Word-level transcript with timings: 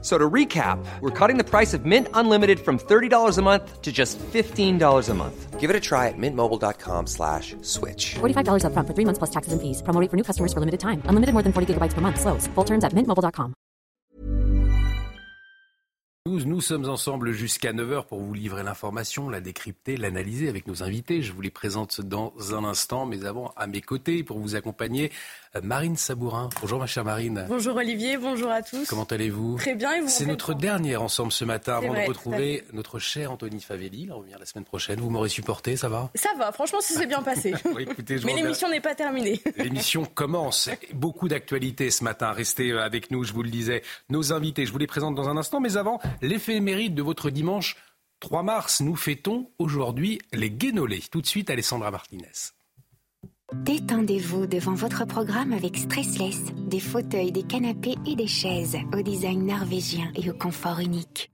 So 0.00 0.16
to 0.16 0.30
recap, 0.30 0.78
we're 1.00 1.10
cutting 1.10 1.38
the 1.38 1.44
price 1.44 1.74
of 1.74 1.84
Mint 1.84 2.06
Unlimited 2.14 2.60
from 2.60 2.78
$30 2.78 3.36
a 3.36 3.42
month 3.42 3.82
to 3.82 3.90
just 3.90 4.16
$15 4.18 5.08
a 5.08 5.14
month. 5.14 5.58
Give 5.58 5.70
it 5.70 5.74
a 5.74 5.80
try 5.80 6.06
at 6.06 6.14
mintmobile.com 6.16 7.08
slash 7.08 7.56
switch. 7.62 8.14
$45 8.20 8.64
up 8.64 8.72
front 8.74 8.86
for 8.86 8.94
three 8.94 9.04
months 9.04 9.18
plus 9.18 9.30
taxes 9.30 9.52
and 9.52 9.60
fees. 9.60 9.82
Promo 9.82 10.00
rate 10.00 10.08
for 10.08 10.16
new 10.16 10.22
customers 10.22 10.52
for 10.52 10.60
limited 10.60 10.78
time. 10.78 11.02
Unlimited 11.06 11.32
more 11.32 11.42
than 11.42 11.52
40 11.52 11.74
gigabytes 11.74 11.94
per 11.94 12.00
month. 12.00 12.20
Slows. 12.20 12.46
Full 12.46 12.64
terms 12.64 12.84
at 12.84 12.92
mintmobile.com. 12.92 13.56
Nous, 16.28 16.44
nous 16.44 16.60
sommes 16.60 16.90
ensemble 16.90 17.32
jusqu'à 17.32 17.72
9h 17.72 18.04
pour 18.04 18.20
vous 18.20 18.34
livrer 18.34 18.62
l'information, 18.62 19.30
la 19.30 19.40
décrypter, 19.40 19.96
l'analyser 19.96 20.50
avec 20.50 20.66
nos 20.66 20.82
invités. 20.82 21.22
Je 21.22 21.32
vous 21.32 21.40
les 21.40 21.50
présente 21.50 22.02
dans 22.02 22.34
un 22.52 22.64
instant, 22.64 23.06
mais 23.06 23.24
avant, 23.24 23.54
à 23.56 23.66
mes 23.66 23.80
côtés, 23.80 24.22
pour 24.22 24.38
vous 24.38 24.54
accompagner, 24.54 25.10
Marine 25.62 25.96
Sabourin. 25.96 26.50
Bonjour 26.60 26.78
ma 26.78 26.86
chère 26.86 27.04
Marine. 27.04 27.46
Bonjour 27.48 27.76
Olivier, 27.76 28.16
bonjour 28.16 28.50
à 28.50 28.62
tous. 28.62 28.86
Comment 28.86 29.04
allez-vous? 29.04 29.56
Très 29.56 29.74
bien 29.74 29.94
et 29.94 30.00
vous 30.00 30.08
C'est 30.08 30.26
notre 30.26 30.54
dernière 30.54 31.02
ensemble 31.02 31.32
ce 31.32 31.44
matin 31.44 31.76
avant 31.76 31.88
vrai, 31.88 32.04
de 32.04 32.08
retrouver 32.08 32.64
notre 32.72 32.98
cher 32.98 33.32
Anthony 33.32 33.60
Favelli. 33.60 34.02
Il 34.02 34.12
revient 34.12 34.36
la 34.38 34.46
semaine 34.46 34.64
prochaine. 34.64 35.00
Vous 35.00 35.10
m'aurez 35.10 35.28
supporté, 35.28 35.76
ça 35.76 35.88
va? 35.88 36.10
Ça 36.14 36.30
va, 36.38 36.52
franchement, 36.52 36.80
ça 36.80 36.94
s'est 36.94 37.06
bien 37.06 37.22
passé. 37.22 37.54
Bon, 37.64 37.78
écoutez, 37.78 38.18
je 38.18 38.26
Mais 38.26 38.34
l'émission 38.34 38.70
n'est 38.70 38.80
pas 38.80 38.94
terminée. 38.94 39.42
L'émission 39.56 40.04
commence. 40.04 40.70
Beaucoup 40.94 41.28
d'actualités 41.28 41.90
ce 41.90 42.02
matin. 42.02 42.32
Restez 42.32 42.70
euh, 42.70 42.82
avec 42.82 43.10
nous, 43.10 43.24
je 43.24 43.32
vous 43.32 43.42
le 43.42 43.50
disais. 43.50 43.82
Nos 44.08 44.32
invités, 44.32 44.64
je 44.64 44.72
vous 44.72 44.78
les 44.78 44.86
présente 44.86 45.14
dans 45.14 45.28
un 45.28 45.36
instant. 45.36 45.60
Mais 45.60 45.76
avant, 45.76 46.00
l'éphéméride 46.22 46.94
de 46.94 47.02
votre 47.02 47.30
dimanche 47.30 47.76
3 48.20 48.42
mars. 48.42 48.80
Nous 48.80 48.96
fêtons 48.96 49.50
aujourd'hui 49.58 50.20
les 50.32 50.50
Guénolés. 50.50 51.02
Tout 51.10 51.20
de 51.20 51.26
suite, 51.26 51.50
Alessandra 51.50 51.90
Martinez. 51.90 52.52
Détendez-vous 53.54 54.46
devant 54.46 54.74
votre 54.74 55.06
programme 55.06 55.54
avec 55.54 55.78
Stressless, 55.78 56.52
des 56.66 56.80
fauteuils, 56.80 57.32
des 57.32 57.44
canapés 57.44 57.94
et 58.06 58.14
des 58.14 58.26
chaises 58.26 58.76
au 58.92 59.00
design 59.00 59.46
norvégien 59.46 60.12
et 60.16 60.28
au 60.28 60.34
confort 60.34 60.80
unique. 60.80 61.32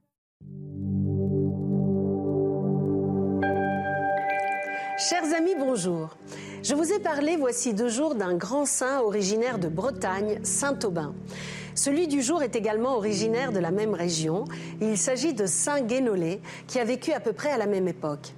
Chers 4.97 5.33
amis, 5.37 5.55
bonjour. 5.59 6.15
Je 6.63 6.73
vous 6.73 6.93
ai 6.93 6.99
parlé 6.99 7.35
voici 7.35 7.73
deux 7.73 7.89
jours 7.89 8.15
d'un 8.15 8.35
grand 8.35 8.65
saint 8.65 9.01
originaire 9.01 9.59
de 9.59 9.67
Bretagne, 9.67 10.39
Saint 10.43 10.79
Aubin. 10.85 11.13
Celui 11.75 12.07
du 12.07 12.21
jour 12.21 12.41
est 12.41 12.55
également 12.55 12.95
originaire 12.95 13.51
de 13.51 13.59
la 13.59 13.69
même 13.69 13.93
région. 13.93 14.45
Il 14.79 14.97
s'agit 14.97 15.33
de 15.33 15.45
Saint 15.45 15.81
Guénolé, 15.81 16.41
qui 16.67 16.79
a 16.79 16.85
vécu 16.85 17.11
à 17.11 17.19
peu 17.19 17.33
près 17.33 17.51
à 17.51 17.57
la 17.57 17.65
même 17.65 17.89
époque. 17.89 18.33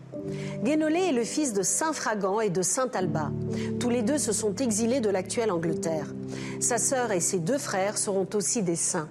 Guénolé 0.63 1.09
est 1.09 1.13
le 1.13 1.23
fils 1.23 1.53
de 1.53 1.61
Saint 1.61 1.93
Fragan 1.93 2.41
et 2.41 2.49
de 2.49 2.63
Saint 2.63 2.89
Alba. 2.95 3.31
Tous 3.79 3.91
les 3.91 4.01
deux 4.01 4.17
se 4.17 4.31
sont 4.31 4.55
exilés 4.55 5.01
de 5.01 5.09
l'actuelle 5.09 5.51
Angleterre. 5.51 6.15
Sa 6.59 6.79
sœur 6.79 7.11
et 7.11 7.19
ses 7.19 7.37
deux 7.37 7.59
frères 7.59 7.99
seront 7.99 8.27
aussi 8.33 8.63
des 8.63 8.75
saints. 8.75 9.07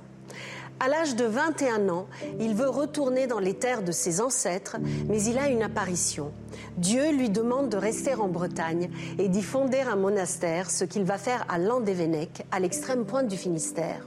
À 0.80 0.88
l'âge 0.88 1.14
de 1.14 1.24
21 1.24 1.88
ans, 1.88 2.06
il 2.40 2.54
veut 2.54 2.68
retourner 2.68 3.28
dans 3.28 3.38
les 3.38 3.54
terres 3.54 3.82
de 3.82 3.92
ses 3.92 4.20
ancêtres, 4.20 4.76
mais 5.08 5.22
il 5.22 5.38
a 5.38 5.48
une 5.48 5.62
apparition. 5.62 6.32
Dieu 6.76 7.12
lui 7.12 7.30
demande 7.30 7.70
de 7.70 7.78
rester 7.78 8.14
en 8.14 8.28
Bretagne 8.28 8.90
et 9.18 9.28
d'y 9.28 9.42
fonder 9.42 9.80
un 9.80 9.96
monastère, 9.96 10.70
ce 10.70 10.84
qu'il 10.84 11.04
va 11.04 11.16
faire 11.16 11.46
à 11.48 11.58
Landévennec, 11.58 12.44
à 12.50 12.60
l'extrême 12.60 13.06
pointe 13.06 13.28
du 13.28 13.38
Finistère. 13.38 14.04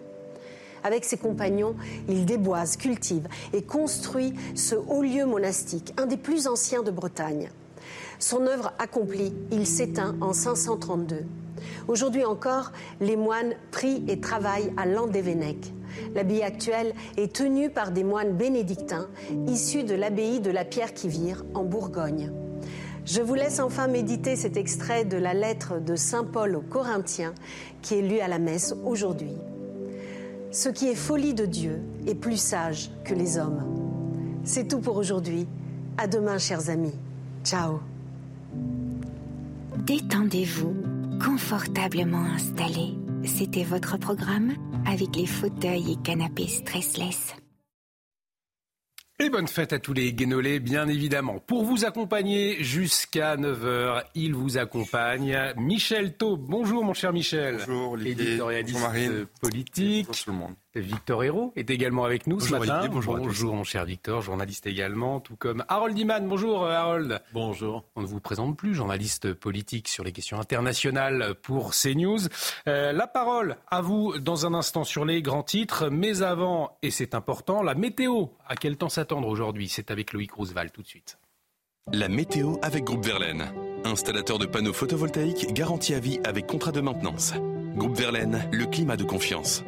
Avec 0.84 1.06
ses 1.06 1.18
compagnons, 1.18 1.76
il 2.08 2.26
déboise, 2.26 2.78
cultive 2.78 3.28
et 3.54 3.62
construit 3.62 4.34
ce 4.56 4.76
haut 4.76 5.02
lieu 5.02 5.26
monastique, 5.26 5.94
un 5.98 6.06
des 6.06 6.18
plus 6.18 6.48
anciens 6.48 6.84
de 6.84 6.92
Bretagne. 6.92 7.50
Son 8.20 8.46
œuvre 8.48 8.74
accomplie, 8.80 9.34
il 9.52 9.66
s'éteint 9.66 10.16
en 10.22 10.34
532. 10.34 11.24
Aujourd'hui 11.88 12.26
encore, 12.26 12.72
les 13.00 13.16
moines 13.16 13.56
prient 13.72 14.04
et 14.08 14.20
travaillent 14.20 14.74
à 14.78 14.86
Landévennec. 14.86 15.74
L'abbaye 16.16 16.44
actuelle 16.44 16.94
est 17.18 17.34
tenue 17.34 17.70
par 17.70 17.92
des 17.92 18.04
moines 18.04 18.34
bénédictins 18.34 19.08
issus 19.48 19.84
de 19.84 19.96
l'abbaye 19.96 20.40
de 20.40 20.52
la 20.52 20.66
Pierre-qui-Vire 20.66 21.44
en 21.54 21.64
Bourgogne. 21.64 22.32
Je 23.06 23.22
vous 23.22 23.34
laisse 23.34 23.60
enfin 23.60 23.88
méditer 23.88 24.36
cet 24.36 24.56
extrait 24.56 25.06
de 25.06 25.18
la 25.18 25.34
lettre 25.34 25.80
de 25.80 25.96
Saint 25.96 26.26
Paul 26.26 26.56
aux 26.56 26.62
Corinthiens 26.62 27.34
qui 27.82 27.96
est 27.96 28.02
lu 28.02 28.20
à 28.20 28.28
la 28.28 28.40
messe 28.40 28.76
aujourd'hui. 28.84 29.34
Ce 30.52 30.70
qui 30.70 30.88
est 30.88 30.96
folie 30.96 31.36
de 31.36 31.46
Dieu 31.46 31.82
est 32.08 32.16
plus 32.16 32.38
sage 32.38 32.90
que 33.06 33.14
les 33.14 33.38
hommes. 33.38 33.64
C'est 34.44 34.68
tout 34.68 34.80
pour 34.80 34.98
aujourd'hui. 34.98 35.48
À 35.98 36.08
demain, 36.08 36.40
chers 36.40 36.70
amis. 36.70 36.96
Ciao. 37.44 37.80
Détendez-vous, 39.86 40.76
confortablement 41.24 42.24
installé. 42.24 42.96
C'était 43.26 43.64
votre 43.64 43.98
programme 43.98 44.54
avec 44.88 45.16
les 45.16 45.28
fauteuils 45.28 45.92
et 45.92 45.96
canapés 45.98 46.48
Stressless. 46.48 47.36
Et 49.22 49.30
bonne 49.30 49.50
fête 49.50 49.74
à 49.74 49.80
tous 49.80 49.92
les 49.92 50.14
Guénolés, 50.14 50.62
bien 50.62 50.88
évidemment. 50.88 51.40
Pour 51.40 51.66
vous 51.66 51.84
accompagner 51.84 52.64
jusqu'à 52.64 53.36
9h, 53.36 54.04
il 54.16 54.34
vous 54.34 54.58
accompagne 54.58 55.38
Michel 55.58 56.16
Taube. 56.16 56.46
Bonjour 56.48 56.86
mon 56.86 56.94
cher 56.94 57.12
Michel. 57.12 57.58
Bonjour 57.68 57.92
Olivier. 57.92 58.12
Éditorialiste 58.30 58.74
Bonjour 58.76 58.88
Marine. 58.90 59.26
politique. 59.42 60.08
Bonjour 60.08 60.24
tout 60.24 60.32
le 60.32 60.38
monde. 60.38 60.54
Victor 60.76 61.24
Hérault 61.24 61.52
est 61.56 61.70
également 61.70 62.06
avec 62.06 62.28
nous 62.28 62.38
Bonjour 62.38 62.48
ce 62.48 62.60
matin. 62.60 62.80
Olivier, 62.82 62.90
bonjour 62.90 63.22
tous. 63.22 63.44
mon 63.46 63.64
cher 63.64 63.86
Victor, 63.86 64.22
journaliste 64.22 64.68
également, 64.68 65.20
tout 65.20 65.36
comme 65.36 65.66
Harold 65.68 65.98
Iman. 65.98 66.28
Bonjour 66.28 66.64
euh, 66.64 66.72
Harold. 66.72 67.22
Bonjour. 67.34 67.86
On 67.96 68.02
ne 68.02 68.06
vous 68.06 68.20
présente 68.20 68.56
plus, 68.56 68.76
journaliste 68.76 69.34
politique 69.34 69.88
sur 69.88 70.04
les 70.04 70.12
questions 70.12 70.40
internationales 70.40 71.34
pour 71.42 71.72
CNews. 71.72 72.20
Euh, 72.68 72.92
la 72.92 73.08
parole 73.08 73.58
à 73.68 73.82
vous 73.82 74.20
dans 74.20 74.46
un 74.46 74.54
instant 74.54 74.84
sur 74.84 75.06
les 75.06 75.24
grands 75.24 75.44
titres, 75.44 75.90
mais 75.90 76.22
avant, 76.22 76.78
et 76.84 76.92
c'est 76.92 77.16
important, 77.16 77.64
la 77.64 77.74
météo. 77.74 78.28
À 78.48 78.56
quel 78.56 78.78
temps 78.78 78.90
s'attendre 78.90 79.28
aujourd'hui? 79.28 79.70
C'est 79.70 79.90
avec 79.90 80.14
Loïc 80.14 80.32
Roosevelt 80.34 80.72
tout 80.72 80.84
de 80.84 80.88
suite. 80.88 81.18
La 81.92 82.08
météo 82.08 82.58
avec 82.62 82.84
Groupe 82.84 83.06
Verlaine. 83.06 83.52
Installateur 83.86 84.38
de 84.38 84.46
panneaux 84.46 84.74
photovoltaïques 84.74 85.52
garantie 85.54 85.96
à 85.96 86.00
vie 86.00 86.20
avec 86.24 86.46
contrat 86.46 86.72
de 86.72 86.82
maintenance. 86.82 87.34
Groupe 87.76 87.98
Verlaine, 87.98 88.48
le 88.52 88.68
climat 88.68 88.98
de 88.98 89.04
confiance. 89.04 89.64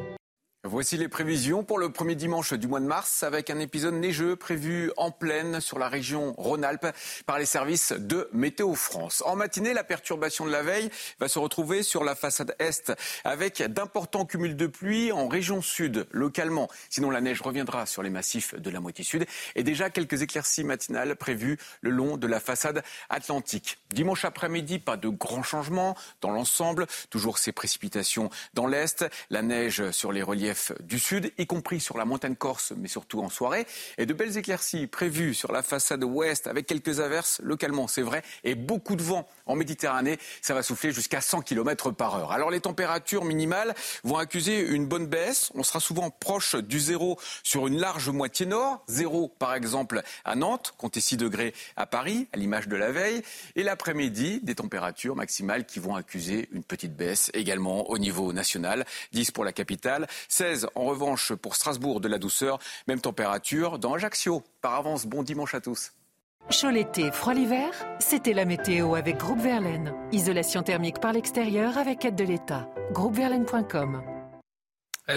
Voici 0.64 0.96
les 0.96 1.08
prévisions 1.08 1.64
pour 1.64 1.80
le 1.80 1.90
premier 1.90 2.14
dimanche 2.14 2.52
du 2.52 2.68
mois 2.68 2.78
de 2.78 2.86
mars 2.86 3.24
avec 3.24 3.50
un 3.50 3.58
épisode 3.58 3.94
neigeux 3.94 4.36
prévu 4.36 4.92
en 4.96 5.10
pleine 5.10 5.60
sur 5.60 5.76
la 5.76 5.88
région 5.88 6.34
Rhône-Alpes 6.38 6.86
par 7.26 7.40
les 7.40 7.46
services 7.46 7.90
de 7.90 8.28
Météo 8.32 8.76
France. 8.76 9.24
En 9.26 9.34
matinée, 9.34 9.74
la 9.74 9.82
perturbation 9.82 10.46
de 10.46 10.52
la 10.52 10.62
veille 10.62 10.88
va 11.18 11.26
se 11.26 11.40
retrouver 11.40 11.82
sur 11.82 12.04
la 12.04 12.14
façade 12.14 12.54
est 12.60 12.92
avec 13.24 13.60
d'importants 13.60 14.24
cumuls 14.24 14.54
de 14.54 14.68
pluie 14.68 15.10
en 15.10 15.26
région 15.26 15.62
sud 15.62 16.06
localement. 16.12 16.68
Sinon, 16.90 17.10
la 17.10 17.20
neige 17.20 17.42
reviendra 17.42 17.84
sur 17.84 18.04
les 18.04 18.10
massifs 18.10 18.54
de 18.54 18.70
la 18.70 18.78
moitié 18.78 19.04
sud 19.04 19.26
et 19.56 19.64
déjà 19.64 19.90
quelques 19.90 20.22
éclaircies 20.22 20.62
matinales 20.62 21.16
prévues 21.16 21.58
le 21.80 21.90
long 21.90 22.16
de 22.16 22.28
la 22.28 22.38
façade 22.38 22.84
atlantique. 23.10 23.78
Dimanche 23.90 24.24
après-midi, 24.24 24.78
pas 24.78 24.96
de 24.96 25.08
grands 25.08 25.42
changements 25.42 25.96
dans 26.20 26.30
l'ensemble. 26.30 26.86
Toujours 27.10 27.38
ces 27.38 27.50
précipitations 27.50 28.30
dans 28.54 28.68
l'est, 28.68 29.04
la 29.28 29.42
neige 29.42 29.90
sur 29.90 30.12
les 30.12 30.22
reliefs 30.22 30.51
du 30.80 30.98
sud, 30.98 31.32
y 31.38 31.46
compris 31.46 31.80
sur 31.80 31.98
la 31.98 32.04
montagne 32.04 32.36
corse, 32.36 32.72
mais 32.76 32.88
surtout 32.88 33.20
en 33.20 33.28
soirée. 33.28 33.66
Et 33.98 34.06
de 34.06 34.14
belles 34.14 34.36
éclaircies 34.36 34.86
prévues 34.86 35.34
sur 35.34 35.52
la 35.52 35.62
façade 35.62 36.04
ouest 36.04 36.46
avec 36.46 36.66
quelques 36.66 37.00
averses 37.00 37.40
localement, 37.42 37.88
c'est 37.88 38.02
vrai, 38.02 38.22
et 38.44 38.54
beaucoup 38.54 38.96
de 38.96 39.02
vent 39.02 39.28
en 39.46 39.56
Méditerranée. 39.56 40.18
Ça 40.40 40.54
va 40.54 40.62
souffler 40.62 40.92
jusqu'à 40.92 41.20
100 41.20 41.42
km 41.42 41.90
par 41.90 42.16
heure. 42.16 42.32
Alors 42.32 42.50
les 42.50 42.60
températures 42.60 43.24
minimales 43.24 43.74
vont 44.04 44.16
accuser 44.16 44.60
une 44.60 44.86
bonne 44.86 45.06
baisse. 45.06 45.50
On 45.54 45.62
sera 45.62 45.80
souvent 45.80 46.10
proche 46.10 46.56
du 46.56 46.80
zéro 46.80 47.18
sur 47.42 47.66
une 47.66 47.78
large 47.78 48.08
moitié 48.08 48.46
nord. 48.46 48.84
Zéro, 48.88 49.28
par 49.38 49.54
exemple, 49.54 50.02
à 50.24 50.34
Nantes, 50.34 50.74
comptez 50.78 51.00
6 51.00 51.16
degrés 51.16 51.54
à 51.76 51.86
Paris, 51.86 52.28
à 52.32 52.36
l'image 52.36 52.68
de 52.68 52.76
la 52.76 52.92
veille. 52.92 53.22
Et 53.56 53.62
l'après-midi, 53.62 54.40
des 54.42 54.54
températures 54.54 55.16
maximales 55.16 55.66
qui 55.66 55.78
vont 55.78 55.94
accuser 55.94 56.48
une 56.52 56.64
petite 56.64 56.96
baisse 56.96 57.30
également 57.34 57.90
au 57.90 57.98
niveau 57.98 58.32
national. 58.32 58.84
10 59.12 59.30
pour 59.30 59.44
la 59.44 59.52
capitale, 59.52 60.06
16 60.28 60.68
en 60.74 60.84
revanche 60.84 61.32
pour 61.34 61.56
Strasbourg 61.56 62.00
de 62.00 62.08
la 62.08 62.18
douceur. 62.18 62.58
Même 62.88 63.00
température 63.00 63.78
dans 63.78 63.94
Ajaccio. 63.94 64.42
Par 64.60 64.74
avance, 64.74 65.06
bon 65.06 65.22
dimanche 65.22 65.54
à 65.54 65.60
tous. 65.60 65.92
Chaud 66.50 66.70
l'été, 66.70 67.10
froid 67.12 67.34
l'hiver, 67.34 67.70
c'était 67.98 68.34
la 68.34 68.44
météo 68.44 68.94
avec 68.94 69.16
Groupe 69.16 69.40
Verlaine. 69.40 69.94
Isolation 70.12 70.62
thermique 70.62 71.00
par 71.00 71.12
l'extérieur 71.12 71.78
avec 71.78 72.04
aide 72.04 72.16
de 72.16 72.24
l'État. 72.24 72.68
Groupeverlaine.com 72.92 74.02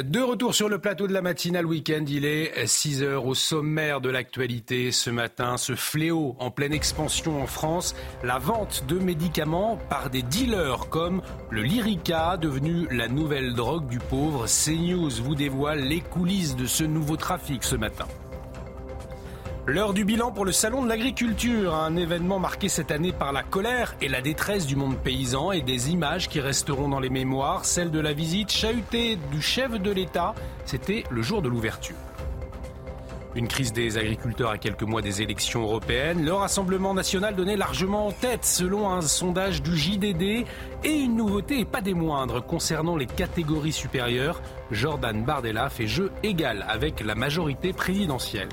De 0.04 0.22
retour 0.22 0.56
sur 0.56 0.70
le 0.70 0.80
plateau 0.80 1.08
de 1.08 1.14
la 1.14 1.22
matinale 1.22 1.66
week-end, 1.66 2.06
il 2.08 2.26
est 2.26 2.66
6 2.66 3.04
heures 3.04 3.26
au 3.26 3.34
sommaire 3.34 4.02
de 4.02 4.10
l'actualité 4.10 4.92
ce 4.92 5.10
matin. 5.10 5.58
Ce 5.58 5.76
fléau 5.76 6.36
en 6.40 6.52
pleine 6.52 6.74
expansion 6.74 7.42
en 7.42 7.48
France, 7.48 7.96
la 8.24 8.38
vente 8.38 8.86
de 8.88 8.98
médicaments 8.98 9.78
par 9.90 10.10
des 10.10 10.22
dealers 10.22 10.90
comme 10.90 11.22
le 11.50 11.64
Lyrica, 11.64 12.38
devenu 12.38 12.88
la 12.92 13.08
nouvelle 13.08 13.56
drogue 13.56 13.88
du 13.88 14.00
pauvre. 14.00 14.46
CNews 14.46 15.22
vous 15.22 15.36
dévoile 15.36 15.82
les 15.82 16.02
coulisses 16.02 16.56
de 16.56 16.66
ce 16.66 16.84
nouveau 16.84 17.18
trafic 17.18 17.64
ce 17.64 17.76
matin. 17.76 18.08
L'heure 19.68 19.94
du 19.94 20.06
bilan 20.06 20.32
pour 20.32 20.46
le 20.46 20.52
Salon 20.52 20.84
de 20.84 20.88
l'agriculture, 20.88 21.74
un 21.74 21.96
événement 21.96 22.38
marqué 22.38 22.70
cette 22.70 22.92
année 22.92 23.12
par 23.12 23.34
la 23.34 23.42
colère 23.42 23.96
et 24.00 24.08
la 24.08 24.22
détresse 24.22 24.68
du 24.68 24.76
monde 24.76 24.96
paysan 24.96 25.52
et 25.52 25.62
des 25.62 25.90
images 25.90 26.30
qui 26.30 26.40
resteront 26.40 26.88
dans 26.88 27.00
les 27.00 27.10
mémoires, 27.10 27.66
celle 27.66 27.90
de 27.90 28.00
la 28.00 28.14
visite 28.14 28.52
chahutée 28.52 29.18
du 29.32 29.42
chef 29.42 29.72
de 29.72 29.90
l'État, 29.90 30.36
c'était 30.66 31.04
le 31.10 31.24
jour 31.24 31.42
de 31.42 31.50
l'ouverture. 31.50 31.96
Une 33.34 33.48
crise 33.48 33.74
des 33.74 33.98
agriculteurs 33.98 34.52
à 34.52 34.60
quelques 34.60 34.84
mois 34.84 35.02
des 35.02 35.24
élections 35.24 35.64
européennes. 35.64 36.24
Le 36.24 36.34
Rassemblement 36.34 36.94
national 36.94 37.36
donnait 37.36 37.58
largement 37.58 38.06
en 38.06 38.12
tête 38.12 38.46
selon 38.46 38.92
un 38.92 39.02
sondage 39.02 39.64
du 39.64 39.76
JDD. 39.76 40.46
Et 40.84 40.92
une 40.92 41.18
nouveauté, 41.18 41.62
et 41.62 41.66
pas 41.66 41.82
des 41.82 41.96
moindres, 41.96 42.46
concernant 42.46 42.96
les 42.96 43.08
catégories 43.08 43.74
supérieures. 43.74 44.42
Jordan 44.72 45.26
Bardella 45.26 45.70
fait 45.70 45.88
jeu 45.88 46.12
égal 46.24 46.66
avec 46.70 47.02
la 47.02 47.16
majorité 47.16 47.74
présidentielle. 47.74 48.48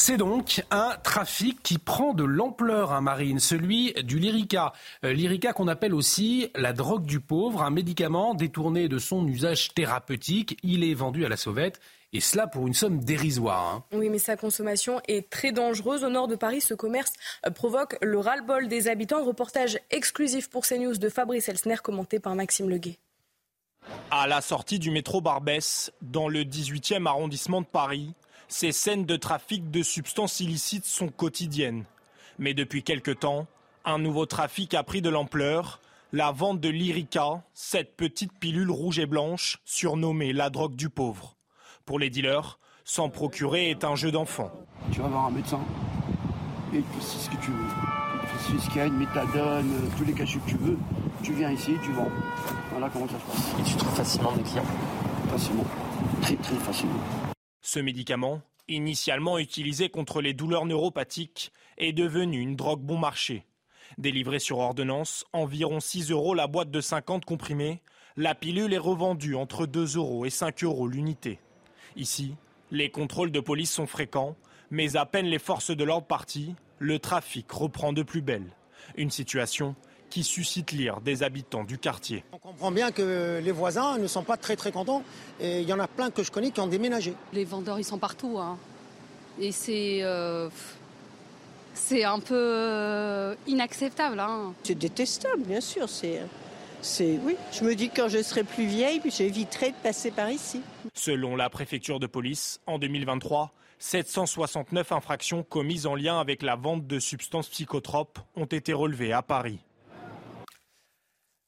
C'est 0.00 0.16
donc 0.16 0.64
un 0.70 0.96
trafic 1.02 1.60
qui 1.60 1.76
prend 1.76 2.14
de 2.14 2.22
l'ampleur, 2.22 2.92
à 2.92 3.00
Marine, 3.00 3.40
celui 3.40 3.92
du 4.04 4.20
Lyrica. 4.20 4.72
Euh, 5.04 5.12
Lyrica 5.12 5.52
qu'on 5.52 5.66
appelle 5.66 5.92
aussi 5.92 6.50
la 6.54 6.72
drogue 6.72 7.04
du 7.04 7.18
pauvre, 7.18 7.64
un 7.64 7.70
médicament 7.70 8.34
détourné 8.34 8.88
de 8.88 8.98
son 8.98 9.26
usage 9.26 9.74
thérapeutique. 9.74 10.56
Il 10.62 10.84
est 10.84 10.94
vendu 10.94 11.26
à 11.26 11.28
la 11.28 11.36
sauvette. 11.36 11.80
Et 12.12 12.20
cela 12.20 12.46
pour 12.46 12.68
une 12.68 12.74
somme 12.74 13.00
dérisoire. 13.00 13.74
Hein. 13.74 13.84
Oui, 13.92 14.08
mais 14.08 14.20
sa 14.20 14.36
consommation 14.36 15.00
est 15.08 15.28
très 15.28 15.50
dangereuse. 15.50 16.04
Au 16.04 16.10
nord 16.10 16.28
de 16.28 16.36
Paris, 16.36 16.60
ce 16.60 16.74
commerce 16.74 17.12
euh, 17.44 17.50
provoque 17.50 17.96
le 18.00 18.20
ras-le-bol 18.20 18.68
des 18.68 18.86
habitants. 18.86 19.24
Reportage 19.24 19.80
exclusif 19.90 20.48
pour 20.48 20.64
CNews 20.64 20.96
de 20.96 21.08
Fabrice 21.08 21.48
Elsner, 21.48 21.76
commenté 21.82 22.20
par 22.20 22.36
Maxime 22.36 22.70
Leguet. 22.70 22.98
À 24.12 24.28
la 24.28 24.42
sortie 24.42 24.78
du 24.78 24.92
métro 24.92 25.20
Barbès, 25.20 25.92
dans 26.02 26.28
le 26.28 26.44
18e 26.44 27.06
arrondissement 27.06 27.62
de 27.62 27.66
Paris, 27.66 28.14
ces 28.48 28.72
scènes 28.72 29.04
de 29.04 29.16
trafic 29.16 29.70
de 29.70 29.82
substances 29.82 30.40
illicites 30.40 30.86
sont 30.86 31.08
quotidiennes. 31.08 31.84
Mais 32.38 32.54
depuis 32.54 32.82
quelque 32.82 33.10
temps, 33.10 33.46
un 33.84 33.98
nouveau 33.98 34.26
trafic 34.26 34.74
a 34.74 34.82
pris 34.82 35.02
de 35.02 35.10
l'ampleur. 35.10 35.80
La 36.12 36.32
vente 36.32 36.60
de 36.60 36.70
l'Irica, 36.70 37.42
cette 37.52 37.96
petite 37.96 38.32
pilule 38.32 38.70
rouge 38.70 38.98
et 38.98 39.06
blanche, 39.06 39.58
surnommée 39.66 40.32
la 40.32 40.48
drogue 40.48 40.74
du 40.74 40.88
pauvre. 40.88 41.36
Pour 41.84 41.98
les 41.98 42.08
dealers, 42.08 42.58
s'en 42.84 43.10
procurer 43.10 43.70
est 43.70 43.84
un 43.84 43.94
jeu 43.94 44.10
d'enfant. 44.10 44.50
Tu 44.90 45.00
vas 45.00 45.08
voir 45.08 45.26
un 45.26 45.30
médecin 45.30 45.60
et 46.72 46.78
tu 46.80 47.00
sais 47.00 47.18
ce 47.18 47.30
que 47.30 47.36
tu 47.42 47.50
veux. 47.50 48.86
une 48.86 48.98
méthadone, 48.98 49.70
euh, 49.72 49.96
tous 49.96 50.04
les 50.04 50.12
cachets 50.12 50.38
que 50.38 50.50
tu 50.50 50.56
veux. 50.56 50.78
Tu 51.22 51.32
viens 51.34 51.50
ici, 51.50 51.72
tu 51.82 51.92
vends. 51.92 52.10
Voilà 52.70 52.88
comment 52.90 53.08
ça 53.08 53.18
se 53.18 53.24
passe. 53.24 53.60
Et 53.60 53.62
tu 53.62 53.76
trouves 53.76 53.94
facilement 53.94 54.32
des 54.32 54.42
clients? 54.42 54.64
Facilement. 55.30 55.64
Très 56.22 56.36
très 56.36 56.56
facilement. 56.56 57.27
Ce 57.70 57.78
médicament, 57.78 58.40
initialement 58.68 59.38
utilisé 59.38 59.90
contre 59.90 60.22
les 60.22 60.32
douleurs 60.32 60.64
neuropathiques, 60.64 61.52
est 61.76 61.92
devenu 61.92 62.40
une 62.40 62.56
drogue 62.56 62.80
bon 62.80 62.96
marché. 62.96 63.44
Délivrée 63.98 64.38
sur 64.38 64.56
ordonnance, 64.56 65.26
environ 65.34 65.78
6 65.78 66.10
euros 66.10 66.32
la 66.32 66.46
boîte 66.46 66.70
de 66.70 66.80
50 66.80 67.26
comprimés, 67.26 67.82
la 68.16 68.34
pilule 68.34 68.72
est 68.72 68.78
revendue 68.78 69.34
entre 69.34 69.66
2 69.66 69.98
euros 69.98 70.24
et 70.24 70.30
5 70.30 70.64
euros 70.64 70.88
l'unité. 70.88 71.40
Ici, 71.94 72.36
les 72.70 72.88
contrôles 72.88 73.32
de 73.32 73.40
police 73.40 73.72
sont 73.72 73.86
fréquents, 73.86 74.34
mais 74.70 74.96
à 74.96 75.04
peine 75.04 75.26
les 75.26 75.38
forces 75.38 75.76
de 75.76 75.84
l'ordre 75.84 76.06
parties, 76.06 76.54
le 76.78 76.98
trafic 76.98 77.52
reprend 77.52 77.92
de 77.92 78.02
plus 78.02 78.22
belle. 78.22 78.50
Une 78.96 79.10
situation 79.10 79.76
qui 80.08 80.24
suscite 80.24 80.72
l'ire 80.72 81.00
des 81.00 81.22
habitants 81.22 81.64
du 81.64 81.78
quartier. 81.78 82.24
On 82.32 82.38
comprend 82.38 82.70
bien 82.70 82.90
que 82.90 83.40
les 83.42 83.52
voisins 83.52 83.98
ne 83.98 84.06
sont 84.06 84.22
pas 84.22 84.36
très 84.36 84.56
très 84.56 84.72
contents 84.72 85.02
et 85.40 85.60
il 85.60 85.68
y 85.68 85.72
en 85.72 85.80
a 85.80 85.88
plein 85.88 86.10
que 86.10 86.22
je 86.22 86.30
connais 86.30 86.50
qui 86.50 86.60
ont 86.60 86.66
déménagé. 86.66 87.14
Les 87.32 87.44
vendeurs 87.44 87.78
ils 87.78 87.84
sont 87.84 87.98
partout 87.98 88.38
hein. 88.38 88.58
et 89.40 89.52
c'est 89.52 90.00
euh, 90.02 90.48
c'est 91.74 92.04
un 92.04 92.20
peu 92.20 92.34
euh, 92.34 93.34
inacceptable. 93.46 94.20
Hein. 94.20 94.54
C'est 94.64 94.74
détestable 94.74 95.42
bien 95.44 95.60
sûr. 95.60 95.88
C'est 95.88 96.20
c'est 96.80 97.18
oui. 97.24 97.36
Je 97.52 97.64
me 97.64 97.74
dis 97.74 97.90
que 97.90 97.96
quand 97.96 98.08
je 98.08 98.22
serai 98.22 98.44
plus 98.44 98.66
vieille, 98.66 99.00
j'éviterai 99.04 99.70
de 99.70 99.76
passer 99.82 100.10
par 100.10 100.30
ici. 100.30 100.60
Selon 100.94 101.36
la 101.36 101.50
préfecture 101.50 101.98
de 101.98 102.06
police, 102.06 102.60
en 102.66 102.78
2023, 102.78 103.52
769 103.78 104.92
infractions 104.92 105.42
commises 105.42 105.86
en 105.86 105.94
lien 105.94 106.20
avec 106.20 106.42
la 106.42 106.56
vente 106.56 106.86
de 106.86 106.98
substances 106.98 107.48
psychotropes 107.48 108.18
ont 108.36 108.44
été 108.44 108.72
relevées 108.72 109.12
à 109.12 109.22
Paris. 109.22 109.60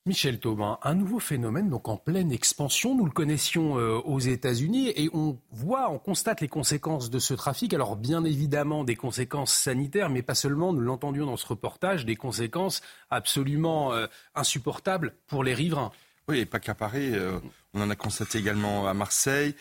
Michel 0.06 0.40
Thaubin, 0.40 0.78
un 0.82 0.94
nouveau 0.94 1.18
phénomène 1.18 1.68
donc 1.68 1.86
en 1.86 1.98
pleine 1.98 2.32
expansion. 2.32 2.94
Nous 2.94 3.04
le 3.04 3.10
connaissions 3.10 3.78
euh, 3.78 3.98
aux 3.98 4.18
États-Unis 4.18 4.88
et 4.96 5.10
on 5.12 5.38
voit, 5.52 5.90
on 5.90 5.98
constate 5.98 6.40
les 6.40 6.48
conséquences 6.48 7.10
de 7.10 7.18
ce 7.18 7.34
trafic. 7.34 7.74
Alors 7.74 7.96
bien 7.96 8.24
évidemment 8.24 8.82
des 8.82 8.96
conséquences 8.96 9.52
sanitaires, 9.52 10.08
mais 10.08 10.22
pas 10.22 10.34
seulement. 10.34 10.72
Nous 10.72 10.80
l'entendions 10.80 11.26
dans 11.26 11.36
ce 11.36 11.46
reportage, 11.46 12.06
des 12.06 12.16
conséquences 12.16 12.80
absolument 13.10 13.92
euh, 13.92 14.06
insupportables 14.34 15.12
pour 15.26 15.44
les 15.44 15.52
riverains. 15.52 15.92
Oui, 16.28 16.38
et 16.38 16.46
pas 16.46 16.60
qu'à 16.60 16.74
Paris. 16.74 17.10
Euh, 17.12 17.38
on 17.74 17.82
en 17.82 17.90
a 17.90 17.94
constaté 17.94 18.38
également 18.38 18.88
à 18.88 18.94
Marseille. 18.94 19.54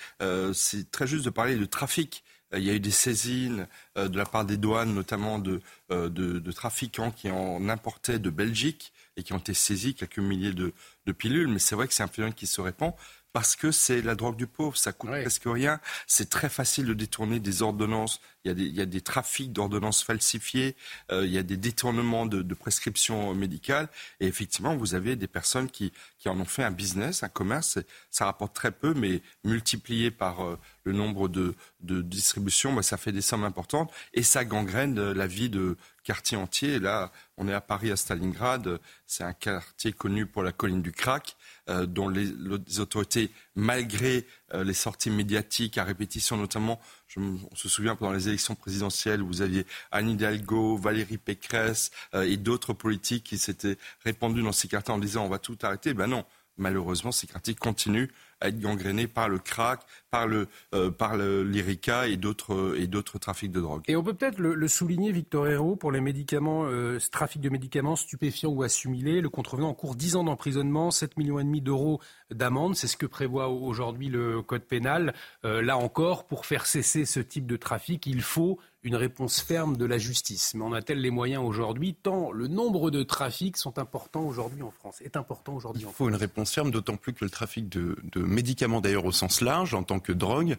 C'est 0.53 0.89
très 0.89 1.05
juste 1.05 1.25
de 1.25 1.29
parler 1.29 1.57
de 1.57 1.65
trafic. 1.65 2.23
Il 2.55 2.63
y 2.63 2.71
a 2.71 2.73
eu 2.73 2.79
des 2.79 2.89
saisines 2.89 3.67
de 3.95 4.17
la 4.17 4.25
part 4.25 4.45
des 4.45 4.57
douanes, 4.57 4.95
notamment 4.95 5.37
de 5.37 6.51
trafiquants 6.51 7.11
qui 7.11 7.29
en 7.29 7.69
importaient 7.69 8.17
de 8.17 8.31
Belgique 8.31 8.91
et 9.17 9.23
qui 9.23 9.33
ont 9.33 9.37
été 9.37 9.53
saisis, 9.53 9.95
quelques 9.95 10.19
milliers 10.19 10.53
de, 10.53 10.73
pilules. 11.11 11.47
Mais 11.47 11.59
c'est 11.59 11.75
vrai 11.75 11.87
que 11.87 11.93
c'est 11.93 12.03
un 12.03 12.07
phénomène 12.07 12.35
qui 12.35 12.47
se 12.47 12.61
répand 12.61 12.93
parce 13.33 13.55
que 13.55 13.71
c'est 13.71 14.01
la 14.01 14.15
drogue 14.15 14.35
du 14.35 14.47
pauvre, 14.47 14.75
ça 14.75 14.91
coûte 14.91 15.11
presque 15.11 15.43
rien. 15.45 15.79
C'est 16.07 16.29
très 16.29 16.49
facile 16.49 16.85
de 16.85 16.93
détourner 16.93 17.39
des 17.39 17.61
ordonnances. 17.61 18.21
Il 18.45 18.75
y 18.75 18.81
a 18.81 18.85
des, 18.85 19.01
trafics 19.01 19.51
d'ordonnances 19.51 20.01
falsifiées, 20.01 20.75
euh, 21.11 21.25
il 21.25 21.31
y 21.31 21.37
a 21.37 21.43
des 21.43 21.57
détournements 21.57 22.25
de, 22.25 22.53
prescriptions 22.53 23.33
médicales. 23.35 23.89
Et 24.19 24.27
effectivement, 24.27 24.75
vous 24.75 24.95
avez 24.95 25.15
des 25.15 25.27
personnes 25.27 25.69
qui, 25.69 25.91
en 26.25 26.39
ont 26.39 26.45
fait 26.45 26.63
un 26.63 26.71
business, 26.71 27.21
un 27.21 27.29
commerce. 27.29 27.79
Ça 28.09 28.25
rapporte 28.25 28.55
très 28.55 28.71
peu, 28.71 28.93
mais 28.93 29.21
multiplié 29.43 30.09
par 30.09 30.41
euh, 30.41 30.57
le 30.83 30.93
nombre 30.93 31.27
de, 31.27 31.53
distributions, 31.81 32.73
bah, 32.73 32.81
ça 32.81 32.97
fait 32.97 33.11
des 33.11 33.21
sommes 33.21 33.43
importantes. 33.43 33.91
Et 34.13 34.23
ça 34.23 34.45
gangrène 34.45 35.11
la 35.11 35.27
vie 35.27 35.49
de 35.49 35.77
quartiers 36.03 36.37
entiers. 36.37 36.79
Là, 36.79 37.11
on 37.37 37.47
est 37.47 37.53
à 37.53 37.61
Paris, 37.61 37.91
à 37.91 37.95
Stalingrad. 37.95 38.79
C'est 39.05 39.23
un 39.23 39.33
quartier 39.33 39.93
connu 39.93 40.25
pour 40.25 40.43
la 40.43 40.51
colline 40.51 40.81
du 40.81 40.91
crack. 40.91 41.35
Euh, 41.69 41.85
dont 41.85 42.09
les, 42.09 42.79
autorités, 42.79 43.29
malgré 43.55 44.25
euh, 44.55 44.63
les 44.63 44.73
sorties 44.73 45.11
médiatiques 45.11 45.77
à 45.77 45.83
répétition, 45.83 46.35
notamment, 46.35 46.79
on 47.15 47.55
se 47.55 47.69
souvient 47.69 47.95
pendant 47.95 48.11
les 48.11 48.27
élections 48.27 48.55
présidentielles, 48.55 49.21
vous 49.21 49.43
aviez 49.43 49.67
Anne 49.91 50.09
Hidalgo, 50.09 50.77
Valérie 50.77 51.19
Pécresse 51.19 51.91
euh, 52.15 52.23
et 52.23 52.37
d'autres 52.37 52.73
politiques 52.73 53.25
qui 53.25 53.37
s'étaient 53.37 53.77
répandus 54.03 54.41
dans 54.41 54.51
ces 54.51 54.67
quartiers 54.67 54.93
en 54.93 54.97
disant 54.97 55.25
on 55.25 55.29
va 55.29 55.37
tout 55.37 55.57
arrêter. 55.61 55.93
Ben 55.93 56.07
non, 56.07 56.25
malheureusement, 56.59 57.11
ces 57.11 57.27
quartiers 57.27 57.55
continuent 57.55 58.09
à 58.41 58.49
être 58.49 58.59
gangrénés 58.59 59.07
par 59.07 59.27
le 59.27 59.37
crack, 59.37 59.81
par 60.11 60.27
le, 60.27 60.47
euh, 60.73 60.91
par 60.91 61.17
l'IRICA 61.17 62.07
et 62.07 62.15
d'autres, 62.17 63.19
trafics 63.19 63.51
de 63.51 63.59
drogue. 63.59 63.83
Et 63.87 63.95
on 63.95 64.03
peut 64.03 64.13
peut-être 64.13 64.39
le, 64.39 64.67
souligner, 64.67 65.11
Victor 65.11 65.47
Hérault, 65.47 65.75
pour 65.75 65.91
les 65.91 66.01
médicaments, 66.01 66.65
euh, 66.65 66.99
trafic 67.11 67.41
de 67.41 67.49
médicaments 67.49 67.95
stupéfiants 67.95 68.51
ou 68.51 68.63
assimilés, 68.63 69.21
le 69.21 69.29
contrevenant 69.29 69.69
en 69.69 69.73
cours 69.73 69.95
10 69.95 70.15
ans 70.15 70.23
d'emprisonnement, 70.23 70.91
7 70.91 71.17
millions 71.17 71.39
et 71.39 71.43
demi 71.43 71.61
d'euros 71.61 71.99
d'amende, 72.31 72.75
c'est 72.75 72.87
ce 72.87 72.97
que 72.97 73.05
prévoit 73.05 73.49
aujourd'hui 73.49 74.07
le 74.07 74.41
code 74.41 74.63
pénal. 74.63 75.13
Euh, 75.43 75.61
là 75.61 75.77
encore, 75.77 76.25
pour 76.25 76.45
faire 76.45 76.65
cesser 76.65 77.05
ce 77.05 77.19
type 77.19 77.45
de 77.45 77.57
trafic, 77.57 78.05
il 78.05 78.21
faut 78.21 78.59
une 78.83 78.95
réponse 78.95 79.41
ferme 79.41 79.77
de 79.77 79.85
la 79.85 79.97
justice. 79.97 80.53
Mais 80.53 80.63
on 80.63 80.73
a-t-elle 80.73 81.01
les 81.01 81.11
moyens 81.11 81.43
aujourd'hui 81.43 81.95
Tant 81.95 82.31
le 82.31 82.47
nombre 82.47 82.91
de 82.91 83.03
trafics 83.03 83.57
sont 83.57 83.77
importants 83.77 84.25
aujourd'hui 84.25 84.61
en 84.61 84.71
France, 84.71 85.01
est 85.01 85.17
important 85.17 85.55
aujourd'hui 85.55 85.83
en 85.83 85.89
France. 85.89 85.95
Il 85.95 85.97
faut 85.97 86.09
une 86.09 86.15
réponse 86.15 86.53
ferme, 86.53 86.71
d'autant 86.71 86.95
plus 86.95 87.13
que 87.13 87.25
le 87.25 87.29
trafic 87.29 87.67
de, 87.67 87.97
de 88.03 88.21
médicaments, 88.21 88.81
d'ailleurs 88.81 89.05
au 89.05 89.11
sens 89.11 89.41
large, 89.41 89.73
en 89.73 89.83
tant 89.83 89.99
que 89.99 90.13
drogue, 90.13 90.57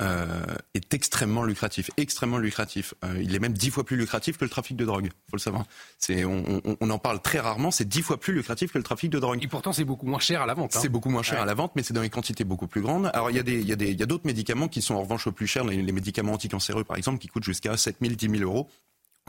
euh, 0.00 0.44
est 0.74 0.94
extrêmement 0.94 1.44
lucratif, 1.44 1.90
extrêmement 1.96 2.38
lucratif. 2.38 2.94
Euh, 3.04 3.20
il 3.22 3.34
est 3.34 3.38
même 3.38 3.52
dix 3.52 3.70
fois 3.70 3.84
plus 3.84 3.96
lucratif 3.96 4.38
que 4.38 4.44
le 4.44 4.50
trafic 4.50 4.76
de 4.76 4.84
drogue. 4.84 5.10
Faut 5.30 5.36
le 5.36 5.40
savoir. 5.40 5.64
C'est, 5.98 6.24
on, 6.24 6.62
on, 6.80 6.90
en 6.90 6.98
parle 6.98 7.20
très 7.20 7.38
rarement. 7.38 7.70
C'est 7.70 7.86
dix 7.86 8.02
fois 8.02 8.18
plus 8.18 8.32
lucratif 8.32 8.72
que 8.72 8.78
le 8.78 8.84
trafic 8.84 9.10
de 9.10 9.18
drogue. 9.18 9.42
Et 9.42 9.48
pourtant, 9.48 9.72
c'est 9.72 9.84
beaucoup 9.84 10.06
moins 10.06 10.18
cher 10.18 10.42
à 10.42 10.46
la 10.46 10.54
vente. 10.54 10.74
Hein. 10.74 10.78
C'est 10.80 10.88
beaucoup 10.88 11.10
moins 11.10 11.22
cher 11.22 11.40
à 11.40 11.44
la 11.44 11.54
vente, 11.54 11.72
mais 11.76 11.82
c'est 11.82 11.92
dans 11.92 12.00
des 12.00 12.10
quantités 12.10 12.44
beaucoup 12.44 12.66
plus 12.66 12.80
grandes. 12.80 13.10
Alors, 13.12 13.30
il 13.30 13.36
y 13.36 13.40
a 13.40 13.42
des, 13.42 13.60
il 13.60 13.68
y 13.68 13.72
a 13.72 13.76
des, 13.76 13.90
il 13.90 14.00
y 14.00 14.02
a 14.02 14.06
d'autres 14.06 14.26
médicaments 14.26 14.68
qui 14.68 14.80
sont 14.80 14.94
en 14.94 15.02
revanche 15.02 15.28
plus 15.28 15.46
chers. 15.46 15.64
Les, 15.64 15.82
les 15.82 15.92
médicaments 15.92 16.32
anticancéreux, 16.32 16.84
par 16.84 16.96
exemple, 16.96 17.18
qui 17.18 17.28
coûtent 17.28 17.44
jusqu'à 17.44 17.76
7 17.76 17.96
000, 18.00 18.14
10 18.14 18.38
000 18.38 18.42
euros 18.42 18.68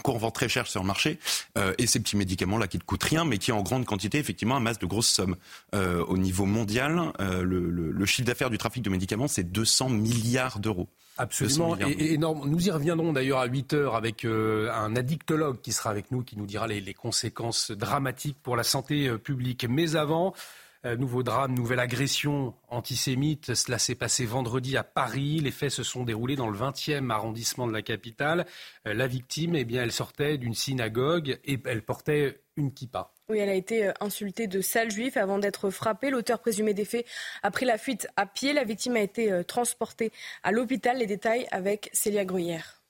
qu'on 0.01 0.13
revend 0.13 0.31
très 0.31 0.50
cher 0.50 0.67
sur 0.67 0.81
le 0.81 0.88
marché, 0.88 1.20
euh, 1.58 1.74
et 1.77 1.88
ces 1.88 2.00
petits 2.00 2.17
médicaments-là 2.17 2.67
qui 2.67 2.77
ne 2.77 2.84
coûtent 2.84 3.03
rien, 3.03 3.25
mais 3.25 3.38
qui 3.38 3.51
en 3.51 3.62
grande 3.62 3.86
quantité, 3.86 4.17
effectivement, 4.17 4.55
amassent 4.55 4.79
de 4.79 4.86
grosses 4.86 5.10
sommes. 5.10 5.36
Euh, 5.75 6.03
au 6.05 6.17
niveau 6.17 6.46
mondial, 6.46 7.12
euh, 7.20 7.43
le, 7.43 7.70
le, 7.70 7.91
le, 7.91 8.05
chiffre 8.05 8.27
d'affaires 8.27 8.50
du 8.50 8.58
trafic 8.58 8.84
de 8.84 8.89
médicaments, 8.89 9.27
c'est 9.27 9.51
200 9.51 9.89
milliards 9.89 10.60
d'euros. 10.60 10.88
Absolument, 11.17 11.77
et, 11.77 12.13
énorme. 12.13 12.50
Nous 12.50 12.67
y 12.67 12.72
reviendrons 12.72 13.13
d'ailleurs 13.13 13.39
à 13.39 13.46
8 13.46 13.74
heures 13.74 13.96
avec 13.96 14.25
un 14.25 14.96
addictologue 14.96 15.62
qui 15.62 15.72
sera 15.72 15.91
avec 15.91 16.10
nous, 16.10 16.24
qui 16.24 16.38
nous 16.38 16.46
dira 16.46 16.67
les, 16.67 16.81
les 16.81 16.93
conséquences 16.93 17.72
dramatiques 17.72 18.38
pour 18.41 18.55
la 18.55 18.63
santé 18.63 19.12
publique. 19.20 19.65
Mais 19.70 19.96
avant, 19.96 20.34
euh, 20.83 20.95
nouveau 20.95 21.21
drame, 21.21 21.53
nouvelle 21.53 21.79
agression 21.79 22.55
antisémite. 22.67 23.53
Cela 23.53 23.77
s'est 23.77 23.95
passé 23.95 24.25
vendredi 24.25 24.77
à 24.77 24.83
Paris. 24.83 25.39
Les 25.39 25.51
faits 25.51 25.69
se 25.69 25.83
sont 25.83 26.03
déroulés 26.03 26.35
dans 26.35 26.50
le 26.50 26.57
20e 26.57 27.11
arrondissement 27.11 27.67
de 27.67 27.71
la 27.71 27.83
capitale. 27.83 28.47
Euh, 28.88 28.93
la 28.95 29.05
victime, 29.05 29.55
eh 29.55 29.63
bien, 29.63 29.83
elle 29.83 29.91
sortait 29.91 30.39
d'une 30.39 30.55
synagogue 30.55 31.39
et 31.45 31.59
elle 31.65 31.83
portait 31.83 32.41
une 32.55 32.73
kippa. 32.73 33.13
Oui, 33.29 33.38
elle 33.38 33.50
a 33.50 33.53
été 33.53 33.88
euh, 33.88 33.93
insultée 34.00 34.47
de 34.47 34.59
sale 34.59 34.89
juif 34.89 35.17
avant 35.17 35.38
d'être 35.38 35.69
frappée. 35.69 36.09
L'auteur 36.09 36.39
présumé 36.39 36.73
des 36.73 36.85
faits 36.85 37.05
a 37.43 37.51
pris 37.51 37.65
la 37.65 37.77
fuite 37.77 38.07
à 38.15 38.25
pied. 38.25 38.51
La 38.51 38.63
victime 38.63 38.95
a 38.95 39.01
été 39.01 39.43
transportée 39.43 40.11
à 40.41 40.51
l'hôpital. 40.51 40.97
Les 40.97 41.05
détails 41.05 41.47
avec 41.51 41.91
Célia 41.93 42.25
Gruyère. 42.25 42.81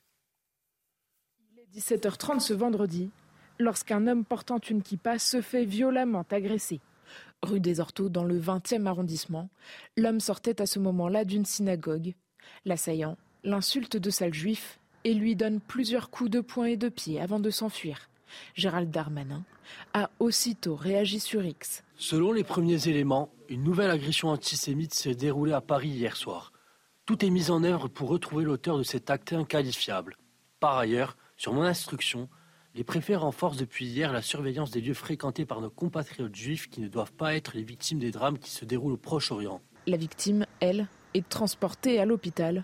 Il 1.51 1.59
est 1.59 1.79
17h30 1.79 2.39
ce 2.39 2.53
vendredi 2.53 3.11
lorsqu'un 3.59 4.07
homme 4.07 4.25
portant 4.25 4.59
une 4.59 4.81
kippa 4.81 5.19
se 5.19 5.41
fait 5.41 5.65
violemment 5.65 6.25
agresser. 6.31 6.79
Rue 7.43 7.59
des 7.59 7.79
Orteaux, 7.79 8.09
dans 8.09 8.23
le 8.23 8.39
20e 8.39 8.85
arrondissement, 8.85 9.49
l'homme 9.97 10.19
sortait 10.19 10.61
à 10.61 10.65
ce 10.65 10.79
moment-là 10.79 11.25
d'une 11.25 11.45
synagogue. 11.45 12.13
L'assaillant 12.65 13.17
l'insulte 13.43 13.97
de 13.97 14.09
sale 14.09 14.33
juif 14.33 14.79
et 15.03 15.13
lui 15.13 15.35
donne 15.35 15.59
plusieurs 15.59 16.09
coups 16.09 16.29
de 16.29 16.41
poing 16.41 16.65
et 16.65 16.77
de 16.77 16.89
pied 16.89 17.19
avant 17.19 17.39
de 17.39 17.49
s'enfuir. 17.49 18.09
Gérald 18.53 18.91
Darmanin 18.91 19.43
a 19.93 20.09
aussitôt 20.19 20.75
réagi 20.75 21.19
sur 21.19 21.43
X. 21.43 21.83
Selon 21.97 22.31
les 22.31 22.43
premiers 22.43 22.87
éléments, 22.87 23.29
une 23.49 23.63
nouvelle 23.63 23.89
agression 23.89 24.29
antisémite 24.29 24.93
s'est 24.93 25.15
déroulée 25.15 25.53
à 25.53 25.61
Paris 25.61 25.89
hier 25.89 26.15
soir. 26.15 26.51
Tout 27.05 27.25
est 27.25 27.29
mis 27.29 27.49
en 27.51 27.63
œuvre 27.63 27.87
pour 27.87 28.09
retrouver 28.09 28.45
l'auteur 28.45 28.77
de 28.77 28.83
cet 28.83 29.09
acte 29.09 29.33
inqualifiable. 29.33 30.17
Par 30.59 30.77
ailleurs, 30.77 31.17
sur 31.35 31.53
mon 31.53 31.63
instruction, 31.63 32.29
les 32.75 32.83
préfets 32.83 33.15
renforcent 33.15 33.57
depuis 33.57 33.85
hier 33.85 34.13
la 34.13 34.21
surveillance 34.21 34.71
des 34.71 34.81
lieux 34.81 34.93
fréquentés 34.93 35.45
par 35.45 35.61
nos 35.61 35.69
compatriotes 35.69 36.35
juifs 36.35 36.69
qui 36.69 36.81
ne 36.81 36.87
doivent 36.87 37.13
pas 37.13 37.35
être 37.35 37.55
les 37.55 37.63
victimes 37.63 37.99
des 37.99 38.11
drames 38.11 38.37
qui 38.37 38.49
se 38.49 38.65
déroulent 38.65 38.93
au 38.93 38.97
Proche-Orient. 38.97 39.61
La 39.87 39.97
victime, 39.97 40.45
elle, 40.59 40.87
est 41.13 41.27
transportée 41.27 41.99
à 41.99 42.05
l'hôpital. 42.05 42.63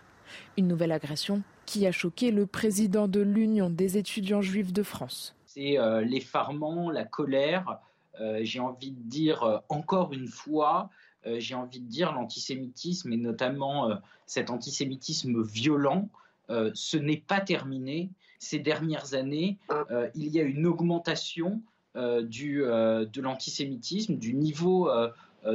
Une 0.57 0.67
nouvelle 0.67 0.91
agression 0.91 1.41
qui 1.65 1.85
a 1.85 1.91
choqué 1.91 2.31
le 2.31 2.45
président 2.45 3.07
de 3.07 3.19
l'Union 3.19 3.69
des 3.69 3.97
étudiants 3.97 4.41
juifs 4.41 4.71
de 4.71 4.83
France. 4.83 5.35
C'est 5.45 5.77
euh, 5.77 6.01
l'effarement, 6.01 6.89
la 6.89 7.03
colère, 7.03 7.79
euh, 8.21 8.39
j'ai 8.43 8.59
envie 8.59 8.91
de 8.91 9.01
dire 9.01 9.43
euh, 9.43 9.57
encore 9.69 10.13
une 10.13 10.27
fois, 10.27 10.89
euh, 11.27 11.39
j'ai 11.39 11.55
envie 11.55 11.79
de 11.79 11.87
dire 11.87 12.13
l'antisémitisme 12.13 13.11
et 13.11 13.17
notamment 13.17 13.89
euh, 13.89 13.95
cet 14.25 14.49
antisémitisme 14.49 15.43
violent, 15.43 16.09
euh, 16.49 16.71
ce 16.73 16.97
n'est 16.97 17.17
pas 17.17 17.41
terminé 17.41 18.09
ces 18.39 18.59
dernières 18.59 19.13
années, 19.13 19.57
euh, 19.71 20.09
il 20.15 20.27
y 20.27 20.39
a 20.39 20.43
une 20.43 20.65
augmentation 20.65 21.61
euh, 21.95 22.21
du, 22.21 22.63
euh, 22.63 23.05
de 23.05 23.21
l'antisémitisme, 23.21 24.17
du 24.17 24.33
niveau, 24.33 24.89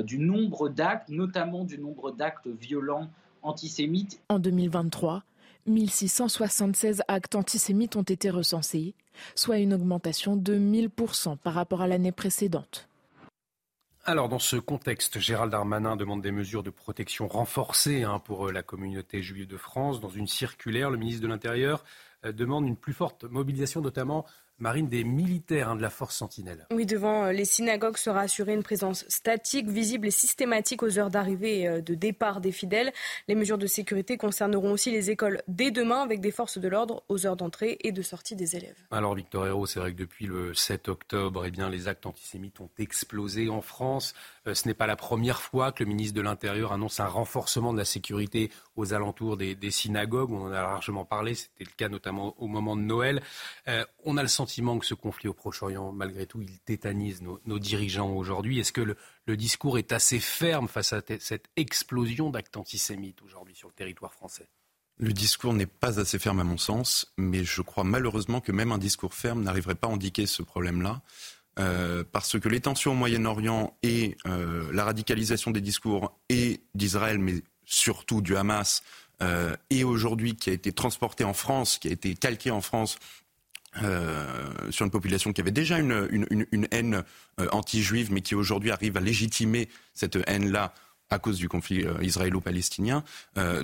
du 0.04 0.18
nombre 0.18 0.70
d'actes, 0.70 1.10
notamment 1.10 1.64
du 1.64 1.78
nombre 1.78 2.12
d'actes 2.12 2.46
violents 2.46 3.10
antisémites. 3.42 4.22
En 4.30 4.38
2023, 4.38 5.22
1676 5.66 7.02
actes 7.08 7.34
antisémites 7.34 7.96
ont 7.96 8.02
été 8.02 8.30
recensés, 8.30 8.94
soit 9.34 9.58
une 9.58 9.74
augmentation 9.74 10.36
de 10.36 10.54
1000% 10.54 11.36
par 11.36 11.52
rapport 11.52 11.82
à 11.82 11.88
l'année 11.88 12.12
précédente. 12.12 12.88
Alors, 14.04 14.28
dans 14.28 14.38
ce 14.38 14.56
contexte, 14.56 15.20
Gérald 15.20 15.52
Darmanin 15.52 15.94
demande 15.96 16.22
des 16.22 16.32
mesures 16.32 16.62
de 16.62 16.70
protection 16.70 17.28
renforcées 17.28 18.02
hein, 18.02 18.18
pour 18.18 18.50
la 18.50 18.62
communauté 18.62 19.22
juive 19.22 19.46
de 19.46 19.56
France. 19.56 20.00
Dans 20.00 20.08
une 20.08 20.26
circulaire, 20.26 20.90
le 20.90 20.96
ministre 20.96 21.22
de 21.22 21.28
l'Intérieur 21.28 21.84
demande 22.30 22.66
une 22.66 22.76
plus 22.76 22.92
forte 22.92 23.24
mobilisation, 23.24 23.80
notamment 23.80 24.26
Marine, 24.58 24.88
des 24.88 25.04
militaires 25.04 25.70
hein, 25.70 25.76
de 25.76 25.82
la 25.82 25.90
force 25.90 26.16
Sentinelle. 26.16 26.66
Oui, 26.70 26.86
devant 26.86 27.24
euh, 27.24 27.32
les 27.32 27.44
synagogues 27.44 27.96
sera 27.96 28.20
assurée 28.20 28.54
une 28.54 28.62
présence 28.62 29.04
statique, 29.08 29.68
visible 29.68 30.06
et 30.06 30.10
systématique 30.10 30.82
aux 30.82 30.98
heures 30.98 31.10
d'arrivée 31.10 31.60
et 31.60 31.68
euh, 31.68 31.80
de 31.80 31.94
départ 31.94 32.40
des 32.40 32.52
fidèles. 32.52 32.92
Les 33.28 33.34
mesures 33.34 33.58
de 33.58 33.66
sécurité 33.66 34.16
concerneront 34.16 34.72
aussi 34.72 34.90
les 34.90 35.10
écoles 35.10 35.42
dès 35.48 35.70
demain 35.70 36.02
avec 36.02 36.20
des 36.20 36.30
forces 36.30 36.58
de 36.58 36.68
l'ordre 36.68 37.02
aux 37.08 37.26
heures 37.26 37.36
d'entrée 37.36 37.78
et 37.80 37.92
de 37.92 38.02
sortie 38.02 38.36
des 38.36 38.56
élèves. 38.56 38.76
Alors 38.90 39.14
Victor 39.14 39.46
Hérault, 39.46 39.66
c'est 39.66 39.80
vrai 39.80 39.92
que 39.92 39.98
depuis 39.98 40.26
le 40.26 40.54
7 40.54 40.88
octobre, 40.88 41.44
eh 41.44 41.50
bien, 41.50 41.68
les 41.68 41.88
actes 41.88 42.06
antisémites 42.06 42.60
ont 42.60 42.70
explosé 42.78 43.48
en 43.48 43.62
France. 43.62 44.14
Euh, 44.46 44.54
ce 44.54 44.68
n'est 44.68 44.74
pas 44.74 44.86
la 44.86 44.96
première 44.96 45.42
fois 45.42 45.72
que 45.72 45.82
le 45.82 45.88
ministre 45.88 46.14
de 46.14 46.22
l'Intérieur 46.22 46.72
annonce 46.72 47.00
un 47.00 47.06
renforcement 47.06 47.72
de 47.72 47.78
la 47.78 47.84
sécurité 47.84 48.50
aux 48.76 48.94
alentours 48.94 49.36
des, 49.36 49.54
des 49.54 49.70
synagogues. 49.70 50.30
On 50.30 50.46
en 50.46 50.52
a 50.52 50.62
largement 50.62 51.04
parlé, 51.04 51.34
c'était 51.34 51.64
le 51.64 51.70
cas 51.76 51.88
notamment 51.88 52.34
au 52.38 52.46
moment 52.46 52.76
de 52.76 52.82
Noël. 52.82 53.22
Euh, 53.68 53.84
on 54.04 54.16
a 54.16 54.22
le 54.22 54.28
sentiment 54.42 54.76
que 54.78 54.86
ce 54.86 54.94
conflit 54.94 55.28
au 55.28 55.34
Proche-Orient, 55.34 55.92
malgré 55.92 56.26
tout, 56.26 56.42
il 56.42 56.58
tétanise 56.58 57.22
nos, 57.22 57.58
dirigeants 57.60 58.10
aujourd'hui. 58.10 58.58
Est-ce 58.58 58.72
que 58.72 58.80
le, 58.80 58.96
le, 59.26 59.36
discours 59.36 59.78
est 59.78 59.92
assez 59.92 60.18
ferme 60.18 60.66
face 60.66 60.92
à 60.92 61.00
cette 61.20 61.46
explosion 61.54 62.30
d'actes 62.30 62.56
antisémites 62.56 63.22
aujourd'hui 63.22 63.54
sur 63.54 63.68
le 63.68 63.74
territoire 63.74 64.12
français? 64.12 64.48
Le 64.98 65.12
discours 65.12 65.52
n'est 65.52 65.66
pas 65.66 66.00
assez 66.00 66.18
ferme 66.18 66.40
à 66.40 66.44
mon 66.44 66.58
sens, 66.58 67.12
mais 67.16 67.44
je 67.44 67.62
crois 67.62 67.84
malheureusement 67.84 68.40
que 68.40 68.50
même 68.50 68.72
un 68.72 68.78
discours 68.78 69.14
ferme 69.14 69.44
n'arriverait 69.44 69.76
pas 69.76 69.86
à 69.86 69.92
indiquer 69.92 70.26
ce 70.26 70.42
problème-là. 70.42 71.02
Euh, 71.60 72.02
parce 72.10 72.40
que 72.40 72.48
les 72.48 72.60
tensions 72.60 72.92
au 72.92 72.96
Moyen-Orient 72.96 73.76
et 73.84 74.16
euh, 74.26 74.72
la 74.72 74.84
radicalisation 74.84 75.52
des 75.52 75.60
discours 75.60 76.18
et 76.30 76.60
d'Israël, 76.74 77.18
mais 77.18 77.42
surtout 77.64 78.22
du 78.22 78.36
Hamas, 78.36 78.82
euh, 79.22 79.54
et 79.70 79.84
aujourd'hui 79.84 80.34
qui 80.34 80.50
a 80.50 80.52
été 80.52 80.72
transporté 80.72 81.22
en 81.22 81.34
France, 81.34 81.78
qui 81.78 81.88
a 81.88 81.92
été 81.92 82.14
calqué 82.14 82.50
en 82.50 82.60
France 82.60 82.98
euh, 83.80 84.70
sur 84.70 84.84
une 84.84 84.90
population 84.90 85.32
qui 85.32 85.40
avait 85.40 85.50
déjà 85.50 85.78
une, 85.78 86.66
haine 86.70 87.04
euh, 87.40 87.48
anti-juive, 87.52 88.12
mais 88.12 88.20
qui 88.20 88.34
aujourd'hui 88.34 88.70
arrive 88.70 88.98
à 88.98 89.00
légitimer 89.00 89.70
cette 89.94 90.18
haine-là 90.26 90.74
à 91.08 91.18
cause 91.18 91.38
du 91.38 91.48
conflit 91.48 91.84
euh, 91.84 91.94
israélo-palestinien. 92.02 93.02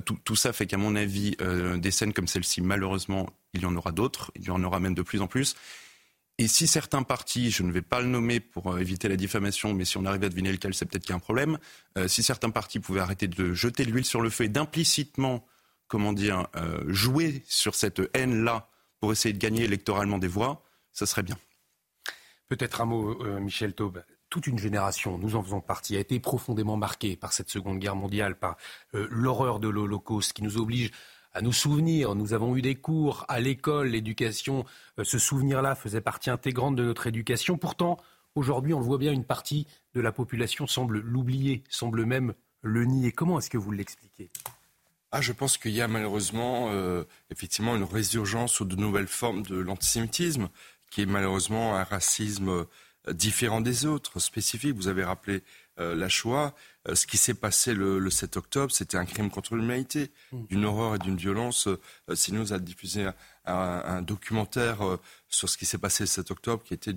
Tout, 0.07 0.19
tout, 0.25 0.37
ça 0.37 0.55
fait 0.55 0.67
qu'à 0.67 0.79
mon 0.79 0.97
avis, 0.97 1.37
des 1.77 1.91
scènes 1.91 2.15
comme 2.15 2.27
celle-ci, 2.27 2.63
malheureusement, 2.63 3.29
il 3.53 3.63
y 3.63 3.67
en 3.67 3.77
aura 3.77 3.93
d'autres, 3.93 4.33
il 4.35 4.45
y 4.45 4.51
en 4.51 4.63
aura 4.65 4.81
même 4.81 4.95
de 4.95 5.03
plus 5.03 5.21
en 5.21 5.27
plus. 5.27 5.57
Et 6.39 6.49
si 6.49 6.67
certains 6.67 7.03
partis, 7.03 7.51
je 7.51 7.63
ne 7.63 7.73
vais 7.73 7.83
pas 7.83 8.01
le 8.01 8.07
nommer 8.07 8.41
pour 8.41 8.79
éviter 8.79 9.09
la 9.09 9.17
diffamation, 9.17 9.75
mais 9.75 9.85
si 9.85 9.99
on 9.99 10.07
arrive 10.07 10.23
à 10.23 10.29
deviner 10.29 10.53
lequel, 10.53 10.73
c'est 10.73 10.87
peut-être 10.87 11.03
qu'il 11.03 11.11
y 11.11 11.15
a 11.15 11.17
un 11.17 11.21
problème. 11.21 11.59
Si 12.07 12.23
certains 12.23 12.51
partis 12.51 12.79
pouvaient 12.79 13.01
arrêter 13.01 13.27
de 13.27 13.53
jeter 13.53 13.85
de 13.85 13.91
l'huile 13.91 14.05
sur 14.05 14.21
le 14.21 14.31
feu 14.31 14.45
et 14.45 14.49
d'implicitement, 14.49 15.45
comment 15.89 16.13
dire, 16.13 16.47
jouer 16.87 17.43
sur 17.47 17.75
cette 17.75 18.01
haine-là 18.15 18.68
pour 19.01 19.13
essayer 19.13 19.33
de 19.33 19.39
gagner 19.39 19.65
électoralement 19.65 20.19
des 20.19 20.29
voix, 20.29 20.65
ça 20.93 21.07
serait 21.07 21.23
bien. 21.23 21.37
Peut-être 22.49 22.81
un 22.81 22.87
mot, 22.87 23.23
euh, 23.25 23.41
Michel 23.41 23.75
Taube. 23.75 24.03
Toute 24.31 24.47
une 24.47 24.59
génération, 24.59 25.19
nous 25.19 25.37
en 25.37 25.43
faisons 25.43 25.61
partie, 25.61 25.97
a 25.97 26.01
été 26.01 26.21
profondément 26.21 26.77
marquée 26.77 27.17
par 27.17 27.33
cette 27.33 27.51
Seconde 27.51 27.79
Guerre 27.79 27.97
mondiale, 27.97 28.39
par 28.39 28.57
euh, 28.95 29.07
l'horreur 29.11 29.61
de 29.61 29.69
l'Holocauste, 29.69 30.33
qui 30.33 30.43
nous 30.43 30.59
oblige 30.59 30.91
à 31.33 31.41
nous 31.41 31.53
souvenir. 31.53 32.15
Nous 32.15 32.33
avons 32.33 32.57
eu 32.57 32.63
des 32.63 32.75
cours 32.75 33.25
à 33.29 33.41
l'école, 33.41 33.89
l'éducation. 33.89 34.65
Euh, 34.99 35.05
ce 35.05 35.19
souvenir-là 35.19 35.75
faisait 35.75 36.01
partie 36.01 36.31
intégrante 36.31 36.77
de 36.77 36.85
notre 36.85 37.07
éducation. 37.07 37.59
Pourtant, 37.59 37.99
aujourd'hui, 38.35 38.75
on 38.75 38.81
voit 38.81 38.99
bien, 38.99 39.13
une 39.13 39.25
partie 39.25 39.67
de 39.95 40.01
la 40.01 40.13
population 40.13 40.67
semble 40.67 41.01
l'oublier, 41.01 41.65
semble 41.69 42.05
même 42.05 42.35
le 42.63 42.85
nier. 42.85 43.13
Comment 43.13 43.39
est-ce 43.39 43.51
que 43.51 43.59
vous 43.59 43.73
l'expliquez? 43.73 44.31
Ah, 45.11 45.21
je 45.21 45.33
pense 45.33 45.57
qu'il 45.59 45.73
y 45.73 45.81
a 45.81 45.89
malheureusement 45.89 46.71
euh, 46.71 47.05
effectivement 47.31 47.77
une 47.77 47.85
résurgence 47.85 48.61
ou 48.61 48.65
de 48.65 48.77
nouvelles 48.77 49.09
formes 49.09 49.43
de 49.43 49.57
l'antisémitisme, 49.57 50.49
qui 50.91 51.03
est 51.03 51.07
malheureusement 51.07 51.77
un 51.77 51.85
racisme 51.85 52.67
euh, 53.09 53.13
différent 53.13 53.61
des 53.61 53.87
autres, 53.87 54.19
spécifique. 54.21 54.75
Vous 54.75 54.89
avez 54.89 55.05
rappelé 55.05 55.43
euh, 55.79 55.95
la 55.95 56.09
Shoah. 56.09 56.55
Euh, 56.89 56.95
ce 56.95 57.07
qui 57.07 57.17
s'est 57.17 57.35
passé 57.35 57.75
le, 57.75 57.99
le, 57.99 58.11
7 58.11 58.37
octobre, 58.37 58.73
c'était 58.73 58.97
un 58.97 59.05
crime 59.05 59.31
contre 59.31 59.55
l'humanité, 59.57 60.11
mmh. 60.33 60.47
d'une 60.47 60.65
horreur 60.65 60.95
et 60.95 60.99
d'une 60.99 61.17
violence. 61.17 61.69
CNews 62.09 62.53
a 62.53 62.59
diffusé 62.59 63.05
un, 63.05 63.15
un, 63.47 63.83
un 63.85 64.03
documentaire 64.03 64.79
sur 65.29 65.49
ce 65.49 65.57
qui 65.57 65.67
s'est 65.67 65.79
passé 65.79 66.05
le 66.05 66.09
7 66.09 66.31
octobre, 66.31 66.63
qui 66.65 66.75
était 66.75 66.95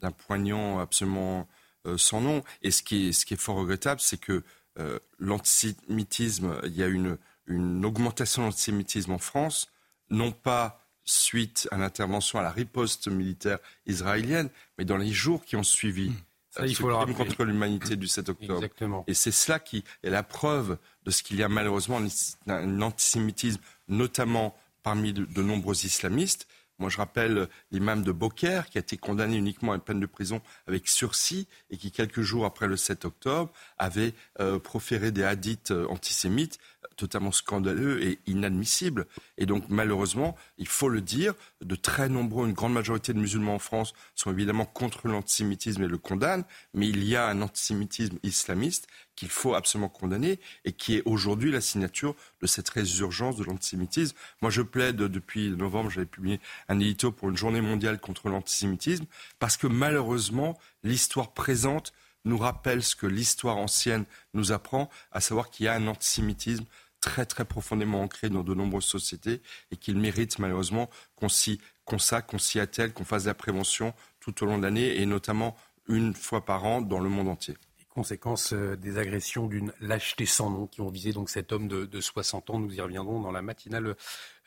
d'un 0.00 0.12
poignant 0.12 0.78
absolument 0.78 1.48
sans 1.96 2.20
nom. 2.20 2.42
Et 2.62 2.70
ce 2.70 2.82
qui 2.82 3.08
est, 3.08 3.12
ce 3.12 3.24
qui 3.24 3.34
est 3.34 3.40
fort 3.40 3.56
regrettable, 3.56 4.00
c'est 4.00 4.20
que 4.20 4.42
euh, 4.78 4.98
l'antisémitisme, 5.18 6.60
il 6.64 6.76
y 6.76 6.82
a 6.82 6.86
une, 6.86 7.18
une 7.46 7.84
augmentation 7.84 8.42
de 8.42 8.46
l'antisémitisme 8.48 9.12
en 9.12 9.18
France, 9.18 9.70
non 10.10 10.32
pas 10.32 10.82
suite 11.04 11.68
à 11.70 11.78
l'intervention, 11.78 12.38
à 12.38 12.42
la 12.42 12.50
riposte 12.50 13.08
militaire 13.08 13.58
israélienne, 13.86 14.50
mais 14.76 14.84
dans 14.84 14.96
les 14.96 15.12
jours 15.12 15.44
qui 15.44 15.56
ont 15.56 15.62
suivi. 15.62 16.10
Mmh. 16.10 16.16
Ça, 16.50 16.66
il 16.66 16.74
faut 16.74 16.88
crime 16.88 17.14
contre 17.14 17.44
l'humanité 17.44 17.96
du 17.96 18.08
7 18.08 18.30
octobre. 18.30 18.54
Exactement. 18.54 19.04
Et 19.06 19.14
c'est 19.14 19.30
cela 19.30 19.58
qui 19.58 19.84
est 20.02 20.10
la 20.10 20.22
preuve 20.22 20.78
de 21.04 21.10
ce 21.10 21.22
qu'il 21.22 21.36
y 21.36 21.42
a 21.42 21.48
malheureusement 21.48 22.00
un 22.46 22.80
antisémitisme, 22.80 23.60
notamment 23.88 24.56
parmi 24.82 25.12
de, 25.12 25.26
de 25.26 25.42
nombreux 25.42 25.84
islamistes, 25.84 26.46
Moi, 26.78 26.90
je 26.90 26.98
rappelle 26.98 27.48
l'imam 27.70 28.02
de 28.02 28.12
Beaucaire 28.12 28.68
qui 28.68 28.76
a 28.76 28.80
été 28.80 28.96
condamné 28.98 29.36
uniquement 29.36 29.72
à 29.72 29.76
une 29.76 29.80
peine 29.80 30.00
de 30.00 30.06
prison 30.06 30.42
avec 30.66 30.88
sursis 30.88 31.48
et 31.70 31.78
qui, 31.78 31.90
quelques 31.90 32.20
jours 32.20 32.44
après 32.44 32.66
le 32.66 32.76
7 32.76 33.06
octobre, 33.06 33.52
avait 33.78 34.12
euh, 34.40 34.58
proféré 34.58 35.10
des 35.10 35.24
hadiths 35.24 35.70
euh, 35.70 35.86
antisémites 35.88 36.58
totalement 36.96 37.32
scandaleux 37.32 38.02
et 38.02 38.18
inadmissible. 38.26 39.06
Et 39.38 39.46
donc, 39.46 39.64
malheureusement, 39.68 40.36
il 40.58 40.68
faut 40.68 40.88
le 40.88 41.00
dire, 41.00 41.34
de 41.60 41.76
très 41.76 42.08
nombreux, 42.08 42.46
une 42.46 42.54
grande 42.54 42.72
majorité 42.72 43.12
de 43.12 43.18
musulmans 43.18 43.54
en 43.54 43.58
France 43.58 43.92
sont 44.14 44.32
évidemment 44.32 44.64
contre 44.64 45.08
l'antisémitisme 45.08 45.82
et 45.82 45.88
le 45.88 45.98
condamnent, 45.98 46.44
mais 46.74 46.88
il 46.88 47.04
y 47.04 47.16
a 47.16 47.26
un 47.28 47.42
antisémitisme 47.42 48.18
islamiste 48.22 48.88
qu'il 49.14 49.28
faut 49.28 49.54
absolument 49.54 49.88
condamner 49.88 50.38
et 50.64 50.72
qui 50.72 50.96
est 50.96 51.02
aujourd'hui 51.06 51.50
la 51.50 51.60
signature 51.60 52.14
de 52.42 52.46
cette 52.46 52.68
résurgence 52.68 53.36
de 53.36 53.44
l'antisémitisme. 53.44 54.16
Moi, 54.42 54.50
je 54.50 54.62
plaide 54.62 54.96
depuis 54.96 55.50
novembre, 55.50 55.90
j'avais 55.90 56.06
publié 56.06 56.40
un 56.68 56.78
édito 56.78 57.12
pour 57.12 57.30
une 57.30 57.36
journée 57.36 57.60
mondiale 57.60 57.98
contre 57.98 58.28
l'antisémitisme, 58.28 59.06
parce 59.38 59.56
que 59.56 59.66
malheureusement, 59.66 60.58
l'histoire 60.82 61.32
présente 61.32 61.92
nous 62.26 62.38
rappelle 62.38 62.82
ce 62.82 62.96
que 62.96 63.06
l'histoire 63.06 63.56
ancienne 63.56 64.04
nous 64.34 64.52
apprend, 64.52 64.90
à 65.12 65.20
savoir 65.20 65.50
qu'il 65.50 65.66
y 65.66 65.68
a 65.68 65.74
un 65.74 65.86
antisémitisme 65.86 66.64
très 67.00 67.26
très 67.26 67.44
profondément 67.44 68.02
ancré 68.02 68.28
dans 68.28 68.42
de 68.42 68.54
nombreuses 68.54 68.84
sociétés 68.84 69.42
et 69.70 69.76
qu'il 69.76 69.96
mérite 69.98 70.38
malheureusement 70.38 70.90
qu'on 71.14 71.28
s'y 71.28 71.60
consacre, 71.84 72.28
qu'on 72.28 72.38
s'y 72.38 72.60
attelle, 72.60 72.92
qu'on 72.92 73.04
fasse 73.04 73.24
de 73.24 73.28
la 73.28 73.34
prévention 73.34 73.94
tout 74.20 74.42
au 74.42 74.46
long 74.46 74.58
de 74.58 74.62
l'année 74.62 75.00
et 75.00 75.06
notamment 75.06 75.56
une 75.88 76.14
fois 76.14 76.44
par 76.44 76.64
an 76.64 76.80
dans 76.80 76.98
le 76.98 77.08
monde 77.08 77.28
entier. 77.28 77.54
Conséquence 77.88 78.52
euh, 78.52 78.76
des 78.76 78.98
agressions 78.98 79.46
d'une 79.46 79.72
lâcheté 79.80 80.26
sans 80.26 80.50
nom 80.50 80.66
qui 80.66 80.82
ont 80.82 80.90
visé 80.90 81.12
donc 81.12 81.30
cet 81.30 81.50
homme 81.50 81.66
de, 81.66 82.00
60 82.00 82.50
ans. 82.50 82.58
Nous 82.58 82.74
y 82.74 82.80
reviendrons 82.80 83.20
dans 83.20 83.32
la 83.32 83.40
matinale 83.40 83.96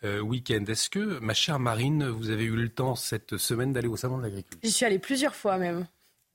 euh, 0.03 0.19
week-end. 0.19 0.63
Est-ce 0.67 0.89
que, 0.89 1.17
ma 1.19 1.33
chère 1.33 1.57
Marine, 1.57 2.07
vous 2.09 2.29
avez 2.29 2.43
eu 2.43 2.55
le 2.55 2.69
temps 2.69 2.95
cette 2.95 3.37
semaine 3.37 3.73
d'aller 3.73 3.87
au 3.87 3.97
salon 3.97 4.19
de 4.19 4.23
l'agriculture? 4.23 4.59
J'y 4.61 4.71
suis 4.71 4.85
allée 4.85 4.99
plusieurs 4.99 5.33
fois 5.33 5.57
même. 5.57 5.87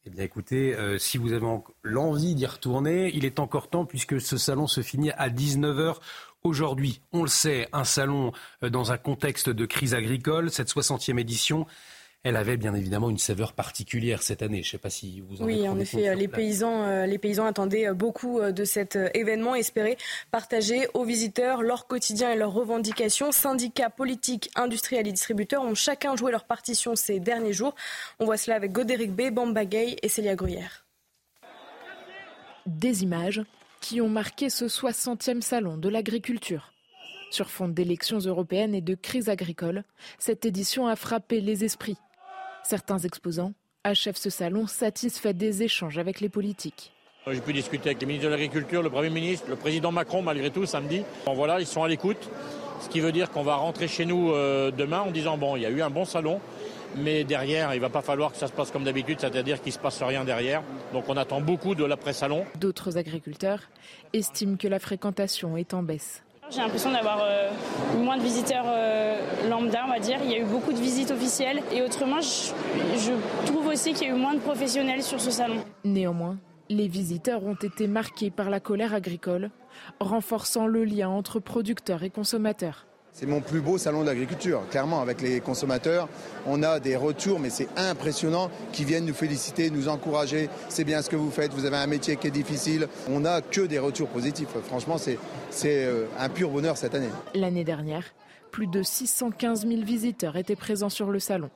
Eh 0.06 0.11
bien 0.11 0.25
écoutez, 0.25 0.75
euh, 0.75 0.99
si 0.99 1.16
vous 1.16 1.32
avez 1.32 1.46
l'envie 1.82 2.34
d'y 2.34 2.44
retourner, 2.44 3.11
il 3.14 3.25
est 3.25 3.38
encore 3.38 3.70
temps 3.70 3.87
puisque 3.87 4.20
ce 4.20 4.37
salon 4.37 4.66
se 4.66 4.82
finit 4.82 5.11
à 5.12 5.30
19h 5.30 5.96
aujourd'hui. 6.42 7.00
On 7.12 7.23
le 7.23 7.28
sait, 7.28 7.68
un 7.73 7.84
salon 7.84 8.32
euh, 8.62 8.68
dans 8.68 8.92
un 8.92 8.99
contexte 8.99 9.49
de 9.49 9.64
crise 9.64 9.94
agricole, 9.94 10.50
cette 10.50 10.68
60e 10.68 11.18
édition 11.18 11.66
elle 12.24 12.36
avait 12.36 12.56
bien 12.56 12.74
évidemment 12.74 13.10
une 13.10 13.18
saveur 13.18 13.52
particulière 13.52 14.22
cette 14.22 14.40
année. 14.40 14.62
Je 14.62 14.68
ne 14.68 14.70
sais 14.72 14.78
pas 14.78 14.88
si 14.88 15.20
vous 15.20 15.42
en 15.42 15.44
Oui, 15.44 15.68
en 15.68 15.78
effet, 15.78 16.16
les 16.16 16.26
paysans, 16.26 16.84
euh, 16.84 17.04
les 17.04 17.18
paysans 17.18 17.44
attendaient 17.44 17.88
euh, 17.88 17.92
beaucoup 17.92 18.40
euh, 18.40 18.50
de 18.50 18.64
cet 18.64 18.96
événement, 19.12 19.54
espéraient 19.54 19.98
partager 20.30 20.88
aux 20.94 21.04
visiteurs 21.04 21.62
leur 21.62 21.86
quotidien 21.86 22.32
et 22.32 22.36
leurs 22.36 22.54
revendications. 22.54 23.30
Syndicats, 23.30 23.90
politiques, 23.90 24.50
industriels 24.56 25.06
et 25.06 25.12
distributeurs 25.12 25.64
ont 25.64 25.74
chacun 25.74 26.16
joué 26.16 26.32
leur 26.32 26.44
partition 26.44 26.96
ces 26.96 27.20
derniers 27.20 27.52
jours. 27.52 27.74
On 28.18 28.24
voit 28.24 28.38
cela 28.38 28.56
avec 28.56 28.72
Godéric 28.72 29.12
B, 29.12 29.30
Bamba 29.30 29.66
Gay 29.66 29.96
et 30.02 30.08
Célia 30.08 30.34
Gruyère. 30.34 30.86
Des 32.64 33.02
images 33.02 33.42
qui 33.82 34.00
ont 34.00 34.08
marqué 34.08 34.48
ce 34.48 34.64
60e 34.64 35.42
salon 35.42 35.76
de 35.76 35.90
l'agriculture. 35.90 36.72
Sur 37.30 37.50
fond 37.50 37.68
d'élections 37.68 38.20
européennes 38.20 38.74
et 38.74 38.80
de 38.80 38.94
crise 38.94 39.28
agricole, 39.28 39.84
cette 40.18 40.46
édition 40.46 40.86
a 40.86 40.96
frappé 40.96 41.42
les 41.42 41.64
esprits. 41.64 41.98
Certains 42.64 42.99
exposants 42.99 43.52
achèvent 43.85 44.16
ce 44.16 44.30
salon 44.30 44.66
satisfaits 44.66 45.35
des 45.35 45.62
échanges 45.62 45.99
avec 45.99 46.21
les 46.21 46.30
politiques. 46.30 46.92
J'ai 47.30 47.40
pu 47.40 47.52
discuter 47.52 47.90
avec 47.90 48.00
les 48.00 48.06
ministres 48.06 48.26
de 48.26 48.33
l'Agriculture, 48.33 48.83
le 48.83 48.88
Premier 48.88 49.11
ministre, 49.11 49.47
le 49.50 49.56
président 49.56 49.92
Macron 49.92 50.23
malgré 50.23 50.50
tout 50.50 50.64
samedi. 50.64 51.02
Bon, 51.26 51.35
voilà, 51.35 51.61
ils 51.61 51.66
sont 51.66 51.83
à 51.83 51.88
l'écoute, 51.88 52.30
ce 52.80 52.88
qui 52.88 53.00
veut 53.00 53.12
dire 53.12 53.30
qu'on 53.30 53.42
va 53.42 53.56
rentrer 53.56 53.87
chez 53.87 54.06
nous 54.06 54.33
euh, 54.33 54.71
demain 54.71 55.00
en 55.00 55.11
disant 55.11 55.37
bon, 55.37 55.56
il 55.56 55.62
y 55.62 55.66
a 55.66 55.71
eu 55.71 55.83
un 55.83 55.90
bon 55.90 56.06
salon, 56.06 56.40
mais 56.97 57.25
derrière, 57.25 57.75
il 57.75 57.76
ne 57.76 57.83
va 57.83 57.90
pas 57.90 58.00
falloir 58.00 58.33
que 58.33 58.38
ça 58.38 58.47
se 58.47 58.52
passe 58.52 58.71
comme 58.71 58.85
d'habitude, 58.85 59.21
c'est-à-dire 59.21 59.61
qu'il 59.61 59.71
ne 59.71 59.75
se 59.75 59.78
passe 59.78 60.02
rien 60.02 60.25
derrière. 60.25 60.62
Donc 60.94 61.04
on 61.09 61.18
attend 61.18 61.42
beaucoup 61.42 61.75
de 61.75 61.85
l'après-salon. 61.85 62.47
D'autres 62.59 62.97
agriculteurs 62.97 63.61
estiment 64.14 64.56
que 64.56 64.68
la 64.68 64.78
fréquentation 64.78 65.59
est 65.59 65.75
en 65.75 65.83
baisse. 65.83 66.23
J'ai 66.54 66.61
l'impression 66.61 66.92
d'avoir 66.92 67.18
euh, 67.20 67.50
moins 67.99 68.16
de 68.16 68.23
visiteurs 68.23 68.66
euh, 68.68 69.49
lambda, 69.49 69.82
on 69.87 69.90
va 69.90 69.99
dire. 69.99 70.18
Il 70.23 70.30
y 70.30 70.34
a 70.34 70.38
eu 70.38 70.44
beaucoup 70.44 70.73
de 70.73 70.78
visites 70.78 71.11
officielles. 71.11 71.61
Et 71.73 71.82
autrement, 71.82 72.20
je, 72.20 73.12
trouve 73.46 73.66
aussi 73.66 73.92
qu'il 73.92 74.06
y 74.06 74.11
a 74.11 74.14
eu 74.14 74.18
moins 74.18 74.34
de 74.34 74.38
professionnels 74.38 75.02
sur 75.02 75.20
ce 75.20 75.32
salon. 75.32 75.56
Néanmoins, 75.84 76.38
les 76.68 76.87
visiteurs 76.87 77.44
ont 77.44 77.56
été 77.56 77.88
marqués 77.88 78.30
par 78.30 78.50
la 78.50 78.61
colère 78.61 78.94
agricole, 78.94 79.50
renforçant 79.99 80.68
le 80.68 80.84
lien 80.84 81.08
entre 81.08 81.40
producteurs 81.40 82.04
et 82.04 82.11
consommateurs. 82.11 82.87
C'est 83.16 83.27
mon 83.27 83.40
plus 83.40 83.61
beau 83.61 83.79
salon 83.79 84.03
d'agriculture, 84.03 84.62
clairement, 84.70 85.00
avec 85.00 85.22
les 85.22 85.40
consommateurs. 85.40 86.09
On 86.46 86.64
a 86.64 86.81
des 86.81 86.96
retours, 86.96 87.38
mais 87.38 87.48
c'est 87.48 87.68
impressionnant, 87.77 88.50
qui 88.72 88.85
viennent 88.85 89.07
nous 89.07 89.14
féliciter, 89.14 89.70
nous 89.70 89.87
encourager. 89.87 90.50
C'est 90.68 90.83
bien 90.83 91.00
ce 91.00 91.09
que 91.09 91.14
vous 91.14 91.31
faites, 91.31 91.53
vous 91.53 91.64
avez 91.64 91.77
un 91.77 91.87
métier 91.87 92.16
qui 92.16 92.27
est 92.27 92.33
difficile. 92.33 92.88
On 93.09 93.20
n'a 93.20 93.40
que 93.40 93.61
des 93.61 93.79
retours 93.79 94.09
positifs. 94.09 94.48
Franchement, 94.66 94.96
c'est 94.98 95.18
euh, 95.64 96.07
un 96.18 96.29
pur 96.29 96.50
bonheur 96.50 96.77
cette 96.77 96.96
année. 96.96 97.09
L'année 97.37 97.62
dernière, 97.62 98.03
plus 98.50 98.66
de 98.66 98.83
615 98.83 99.64
000 99.64 99.83
visiteurs 99.83 100.37
étaient 100.37 100.57
présents 100.57 100.90
sur 100.90 101.12
le 101.12 101.20
salon. 101.20 101.50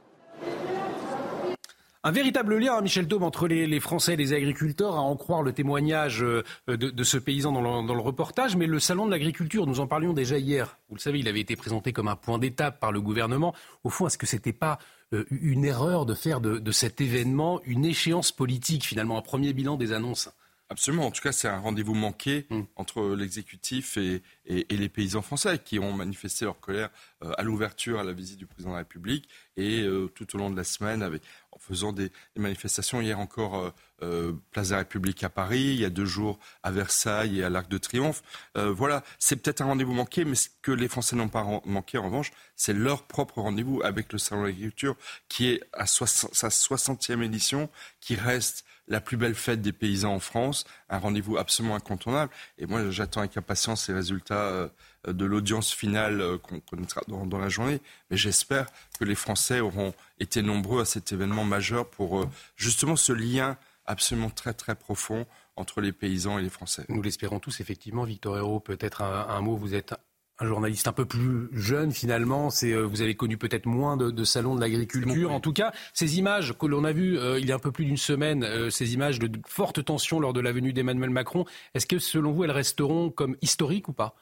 Un 2.05 2.13
véritable 2.13 2.57
lien, 2.59 2.77
hein, 2.77 2.81
Michel 2.81 3.09
Daube, 3.09 3.25
entre 3.25 3.49
les, 3.49 3.81
Français 3.81 4.15
et 4.15 4.17
les 4.17 4.33
agriculteurs, 4.33 4.95
à 4.95 5.01
en 5.01 5.17
croire 5.17 5.43
le 5.43 5.53
témoignage 5.53 6.23
euh, 6.23 6.45
de, 6.69 7.03
ce 7.03 7.19
paysan 7.19 7.51
dans 7.51 7.61
le, 7.61 8.01
reportage. 8.01 8.55
Mais 8.55 8.67
le 8.67 8.79
salon 8.79 9.07
de 9.07 9.11
l'agriculture, 9.11 9.67
nous 9.67 9.81
en 9.81 9.89
parlions 9.89 10.13
déjà 10.13 10.39
hier. 10.39 10.79
Vous 10.89 10.95
le 10.95 11.01
savez, 11.01 11.19
il 11.19 11.27
avait 11.27 11.41
été 11.41 11.57
présenté 11.57 11.93
comme 11.93 12.07
un 12.07 12.15
point 12.15 12.39
d'étape 12.39 12.79
par 12.79 12.93
le 12.93 13.01
gouvernement. 13.01 13.53
Au 13.83 13.91
fond, 13.91 14.07
est-ce 14.07 14.17
que 14.17 14.27
ce 14.27 14.37
n'était 14.37 14.53
pas 14.53 14.79
euh, 15.13 15.25
une 15.31 15.65
erreur 15.65 16.07
de 16.07 16.15
faire 16.15 16.41
de, 16.41 16.71
cet 16.71 17.01
événement 17.01 17.61
une 17.65 17.85
échéance 17.85 18.31
politique, 18.31 18.85
finalement, 18.85 19.19
un 19.19 19.23
premier 19.23 19.53
bilan 19.53 19.77
des 19.77 19.93
annonces? 19.93 20.31
Absolument. 20.71 21.07
En 21.07 21.11
tout 21.11 21.23
cas, 21.23 21.33
c'est 21.33 21.49
un 21.49 21.59
rendez-vous 21.59 21.95
manqué 21.95 22.47
hmm. 22.51 22.63
entre 22.77 23.15
l'exécutif 23.15 23.97
et, 23.97 24.23
les 24.47 24.89
paysans 24.89 25.23
français 25.23 25.59
qui 25.59 25.79
ont 25.79 25.93
manifesté 25.93 26.45
leur 26.45 26.61
colère 26.61 26.91
euh, 27.23 27.33
à 27.39 27.43
l'ouverture, 27.43 27.99
à 28.01 28.05
la 28.05 28.13
visite 28.13 28.39
du 28.39 28.47
président 28.47 28.71
de 28.71 28.75
la 28.75 28.81
République 28.81 29.29
et 29.57 29.87
tout 30.15 30.37
au 30.37 30.39
long 30.39 30.51
de 30.51 30.57
la 30.57 30.65
semaine 30.65 31.03
avec, 31.03 31.23
en 31.59 31.59
faisant 31.59 31.93
des, 31.93 32.11
manifestations. 32.37 33.01
Hier 33.01 33.19
encore, 33.19 33.57
euh, 33.57 33.71
euh, 34.03 34.33
Place 34.53 34.69
de 34.69 34.73
la 34.73 34.79
République 34.79 35.23
à 35.25 35.29
Paris, 35.29 35.61
il 35.61 35.81
y 35.81 35.85
a 35.85 35.91
deux 35.91 36.05
jours 36.05 36.39
à 36.63 36.71
Versailles 36.71 37.41
et 37.41 37.45
à 37.45 37.51
l'Arc 37.51 37.69
de 37.69 37.79
Triomphe. 37.79 38.23
Euh, 38.57 38.73
voilà, 38.73 39.03
c'est 39.19 39.37
peut-être 39.37 39.61
un 39.61 39.67
rendez-vous 39.67 39.93
manqué, 39.93 40.25
mais 40.25 40.37
ce 40.37 40.49
que 40.63 40.73
les 40.73 40.89
Français 40.89 41.17
n'ont 41.17 41.29
pas 41.29 41.45
manqué, 41.65 41.99
en 41.99 42.05
revanche, 42.05 42.31
c'est 42.57 42.73
leur 42.73 43.03
propre 43.03 43.41
rendez-vous 43.41 43.83
avec 43.83 44.13
le 44.13 44.19
Salon 44.19 44.43
de 44.43 44.47
l'Agriculture, 44.47 44.97
qui 45.29 45.49
est 45.49 45.61
à 45.73 45.87
sa 45.87 46.05
60e 46.05 47.23
édition, 47.23 47.69
qui 48.01 48.15
reste 48.15 48.65
la 48.89 49.01
plus 49.01 49.17
belle 49.17 49.35
fête 49.35 49.63
des 49.63 49.73
paysans 49.73 50.15
en 50.15 50.21
France, 50.21 50.65
un 50.89 50.99
rendez-vous 50.99 51.37
absolument 51.37 51.77
incontournable. 51.77 52.33
Et 52.59 52.67
moi, 52.67 52.91
j'attends 52.91 53.21
avec 53.21 53.37
impatience 53.37 53.89
les 53.89 53.95
résultats 53.95 54.71
de 55.07 55.25
l'audience 55.25 55.73
finale 55.73 56.21
euh, 56.21 56.39
qu'on 56.39 56.61
connaîtra 56.61 57.03
dans, 57.09 57.39
la 57.39 57.49
journée. 57.49 57.81
Mais 58.11 58.17
j'espère 58.17 58.67
que 58.99 59.05
les 59.05 59.15
Français 59.15 59.61
auront 59.61 59.95
été 60.19 60.43
nombreux 60.43 60.83
à 60.83 60.85
cet 60.85 61.13
événement 61.13 61.45
majeur 61.45 61.89
pour 61.89 62.21
euh, 62.21 62.29
justement 62.57 62.97
ce 62.97 63.13
lien 63.13 63.57
absolument 63.87 64.31
très 64.31 64.53
très 64.53 64.75
profond 64.75 65.27
entre 65.57 65.81
les 65.81 65.93
paysans 65.93 66.39
et 66.39 66.43
les 66.43 66.51
Français. 66.51 66.85
Nous 66.89 67.03
l'espérons 67.03 67.41
tous, 67.41 67.61
effectivement. 67.61 68.05
Victor 68.05 68.37
Hérault, 68.37 68.61
peut-être 68.61 69.03
un, 69.03 69.41
mot. 69.41 69.57
Vous 69.57 69.75
êtes 69.75 69.95
un 70.39 70.47
journaliste 70.47 70.89
un 70.89 70.93
peu 70.93 71.05
plus 71.05 71.49
jeune 71.53 71.93
finalement. 71.93 72.51
C'est 72.51 72.73
euh, 72.73 72.83
vous 72.83 73.03
avez 73.03 73.15
connu 73.15 73.37
peut-être 73.37 73.67
moins 73.67 73.97
de, 73.97 74.25
salons 74.25 74.55
de 74.55 74.61
l'agriculture. 74.61 75.33
En 75.33 75.41
tout 75.41 75.53
cas, 75.53 75.73
ces 75.93 76.19
images 76.19 76.55
que 76.59 76.67
l'on 76.67 76.85
a 76.85 76.93
vues 76.93 77.19
il 77.39 77.47
y 77.47 77.53
a 77.53 77.55
un 77.55 77.61
peu 77.61 77.73
plus 77.73 77.85
d'une 77.85 77.97
semaine, 77.97 78.71
ces 78.71 78.95
images 78.95 79.19
de 79.19 79.31
forte 79.47 79.85
tension 79.85 80.21
lors 80.21 80.33
de 80.33 80.41
la 80.41 80.53
venue 80.53 80.73
d'Emmanuel 80.73 81.11
Macron, 81.11 81.45
est-ce 81.75 81.87
que 81.87 81.99
selon 81.99 82.33
vous 82.33 82.45
elles 82.45 82.51
resteront 82.51 83.11
comme 83.11 83.37
historiques 83.43 83.89
ou 83.89 83.93
pas? 83.93 84.15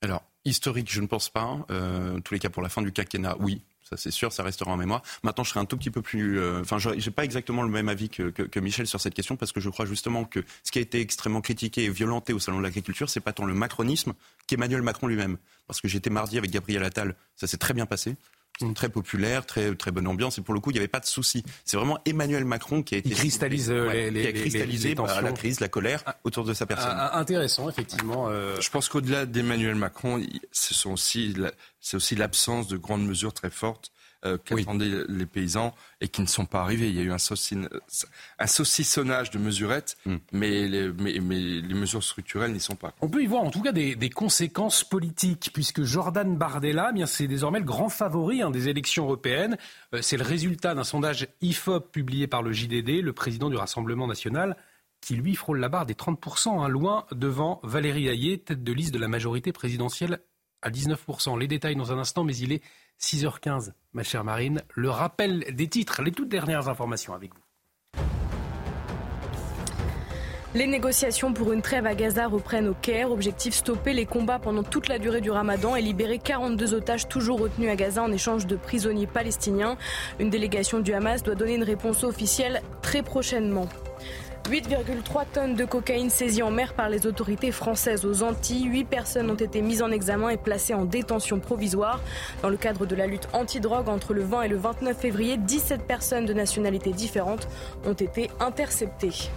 Alors, 0.00 0.22
historique, 0.44 0.90
je 0.90 1.00
ne 1.00 1.06
pense 1.06 1.28
pas. 1.28 1.58
Euh, 1.70 2.20
tous 2.20 2.34
les 2.34 2.40
cas, 2.40 2.50
pour 2.50 2.62
la 2.62 2.68
fin 2.68 2.82
du 2.82 2.92
quinquennat, 2.92 3.36
oui. 3.40 3.62
Ça, 3.88 3.96
c'est 3.96 4.10
sûr, 4.10 4.32
ça 4.32 4.42
restera 4.42 4.70
en 4.70 4.76
mémoire. 4.76 5.02
Maintenant, 5.22 5.44
je 5.44 5.50
serai 5.50 5.60
un 5.60 5.64
tout 5.64 5.78
petit 5.78 5.90
peu 5.90 6.02
plus. 6.02 6.38
Euh, 6.38 6.60
enfin, 6.60 6.78
je 6.78 6.90
n'ai 6.90 7.10
pas 7.10 7.24
exactement 7.24 7.62
le 7.62 7.70
même 7.70 7.88
avis 7.88 8.10
que, 8.10 8.28
que, 8.28 8.60
Michel 8.60 8.86
sur 8.86 9.00
cette 9.00 9.14
question, 9.14 9.36
parce 9.36 9.50
que 9.50 9.60
je 9.60 9.70
crois 9.70 9.86
justement 9.86 10.24
que 10.24 10.44
ce 10.62 10.70
qui 10.70 10.78
a 10.78 10.82
été 10.82 11.00
extrêmement 11.00 11.40
critiqué 11.40 11.84
et 11.84 11.88
violenté 11.88 12.34
au 12.34 12.38
Salon 12.38 12.58
de 12.58 12.64
l'agriculture, 12.64 13.08
c'est 13.08 13.20
pas 13.20 13.32
tant 13.32 13.46
le 13.46 13.54
macronisme 13.54 14.12
qu'Emmanuel 14.46 14.82
Macron 14.82 15.06
lui-même. 15.06 15.38
Parce 15.66 15.80
que 15.80 15.88
j'étais 15.88 16.10
mardi 16.10 16.36
avec 16.36 16.50
Gabriel 16.50 16.84
Attal, 16.84 17.14
ça 17.34 17.46
s'est 17.46 17.56
très 17.56 17.72
bien 17.72 17.86
passé 17.86 18.16
très 18.74 18.88
populaire, 18.88 19.46
très 19.46 19.74
très 19.74 19.90
bonne 19.90 20.06
ambiance 20.06 20.38
et 20.38 20.42
pour 20.42 20.54
le 20.54 20.60
coup 20.60 20.70
il 20.70 20.74
n'y 20.74 20.78
avait 20.78 20.88
pas 20.88 21.00
de 21.00 21.06
souci. 21.06 21.44
C'est 21.64 21.76
vraiment 21.76 21.98
Emmanuel 22.04 22.44
Macron 22.44 22.82
qui 22.82 22.94
a 22.94 22.98
été 22.98 23.10
cristallise 23.10 23.70
les, 23.70 24.10
qui 24.12 24.26
a 24.26 24.32
cristallisé 24.32 24.94
la 24.94 25.32
crise, 25.32 25.60
la 25.60 25.68
colère 25.68 26.02
ah, 26.06 26.16
autour 26.24 26.44
de 26.44 26.54
sa 26.54 26.66
personne. 26.66 26.92
Ah, 26.92 27.10
ah, 27.12 27.18
intéressant 27.18 27.68
effectivement. 27.68 28.28
Euh. 28.28 28.60
Je 28.60 28.70
pense 28.70 28.88
qu'au-delà 28.88 29.26
d'Emmanuel 29.26 29.74
Macron, 29.74 30.22
c'est 30.52 30.88
aussi 30.88 31.34
aussi 31.94 32.16
l'absence 32.16 32.68
de 32.68 32.76
grandes 32.76 33.06
mesures 33.06 33.32
très 33.32 33.50
fortes 33.50 33.92
qu'attendaient 34.22 35.04
les 35.08 35.26
paysans 35.26 35.74
et 36.00 36.08
qui 36.08 36.22
ne 36.22 36.26
sont 36.26 36.46
pas 36.46 36.60
arrivés. 36.60 36.88
Il 36.88 36.96
y 36.96 37.00
a 37.00 37.02
eu 37.02 37.12
un, 37.12 37.18
un 38.38 38.46
saucissonnage 38.46 39.30
de 39.30 39.38
mesurettes, 39.38 39.96
mm. 40.06 40.16
mais, 40.32 40.68
les, 40.68 40.92
mais, 40.92 41.12
les, 41.12 41.74
mesures 41.74 42.02
structurelles 42.02 42.52
n'y 42.52 42.60
sont 42.60 42.76
pas. 42.76 42.94
On 43.00 43.08
peut 43.08 43.22
y 43.22 43.26
voir 43.26 43.42
en 43.42 43.50
tout 43.50 43.62
cas 43.62 43.72
des, 43.72 44.10
conséquences 44.10 44.84
politiques, 44.84 45.50
puisque 45.52 45.82
Jordan 45.82 46.36
Bardella, 46.36 46.88
eh 46.90 46.94
bien 46.94 47.06
c'est 47.06 47.28
désormais 47.28 47.60
le 47.60 47.64
grand 47.64 47.88
favori 47.88 48.42
hein, 48.42 48.50
des 48.50 48.68
élections 48.68 49.04
européennes. 49.04 49.56
c'est 50.00 50.16
le 50.16 50.24
résultat 50.24 50.74
d'un 50.74 50.84
sondage 50.84 51.28
IFOP 51.40 51.92
publié 51.92 52.26
par 52.26 52.42
le 52.42 52.52
JDD, 52.52 53.02
le 53.02 53.12
président 53.12 53.50
du 53.50 53.56
Rassemblement 53.56 54.06
national 54.06 54.56
qui 55.00 55.14
lui 55.14 55.34
frôle 55.34 55.60
la 55.60 55.68
barre 55.68 55.86
des 55.86 55.94
30%, 55.94 56.60
hein, 56.60 56.68
loin 56.68 57.06
devant 57.12 57.60
Valérie 57.62 58.08
Hayé, 58.08 58.38
tête 58.38 58.64
de 58.64 58.72
liste 58.72 58.92
de 58.92 58.98
la 58.98 59.08
majorité 59.08 59.52
présidentielle 59.52 60.20
à 60.62 60.70
19%. 60.70 61.38
Les 61.38 61.46
détails 61.46 61.76
dans 61.76 61.92
un 61.92 61.98
instant, 61.98 62.24
mais 62.24 62.36
il 62.36 62.52
est 62.52 62.62
6h15, 63.00 63.72
ma 63.92 64.02
chère 64.02 64.24
Marine. 64.24 64.62
Le 64.74 64.90
rappel 64.90 65.44
des 65.54 65.68
titres, 65.68 66.02
les 66.02 66.12
toutes 66.12 66.28
dernières 66.28 66.68
informations 66.68 67.14
avec 67.14 67.34
vous. 67.34 67.40
Les 70.54 70.66
négociations 70.66 71.34
pour 71.34 71.52
une 71.52 71.60
trêve 71.60 71.84
à 71.84 71.94
Gaza 71.94 72.26
reprennent 72.26 72.68
au 72.68 72.74
Caire. 72.74 73.12
Objectif 73.12 73.52
stopper 73.52 73.92
les 73.92 74.06
combats 74.06 74.38
pendant 74.38 74.62
toute 74.62 74.88
la 74.88 74.98
durée 74.98 75.20
du 75.20 75.30
ramadan 75.30 75.76
et 75.76 75.82
libérer 75.82 76.18
42 76.18 76.72
otages 76.72 77.06
toujours 77.06 77.38
retenus 77.40 77.70
à 77.70 77.76
Gaza 77.76 78.02
en 78.02 78.10
échange 78.10 78.46
de 78.46 78.56
prisonniers 78.56 79.06
palestiniens. 79.06 79.76
Une 80.18 80.30
délégation 80.30 80.80
du 80.80 80.94
Hamas 80.94 81.22
doit 81.22 81.34
donner 81.34 81.54
une 81.54 81.64
réponse 81.64 82.02
officielle 82.02 82.62
très 82.80 83.02
prochainement. 83.02 83.68
8,3 84.44 85.24
tonnes 85.32 85.54
de 85.54 85.64
cocaïne 85.64 86.10
saisies 86.10 86.42
en 86.42 86.50
mer 86.50 86.74
par 86.74 86.88
les 86.88 87.06
autorités 87.06 87.52
françaises 87.52 88.04
aux 88.04 88.22
Antilles. 88.22 88.64
8 88.64 88.84
personnes 88.84 89.30
ont 89.30 89.34
été 89.34 89.60
mises 89.60 89.82
en 89.82 89.90
examen 89.90 90.30
et 90.30 90.36
placées 90.36 90.74
en 90.74 90.84
détention 90.84 91.38
provisoire. 91.38 92.00
Dans 92.42 92.48
le 92.48 92.56
cadre 92.56 92.86
de 92.86 92.96
la 92.96 93.06
lutte 93.06 93.28
anti-drogue 93.32 93.88
entre 93.88 94.14
le 94.14 94.22
20 94.22 94.42
et 94.42 94.48
le 94.48 94.56
29 94.56 94.96
février, 94.96 95.36
17 95.36 95.82
personnes 95.82 96.26
de 96.26 96.32
nationalités 96.32 96.92
différentes 96.92 97.48
ont 97.86 97.92
été 97.92 98.30
interceptées. 98.40 99.30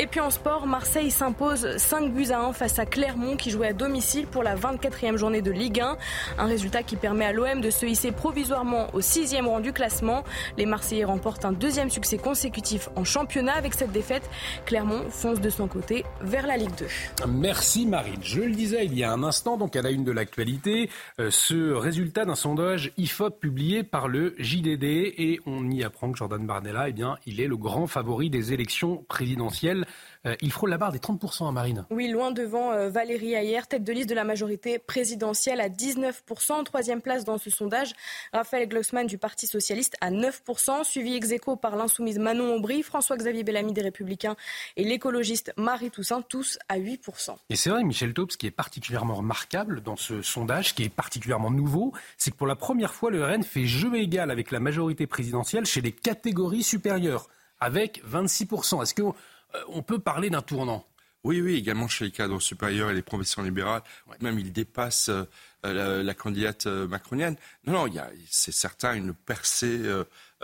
Et 0.00 0.06
puis 0.06 0.20
en 0.20 0.30
sport, 0.30 0.68
Marseille 0.68 1.10
s'impose 1.10 1.76
5 1.76 2.12
buts 2.12 2.30
à 2.30 2.40
1 2.42 2.52
face 2.52 2.78
à 2.78 2.86
Clermont 2.86 3.34
qui 3.34 3.50
jouait 3.50 3.66
à 3.66 3.72
domicile 3.72 4.28
pour 4.28 4.44
la 4.44 4.54
24e 4.54 5.16
journée 5.16 5.42
de 5.42 5.50
Ligue 5.50 5.80
1. 5.80 5.96
Un 6.38 6.46
résultat 6.46 6.84
qui 6.84 6.94
permet 6.94 7.24
à 7.24 7.32
l'OM 7.32 7.60
de 7.60 7.70
se 7.70 7.84
hisser 7.84 8.12
provisoirement 8.12 8.94
au 8.94 9.00
6e 9.00 9.46
rang 9.46 9.58
du 9.58 9.72
classement. 9.72 10.22
Les 10.56 10.66
Marseillais 10.66 11.04
remportent 11.04 11.44
un 11.44 11.50
deuxième 11.50 11.90
succès 11.90 12.16
consécutif 12.16 12.88
en 12.94 13.02
championnat 13.02 13.54
avec 13.54 13.74
cette 13.74 13.90
défaite. 13.90 14.22
Clermont 14.66 15.02
fonce 15.10 15.40
de 15.40 15.50
son 15.50 15.66
côté 15.66 16.04
vers 16.20 16.46
la 16.46 16.56
Ligue 16.56 16.76
2. 16.78 16.86
Merci 17.26 17.84
Marine. 17.84 18.20
Je 18.22 18.42
le 18.42 18.54
disais 18.54 18.84
il 18.84 18.96
y 18.96 19.02
a 19.02 19.12
un 19.12 19.24
instant, 19.24 19.56
donc 19.56 19.74
à 19.74 19.82
la 19.82 19.90
une 19.90 20.04
de 20.04 20.12
l'actualité, 20.12 20.90
euh, 21.18 21.32
ce 21.32 21.72
résultat 21.72 22.24
d'un 22.24 22.36
sondage 22.36 22.92
IFOP 22.98 23.40
publié 23.40 23.82
par 23.82 24.06
le 24.06 24.36
JDD 24.38 24.84
et 24.84 25.40
on 25.44 25.68
y 25.68 25.82
apprend 25.82 26.12
que 26.12 26.18
Jordan 26.18 26.46
Bardella, 26.46 26.88
eh 26.88 26.92
bien, 26.92 27.16
il 27.26 27.40
est 27.40 27.48
le 27.48 27.56
grand 27.56 27.88
favori 27.88 28.30
des 28.30 28.52
élections 28.52 29.04
présidentielles 29.08 29.86
euh, 30.26 30.34
il 30.40 30.52
frôle 30.52 30.70
la 30.70 30.78
barre 30.78 30.92
des 30.92 30.98
30% 30.98 31.48
à 31.48 31.52
Marine. 31.52 31.86
Oui, 31.90 32.08
loin 32.08 32.30
devant 32.30 32.72
euh, 32.72 32.88
Valérie 32.90 33.34
Ayer, 33.34 33.60
tête 33.68 33.84
de 33.84 33.92
liste 33.92 34.08
de 34.08 34.14
la 34.14 34.24
majorité 34.24 34.78
présidentielle 34.78 35.60
à 35.60 35.68
19%. 35.68 36.64
Troisième 36.64 37.00
place 37.00 37.24
dans 37.24 37.38
ce 37.38 37.50
sondage, 37.50 37.92
Raphaël 38.32 38.68
Glucksmann 38.68 39.06
du 39.06 39.18
Parti 39.18 39.46
Socialiste 39.46 39.96
à 40.00 40.10
9%, 40.10 40.84
suivi 40.84 41.14
ex 41.14 41.30
aequo 41.30 41.56
par 41.56 41.76
l'insoumise 41.76 42.18
Manon 42.18 42.56
Aubry, 42.56 42.82
François-Xavier 42.82 43.44
Bellamy 43.44 43.72
des 43.72 43.82
Républicains 43.82 44.36
et 44.76 44.84
l'écologiste 44.84 45.52
Marie 45.56 45.90
Toussaint, 45.90 46.22
tous 46.22 46.58
à 46.68 46.78
8%. 46.78 47.36
Et 47.50 47.56
c'est 47.56 47.70
vrai, 47.70 47.84
Michel 47.84 48.12
Taubes, 48.12 48.30
ce 48.30 48.36
qui 48.36 48.46
est 48.46 48.50
particulièrement 48.50 49.14
remarquable 49.14 49.82
dans 49.82 49.96
ce 49.96 50.22
sondage, 50.22 50.74
qui 50.74 50.84
est 50.84 50.88
particulièrement 50.88 51.50
nouveau, 51.50 51.92
c'est 52.16 52.30
que 52.30 52.36
pour 52.36 52.46
la 52.46 52.56
première 52.56 52.94
fois, 52.94 53.10
le 53.10 53.24
RN 53.24 53.42
fait 53.42 53.66
jeu 53.66 53.94
égal 53.96 54.30
avec 54.30 54.50
la 54.50 54.60
majorité 54.60 55.06
présidentielle 55.06 55.64
chez 55.64 55.80
les 55.80 55.92
catégories 55.92 56.62
supérieures, 56.62 57.28
avec 57.60 58.02
26%. 58.04 58.82
Est-ce 58.82 58.94
que 58.94 59.02
euh, 59.02 59.12
on 59.68 59.82
peut 59.82 59.98
parler 59.98 60.30
d'un 60.30 60.42
tournant. 60.42 60.84
Oui, 61.24 61.40
oui, 61.40 61.56
également 61.56 61.88
chez 61.88 62.04
les 62.06 62.10
cadres 62.10 62.40
supérieurs 62.40 62.90
et 62.90 62.94
les 62.94 63.02
professions 63.02 63.42
libérales. 63.42 63.82
Même 64.20 64.38
il 64.38 64.52
dépasse 64.52 65.10
euh, 65.64 66.02
la, 66.02 66.14
candidate 66.14 66.66
euh, 66.66 66.86
macronienne. 66.86 67.36
Non, 67.66 67.72
non, 67.72 67.86
il 67.86 67.94
y 67.94 67.98
a, 67.98 68.08
c'est 68.30 68.52
certain, 68.52 68.94
une 68.94 69.12
percée 69.12 69.80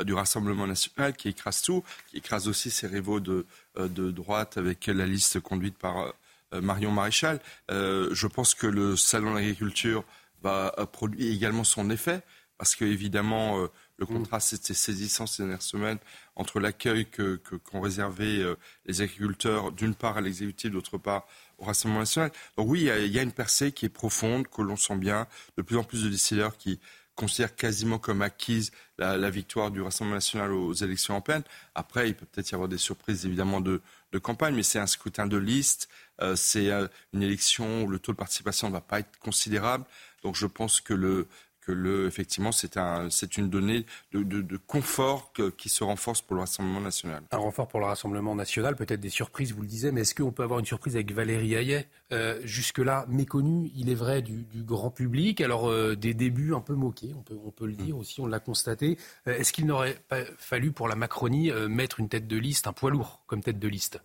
du 0.02 0.12
Rassemblement 0.12 0.66
national 0.66 1.14
qui 1.14 1.28
écrase 1.28 1.62
tout, 1.62 1.84
qui 2.08 2.16
écrase 2.16 2.48
aussi 2.48 2.70
ses 2.70 2.88
rivaux 2.88 3.20
de, 3.20 3.46
de 3.78 4.10
droite 4.10 4.58
avec 4.58 4.86
la 4.88 5.06
liste 5.06 5.40
conduite 5.40 5.78
par 5.78 6.12
Marion 6.52 6.90
Maréchal. 6.90 7.40
je 7.70 8.26
pense 8.26 8.54
que 8.54 8.66
le 8.66 8.96
Salon 8.96 9.30
de 9.30 9.36
l'agriculture 9.36 10.04
va 10.42 10.74
produire 10.92 11.32
également 11.32 11.64
son 11.64 11.90
effet, 11.90 12.20
parce 12.58 12.74
que 12.74 12.84
évidemment 12.84 13.68
le 13.96 14.06
contraste 14.06 14.52
était 14.52 14.74
saisissant 14.74 15.26
ces 15.26 15.42
dernières 15.42 15.62
semaines 15.62 15.98
entre 16.36 16.58
l'accueil 16.58 17.06
qu'ont 17.06 17.38
que, 17.38 17.78
réservé 17.78 18.42
euh, 18.42 18.56
les 18.86 19.02
agriculteurs, 19.02 19.72
d'une 19.72 19.94
part 19.94 20.16
à 20.16 20.20
l'exécutif, 20.20 20.70
d'autre 20.70 20.98
part 20.98 21.26
au 21.58 21.64
Rassemblement 21.64 22.00
national. 22.00 22.32
Donc 22.56 22.68
oui, 22.68 22.80
il 22.80 23.12
y, 23.12 23.18
a, 23.18 23.22
une 23.22 23.32
percée 23.32 23.72
qui 23.72 23.86
est 23.86 23.90
profonde, 23.90 24.48
que 24.48 24.62
l'on 24.62 24.76
sent 24.76 24.96
bien. 24.96 25.28
De 25.56 25.62
plus 25.62 25.76
en 25.76 25.84
plus 25.84 26.02
de 26.02 26.08
décideurs 26.08 26.56
qui 26.56 26.80
considèrent 27.14 27.54
quasiment 27.54 27.98
comme 27.98 28.22
acquise 28.22 28.72
la, 28.98 29.30
victoire 29.30 29.70
du 29.70 29.80
Rassemblement 29.80 30.16
national 30.16 30.52
aux 30.52 30.72
élections 30.72 31.14
européennes. 31.14 31.44
Après, 31.76 32.08
il 32.08 32.16
peut 32.16 32.26
peut-être 32.26 32.50
y 32.50 32.54
avoir 32.54 32.68
des 32.68 32.78
surprises 32.78 33.24
évidemment 33.24 33.60
de, 33.60 33.80
campagne, 34.22 34.54
mais 34.54 34.62
c'est 34.62 34.78
un 34.78 34.86
scrutin 34.86 35.26
de 35.26 35.36
liste. 35.36 35.88
Euh, 36.20 36.36
c'est 36.36 36.70
euh, 36.70 36.86
une 37.12 37.22
élection 37.22 37.82
où 37.82 37.88
le 37.88 37.98
taux 37.98 38.12
de 38.12 38.16
participation 38.16 38.68
ne 38.68 38.72
va 38.72 38.80
pas 38.80 39.00
être 39.00 39.18
considérable. 39.18 39.84
Donc 40.22 40.36
je 40.36 40.46
pense 40.46 40.80
que 40.80 40.94
le, 40.94 41.26
que 41.66 41.72
le, 41.72 42.06
effectivement, 42.06 42.52
c'est 42.52 42.76
un, 42.76 43.08
une 43.36 43.50
donnée 43.50 43.86
de, 44.12 44.56
confort 44.56 45.32
qui 45.56 45.68
se 45.68 45.84
renforce 45.84 46.22
pour 46.22 46.36
le 46.36 46.40
Rassemblement 46.40 46.80
national. 46.80 47.22
Un 47.30 47.36
renfort 47.38 47.68
pour 47.68 47.80
le 47.80 47.86
Rassemblement 47.86 48.34
national, 48.34 48.76
peut-être 48.76 49.00
des 49.00 49.08
surprises, 49.08 49.52
vous 49.52 49.62
le 49.62 49.68
disiez, 49.68 49.92
mais 49.92 50.02
est-ce 50.02 50.14
qu'on 50.14 50.32
peut 50.32 50.42
avoir 50.42 50.60
une 50.60 50.66
surprise 50.66 50.94
avec 50.96 51.12
Valérie 51.12 51.54
Hayet 51.54 51.88
euh, 52.12 52.40
Jusque-là, 52.44 53.06
méconnue, 53.08 53.70
il 53.74 53.90
est 53.90 53.94
vrai, 53.94 54.22
du, 54.22 54.46
grand 54.54 54.90
public? 54.90 55.40
Alors, 55.40 55.68
euh, 55.68 55.96
des 55.96 56.14
débuts 56.14 56.54
un 56.54 56.60
peu 56.60 56.74
moqués, 56.74 57.12
on 57.16 57.22
peut, 57.22 57.38
on 57.44 57.50
peut 57.50 57.66
le 57.66 57.74
dire 57.74 57.96
mm. 57.96 57.98
aussi, 57.98 58.20
on 58.20 58.26
l'a 58.26 58.40
constaté. 58.40 58.98
Euh, 59.26 59.36
est-ce 59.36 59.52
qu'il 59.52 59.66
n'aurait 59.66 59.98
pas 60.08 60.24
fallu 60.38 60.72
pour 60.72 60.88
la 60.88 60.96
Macronie 60.96 61.50
mettre 61.68 62.00
une 62.00 62.08
tête 62.08 62.26
de 62.26 62.36
liste, 62.36 62.66
un 62.66 62.72
poids 62.72 62.90
lourd 62.90 63.22
comme 63.26 63.42
tête 63.42 63.58
de 63.58 63.68
liste? 63.68 64.00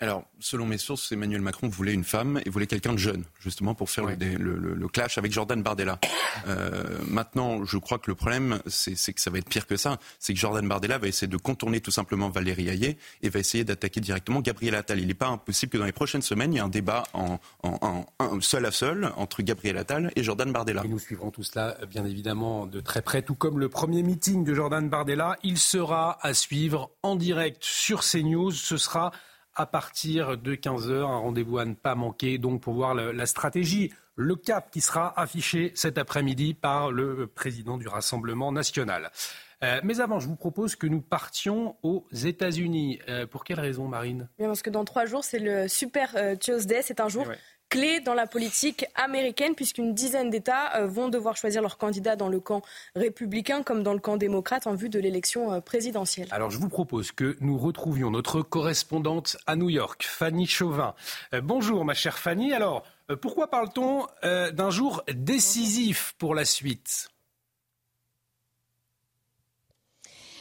Alors, 0.00 0.24
selon 0.38 0.64
mes 0.64 0.78
sources, 0.78 1.10
Emmanuel 1.10 1.40
Macron 1.40 1.68
voulait 1.68 1.92
une 1.92 2.04
femme 2.04 2.40
et 2.46 2.50
voulait 2.50 2.68
quelqu'un 2.68 2.92
de 2.92 2.98
jeune, 2.98 3.24
justement 3.40 3.74
pour 3.74 3.90
faire 3.90 4.06
le, 4.06 4.88
clash 4.88 5.18
avec 5.18 5.32
Jordan 5.32 5.60
Bardella. 5.60 5.98
Euh, 6.46 6.98
maintenant, 7.08 7.64
je 7.64 7.78
crois 7.78 7.98
que 7.98 8.08
le 8.08 8.14
problème, 8.14 8.60
c'est 8.66 8.94
que 9.12 9.20
ça 9.20 9.30
va 9.30 9.38
être 9.38 9.48
pire 9.48 9.66
que 9.66 9.76
ça. 9.76 9.98
C'est 10.20 10.34
que 10.34 10.38
Jordan 10.38 10.66
Bardella 10.68 10.98
va 10.98 11.08
essayer 11.08 11.26
de 11.26 11.36
contourner 11.36 11.80
tout 11.80 11.90
simplement 11.90 12.30
Valérie 12.30 12.70
Hayet 12.70 12.96
et 13.22 13.28
va 13.28 13.40
essayer 13.40 13.64
d'attaquer 13.64 14.00
directement 14.00 14.40
Gabriel 14.40 14.76
Attal. 14.76 15.00
Il 15.00 15.08
n'est 15.08 15.14
pas 15.14 15.26
impossible 15.26 15.72
que 15.72 15.78
dans 15.78 15.84
les 15.84 15.92
prochaines 15.92 16.22
semaines, 16.22 16.52
il 16.52 16.56
y 16.56 16.58
ait 16.58 16.62
un 16.62 16.68
débat 16.68 17.02
en, 17.12 17.40
seul 18.40 18.66
à 18.66 18.70
seul 18.70 19.12
entre 19.16 19.42
Gabriel 19.42 19.78
Attal 19.78 20.12
et 20.14 20.22
Jordan 20.22 20.52
Bardella. 20.52 20.82
Et 20.84 20.88
nous 20.88 21.00
suivrons 21.00 21.32
tout 21.32 21.42
cela, 21.42 21.76
bien 21.90 22.04
évidemment, 22.04 22.66
de 22.66 22.78
très 22.78 23.02
près, 23.02 23.22
tout 23.22 23.34
comme 23.34 23.58
le 23.58 23.68
premier 23.68 24.04
meeting 24.04 24.44
de 24.44 24.54
Jordan 24.54 24.88
Bardella. 24.88 25.36
Il 25.42 25.58
sera 25.58 26.24
à 26.24 26.34
suivre 26.34 26.92
en 27.02 27.16
direct 27.16 27.64
sur 27.64 28.02
CNews. 28.04 28.52
Ce 28.52 28.76
sera 28.76 29.10
à 29.58 29.66
partir 29.66 30.38
de 30.38 30.54
15h. 30.54 31.02
Un 31.02 31.18
rendez-vous 31.18 31.58
à 31.58 31.64
ne 31.64 31.74
pas 31.74 31.94
manquer 31.94 32.38
donc 32.38 32.62
pour 32.62 32.74
voir 32.74 32.94
la 32.94 33.26
stratégie, 33.26 33.92
le 34.16 34.36
cap 34.36 34.70
qui 34.70 34.80
sera 34.80 35.18
affiché 35.20 35.72
cet 35.74 35.98
après-midi 35.98 36.54
par 36.54 36.90
le 36.90 37.26
président 37.26 37.76
du 37.76 37.88
Rassemblement 37.88 38.52
national. 38.52 39.10
Euh, 39.64 39.80
mais 39.82 40.00
avant, 40.00 40.20
je 40.20 40.28
vous 40.28 40.36
propose 40.36 40.76
que 40.76 40.86
nous 40.86 41.00
partions 41.00 41.76
aux 41.82 42.06
États-Unis. 42.12 43.00
Euh, 43.08 43.26
pour 43.26 43.44
quelle 43.44 43.60
raison, 43.60 43.88
Marine? 43.88 44.28
Parce 44.38 44.62
que 44.62 44.70
dans 44.70 44.84
trois 44.84 45.04
jours, 45.04 45.24
c'est 45.24 45.40
le 45.40 45.66
Super 45.66 46.14
euh, 46.16 46.36
Tuesday. 46.36 46.80
C'est 46.82 47.00
un 47.00 47.08
jour 47.08 47.26
clé 47.68 48.00
dans 48.00 48.14
la 48.14 48.26
politique 48.26 48.86
américaine 48.94 49.54
puisqu'une 49.54 49.94
dizaine 49.94 50.30
d'États 50.30 50.76
euh, 50.76 50.86
vont 50.86 51.08
devoir 51.08 51.36
choisir 51.36 51.62
leur 51.62 51.78
candidat 51.78 52.16
dans 52.16 52.28
le 52.28 52.40
camp 52.40 52.62
républicain 52.94 53.62
comme 53.62 53.82
dans 53.82 53.92
le 53.92 53.98
camp 53.98 54.16
démocrate 54.16 54.66
en 54.66 54.74
vue 54.74 54.88
de 54.88 54.98
l'élection 54.98 55.52
euh, 55.52 55.60
présidentielle. 55.60 56.28
Alors 56.30 56.50
je 56.50 56.58
vous 56.58 56.68
propose 56.68 57.12
que 57.12 57.36
nous 57.40 57.58
retrouvions 57.58 58.10
notre 58.10 58.42
correspondante 58.42 59.36
à 59.46 59.56
New 59.56 59.70
York, 59.70 60.04
Fanny 60.08 60.46
Chauvin. 60.46 60.94
Euh, 61.34 61.40
bonjour 61.40 61.84
ma 61.84 61.94
chère 61.94 62.18
Fanny. 62.18 62.52
Alors 62.52 62.84
pourquoi 63.22 63.48
parle-t-on 63.48 64.06
d'un 64.22 64.68
jour 64.68 65.02
décisif 65.08 66.14
pour 66.18 66.34
la 66.34 66.44
suite? 66.44 67.08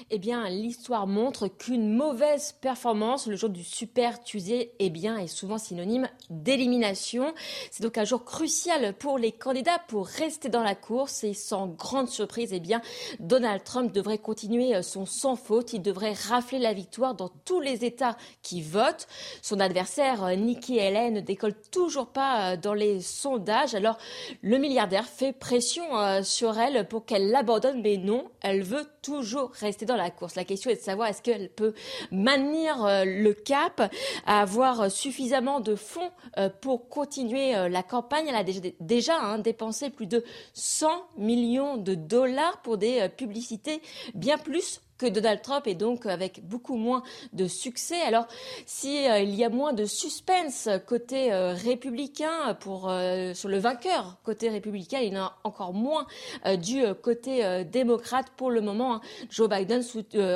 Eh 0.10 0.20
bien, 0.20 0.48
l'histoire 0.50 1.06
montre 1.06 1.50
qu'une 1.50 1.93
mauvaise 1.93 2.54
performance 2.62 3.28
le 3.28 3.36
jour 3.36 3.50
du 3.50 3.63
Super 3.63 4.24
Tuesday, 4.24 4.72
eh 4.80 4.89
bien, 4.89 5.17
est 5.17 5.28
souvent 5.28 5.58
synonyme 5.58 6.08
d'élimination. 6.30 7.34
C'est 7.72 7.84
donc 7.84 7.98
un 7.98 8.06
jour 8.06 8.24
crucial 8.24 8.93
pour 8.93 9.17
les 9.17 9.34
candidats 9.34 9.80
pour 9.89 10.08
rester 10.08 10.48
dans 10.48 10.63
la 10.63 10.76
course 10.76 11.26
et 11.26 11.34
sans 11.34 11.67
grande 11.67 12.08
surprise, 12.08 12.54
eh 12.54 12.62
bien, 12.62 12.82
Donald 13.20 13.63
Trump 13.65 13.91
devrait 13.91 14.17
continuer 14.17 14.82
son 14.82 15.06
sans 15.06 15.36
faute. 15.36 15.74
Il 15.74 15.82
devrait 15.82 16.13
rafler 16.13 16.60
la 16.60 16.72
victoire 16.72 17.13
dans 17.13 17.30
tous 17.43 17.60
les 17.60 17.84
États 17.84 18.15
qui 18.41 18.62
votent. 18.62 19.08
Son 19.41 19.60
adversaire, 19.60 20.38
Nikki 20.38 20.80
Haley, 20.80 21.12
ne 21.12 21.20
décolle 21.20 21.56
toujours 21.70 22.08
pas 22.08 22.54
euh, 22.54 22.58
dans 22.58 22.74
les 22.74 23.02
sondages. 23.02 23.76
Alors, 23.76 23.98
le 24.41 24.58
milliardaire 24.58 25.06
fait 25.06 25.34
pression 25.34 25.98
euh, 25.98 26.24
sur 26.24 26.58
elle 26.58 26.88
pour 26.88 27.06
qu'elle 27.06 27.30
l'abandonne, 27.30 27.82
mais 27.82 27.98
non, 27.98 28.26
elle 28.41 28.63
veut 28.63 28.86
toujours 29.02 29.52
rester 29.52 29.86
dans 29.86 29.97
la 29.98 30.10
course. 30.10 30.36
La 30.36 30.46
question 30.46 30.72
est 30.72 30.76
de 30.76 30.82
savoir 30.82 31.10
est-ce 31.10 31.22
qu'elle 31.22 31.50
peut 31.50 31.74
maintenir 32.12 32.86
euh, 32.86 33.04
le 33.06 33.34
cap, 33.34 33.94
avoir 34.26 34.90
suffisamment 34.92 35.60
de 35.60 35.76
fonds 35.76 36.12
euh, 36.38 36.50
pour 36.50 36.90
continuer 36.90 37.56
euh, 37.56 37.70
la 37.70 37.84
campagne. 37.84 38.26
Elle 38.28 38.36
a 38.36 38.44
déjà, 38.80 39.20
hein, 39.20 39.40
dépensé 39.40 39.90
plus 39.90 40.08
de 40.08 40.24
100 40.54 40.88
millions 41.18 41.78
de 41.78 41.96
dollars 41.96 42.62
pour 42.62 42.78
des 42.78 43.10
publicités, 43.10 43.82
bien 44.14 44.38
plus 44.38 44.82
que 44.98 45.06
Donald 45.06 45.42
Trump 45.42 45.68
est 45.68 45.76
donc 45.76 46.06
avec 46.06 46.42
beaucoup 46.48 46.76
moins 46.76 47.04
de 47.34 47.48
succès. 47.48 48.02
Alors, 48.02 48.28
s'il 48.66 49.10
euh, 49.10 49.20
il 49.20 49.36
y 49.36 49.44
a 49.44 49.50
moins 49.50 49.74
de 49.74 49.86
suspense 49.86 50.70
côté 50.86 51.32
euh, 51.32 51.54
républicain 51.54 52.56
pour 52.60 52.90
euh, 52.90 53.34
sur 53.34 53.50
le 53.50 53.58
vainqueur 53.58 54.18
côté 54.24 54.50
républicain, 54.50 55.00
il 55.00 55.14
y 55.14 55.18
en 55.18 55.22
a 55.22 55.38
encore 55.44 55.74
moins 55.74 56.08
du 56.60 56.84
côté 57.02 57.64
démocrate 57.66 58.32
pour 58.36 58.52
le 58.52 58.62
moment. 58.62 58.96
Hein. 58.96 59.02
Joe 59.30 59.50
Biden 59.50 59.82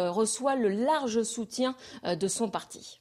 reçoit 0.09 0.55
le 0.55 0.69
large 0.69 1.23
soutien 1.23 1.75
de 2.03 2.27
son 2.27 2.49
parti. 2.49 2.99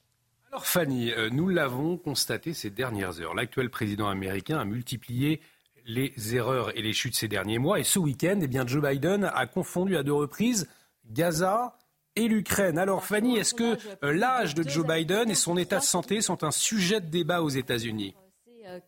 Alors 0.51 0.67
Fanny, 0.67 1.13
nous 1.33 1.49
l'avons 1.49 1.97
constaté 1.97 2.53
ces 2.55 2.71
dernières 2.71 3.21
heures. 3.21 3.35
L'actuel 3.35 3.71
président 3.71 4.09
américain 4.09 4.59
a 4.59 4.65
multiplié 4.65 5.41
les 5.87 6.13
erreurs 6.35 6.77
et 6.77 6.83
les 6.83 6.93
chutes 6.93 7.15
ces 7.15 7.29
derniers 7.29 7.59
mois. 7.59 7.79
Et 7.79 7.85
ce 7.85 7.99
week-end, 7.99 8.39
eh 8.43 8.49
bien, 8.49 8.67
Joe 8.67 8.83
Biden 8.83 9.31
a 9.33 9.47
confondu 9.47 9.97
à 9.97 10.03
deux 10.03 10.13
reprises 10.13 10.69
Gaza 11.11 11.77
et 12.17 12.29
l'Ukraine. 12.29 12.79
Alors 12.79 13.05
Fanny, 13.05 13.37
est-ce 13.37 13.55
que 13.55 13.77
euh, 14.05 14.13
l'âge 14.13 14.55
de 14.55 14.69
Joe 14.69 14.87
Biden 14.87 15.31
et 15.31 15.35
son 15.35 15.57
état 15.57 15.79
de 15.79 15.85
santé 15.85 16.21
sont 16.21 16.45
un 16.45 16.51
sujet 16.51 17.01
de 17.01 17.07
débat 17.07 17.43
aux 17.43 17.49
États-Unis? 17.49 18.15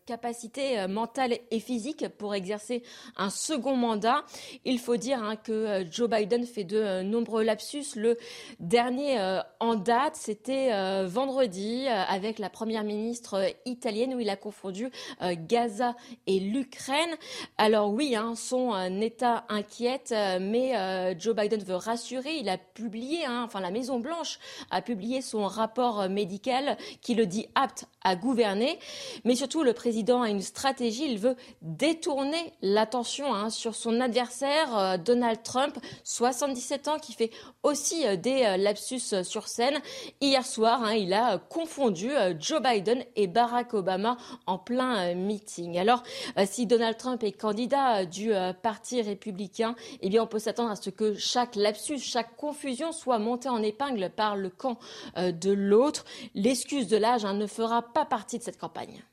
Capacité 0.05 0.79
euh, 0.79 0.87
mentale 0.87 1.37
et 1.51 1.59
physique 1.59 2.07
pour 2.17 2.35
exercer 2.35 2.83
un 3.17 3.29
second 3.29 3.75
mandat. 3.75 4.23
Il 4.65 4.79
faut 4.79 4.97
dire 4.97 5.21
hein, 5.21 5.35
que 5.35 5.51
euh, 5.51 5.83
Joe 5.91 6.09
Biden 6.09 6.45
fait 6.45 6.63
de 6.63 7.01
nombreux 7.01 7.43
lapsus. 7.43 7.95
Le 7.95 8.17
dernier 8.59 9.19
en 9.59 9.75
date, 9.75 10.15
c'était 10.15 10.71
vendredi 11.05 11.87
avec 11.87 12.39
la 12.39 12.49
première 12.49 12.83
ministre 12.83 13.53
italienne 13.65 14.13
où 14.13 14.19
il 14.19 14.29
a 14.29 14.35
confondu 14.35 14.89
Gaza 15.21 15.95
et 16.27 16.39
l'Ukraine. 16.39 17.15
Alors 17.57 17.91
oui, 17.91 18.15
hein, 18.15 18.35
son 18.35 18.73
état 19.01 19.45
inquiète, 19.49 20.13
mais 20.41 21.15
Joe 21.19 21.35
Biden 21.35 21.63
veut 21.63 21.75
rassurer. 21.75 22.35
Il 22.35 22.49
a 22.49 22.57
publié, 22.57 23.25
hein, 23.25 23.43
enfin 23.45 23.59
la 23.59 23.71
Maison 23.71 23.99
Blanche 23.99 24.39
a 24.71 24.81
publié 24.81 25.21
son 25.21 25.45
rapport 25.45 26.09
médical 26.09 26.77
qui 27.01 27.15
le 27.15 27.25
dit 27.25 27.47
apte 27.55 27.85
à 28.03 28.15
gouverner, 28.15 28.79
mais 29.23 29.35
surtout 29.35 29.63
le 29.63 29.72
le 29.73 29.75
président 29.75 30.21
a 30.21 30.29
une 30.29 30.41
stratégie. 30.41 31.11
Il 31.11 31.17
veut 31.17 31.35
détourner 31.63 32.53
l'attention 32.61 33.33
hein, 33.33 33.49
sur 33.49 33.73
son 33.73 34.01
adversaire, 34.01 34.77
euh, 34.77 34.97
Donald 34.97 35.41
Trump, 35.41 35.75
77 36.03 36.87
ans, 36.89 36.99
qui 36.99 37.13
fait 37.13 37.31
aussi 37.63 38.05
euh, 38.05 38.15
des 38.15 38.43
euh, 38.43 38.57
lapsus 38.57 39.23
sur 39.23 39.47
scène. 39.47 39.81
Hier 40.21 40.45
soir, 40.45 40.83
hein, 40.83 40.93
il 40.93 41.11
a 41.11 41.39
confondu 41.39 42.11
Joe 42.39 42.61
Biden 42.61 43.03
et 43.15 43.25
Barack 43.25 43.73
Obama 43.73 44.17
en 44.45 44.59
plein 44.59 45.15
meeting. 45.15 45.79
Alors, 45.79 46.03
si 46.45 46.67
Donald 46.67 46.97
Trump 46.97 47.23
est 47.23 47.31
candidat 47.31 48.05
du 48.05 48.31
Parti 48.61 49.01
républicain, 49.01 49.75
eh 50.01 50.09
bien, 50.09 50.23
on 50.23 50.27
peut 50.27 50.39
s'attendre 50.39 50.71
à 50.71 50.75
ce 50.75 50.89
que 50.89 51.15
chaque 51.15 51.55
lapsus, 51.55 51.99
chaque 51.99 52.35
confusion 52.35 52.91
soit 52.91 53.19
montée 53.19 53.49
en 53.49 53.63
épingle 53.63 54.11
par 54.15 54.35
le 54.35 54.49
camp 54.49 54.77
de 55.17 55.51
l'autre. 55.51 56.05
L'excuse 56.35 56.87
de 56.87 56.97
l'âge 56.97 57.25
hein, 57.25 57.33
ne 57.33 57.47
fera 57.47 57.81
pas 57.81 58.05
partie 58.05 58.37
de 58.37 58.43
cette 58.43 58.59
campagne. 58.59 59.03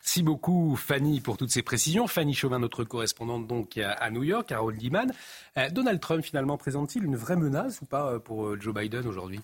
Merci 0.00 0.22
beaucoup 0.22 0.76
Fanny 0.76 1.20
pour 1.20 1.36
toutes 1.36 1.50
ces 1.50 1.62
précisions. 1.62 2.06
Fanny 2.06 2.32
Chauvin, 2.32 2.58
notre 2.58 2.84
correspondante 2.84 3.46
donc 3.46 3.76
à 3.76 4.10
New 4.10 4.24
York, 4.24 4.50
Harold 4.50 4.80
Liman. 4.80 5.12
Euh, 5.58 5.68
Donald 5.68 6.00
Trump 6.00 6.24
finalement 6.24 6.56
présente-t-il 6.56 7.04
une 7.04 7.16
vraie 7.16 7.36
menace 7.36 7.82
ou 7.82 7.84
pas 7.84 8.14
euh, 8.14 8.18
pour 8.18 8.46
euh, 8.46 8.58
Joe 8.58 8.74
Biden 8.74 9.06
aujourd'hui? 9.06 9.40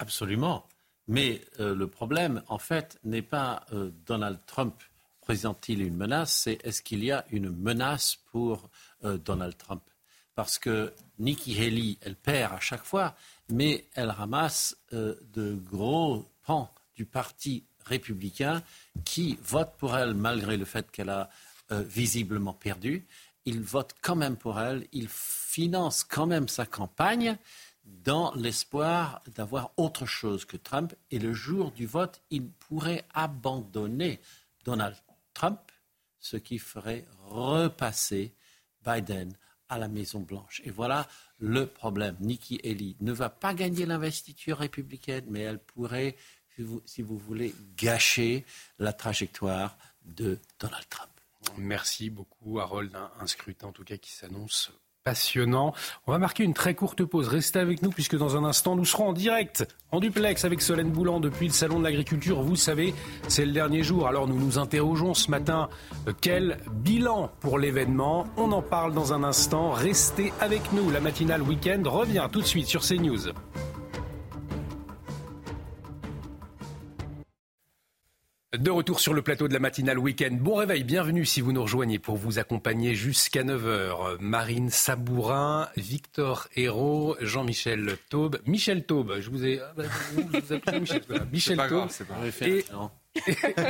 Absolument. 0.00 0.66
Mais 1.06 1.40
le 1.58 1.86
problème, 1.86 2.42
en 2.48 2.58
fait, 2.58 2.98
n'est 3.02 3.22
pas 3.22 3.64
Donald 4.04 4.40
Trump 4.46 4.74
présente-t-il 5.22 5.80
une 5.80 5.96
menace, 5.96 6.32
c'est 6.34 6.58
est-ce 6.64 6.82
qu'il 6.82 7.02
y 7.02 7.10
a 7.10 7.24
une 7.30 7.50
menace 7.50 8.18
pour 8.30 8.68
Donald 9.02 9.56
Trump? 9.56 9.82
Parce 10.34 10.58
que 10.58 10.92
Nikki 11.18 11.58
Haley, 11.58 11.96
elle 12.02 12.14
perd 12.14 12.52
à 12.52 12.60
chaque 12.60 12.84
fois, 12.84 13.16
mais 13.48 13.88
elle 13.94 14.10
ramasse 14.10 14.76
de 14.92 15.54
gros 15.54 16.26
pans 16.44 16.70
du 16.94 17.06
parti 17.06 17.64
républicains 17.88 18.62
qui 19.04 19.38
votent 19.42 19.76
pour 19.78 19.96
elle 19.96 20.14
malgré 20.14 20.56
le 20.56 20.64
fait 20.64 20.90
qu'elle 20.90 21.10
a 21.10 21.30
euh, 21.72 21.82
visiblement 21.82 22.52
perdu. 22.52 23.06
Ils 23.44 23.60
votent 23.60 23.94
quand 24.00 24.16
même 24.16 24.36
pour 24.36 24.60
elle, 24.60 24.86
ils 24.92 25.08
financent 25.08 26.04
quand 26.04 26.26
même 26.26 26.48
sa 26.48 26.66
campagne 26.66 27.36
dans 27.84 28.32
l'espoir 28.34 29.22
d'avoir 29.34 29.72
autre 29.76 30.06
chose 30.06 30.44
que 30.44 30.56
Trump. 30.56 30.94
Et 31.10 31.18
le 31.18 31.32
jour 31.32 31.70
du 31.72 31.86
vote, 31.86 32.20
ils 32.30 32.48
pourraient 32.48 33.04
abandonner 33.14 34.20
Donald 34.64 34.96
Trump, 35.34 35.60
ce 36.20 36.36
qui 36.36 36.58
ferait 36.58 37.06
repasser 37.28 38.34
Biden 38.84 39.32
à 39.68 39.78
la 39.78 39.88
Maison-Blanche. 39.88 40.62
Et 40.64 40.70
voilà 40.70 41.06
le 41.38 41.66
problème. 41.66 42.16
Nikki 42.20 42.60
Haley 42.64 42.96
ne 43.00 43.12
va 43.12 43.28
pas 43.28 43.54
gagner 43.54 43.86
l'investiture 43.86 44.58
républicaine, 44.58 45.26
mais 45.28 45.40
elle 45.40 45.58
pourrait 45.58 46.16
si 46.84 47.02
vous, 47.02 47.18
voulez, 47.18 47.54
gâcher 47.76 48.44
la 48.78 48.92
trajectoire 48.92 49.76
de 50.04 50.38
Donald 50.58 50.88
Trump. 50.88 51.10
Merci 51.56 52.10
beaucoup, 52.10 52.58
Harold. 52.58 52.90
Un, 53.20 53.26
scrutin, 53.26 53.68
en 53.68 53.72
tout 53.72 53.84
cas, 53.84 53.96
qui 53.96 54.12
s'annonce 54.12 54.72
passionnant. 55.04 55.72
On 56.06 56.12
va 56.12 56.18
marquer 56.18 56.44
une 56.44 56.52
très 56.52 56.74
courte 56.74 57.02
pause. 57.04 57.28
Restez 57.28 57.60
avec 57.60 57.82
nous, 57.82 57.90
puisque 57.90 58.16
dans 58.16 58.36
un 58.36 58.44
instant, 58.44 58.76
nous 58.76 58.84
serons 58.84 59.08
en 59.08 59.12
direct, 59.12 59.66
en 59.90 60.00
duplex, 60.00 60.44
avec 60.44 60.60
Solène 60.60 60.90
Boulan 60.90 61.20
depuis 61.20 61.46
le 61.46 61.52
Salon 61.52 61.78
de 61.78 61.84
l'Agriculture. 61.84 62.42
Vous 62.42 62.56
savez, 62.56 62.94
c'est 63.28 63.46
le 63.46 63.52
dernier 63.52 63.82
jour. 63.82 64.06
Alors, 64.06 64.28
nous 64.28 64.38
nous 64.38 64.58
interrogeons 64.58 65.14
ce 65.14 65.30
matin 65.30 65.70
euh, 66.06 66.12
quel 66.20 66.58
bilan 66.72 67.30
pour 67.40 67.58
l'événement? 67.58 68.26
On 68.36 68.52
en 68.52 68.62
parle 68.62 68.92
dans 68.92 69.14
un 69.14 69.24
instant. 69.24 69.70
Restez 69.70 70.32
avec 70.40 70.72
nous. 70.72 70.90
La 70.90 71.00
matinale 71.00 71.42
week-end 71.42 71.82
revient 71.86 72.28
tout 72.30 72.40
de 72.40 72.46
suite 72.46 72.66
sur 72.66 72.82
CNews. 72.82 73.32
De 78.56 78.70
retour 78.70 78.98
sur 78.98 79.12
le 79.12 79.20
plateau 79.20 79.46
de 79.46 79.52
la 79.52 79.58
matinale 79.58 79.98
week-end. 79.98 80.30
Bon 80.32 80.54
réveil, 80.54 80.82
bienvenue 80.82 81.26
si 81.26 81.42
vous 81.42 81.52
nous 81.52 81.60
rejoignez 81.60 81.98
pour 81.98 82.16
vous 82.16 82.38
accompagner 82.38 82.94
jusqu'à 82.94 83.42
9h. 83.42 84.16
Marine 84.20 84.70
Sabourin, 84.70 85.68
Victor 85.76 86.48
Hérault, 86.56 87.14
Jean-Michel 87.20 87.98
Taube. 88.08 88.38
Michel 88.46 88.86
Taube, 88.86 89.16
je 89.20 89.28
vous 89.28 89.44
ai... 89.44 89.60
Ah, 89.60 89.74
bah, 89.76 89.82
vous 90.14 90.22
Michel 90.32 90.62
Taube. 90.62 91.28
Michel 91.30 91.58
Taube. 91.58 91.90
Et 92.40 92.64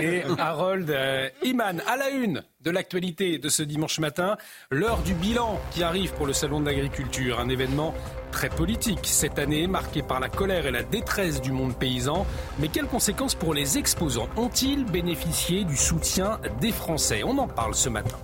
et 0.00 0.22
Harold 0.38 0.90
euh, 0.90 1.28
Iman 1.42 1.82
à 1.86 1.96
la 1.96 2.10
une 2.10 2.42
de 2.60 2.70
l'actualité 2.70 3.38
de 3.38 3.48
ce 3.48 3.62
dimanche 3.62 3.98
matin, 3.98 4.36
l'heure 4.70 4.98
du 4.98 5.14
bilan 5.14 5.60
qui 5.70 5.82
arrive 5.82 6.12
pour 6.14 6.26
le 6.26 6.32
Salon 6.32 6.60
de 6.60 6.66
l'agriculture, 6.66 7.38
un 7.40 7.48
événement 7.48 7.94
très 8.32 8.48
politique 8.48 9.00
cette 9.04 9.38
année, 9.38 9.66
marqué 9.66 10.02
par 10.02 10.20
la 10.20 10.28
colère 10.28 10.66
et 10.66 10.70
la 10.70 10.82
détresse 10.82 11.40
du 11.40 11.52
monde 11.52 11.76
paysan. 11.78 12.26
Mais 12.58 12.68
quelles 12.68 12.86
conséquences 12.86 13.34
pour 13.34 13.54
les 13.54 13.78
exposants 13.78 14.28
Ont-ils 14.36 14.84
bénéficié 14.84 15.64
du 15.64 15.76
soutien 15.76 16.40
des 16.60 16.72
Français? 16.72 17.22
On 17.24 17.38
en 17.38 17.48
parle 17.48 17.74
ce 17.74 17.88
matin. 17.88 18.18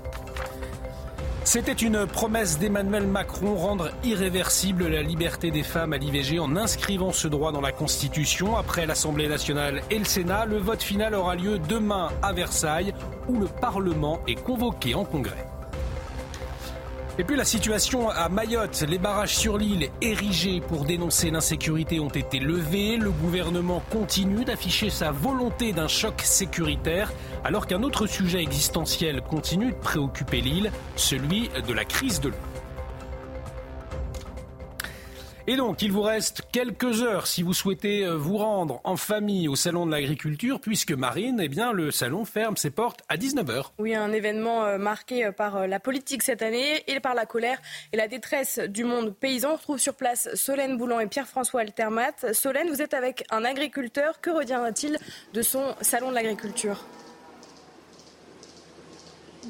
C'était 1.45 1.73
une 1.73 2.07
promesse 2.07 2.59
d'Emmanuel 2.59 3.07
Macron, 3.07 3.55
rendre 3.55 3.91
irréversible 4.03 4.89
la 4.89 5.03
liberté 5.03 5.51
des 5.51 5.63
femmes 5.63 5.93
à 5.93 5.99
l'IVG 5.99 6.39
en 6.41 6.57
inscrivant 6.57 7.13
ce 7.13 7.29
droit 7.29 7.53
dans 7.53 7.61
la 7.61 7.71
Constitution. 7.71 8.57
Après 8.57 8.87
l'Assemblée 8.87 9.29
nationale 9.29 9.83
et 9.91 9.99
le 9.99 10.07
Sénat, 10.07 10.47
le 10.47 10.57
vote 10.57 10.83
final 10.83 11.15
aura 11.15 11.37
lieu 11.37 11.59
demain 11.59 12.09
à 12.23 12.33
Versailles, 12.33 12.95
où 13.29 13.39
le 13.39 13.47
Parlement 13.47 14.21
est 14.27 14.43
convoqué 14.43 14.95
en 14.95 15.05
congrès. 15.05 15.47
Et 17.17 17.23
puis 17.23 17.37
la 17.37 17.45
situation 17.45 18.11
à 18.11 18.29
Mayotte, 18.29 18.85
les 18.89 18.99
barrages 18.99 19.37
sur 19.37 19.57
l'île 19.57 19.89
érigés 20.03 20.61
pour 20.61 20.85
dénoncer 20.85 21.31
l'insécurité 21.31 22.01
ont 22.01 22.09
été 22.09 22.41
levés. 22.41 22.97
Le 22.97 23.13
gouvernement 23.13 23.85
continue 23.91 24.45
d'afficher 24.45 24.91
sa 24.91 25.13
volonté 25.13 25.73
d'un 25.73 25.87
choc 25.87 26.21
sécuritaire 26.23 27.13
alors 27.45 27.69
qu'un 27.69 27.85
autre 27.85 28.09
sujet 28.09 28.43
existentiel 28.43 29.23
continue 29.23 29.71
de 29.71 29.77
préoccuper 29.77 30.41
l'île, 30.41 30.73
celui 30.97 31.51
de 31.69 31.73
la 31.73 31.85
crise 31.85 32.21
de 32.21 32.31
l'eau. 32.31 32.54
Et 35.47 35.57
donc, 35.57 35.83
il 35.83 35.93
vous 35.93 36.01
reste 36.01 36.41
quelques 36.53 37.03
heures 37.03 37.27
si 37.27 37.43
vous 37.43 37.53
souhaitez 37.53 38.03
euh, 38.03 38.17
vous 38.17 38.39
rendre 38.39 38.81
en 38.83 38.97
famille 38.97 39.47
au 39.47 39.57
Salon 39.57 39.85
de 39.85 39.91
l'Agriculture, 39.91 40.59
puisque 40.59 40.93
Marine, 40.93 41.39
eh 41.39 41.49
bien, 41.49 41.73
le 41.73 41.91
salon 41.91 42.25
ferme 42.25 42.57
ses 42.57 42.71
portes 42.71 43.03
à 43.11 43.19
19h. 43.19 43.67
Oui, 43.79 43.95
un 43.95 44.11
événement 44.11 44.65
euh, 44.65 44.79
marqué 44.79 45.27
euh, 45.27 45.33
par 45.33 45.67
la 45.67 45.79
politique 45.81 46.23
cette 46.23 46.41
année 46.41 46.83
et 46.87 46.99
par 46.99 47.15
la 47.15 47.27
colère 47.27 47.59
et 47.93 47.99
la 47.99 48.09
détresse 48.09 48.59
du 48.59 48.85
monde 48.85 49.15
paysan. 49.15 49.51
On 49.51 49.57
retrouve 49.57 49.79
sur 49.79 49.97
place 49.97 50.31
Solène 50.35 50.79
Boulan 50.79 51.01
et 51.01 51.09
Pierre-François 51.09 51.61
Altermat. 51.61 52.33
Solène, 52.33 52.71
vous 52.71 52.81
êtes 52.81 52.95
avec 52.95 53.27
un 53.29 53.45
agriculteur. 53.45 54.23
Que 54.23 54.31
retiendra-t-il 54.31 54.97
de 55.35 55.43
son 55.43 55.75
Salon 55.83 56.09
de 56.09 56.15
l'Agriculture? 56.15 56.83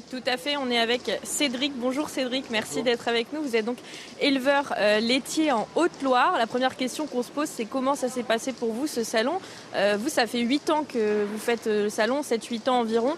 Tout 0.09 0.23
à 0.25 0.37
fait, 0.37 0.57
on 0.57 0.69
est 0.69 0.77
avec 0.77 1.19
Cédric. 1.23 1.73
Bonjour 1.75 2.09
Cédric, 2.09 2.45
merci 2.51 2.83
d'être 2.83 3.07
avec 3.07 3.31
nous. 3.33 3.41
Vous 3.41 3.55
êtes 3.55 3.65
donc 3.65 3.77
éleveur 4.19 4.73
euh, 4.77 4.99
laitier 4.99 5.51
en 5.51 5.67
Haute-Loire. 5.75 6.35
La 6.37 6.47
première 6.47 6.75
question 6.75 7.07
qu'on 7.07 7.23
se 7.23 7.31
pose, 7.31 7.47
c'est 7.47 7.65
comment 7.65 7.95
ça 7.95 8.09
s'est 8.09 8.23
passé 8.23 8.51
pour 8.51 8.71
vous 8.71 8.87
ce 8.87 9.03
salon? 9.03 9.33
Euh, 9.75 9.97
Vous, 9.99 10.09
ça 10.09 10.27
fait 10.27 10.39
8 10.39 10.69
ans 10.69 10.85
que 10.87 11.25
vous 11.25 11.37
faites 11.37 11.67
euh, 11.67 11.83
le 11.83 11.89
salon, 11.89 12.21
7-8 12.21 12.69
ans 12.69 12.79
environ. 12.79 13.15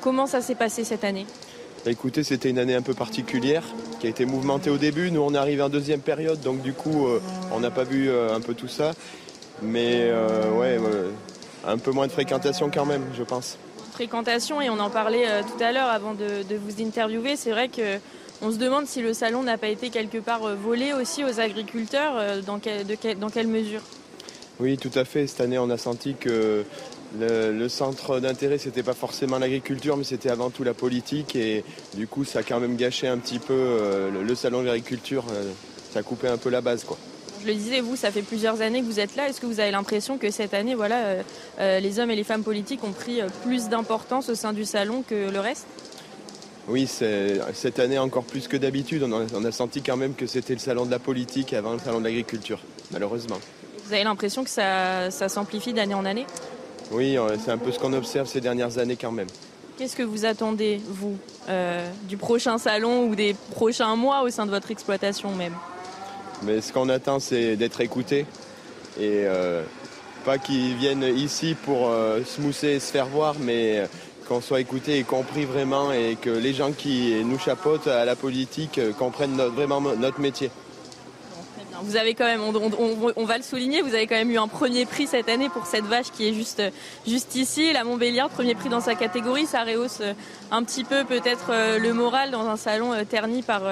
comment 0.00 0.26
ça 0.26 0.40
s'est 0.40 0.54
passé 0.54 0.84
cette 0.84 1.04
année? 1.04 1.26
Bah, 1.84 1.90
Écoutez, 1.90 2.22
c'était 2.24 2.50
une 2.50 2.58
année 2.58 2.74
un 2.74 2.82
peu 2.82 2.94
particulière 2.94 3.64
qui 4.00 4.06
a 4.06 4.10
été 4.10 4.24
mouvementée 4.24 4.70
au 4.70 4.78
début. 4.78 5.10
Nous, 5.10 5.20
on 5.20 5.34
est 5.34 5.38
arrivé 5.38 5.62
en 5.62 5.68
deuxième 5.68 6.00
période, 6.00 6.40
donc 6.40 6.62
du 6.62 6.72
coup, 6.72 7.08
on 7.52 7.60
n'a 7.60 7.70
pas 7.70 7.84
vu 7.84 8.10
un 8.10 8.40
peu 8.40 8.54
tout 8.54 8.68
ça. 8.68 8.92
Mais 9.62 10.10
ouais, 10.56 10.78
un 11.66 11.78
peu 11.78 11.90
moins 11.90 12.06
de 12.06 12.12
fréquentation 12.12 12.70
quand 12.72 12.86
même, 12.86 13.04
je 13.16 13.22
pense 13.22 13.58
fréquentation 14.00 14.62
et 14.62 14.70
on 14.70 14.78
en 14.78 14.88
parlait 14.88 15.28
euh, 15.28 15.42
tout 15.42 15.62
à 15.62 15.72
l'heure 15.72 15.90
avant 15.90 16.14
de, 16.14 16.42
vous 16.56 16.82
interviewer. 16.82 17.36
C'est 17.36 17.50
vrai 17.50 17.68
que 17.68 17.98
on 18.40 18.50
se 18.50 18.56
demande 18.56 18.86
si 18.86 19.02
le 19.02 19.12
salon 19.12 19.42
n'a 19.42 19.58
pas 19.58 19.68
été 19.68 19.90
quelque 19.90 20.16
part 20.16 20.42
euh, 20.42 20.54
volé 20.54 20.94
aussi 20.94 21.22
aux 21.22 21.38
agriculteurs. 21.38 22.14
Euh, 22.16 22.40
dans, 22.40 22.58
dans 23.18 23.28
quelle 23.28 23.46
mesure? 23.46 23.82
Oui, 24.58 24.78
tout 24.78 24.90
à 24.94 25.04
fait. 25.04 25.26
Cette 25.26 25.42
année, 25.42 25.58
on 25.58 25.68
a 25.68 25.76
senti 25.76 26.14
que 26.14 26.64
le, 27.18 27.68
centre 27.68 28.20
d'intérêt, 28.20 28.56
c'était 28.56 28.82
pas 28.82 28.94
forcément 28.94 29.38
l'agriculture, 29.38 29.98
mais 29.98 30.04
c'était 30.04 30.30
avant 30.30 30.48
tout 30.48 30.64
la 30.64 30.72
politique. 30.72 31.36
Et 31.36 31.62
du 31.94 32.06
coup, 32.06 32.24
ça 32.24 32.38
a 32.38 32.42
quand 32.42 32.58
même 32.58 32.76
gâché 32.76 33.06
un 33.06 33.18
petit 33.18 33.38
peu 33.38 34.10
le, 34.10 34.34
salon 34.34 34.62
de 34.62 34.66
l'agriculture. 34.66 35.24
Ça 35.92 35.98
a 35.98 36.02
coupé 36.02 36.28
un 36.28 36.38
peu 36.38 36.48
la 36.48 36.62
base, 36.62 36.84
quoi. 36.84 36.96
Je 37.42 37.46
le 37.46 37.54
disais, 37.54 37.80
vous, 37.80 37.96
ça 37.96 38.10
fait 38.10 38.22
plusieurs 38.22 38.60
années 38.60 38.80
que 38.80 38.86
vous 38.86 39.00
êtes 39.00 39.16
là. 39.16 39.28
Est-ce 39.28 39.40
que 39.40 39.46
vous 39.46 39.60
avez 39.60 39.70
l'impression 39.70 40.18
que 40.18 40.30
cette 40.30 40.52
année, 40.52 40.74
voilà, 40.74 40.96
euh, 40.96 41.22
euh, 41.58 41.80
les 41.80 41.98
hommes 41.98 42.10
et 42.10 42.16
les 42.16 42.24
femmes 42.24 42.42
politiques 42.42 42.84
ont 42.84 42.92
pris 42.92 43.20
euh, 43.22 43.28
plus 43.44 43.68
d'importance 43.68 44.28
au 44.28 44.34
sein 44.34 44.52
du 44.52 44.66
salon 44.66 45.02
que 45.08 45.30
le 45.30 45.40
reste? 45.40 45.66
Oui, 46.68 46.86
cette 46.86 47.78
année 47.80 47.98
encore 47.98 48.24
plus 48.24 48.46
que 48.46 48.56
d'habitude. 48.56 49.02
On, 49.02 49.44
a 49.44 49.50
senti 49.50 49.82
quand 49.82 49.96
même 49.96 50.14
que 50.14 50.26
c'était 50.26 50.52
le 50.52 50.60
salon 50.60 50.84
de 50.84 50.90
la 50.90 50.98
politique 50.98 51.52
avant 51.52 51.72
le 51.72 51.78
salon 51.78 51.98
de 51.98 52.04
l'agriculture, 52.04 52.60
malheureusement. 52.92 53.38
Vous 53.86 53.92
avez 53.92 54.04
l'impression 54.04 54.44
que 54.44 54.50
ça, 54.50 55.10
s'amplifie 55.10 55.72
d'année 55.72 55.94
en 55.94 56.04
année? 56.04 56.26
Oui, 56.92 57.16
c'est 57.44 57.50
un 57.50 57.58
peu 57.58 57.72
ce 57.72 57.78
qu'on 57.80 57.92
observe 57.92 58.28
ces 58.28 58.40
dernières 58.40 58.78
années 58.78 58.96
quand 58.96 59.10
même. 59.10 59.26
Qu'est-ce 59.78 59.96
que 59.96 60.04
vous 60.04 60.26
attendez, 60.26 60.80
vous, 60.86 61.16
du 62.04 62.16
prochain 62.16 62.58
salon 62.58 63.08
ou 63.08 63.16
des 63.16 63.34
prochains 63.52 63.96
mois 63.96 64.22
au 64.22 64.30
sein 64.30 64.46
de 64.46 64.50
votre 64.50 64.70
exploitation 64.70 65.34
même? 65.34 65.54
Mais 66.42 66.60
ce 66.60 66.72
qu'on 66.72 66.88
attend, 66.88 67.20
c'est 67.20 67.56
d'être 67.56 67.80
écouté. 67.80 68.26
Et 68.98 69.24
euh, 69.26 69.62
pas 70.24 70.38
qu'ils 70.38 70.74
viennent 70.74 71.04
ici 71.16 71.54
pour 71.54 71.88
euh, 71.88 72.22
se 72.24 72.40
mousser 72.40 72.68
et 72.68 72.80
se 72.80 72.90
faire 72.90 73.06
voir, 73.06 73.34
mais 73.40 73.86
qu'on 74.28 74.40
soit 74.40 74.60
écouté 74.60 74.98
et 74.98 75.04
compris 75.04 75.44
vraiment 75.44 75.92
et 75.92 76.16
que 76.20 76.30
les 76.30 76.52
gens 76.54 76.72
qui 76.72 77.14
nous 77.24 77.38
chapeautent 77.38 77.88
à 77.88 78.04
la 78.04 78.16
politique 78.16 78.78
euh, 78.78 78.92
comprennent 78.92 79.36
vraiment 79.36 79.80
notre 79.80 80.20
métier. 80.20 80.50
Vous 81.82 81.96
avez 81.96 82.12
quand 82.12 82.26
même, 82.26 82.42
on, 82.42 83.24
va 83.24 83.38
le 83.38 83.42
souligner, 83.42 83.80
vous 83.80 83.94
avez 83.94 84.06
quand 84.06 84.16
même 84.16 84.30
eu 84.30 84.36
un 84.36 84.48
premier 84.48 84.84
prix 84.84 85.06
cette 85.06 85.30
année 85.30 85.48
pour 85.48 85.64
cette 85.64 85.86
vache 85.86 86.10
qui 86.12 86.28
est 86.28 86.34
juste, 86.34 86.62
juste 87.06 87.34
ici, 87.36 87.72
la 87.72 87.84
Montbéliard, 87.84 88.28
premier 88.28 88.54
prix 88.54 88.68
dans 88.68 88.82
sa 88.82 88.94
catégorie. 88.94 89.46
Ça 89.46 89.64
rehausse 89.64 90.02
un 90.50 90.62
petit 90.62 90.84
peu 90.84 91.04
peut-être 91.04 91.78
le 91.78 91.92
moral 91.94 92.32
dans 92.32 92.46
un 92.46 92.58
salon 92.58 92.92
terni 93.08 93.40
par, 93.40 93.62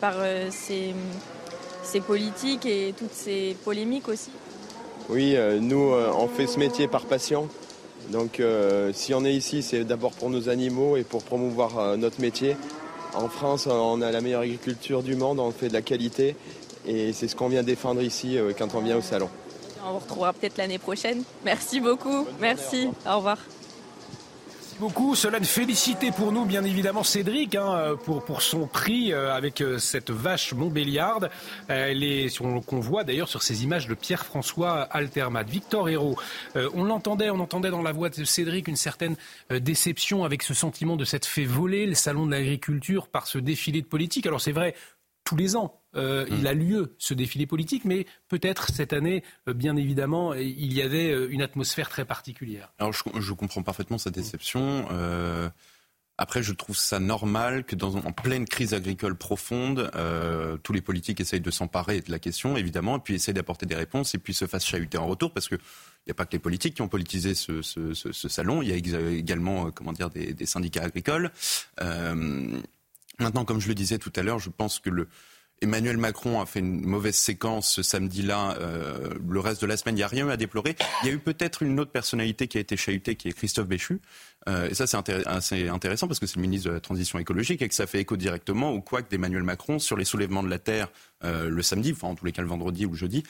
par 0.00 0.14
ces 0.50 0.94
ces 1.88 2.00
politiques 2.00 2.66
et 2.66 2.94
toutes 2.96 3.14
ces 3.14 3.56
polémiques 3.64 4.08
aussi 4.08 4.30
Oui, 5.08 5.34
euh, 5.36 5.58
nous, 5.58 5.92
euh, 5.92 6.12
on 6.14 6.28
fait 6.28 6.46
ce 6.46 6.58
métier 6.58 6.86
par 6.86 7.06
passion. 7.06 7.48
Donc 8.10 8.40
euh, 8.40 8.92
si 8.92 9.14
on 9.14 9.24
est 9.24 9.34
ici, 9.34 9.62
c'est 9.62 9.84
d'abord 9.84 10.12
pour 10.12 10.30
nos 10.30 10.48
animaux 10.48 10.96
et 10.96 11.02
pour 11.02 11.22
promouvoir 11.22 11.96
notre 11.96 12.20
métier. 12.20 12.56
En 13.14 13.28
France, 13.28 13.66
on 13.66 14.02
a 14.02 14.10
la 14.12 14.20
meilleure 14.20 14.42
agriculture 14.42 15.02
du 15.02 15.16
monde, 15.16 15.40
on 15.40 15.50
fait 15.50 15.68
de 15.68 15.72
la 15.72 15.82
qualité 15.82 16.36
et 16.86 17.12
c'est 17.12 17.26
ce 17.26 17.34
qu'on 17.34 17.48
vient 17.48 17.62
défendre 17.62 18.02
ici 18.02 18.38
quand 18.58 18.74
on 18.74 18.80
vient 18.80 18.96
au 18.96 19.02
salon. 19.02 19.28
On 19.84 19.92
vous 19.92 19.98
retrouvera 19.98 20.32
peut-être 20.32 20.58
l'année 20.58 20.78
prochaine. 20.78 21.22
Merci 21.44 21.80
beaucoup. 21.80 22.26
Merci. 22.40 22.88
Au 23.06 23.16
revoir 23.16 23.38
beaucoup. 24.78 25.14
Cela 25.14 25.38
une 25.38 25.44
félicité 25.44 26.10
pour 26.10 26.32
nous, 26.32 26.44
bien 26.44 26.64
évidemment, 26.64 27.02
Cédric, 27.02 27.54
hein, 27.54 27.96
pour, 28.04 28.24
pour 28.24 28.42
son 28.42 28.66
prix 28.66 29.12
euh, 29.12 29.34
avec 29.34 29.60
euh, 29.60 29.78
cette 29.78 30.10
vache 30.10 30.52
Montbéliarde. 30.52 31.30
Elle 31.68 32.02
est, 32.02 32.36
qu'on 32.38 32.80
voit 32.80 33.04
d'ailleurs 33.04 33.28
sur 33.28 33.42
ces 33.42 33.64
images 33.64 33.86
de 33.88 33.94
Pierre-François 33.94 34.82
Altermat. 34.82 35.42
Victor 35.42 35.88
Hérault, 35.88 36.16
euh, 36.56 36.68
on 36.74 36.84
l'entendait, 36.84 37.30
on 37.30 37.40
entendait 37.40 37.70
dans 37.70 37.82
la 37.82 37.92
voix 37.92 38.10
de 38.10 38.24
Cédric 38.24 38.68
une 38.68 38.76
certaine 38.76 39.16
déception 39.50 40.24
avec 40.24 40.42
ce 40.42 40.54
sentiment 40.54 40.96
de 40.96 41.04
s'être 41.04 41.26
fait 41.26 41.44
voler 41.44 41.86
le 41.86 41.94
salon 41.94 42.26
de 42.26 42.32
l'agriculture 42.32 43.08
par 43.08 43.26
ce 43.26 43.38
défilé 43.38 43.82
de 43.82 43.86
politique. 43.86 44.26
Alors 44.26 44.40
c'est 44.40 44.52
vrai, 44.52 44.74
tous 45.24 45.36
les 45.36 45.56
ans, 45.56 45.77
euh, 45.96 46.26
il 46.30 46.46
a 46.46 46.54
lieu 46.54 46.94
ce 46.98 47.14
défilé 47.14 47.46
politique, 47.46 47.84
mais 47.84 48.06
peut-être 48.28 48.68
cette 48.68 48.92
année, 48.92 49.24
euh, 49.48 49.54
bien 49.54 49.76
évidemment, 49.76 50.34
il 50.34 50.72
y 50.72 50.82
avait 50.82 51.10
euh, 51.10 51.28
une 51.30 51.42
atmosphère 51.42 51.88
très 51.88 52.04
particulière. 52.04 52.72
Alors 52.78 52.92
je, 52.92 53.32
comprends 53.32 53.62
parfaitement 53.62 53.98
sa 53.98 54.10
déception. 54.10 54.86
après, 56.20 56.42
je 56.42 56.52
trouve 56.52 56.76
ça 56.76 56.98
normal 56.98 57.64
que 57.64 57.76
dans 57.76 57.94
en 57.94 58.12
pleine 58.12 58.44
crise 58.44 58.74
agricole 58.74 59.14
profonde, 59.14 59.90
tous 60.62 60.72
les 60.72 60.80
politiques 60.80 61.20
essayent 61.20 61.40
de 61.40 61.50
s'emparer 61.50 62.00
de 62.00 62.10
la 62.10 62.18
question, 62.18 62.56
évidemment, 62.56 62.96
et 62.96 63.00
puis 63.00 63.14
essayent 63.14 63.34
d'apporter 63.34 63.66
des 63.66 63.76
réponses, 63.76 64.14
et 64.14 64.18
puis 64.18 64.34
se 64.34 64.46
fassent 64.46 64.66
chahuter 64.66 64.98
en 64.98 65.06
retour, 65.06 65.32
parce 65.32 65.48
que 65.48 65.54
il 65.54 66.08
n'y 66.08 66.12
a 66.12 66.14
pas 66.14 66.26
que 66.26 66.32
les 66.32 66.38
politiques 66.38 66.74
qui 66.74 66.82
ont 66.82 66.88
politisé 66.88 67.34
ce, 67.34 67.62
salon, 68.12 68.62
il 68.62 68.68
y 68.68 68.72
a 68.72 69.00
également 69.10 69.70
comment 69.70 69.92
dire, 69.92 70.10
des, 70.10 70.34
des 70.34 70.46
syndicats 70.46 70.82
agricoles. 70.82 71.30
maintenant, 71.78 73.44
comme 73.44 73.60
je 73.60 73.68
le 73.68 73.74
disais 73.74 73.98
tout 73.98 74.12
à 74.16 74.22
l'heure, 74.22 74.40
je 74.40 74.50
pense 74.50 74.80
que 74.80 74.90
le, 74.90 75.08
Emmanuel 75.60 75.96
Macron 75.96 76.40
a 76.40 76.46
fait 76.46 76.60
une 76.60 76.84
mauvaise 76.84 77.16
séquence 77.16 77.70
ce 77.70 77.82
samedi-là. 77.82 78.56
Euh, 78.60 79.14
le 79.28 79.40
reste 79.40 79.60
de 79.60 79.66
la 79.66 79.76
semaine, 79.76 79.96
il 79.96 79.98
n'y 79.98 80.04
a 80.04 80.08
rien 80.08 80.28
à 80.28 80.36
déplorer. 80.36 80.76
Il 81.02 81.08
y 81.08 81.10
a 81.10 81.14
eu 81.14 81.18
peut-être 81.18 81.62
une 81.62 81.80
autre 81.80 81.90
personnalité 81.90 82.48
qui 82.48 82.58
a 82.58 82.60
été 82.60 82.76
chahutée, 82.76 83.16
qui 83.16 83.28
est 83.28 83.32
Christophe 83.32 83.66
Béchu. 83.66 84.00
Euh, 84.48 84.68
et 84.68 84.74
ça, 84.74 84.86
c'est 84.86 85.68
intéressant 85.68 86.06
parce 86.06 86.20
que 86.20 86.26
c'est 86.26 86.36
le 86.36 86.42
ministre 86.42 86.68
de 86.68 86.74
la 86.74 86.80
Transition 86.80 87.18
écologique 87.18 87.60
et 87.60 87.68
que 87.68 87.74
ça 87.74 87.86
fait 87.86 88.00
écho 88.00 88.16
directement 88.16 88.70
au 88.70 88.80
couac 88.80 89.10
d'Emmanuel 89.10 89.42
Macron 89.42 89.78
sur 89.78 89.96
les 89.96 90.04
soulèvements 90.04 90.42
de 90.42 90.48
la 90.48 90.58
Terre 90.58 90.88
euh, 91.24 91.48
le 91.48 91.62
samedi, 91.62 91.92
enfin 91.92 92.08
en 92.08 92.14
tous 92.14 92.24
les 92.24 92.32
cas 92.32 92.42
le 92.42 92.48
vendredi 92.48 92.86
ou 92.86 92.90
le 92.90 92.96
jeudi. 92.96 93.24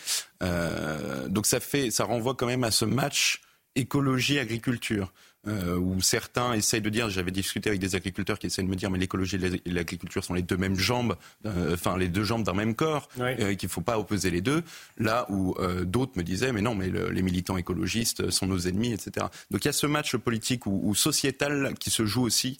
donc 1.28 1.46
ça, 1.46 1.60
fait, 1.60 1.90
ça 1.90 2.04
renvoie 2.04 2.34
quand 2.34 2.46
même 2.46 2.64
à 2.64 2.70
ce 2.70 2.84
match 2.84 3.40
écologie-agriculture. 3.74 5.12
Euh, 5.46 5.76
où 5.76 6.00
certains 6.00 6.52
essayent 6.54 6.80
de 6.80 6.90
dire, 6.90 7.08
j'avais 7.10 7.30
discuté 7.30 7.68
avec 7.68 7.80
des 7.80 7.94
agriculteurs 7.94 8.40
qui 8.40 8.48
essayent 8.48 8.64
de 8.64 8.70
me 8.70 8.74
dire, 8.74 8.90
mais 8.90 8.98
l'écologie 8.98 9.38
et 9.64 9.70
l'agriculture 9.70 10.24
sont 10.24 10.34
les 10.34 10.42
deux 10.42 10.56
mêmes 10.56 10.76
jambes, 10.76 11.16
euh, 11.46 11.74
enfin 11.74 11.96
les 11.96 12.08
deux 12.08 12.24
jambes 12.24 12.42
d'un 12.42 12.54
même 12.54 12.74
corps, 12.74 13.08
euh, 13.20 13.54
qu'il 13.54 13.68
ne 13.68 13.70
faut 13.70 13.80
pas 13.80 14.00
opposer 14.00 14.30
les 14.30 14.40
deux. 14.40 14.64
Là 14.98 15.26
où 15.30 15.54
d'autres 15.84 16.12
me 16.16 16.24
disaient, 16.24 16.52
mais 16.52 16.60
non, 16.60 16.74
mais 16.74 16.90
les 16.90 17.22
militants 17.22 17.56
écologistes 17.56 18.30
sont 18.30 18.46
nos 18.46 18.58
ennemis, 18.58 18.92
etc. 18.92 19.26
Donc 19.50 19.64
il 19.64 19.66
y 19.66 19.68
a 19.68 19.72
ce 19.72 19.86
match 19.86 20.16
politique 20.16 20.66
ou 20.66 20.94
sociétal 20.94 21.74
qui 21.78 21.90
se 21.90 22.04
joue 22.04 22.22
aussi 22.22 22.58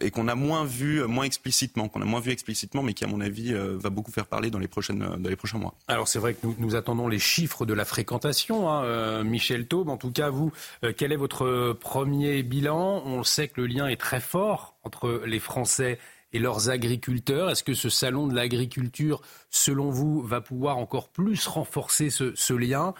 et 0.00 0.10
qu'on 0.10 0.28
a 0.28 0.34
moins 0.34 0.64
vu, 0.64 1.04
moins 1.04 1.24
explicitement, 1.24 1.88
qu'on 1.88 2.00
a 2.00 2.04
moins 2.04 2.20
vu 2.20 2.30
explicitement, 2.30 2.82
mais 2.82 2.94
qui 2.94 3.04
à 3.04 3.08
mon 3.08 3.20
avis 3.20 3.52
va 3.52 3.90
beaucoup 3.90 4.12
faire 4.12 4.26
parler 4.26 4.50
dans 4.50 4.58
les 4.58 4.68
prochaines, 4.68 5.16
dans 5.18 5.28
les 5.28 5.36
prochains 5.36 5.58
mois. 5.58 5.74
Alors 5.88 6.08
c'est 6.08 6.18
vrai 6.18 6.34
que 6.34 6.46
nous, 6.46 6.56
nous, 6.58 6.74
attendons 6.76 7.08
les 7.08 7.18
chiffres 7.18 7.66
de 7.66 7.74
la 7.74 7.84
fréquentation, 7.84 8.70
hein, 8.70 9.24
Michel 9.24 9.66
Taube. 9.66 9.88
En 9.88 9.96
tout 9.96 10.12
cas, 10.12 10.30
vous, 10.30 10.52
quel 10.96 11.12
est 11.12 11.16
votre 11.16 11.72
premier 11.80 12.05
bilan 12.06 13.02
On 13.04 13.22
sait 13.24 13.48
que 13.48 13.60
le 13.60 13.66
lien 13.66 13.88
est 13.88 14.00
très 14.00 14.20
fort 14.20 14.78
entre 14.82 15.22
les 15.26 15.40
Français 15.40 15.98
et 16.32 16.38
leurs 16.38 16.70
agriculteurs. 16.70 17.50
Est-ce 17.50 17.64
que 17.64 17.74
ce 17.74 17.88
salon 17.88 18.26
de 18.26 18.34
l'agriculture, 18.34 19.20
selon 19.50 19.90
vous, 19.90 20.22
va 20.22 20.40
pouvoir 20.40 20.78
encore 20.78 21.08
plus 21.10 21.46
renforcer 21.46 22.10
ce, 22.10 22.52
lien? 22.54 22.94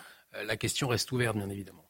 La 0.45 0.57
question 0.57 0.89
reste 0.89 1.13
ouverte, 1.13 1.37
bien 1.37 1.51
évidemment. 1.51 1.87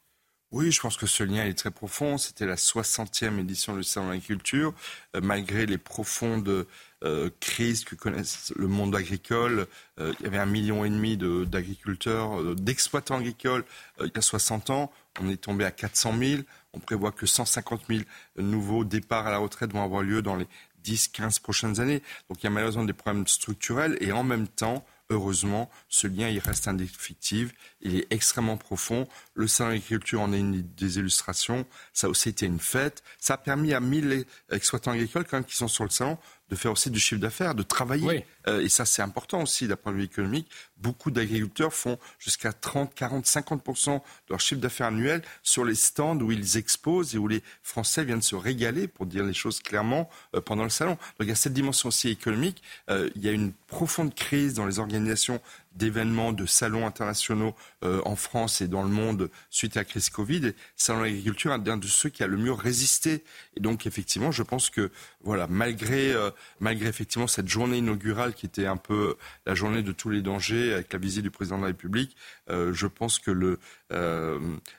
Oui, 0.52 0.70
je 0.70 0.80
pense 0.80 0.96
que 0.96 1.06
ce 1.06 1.24
lien 1.24 1.44
est 1.44 1.58
très 1.58 1.72
profond. 1.72 2.18
C'était 2.18 2.46
la 2.46 2.54
60e 2.54 3.40
édition 3.40 3.76
du 3.76 3.82
Salon 3.82 4.06
de 4.06 4.12
l'agriculture. 4.12 4.72
Euh, 5.16 5.20
malgré 5.20 5.66
les 5.66 5.76
profondes 5.76 6.66
euh, 7.04 7.30
crises 7.40 7.84
que 7.84 7.96
connaissent 7.96 8.52
le 8.54 8.68
monde 8.68 8.94
agricole, 8.94 9.66
euh, 9.98 10.14
il 10.20 10.24
y 10.24 10.26
avait 10.26 10.38
un 10.38 10.46
million 10.46 10.84
et 10.84 10.88
demi 10.88 11.16
d'agriculteurs, 11.16 12.54
d'exploitants 12.54 13.18
agricoles 13.18 13.64
il 14.00 14.12
y 14.14 14.18
a 14.18 14.22
60 14.22 14.70
ans. 14.70 14.92
On 15.20 15.28
est 15.28 15.36
tombé 15.36 15.64
à 15.64 15.72
400 15.72 16.14
000. 16.16 16.42
On 16.76 16.80
prévoit 16.80 17.12
que 17.12 17.26
150 17.26 17.82
000 17.88 18.00
nouveaux 18.36 18.84
départs 18.84 19.26
à 19.26 19.30
la 19.30 19.38
retraite 19.38 19.72
vont 19.72 19.82
avoir 19.82 20.02
lieu 20.02 20.22
dans 20.22 20.36
les 20.36 20.46
10, 20.84 21.08
15 21.08 21.38
prochaines 21.40 21.80
années. 21.80 22.02
Donc 22.28 22.42
il 22.42 22.44
y 22.44 22.46
a 22.46 22.50
malheureusement 22.50 22.84
des 22.84 22.92
problèmes 22.92 23.26
structurels 23.26 23.96
et 24.00 24.12
en 24.12 24.22
même 24.22 24.46
temps, 24.46 24.84
heureusement, 25.10 25.70
ce 25.88 26.06
lien, 26.06 26.28
il 26.28 26.38
reste 26.38 26.68
indéfectible, 26.68 27.50
il 27.80 27.96
est 27.96 28.06
extrêmement 28.10 28.56
profond. 28.56 29.08
Le 29.34 29.46
salon 29.46 29.70
d'agriculture 29.70 30.20
en 30.20 30.32
est 30.32 30.38
une 30.38 30.62
des 30.62 30.98
illustrations. 30.98 31.66
Ça 31.92 32.06
a 32.06 32.10
aussi 32.10 32.28
été 32.28 32.46
une 32.46 32.60
fête. 32.60 33.02
Ça 33.18 33.34
a 33.34 33.38
permis 33.38 33.72
à 33.72 33.80
1000 33.80 34.24
exploitants 34.50 34.92
agricoles, 34.92 35.24
quand 35.24 35.38
même, 35.38 35.44
qui 35.44 35.56
sont 35.56 35.68
sur 35.68 35.84
le 35.84 35.90
salon, 35.90 36.18
de 36.50 36.56
faire 36.56 36.72
aussi 36.72 36.90
du 36.90 37.00
chiffre 37.00 37.20
d'affaires, 37.20 37.54
de 37.54 37.62
travailler. 37.62 38.24
Euh, 38.46 38.60
et 38.60 38.68
ça, 38.68 38.84
c'est 38.84 39.02
important 39.02 39.42
aussi 39.42 39.66
d'un 39.66 39.76
point 39.76 39.92
de 39.92 39.98
vue 39.98 40.04
économique. 40.04 40.48
Beaucoup 40.78 41.10
d'agriculteurs 41.10 41.72
font 41.72 41.98
jusqu'à 42.18 42.52
30, 42.52 42.94
40, 42.94 43.24
50% 43.24 43.94
de 43.94 44.00
leur 44.30 44.40
chiffre 44.40 44.60
d'affaires 44.60 44.88
annuel 44.88 45.22
sur 45.42 45.64
les 45.64 45.74
stands 45.74 46.18
où 46.20 46.30
ils 46.30 46.56
exposent 46.56 47.14
et 47.14 47.18
où 47.18 47.26
les 47.26 47.42
Français 47.62 48.04
viennent 48.04 48.22
se 48.22 48.36
régaler, 48.36 48.86
pour 48.86 49.06
dire 49.06 49.24
les 49.24 49.34
choses 49.34 49.60
clairement, 49.60 50.08
euh, 50.34 50.40
pendant 50.40 50.64
le 50.64 50.70
salon. 50.70 50.92
Donc 50.92 51.22
il 51.22 51.28
y 51.28 51.32
a 51.32 51.36
cette 51.36 51.54
dimension 51.54 51.88
aussi 51.88 52.08
économique. 52.08 52.62
Euh, 52.90 53.10
il 53.16 53.24
y 53.24 53.28
a 53.28 53.32
une 53.32 53.52
profonde 53.66 54.14
crise 54.14 54.54
dans 54.54 54.66
les 54.66 54.78
organisations 54.78 55.40
d'événements, 55.76 56.32
de 56.32 56.46
salons 56.46 56.86
internationaux 56.86 57.54
euh, 57.84 58.00
en 58.04 58.16
France 58.16 58.60
et 58.60 58.68
dans 58.68 58.82
le 58.82 58.88
monde 58.88 59.30
suite 59.50 59.76
à 59.76 59.80
la 59.80 59.84
crise 59.84 60.10
Covid. 60.10 60.46
Et 60.46 60.54
Salon 60.76 61.00
de 61.00 61.04
l'agriculture 61.04 61.52
est 61.52 61.68
un 61.68 61.76
de 61.76 61.86
ceux 61.86 62.08
qui 62.08 62.22
a 62.22 62.26
le 62.26 62.36
mieux 62.36 62.52
résisté. 62.52 63.24
Et 63.56 63.60
donc, 63.60 63.86
effectivement, 63.86 64.32
je 64.32 64.42
pense 64.42 64.70
que, 64.70 64.90
voilà, 65.22 65.46
malgré, 65.48 66.12
euh, 66.12 66.30
malgré 66.60 66.88
effectivement 66.88 67.26
cette 67.26 67.48
journée 67.48 67.78
inaugurale 67.78 68.34
qui 68.34 68.46
était 68.46 68.66
un 68.66 68.76
peu 68.76 69.16
la 69.44 69.54
journée 69.54 69.82
de 69.82 69.92
tous 69.92 70.10
les 70.10 70.22
dangers 70.22 70.72
avec 70.72 70.92
la 70.92 70.98
visite 70.98 71.22
du 71.22 71.30
président 71.30 71.56
de 71.56 71.62
la 71.62 71.68
République, 71.68 72.16
euh, 72.48 72.72
je 72.72 72.86
pense 72.86 73.18
que 73.18 73.30
le, 73.30 73.58
euh, 73.92 74.38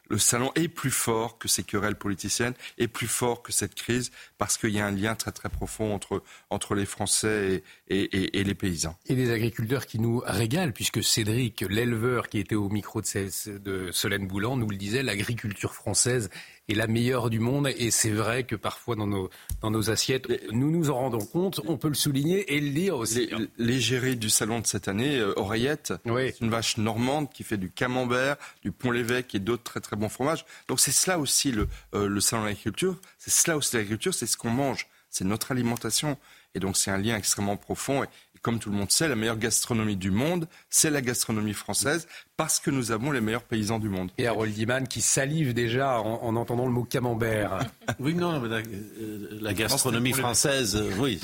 le 0.09 0.17
salon 0.17 0.51
est 0.55 0.67
plus 0.67 0.91
fort 0.91 1.37
que 1.37 1.47
ces 1.47 1.63
querelles 1.63 1.95
politiciennes, 1.95 2.53
est 2.77 2.87
plus 2.87 3.07
fort 3.07 3.41
que 3.43 3.51
cette 3.51 3.75
crise, 3.75 4.11
parce 4.37 4.57
qu'il 4.57 4.69
y 4.69 4.79
a 4.79 4.85
un 4.85 4.91
lien 4.91 5.15
très 5.15 5.31
très 5.31 5.49
profond 5.49 5.93
entre, 5.93 6.23
entre 6.49 6.75
les 6.75 6.85
Français 6.85 7.63
et, 7.89 8.39
et, 8.39 8.43
les 8.43 8.55
paysans. 8.55 8.97
Et 9.07 9.15
des 9.15 9.31
agriculteurs 9.31 9.85
qui 9.85 9.99
nous 9.99 10.21
régalent, 10.25 10.71
puisque 10.71 10.86
Cédric, 11.01 11.61
l'éleveur 11.69 12.29
qui 12.29 12.39
était 12.39 12.55
au 12.55 12.69
micro 12.69 13.01
de, 13.01 13.57
de 13.57 13.91
Solène 13.91 14.27
Boulan, 14.27 14.57
nous 14.57 14.69
le 14.69 14.77
disait, 14.77 15.03
l'agriculture 15.03 15.73
française 15.73 16.29
est 16.69 16.75
la 16.75 16.87
meilleure 16.87 17.29
du 17.29 17.39
monde. 17.39 17.69
Et 17.77 17.91
c'est 17.91 18.09
vrai 18.09 18.43
que 18.43 18.55
parfois 18.55 18.95
dans 18.95 19.07
nos, 19.07 19.29
dans 19.61 19.71
nos 19.71 19.89
assiettes, 19.89 20.27
nous 20.51 20.71
nous 20.71 20.89
en 20.89 20.95
rendons 20.95 21.25
compte, 21.25 21.61
on 21.65 21.77
peut 21.77 21.87
le 21.87 21.93
souligner 21.93 22.55
et 22.55 22.59
le 22.59 22.69
dire 22.71 22.97
aussi. 22.97 23.29
L'égérie 23.57 24.17
du 24.17 24.29
salon 24.29 24.59
de 24.59 24.67
cette 24.67 24.87
année, 24.87 25.17
euh, 25.17 25.33
Oreillette, 25.37 25.93
c'est 26.05 26.41
une 26.41 26.49
vache 26.49 26.77
normande 26.77 27.31
qui 27.31 27.43
fait 27.43 27.57
du 27.57 27.69
camembert, 27.69 28.37
du 28.63 28.71
pont-l'évêque 28.71 29.35
et 29.35 29.39
d'autres 29.39 29.63
très 29.63 29.79
très 29.79 29.95
bons 29.95 30.09
fromages. 30.09 30.45
Donc 30.67 30.79
c'est 30.79 30.91
cela 30.91 31.19
aussi 31.19 31.51
le, 31.51 31.67
euh, 31.93 32.07
le 32.07 32.21
salon 32.21 32.43
de 32.43 32.47
l'agriculture, 32.47 32.99
c'est 33.17 33.31
cela 33.31 33.57
aussi 33.57 33.75
l'agriculture, 33.75 34.13
c'est 34.13 34.27
ce 34.27 34.37
qu'on 34.37 34.49
mange, 34.49 34.87
c'est 35.09 35.25
notre 35.25 35.51
alimentation. 35.51 36.17
Et 36.55 36.59
donc 36.59 36.75
c'est 36.75 36.89
un 36.89 36.97
lien 36.97 37.15
extrêmement 37.15 37.55
profond. 37.55 38.03
Et, 38.03 38.07
comme 38.41 38.59
tout 38.59 38.69
le 38.69 38.77
monde 38.77 38.91
sait, 38.91 39.07
la 39.07 39.15
meilleure 39.15 39.37
gastronomie 39.37 39.95
du 39.95 40.11
monde, 40.11 40.47
c'est 40.69 40.89
la 40.89 41.01
gastronomie 41.01 41.53
française, 41.53 42.07
parce 42.35 42.59
que 42.59 42.69
nous 42.69 42.91
avons 42.91 43.11
les 43.11 43.21
meilleurs 43.21 43.43
paysans 43.43 43.79
du 43.79 43.89
monde. 43.89 44.11
Et 44.17 44.27
Harold 44.27 44.53
Diman 44.53 44.87
qui 44.87 45.01
salive 45.01 45.53
déjà 45.53 45.99
en, 45.99 46.35
entendant 46.35 46.65
le 46.65 46.71
mot 46.71 46.83
camembert. 46.83 47.59
oui, 47.99 48.13
non, 48.13 48.39
mais 48.39 48.49
la, 48.49 48.57
euh, 48.57 49.53
gastronomie 49.53 50.13
française, 50.13 50.75
euh, 50.75 50.91
oui, 50.99 51.19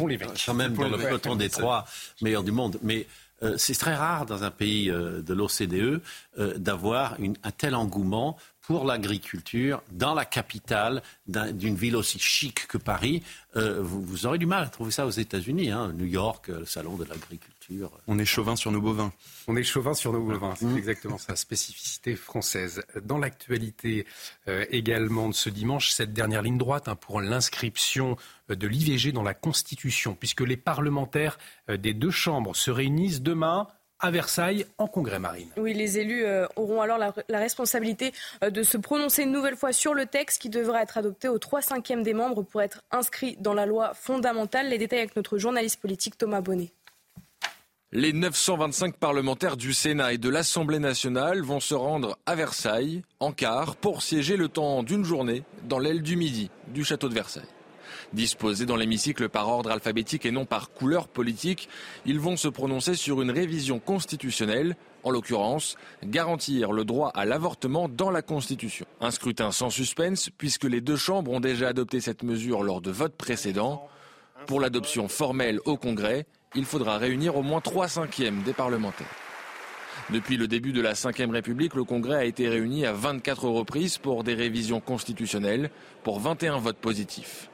quand 0.46 0.54
même 0.54 0.74
dans 0.74 0.90
le 0.90 0.98
peloton 0.98 1.36
des 1.36 1.50
trois 1.50 1.86
meilleurs 2.22 2.44
du 2.44 2.52
monde. 2.52 2.80
Mais 2.82 3.08
euh, 3.44 3.56
c'est 3.58 3.78
très 3.78 3.96
rare 3.96 4.26
dans 4.26 4.44
un 4.44 4.52
pays 4.52 4.88
de 4.88 5.34
l'OCDE 5.34 6.02
d'avoir 6.58 7.18
un 7.44 7.52
tel 7.52 7.76
engouement 7.76 8.38
pour 8.64 8.86
l'agriculture 8.86 9.84
dans 9.92 10.14
la 10.14 10.26
capitale 10.26 11.04
d'une 11.28 11.76
ville 11.76 11.96
aussi 11.96 12.18
chic 12.18 12.66
que 12.68 12.78
Paris. 12.78 13.22
Euh, 13.56 13.82
vous, 13.82 14.26
aurez 14.26 14.38
du 14.38 14.46
mal 14.46 14.64
à 14.64 14.68
trouver 14.68 14.90
ça 14.90 15.06
aux 15.06 15.12
États-Unis, 15.12 15.70
hein, 15.70 15.92
New 15.94 16.06
York, 16.06 16.48
le 16.48 16.66
salon 16.66 16.96
de 16.96 17.04
l'agriculture. 17.04 17.92
On 18.08 18.18
est 18.18 18.26
chauvin 18.26 18.56
sur 18.56 18.72
nos 18.72 18.82
bovins. 18.82 19.12
On 19.48 19.56
est 19.58 19.64
chauvin 19.64 19.94
sur 19.94 20.14
nos 20.14 20.24
bovins, 20.24 20.56
c'est 20.56 20.66
mmh. 20.66 20.78
exactement 20.78 21.18
sa 21.18 21.36
spécificité 21.36 22.16
française. 22.16 22.84
Dans 23.04 23.18
l'actualité 23.18 24.08
euh, 24.48 24.66
également 24.72 25.28
de 25.28 25.34
ce 25.34 25.50
dimanche, 25.50 25.92
cette 25.92 26.14
dernière 26.14 26.42
ligne 26.42 26.58
droite 26.58 26.88
hein, 26.88 26.96
pour 26.96 27.20
l'inscription 27.20 28.18
euh, 28.50 28.56
de 28.56 28.68
l'IVG 28.68 29.12
dans 29.12 29.24
la 29.24 29.34
Constitution, 29.34 30.16
puisque 30.16 30.42
les 30.42 30.58
parlementaires 30.58 31.38
des 31.70 31.94
deux 31.94 32.12
chambres 32.12 32.56
se 32.56 32.72
réunissent 32.72 33.22
demain 33.22 33.68
à 34.04 34.12
Versailles 34.12 34.66
en 34.78 34.88
congrès 34.88 35.18
marine. 35.18 35.48
Oui, 35.58 35.74
les 35.74 35.98
élus 35.98 36.26
euh, 36.26 36.46
auront 36.58 36.82
alors 36.82 37.00
la, 37.00 37.40
responsabilité 37.40 38.12
euh, 38.44 38.50
de 38.50 38.62
se 38.62 38.78
prononcer 38.78 39.24
une 39.24 39.32
nouvelle 39.32 39.56
fois 39.56 39.72
sur 39.72 39.94
le 39.94 40.06
texte 40.06 40.42
qui 40.42 40.50
devra 40.50 40.84
être 40.84 40.98
adopté 40.98 41.30
aux 41.30 41.40
3 41.40 41.62
cinquièmes 41.62 42.04
des 42.04 42.14
membres 42.14 42.44
pour 42.44 42.62
être 42.62 42.82
inscrit 42.92 43.38
dans 43.40 43.54
la 43.54 43.66
loi 43.66 43.94
fondamentale. 43.94 44.68
Les 44.68 44.78
détails 44.78 45.00
avec 45.00 45.16
notre 45.16 45.38
journaliste 45.38 45.80
politique 45.80 46.18
Thomas 46.18 46.42
Bonnet. 46.42 46.74
Les 47.94 48.12
925 48.12 48.98
parlementaires 48.98 49.56
du 49.56 49.72
Sénat 49.72 50.14
et 50.14 50.18
de 50.18 50.28
l'Assemblée 50.28 50.80
nationale 50.80 51.42
vont 51.42 51.60
se 51.60 51.76
rendre 51.76 52.18
à 52.26 52.36
Versailles, 52.36 53.04
en 53.20 53.32
quart, 53.32 53.76
pour 53.76 54.02
siéger 54.02 54.36
le 54.36 54.50
temps 54.50 54.84
d'une 54.84 55.06
journée 55.06 55.44
dans 55.64 55.80
l'aile 55.80 56.02
du 56.02 56.18
midi 56.18 56.50
du 56.70 56.84
château 56.84 57.08
de 57.08 57.14
Versailles. 57.14 57.44
Disposés 58.14 58.68
dans 58.68 58.76
l'hémicycle 58.76 59.28
par 59.28 59.50
ordre 59.50 59.72
alphabétique 59.72 60.28
et 60.28 60.32
non 60.32 60.46
par 60.46 60.70
couleur 60.70 61.08
politique, 61.08 61.68
ils 62.06 62.20
vont 62.20 62.38
se 62.38 62.48
prononcer 62.48 62.94
sur 62.94 63.24
une 63.24 63.32
révision 63.32 63.80
constitutionnelle, 63.80 64.76
en 65.02 65.10
l'occurrence, 65.10 65.78
garantir 66.04 66.72
le 66.74 66.86
droit 66.86 67.10
à 67.16 67.26
l'avortement 67.26 67.90
dans 67.90 68.12
la 68.12 68.22
Constitution. 68.22 68.86
Un 69.02 69.10
scrutin 69.10 69.52
sans 69.52 69.72
suspense, 69.72 70.30
puisque 70.38 70.66
les 70.66 70.80
deux 70.80 70.96
chambres 70.96 71.32
ont 71.32 71.40
déjà 71.40 71.70
adopté 71.70 72.02
cette 72.02 72.22
mesure 72.22 72.62
lors 72.62 72.82
de 72.82 72.92
votes 72.92 73.16
précédents. 73.16 73.88
Pour 74.46 74.60
l'adoption 74.60 75.08
formelle 75.08 75.60
au 75.66 75.76
Congrès, 75.76 76.28
il 76.54 76.66
faudra 76.66 77.00
réunir 77.00 77.36
au 77.36 77.42
moins 77.42 77.62
trois 77.62 77.88
cinquièmes 77.88 78.44
des 78.44 78.54
parlementaires. 78.54 79.08
Depuis 80.12 80.38
le 80.38 80.48
début 80.48 80.72
de 80.72 80.82
la 80.82 80.94
Ve 80.94 81.32
République, 81.32 81.74
le 81.74 81.84
Congrès 81.84 82.18
a 82.18 82.26
été 82.26 82.48
réuni 82.48 82.86
à 82.86 82.94
24 82.94 83.48
reprises 83.50 83.98
pour 83.98 84.24
des 84.24 84.36
révisions 84.36 84.82
constitutionnelles, 84.82 85.72
pour 86.04 86.20
21 86.20 86.60
votes 86.60 86.78
positifs. 86.78 87.50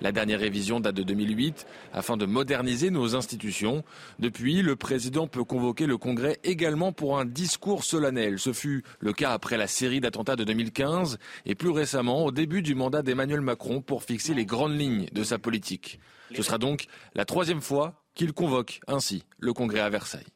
La 0.00 0.12
dernière 0.12 0.40
révision 0.40 0.80
date 0.80 0.94
de 0.94 1.02
2008 1.02 1.66
afin 1.92 2.16
de 2.16 2.24
moderniser 2.24 2.90
nos 2.90 3.16
institutions. 3.16 3.82
Depuis, 4.18 4.62
le 4.62 4.76
président 4.76 5.26
peut 5.26 5.44
convoquer 5.44 5.86
le 5.86 5.98
Congrès 5.98 6.38
également 6.44 6.92
pour 6.92 7.18
un 7.18 7.24
discours 7.24 7.82
solennel. 7.82 8.38
Ce 8.38 8.52
fut 8.52 8.84
le 9.00 9.12
cas 9.12 9.32
après 9.32 9.56
la 9.56 9.66
série 9.66 10.00
d'attentats 10.00 10.36
de 10.36 10.44
2015 10.44 11.18
et 11.46 11.54
plus 11.54 11.70
récemment 11.70 12.24
au 12.24 12.30
début 12.30 12.62
du 12.62 12.74
mandat 12.74 13.02
d'Emmanuel 13.02 13.40
Macron 13.40 13.80
pour 13.80 14.04
fixer 14.04 14.34
les 14.34 14.46
grandes 14.46 14.78
lignes 14.78 15.08
de 15.12 15.24
sa 15.24 15.38
politique. 15.38 15.98
Ce 16.34 16.42
sera 16.42 16.58
donc 16.58 16.86
la 17.14 17.24
troisième 17.24 17.60
fois 17.62 18.04
qu'il 18.14 18.32
convoque 18.32 18.80
ainsi 18.86 19.24
le 19.38 19.52
Congrès 19.52 19.80
à 19.80 19.90
Versailles. 19.90 20.26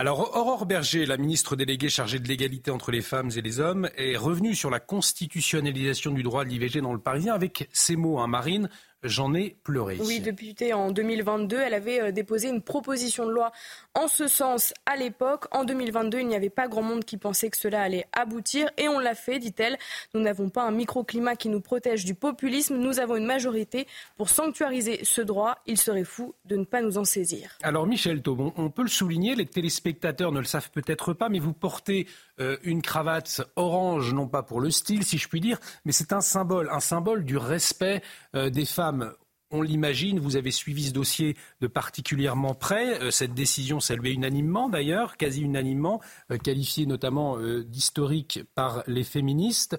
Alors, 0.00 0.34
Aurore 0.34 0.64
Berger, 0.64 1.04
la 1.04 1.18
ministre 1.18 1.56
déléguée 1.56 1.90
chargée 1.90 2.18
de 2.18 2.26
l'égalité 2.26 2.70
entre 2.70 2.90
les 2.90 3.02
femmes 3.02 3.28
et 3.36 3.42
les 3.42 3.60
hommes, 3.60 3.90
est 3.98 4.16
revenue 4.16 4.54
sur 4.54 4.70
la 4.70 4.80
constitutionnalisation 4.80 6.12
du 6.12 6.22
droit 6.22 6.46
de 6.46 6.48
l'IVG 6.48 6.80
dans 6.80 6.94
le 6.94 6.98
Parisien 6.98 7.34
avec 7.34 7.68
ces 7.70 7.96
mots, 7.96 8.18
hein, 8.18 8.26
Marine. 8.26 8.70
J'en 9.02 9.34
ai 9.34 9.58
pleuré. 9.62 9.98
Oui, 10.00 10.20
députée 10.20 10.72
en 10.72 10.90
2022, 10.90 11.58
elle 11.58 11.74
avait 11.74 12.00
euh, 12.00 12.12
déposé 12.12 12.48
une 12.48 12.62
proposition 12.62 13.26
de 13.26 13.30
loi 13.30 13.52
en 13.94 14.08
ce 14.08 14.28
sens 14.28 14.72
à 14.86 14.96
l'époque. 14.96 15.46
En 15.52 15.64
2022, 15.64 16.20
il 16.20 16.28
n'y 16.28 16.36
avait 16.36 16.50
pas 16.50 16.68
grand 16.68 16.82
monde 16.82 17.04
qui 17.04 17.16
pensait 17.16 17.50
que 17.50 17.56
cela 17.56 17.82
allait 17.82 18.06
aboutir 18.12 18.68
et 18.78 18.88
on 18.88 18.98
l'a 18.98 19.14
fait, 19.14 19.38
dit-elle. 19.38 19.78
Nous 20.14 20.20
n'avons 20.20 20.48
pas 20.48 20.62
un 20.62 20.70
microclimat 20.70 21.36
qui 21.36 21.48
nous 21.48 21.60
protège 21.60 22.04
du 22.04 22.14
populisme. 22.14 22.76
Nous 22.76 23.00
avons 23.00 23.16
une 23.16 23.26
majorité 23.26 23.86
pour 24.16 24.28
sanctuariser 24.28 25.00
ce 25.04 25.20
droit. 25.20 25.58
Il 25.66 25.76
serait 25.76 26.04
fou 26.04 26.34
de 26.44 26.56
ne 26.56 26.64
pas 26.64 26.82
nous 26.82 26.98
en 26.98 27.04
saisir. 27.04 27.56
Alors, 27.62 27.86
Michel 27.86 28.22
Taubon, 28.22 28.52
on 28.56 28.70
peut 28.70 28.82
le 28.82 28.88
souligner, 28.88 29.34
les 29.34 29.46
téléspectateurs 29.46 30.32
ne 30.32 30.38
le 30.38 30.44
savent 30.44 30.70
peut-être 30.70 31.12
pas, 31.12 31.28
mais 31.28 31.38
vous 31.38 31.52
portez 31.52 32.06
euh, 32.40 32.56
une 32.62 32.82
cravate 32.82 33.42
orange, 33.56 34.14
non 34.14 34.28
pas 34.28 34.42
pour 34.42 34.60
le 34.60 34.70
style, 34.70 35.04
si 35.04 35.18
je 35.18 35.28
puis 35.28 35.40
dire, 35.40 35.58
mais 35.84 35.92
c'est 35.92 36.12
un 36.12 36.20
symbole, 36.20 36.68
un 36.70 36.80
symbole 36.80 37.24
du 37.24 37.36
respect 37.36 38.02
euh, 38.34 38.50
des 38.50 38.64
femmes 38.64 39.12
on 39.50 39.62
l'imagine, 39.62 40.20
vous 40.20 40.36
avez 40.36 40.50
suivi 40.50 40.86
ce 40.88 40.92
dossier 40.92 41.36
de 41.60 41.66
particulièrement 41.66 42.54
près. 42.54 43.00
Euh, 43.00 43.10
cette 43.10 43.34
décision 43.34 43.80
saluée 43.80 44.12
unanimement 44.12 44.68
d'ailleurs, 44.68 45.16
quasi 45.16 45.42
unanimement, 45.42 46.00
euh, 46.30 46.38
qualifiée 46.38 46.86
notamment 46.86 47.38
euh, 47.38 47.64
d'historique 47.64 48.40
par 48.54 48.82
les 48.86 49.04
féministes. 49.04 49.76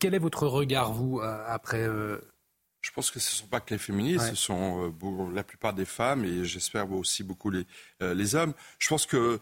quel 0.00 0.14
est 0.14 0.18
votre 0.18 0.48
regard, 0.48 0.92
vous, 0.92 1.20
après 1.20 1.86
je 2.80 2.90
pense 2.92 3.12
que 3.12 3.20
ce 3.20 3.32
ne 3.32 3.36
sont 3.36 3.46
pas 3.46 3.60
que 3.60 3.72
les 3.72 3.78
féministes, 3.78 4.30
ce 4.30 4.34
sont 4.34 4.92
la 5.32 5.44
plupart 5.44 5.72
des 5.72 5.84
femmes 5.84 6.24
et 6.24 6.44
j'espère 6.44 6.90
aussi 6.90 7.22
beaucoup 7.22 7.50
les, 7.50 7.64
les 8.00 8.34
hommes. 8.34 8.54
Je 8.80 8.88
pense 8.88 9.06
que 9.06 9.38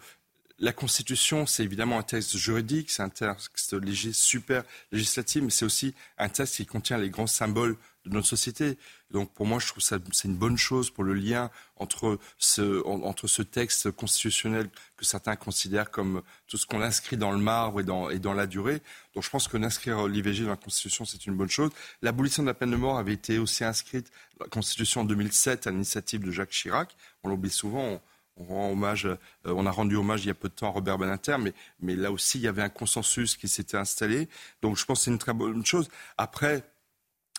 la 0.59 0.73
Constitution, 0.73 1.47
c'est 1.47 1.65
évidemment 1.65 1.99
un 1.99 2.03
texte 2.03 2.37
juridique, 2.37 2.91
c'est 2.91 3.03
un 3.03 3.09
texte 3.09 3.77
super 4.13 4.63
législatif, 4.93 5.43
mais 5.43 5.51
c'est 5.51 5.65
aussi 5.65 5.95
un 6.19 6.29
texte 6.29 6.57
qui 6.57 6.67
contient 6.67 6.99
les 6.99 7.09
grands 7.09 7.27
symboles 7.27 7.77
de 8.07 8.15
notre 8.15 8.27
société. 8.27 8.79
Donc 9.11 9.33
pour 9.33 9.47
moi, 9.47 9.59
je 9.59 9.67
trouve 9.67 9.83
ça 9.83 9.99
c'est 10.13 10.29
une 10.29 10.37
bonne 10.37 10.57
chose 10.57 10.91
pour 10.91 11.05
le 11.05 11.15
lien 11.15 11.51
entre 11.77 12.19
ce, 12.39 12.85
entre 12.87 13.27
ce 13.27 13.43
texte 13.43 13.91
constitutionnel 13.91 14.69
que 14.97 15.05
certains 15.05 15.37
considèrent 15.37 15.91
comme 15.91 16.23
tout 16.47 16.57
ce 16.57 16.67
qu'on 16.67 16.81
inscrit 16.81 17.17
dans 17.17 17.33
le 17.33 17.39
marbre 17.39 17.81
et 17.81 17.85
dans, 17.85 18.11
et 18.11 18.19
dans 18.19 18.33
la 18.33 18.47
durée. 18.47 18.81
Donc 19.15 19.25
je 19.25 19.31
pense 19.31 19.49
que 19.49 19.57
d'inscrire 19.57 20.09
l'IVG 20.09 20.45
dans 20.45 20.51
la 20.51 20.57
Constitution, 20.57 21.05
c'est 21.05 21.27
une 21.27 21.37
bonne 21.37 21.51
chose. 21.51 21.71
L'abolition 22.03 22.43
de 22.43 22.49
la 22.49 22.55
peine 22.55 22.71
de 22.71 22.77
mort 22.77 22.99
avait 22.99 23.15
été 23.15 23.39
aussi 23.39 23.65
inscrite 23.65 24.11
dans 24.39 24.47
la 24.47 24.51
Constitution 24.51 25.03
en 25.03 25.05
2007 25.05 25.67
à 25.67 25.71
l'initiative 25.71 26.25
de 26.25 26.31
Jacques 26.31 26.51
Chirac. 26.51 26.97
On 27.23 27.29
l'oublie 27.29 27.51
souvent 27.51 28.01
on 28.37 28.45
rend 28.45 28.71
hommage, 28.71 29.09
on 29.45 29.67
a 29.67 29.71
rendu 29.71 29.97
hommage 29.97 30.25
il 30.25 30.29
y 30.29 30.31
a 30.31 30.35
peu 30.35 30.49
de 30.49 30.55
temps 30.55 30.69
à 30.69 30.71
Robert 30.71 30.99
Beninter, 30.99 31.37
mais, 31.39 31.55
mais 31.81 31.97
là 31.97 32.13
aussi, 32.13 32.39
il 32.39 32.43
y 32.43 32.49
avait 32.49 32.63
un 32.63 32.69
consensus 32.69 33.37
qui 33.37 33.49
s'était 33.49 33.77
installé. 33.77 34.29
Donc, 34.63 34.77
je 34.77 34.85
pense 34.85 34.99
que 35.01 35.05
c'est 35.05 35.11
une 35.11 35.19
très 35.19 35.33
bonne 35.33 35.65
chose. 35.65 35.89
Après, 36.19 36.63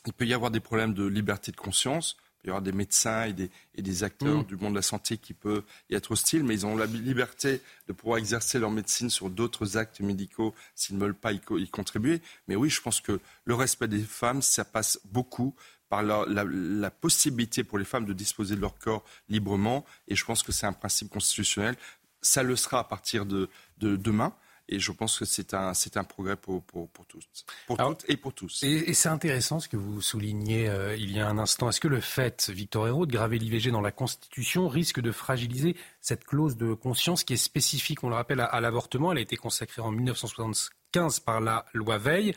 il 0.07 0.13
peut 0.13 0.25
y 0.25 0.33
avoir 0.33 0.51
des 0.51 0.61
problèmes 0.61 0.93
de 0.93 1.05
liberté 1.05 1.51
de 1.51 1.57
conscience. 1.57 2.15
Il 2.17 2.41
peut 2.43 2.47
y 2.47 2.49
avoir 2.51 2.61
des 2.61 2.71
médecins 2.71 3.25
et 3.25 3.33
des, 3.33 3.51
et 3.75 3.81
des 3.81 4.03
acteurs 4.03 4.39
mm. 4.39 4.45
du 4.45 4.55
monde 4.55 4.71
de 4.71 4.77
la 4.77 4.81
santé 4.81 5.17
qui 5.17 5.33
peuvent 5.33 5.63
y 5.89 5.95
être 5.95 6.11
hostiles, 6.11 6.43
mais 6.43 6.53
ils 6.53 6.65
ont 6.65 6.77
la 6.77 6.85
liberté 6.85 7.61
de 7.87 7.93
pouvoir 7.93 8.17
exercer 8.17 8.57
leur 8.57 8.71
médecine 8.71 9.09
sur 9.09 9.29
d'autres 9.29 9.77
actes 9.77 9.99
médicaux 9.99 10.55
s'ils 10.73 10.95
ne 10.95 11.01
veulent 11.01 11.13
pas 11.13 11.33
y, 11.33 11.41
contribuer. 11.69 12.21
Mais 12.47 12.55
oui, 12.55 12.69
je 12.69 12.81
pense 12.81 13.01
que 13.01 13.19
le 13.43 13.53
respect 13.53 13.89
des 13.89 13.99
femmes, 13.99 14.41
ça 14.41 14.63
passe 14.63 14.99
beaucoup 15.05 15.53
par 15.89 16.03
la, 16.03 16.25
la, 16.27 16.91
possibilité 16.91 17.63
pour 17.63 17.77
les 17.77 17.85
femmes 17.85 18.05
de 18.05 18.13
disposer 18.13 18.55
de 18.55 18.61
leur 18.61 18.77
corps 18.77 19.03
librement. 19.29 19.85
Et 20.07 20.15
je 20.15 20.25
pense 20.25 20.43
que 20.43 20.51
c'est 20.51 20.65
un 20.65 20.73
principe 20.73 21.09
constitutionnel. 21.09 21.75
Ça 22.21 22.43
le 22.43 22.55
sera 22.55 22.79
à 22.79 22.83
partir 22.83 23.25
de, 23.25 23.49
de 23.77 23.95
demain. 23.95 24.33
Et 24.70 24.80
je 24.80 24.91
pense 24.91 25.18
que 25.18 25.26
c'est 25.26 25.53
un, 25.53 25.74
c'est 25.74 25.95
un 25.97 26.03
progrès 26.03 26.36
pour, 26.36 26.61
pour, 26.63 26.89
pour 26.89 27.05
tous, 27.05 27.24
pour 27.68 27.78
toutes 27.78 28.05
et 28.09 28.18
pour 28.18 28.34
tous. 28.34 28.63
Et, 28.63 28.93
c'est 28.93 29.09
intéressant 29.09 29.59
ce 29.59 29.70
que 29.70 29.78
vous 29.78 30.01
soulignez 30.01 30.68
euh, 30.68 30.95
il 30.97 31.11
y 31.11 31.20
a 31.20 31.28
un 31.28 31.38
instant. 31.38 31.70
Est-ce 31.70 31.80
que 31.80 31.88
le 31.88 32.01
fait, 32.01 32.49
Victor 32.49 32.88
Hérault, 32.88 33.05
de 33.05 33.11
graver 33.11 33.39
l'IVG 33.39 33.72
dans 33.72 33.82
la 33.82 33.91
Constitution 33.91 34.68
risque 34.68 34.99
de 34.99 35.11
fragiliser 35.11 35.76
cette 36.01 36.26
clause 36.26 36.57
de 36.57 36.74
conscience 36.74 37.24
qui 37.24 37.34
est 37.34 37.38
spécifique, 37.38 38.03
on 38.03 38.09
le 38.09 38.15
rappelle, 38.15 38.41
à, 38.41 38.59
l'avortement? 38.59 39.11
Elle 39.11 39.20
a 39.20 39.22
été 39.22 39.38
consacrée 39.38 39.82
en 39.82 39.91
1975 39.91 41.22
par 41.22 41.39
la 41.39 41.65
loi 41.74 41.97
Veil 41.97 42.36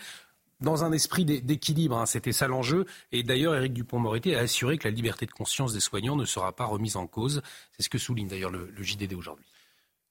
dans 0.60 0.84
un 0.84 0.92
esprit 0.92 1.24
d'équilibre. 1.24 1.96
Hein, 1.96 2.06
c'était 2.06 2.32
ça 2.32 2.46
l'enjeu. 2.46 2.86
Et 3.10 3.24
d'ailleurs, 3.24 3.56
Éric 3.56 3.72
Dupont-Moretti 3.72 4.34
a 4.36 4.40
assuré 4.40 4.78
que 4.78 4.86
la 4.86 4.94
liberté 4.94 5.26
de 5.26 5.32
conscience 5.32 5.72
des 5.72 5.80
soignants 5.80 6.16
ne 6.16 6.26
sera 6.26 6.54
pas 6.54 6.66
remise 6.66 6.96
en 6.96 7.08
cause. 7.08 7.42
C'est 7.72 7.82
ce 7.82 7.88
que 7.88 7.98
souligne 7.98 8.28
d'ailleurs 8.28 8.50
le 8.50 8.70
JDD 8.82 9.14
aujourd'hui. 9.14 9.46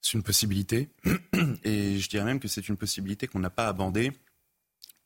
C'est 0.02 0.14
une 0.14 0.24
possibilité. 0.24 0.90
Et 1.64 2.00
je 2.00 2.10
dirais 2.10 2.26
même 2.26 2.40
que 2.40 2.48
c'est 2.48 2.70
une 2.70 2.78
possibilité 2.78 3.28
qu'on 3.28 3.40
n'a 3.40 3.50
pas 3.50 3.68
abordée. 3.68 4.12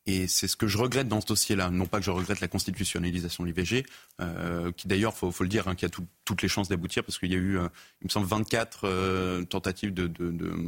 Et 0.06 0.28
c'est 0.28 0.50
ce 0.50 0.58
que 0.58 0.68
je 0.68 0.78
regrette 0.78 1.08
dans 1.08 1.22
ce 1.22 1.28
dossier-là. 1.28 1.70
Non 1.70 1.86
pas 1.86 2.00
que 2.00 2.06
je 2.06 2.12
regrette 2.12 2.42
la 2.42 2.50
constitutionnalisation 2.50 3.44
de 3.44 3.50
l'IVG, 3.50 3.86
euh, 4.20 4.72
qui 4.74 4.90
d'ailleurs, 4.90 5.14
il 5.16 5.32
faut, 5.32 5.44
le 5.44 5.48
dire, 5.48 5.70
hein, 5.70 5.76
qui 5.76 5.86
a 5.86 5.90
toutes 5.90 6.42
les 6.42 6.50
chances 6.50 6.68
d'aboutir, 6.68 7.06
parce 7.06 7.18
qu'il 7.18 7.32
y 7.32 7.36
a 7.36 7.38
eu, 7.38 7.58
euh, 7.58 7.70
il 8.02 8.06
me 8.06 8.10
semble, 8.10 8.28
24 8.28 8.82
euh, 8.84 9.46
tentatives 9.46 9.94
de, 9.94 10.12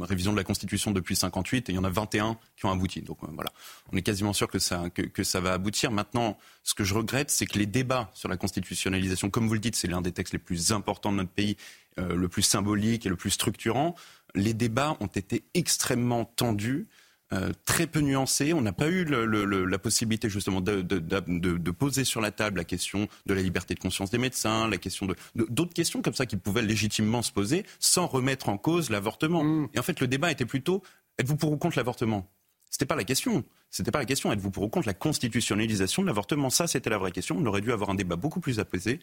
révision 0.02 0.32
de 0.32 0.38
la 0.38 0.44
Constitution 0.44 0.90
depuis 0.90 1.16
58, 1.16 1.68
et 1.68 1.72
il 1.72 1.74
y 1.74 1.78
en 1.78 1.84
a 1.84 1.90
21 1.90 2.38
qui 2.56 2.64
ont 2.64 2.70
abouti. 2.70 3.02
Donc 3.02 3.18
voilà, 3.20 3.50
on 3.92 3.96
est 3.98 4.02
quasiment 4.02 4.32
sûr 4.32 4.48
que 4.48 4.58
ça 4.58 5.40
va 5.40 5.52
aboutir. 5.52 5.90
Maintenant, 5.90 6.38
ce 6.62 6.72
que 6.72 6.84
je 6.84 6.94
regrette, 6.94 7.30
c'est 7.30 7.44
que 7.44 7.58
les 7.58 7.66
débats 7.66 8.10
sur 8.14 8.30
la 8.30 8.38
constitutionnalisation, 8.38 9.28
comme 9.28 9.48
vous 9.48 9.54
le 9.54 9.60
dites, 9.60 9.76
c'est 9.76 9.88
l'un 9.88 10.00
des 10.00 10.12
textes 10.12 10.32
les 10.32 10.38
plus 10.38 10.72
importants 10.72 11.12
de 11.12 11.18
notre 11.18 11.30
pays, 11.30 11.58
le 11.98 12.28
plus 12.28 12.42
symbolique 12.42 13.06
et 13.06 13.08
le 13.08 13.16
plus 13.16 13.30
structurant 13.30 13.94
les 14.36 14.54
débats 14.54 14.96
ont 15.00 15.06
été 15.06 15.44
extrêmement 15.54 16.24
tendus. 16.24 16.86
Euh, 17.32 17.50
très 17.64 17.88
peu 17.88 17.98
nuancés. 17.98 18.52
On 18.52 18.60
n'a 18.60 18.72
pas 18.72 18.86
eu 18.86 19.04
la 19.04 19.78
possibilité 19.78 20.28
justement 20.28 20.60
de, 20.60 21.70
poser 21.72 22.04
sur 22.04 22.20
la 22.20 22.30
table 22.30 22.58
la 22.58 22.64
question 22.64 23.08
de 23.26 23.34
la 23.34 23.42
liberté 23.42 23.74
de 23.74 23.80
conscience 23.80 24.12
des 24.12 24.18
médecins, 24.18 24.68
la 24.68 24.78
question 24.78 25.08
d'autres 25.34 25.74
questions 25.74 26.02
comme 26.02 26.14
ça 26.14 26.24
qui 26.24 26.36
pouvaient 26.36 26.62
légitimement 26.62 27.22
se 27.22 27.32
poser 27.32 27.66
sans 27.80 28.06
remettre 28.06 28.48
en 28.48 28.58
cause 28.58 28.90
l'avortement. 28.90 29.42
Mm. 29.42 29.70
Et 29.74 29.78
en 29.80 29.82
fait, 29.82 29.98
le 29.98 30.06
débat 30.06 30.30
était 30.30 30.46
plutôt 30.46 30.84
êtes-vous 31.18 31.36
pour 31.36 31.50
ou 31.50 31.56
contre 31.56 31.78
l'avortement? 31.78 32.30
C'était 32.76 32.84
pas 32.84 32.96
la 32.96 33.04
question. 33.04 33.42
C'était 33.70 33.90
pas 33.90 34.00
la 34.00 34.04
question. 34.04 34.30
Êtes-vous 34.30 34.50
pour 34.50 34.64
ou 34.64 34.68
contre 34.68 34.86
la 34.86 34.92
constitutionnalisation 34.92 36.02
de 36.02 36.08
l'avortement? 36.08 36.50
Ça, 36.50 36.66
c'était 36.66 36.90
la 36.90 36.98
vraie 36.98 37.10
question. 37.10 37.34
On 37.38 37.46
aurait 37.46 37.62
dû 37.62 37.72
avoir 37.72 37.88
un 37.88 37.94
débat 37.94 38.16
beaucoup 38.16 38.38
plus 38.38 38.60
apaisé. 38.60 38.98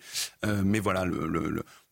Euh, 0.46 0.62
mais 0.64 0.78
voilà, 0.78 1.06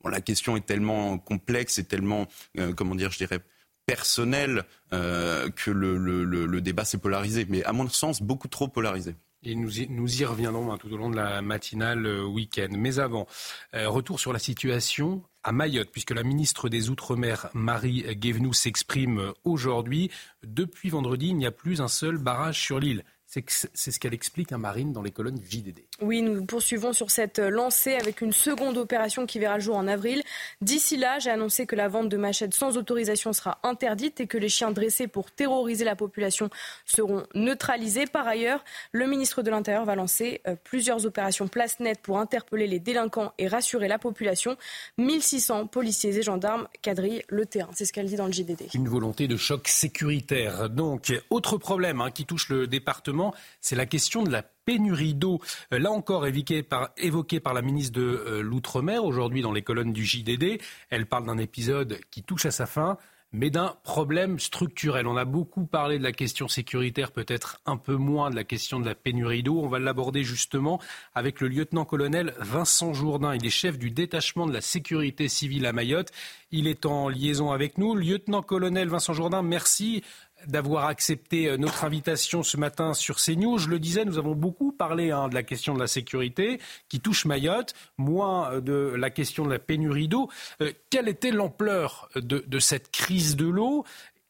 la 0.06 0.22
question 0.22 0.56
est 0.56 0.64
tellement 0.64 1.18
complexe 1.18 1.80
et 1.80 1.84
tellement, 1.84 2.28
euh, 2.60 2.72
comment 2.72 2.94
dire, 2.94 3.10
je 3.10 3.18
dirais, 3.18 3.40
personnelle 3.88 4.64
euh, 4.94 5.50
que 5.50 5.72
le, 5.72 6.62
débat 6.62 6.86
s'est 6.86 7.00
polarisé. 7.00 7.48
Mais 7.50 7.64
à 7.64 7.74
mon 7.74 7.90
sens, 7.90 8.22
beaucoup 8.22 8.48
trop 8.48 8.68
polarisé. 8.68 9.16
Et 9.44 9.56
nous 9.56 9.80
y, 9.80 9.88
nous 9.90 10.22
y 10.22 10.26
reviendrons 10.26 10.72
hein, 10.72 10.78
tout 10.78 10.92
au 10.94 10.98
long 10.98 11.10
de 11.10 11.16
la 11.16 11.42
matinale 11.42 12.06
week-end. 12.26 12.70
Mais 12.72 13.00
avant, 13.00 13.28
retour 13.74 14.20
sur 14.20 14.34
la 14.34 14.40
situation 14.40 15.24
à 15.44 15.52
Mayotte, 15.52 15.90
puisque 15.92 16.12
la 16.12 16.24
ministre 16.24 16.70
des 16.70 16.90
Outre-mer, 16.90 17.50
Marie 17.54 18.04
Guévenoux, 18.16 18.54
s'exprime 18.54 19.34
aujourd'hui. 19.44 20.12
Depuis 20.44 20.90
vendredi, 20.90 21.30
il 21.30 21.38
n'y 21.38 21.48
a 21.48 21.52
plus 21.52 21.82
un 21.82 21.88
seul 21.88 22.18
barrage 22.18 22.62
sur 22.62 22.80
l'île. 22.80 23.04
C'est 23.32 23.92
ce 23.92 24.00
qu'elle 24.00 24.14
explique 24.14 24.52
à 24.52 24.58
Marine 24.58 24.92
dans 24.92 25.02
les 25.02 25.12
colonnes 25.12 25.40
JDD. 25.50 25.84
Oui, 26.02 26.22
nous 26.22 26.46
poursuivons 26.46 26.92
sur 26.92 27.12
cette 27.12 27.40
lancée 27.40 27.94
avec 27.94 28.20
une 28.20 28.34
seconde 28.34 28.78
opération 28.78 29.26
qui 29.26 29.40
verra 29.40 29.56
le 29.56 29.64
jour 29.64 29.78
en 29.78 29.88
avril. 29.88 30.22
D'ici 30.60 30.98
là, 30.98 31.18
j'ai 31.20 31.30
annoncé 31.30 31.66
que 31.66 31.78
la 31.78 31.88
vente 31.88 32.10
de 32.10 32.18
machettes 32.18 32.54
sans 32.54 32.76
autorisation 32.76 33.32
sera 33.32 33.60
interdite 33.64 34.20
et 34.20 34.28
que 34.28 34.38
les 34.38 34.50
chiens 34.50 34.72
dressés 34.72 35.08
pour 35.08 35.32
terroriser 35.32 35.86
la 35.86 35.96
population 35.96 36.50
seront 36.86 37.26
neutralisés. 37.34 38.06
Par 38.06 38.28
ailleurs, 38.28 38.66
le 38.92 39.08
ministre 39.08 39.44
de 39.44 39.50
l'Intérieur 39.50 39.86
va 39.86 39.96
lancer 39.96 40.42
euh, 40.48 40.56
plusieurs 40.62 41.06
opérations 41.06 41.48
place 41.48 41.80
nette 41.80 42.02
pour 42.02 42.18
interpeller 42.20 42.68
les 42.68 42.80
délinquants 42.80 43.34
et 43.38 43.48
rassurer 43.48 43.88
la 43.88 44.00
population. 44.00 44.58
1600 44.98 45.68
policiers 45.68 46.18
et 46.18 46.22
gendarmes 46.22 46.68
quadrillent 46.82 47.24
le 47.30 47.46
terrain. 47.46 47.70
C'est 47.74 47.86
ce 47.86 47.94
qu'elle 47.94 48.08
dit 48.08 48.16
dans 48.16 48.26
le 48.26 48.34
JDD. 48.34 48.74
Une 48.74 48.90
volonté 48.90 49.28
de 49.28 49.38
choc 49.38 49.68
sécuritaire. 49.68 50.70
Donc, 50.70 51.14
autre 51.30 51.58
problème 51.58 52.02
hein, 52.02 52.12
qui 52.12 52.26
touche 52.26 52.50
le 52.50 52.68
département 52.68 53.21
c'est 53.60 53.76
la 53.76 53.86
question 53.86 54.24
de 54.24 54.32
la 54.32 54.44
pénurie 54.66 55.14
d'eau. 55.14 55.40
Euh, 55.74 55.80
là 55.80 55.92
encore, 55.92 56.26
évoquée 56.26 56.64
par, 56.64 57.54
la 57.54 57.62
ministre 57.62 57.94
de 57.94 58.02
euh, 58.02 58.42
l'Outre-mer 58.42 59.04
aujourd'hui 59.04 59.42
dans 59.42 59.52
les 59.52 59.62
colonnes 59.62 59.94
du 59.94 60.06
JDD. 60.06 60.62
Elle 60.90 61.06
parle 61.06 61.26
d'un 61.26 61.38
épisode 61.38 62.00
qui 62.10 62.24
touche 62.24 62.46
à 62.46 62.52
sa 62.52 62.66
fin 62.66 62.98
mais 63.34 63.50
d'un 63.50 63.76
problème 63.84 64.40
structurel. 64.40 65.08
On 65.08 65.16
a 65.16 65.26
beaucoup 65.26 65.66
parlé 65.66 65.98
de 65.98 66.04
la 66.04 66.12
question 66.12 66.48
sécuritaire, 66.48 67.12
peut-être 67.12 67.62
un 67.66 67.78
peu 67.78 67.96
moins 67.96 68.30
de 68.30 68.36
la 68.36 68.44
question 68.44 68.80
de 68.80 68.86
la 68.86 68.96
pénurie 68.96 69.44
d'eau. 69.44 69.62
On 69.62 69.70
va 69.70 69.80
l'aborder 69.80 70.24
justement 70.24 70.82
avec 71.16 71.40
le 71.40 71.48
lieutenant-colonel 71.48 72.34
Vincent 72.40 72.94
Jourdain. 72.94 73.34
Il 73.34 73.46
est 73.46 73.50
chef 73.50 73.78
du 73.78 73.90
détachement 73.90 74.48
de 74.48 74.54
la 74.54 74.62
sécurité 74.62 75.30
civile 75.30 75.66
à 75.66 75.72
Mayotte. 75.72 76.12
Il 76.52 76.68
est 76.68 76.86
en 76.86 77.08
liaison 77.08 77.52
avec 77.52 77.78
nous. 77.78 77.96
Lieutenant-colonel 77.96 78.90
Vincent 78.90 79.14
Jourdain, 79.14 79.42
merci 79.42 80.04
d'avoir 80.48 80.86
accepté 80.86 81.48
euh, 81.48 81.58
notre 81.58 81.84
invitation 81.84 82.44
ce 82.44 82.58
matin 82.58 82.94
sur 82.94 83.18
CNews. 83.18 83.58
Je 83.58 83.70
le 83.70 83.80
disais, 83.80 84.06
nous 84.06 84.18
avons 84.18 84.36
beaucoup 84.36 84.72
parlé 84.72 85.12
hein, 85.12 85.28
de 85.28 85.36
la 85.36 85.44
question 85.44 85.74
de 85.74 85.80
la 85.80 85.88
sécurité 85.88 86.60
qui 86.90 87.00
touche 87.00 87.26
Mayotte, 87.26 87.74
moins 87.98 88.54
euh, 88.54 88.62
de 88.62 88.94
la 88.96 89.10
question 89.10 89.46
de 89.46 89.52
la 89.52 89.60
pénurie 89.60 90.08
d'eau. 90.08 90.30
Euh, 90.62 90.72
quelle 90.90 91.08
était 91.08 91.32
l'ampleur 91.32 92.10
de, 92.16 92.60
cette 92.60 92.92
crise 92.92 93.36
de 93.36 93.48
l'eau 93.48 93.84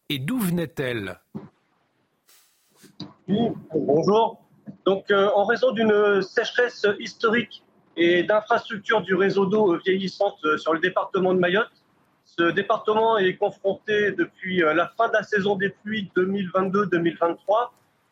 et 0.09 0.19
d'où 0.19 0.39
venait-elle? 0.39 1.19
Bonjour. 3.27 4.41
Donc, 4.85 5.11
en 5.11 5.45
raison 5.45 5.71
d'une 5.71 6.21
sécheresse 6.21 6.85
historique 6.99 7.63
et 7.97 8.23
d'infrastructures 8.23 9.01
du 9.01 9.15
réseau 9.15 9.45
d'eau 9.45 9.77
vieillissante 9.77 10.39
sur 10.57 10.73
le 10.73 10.79
département 10.79 11.33
de 11.33 11.39
Mayotte, 11.39 11.80
ce 12.37 12.43
département 12.43 13.17
est 13.17 13.35
confronté 13.35 14.11
depuis 14.13 14.63
euh, 14.63 14.73
la 14.73 14.87
fin 14.87 15.09
de 15.09 15.13
la 15.13 15.23
saison 15.23 15.55
des 15.55 15.69
pluies 15.69 16.09
2022-2023 16.15 17.71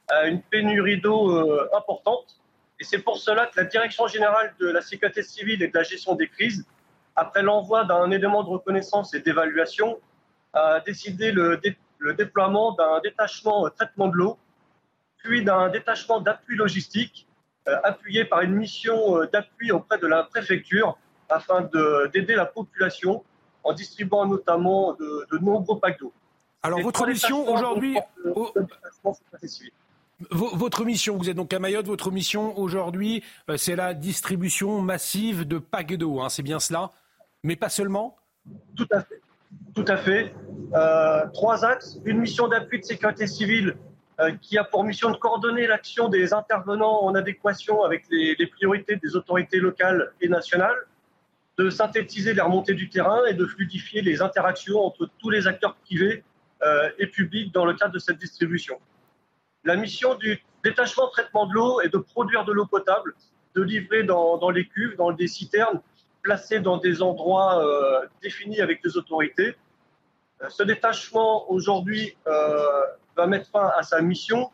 à 0.10 0.28
une 0.28 0.42
pénurie 0.42 1.00
d'eau 1.00 1.32
euh, 1.32 1.70
importante. 1.78 2.38
Et 2.80 2.84
c'est 2.84 3.00
pour 3.00 3.18
cela 3.18 3.46
que 3.46 3.58
la 3.58 3.64
Direction 3.66 4.08
générale 4.08 4.54
de 4.60 4.68
la 4.68 4.82
sécurité 4.82 5.24
civile 5.24 5.64
et 5.64 5.70
de 5.70 5.78
la 5.78 5.84
gestion 5.84 6.16
des 6.16 6.28
crises, 6.28 6.66
après 7.16 7.44
l'envoi 7.44 7.86
d'un 7.86 8.12
élément 8.12 8.44
de 8.44 8.50
reconnaissance 8.50 9.14
et 9.14 9.22
d'évaluation, 9.22 10.00
a 10.54 10.82
décidé 10.82 11.32
le, 11.32 11.62
déploiement 12.18 12.74
d'un 12.74 13.00
détachement 13.02 13.68
euh, 13.68 13.70
traitement 13.70 14.10
de 14.10 14.16
l'eau, 14.16 14.38
puis 15.20 15.46
d'un 15.46 15.70
détachement 15.70 16.20
d'appui 16.20 16.56
logistique, 16.58 17.26
appuyé 17.84 18.26
par 18.26 18.42
une 18.42 18.56
mission 18.56 19.26
d'appui 19.32 19.72
auprès 19.72 20.00
de 20.00 20.08
la 20.08 20.24
préfecture 20.24 20.98
afin 21.30 21.70
d'aider 22.12 22.34
la 22.34 22.46
population 22.46 23.24
en 23.64 23.74
distribuant 23.74 24.26
notamment 24.26 24.94
de, 24.94 25.38
nombreux 25.40 25.80
packs 25.80 26.00
d'eau. 26.00 26.14
Alors 26.62 26.82
votre 26.82 27.08
mission 27.08 27.48
aujourd'hui, 27.48 27.98
votre 30.32 30.84
mission, 30.84 31.18
vous 31.18 31.30
êtes 31.30 31.36
donc 31.36 31.54
à 31.54 31.60
Mayotte, 31.60 31.88
votre 31.88 32.12
mission 32.12 32.58
aujourd'hui, 32.60 33.24
euh, 33.50 33.56
c'est 33.56 33.76
la 33.76 33.94
distribution 33.94 34.82
massive 34.82 35.48
de 35.48 35.58
packs 35.60 35.96
d'eau, 35.96 36.20
hein, 36.20 36.28
c'est 36.28 36.44
bien 36.44 36.60
cela 36.60 36.92
Mais 37.44 37.56
pas 37.56 37.70
seulement? 37.70 38.18
Tout 38.76 38.88
à 38.92 39.02
fait. 39.02 39.22
Tout 39.74 39.86
à 39.88 39.98
fait. 39.98 40.34
Euh, 40.74 41.26
trois 41.34 41.64
axes. 41.64 42.00
Une 42.04 42.20
mission 42.20 42.50
d'appui 42.50 42.80
de 42.80 42.86
sécurité 42.86 43.28
civile 43.28 43.78
euh, 44.20 44.32
qui 44.42 44.58
a 44.58 44.66
pour 44.66 44.84
mission 44.84 45.10
de 45.10 45.16
coordonner 45.16 45.68
l'action 45.68 46.10
des 46.10 46.34
intervenants 46.34 47.04
en 47.04 47.16
adéquation 47.16 47.84
avec 47.84 48.04
les 48.12 48.48
priorités 48.48 48.98
des 48.98 49.16
autorités 49.16 49.60
locales 49.60 50.12
et 50.20 50.28
nationales 50.28 50.86
de 51.60 51.70
synthétiser 51.70 52.34
les 52.34 52.42
remontées 52.42 52.74
du 52.74 52.88
terrain 52.88 53.26
et 53.26 53.34
de 53.34 53.46
fluidifier 53.46 54.02
les 54.02 54.22
interactions 54.22 54.80
entre 54.80 55.10
tous 55.20 55.30
les 55.30 55.46
acteurs 55.46 55.76
privés 55.76 56.24
euh, 56.64 56.90
et 56.98 57.08
publics 57.08 57.54
dans 57.54 57.66
le 57.66 57.74
cadre 57.74 57.94
de 57.94 58.00
cette 58.00 58.18
distribution. 58.18 58.80
La 59.66 59.76
mission 59.76 60.16
du 60.16 60.42
détachement 60.64 61.10
traitement 61.10 61.48
de 61.48 61.54
l'eau 61.54 61.82
est 61.82 61.90
de 61.90 61.98
produire 61.98 62.46
de 62.46 62.54
l'eau 62.54 62.66
potable, 62.66 63.14
de 63.56 63.62
livrer 63.62 64.04
dans, 64.04 64.50
les 64.52 64.68
cuves, 64.70 64.96
dans 64.96 65.12
des 65.12 65.28
citernes, 65.28 65.82
placés 66.22 66.62
dans 66.62 66.78
des 66.78 67.02
endroits 67.02 67.62
définis 68.22 68.62
avec 68.62 68.80
les 68.86 68.96
autorités. 68.96 69.56
ce 70.48 70.64
détachement, 70.64 71.52
aujourd'hui, 71.52 72.16
va 72.26 73.28
mettre 73.28 73.50
fin 73.50 73.70
à 73.76 73.84
sa 73.84 74.02
mission 74.02 74.50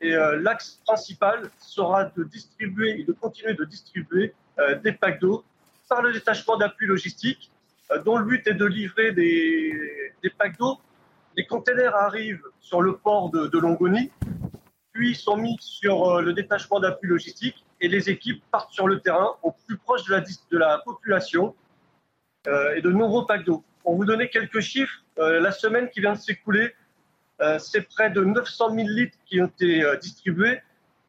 et 0.00 0.10
l'axe 0.40 0.80
principal 0.84 1.50
sera 1.58 2.06
de 2.16 2.24
distribuer 2.24 3.00
et 3.00 3.04
de 3.04 3.12
continuer 3.12 3.54
de 3.54 3.64
distribuer 3.64 4.34
des 4.82 4.92
packs 4.92 5.20
d'eau 5.20 5.44
par 5.92 6.00
le 6.00 6.10
détachement 6.10 6.56
d'appui 6.56 6.86
logistique, 6.86 7.50
dont 8.06 8.16
le 8.16 8.24
but 8.24 8.46
est 8.46 8.54
de 8.54 8.64
livrer 8.64 9.12
des, 9.12 10.30
packs 10.38 10.56
d'eau 10.56 10.78
les 11.36 11.44
containers 11.44 11.94
arrivent 11.94 12.46
sur 12.60 12.80
le 12.80 12.96
port 12.96 13.28
de, 13.30 13.58
Longoni, 13.58 14.10
puis 14.92 15.14
sont 15.14 15.36
mis 15.36 15.58
sur 15.60 16.08
euh, 16.08 16.22
le 16.22 16.32
détachement 16.32 16.80
d'appui 16.80 17.08
logistique 17.08 17.62
et 17.82 17.88
les 17.88 18.08
équipes 18.08 18.42
partent 18.50 18.72
sur 18.72 18.88
le 18.88 19.00
terrain 19.00 19.32
au 19.42 19.52
plus 19.66 19.76
proche 19.76 20.04
de 20.04 20.58
la, 20.58 20.78
population 20.78 21.54
euh, 22.46 22.74
et 22.74 22.80
de 22.80 22.90
nombreux 22.90 23.26
packs 23.26 23.44
d'eau. 23.44 23.62
Pour 23.82 23.96
vous 23.96 24.06
donner 24.06 24.30
quelques 24.30 24.60
chiffres, 24.60 25.04
euh, 25.18 25.40
la 25.40 25.52
semaine 25.52 25.90
qui 25.90 26.00
vient 26.00 26.14
de 26.14 26.18
s'écouler, 26.18 26.74
c'est 27.58 27.82
près 27.82 28.08
de 28.08 28.22
900 28.22 28.74
000 28.76 28.88
litres 28.88 29.18
qui 29.26 29.42
ont 29.42 29.46
été 29.46 29.84
distribués. 30.00 30.60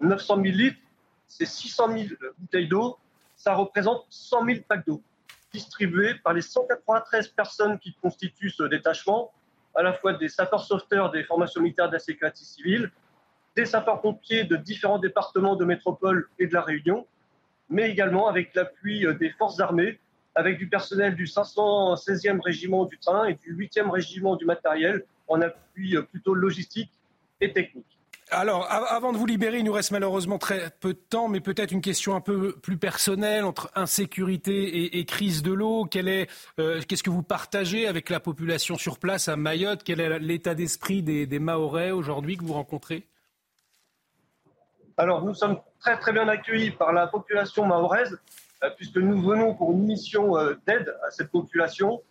900 0.02 0.42
000 0.42 0.46
litres, 0.58 0.80
c'est 1.28 1.46
600 1.46 1.96
000 1.96 2.10
bouteilles 2.40 2.68
d'eau. 2.68 2.98
Ça 3.44 3.56
représente 3.56 4.06
100 4.10 4.46
000 4.46 4.60
packs 4.66 4.88
d'eau 4.88 5.04
distribués 5.52 6.16
par 6.24 6.32
les 6.32 6.41
193 6.41 7.28
personnes 7.28 7.78
qui 7.78 7.94
constituent 7.96 8.50
ce 8.50 8.64
détachement 8.64 9.34
à 9.76 9.84
la 9.84 9.91
fois 9.91 10.14
des 10.14 10.30
sapeurs-sauveteurs 10.30 11.12
des 11.12 11.26
formations 11.26 11.62
militaires 11.62 11.89
de 11.89 11.94
la 11.96 12.00
sécurité 12.00 12.46
civile, 12.46 12.89
des 13.58 13.66
sapeurs-pompiers 13.66 14.46
de 14.46 14.56
différents 14.56 14.98
départements 14.98 15.58
de 15.58 15.66
métropole 15.66 16.30
et 16.39 16.48
de 16.48 16.54
la 16.54 16.62
Réunion, 16.62 17.06
mais 17.68 17.89
également 17.89 18.30
avec 18.30 18.56
l'appui 18.56 19.06
euh, 19.06 19.14
des 19.14 19.32
forces 19.32 19.60
armées, 19.60 20.00
avec 20.36 20.58
du 20.58 20.70
personnel 20.70 21.14
du 21.14 21.26
516e 21.26 22.39
régiment 22.39 22.86
du 22.86 22.98
train 22.98 23.26
et 23.26 23.34
du 23.34 23.54
8e 23.58 23.89
régiment 23.89 24.38
du 24.38 24.46
matériel 24.46 25.04
en 25.28 25.41
appui 25.41 25.98
euh, 25.98 26.02
plutôt 26.04 26.34
logistique 26.34 26.94
et 27.41 27.52
technique. 27.52 27.93
Alors, 28.36 28.68
avant 28.72 29.12
de 29.12 29.18
vous 29.18 29.28
libérer, 29.28 29.60
il 29.60 29.64
nous 29.64 29.74
reste 29.74 29.92
malheureusement 29.92 30.40
très 30.40 30.72
peu 30.80 30.94
de 30.94 31.00
temps, 31.00 31.28
mais 31.28 31.40
peut-être 31.40 31.72
une 31.72 31.82
question 31.82 32.16
un 32.16 32.22
peu 32.22 32.54
plus 32.54 32.78
personnelle 32.78 33.44
entre 33.44 33.70
insécurité 33.76 34.98
et, 34.98 35.06
crise 35.06 35.44
de 35.44 35.54
l'eau. 35.54 35.88
Euh, 36.60 36.82
qu'est-ce 36.88 37.04
que 37.04 37.12
vous 37.12 37.22
partagez 37.22 37.88
avec 37.88 38.10
la 38.10 38.20
population 38.20 38.76
sur 38.76 38.98
place 38.98 39.28
à 39.28 39.36
Mayotte? 39.36 39.84
Quel 39.84 40.00
est 40.00 40.18
l'état 40.18 40.56
d'esprit 40.56 41.04
des, 41.04 41.28
des 41.28 41.38
Mahorais 41.38 41.92
aujourd'hui 41.92 42.36
que 42.36 42.44
vous 42.44 42.54
rencontrez? 42.54 43.06
Alors, 44.98 45.24
nous 45.24 45.36
sommes 45.36 45.60
très 45.80 46.00
très 46.00 46.12
bien 46.12 46.28
accueillis 46.28 46.72
par 46.72 46.92
la 46.92 47.06
population 47.06 47.68
mahoraise, 47.68 48.20
euh, 48.64 48.70
puisque 48.76 48.98
nous 48.98 49.22
venons 49.22 49.54
pour 49.54 49.74
une 49.74 49.84
mission 49.84 50.38
euh, 50.38 50.56
d'aide 50.66 50.96
à 51.08 51.12
cette 51.12 51.30
population. 51.30 52.02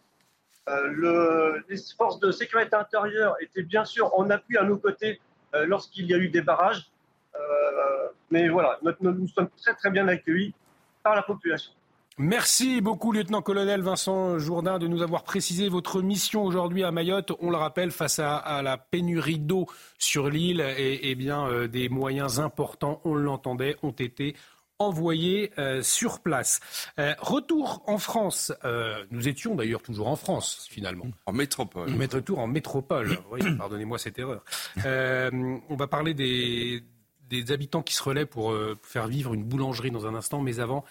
les 0.69 1.77
forces 1.97 2.21
de 2.21 2.31
sécurité 2.31 2.77
intérieure 2.77 3.35
étaient 3.41 3.65
bien 3.65 3.85
sûr 3.85 4.17
en 4.17 4.31
appui 4.31 4.57
à 4.57 4.63
nos 4.63 4.79
côtés 4.79 5.21
lorsqu'il 5.67 6.07
y 6.07 6.15
a 6.15 6.19
eu 6.19 6.29
des 6.29 6.43
barrages. 6.43 6.91
Euh, 7.35 8.09
mais 8.31 8.49
voilà, 8.49 8.79
nous 9.01 9.29
sommes 9.29 9.49
très 9.63 9.75
très 9.75 9.91
bien 9.91 10.09
accueillis 10.09 10.55
par 11.03 11.15
la 11.15 11.23
population. 11.23 11.73
Merci 12.19 12.83
beaucoup, 12.83 13.11
lieutenant-colonel 13.11 13.81
Vincent 13.81 14.39
Jourdain, 14.39 14.79
de 14.79 14.87
nous 14.87 15.01
avoir 15.01 15.25
précisé 15.25 15.71
votre 15.71 16.03
mission 16.03 16.45
aujourd'hui 16.45 16.85
à 16.85 16.91
Mayotte. 16.91 17.33
On 17.41 17.51
le 17.51 17.57
rappelle, 17.57 17.91
face 17.91 18.19
à, 18.19 18.61
la 18.63 18.77
pénurie 18.77 19.39
d'eau 19.39 19.67
sur 19.99 20.29
l'île, 20.29 20.61
et, 20.61 21.11
et, 21.11 21.15
bien 21.15 21.49
euh, 21.49 21.69
des 21.69 21.89
moyens 21.89 22.39
importants, 22.39 23.01
on 23.05 23.15
l'entendait, 23.15 23.77
ont 23.83 23.93
été 23.93 24.37
envoyés 24.83 25.53
euh, 25.59 25.83
sur 25.83 26.21
place. 26.21 26.61
Euh, 26.99 27.15
retour 27.19 27.83
en 27.87 27.99
France. 27.99 28.53
Euh, 28.65 29.05
nous 29.11 29.29
étions 29.29 29.55
d'ailleurs 29.55 29.83
toujours 29.83 30.09
en 30.09 30.17
France, 30.17 30.67
finalement. 30.71 31.07
En 31.27 31.33
métropole. 31.33 31.91
Retour 32.13 32.39
en 32.39 32.47
métropole. 32.47 33.19
Oui, 33.31 33.41
pardonnez-moi 33.57 33.99
cette 33.99 34.19
erreur. 34.19 34.45
on 34.85 35.77
va 35.77 35.87
parler 35.87 36.13
des, 36.13 36.83
des, 37.31 37.51
habitants 37.51 37.83
qui 37.83 37.95
se 37.95 38.03
relaient 38.03 38.27
pour 38.27 38.55
faire 38.83 39.07
vivre 39.07 39.33
une 39.33 39.45
boulangerie 39.45 39.91
dans 39.91 40.07
un 40.07 40.15
instant. 40.15 40.43
Mais 40.43 40.61
avant, 40.61 40.85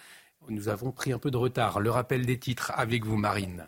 nous 0.49 0.69
avons 0.69 0.91
pris 0.91 1.13
un 1.13 1.19
peu 1.19 1.29
de 1.29 1.37
retard. 1.37 1.79
Le 1.79 1.91
rappel 1.91 2.25
des 2.25 2.39
titres 2.39 2.71
avec 2.75 3.05
vous, 3.05 3.17
Marine. 3.17 3.67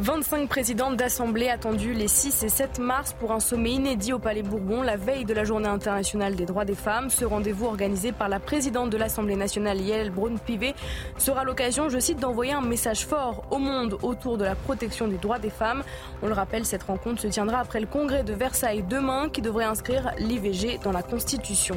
25 0.00 0.48
présidents 0.48 0.92
d'assemblée 0.92 1.48
attendus 1.48 1.92
les 1.92 2.06
6 2.06 2.44
et 2.44 2.48
7 2.48 2.78
mars 2.78 3.16
pour 3.18 3.32
un 3.32 3.40
sommet 3.40 3.72
inédit 3.72 4.12
au 4.12 4.20
Palais 4.20 4.44
Bourbon, 4.44 4.80
la 4.80 4.96
veille 4.96 5.24
de 5.24 5.34
la 5.34 5.42
Journée 5.42 5.66
internationale 5.66 6.36
des 6.36 6.46
droits 6.46 6.64
des 6.64 6.76
femmes. 6.76 7.10
Ce 7.10 7.24
rendez-vous 7.24 7.66
organisé 7.66 8.12
par 8.12 8.28
la 8.28 8.38
présidente 8.38 8.90
de 8.90 8.96
l'Assemblée 8.96 9.34
nationale, 9.34 9.80
Yael 9.80 10.10
Braun-Pivet, 10.10 10.76
sera 11.16 11.42
l'occasion, 11.42 11.88
je 11.88 11.98
cite, 11.98 12.20
d'envoyer 12.20 12.52
un 12.52 12.60
message 12.60 13.06
fort 13.06 13.42
au 13.50 13.58
monde 13.58 13.98
autour 14.02 14.38
de 14.38 14.44
la 14.44 14.54
protection 14.54 15.08
des 15.08 15.18
droits 15.18 15.40
des 15.40 15.50
femmes. 15.50 15.82
On 16.22 16.28
le 16.28 16.34
rappelle, 16.34 16.64
cette 16.64 16.84
rencontre 16.84 17.20
se 17.20 17.26
tiendra 17.26 17.58
après 17.58 17.80
le 17.80 17.86
congrès 17.86 18.22
de 18.22 18.34
Versailles 18.34 18.84
demain 18.88 19.28
qui 19.28 19.42
devrait 19.42 19.64
inscrire 19.64 20.12
l'IVG 20.18 20.78
dans 20.84 20.92
la 20.92 21.02
Constitution. 21.02 21.76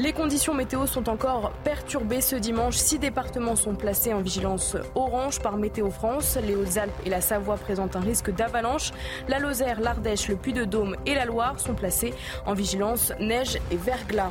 Les 0.00 0.12
conditions 0.12 0.54
météo 0.54 0.86
sont 0.86 1.08
encore 1.08 1.50
perturbées 1.64 2.20
ce 2.20 2.36
dimanche. 2.36 2.76
Six 2.76 3.00
départements 3.00 3.56
sont 3.56 3.74
placés 3.74 4.14
en 4.14 4.20
vigilance 4.20 4.76
orange 4.94 5.40
par 5.40 5.56
Météo 5.56 5.90
France. 5.90 6.38
Les 6.40 6.54
Hautes-Alpes 6.54 7.00
et 7.04 7.10
la 7.10 7.20
Savoie 7.20 7.56
présentent 7.56 7.96
un 7.96 8.00
risque 8.00 8.30
d'avalanche. 8.30 8.92
La 9.26 9.40
Lozère, 9.40 9.80
l'Ardèche, 9.80 10.28
le 10.28 10.36
Puy-de-Dôme 10.36 10.96
et 11.04 11.16
la 11.16 11.24
Loire 11.24 11.58
sont 11.58 11.74
placés 11.74 12.14
en 12.46 12.54
vigilance 12.54 13.12
neige 13.18 13.58
et 13.72 13.76
verglas. 13.76 14.30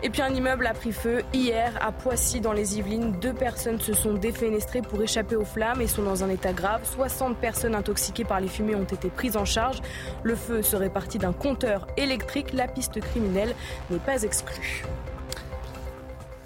Et 0.00 0.10
puis 0.10 0.22
un 0.22 0.32
immeuble 0.32 0.64
a 0.66 0.74
pris 0.74 0.92
feu 0.92 1.22
hier 1.34 1.76
à 1.80 1.90
Poissy 1.90 2.40
dans 2.40 2.52
les 2.52 2.78
Yvelines. 2.78 3.18
Deux 3.20 3.32
personnes 3.32 3.80
se 3.80 3.92
sont 3.92 4.14
défenestrées 4.14 4.80
pour 4.80 5.02
échapper 5.02 5.34
aux 5.34 5.44
flammes 5.44 5.80
et 5.80 5.88
sont 5.88 6.04
dans 6.04 6.22
un 6.22 6.28
état 6.28 6.52
grave. 6.52 6.82
60 6.84 7.36
personnes 7.36 7.74
intoxiquées 7.74 8.24
par 8.24 8.40
les 8.40 8.46
fumées 8.46 8.76
ont 8.76 8.84
été 8.84 9.10
prises 9.10 9.36
en 9.36 9.44
charge. 9.44 9.80
Le 10.22 10.36
feu 10.36 10.62
serait 10.62 10.90
parti 10.90 11.18
d'un 11.18 11.32
compteur 11.32 11.88
électrique. 11.96 12.52
La 12.52 12.68
piste 12.68 13.00
criminelle 13.00 13.54
n'est 13.90 13.98
pas 13.98 14.22
exclue. 14.22 14.84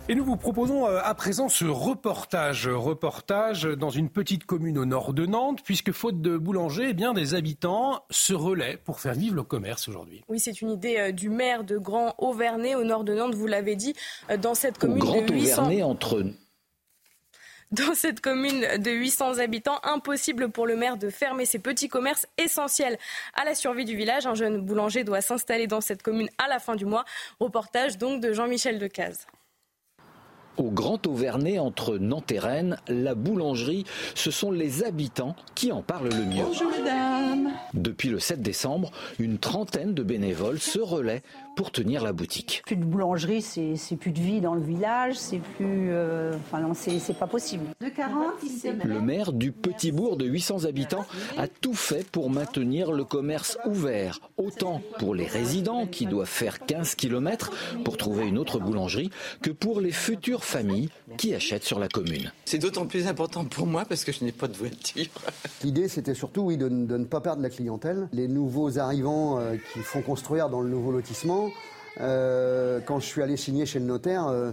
Et 0.09 0.17
nous 0.17 0.25
vous 0.25 0.37
proposons 0.37 0.89
euh, 0.89 0.99
à 1.01 1.15
présent 1.15 1.49
ce 1.49 1.65
reportage, 1.65 2.67
reportage 2.67 3.63
dans 3.63 3.91
une 3.91 4.11
petite 4.11 4.45
commune 4.45 4.77
au 4.77 4.85
nord 4.85 5.13
de 5.13 5.27
Nantes, 5.27 5.61
puisque 5.65 5.93
faute 5.93 6.21
de 6.21 6.37
boulanger, 6.37 6.89
eh 6.89 6.93
bien 6.93 7.15
des 7.15 7.35
habitants 7.35 8.05
se 8.11 8.35
relaient 8.35 8.79
pour 8.85 8.99
faire 8.99 9.15
vivre 9.15 9.37
le 9.37 9.45
commerce 9.45 9.89
aujourd'hui. 9.89 10.25
Oui, 10.29 10.41
c'est 10.41 10.61
une 10.61 10.71
idée 10.71 10.97
euh, 10.99 11.13
du 11.13 11.29
maire 11.29 11.63
de 11.63 11.79
Grand 11.79 12.17
Auvernay 12.19 12.75
au 12.75 12.83
nord 12.83 13.05
de 13.05 13.15
Nantes, 13.15 13.37
vous 13.37 13.47
l'avez 13.47 13.77
dit, 13.77 13.95
euh, 14.29 14.37
dans 14.37 14.57
cette 14.57 14.77
commune 14.77 14.99
Grand 14.99 15.23
de 15.23 15.35
800 15.35 15.63
Auvernay 15.63 15.83
entre 15.85 16.25
dans 17.71 17.95
cette 17.95 18.21
commune 18.21 18.61
de 18.79 18.91
800 18.91 19.39
habitants, 19.39 19.79
impossible 19.85 20.51
pour 20.51 20.67
le 20.67 20.75
maire 20.75 20.97
de 20.97 21.11
fermer 21.11 21.47
ses 21.47 21.61
petits 21.61 21.89
commerces 21.89 22.27
essentiels 22.39 22.99
à 23.35 23.45
la 23.45 23.55
survie 23.55 23.85
du 23.85 23.97
village. 23.97 24.27
Un 24.27 24.35
jeune 24.35 24.61
boulanger 24.61 25.05
doit 25.05 25.21
s'installer 25.21 25.69
dans 25.69 25.81
cette 25.81 26.03
commune 26.03 26.29
à 26.39 26.49
la 26.49 26.59
fin 26.59 26.75
du 26.75 26.87
mois. 26.87 27.05
Reportage 27.39 27.99
donc 27.99 28.21
de 28.21 28.33
Jean-Michel 28.33 28.81
Decaze. 28.81 29.27
Au 30.59 30.71
Grand 30.71 31.07
Auvernay, 31.07 31.59
entre 31.59 31.97
Nantes 31.97 32.31
et 32.31 32.39
Rennes, 32.39 32.77
la 32.89 33.15
boulangerie, 33.15 33.85
ce 34.15 34.31
sont 34.31 34.51
les 34.51 34.85
habitants 34.85 35.35
qui 35.55 35.73
en 35.73 35.83
parlent 35.83 36.11
le 36.11 36.25
mieux. 36.25 36.45
Bonjour 36.45 36.71
mesdames. 36.71 37.51
Depuis 37.73 38.11
le 38.11 38.19
7 38.19 38.43
décembre, 38.43 38.91
une 39.19 39.39
trentaine 39.39 39.95
de 39.95 40.03
bénévoles 40.03 40.61
se 40.61 40.79
relaient 40.79 41.23
pour 41.57 41.71
tenir 41.71 42.03
la 42.03 42.13
boutique. 42.13 42.63
Plus 42.67 42.77
de 42.77 42.85
boulangerie, 42.85 43.43
c'est 43.43 43.97
plus 43.97 44.13
de 44.13 44.21
vie 44.21 44.41
dans 44.41 44.55
le 44.55 44.61
village, 44.61 45.17
c'est 45.19 45.41
plus. 45.57 45.91
Euh, 45.91 46.35
enfin, 46.37 46.61
non, 46.61 46.75
c'est 46.75 47.19
pas 47.19 47.27
possible. 47.27 47.65
De 47.81 47.89
40, 47.89 48.35
le 48.85 49.01
maire 49.01 49.33
du 49.33 49.53
petit 49.53 49.93
bourg 49.93 50.17
de 50.17 50.25
800 50.25 50.65
habitants 50.65 51.05
a 51.37 51.49
tout 51.49 51.75
fait 51.75 52.07
pour 52.11 52.31
maintenir 52.31 52.93
le 52.93 53.05
commerce 53.05 53.59
ouvert, 53.67 54.21
autant 54.37 54.81
pour 54.99 55.15
les 55.15 55.27
résidents 55.27 55.87
qui 55.87 56.07
doivent 56.07 56.27
faire 56.29 56.65
15 56.65 56.95
km 56.95 57.51
pour 57.85 57.97
trouver 57.97 58.27
une 58.27 58.39
autre 58.39 58.59
boulangerie 58.59 59.11
que 59.43 59.51
pour 59.51 59.81
les 59.81 59.93
futures 59.93 60.45
familles 60.45 60.89
qui 61.19 61.35
achètent 61.35 61.65
sur 61.65 61.79
la 61.79 61.89
commune. 61.89 62.33
C'est 62.45 62.59
d'autant 62.59 62.87
plus 62.87 63.07
important 63.07 63.45
pour 63.45 63.67
moi 63.67 63.85
parce 63.85 64.05
que 64.05 64.13
je 64.13 64.25
n'ai 64.25 64.33
pas 64.33 64.49
de 64.49 64.57
voiture. 64.57 65.07
L'idée, 65.65 65.89
c'était 65.89 66.15
surtout 66.15 66.43
oui, 66.43 66.57
de, 66.57 66.69
ne 66.69 67.05
pas 67.05 67.21
perdre 67.21 67.43
la 67.43 67.51
clientèle. 67.51 68.09
Les 68.13 68.29
nouveaux 68.29 68.79
arrivants 68.79 69.39
euh, 69.39 69.57
qui 69.73 69.81
font 69.81 70.03
construire 70.03 70.49
dans 70.49 70.61
le 70.61 70.69
nouveau 70.69 70.93
lotissement 70.93 71.42
euh, 72.01 72.81
quand 72.81 73.01
je 73.01 73.07
suis 73.07 73.23
allé 73.23 73.37
signer 73.37 73.67
chez 73.67 73.79
le 73.79 73.85
notaire, 73.85 74.27
euh, 74.29 74.53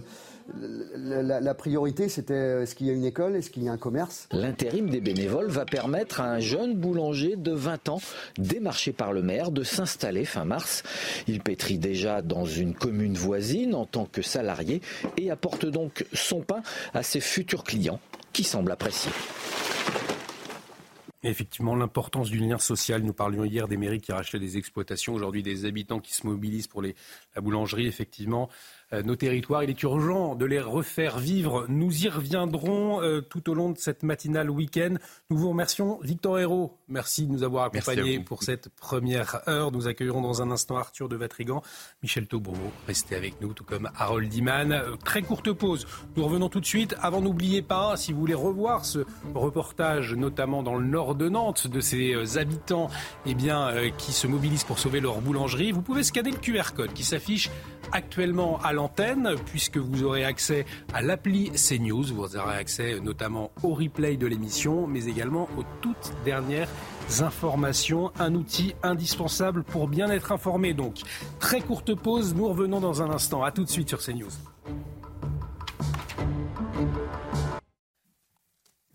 la, 0.96 1.54
priorité, 1.54 2.08
c'était 2.08 2.34
euh, 2.34 2.62
est-ce 2.62 2.74
qu'il 2.74 2.86
y 2.86 2.90
a 2.90 2.92
une 2.92 3.04
école, 3.04 3.36
est-ce 3.36 3.50
qu'il 3.50 3.62
y 3.62 3.68
a 3.68 3.72
un 3.72 3.78
commerce? 3.78 4.28
L'intérim 4.32 4.90
des 4.90 5.00
bénévoles 5.00 5.48
va 5.48 5.64
permettre 5.64 6.20
à 6.20 6.24
un 6.24 6.40
jeune 6.40 6.74
boulanger 6.74 7.36
de 7.36 7.52
20 7.52 7.88
ans, 7.88 8.00
démarché 8.38 8.92
par 8.92 9.12
le 9.12 9.22
maire, 9.22 9.50
de 9.50 9.62
s'installer 9.62 10.24
fin 10.24 10.44
mars. 10.44 10.82
Il 11.28 11.40
pétrit 11.40 11.78
déjà 11.78 12.22
dans 12.22 12.44
une 12.44 12.74
commune 12.74 13.14
voisine 13.14 13.74
en 13.74 13.86
tant 13.86 14.06
que 14.06 14.22
salarié 14.22 14.80
et 15.16 15.30
apporte 15.30 15.66
donc 15.66 16.06
son 16.12 16.40
pain 16.40 16.62
à 16.94 17.02
ses 17.02 17.20
futurs 17.20 17.64
clients 17.64 18.00
qui 18.32 18.44
semblent 18.44 18.72
apprécier. 18.72 19.10
Effectivement, 21.22 21.76
l'importance 21.76 22.30
du 22.30 22.38
lien 22.38 22.58
social. 22.58 23.02
Nous 23.02 23.12
parlions 23.12 23.44
hier 23.44 23.68
des 23.68 23.76
mairies 23.76 24.00
qui 24.00 24.10
rachetaient 24.10 24.38
des 24.38 24.56
exploitations, 24.56 25.12
aujourd'hui 25.12 25.42
des 25.42 25.66
habitants 25.66 26.00
qui 26.00 26.14
se 26.14 26.26
mobilisent 26.26 26.66
pour 26.66 26.80
la 26.80 26.92
boulangerie. 27.42 27.86
Effectivement, 27.86 28.48
nos 28.92 29.16
territoires. 29.16 29.62
Il 29.62 29.70
est 29.70 29.82
urgent 29.82 30.34
de 30.34 30.44
les 30.44 30.60
refaire 30.60 31.18
vivre. 31.18 31.66
Nous 31.68 32.04
y 32.04 32.08
reviendrons 32.08 33.02
euh, 33.02 33.20
tout 33.20 33.48
au 33.50 33.54
long 33.54 33.70
de 33.70 33.78
cette 33.78 34.02
matinale 34.02 34.50
week-end. 34.50 34.94
Nous 35.30 35.36
vous 35.36 35.50
remercions. 35.50 36.00
Victor 36.02 36.38
Hérault, 36.38 36.78
merci 36.88 37.26
de 37.26 37.32
nous 37.32 37.42
avoir 37.42 37.66
accompagnés 37.66 38.20
pour 38.20 38.42
cette 38.42 38.68
première 38.70 39.42
heure. 39.48 39.70
Nous 39.72 39.86
accueillerons 39.86 40.20
dans 40.20 40.42
un 40.42 40.50
instant 40.50 40.76
Arthur 40.76 41.08
de 41.08 41.16
Vatrigan, 41.16 41.62
Michel 42.02 42.26
Taubreau. 42.26 42.56
Restez 42.86 43.14
avec 43.14 43.40
nous, 43.40 43.52
tout 43.52 43.64
comme 43.64 43.90
Harold 43.96 44.28
Diman. 44.28 44.72
Euh, 44.72 44.96
très 45.04 45.22
courte 45.22 45.52
pause. 45.52 45.86
Nous 46.16 46.24
revenons 46.24 46.48
tout 46.48 46.60
de 46.60 46.66
suite. 46.66 46.96
Avant, 47.00 47.20
n'oubliez 47.20 47.62
pas, 47.62 47.96
si 47.96 48.12
vous 48.12 48.20
voulez 48.20 48.34
revoir 48.34 48.84
ce 48.84 49.00
reportage, 49.34 50.14
notamment 50.14 50.62
dans 50.62 50.76
le 50.76 50.86
nord 50.86 51.14
de 51.14 51.28
Nantes, 51.28 51.68
de 51.68 51.80
ces 51.80 52.38
habitants 52.38 52.90
eh 53.26 53.34
bien, 53.34 53.90
qui 53.98 54.12
se 54.12 54.26
mobilisent 54.26 54.64
pour 54.64 54.78
sauver 54.78 55.00
leur 55.00 55.20
boulangerie, 55.20 55.72
vous 55.72 55.82
pouvez 55.82 56.02
scanner 56.02 56.30
le 56.30 56.38
QR 56.38 56.72
code 56.74 56.92
qui 56.92 57.04
s'affiche 57.04 57.50
actuellement 57.92 58.58
à 58.62 58.72
puisque 59.46 59.78
vous 59.78 60.04
aurez 60.04 60.24
accès 60.24 60.66
à 60.92 61.02
l'appli 61.02 61.50
CNews. 61.50 62.04
Vous 62.14 62.36
aurez 62.36 62.56
accès 62.56 63.00
notamment 63.00 63.50
au 63.62 63.74
replay 63.74 64.16
de 64.16 64.26
l'émission, 64.26 64.86
mais 64.86 65.06
également 65.06 65.48
aux 65.58 65.64
toutes 65.80 66.12
dernières 66.24 66.68
informations. 67.20 68.12
Un 68.18 68.34
outil 68.34 68.74
indispensable 68.82 69.64
pour 69.64 69.88
bien 69.88 70.10
être 70.10 70.32
informé. 70.32 70.74
Donc, 70.74 71.00
très 71.38 71.60
courte 71.60 71.94
pause. 71.94 72.34
Nous 72.34 72.48
revenons 72.48 72.80
dans 72.80 73.02
un 73.02 73.10
instant. 73.10 73.42
À 73.42 73.50
tout 73.50 73.64
de 73.64 73.70
suite 73.70 73.88
sur 73.88 73.98
CNews. 73.98 74.30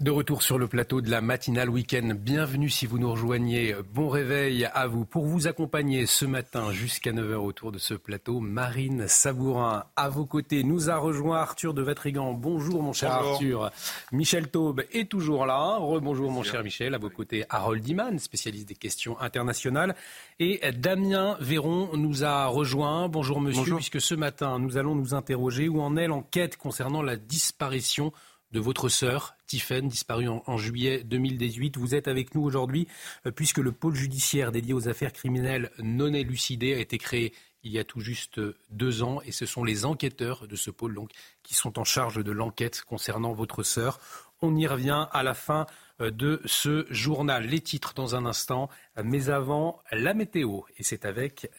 De 0.05 0.11
retour 0.11 0.43
sur 0.43 0.59
le 0.59 0.67
plateau 0.67 1.01
de 1.01 1.09
la 1.09 1.19
matinale 1.19 1.67
week-end. 1.67 2.11
Bienvenue 2.15 2.69
si 2.69 2.85
vous 2.85 2.99
nous 2.99 3.09
rejoignez. 3.09 3.75
Bon 3.91 4.07
réveil 4.07 4.65
à 4.65 4.85
vous. 4.85 5.03
Pour 5.03 5.25
vous 5.25 5.47
accompagner 5.47 6.05
ce 6.05 6.25
matin 6.25 6.71
jusqu'à 6.71 7.11
9h 7.11 7.37
autour 7.37 7.71
de 7.71 7.79
ce 7.79 7.95
plateau, 7.95 8.39
Marine 8.39 9.07
Sabourin 9.07 9.85
à 9.95 10.09
vos 10.09 10.27
côtés 10.27 10.63
nous 10.63 10.91
a 10.91 10.97
rejoint 10.97 11.39
Arthur 11.39 11.73
de 11.73 11.81
Vatrigan. 11.81 12.33
Bonjour 12.33 12.83
mon 12.83 12.93
cher 12.93 13.13
Arthur. 13.13 13.71
Michel 14.11 14.51
Taube 14.51 14.83
est 14.93 15.09
toujours 15.09 15.47
là. 15.47 15.77
Rebonjour 15.77 16.29
mon 16.29 16.43
cher 16.43 16.63
Michel. 16.63 16.93
À 16.93 16.99
vos 16.99 17.09
côtés, 17.09 17.43
Harold 17.49 17.81
Diman, 17.81 18.19
spécialiste 18.19 18.67
des 18.67 18.75
questions 18.75 19.19
internationales. 19.19 19.95
Et 20.37 20.61
Damien 20.77 21.35
Véron 21.39 21.97
nous 21.97 22.23
a 22.23 22.45
rejoint. 22.45 23.09
Bonjour 23.09 23.41
monsieur, 23.41 23.77
puisque 23.77 23.99
ce 23.99 24.13
matin 24.13 24.59
nous 24.59 24.77
allons 24.77 24.93
nous 24.93 25.15
interroger 25.15 25.67
où 25.67 25.81
en 25.81 25.97
est 25.97 26.05
l'enquête 26.05 26.57
concernant 26.57 27.01
la 27.01 27.15
disparition 27.15 28.13
de 28.55 28.61
votre 28.61 28.87
sœur, 28.87 29.35
Tiffaine, 29.47 29.89
disparue 29.89 30.29
en, 30.29 30.57
juillet 30.57 31.03
2018. 31.03 31.75
Vous 31.77 31.93
êtes 31.93 32.07
avec 32.07 32.33
nous 32.33 32.41
aujourd'hui 32.41 32.87
euh, 33.27 33.31
puisque 33.31 33.57
le 33.57 33.73
pôle 33.73 33.95
judiciaire 33.95 34.53
dédié 34.53 34.73
aux 34.73 34.87
affaires 34.87 35.11
criminelles 35.11 35.71
non 35.79 36.13
élucidées 36.13 36.73
a 36.73 36.79
été 36.79 36.97
créé 36.97 37.33
il 37.63 37.73
y 37.73 37.79
a 37.79 37.83
tout 37.83 37.99
juste 37.99 38.39
deux 38.69 39.03
ans 39.03 39.19
et 39.25 39.33
ce 39.33 39.45
sont 39.45 39.65
les 39.65 39.83
enquêteurs 39.83 40.47
de 40.47 40.55
ce 40.55 40.71
pôle 40.71 40.93
donc, 40.93 41.09
qui 41.43 41.53
sont 41.53 41.77
en 41.79 41.83
charge 41.83 42.23
de 42.23 42.31
l'enquête 42.31 42.83
concernant 42.83 43.33
votre 43.33 43.61
sœur. 43.61 43.99
On 44.41 44.55
y 44.55 44.67
revient 44.67 45.07
à 45.11 45.21
la 45.21 45.33
fin 45.33 45.65
euh, 45.99 46.09
de 46.09 46.41
ce 46.45 46.85
journal. 46.89 47.45
Les 47.45 47.59
titres 47.59 47.93
dans 47.93 48.15
un 48.15 48.25
instant, 48.25 48.69
mais 49.03 49.29
avant 49.29 49.81
la 49.91 50.13
météo 50.13 50.61
et 50.77 50.83
c'est 50.83 51.03
avec 51.03 51.51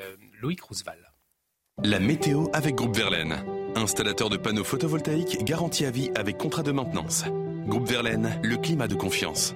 euh, 0.00 0.16
Loïc 0.40 0.60
Roosevelt. 0.60 1.05
La 1.84 2.00
météo 2.00 2.46
avec 2.54 2.74
Groupe 2.74 2.96
Verlaine. 2.96 3.36
Installateur 3.74 4.30
de 4.30 4.38
panneaux 4.38 4.64
photovoltaïques 4.64 5.44
garantie 5.44 5.84
à 5.84 5.90
vie 5.90 6.10
avec 6.14 6.38
contrat 6.38 6.62
de 6.62 6.72
maintenance. 6.72 7.24
Groupe 7.66 7.86
Verlaine, 7.86 8.40
le 8.42 8.56
climat 8.56 8.88
de 8.88 8.94
confiance. 8.94 9.54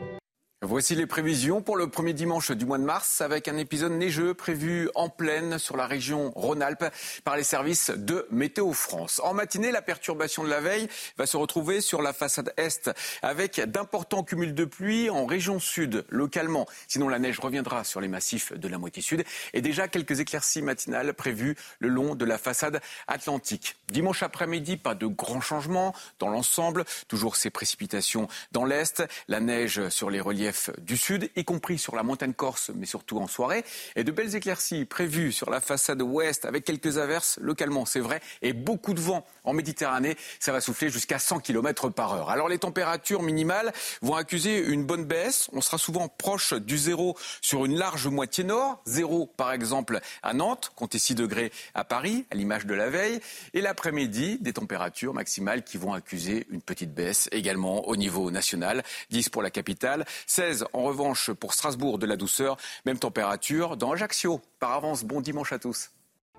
Voici 0.63 0.95
les 0.95 1.07
prévisions 1.07 1.63
pour 1.63 1.79
le 1.79 1.89
premier 1.89 2.13
dimanche 2.13 2.51
du 2.51 2.67
mois 2.67 2.77
de 2.77 2.85
mars 2.85 3.23
avec 3.23 3.49
un 3.49 3.57
épisode 3.57 3.93
neigeux 3.93 4.35
prévu 4.35 4.91
en 4.95 5.09
pleine 5.09 5.59
sur 5.59 5.75
la 5.75 5.87
région 5.87 6.33
Rhône-Alpes 6.37 6.85
par 7.25 7.39
les 7.39 7.45
services 7.45 7.89
de 7.89 8.27
Météo 8.31 8.75
France. 8.75 9.23
En 9.25 9.33
matinée, 9.33 9.71
la 9.71 9.81
perturbation 9.81 10.45
de 10.45 10.51
la 10.51 10.61
veille 10.61 10.87
va 11.17 11.25
se 11.25 11.39
retrouver 11.39 11.81
sur 11.81 12.03
la 12.03 12.13
façade 12.13 12.53
est 12.59 12.91
avec 13.23 13.59
d'importants 13.59 14.23
cumuls 14.23 14.55
de 14.55 14.67
pluie 14.67 15.09
en 15.09 15.25
région 15.25 15.61
sud 15.61 16.05
localement. 16.11 16.67
Sinon, 16.89 17.09
la 17.09 17.19
neige 17.19 17.41
reviendra 17.41 17.83
sur 17.83 18.03
les 18.03 18.09
massifs 18.09 18.53
de 18.53 18.69
la 18.69 18.77
moitié 18.77 19.03
sud 19.03 19.25
et 19.55 19.63
déjà 19.63 19.89
quelques 19.89 20.21
éclaircies 20.21 20.61
matinales 20.61 21.15
prévues 21.15 21.57
le 21.79 21.89
long 21.89 22.15
de 22.15 22.27
la 22.27 22.37
façade 22.37 22.83
atlantique. 23.09 23.77
Dimanche 23.89 24.23
après-midi, 24.23 24.77
pas 24.77 24.95
de 24.95 25.07
grands 25.07 25.41
changements 25.41 25.95
dans 26.19 26.29
l'ensemble. 26.29 26.85
Toujours 27.09 27.37
ces 27.37 27.49
précipitations 27.49 28.29
dans 28.53 28.67
l'est, 28.67 29.03
la 29.27 29.41
neige 29.41 29.89
sur 29.89 30.11
les 30.11 30.21
reliefs 30.21 30.50
du 30.79 30.97
sud, 30.97 31.31
y 31.37 31.45
compris 31.45 31.79
sur 31.79 31.97
la 31.97 32.03
montagne 32.03 32.33
corse, 32.33 32.71
mais 32.75 32.87
surtout 32.87 33.19
en 33.19 33.27
soirée. 33.27 33.65
Et 33.97 34.05
de 34.05 34.13
belles 34.13 34.35
éclaircies 34.35 34.85
prévues 34.85 35.33
sur 35.33 35.51
la 35.51 35.61
façade 35.61 36.03
ouest, 36.03 36.45
avec 36.45 36.65
quelques 36.65 36.99
averses 36.99 37.39
localement, 37.41 37.87
c'est 37.87 38.01
vrai, 38.01 38.21
et 38.43 38.53
beaucoup 38.53 38.95
de 38.95 39.01
vent 39.01 39.27
en 39.45 39.53
Méditerranée. 39.53 40.17
Ça 40.39 40.53
va 40.53 40.61
souffler 40.61 40.91
jusqu'à 40.91 41.19
100 41.19 41.41
km 41.41 41.89
par 41.89 42.13
heure. 42.15 42.31
Alors 42.31 42.49
les 42.49 42.59
températures 42.59 43.23
minimales 43.23 43.73
vont 44.03 44.15
accuser 44.15 44.59
une 44.59 44.85
bonne 44.85 45.05
baisse. 45.05 45.49
On 45.53 45.61
sera 45.61 45.79
souvent 45.79 46.09
proche 46.09 46.55
du 46.55 46.79
zéro 46.79 47.17
sur 47.41 47.65
une 47.65 47.77
large 47.77 48.07
moitié 48.07 48.45
nord. 48.45 48.83
Zéro, 48.87 49.27
par 49.27 49.53
exemple, 49.53 50.01
à 50.23 50.35
Nantes, 50.35 50.73
comptez 50.77 50.99
6 50.99 51.15
degrés 51.15 51.53
à 51.75 51.85
Paris, 51.85 52.27
à 52.31 52.35
l'image 52.35 52.67
de 52.67 52.75
la 52.75 52.91
veille. 52.91 53.21
Et 53.55 53.61
l'après-midi, 53.61 54.39
des 54.41 54.53
températures 54.53 55.15
maximales 55.15 55.65
qui 55.65 55.79
vont 55.79 55.93
accuser 55.93 56.47
une 56.51 56.63
petite 56.63 56.95
baisse 56.95 57.29
également 57.33 57.89
au 57.89 57.97
niveau 57.97 58.31
national. 58.31 58.83
10 59.11 59.29
pour 59.29 59.43
la 59.43 59.51
capitale, 59.51 60.05
16 60.41 60.64
en 60.72 60.84
revanche 60.84 61.30
pour 61.32 61.53
Strasbourg 61.53 61.99
de 61.99 62.07
la 62.07 62.16
douceur. 62.16 62.57
Même 62.86 62.99
température 62.99 63.76
dans 63.76 63.93
Ajaccio. 63.93 64.41
Par 64.59 64.72
avance, 64.72 65.05
bon 65.05 65.20
dimanche 65.20 65.53
à 65.53 65.59
tous. 65.59 65.91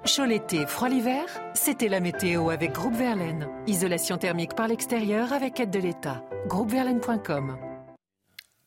Chaud 0.06 0.26
l'été, 0.26 0.66
froid 0.66 0.90
l'hiver, 0.90 1.26
c'était 1.54 1.88
la 1.88 2.00
météo 2.00 2.50
avec 2.50 2.72
Groupe 2.72 2.96
Verlaine. 2.96 3.48
Isolation 3.68 4.18
thermique 4.18 4.56
par 4.56 4.68
l'extérieur 4.68 5.34
avec 5.34 5.60
aide 5.60 5.70
de 5.70 5.78
l'État. 5.78 6.24
Groupeverlaine.com 6.48 7.71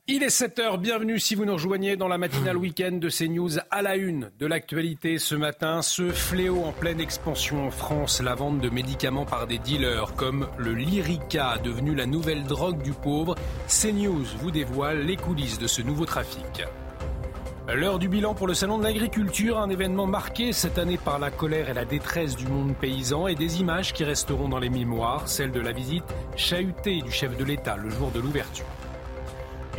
il 0.07 0.23
est 0.23 0.27
7h, 0.27 0.79
bienvenue 0.79 1.19
si 1.19 1.35
vous 1.35 1.47
nous 1.47 1.55
rejoignez 1.55 1.97
dans 1.97 2.09
la 2.09 2.19
matinale 2.19 2.59
week-end 2.59 2.93
de 2.93 3.09
CNews 3.09 3.59
à 3.71 3.81
la 3.81 3.97
une 3.97 4.31
de 4.39 4.47
l'actualité 4.47 5.19
ce 5.19 5.35
matin. 5.35 5.81
Ce 5.81 6.11
fléau 6.11 6.63
en 6.63 6.73
pleine 6.73 7.01
expansion 7.01 7.67
en 7.67 7.71
France, 7.71 8.21
la 8.21 8.35
vente 8.35 8.61
de 8.61 8.69
médicaments 8.69 9.25
par 9.25 9.47
des 9.47 9.59
dealers 9.59 10.15
comme 10.15 10.47
le 10.59 10.75
Lyrica, 10.75 11.57
devenu 11.65 11.95
la 11.95 12.05
nouvelle 12.05 12.45
drogue 12.45 12.83
du 12.83 12.93
pauvre. 12.93 13.35
CNews 13.67 14.27
vous 14.41 14.51
dévoile 14.51 15.07
les 15.07 15.17
coulisses 15.17 15.59
de 15.59 15.67
ce 15.67 15.81
nouveau 15.81 16.05
trafic. 16.05 16.65
L'heure 17.67 17.99
du 17.99 18.09
bilan 18.09 18.35
pour 18.35 18.47
le 18.47 18.53
Salon 18.53 18.77
de 18.77 18.85
l'agriculture, 18.85 19.59
un 19.59 19.71
événement 19.71 20.07
marqué 20.07 20.53
cette 20.53 20.77
année 20.77 20.99
par 20.99 21.19
la 21.19 21.31
colère 21.31 21.71
et 21.71 21.75
la 21.75 21.87
détresse 21.87 22.37
du 22.37 22.47
monde 22.47 22.77
paysan 22.77 23.27
et 23.27 23.35
des 23.35 23.61
images 23.61 23.95
qui 23.95 24.05
resteront 24.05 24.51
dans 24.51 24.59
les 24.59 24.69
mémoires, 24.69 25.27
celle 25.31 25.51
de 25.51 25.61
la 25.61 25.73
visite 25.73 26.05
chahutée 26.37 27.01
du 27.01 27.11
chef 27.11 27.39
de 27.39 27.45
l'État 27.45 27.77
le 27.77 27.89
jour 27.89 28.11
de 28.11 28.21
l'ouverture. 28.21 28.67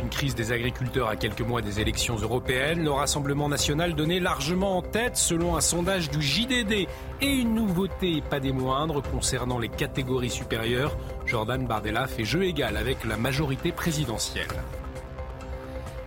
Une 0.00 0.10
crise 0.10 0.34
des 0.34 0.52
agriculteurs 0.52 1.08
à 1.08 1.16
quelques 1.16 1.40
mois 1.40 1.62
des 1.62 1.80
élections 1.80 2.16
européennes. 2.16 2.84
Le 2.84 2.90
Rassemblement 2.90 3.48
national 3.48 3.94
donnait 3.94 4.20
largement 4.20 4.76
en 4.76 4.82
tête 4.82 5.16
selon 5.16 5.56
un 5.56 5.60
sondage 5.60 6.10
du 6.10 6.20
JDD. 6.20 6.86
Et 7.22 7.26
une 7.26 7.54
nouveauté, 7.54 8.22
pas 8.28 8.38
des 8.38 8.52
moindres, 8.52 9.02
concernant 9.02 9.58
les 9.58 9.70
catégories 9.70 10.30
supérieures. 10.30 10.96
Jordan 11.24 11.66
Bardella 11.66 12.06
fait 12.06 12.24
jeu 12.24 12.44
égal 12.44 12.76
avec 12.76 13.04
la 13.04 13.16
majorité 13.16 13.72
présidentielle. 13.72 14.46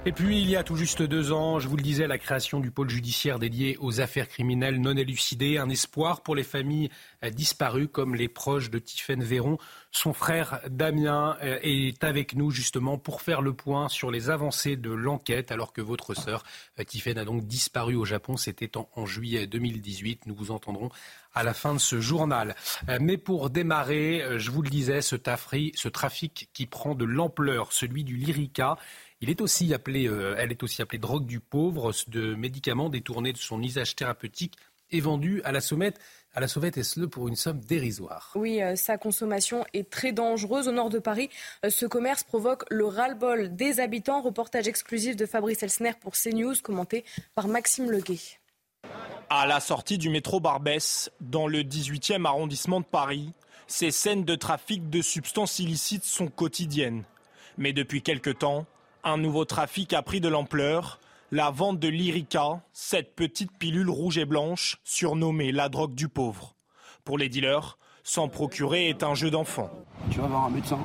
Et 0.05 0.13
puis, 0.13 0.41
il 0.41 0.49
y 0.49 0.55
a 0.55 0.63
tout 0.63 0.77
juste 0.77 1.01
deux 1.01 1.33
ans, 1.33 1.59
je 1.59 1.67
vous 1.67 1.75
le 1.75 1.83
disais, 1.83 2.07
la 2.07 2.17
création 2.17 2.61
du 2.61 2.71
pôle 2.71 2.89
judiciaire 2.89 3.37
dédié 3.37 3.75
aux 3.81 3.99
affaires 3.99 4.29
criminelles 4.29 4.79
non 4.79 4.95
élucidées, 4.95 5.57
un 5.57 5.69
espoir 5.69 6.21
pour 6.21 6.35
les 6.35 6.43
familles 6.43 6.89
disparues 7.33 7.89
comme 7.89 8.15
les 8.15 8.29
proches 8.29 8.69
de 8.69 8.79
Tiffaine 8.79 9.23
Véron. 9.23 9.57
Son 9.91 10.13
frère 10.13 10.61
Damien 10.69 11.35
euh, 11.41 11.57
est 11.63 12.03
avec 12.03 12.35
nous 12.35 12.51
justement 12.51 12.99
pour 12.99 13.23
faire 13.23 13.41
le 13.41 13.53
point 13.53 13.89
sur 13.89 14.11
les 14.11 14.29
avancées 14.29 14.75
de 14.75 14.91
l'enquête 14.91 15.51
alors 15.51 15.73
que 15.73 15.81
votre 15.81 16.13
sœur 16.13 16.43
euh, 16.79 16.83
Tiffaine 16.83 17.17
a 17.17 17.25
donc 17.25 17.47
disparu 17.47 17.95
au 17.95 18.05
Japon. 18.05 18.37
C'était 18.37 18.71
en, 18.77 19.05
juillet 19.07 19.47
2018. 19.47 20.27
Nous 20.27 20.35
vous 20.35 20.51
entendrons 20.51 20.89
à 21.33 21.41
la 21.41 21.55
fin 21.55 21.73
de 21.73 21.79
ce 21.79 21.99
journal. 21.99 22.55
Euh, 22.87 22.99
mais 23.01 23.17
pour 23.17 23.49
démarrer, 23.49 24.23
je 24.37 24.51
vous 24.51 24.61
le 24.61 24.69
disais, 24.69 25.01
ce, 25.01 25.15
trafic 25.15 26.49
qui 26.53 26.67
prend 26.67 26.93
de 26.93 27.05
l'ampleur, 27.05 27.73
celui 27.73 28.03
du 28.03 28.15
Lyrica. 28.15 28.77
Il 29.21 29.31
est 29.31 29.41
aussi 29.41 29.73
appelé, 29.73 30.09
elle 30.37 30.51
est 30.51 30.63
aussi 30.63 30.81
appelée 30.81 30.99
drogue 30.99 31.25
du 31.25 31.39
pauvre, 31.39 31.91
de 32.07 32.35
médicaments 32.35 32.89
détournés 32.89 33.33
de 33.33 33.37
son 33.37 33.61
usage 33.61 33.95
thérapeutique 33.95 34.55
et 34.91 35.01
vendus 35.01 35.41
à 35.43 35.51
la 35.51 35.61
sommette 35.61 35.99
à 36.34 36.39
la 36.39 36.47
sauvette 36.47 36.77
et 36.77 36.84
pour 37.07 37.27
une 37.27 37.36
somme 37.36 37.59
dérisoire? 37.59 38.32
Oui, 38.36 38.61
euh, 38.61 38.75
sa 38.75 38.97
consommation 38.97 39.65
est 39.73 39.89
très 39.89 40.11
dangereuse. 40.11 40.67
Au 40.67 40.71
nord 40.71 40.89
de 40.89 40.99
Paris, 40.99 41.30
euh, 41.65 41.69
ce 41.69 41.86
commerce 41.86 42.23
provoque 42.23 42.63
le 42.69 42.86
ras-le-bol 42.86 43.55
des 43.55 43.80
habitants. 43.80 44.21
Reportage 44.21 44.67
exclusif 44.67 45.15
de 45.15 45.25
Fabrice 45.25 45.63
Elsner 45.63 45.93
pour 45.99 46.13
CNews, 46.13 46.55
commenté 46.61 47.03
par 47.36 47.47
Maxime 47.47 47.89
Leguet. 47.89 48.19
À 49.30 49.45
la 49.45 49.59
sortie 49.59 49.97
du 49.97 50.09
métro 50.09 50.39
Barbès, 50.39 51.11
dans 51.21 51.47
le 51.47 51.63
18e 51.63 52.25
arrondissement 52.25 52.80
de 52.80 52.86
Paris, 52.86 53.34
ces 53.67 53.91
scènes 53.91 54.25
de 54.25 54.36
trafic 54.36 54.89
de 54.89 55.01
substances 55.01 55.59
illicites 55.59 56.03
sont 56.03 56.27
quotidiennes. 56.27 57.03
Mais 57.57 57.73
depuis 57.73 58.01
quelque 58.01 58.32
temps, 58.32 58.65
Un 59.03 59.17
nouveau 59.17 59.45
trafic 59.45 59.93
a 59.93 60.01
pris 60.01 60.19
de 60.19 60.27
l'ampleur. 60.27 60.99
La 61.32 61.51
vente 61.51 61.77
de 61.77 61.88
l'Irica, 61.88 62.63
cette 62.73 63.15
petite 63.15 63.51
pilule 63.59 63.91
rouge 63.91 64.17
et 64.17 64.25
blanche, 64.25 64.77
surnommée 64.84 65.51
la 65.51 65.69
drogue 65.69 65.93
du 65.93 66.09
pauvre. 66.09 66.55
Pour 67.05 67.19
les 67.19 67.30
dealers, 67.30 67.77
s'en 68.01 68.30
procurer 68.30 68.89
est 68.89 69.03
un 69.03 69.13
jeu 69.13 69.30
d'enfant. 69.30 69.69
Tu 70.09 70.19
vas 70.19 70.25
voir 70.25 70.45
un 70.45 70.49
médecin 70.49 70.80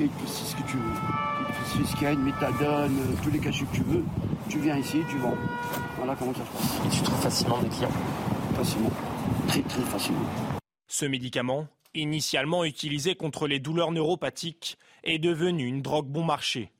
et 0.00 0.08
c'est 0.26 0.44
ce 0.44 0.56
que 0.56 0.62
tu 0.62 0.78
veux. 0.78 1.84
Ce 1.84 1.92
qu'il 1.96 2.02
y 2.02 2.06
a 2.06 2.12
une 2.12 2.22
méthadone, 2.22 2.98
euh, 2.98 3.14
tous 3.22 3.30
les 3.30 3.38
cachets 3.38 3.66
que 3.66 3.76
tu 3.76 3.82
veux, 3.82 4.04
tu 4.48 4.58
viens 4.58 4.78
ici, 4.78 5.00
tu 5.10 5.18
vends. 5.18 5.36
Voilà 5.98 6.14
comment 6.14 6.32
ça 6.32 6.40
se 6.40 6.50
passe. 6.52 6.86
Et 6.86 6.96
tu 6.96 7.02
trouves 7.02 7.20
facilement 7.20 7.58
des 7.58 7.68
clients 7.68 7.90
Facilement. 8.54 8.90
Très 9.48 9.60
très 9.60 9.82
facilement. 9.82 10.28
Ce 10.88 11.04
médicament, 11.04 11.66
initialement 11.92 12.64
utilisé 12.64 13.16
contre 13.16 13.46
les 13.46 13.58
douleurs 13.58 13.92
neuropathiques, 13.92 14.78
est 15.04 15.18
devenu 15.18 15.66
une 15.66 15.82
drogue 15.82 16.08
bon 16.08 16.24
marché. 16.24 16.72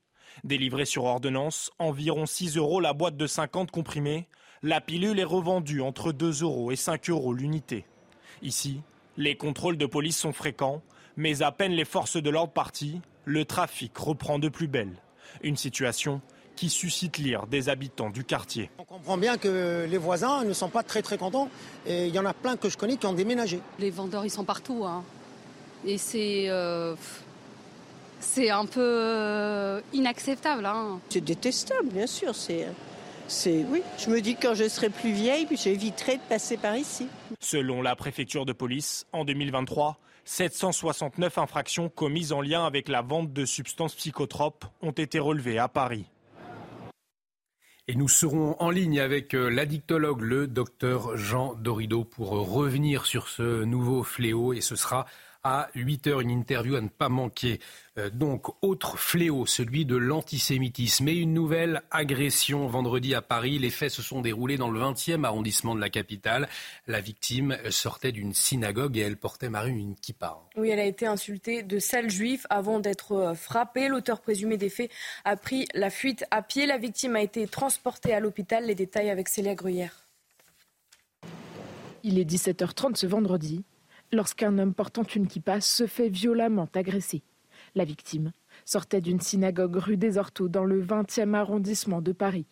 Délivrée 0.44 0.84
sur 0.84 1.04
ordonnance, 1.04 1.70
environ 1.78 2.26
6 2.26 2.56
euros 2.56 2.80
la 2.80 2.92
boîte 2.92 3.16
de 3.16 3.26
50 3.26 3.70
comprimés, 3.70 4.28
la 4.62 4.80
pilule 4.80 5.18
est 5.18 5.24
revendue 5.24 5.80
entre 5.80 6.12
2 6.12 6.42
euros 6.42 6.70
et 6.70 6.76
5 6.76 7.10
euros 7.10 7.32
l'unité. 7.32 7.84
Ici, 8.42 8.80
les 9.16 9.36
contrôles 9.36 9.78
de 9.78 9.86
police 9.86 10.18
sont 10.18 10.32
fréquents, 10.32 10.82
mais 11.16 11.42
à 11.42 11.52
peine 11.52 11.72
les 11.72 11.84
forces 11.84 12.16
de 12.16 12.30
l'ordre 12.30 12.52
parties, 12.52 13.00
le 13.24 13.44
trafic 13.44 13.96
reprend 13.96 14.38
de 14.38 14.48
plus 14.48 14.68
belle. 14.68 14.92
Une 15.42 15.56
situation 15.56 16.20
qui 16.54 16.70
suscite 16.70 17.18
l'ire 17.18 17.46
des 17.46 17.68
habitants 17.68 18.10
du 18.10 18.24
quartier. 18.24 18.70
On 18.78 18.84
comprend 18.84 19.18
bien 19.18 19.36
que 19.36 19.86
les 19.88 19.98
voisins 19.98 20.44
ne 20.44 20.52
sont 20.52 20.70
pas 20.70 20.82
très 20.82 21.02
très 21.02 21.18
contents 21.18 21.50
et 21.86 22.06
il 22.06 22.14
y 22.14 22.18
en 22.18 22.24
a 22.24 22.32
plein 22.32 22.56
que 22.56 22.68
je 22.68 22.78
connais 22.78 22.96
qui 22.96 23.06
ont 23.06 23.12
déménagé. 23.12 23.60
Les 23.78 23.90
vendeurs, 23.90 24.24
ils 24.24 24.30
sont 24.30 24.44
partout. 24.44 24.84
Hein. 24.84 25.04
Et 25.84 25.98
c'est... 25.98 26.46
Euh, 26.48 26.94
c'est 28.20 28.50
un 28.50 28.66
peu 28.66 28.80
euh, 28.80 29.80
inacceptable. 29.92 30.66
Hein. 30.66 31.00
C'est 31.10 31.22
détestable, 31.22 31.88
bien 31.90 32.06
sûr. 32.06 32.34
C'est, 32.34 32.66
c'est, 33.28 33.64
oui. 33.70 33.82
Je 33.98 34.10
me 34.10 34.20
dis 34.20 34.36
que 34.36 34.42
quand 34.48 34.54
je 34.54 34.68
serai 34.68 34.90
plus 34.90 35.12
vieille, 35.12 35.46
j'éviterai 35.50 36.16
de 36.16 36.22
passer 36.28 36.56
par 36.56 36.76
ici. 36.76 37.08
Selon 37.40 37.82
la 37.82 37.96
préfecture 37.96 38.46
de 38.46 38.52
police, 38.52 39.06
en 39.12 39.24
2023, 39.24 39.98
769 40.24 41.38
infractions 41.38 41.88
commises 41.88 42.32
en 42.32 42.40
lien 42.40 42.66
avec 42.66 42.88
la 42.88 43.02
vente 43.02 43.32
de 43.32 43.44
substances 43.44 43.94
psychotropes 43.94 44.64
ont 44.82 44.90
été 44.90 45.18
relevées 45.18 45.58
à 45.58 45.68
Paris. 45.68 46.04
Et 47.88 47.94
nous 47.94 48.08
serons 48.08 48.56
en 48.58 48.70
ligne 48.70 48.98
avec 48.98 49.32
euh, 49.32 49.48
l'addictologue, 49.48 50.20
le 50.20 50.48
docteur 50.48 51.16
Jean 51.16 51.54
Dorido, 51.54 52.02
pour 52.02 52.30
revenir 52.30 53.06
sur 53.06 53.28
ce 53.28 53.62
nouveau 53.62 54.02
fléau. 54.02 54.52
Et 54.52 54.60
ce 54.60 54.74
sera 54.74 55.06
à 55.46 55.70
8 55.76 56.08
heures, 56.08 56.20
une 56.20 56.30
interview 56.30 56.74
à 56.74 56.80
ne 56.80 56.88
pas 56.88 57.08
manquer. 57.08 57.60
Euh, 57.98 58.10
donc, 58.10 58.48
autre 58.62 58.98
fléau, 58.98 59.46
celui 59.46 59.84
de 59.84 59.94
l'antisémitisme 59.94 61.06
et 61.06 61.14
une 61.14 61.32
nouvelle 61.32 61.82
agression 61.92 62.66
vendredi 62.66 63.14
à 63.14 63.22
Paris. 63.22 63.60
Les 63.60 63.70
faits 63.70 63.90
se 63.90 64.02
sont 64.02 64.20
déroulés 64.20 64.56
dans 64.56 64.70
le 64.70 64.80
20e 64.80 65.24
arrondissement 65.24 65.76
de 65.76 65.80
la 65.80 65.88
capitale. 65.88 66.48
La 66.88 67.00
victime 67.00 67.56
sortait 67.70 68.10
d'une 68.10 68.34
synagogue 68.34 68.96
et 68.98 69.02
elle 69.02 69.16
portait 69.16 69.48
Marie 69.48 69.70
une 69.70 69.94
kippa. 69.94 70.36
Oui, 70.56 70.70
elle 70.70 70.80
a 70.80 70.84
été 70.84 71.06
insultée 71.06 71.62
de 71.62 71.78
sale 71.78 72.10
juif 72.10 72.44
avant 72.50 72.80
d'être 72.80 73.12
euh, 73.12 73.34
frappée. 73.34 73.86
L'auteur 73.86 74.20
présumé 74.20 74.56
des 74.56 74.68
faits 74.68 74.90
a 75.24 75.36
pris 75.36 75.66
la 75.74 75.90
fuite 75.90 76.24
à 76.32 76.42
pied. 76.42 76.66
La 76.66 76.78
victime 76.78 77.14
a 77.14 77.22
été 77.22 77.46
transportée 77.46 78.12
à 78.12 78.18
l'hôpital. 78.18 78.66
Les 78.66 78.74
détails 78.74 79.10
avec 79.10 79.28
Célia 79.28 79.54
Gruyère. 79.54 80.06
Il 82.02 82.18
est 82.18 82.28
17h30 82.28 82.96
ce 82.96 83.06
vendredi 83.06 83.64
lorsqu'un 84.12 84.58
homme 84.58 84.74
portant 84.74 85.02
une 85.02 85.26
kippa 85.26 85.60
se 85.60 85.86
fait 85.86 86.08
violemment 86.08 86.68
agresser. 86.74 87.22
La 87.74 87.84
victime 87.84 88.32
sortait 88.64 89.00
d'une 89.00 89.20
synagogue 89.20 89.76
rue 89.76 89.96
des 89.96 90.18
Orteaux 90.18 90.48
dans 90.48 90.64
le 90.64 90.82
20e 90.82 91.34
arrondissement 91.34 92.00
de 92.00 92.12
Paris. 92.12 92.46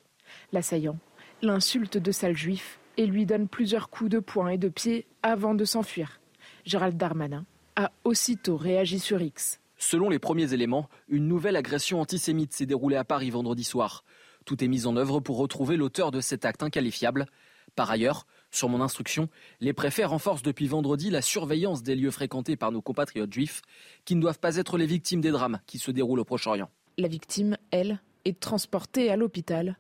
L'assaillant 0.53 0.99
l'insulte 1.43 1.99
de 1.99 2.13
sale 2.13 2.37
juif 2.37 2.81
et 2.97 3.07
lui 3.07 3.27
donne 3.27 3.49
plusieurs 3.49 3.91
coups 3.91 4.11
de 4.11 4.19
poing 4.19 4.49
et 4.49 4.59
de 4.59 4.69
pied 4.69 5.07
avant 5.23 5.55
de 5.55 5.65
s'enfuir. 5.65 6.21
Gérald 6.65 6.97
Darmanin 6.97 7.45
a 7.77 7.93
aussitôt 8.05 8.57
réagi 8.57 8.99
sur 8.99 9.21
X. 9.21 9.61
Selon 9.77 10.09
les 10.09 10.19
premiers 10.19 10.55
éléments, 10.55 10.89
une 11.09 11.27
nouvelle 11.27 11.57
agression 11.57 12.01
antisémite 12.01 12.53
s'est 12.53 12.67
déroulée 12.67 12.97
à 12.97 13.05
Paris 13.05 13.31
vendredi 13.31 13.65
soir. 13.65 14.05
Tout 14.45 14.63
est 14.63 14.69
mis 14.69 14.87
en 14.87 14.97
œuvre 14.97 15.21
pour 15.21 15.37
retrouver 15.37 15.77
l'auteur 15.77 16.11
de 16.11 16.21
cet 16.21 16.45
acte 16.45 16.63
inqualifiable. 16.63 17.27
Par 17.75 17.91
ailleurs, 17.91 18.27
sur 18.55 18.69
mon 18.69 18.81
instruction, 18.81 19.29
les 19.61 19.73
préfets 19.73 20.05
renforcent 20.05 20.43
depuis 20.43 20.67
vendredi 20.67 21.11
la 21.11 21.23
surveillance 21.23 21.83
des 21.83 21.97
lieux 21.97 22.11
fréquentés 22.11 22.57
par 22.57 22.73
nos 22.73 22.83
compatriotes 22.83 23.33
juifs 23.33 23.63
qui 24.05 24.15
ne 24.15 24.21
doivent 24.21 24.39
pas 24.39 24.57
être 24.57 24.79
les 24.79 24.87
victimes 24.87 25.21
des 25.21 25.31
drames 25.31 25.61
qui 25.67 25.79
se 25.79 25.91
déroulent 25.91 26.21
au 26.21 26.25
Proche-Orient. 26.25 26.71
La 26.99 27.09
victime, 27.09 27.57
elle, 27.71 28.01
est 28.25 28.39
transportée 28.39 29.11
à 29.11 29.17
l'hôpital. 29.17 29.77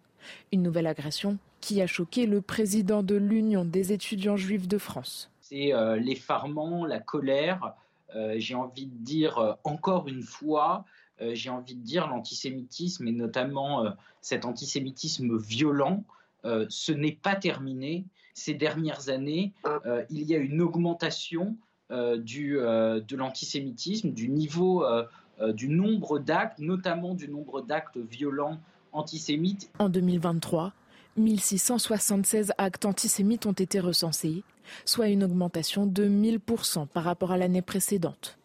Une 0.52 0.62
nouvelle 0.62 0.86
agression 0.86 1.38
qui 1.60 1.80
a 1.80 1.86
choqué 1.86 2.26
le 2.26 2.40
président 2.40 3.02
de 3.02 3.14
l'Union 3.14 3.64
des 3.64 3.92
étudiants 3.92 4.36
juifs 4.36 4.68
de 4.68 4.78
France. 4.78 5.30
C'est 5.40 5.72
euh, 5.72 5.96
l'effarement, 5.96 6.84
la 6.84 7.00
colère, 7.00 7.74
euh, 8.14 8.34
j'ai 8.38 8.54
envie 8.54 8.86
de 8.86 9.04
dire 9.04 9.38
euh, 9.38 9.52
encore 9.64 10.08
une 10.08 10.22
fois, 10.22 10.84
j'ai 11.20 11.48
envie 11.48 11.76
de 11.76 11.82
dire 11.82 12.08
l'antisémitisme 12.08 13.06
et 13.06 13.12
notamment 13.12 13.86
cet 14.20 14.44
antisémitisme 14.44 15.38
violent, 15.38 16.02
ce 16.42 16.90
n'est 16.90 17.12
pas 17.12 17.36
terminé 17.36 18.04
ces 18.34 18.54
dernières 18.54 19.08
années, 19.08 19.52
euh, 19.64 20.04
il 20.10 20.22
y 20.24 20.34
a 20.34 20.38
une 20.38 20.60
augmentation 20.60 21.56
euh, 21.90 22.18
du, 22.18 22.58
euh, 22.58 23.00
de 23.00 23.16
l'antisémitisme, 23.16 24.10
du 24.10 24.28
niveau, 24.28 24.84
du 25.52 25.68
nombre 25.68 26.18
d'actes, 26.20 26.58
notamment 26.60 27.14
du 27.14 27.28
nombre 27.28 27.60
d'actes 27.60 27.96
violents 27.96 28.60
antisémites. 28.92 29.68
En 29.80 29.88
2023, 29.88 30.72
1676 31.16 32.52
actes 32.56 32.84
antisémites 32.84 33.46
ont 33.46 33.52
été 33.52 33.80
recensés, 33.80 34.44
soit 34.84 35.08
une 35.08 35.24
augmentation 35.24 35.86
de 35.86 36.08
1000% 36.08 36.86
par 36.86 37.02
rapport 37.02 37.32
à 37.32 37.36
l'année 37.36 37.62
précédente. 37.62 38.38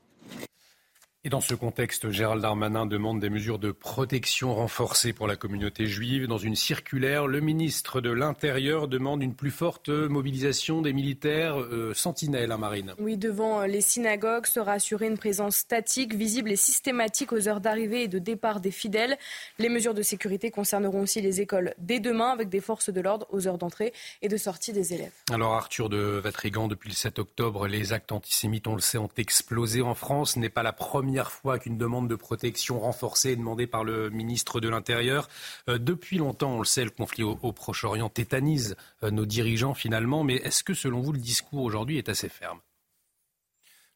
Et 1.26 1.30
dans 1.30 1.42
ce 1.42 1.54
contexte, 1.54 2.12
Gérald 2.12 2.42
Darmanin 2.42 2.86
demande 2.86 3.20
des 3.20 3.30
mesures 3.30 3.60
de 3.60 3.74
protection 3.74 4.56
renforcées 4.56 5.12
pour 5.12 5.28
la 5.28 5.36
communauté 5.36 5.86
juive. 5.86 6.28
Dans 6.28 6.38
une 6.38 6.56
circulaire, 6.56 7.28
le 7.28 7.42
ministre 7.42 8.00
de 8.00 8.10
l'Intérieur 8.10 8.88
demande 8.88 9.22
une 9.22 9.36
plus 9.36 9.52
forte 9.52 9.90
mobilisation 9.90 10.82
des 10.82 10.94
militaires 10.94 11.60
euh, 11.60 11.94
sentinelles 11.94 12.54
à 12.54 12.58
Marine. 12.58 12.94
Oui, 13.00 13.18
devant 13.18 13.64
les 13.66 13.82
synagogues 13.82 14.46
sera 14.46 14.72
assurée 14.72 15.08
une 15.08 15.18
présence 15.18 15.58
statique, 15.58 16.16
visible 16.16 16.54
et 16.54 16.56
systématique 16.56 17.34
aux 17.34 17.50
heures 17.50 17.60
d'arrivée 17.60 18.04
et 18.04 18.08
de 18.08 18.20
départ 18.20 18.62
des 18.62 18.72
fidèles. 18.72 19.18
Les 19.58 19.68
mesures 19.68 19.94
de 19.94 20.04
sécurité 20.04 20.52
concerneront 20.52 21.02
aussi 21.02 21.20
les 21.20 21.42
écoles 21.42 21.74
dès 21.80 22.00
demain 22.00 22.30
avec 22.30 22.48
des 22.48 22.62
forces 22.62 22.92
de 22.92 23.02
l'ordre 23.02 23.28
aux 23.30 23.46
heures 23.46 23.58
d'entrée 23.58 23.92
et 24.22 24.30
de 24.30 24.38
sortie 24.38 24.72
des 24.72 24.94
élèves. 24.94 25.12
Alors 25.30 25.54
Arthur 25.56 25.90
de 25.90 25.98
Vatrigan, 25.98 26.70
depuis 26.70 26.88
le 26.88 26.96
7 26.96 27.20
octobre, 27.20 27.68
les 27.68 27.92
actes 27.92 28.14
antisémites, 28.14 28.68
on 28.68 28.76
le 28.76 28.82
sait, 28.82 28.98
ont 28.98 29.10
explosé 29.18 29.82
en 29.82 29.96
France. 29.96 30.36
Ce 30.36 30.40
n'est 30.40 30.48
pas 30.48 30.64
la 30.64 30.72
première 30.72 31.09
première 31.10 31.32
fois 31.32 31.58
qu'une 31.58 31.80
demande 31.80 32.08
de 32.08 32.16
protection 32.16 32.80
renforcée 32.80 33.32
est 33.32 33.36
demandée 33.36 33.66
par 33.66 33.84
le 33.84 34.12
ministre 34.12 34.60
de 34.60 34.70
l'Intérieur. 34.70 35.28
Euh, 35.68 35.80
depuis 35.80 36.20
longtemps, 36.20 36.52
on 36.52 36.60
le 36.60 36.66
sait, 36.66 36.84
le 36.84 36.92
conflit 36.92 37.24
au, 37.24 37.52
Proche-Orient 37.52 38.10
tétanise 38.10 38.76
euh, 39.02 39.10
nos 39.10 39.26
dirigeants 39.26 39.74
finalement. 39.74 40.24
Mais 40.24 40.36
est-ce 40.36 40.64
que 40.64 40.76
selon 40.76 41.02
vous, 41.02 41.12
le 41.12 41.18
discours 41.18 41.64
aujourd'hui 41.64 41.98
est 41.98 42.10
assez 42.10 42.30
ferme? 42.30 42.60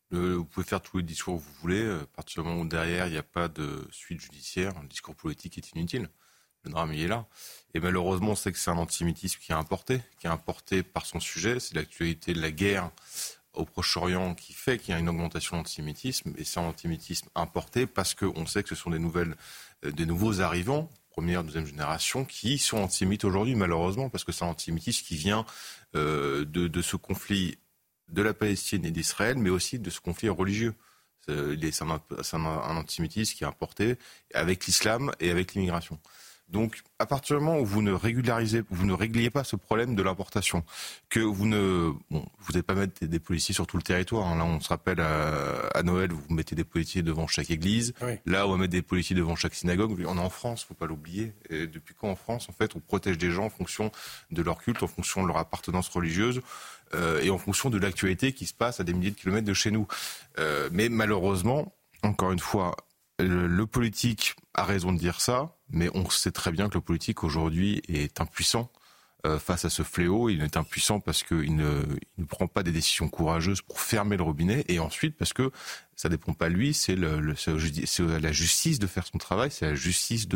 Vous 0.09 0.43
pouvez 0.43 0.65
faire 0.65 0.81
tous 0.81 0.97
les 0.97 1.03
discours 1.03 1.37
que 1.37 1.43
vous 1.43 1.61
voulez. 1.61 1.83
Euh, 1.83 2.01
à 2.01 2.15
partir 2.15 2.41
du 2.41 2.49
moment 2.49 2.61
où 2.63 2.67
derrière, 2.67 3.05
il 3.05 3.11
n'y 3.11 3.17
a 3.19 3.21
pas 3.23 3.47
de 3.47 3.87
suite 3.91 4.19
judiciaire, 4.19 4.73
le 4.81 4.87
discours 4.87 5.13
politique 5.13 5.59
est 5.59 5.71
inutile. 5.73 6.09
Le 6.63 6.71
drame, 6.71 6.93
il 6.93 7.03
est 7.03 7.07
là. 7.07 7.27
Et 7.75 7.79
malheureusement, 7.79 8.33
sait 8.33 8.51
que 8.51 8.57
c'est 8.57 8.71
un 8.71 8.77
antisémitisme 8.77 9.39
qui 9.39 9.51
est 9.51 9.55
importé, 9.55 10.01
qui 10.17 10.25
est 10.25 10.31
importé 10.31 10.81
par 10.81 11.05
son 11.05 11.19
sujet. 11.19 11.59
C'est 11.59 11.75
l'actualité 11.75 12.33
de 12.33 12.41
la 12.41 12.49
guerre 12.49 12.89
au 13.53 13.65
Proche-Orient 13.65 14.35
qui 14.35 14.53
fait 14.53 14.77
qu'il 14.77 14.93
y 14.93 14.97
a 14.97 14.99
une 14.99 15.09
augmentation 15.09 15.57
de 15.57 15.61
l'antisémitisme, 15.61 16.33
et 16.37 16.43
c'est 16.43 16.59
un 16.59 16.63
antisémitisme 16.63 17.29
importé 17.35 17.85
parce 17.87 18.13
qu'on 18.13 18.45
sait 18.45 18.63
que 18.63 18.69
ce 18.69 18.75
sont 18.75 18.89
des, 18.89 18.99
nouvelles, 18.99 19.35
euh, 19.85 19.91
des 19.91 20.05
nouveaux 20.05 20.41
arrivants, 20.41 20.89
première, 21.09 21.43
deuxième 21.43 21.65
génération, 21.65 22.25
qui 22.25 22.57
sont 22.57 22.77
antisémites 22.77 23.23
aujourd'hui, 23.23 23.55
malheureusement, 23.55 24.09
parce 24.09 24.23
que 24.23 24.31
c'est 24.31 24.43
un 24.43 24.49
antisémitisme 24.49 25.05
qui 25.05 25.15
vient 25.15 25.45
euh, 25.95 26.45
de, 26.45 26.81
ce 26.81 26.95
conflit 26.95 27.57
de 28.09 28.21
la 28.21 28.33
Palestine 28.33 28.85
et 28.85 28.91
d'Israël, 28.91 29.37
mais 29.37 29.49
aussi 29.49 29.79
de 29.79 29.89
ce 29.89 29.99
conflit 29.99 30.29
religieux. 30.29 30.73
C'est 31.25 31.81
un, 31.81 32.01
un 32.33 32.77
antisémitisme 32.77 33.37
qui 33.37 33.45
est 33.45 33.47
importé 33.47 33.95
avec 34.33 34.65
l'islam 34.65 35.11
et 35.21 35.31
avec 35.31 35.53
l'immigration. 35.53 35.97
Donc, 36.53 36.83
à 36.99 37.07
partir 37.07 37.39
du 37.39 37.43
moment 37.43 37.59
où 37.59 37.65
vous 37.65 37.81
ne 37.81 37.91
régularisez, 37.91 38.61
vous 38.69 38.85
ne 38.85 38.93
régliez 38.93 39.31
pas 39.31 39.43
ce 39.43 39.55
problème 39.55 39.95
de 39.95 40.03
l'importation, 40.03 40.63
que 41.09 41.19
vous 41.19 41.47
ne, 41.47 41.91
bon, 42.11 42.23
vous 42.39 42.53
n'allez 42.53 42.61
pas 42.61 42.75
mettre 42.75 43.03
des, 43.03 43.19
policiers 43.19 43.55
sur 43.55 43.65
tout 43.65 43.75
le 43.75 43.81
territoire. 43.81 44.27
Hein. 44.27 44.37
Là, 44.37 44.45
on 44.45 44.59
se 44.59 44.69
rappelle 44.69 44.99
à, 44.99 45.81
Noël, 45.83 46.11
vous 46.11 46.21
mettez 46.29 46.55
des 46.55 46.63
policiers 46.63 47.01
devant 47.01 47.25
chaque 47.25 47.49
église. 47.49 47.93
Là, 48.27 48.47
on 48.47 48.51
va 48.51 48.57
mettre 48.57 48.71
des 48.71 48.83
policiers 48.83 49.15
devant 49.15 49.35
chaque 49.35 49.55
synagogue. 49.55 50.05
On 50.07 50.17
est 50.17 50.21
en 50.21 50.29
France, 50.29 50.63
faut 50.63 50.75
pas 50.75 50.85
l'oublier. 50.85 51.33
depuis 51.49 51.95
quand 51.99 52.09
en 52.09 52.15
France, 52.15 52.47
en 52.49 52.53
fait, 52.53 52.75
on 52.75 52.79
protège 52.79 53.17
des 53.17 53.31
gens 53.31 53.45
en 53.45 53.49
fonction 53.49 53.91
de 54.29 54.41
leur 54.43 54.59
culte, 54.59 54.83
en 54.83 54.87
fonction 54.87 55.23
de 55.23 55.27
leur 55.27 55.37
appartenance 55.37 55.89
religieuse. 55.89 56.41
Euh, 56.93 57.21
et 57.21 57.31
en 57.31 57.39
fonction 57.39 57.71
de 57.71 57.79
l'actualité 57.79 58.33
qui 58.33 58.45
se 58.45 58.53
passe 58.53 58.79
à 58.79 58.83
des 58.83 58.93
milliers 58.93 59.09
de 59.09 59.15
kilomètres 59.15 59.47
de 59.47 59.53
chez 59.53 59.71
nous. 59.71 59.87
Euh, 60.37 60.69
mais 60.71 60.89
malheureusement, 60.89 61.73
encore 62.03 62.31
une 62.31 62.39
fois, 62.39 62.75
le, 63.19 63.65
politique 63.65 64.35
a 64.53 64.63
raison 64.63 64.91
de 64.91 64.97
dire 64.97 65.21
ça, 65.21 65.55
mais 65.69 65.89
on 65.93 66.09
sait 66.09 66.31
très 66.31 66.51
bien 66.51 66.69
que 66.69 66.75
le 66.75 66.81
politique 66.81 67.23
aujourd'hui 67.23 67.81
est 67.87 68.19
impuissant 68.21 68.71
euh, 69.25 69.39
face 69.39 69.65
à 69.65 69.69
ce 69.69 69.83
fléau. 69.83 70.29
Il 70.29 70.41
est 70.41 70.57
impuissant 70.57 70.99
parce 70.99 71.23
qu'il 71.23 71.55
ne, 71.55 71.83
ne 72.17 72.25
prend 72.25 72.47
pas 72.47 72.63
des 72.63 72.71
décisions 72.71 73.09
courageuses 73.09 73.61
pour 73.61 73.79
fermer 73.79 74.17
le 74.17 74.23
robinet, 74.23 74.65
et 74.67 74.79
ensuite 74.79 75.15
parce 75.17 75.33
que 75.33 75.51
ça 75.95 76.09
dépend 76.09 76.33
pas 76.33 76.49
de 76.49 76.55
lui, 76.55 76.73
c'est 76.73 76.95
la 76.95 78.31
justice 78.31 78.79
de 78.79 78.87
faire 78.87 79.05
son 79.05 79.19
travail, 79.19 79.51
c'est 79.51 79.65
la 79.65 79.75
justice 79.75 80.27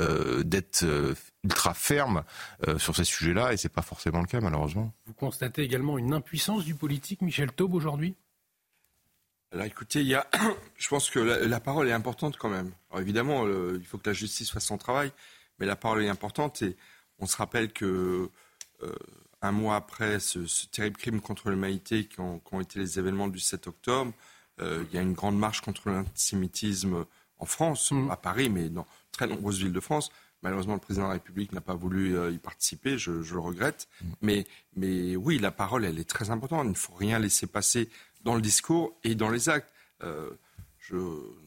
euh, 0.00 0.42
d'être 0.42 0.84
euh, 0.84 1.14
ultra 1.44 1.74
ferme 1.74 2.24
sur 2.78 2.96
ces 2.96 3.04
sujets-là, 3.04 3.52
et 3.52 3.56
c'est 3.56 3.68
pas 3.68 3.82
forcément 3.82 4.20
le 4.20 4.26
cas 4.26 4.40
malheureusement. 4.40 4.92
Vous 5.06 5.14
constatez 5.14 5.62
également 5.62 5.98
une 5.98 6.12
impuissance 6.12 6.64
du 6.64 6.74
politique, 6.74 7.22
Michel 7.22 7.52
Taube, 7.52 7.74
aujourd'hui? 7.74 8.16
Alors 9.52 9.66
écoutez, 9.66 10.00
il 10.00 10.08
y 10.08 10.14
a, 10.14 10.26
je 10.76 10.88
pense 10.88 11.10
que 11.10 11.18
la, 11.18 11.46
la, 11.46 11.60
parole 11.60 11.88
est 11.88 11.92
importante 11.92 12.36
quand 12.36 12.48
même. 12.48 12.72
Alors 12.90 13.00
évidemment, 13.00 13.44
le, 13.44 13.76
il 13.80 13.86
faut 13.86 13.98
que 13.98 14.08
la 14.08 14.14
justice 14.14 14.50
fasse 14.50 14.66
son 14.66 14.78
travail, 14.78 15.12
mais 15.58 15.66
la 15.66 15.76
parole 15.76 16.04
est 16.04 16.08
importante 16.08 16.62
et 16.62 16.76
on 17.18 17.26
se 17.26 17.36
rappelle 17.36 17.72
que 17.72 18.30
euh, 18.82 18.94
un 19.42 19.52
mois 19.52 19.76
après 19.76 20.20
ce, 20.20 20.46
ce, 20.46 20.66
terrible 20.66 20.96
crime 20.96 21.20
contre 21.20 21.50
l'humanité 21.50 22.06
qui, 22.06 22.20
ont 22.20 22.60
été 22.60 22.78
les 22.78 22.98
événements 22.98 23.28
du 23.28 23.38
7 23.38 23.66
octobre, 23.68 24.12
euh, 24.60 24.84
il 24.88 24.94
y 24.94 24.98
a 24.98 25.02
une 25.02 25.12
grande 25.12 25.38
marche 25.38 25.60
contre 25.60 25.88
l'antisémitisme 25.88 27.04
en 27.38 27.46
France, 27.46 27.92
mmh. 27.92 28.10
à 28.10 28.16
Paris, 28.16 28.48
mais 28.48 28.68
dans 28.68 28.86
très 29.12 29.26
nombreuses 29.26 29.58
villes 29.58 29.72
de 29.72 29.80
France. 29.80 30.10
Malheureusement, 30.42 30.74
le 30.74 30.80
président 30.80 31.04
de 31.04 31.08
la 31.08 31.14
République 31.14 31.52
n'a 31.52 31.60
pas 31.60 31.74
voulu 31.74 32.16
euh, 32.16 32.30
y 32.30 32.38
participer, 32.38 32.98
je, 32.98 33.22
je 33.22 33.34
le 33.34 33.40
regrette. 33.40 33.88
Mmh. 34.00 34.06
Mais, 34.22 34.46
mais, 34.76 35.16
oui, 35.16 35.38
la 35.38 35.50
parole, 35.50 35.84
elle 35.84 35.98
est 35.98 36.08
très 36.08 36.30
importante. 36.30 36.64
Il 36.64 36.70
ne 36.70 36.74
faut 36.74 36.94
rien 36.94 37.18
laisser 37.18 37.46
passer 37.46 37.88
dans 38.24 38.34
le 38.34 38.40
discours 38.40 38.96
et 39.04 39.14
dans 39.14 39.30
les 39.30 39.48
actes. 39.48 39.72
Euh, 40.02 40.30
je 40.78 40.96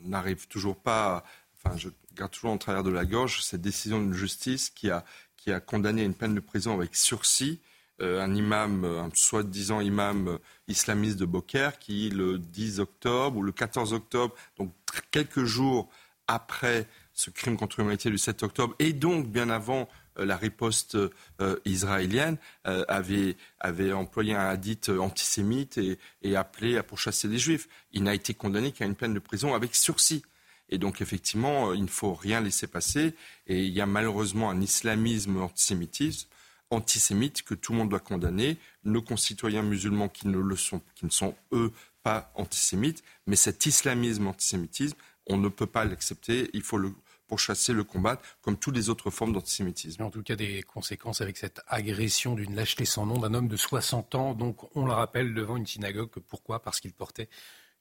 n'arrive 0.03 0.47
toujours 0.47 0.77
pas, 0.77 1.23
enfin, 1.57 1.77
je 1.77 1.89
garde 2.15 2.31
toujours 2.31 2.51
en 2.51 2.57
travers 2.57 2.83
de 2.83 2.89
la 2.89 3.05
gorge 3.05 3.41
cette 3.41 3.61
décision 3.61 3.99
d'une 3.99 4.13
justice 4.13 4.69
qui 4.69 4.89
a, 4.89 5.05
qui 5.37 5.51
a 5.51 5.59
condamné 5.59 6.01
à 6.01 6.05
une 6.05 6.13
peine 6.13 6.35
de 6.35 6.39
prison 6.39 6.73
avec 6.73 6.95
sursis 6.95 7.59
euh, 8.01 8.21
un 8.21 8.33
imam, 8.33 8.85
un 8.85 9.09
soi-disant 9.13 9.81
imam 9.81 10.39
islamiste 10.67 11.17
de 11.17 11.25
Beaucaire, 11.25 11.79
qui 11.79 12.09
le 12.09 12.39
10 12.39 12.79
octobre 12.79 13.37
ou 13.37 13.43
le 13.43 13.51
14 13.51 13.93
octobre, 13.93 14.35
donc 14.57 14.71
quelques 15.11 15.43
jours 15.43 15.89
après 16.27 16.87
ce 17.13 17.29
crime 17.29 17.57
contre 17.57 17.79
l'humanité 17.79 18.09
du 18.09 18.17
7 18.17 18.43
octobre, 18.43 18.75
et 18.79 18.93
donc 18.93 19.27
bien 19.27 19.49
avant 19.49 19.81
euh, 19.81 19.85
la 20.25 20.37
riposte 20.37 20.95
euh, 20.95 21.59
israélienne 21.65 22.37
euh, 22.67 22.83
avait, 22.87 23.35
avait, 23.59 23.93
employé 23.93 24.35
un 24.35 24.47
hadith 24.47 24.89
antisémite 24.89 25.77
et, 25.77 25.99
et, 26.21 26.35
appelé 26.35 26.77
à 26.77 26.83
pourchasser 26.83 27.27
les 27.27 27.37
juifs. 27.37 27.67
Il 27.91 28.03
n'a 28.03 28.13
été 28.13 28.33
condamné 28.33 28.71
qu'à 28.71 28.85
une 28.85 28.95
peine 28.95 29.13
de 29.13 29.19
prison 29.19 29.53
avec 29.53 29.75
sursis. 29.75 30.23
Et 30.69 30.77
donc 30.77 31.01
effectivement, 31.01 31.73
il 31.73 31.83
ne 31.83 31.87
faut 31.87 32.13
rien 32.13 32.41
laisser 32.41 32.67
passer. 32.67 33.15
Et 33.47 33.63
il 33.63 33.73
y 33.73 33.81
a 33.81 33.85
malheureusement 33.85 34.49
un 34.49 34.61
islamisme 34.61 35.41
antisémitisme 35.41 36.27
antisémite 36.71 37.43
que 37.43 37.55
tout 37.55 37.71
le 37.71 37.79
monde 37.79 37.89
doit 37.89 37.99
condamner. 37.99 38.57
Nos 38.83 39.01
concitoyens 39.01 39.63
musulmans 39.63 40.09
qui 40.09 40.27
ne 40.27 40.37
le 40.37 40.55
sont, 40.55 40.81
qui 40.95 41.05
ne 41.05 41.11
sont 41.11 41.35
eux 41.51 41.71
pas 42.03 42.31
antisémites, 42.35 43.03
mais 43.27 43.35
cet 43.35 43.65
islamisme 43.65 44.27
antisémitisme, 44.27 44.95
on 45.27 45.37
ne 45.37 45.49
peut 45.49 45.67
pas 45.67 45.85
l'accepter. 45.85 46.49
Il 46.53 46.61
faut 46.61 46.77
le 46.77 46.93
pour 47.29 47.39
chasser 47.39 47.71
le 47.71 47.83
combat, 47.85 48.19
comme 48.41 48.57
toutes 48.57 48.75
les 48.75 48.89
autres 48.89 49.11
formes 49.11 49.31
d'antisémitisme. 49.31 50.03
En 50.03 50.09
tout 50.09 50.23
cas, 50.23 50.35
des 50.35 50.63
conséquences 50.63 51.21
avec 51.21 51.37
cette 51.37 51.61
agression 51.67 52.33
d'une 52.33 52.55
lâcheté 52.55 52.83
sans 52.83 53.05
nom 53.05 53.19
d'un 53.19 53.33
homme 53.33 53.47
de 53.47 53.55
60 53.55 54.15
ans, 54.15 54.33
donc 54.33 54.75
on 54.75 54.85
le 54.85 54.91
rappelle, 54.91 55.33
devant 55.33 55.55
une 55.55 55.67
synagogue. 55.67 56.09
Pourquoi? 56.27 56.61
Parce 56.61 56.79
qu'il 56.79 56.91
portait 56.91 57.29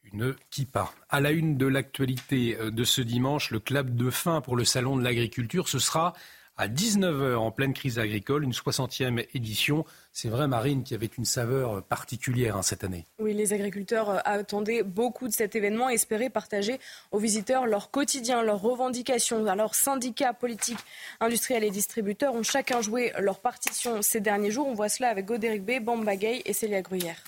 une 0.05 0.37
kippa. 0.51 0.93
À 1.09 1.21
la 1.21 1.33
une 1.33 1.57
de 1.57 1.67
l'actualité 1.67 2.57
euh, 2.61 2.71
de 2.71 2.85
ce 2.85 3.01
dimanche, 3.01 3.51
le 3.51 3.59
club 3.59 3.97
de 3.97 4.11
fin 4.11 4.41
pour 4.41 4.57
le 4.57 4.65
Salon 4.65 4.97
de 4.97 5.03
l'agriculture, 5.03 5.69
ce 5.69 5.79
sera 5.79 6.13
à 6.59 6.67
19h 6.67 7.37
en 7.37 7.53
pleine 7.53 7.73
crise 7.73 8.01
agricole, 8.01 8.43
une 8.43 8.53
60e 8.53 9.25
édition. 9.33 9.85
C'est 10.13 10.29
vrai, 10.29 10.49
Marine, 10.49 10.83
qui 10.83 10.93
avait 10.95 11.07
une 11.07 11.25
saveur 11.25 11.83
particulière 11.85 12.57
hein, 12.57 12.63
cette 12.63 12.83
année. 12.83 13.07
Oui, 13.21 13.33
les 13.33 13.53
agriculteurs 13.53 14.11
euh, 14.11 14.19
attendaient 14.25 14.83
beaucoup 14.83 15.29
de 15.29 15.33
cet 15.33 15.55
événement 15.55 15.89
et 15.89 15.95
espéraient 15.95 16.31
partager 16.31 16.81
aux 17.13 17.19
visiteurs 17.19 17.67
leur 17.67 17.93
quotidien, 17.93 18.43
leurs 18.43 18.61
revendications. 18.61 19.47
Alors, 19.47 19.77
syndicats, 19.77 20.33
politiques, 20.33 20.79
industriels 21.21 21.63
et 21.63 21.71
distributeurs 21.71 22.35
ont 22.35 22.43
chacun 22.43 22.83
joué 22.83 23.13
leur 23.21 23.39
partition 23.39 24.03
ces 24.03 24.21
derniers 24.21 24.51
jours. 24.51 24.67
On 24.67 24.75
voit 24.75 24.89
cela 24.89 25.11
avec 25.11 25.27
Godéric 25.27 25.65
B, 25.65 25.81
Bamba 25.81 26.17
Gay 26.17 26.43
et 26.45 26.53
Célia 26.53 26.83
Gruyère. 26.83 27.23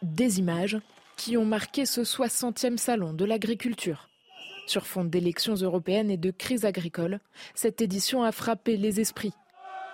Des 0.00 0.38
images 0.38 0.78
qui 1.16 1.36
ont 1.36 1.44
marqué 1.44 1.84
ce 1.84 2.00
60e 2.00 2.78
salon 2.78 3.12
de 3.12 3.26
l'agriculture. 3.26 4.08
Sur 4.66 4.86
fond 4.86 5.04
d'élections 5.04 5.54
européennes 5.54 6.10
et 6.10 6.16
de 6.16 6.30
crise 6.30 6.64
agricole, 6.64 7.20
cette 7.54 7.80
édition 7.80 8.22
a 8.22 8.32
frappé 8.32 8.76
les 8.76 9.00
esprits. 9.00 9.32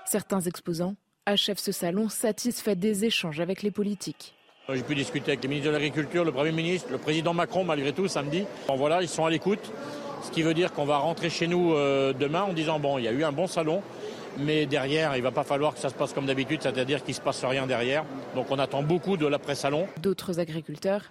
Certains 0.04 0.40
exposants 0.40 0.94
achèvent 1.26 1.58
ce 1.58 1.72
salon 1.72 2.08
satisfaits 2.08 2.74
des 2.74 3.04
échanges 3.04 3.40
avec 3.40 3.62
les 3.62 3.70
politiques. 3.70 4.34
J'ai 4.70 4.82
pu 4.82 4.94
discuter 4.94 5.32
avec 5.32 5.42
les 5.42 5.48
ministres 5.48 5.70
de 5.70 5.74
l'Agriculture, 5.74 6.24
le 6.24 6.32
Premier 6.32 6.52
ministre, 6.52 6.88
le 6.90 6.98
président 6.98 7.32
Macron 7.32 7.64
malgré 7.64 7.92
tout 7.92 8.06
samedi. 8.06 8.44
Bon, 8.66 8.76
voilà, 8.76 9.00
ils 9.00 9.08
sont 9.08 9.24
à 9.24 9.30
l'écoute, 9.30 9.72
ce 10.22 10.30
qui 10.30 10.42
veut 10.42 10.52
dire 10.52 10.72
qu'on 10.72 10.84
va 10.84 10.98
rentrer 10.98 11.30
chez 11.30 11.46
nous 11.46 11.72
euh, 11.72 12.12
demain 12.12 12.42
en 12.42 12.52
disant 12.52 12.78
bon, 12.78 12.98
il 12.98 13.04
y 13.04 13.08
a 13.08 13.12
eu 13.12 13.24
un 13.24 13.32
bon 13.32 13.46
salon, 13.46 13.82
mais 14.38 14.66
derrière, 14.66 15.16
il 15.16 15.20
ne 15.20 15.24
va 15.24 15.30
pas 15.30 15.44
falloir 15.44 15.72
que 15.72 15.80
ça 15.80 15.88
se 15.88 15.94
passe 15.94 16.12
comme 16.12 16.26
d'habitude, 16.26 16.60
c'est-à-dire 16.62 17.02
qu'il 17.02 17.12
ne 17.12 17.16
se 17.16 17.22
passe 17.22 17.42
rien 17.44 17.66
derrière. 17.66 18.04
Donc 18.34 18.50
on 18.50 18.58
attend 18.58 18.82
beaucoup 18.82 19.16
de 19.16 19.26
l'après-salon. 19.26 19.88
D'autres 20.02 20.38
agriculteurs 20.38 21.04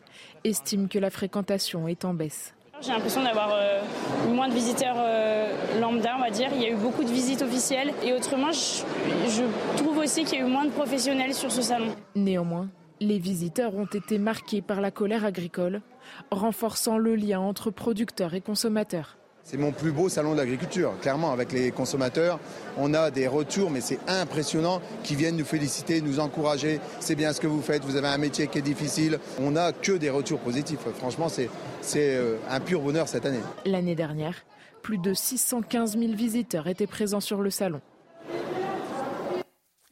estiment 0.43 0.87
que 0.87 0.99
la 0.99 1.09
fréquentation 1.09 1.87
est 1.87 2.05
en 2.05 2.13
baisse. 2.13 2.53
J'ai 2.79 2.91
l'impression 2.91 3.23
d'avoir 3.23 3.49
euh, 3.53 3.81
moins 4.29 4.47
de 4.47 4.53
visiteurs 4.53 4.95
euh, 4.97 5.79
lambda, 5.81 6.15
on 6.15 6.19
va 6.19 6.29
dire. 6.29 6.49
Il 6.53 6.61
y 6.61 6.65
a 6.65 6.69
eu 6.69 6.75
beaucoup 6.75 7.03
de 7.03 7.09
visites 7.09 7.41
officielles. 7.41 7.91
Et 8.03 8.13
autrement, 8.13 8.51
je, 8.51 8.83
je 9.29 9.43
trouve 9.77 9.97
aussi 9.97 10.23
qu'il 10.23 10.37
y 10.37 10.41
a 10.41 10.45
eu 10.45 10.49
moins 10.49 10.65
de 10.65 10.69
professionnels 10.69 11.33
sur 11.33 11.51
ce 11.51 11.63
salon. 11.63 11.95
Néanmoins, 12.15 12.69
les 12.99 13.17
visiteurs 13.17 13.75
ont 13.75 13.85
été 13.85 14.19
marqués 14.19 14.61
par 14.61 14.79
la 14.79 14.91
colère 14.91 15.25
agricole, 15.25 15.81
renforçant 16.29 16.99
le 16.99 17.15
lien 17.15 17.39
entre 17.39 17.71
producteurs 17.71 18.35
et 18.35 18.41
consommateurs. 18.41 19.17
C'est 19.49 19.55
mon 19.55 19.71
plus 19.71 19.93
beau 19.93 20.09
salon 20.09 20.33
de 20.33 20.39
l'agriculture. 20.39 20.91
Clairement, 21.01 21.31
avec 21.31 21.53
les 21.53 21.71
consommateurs, 21.71 22.37
on 22.75 22.93
a 22.93 23.11
des 23.11 23.27
retours, 23.27 23.71
mais 23.71 23.79
c'est 23.79 23.99
impressionnant, 24.05 24.81
qui 25.03 25.15
viennent 25.15 25.37
nous 25.37 25.45
féliciter, 25.45 26.01
nous 26.01 26.19
encourager. 26.19 26.81
C'est 26.99 27.15
bien 27.15 27.31
ce 27.31 27.39
que 27.39 27.47
vous 27.47 27.61
faites, 27.61 27.85
vous 27.85 27.95
avez 27.95 28.09
un 28.09 28.17
métier 28.17 28.47
qui 28.47 28.57
est 28.57 28.61
difficile. 28.61 29.19
On 29.39 29.51
n'a 29.51 29.71
que 29.71 29.93
des 29.93 30.09
retours 30.09 30.39
positifs. 30.39 30.81
Franchement, 30.97 31.29
c'est 31.29 31.49
euh, 31.95 32.35
un 32.49 32.59
pur 32.59 32.81
bonheur 32.81 33.07
cette 33.07 33.25
année. 33.25 33.39
L'année 33.63 33.95
dernière, 33.95 34.35
plus 34.81 34.97
de 34.97 35.13
615 35.13 35.97
000 35.97 36.11
visiteurs 36.11 36.67
étaient 36.67 36.85
présents 36.85 37.21
sur 37.21 37.41
le 37.41 37.49
salon. 37.49 37.79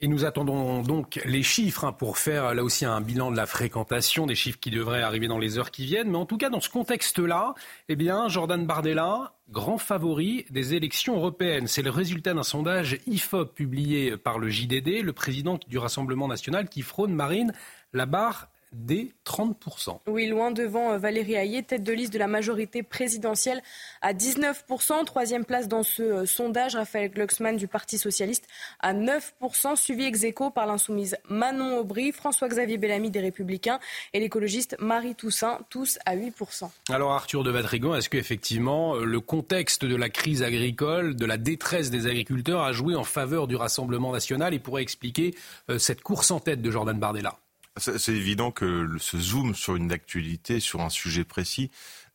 Et 0.02 0.08
nous 0.08 0.26
attendons 0.26 0.82
donc 0.82 1.22
les 1.24 1.42
chiffres 1.42 1.86
hein, 1.86 1.94
pour 1.94 2.18
faire 2.18 2.54
là 2.54 2.64
aussi 2.64 2.84
un 2.84 3.00
bilan 3.00 3.32
de 3.32 3.38
la 3.38 3.46
fréquentation, 3.46 4.26
des 4.26 4.36
chiffres 4.36 4.60
qui 4.60 4.70
devraient 4.70 5.02
arriver 5.02 5.28
dans 5.28 5.40
les 5.40 5.58
heures 5.58 5.72
qui 5.72 5.86
viennent. 5.86 6.12
Mais 6.12 6.18
en 6.18 6.26
tout 6.26 6.38
cas, 6.38 6.50
dans 6.50 6.60
ce 6.60 6.70
contexte-là, 6.70 7.56
eh 7.88 7.96
bien, 7.96 8.28
Jordan 8.28 8.66
Bardella, 8.66 9.34
grand 9.50 9.78
favori 9.78 10.46
des 10.50 10.74
élections 10.74 11.16
européennes. 11.16 11.68
C'est 11.68 11.82
le 11.82 11.92
résultat 11.92 12.34
d'un 12.34 12.44
sondage 12.44 12.98
IFOP 13.08 13.54
publié 13.56 14.18
par 14.18 14.38
le 14.38 14.50
JDD, 14.50 15.02
le 15.02 15.14
président 15.14 15.58
du 15.68 15.78
Rassemblement 15.78 16.28
national 16.28 16.68
qui 16.68 16.82
frône 16.82 17.14
Marine 17.14 17.54
la 17.94 18.06
barre 18.06 18.50
des 18.76 19.14
30%. 19.26 20.00
Oui, 20.08 20.28
loin 20.28 20.52
devant 20.52 20.92
euh, 20.92 20.98
Valérie 20.98 21.36
Hayé, 21.36 21.64
tête 21.64 21.84
de 21.84 21.94
liste 21.94 22.14
de 22.14 22.20
la 22.20 22.28
majorité 22.28 22.84
présidentielle 22.84 23.62
à 24.02 24.14
19%. 24.14 25.06
Troisième 25.06 25.46
place 25.46 25.68
dans 25.68 25.84
ce 25.84 26.04
euh, 26.04 26.26
sondage, 26.26 26.76
Raphaël 26.76 27.10
Glucksmann 27.10 27.56
du 27.56 27.68
Parti 27.68 27.98
Socialiste 27.98 28.48
à 28.80 28.94
9%, 28.94 29.76
suivi 29.76 30.06
ex 30.06 30.24
aequo 30.24 30.50
par 30.50 30.66
l'insoumise 30.66 31.18
Manon 31.30 31.80
Aubry, 31.80 32.12
François-Xavier 32.12 32.78
Bellamy 32.78 33.12
des 33.12 33.22
Républicains 33.22 33.80
et 34.14 34.20
l'écologiste 34.20 34.76
Marie 34.80 35.16
Toussaint, 35.16 35.60
tous 35.70 35.98
à 36.06 36.16
8%. 36.16 36.70
Alors 36.90 37.14
Arthur 37.14 37.44
de 37.44 37.52
Vatrigan, 37.52 37.96
est-ce 37.96 38.10
qu'effectivement 38.10 38.96
euh, 38.96 39.06
le 39.06 39.20
contexte 39.22 39.86
de 39.86 39.96
la 39.96 40.10
crise 40.10 40.44
agricole, 40.44 41.16
de 41.16 41.26
la 41.26 41.38
détresse 41.38 41.90
des 41.90 42.08
agriculteurs 42.08 42.62
a 42.62 42.74
joué 42.74 42.96
en 42.96 43.04
faveur 43.04 43.48
du 43.48 43.56
Rassemblement 43.56 44.12
national 44.12 44.54
et 44.54 44.60
pourrait 44.60 44.82
expliquer 44.82 45.34
cette 45.78 46.02
course 46.02 46.32
en 46.32 46.40
tête 46.40 46.62
de 46.62 46.72
Jordan 46.72 47.00
Bardella? 47.00 47.38
C'est 47.78 48.14
évident 48.14 48.52
que 48.52 48.88
ce 49.00 49.18
zoom 49.18 49.54
sur 49.54 49.76
une 49.76 49.92
actualité, 49.92 50.60
sur 50.60 50.82
un 50.82 50.90
sujet 50.90 51.24
précis, 51.24 51.72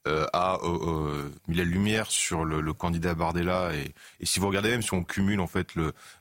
euh, 0.08 0.26
a 0.32 0.58
euh, 0.62 0.78
euh, 1.26 1.30
mis 1.46 1.56
la 1.56 1.64
lumière 1.64 2.10
sur 2.10 2.46
le, 2.46 2.72
candidat 2.72 3.14
Bardella. 3.14 3.72
Et, 3.74 3.92
si 4.24 4.40
vous 4.40 4.46
regardez 4.46 4.70
même, 4.70 4.80
si 4.80 4.94
on 4.94 5.04
cumule 5.04 5.40
en 5.40 5.46
fait 5.46 5.74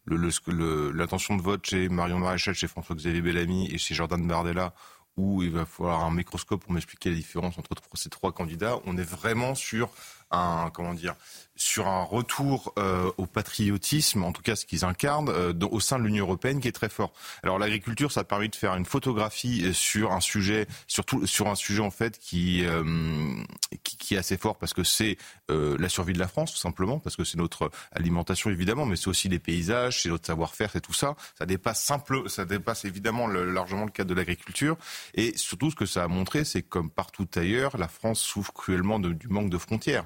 l'intention 0.06 1.38
de 1.38 1.42
vote 1.42 1.66
chez 1.66 1.88
Marion 1.88 2.20
Maréchal, 2.20 2.56
chez 2.56 2.68
François-Xavier 2.68 3.22
Bellamy 3.22 3.70
et 3.72 3.78
chez 3.78 3.96
Jordan 3.96 4.28
Bardella, 4.28 4.74
où 5.16 5.44
il 5.44 5.52
va 5.52 5.66
falloir 5.66 6.04
un 6.04 6.12
microscope 6.12 6.62
pour 6.62 6.74
m'expliquer 6.74 7.10
la 7.10 7.16
différence 7.16 7.58
entre 7.58 7.72
ces 7.94 8.10
trois 8.10 8.34
candidats, 8.34 8.80
on 8.86 8.98
est 8.98 9.10
vraiment 9.10 9.56
sur 9.56 9.90
sur 11.60 11.88
un 11.88 12.04
retour 12.04 12.74
euh, 12.80 13.12
au 13.18 13.26
patriotisme, 13.26 14.24
en 14.24 14.32
tout 14.32 14.42
cas 14.42 14.56
ce 14.56 14.66
qu'ils 14.66 14.86
incarnent, 14.86 15.30
euh, 15.30 15.54
au 15.70 15.82
sein 15.82 16.00
de 16.00 16.06
l'Union 16.06 16.24
européenne, 16.24 16.62
qui 16.62 16.70
est 16.70 16.74
très 16.74 16.88
fort. 16.88 17.12
Alors 17.44 17.60
l'agriculture, 17.60 18.14
ça 18.14 18.22
a 18.22 18.24
permis 18.24 18.48
de 18.48 18.56
faire 18.56 18.74
une 18.76 18.86
photographie 18.86 19.66
euh, 19.66 19.74
sur 19.74 20.14
un 20.14 20.22
sujet, 20.22 20.68
surtout 20.88 21.28
sur 21.28 21.48
un 21.48 21.56
sujet 21.56 21.82
en 21.82 21.92
fait 21.92 22.18
qui, 22.18 22.64
qui, 23.84 24.16
est 24.16 24.18
assez 24.18 24.38
fort 24.38 24.58
parce 24.58 24.74
que 24.74 24.84
c'est 24.84 25.18
la 25.50 25.90
survie 25.90 26.14
de 26.14 26.20
la 26.20 26.28
France, 26.28 26.54
tout 26.54 26.58
simplement, 26.58 27.00
parce 27.00 27.16
que 27.16 27.24
c'est 27.24 27.38
notre 27.38 27.72
alimentation 27.92 28.50
évidemment, 28.50 28.86
mais 28.86 28.96
c'est 28.96 29.08
aussi 29.08 29.28
les 29.28 29.40
paysages, 29.40 30.04
c'est 30.04 30.10
notre 30.10 30.26
savoir-faire, 30.26 30.70
c'est 30.72 30.82
tout 30.82 30.94
ça. 30.94 31.16
Ça 31.38 31.46
dépasse 31.46 31.84
simple, 31.84 32.30
ça 32.30 32.46
dépasse 32.46 32.86
évidemment 32.86 33.28
largement 33.28 33.86
le 33.86 33.92
cadre 33.92 34.10
de 34.10 34.16
l'agriculture. 34.16 34.78
Et 35.16 35.36
surtout, 35.38 35.72
ce 35.72 35.76
que 35.76 35.86
ça 35.86 36.04
a 36.04 36.08
montré, 36.08 36.46
c'est 36.46 36.62
comme 36.62 36.90
partout 36.90 37.28
ailleurs, 37.36 37.78
la 37.78 37.88
France 37.88 38.22
souffre 38.22 38.54
cruellement 38.54 39.00
du 39.00 39.28
manque 39.28 39.50
de 39.50 39.58
frontières. 39.58 40.06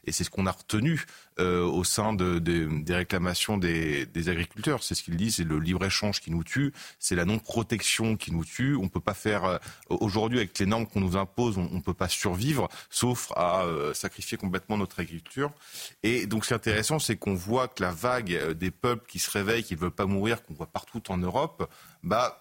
Et 0.05 0.11
c'est 0.11 0.23
ce 0.23 0.29
qu'on 0.29 0.47
a 0.47 0.51
retenu 0.51 1.05
euh, 1.39 1.63
au 1.63 1.83
sein 1.83 2.13
de, 2.13 2.39
de, 2.39 2.83
des 2.83 2.95
réclamations 2.95 3.57
des, 3.57 4.05
des 4.05 4.29
agriculteurs. 4.29 4.83
C'est 4.83 4.95
ce 4.95 5.03
qu'ils 5.03 5.17
disent, 5.17 5.35
c'est 5.35 5.43
le 5.43 5.59
libre-échange 5.59 6.19
qui 6.19 6.31
nous 6.31 6.43
tue, 6.43 6.73
c'est 6.99 7.15
la 7.15 7.25
non-protection 7.25 8.17
qui 8.17 8.31
nous 8.31 8.45
tue. 8.45 8.75
On 8.75 8.89
peut 8.89 8.99
pas 8.99 9.13
faire... 9.13 9.45
Euh, 9.45 9.57
aujourd'hui, 9.89 10.39
avec 10.39 10.57
les 10.59 10.65
normes 10.65 10.87
qu'on 10.87 11.01
nous 11.01 11.17
impose, 11.17 11.57
on 11.57 11.69
ne 11.69 11.81
peut 11.81 11.93
pas 11.93 12.09
survivre, 12.09 12.67
sauf 12.89 13.31
à 13.35 13.63
euh, 13.63 13.93
sacrifier 13.93 14.37
complètement 14.37 14.77
notre 14.77 14.99
agriculture. 14.99 15.51
Et 16.03 16.25
donc, 16.27 16.43
ce 16.43 16.49
qui 16.49 16.53
est 16.53 16.57
intéressant, 16.57 16.99
c'est 16.99 17.15
qu'on 17.15 17.35
voit 17.35 17.67
que 17.67 17.83
la 17.83 17.91
vague 17.91 18.51
des 18.53 18.71
peuples 18.71 19.05
qui 19.07 19.19
se 19.19 19.29
réveillent, 19.31 19.63
qui 19.63 19.75
ne 19.75 19.79
veulent 19.79 19.91
pas 19.91 20.05
mourir, 20.05 20.43
qu'on 20.43 20.53
voit 20.53 20.67
partout 20.67 21.01
en 21.11 21.17
Europe, 21.17 21.69
bah, 22.03 22.39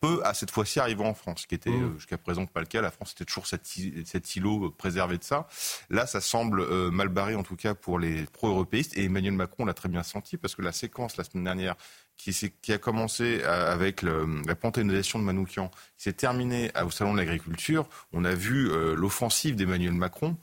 peut 0.00 0.20
à 0.24 0.34
cette 0.34 0.50
fois-ci 0.50 0.80
arriver 0.80 1.04
en 1.04 1.14
France, 1.14 1.42
ce 1.42 1.46
qui 1.46 1.54
était 1.54 1.70
mmh. 1.70 1.96
jusqu'à 1.96 2.18
présent 2.18 2.46
pas 2.46 2.60
le 2.60 2.66
cas. 2.66 2.82
La 2.82 2.90
France 2.90 3.12
était 3.12 3.24
toujours 3.24 3.46
cet, 3.46 4.36
îlot 4.36 4.70
préservé 4.70 5.18
de 5.18 5.24
ça. 5.24 5.46
Là, 5.90 6.06
ça 6.06 6.20
semble 6.20 6.60
euh, 6.60 6.90
mal 6.94 7.08
barré 7.08 7.34
en 7.34 7.42
tout 7.42 7.56
cas 7.56 7.74
pour 7.74 7.98
les 7.98 8.24
pro-européistes. 8.32 8.96
Et 8.96 9.04
Emmanuel 9.04 9.34
Macron 9.34 9.64
l'a 9.64 9.74
très 9.74 9.88
bien 9.88 10.02
senti 10.02 10.36
parce 10.36 10.54
que 10.54 10.62
la 10.62 10.72
séquence 10.72 11.16
la 11.16 11.24
semaine 11.24 11.44
dernière 11.44 11.76
qui, 12.16 12.32
a 12.72 12.78
commencé 12.78 13.40
euh, 13.42 13.72
avec 13.72 14.02
la 14.02 14.54
panthéonisation 14.54 15.18
de 15.18 15.24
Manoukian, 15.24 15.70
s'est 15.96 16.12
terminée 16.12 16.70
au 16.84 16.90
Salon 16.90 17.12
de 17.12 17.18
l'Agriculture, 17.18 17.88
on 18.12 18.24
a 18.24 18.34
vu 18.34 18.70
l'offensive 18.94 19.56
d'Emmanuel 19.56 19.92
Macron 19.92 20.36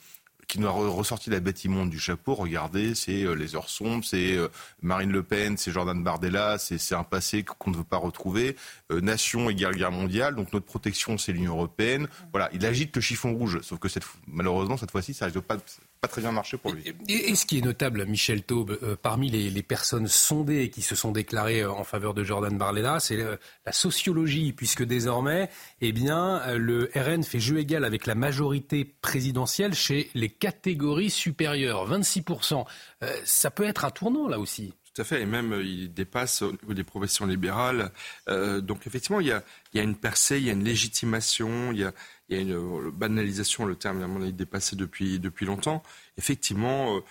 qui 0.51 0.59
nous 0.59 0.67
a 0.67 0.71
ressorti 0.71 1.29
la 1.29 1.39
bête 1.39 1.63
immonde 1.63 1.89
du 1.89 1.97
chapeau. 1.97 2.35
Regardez, 2.35 2.93
c'est 2.93 3.23
euh, 3.23 3.35
les 3.35 3.55
heures 3.55 3.69
sombres, 3.69 4.03
c'est 4.03 4.35
euh, 4.35 4.49
Marine 4.81 5.09
Le 5.09 5.23
Pen, 5.23 5.55
c'est 5.55 5.71
Jordan 5.71 6.03
Bardella, 6.03 6.57
c'est 6.57 6.93
un 6.93 7.05
passé 7.05 7.43
qu'on 7.43 7.71
ne 7.71 7.77
veut 7.77 7.85
pas 7.85 7.95
retrouver. 7.95 8.57
Euh, 8.91 8.99
nation 8.99 9.49
égale 9.49 9.77
guerre 9.77 9.93
mondiale, 9.93 10.35
donc 10.35 10.51
notre 10.51 10.65
protection, 10.65 11.17
c'est 11.17 11.31
l'Union 11.31 11.53
européenne. 11.53 12.09
Voilà, 12.33 12.49
il 12.51 12.65
agite 12.65 12.93
le 12.93 13.01
chiffon 13.01 13.33
rouge, 13.33 13.61
sauf 13.61 13.79
que 13.79 13.87
malheureusement, 14.27 14.75
cette 14.75 14.91
fois-ci, 14.91 15.13
ça 15.13 15.27
risque 15.27 15.39
pas 15.39 15.55
pas 16.01 16.07
très 16.07 16.21
bien 16.21 16.31
marché 16.31 16.57
pour 16.57 16.73
lui. 16.73 16.83
Et, 17.07 17.35
ce 17.35 17.45
qui 17.45 17.59
est 17.59 17.61
notable, 17.61 18.05
Michel 18.05 18.43
Taube, 18.43 18.75
parmi 19.01 19.29
les, 19.29 19.63
personnes 19.63 20.07
sondées 20.07 20.69
qui 20.69 20.81
se 20.81 20.95
sont 20.95 21.11
déclarées 21.11 21.63
en 21.63 21.83
faveur 21.83 22.15
de 22.15 22.23
Jordan 22.23 22.57
Bardella, 22.57 22.99
c'est 22.99 23.17
la 23.17 23.71
sociologie, 23.71 24.51
puisque 24.51 24.83
désormais, 24.83 25.49
eh 25.79 25.91
bien, 25.91 26.41
le 26.55 26.89
RN 26.95 27.23
fait 27.23 27.39
jeu 27.39 27.59
égal 27.59 27.85
avec 27.85 28.07
la 28.07 28.15
majorité 28.15 28.83
présidentielle 28.83 29.73
chez 29.73 30.09
les 30.15 30.29
catégories 30.29 31.09
supérieures, 31.09 31.89
26%. 31.89 32.65
Euh, 33.03 33.15
ça 33.25 33.51
peut 33.51 33.65
être 33.65 33.85
un 33.85 33.91
tournant 33.91 34.27
là 34.27 34.39
aussi. 34.39 34.73
Tout 34.93 35.03
à 35.03 35.05
fait, 35.05 35.21
et 35.21 35.25
même 35.25 35.53
euh, 35.53 35.63
il 35.63 35.93
dépasse 35.93 36.41
au 36.41 36.51
niveau 36.51 36.73
des 36.73 36.83
professions 36.83 37.25
libérales. 37.25 37.91
Euh, 38.27 38.59
donc 38.59 38.87
effectivement, 38.87 39.21
il 39.21 39.27
y, 39.27 39.31
a, 39.31 39.43
une 39.73 39.95
percée, 39.95 40.37
il 40.37 40.43
y 40.43 40.49
a 40.49 40.53
une 40.53 40.65
légitimation, 40.65 41.71
il 41.71 41.79
y 41.79 41.85
a, 41.85 41.93
une 42.29 42.91
banalisation, 42.91 43.65
le 43.65 43.75
terme 43.75 44.03
à 44.03 44.25
est 44.27 44.33
dépassé 44.33 44.75
depuis, 44.75 45.17
depuis 45.19 45.45
longtemps. 45.45 45.81
Effectivement, 46.17 47.01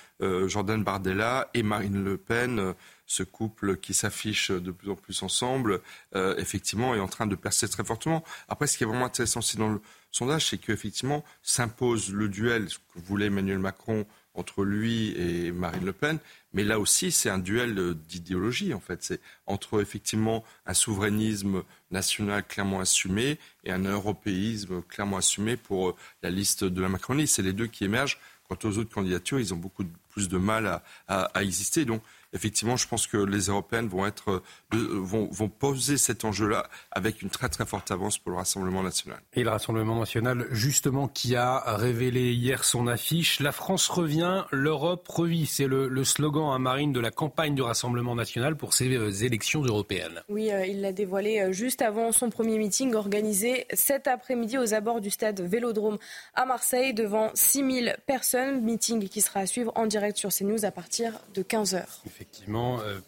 Jordan 0.47 0.83
Bardella 0.83 1.51
et 1.53 1.63
Marine 1.63 2.03
Le 2.03 2.17
Pen, 2.17 2.75
ce 3.07 3.23
couple 3.23 3.77
qui 3.77 3.93
s'affiche 3.93 4.51
de 4.51 4.71
plus 4.71 4.89
en 4.91 4.95
plus 4.95 5.23
ensemble, 5.23 5.83
effectivement, 6.15 6.95
est 6.95 7.01
en 7.01 7.09
train 7.09 7.27
de 7.27 7.35
percer 7.35 7.69
très 7.69 7.85
fortement. 7.85 8.25
Après, 8.49 8.67
ce 8.67 8.79
qui 8.79 8.85
est 8.85 8.87
vraiment 8.87 9.05
intéressant 9.05 9.41
aussi 9.41 9.59
dans 9.59 9.69
le 9.69 9.83
sondage, 10.11 10.49
c'est 10.49 10.59
qu'effectivement 10.59 11.23
s'impose 11.43 12.15
le 12.15 12.31
duel, 12.31 12.69
que 12.69 13.01
voulait 13.01 13.27
Emmanuel 13.27 13.59
Macron 13.59 14.07
entre 14.35 14.65
lui 14.65 15.15
et 15.19 15.53
Marine 15.53 15.85
Le 15.85 15.93
Pen, 15.93 16.19
mais 16.53 16.65
là 16.65 16.81
aussi 16.81 17.13
c'est 17.13 17.31
un 17.31 17.39
duel 17.39 17.95
d'idéologie 18.09 18.75
en 18.75 18.81
fait. 18.81 19.03
C'est 19.03 19.21
entre 19.47 19.81
effectivement 19.81 20.45
un 20.67 20.75
souverainisme 20.75 21.63
national 21.91 22.45
clairement 22.47 22.81
assumé 22.81 23.39
et 23.65 23.73
un 23.73 23.85
européisme 23.85 24.83
clairement 24.83 25.17
assumé 25.17 25.57
pour 25.57 25.97
la 26.23 26.31
liste 26.31 26.65
de 26.65 26.81
la 26.81 26.89
Macronie. 26.89 27.27
C'est 27.27 27.43
les 27.43 27.53
deux 27.53 27.67
qui 27.67 27.85
émergent. 27.85 28.19
Quant 28.49 28.59
aux 28.69 28.79
autres 28.79 28.93
candidatures, 28.93 29.39
ils 29.39 29.55
ont 29.55 29.57
beaucoup 29.57 29.85
plus 30.09 30.29
de 30.29 30.37
mal 30.37 30.67
à, 30.67 30.83
à, 31.07 31.23
à 31.39 31.43
exister. 31.45 31.85
Donc 31.85 32.03
effectivement, 32.33 32.77
je 32.77 32.87
pense 32.87 33.07
que 33.07 33.17
les 33.17 33.47
Européennes 33.47 33.89
vont, 33.89 34.07
être, 34.07 34.43
euh, 34.73 34.89
vont, 35.01 35.29
vont 35.31 35.49
poser 35.49 35.99
cet 35.99 36.25
enjeu-là 36.25 36.69
avec 36.91 37.23
une 37.23 37.31
très 37.31 37.49
très 37.49 37.67
forte 37.67 37.91
avance 37.91 38.19
pour 38.19 38.31
le 38.31 38.39
Rassemblement 38.39 38.83
national. 38.83 39.19
Et 39.35 39.43
le 39.43 39.51
Rassemblement 39.51 39.99
national, 39.99 40.47
justement, 40.51 41.09
qui 41.09 41.37
a 41.37 41.77
révélé 41.77 42.33
hier 42.33 42.65
son 42.65 42.87
affiche 42.87 43.41
La 43.41 43.53
France 43.53 43.89
revient, 43.89 44.45
l'Europe 44.51 45.07
revit. 45.09 45.47
C'est 45.47 45.67
le, 45.67 46.05
slogan 46.05 46.53
à 46.55 46.59
Marine 46.59 46.93
de 46.93 47.01
la 47.01 47.11
campagne 47.11 47.55
du 47.55 47.63
Rassemblement 47.63 48.15
national 48.15 48.57
pour 48.57 48.75
ces 48.75 48.95
euh, 48.95 49.11
élections 49.11 49.63
européennes. 49.63 50.23
Oui, 50.29 50.51
euh, 50.51 50.67
il 50.67 50.81
l'a 50.81 50.93
dévoilé 50.93 51.53
juste 51.53 51.83
avant 51.83 52.13
son 52.13 52.31
premier 52.31 52.59
meeting 52.59 52.95
organisé 52.95 53.67
cet 53.73 54.09
après-midi 54.09 54.59
aux 54.59 54.75
abords 54.75 55.01
du 55.01 55.11
stade 55.11 55.41
Vélodrome 55.41 55.99
à 56.35 56.47
Marseille 56.47 56.95
devant 56.95 57.31
6000 57.35 57.97
personnes. 58.07 58.63
Meeting 58.63 59.09
qui 59.09 59.21
sera 59.21 59.41
à 59.41 59.47
suivre 59.47 59.73
en 59.75 59.87
direct 59.87 60.17
sur 60.17 60.31
CNews 60.31 60.65
à 60.65 60.71
partir 60.71 61.13
de 61.35 61.43
15h 61.43 61.85
effectivement, 62.21 62.81
euh, 62.81 62.99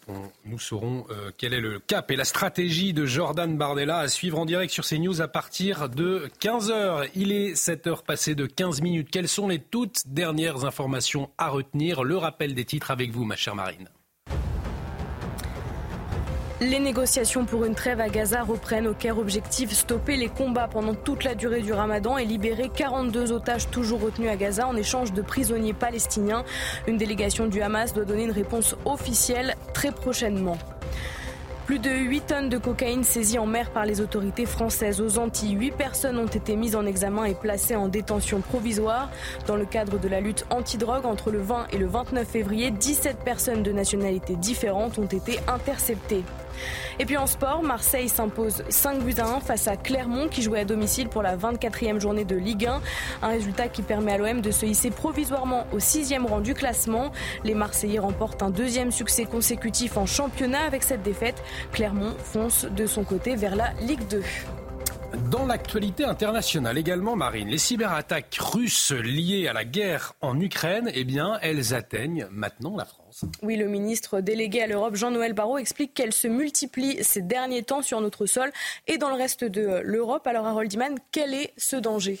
nous 0.45 0.57
saurons 0.57 1.05
euh, 1.11 1.29
quel 1.37 1.53
est 1.53 1.59
le 1.59 1.77
cap 1.77 2.09
et 2.09 2.15
la 2.15 2.25
stratégie 2.25 2.93
de 2.93 3.05
Jordan 3.05 3.55
Bardella 3.55 3.99
à 3.99 4.07
suivre 4.07 4.39
en 4.39 4.45
direct 4.45 4.73
sur 4.73 4.83
CNews 4.83 5.21
à 5.21 5.27
partir 5.27 5.87
de 5.87 6.29
15h. 6.41 7.09
Il 7.13 7.31
est 7.31 7.53
7h 7.53 8.03
passées 8.03 8.33
de 8.33 8.47
15 8.47 8.81
minutes. 8.81 9.09
Quelles 9.11 9.27
sont 9.27 9.47
les 9.47 9.59
toutes 9.59 10.01
dernières 10.07 10.65
informations 10.65 11.29
à 11.37 11.49
retenir? 11.49 12.03
Le 12.03 12.17
rappel 12.17 12.55
des 12.55 12.65
titres 12.65 12.89
avec 12.89 13.11
vous, 13.11 13.23
ma 13.23 13.35
chère 13.35 13.53
Marine. 13.53 13.87
Les 16.69 16.79
négociations 16.79 17.43
pour 17.43 17.65
une 17.65 17.75
trêve 17.75 17.99
à 17.99 18.07
Gaza 18.07 18.41
reprennent 18.41 18.87
au 18.87 18.93
Caire. 18.93 19.17
Objectif 19.17 19.71
stopper 19.71 20.15
les 20.15 20.29
combats 20.29 20.69
pendant 20.69 20.93
toute 20.93 21.25
la 21.25 21.35
durée 21.35 21.61
du 21.61 21.73
ramadan 21.73 22.17
et 22.17 22.23
libérer 22.23 22.69
42 22.73 23.33
otages 23.33 23.69
toujours 23.69 23.99
retenus 23.99 24.29
à 24.29 24.37
Gaza 24.37 24.65
en 24.65 24.75
échange 24.77 25.11
de 25.11 25.21
prisonniers 25.21 25.73
palestiniens. 25.73 26.45
Une 26.87 26.97
délégation 26.97 27.47
du 27.47 27.61
Hamas 27.61 27.93
doit 27.93 28.05
donner 28.05 28.23
une 28.23 28.31
réponse 28.31 28.77
officielle 28.85 29.55
très 29.73 29.91
prochainement. 29.91 30.57
Plus 31.65 31.79
de 31.79 31.89
8 31.89 32.21
tonnes 32.27 32.49
de 32.49 32.57
cocaïne 32.57 33.03
saisies 33.03 33.39
en 33.39 33.45
mer 33.45 33.71
par 33.71 33.85
les 33.85 34.01
autorités 34.01 34.45
françaises 34.45 34.99
aux 34.99 35.17
Antilles. 35.17 35.53
8 35.53 35.71
personnes 35.71 36.17
ont 36.17 36.27
été 36.27 36.57
mises 36.57 36.75
en 36.75 36.85
examen 36.85 37.23
et 37.23 37.35
placées 37.35 37.77
en 37.77 37.87
détention 37.87 38.41
provisoire. 38.41 39.09
Dans 39.47 39.55
le 39.55 39.65
cadre 39.65 39.97
de 39.97 40.07
la 40.09 40.19
lutte 40.19 40.45
anti-drogue 40.49 41.05
entre 41.05 41.31
le 41.31 41.39
20 41.39 41.67
et 41.71 41.77
le 41.77 41.87
29 41.87 42.27
février, 42.27 42.71
17 42.71 43.19
personnes 43.23 43.63
de 43.63 43.71
nationalités 43.71 44.35
différentes 44.35 44.99
ont 44.99 45.05
été 45.05 45.39
interceptées. 45.47 46.23
Et 46.99 47.05
puis 47.05 47.17
en 47.17 47.27
sport, 47.27 47.63
Marseille 47.63 48.09
s'impose 48.09 48.63
5 48.69 48.99
buts 48.99 49.15
à 49.17 49.27
1 49.27 49.39
face 49.39 49.67
à 49.67 49.77
Clermont 49.77 50.27
qui 50.27 50.41
jouait 50.41 50.61
à 50.61 50.65
domicile 50.65 51.09
pour 51.09 51.21
la 51.21 51.35
24e 51.35 51.99
journée 51.99 52.25
de 52.25 52.35
Ligue 52.35 52.67
1. 52.67 52.81
Un 53.21 53.27
résultat 53.27 53.67
qui 53.67 53.81
permet 53.81 54.13
à 54.13 54.17
l'OM 54.17 54.41
de 54.41 54.51
se 54.51 54.65
hisser 54.65 54.91
provisoirement 54.91 55.65
au 55.71 55.79
6 55.79 56.13
rang 56.27 56.39
du 56.39 56.53
classement. 56.53 57.11
Les 57.43 57.53
Marseillais 57.53 57.99
remportent 57.99 58.43
un 58.43 58.49
deuxième 58.49 58.91
succès 58.91 59.25
consécutif 59.25 59.97
en 59.97 60.05
championnat 60.05 60.63
avec 60.65 60.83
cette 60.83 61.03
défaite. 61.03 61.43
Clermont 61.71 62.13
fonce 62.17 62.65
de 62.65 62.85
son 62.85 63.03
côté 63.03 63.35
vers 63.35 63.55
la 63.55 63.71
Ligue 63.81 64.07
2. 64.07 64.23
Dans 65.29 65.45
l'actualité 65.45 66.05
internationale 66.05 66.75
également, 66.75 67.15
Marine, 67.15 67.47
les 67.47 67.59
cyberattaques 67.59 68.35
russes 68.39 68.91
liées 68.91 69.47
à 69.47 69.53
la 69.53 69.63
guerre 69.63 70.13
en 70.21 70.39
Ukraine, 70.39 70.89
eh 70.91 71.03
bien, 71.03 71.37
elles 71.43 71.75
atteignent 71.75 72.27
maintenant 72.31 72.75
la 72.75 72.85
France. 72.85 73.23
Oui, 73.43 73.55
le 73.55 73.67
ministre 73.67 74.21
délégué 74.21 74.63
à 74.63 74.67
l'Europe, 74.67 74.95
Jean-Noël 74.95 75.33
Barrot, 75.33 75.59
explique 75.59 75.93
qu'elles 75.93 76.13
se 76.13 76.27
multiplient 76.27 77.03
ces 77.03 77.21
derniers 77.21 77.61
temps 77.61 77.83
sur 77.83 78.01
notre 78.01 78.25
sol 78.25 78.51
et 78.87 78.97
dans 78.97 79.09
le 79.09 79.15
reste 79.15 79.43
de 79.43 79.81
l'Europe. 79.83 80.25
Alors, 80.25 80.47
Harold 80.47 80.71
Diman, 80.71 80.97
quel 81.11 81.35
est 81.35 81.53
ce 81.57 81.75
danger? 81.75 82.19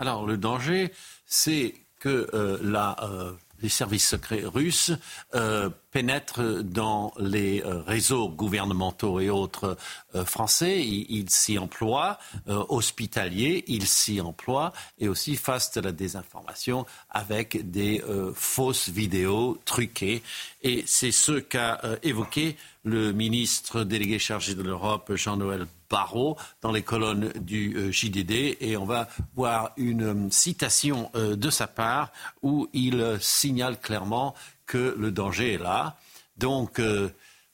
Alors, 0.00 0.26
le 0.26 0.36
danger, 0.36 0.90
c'est 1.26 1.74
que 2.00 2.28
euh, 2.34 2.58
euh, 2.64 3.32
les 3.62 3.68
services 3.68 4.08
secrets 4.08 4.42
russes 4.44 4.92
euh, 5.34 5.70
pénètre 5.90 6.62
dans 6.62 7.12
les 7.18 7.62
réseaux 7.64 8.28
gouvernementaux 8.28 9.18
et 9.20 9.30
autres 9.30 9.78
français. 10.26 10.84
Il, 10.84 11.30
s'y 11.30 11.56
emploie, 11.56 12.18
hospitalier, 12.46 13.64
il 13.66 13.86
s'y 13.86 14.20
emploie, 14.20 14.74
et 14.98 15.08
aussi 15.08 15.36
face 15.36 15.74
à 15.74 15.80
la 15.80 15.92
désinformation 15.92 16.84
avec 17.08 17.70
des 17.70 18.02
fausses 18.34 18.90
vidéos 18.90 19.56
truquées. 19.64 20.22
Et 20.60 20.84
c'est 20.86 21.12
ce 21.12 21.32
qu'a 21.32 21.80
évoqué 22.02 22.58
le 22.86 23.12
ministre 23.12 23.82
délégué 23.82 24.20
chargé 24.20 24.54
de 24.54 24.62
l'Europe, 24.62 25.12
Jean-Noël 25.16 25.66
Barrot, 25.90 26.36
dans 26.62 26.70
les 26.70 26.82
colonnes 26.82 27.32
du 27.40 27.76
euh, 27.76 27.90
JDD. 27.90 28.56
Et 28.60 28.76
on 28.76 28.84
va 28.84 29.08
voir 29.34 29.72
une 29.76 30.02
euh, 30.04 30.30
citation 30.30 31.10
euh, 31.16 31.34
de 31.34 31.50
sa 31.50 31.66
part 31.66 32.12
où 32.42 32.68
il 32.72 33.18
signale 33.20 33.80
clairement 33.80 34.34
que 34.66 34.94
le 34.96 35.10
danger 35.10 35.54
est 35.54 35.58
là. 35.58 35.96
Donc, 36.36 36.80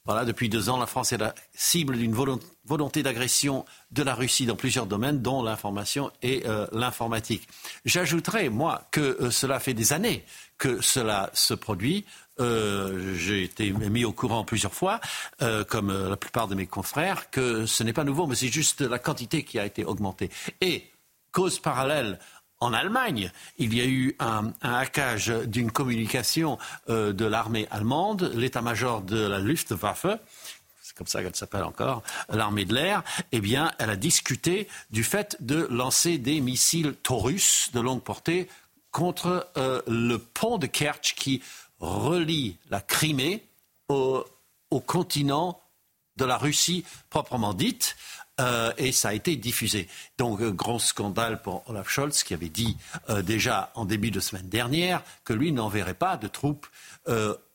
voilà, 0.04 0.24
depuis 0.24 0.48
deux 0.48 0.68
ans, 0.68 0.76
la 0.76 0.86
France 0.86 1.12
est 1.12 1.18
la 1.18 1.36
cible 1.54 1.96
d'une 1.96 2.12
volonté 2.64 3.04
d'agression 3.04 3.64
de 3.92 4.02
la 4.02 4.16
Russie 4.16 4.44
dans 4.44 4.56
plusieurs 4.56 4.86
domaines, 4.86 5.22
dont 5.22 5.40
l'information 5.40 6.10
et 6.22 6.42
l'informatique. 6.72 7.46
J'ajouterais, 7.84 8.48
moi, 8.48 8.88
que 8.90 9.30
cela 9.30 9.60
fait 9.60 9.74
des 9.74 9.92
années 9.92 10.24
que 10.62 10.80
cela 10.80 11.28
se 11.32 11.54
produit. 11.54 12.04
Euh, 12.42 13.14
j'ai 13.16 13.44
été 13.44 13.72
mis 13.72 14.04
au 14.04 14.12
courant 14.12 14.44
plusieurs 14.44 14.74
fois, 14.74 15.00
euh, 15.42 15.64
comme 15.64 15.90
euh, 15.90 16.10
la 16.10 16.16
plupart 16.16 16.48
de 16.48 16.54
mes 16.54 16.66
confrères, 16.66 17.30
que 17.30 17.66
ce 17.66 17.82
n'est 17.84 17.92
pas 17.92 18.04
nouveau, 18.04 18.26
mais 18.26 18.34
c'est 18.34 18.48
juste 18.48 18.80
la 18.80 18.98
quantité 18.98 19.44
qui 19.44 19.58
a 19.58 19.64
été 19.64 19.84
augmentée. 19.84 20.30
Et 20.60 20.90
cause 21.30 21.58
parallèle, 21.58 22.18
en 22.60 22.72
Allemagne, 22.72 23.30
il 23.58 23.74
y 23.74 23.80
a 23.80 23.84
eu 23.84 24.16
un, 24.20 24.52
hackage 24.62 25.28
d'une 25.46 25.72
communication 25.72 26.58
de 26.88 27.24
l'armée 27.24 27.66
allemande, 27.72 28.30
l'état-major 28.36 29.02
de 29.02 29.26
la 29.26 29.40
Luftwaffe, 29.40 30.06
c'est 30.80 30.96
comme 30.96 31.08
ça 31.08 31.24
qu'elle 31.24 31.34
s'appelle 31.34 31.64
encore, 31.64 32.04
l'armée 32.28 32.64
de 32.64 32.74
l'air, 32.74 33.02
eh 33.32 33.40
bien, 33.40 33.72
elle 33.80 33.90
a 33.90 33.96
discuté 33.96 34.68
du 34.90 35.02
fait 35.02 35.36
de 35.40 35.66
lancer 35.72 36.18
des 36.18 36.40
missiles 36.40 36.94
Taurus 37.02 37.70
de 37.72 37.80
longue 37.80 38.02
portée 38.02 38.48
contre 38.92 39.48
le 39.56 40.18
pont 40.18 40.58
de 40.58 40.66
Kerch 40.66 41.14
qui 41.16 41.42
relie 41.82 42.56
la 42.70 42.80
Crimée 42.80 43.44
au, 43.88 44.24
continent 44.86 45.60
de 46.16 46.24
la 46.24 46.38
Russie 46.38 46.84
proprement 47.10 47.52
dite. 47.52 47.96
Euh, 48.40 48.72
et 48.78 48.92
ça 48.92 49.10
a 49.10 49.12
été 49.12 49.36
diffusé. 49.36 49.88
Donc, 50.16 50.40
euh, 50.40 50.50
grand 50.50 50.78
scandale 50.78 51.42
pour 51.42 51.68
Olaf 51.68 51.90
Scholz, 51.90 52.22
qui 52.22 52.32
avait 52.32 52.48
dit 52.48 52.78
euh, 53.10 53.20
déjà 53.20 53.70
en 53.74 53.84
début 53.84 54.10
de 54.10 54.20
semaine 54.20 54.48
dernière 54.48 55.02
que 55.24 55.34
lui 55.34 55.52
n'enverrait 55.52 55.92
pas 55.92 56.16
de 56.16 56.28
troupes 56.28 56.66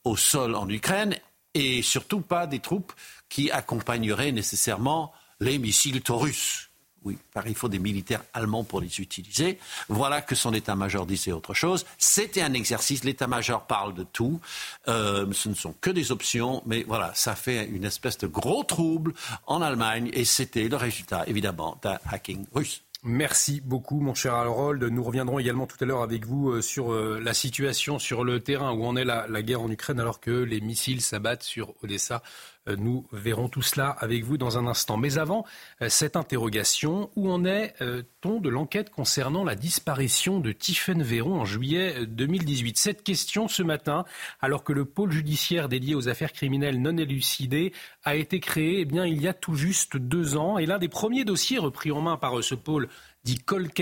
au 0.04 0.18
sol 0.18 0.56
en 0.56 0.70
Ukraine 0.70 1.16
et 1.54 1.82
surtout 1.82 2.22
pas 2.22 2.48
des 2.48 2.60
troupes 2.60 2.94
qui 3.30 3.49
accompagneraient 3.49 4.32
nécessairement 4.32 5.12
les 5.40 5.58
missiles 5.58 6.02
Taurus. 6.02 6.66
Oui, 7.03 7.18
il 7.45 7.56
faut 7.56 7.69
des 7.69 7.80
militaires 7.80 8.24
allemands 8.34 8.64
pour 8.64 8.82
les 8.82 8.99
utiliser. 8.99 9.60
Voilà 9.88 10.22
que 10.22 10.36
son 10.36 10.53
état-major 10.53 11.06
disait 11.06 11.32
autre 11.32 11.53
chose. 11.53 11.86
C'était 11.98 12.41
un 12.41 12.53
exercice. 12.53 13.03
L'état-major 13.03 13.65
parle 13.65 13.94
de 13.94 14.03
tout. 14.03 14.41
Euh, 14.88 15.26
ce 15.32 15.49
ne 15.49 15.53
sont 15.53 15.74
que 15.80 15.90
des 15.90 16.11
options, 16.11 16.64
mais 16.65 16.84
voilà, 16.84 17.14
ça 17.15 17.36
fait 17.36 17.65
une 17.65 17.86
espèce 17.86 18.18
de 18.18 18.28
gros 18.28 18.64
trouble 18.64 19.14
en 19.45 19.61
Allemagne 19.61 20.10
et 20.14 20.26
c'était 20.26 20.68
le 20.68 20.76
résultat, 20.76 21.24
évidemment, 21.28 21.80
d'un 21.82 21.98
hacking 22.10 22.45
russe. 22.53 22.82
Merci 23.03 23.61
beaucoup, 23.64 23.99
mon 23.99 24.15
cher 24.15 24.34
Harold. 24.34 24.84
Nous 24.84 25.03
reviendrons 25.03 25.38
également 25.38 25.68
tout 25.68 25.78
à 25.80 25.86
l'heure 25.86 26.02
avec 26.02 26.26
vous 26.26 26.49
euh, 26.49 26.61
sur 26.61 26.91
euh, 26.91 27.22
la 27.24 27.34
situation 27.34 27.99
sur 27.99 28.24
le 28.24 28.40
terrain, 28.40 28.74
où 28.74 28.84
en 28.86 28.95
est 28.95 29.06
la, 29.06 29.28
la 29.28 29.41
guerre 29.44 29.61
en 29.61 29.69
Ukraine, 29.69 29.99
alors 29.99 30.19
que 30.19 30.32
les 30.32 30.60
missiles 30.61 31.02
s'abattent 31.02 31.44
sur 31.44 31.74
Odessa. 31.84 32.24
Euh, 32.68 32.76
nous 32.77 33.06
verrons 33.11 33.49
tout 33.49 33.61
cela 33.61 33.89
avec 33.89 34.23
vous 34.23 34.38
dans 34.38 34.57
un 34.57 34.68
instant. 34.68 34.98
Mais 34.98 35.18
avant 35.18 35.45
cette 35.88 36.15
interrogation, 36.15 37.10
où 37.15 37.30
en 37.31 37.45
est-on 37.45 38.39
de 38.39 38.49
l'enquête 38.49 38.89
concernant 38.89 39.44
la 39.44 39.56
disparition 39.56 40.39
de 40.39 40.52
Tiffaine 40.52 41.03
Véron 41.03 41.39
en 41.39 41.45
juillet 41.45 42.06
2018 42.06 42.77
Cette 42.77 43.03
question 43.03 43.48
ce 43.48 43.64
matin, 43.64 44.06
alors 44.41 44.64
que 44.64 44.73
le 44.73 44.85
pôle 44.85 45.11
judiciaire 45.11 45.69
dédié 45.69 45.95
aux 45.95 46.10
affaires 46.10 46.34
criminelles 46.34 46.81
non 46.81 46.98
élucidées 46.98 47.73
a 48.03 48.15
été 48.15 48.39
créé 48.39 48.80
eh 48.80 48.85
bien, 48.85 49.06
il 49.06 49.22
y 49.22 49.27
a 49.27 49.34
tout 49.34 49.56
juste 49.56 49.98
deux 49.98 50.35
ans. 50.35 50.57
Et 50.57 50.65
l'un 50.65 50.80
des 50.80 50.89
premiers 50.89 51.26
dossiers 51.26 51.57
repris 51.60 51.91
en 51.91 52.02
main 52.02 52.18
par 52.18 52.44
ce 52.44 52.56
pôle 52.56 52.89
dit 53.28 53.40
Cold. 53.40 53.74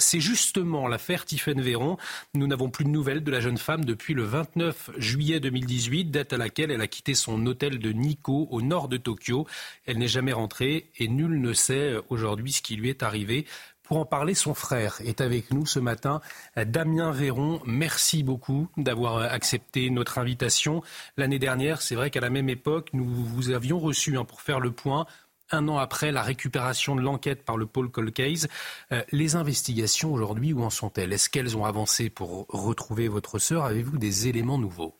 C'est 0.00 0.18
justement 0.18 0.88
l'affaire 0.88 1.24
Tiffaine 1.24 1.60
Véron. 1.60 1.98
Nous 2.34 2.48
n'avons 2.48 2.68
plus 2.68 2.84
de 2.84 2.90
nouvelles 2.90 3.22
de 3.22 3.30
la 3.30 3.38
jeune 3.38 3.56
femme 3.56 3.84
depuis 3.84 4.12
le 4.12 4.24
29 4.24 4.90
juillet 4.96 5.38
2018, 5.38 6.06
date 6.06 6.32
à 6.32 6.36
laquelle 6.36 6.72
elle 6.72 6.80
a 6.80 6.88
quitté 6.88 7.14
son 7.14 7.46
hôtel 7.46 7.78
de 7.78 7.92
Nikko 7.92 8.48
au 8.50 8.60
nord 8.60 8.88
de 8.88 8.96
Tokyo. 8.96 9.46
Elle 9.86 9.98
n'est 9.98 10.08
jamais 10.08 10.32
rentrée 10.32 10.90
et 10.98 11.06
nul 11.06 11.40
ne 11.40 11.52
sait 11.52 11.94
aujourd'hui 12.08 12.50
ce 12.50 12.60
qui 12.60 12.74
lui 12.74 12.88
est 12.88 13.04
arrivé. 13.04 13.46
Pour 13.84 13.98
en 13.98 14.04
parler, 14.04 14.34
son 14.34 14.52
frère 14.52 15.00
est 15.04 15.20
avec 15.20 15.52
nous 15.52 15.64
ce 15.64 15.78
matin, 15.78 16.20
Damien 16.56 17.12
Véron. 17.12 17.60
Merci 17.64 18.24
beaucoup 18.24 18.68
d'avoir 18.76 19.18
accepté 19.18 19.88
notre 19.90 20.18
invitation. 20.18 20.82
L'année 21.16 21.38
dernière, 21.38 21.80
c'est 21.80 21.94
vrai 21.94 22.10
qu'à 22.10 22.20
la 22.20 22.30
même 22.30 22.48
époque, 22.48 22.90
nous 22.92 23.06
vous 23.06 23.50
avions 23.50 23.78
reçu 23.78 24.18
hein, 24.18 24.24
pour 24.24 24.42
faire 24.42 24.60
le 24.60 24.72
point 24.72 25.06
un 25.50 25.68
an 25.68 25.78
après 25.78 26.12
la 26.12 26.22
récupération 26.22 26.96
de 26.96 27.00
l'enquête 27.00 27.44
par 27.44 27.56
le 27.56 27.66
pôle 27.66 27.90
Colcase. 27.90 28.48
Euh, 28.92 29.02
les 29.12 29.36
investigations 29.36 30.12
aujourd'hui, 30.12 30.52
où 30.52 30.62
en 30.62 30.70
sont-elles? 30.70 31.12
Est-ce 31.12 31.30
qu'elles 31.30 31.56
ont 31.56 31.64
avancé 31.64 32.10
pour 32.10 32.46
retrouver 32.48 33.08
votre 33.08 33.38
sœur? 33.38 33.64
Avez-vous 33.64 33.98
des 33.98 34.28
éléments 34.28 34.58
nouveaux? 34.58 34.98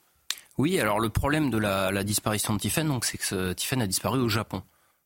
Oui, 0.57 0.81
alors 0.81 0.99
le 0.99 1.09
problème 1.09 1.51
de 1.51 1.59
la, 1.59 2.05
disparition 2.05 2.55
de 2.55 2.59
Tiffen, 2.59 2.99
c'est 3.03 3.19
que 3.19 3.53
Tiffen 3.53 3.81
a 3.81 3.87
disparu 3.87 4.19
au 4.19 4.29
Japon. 4.29 4.62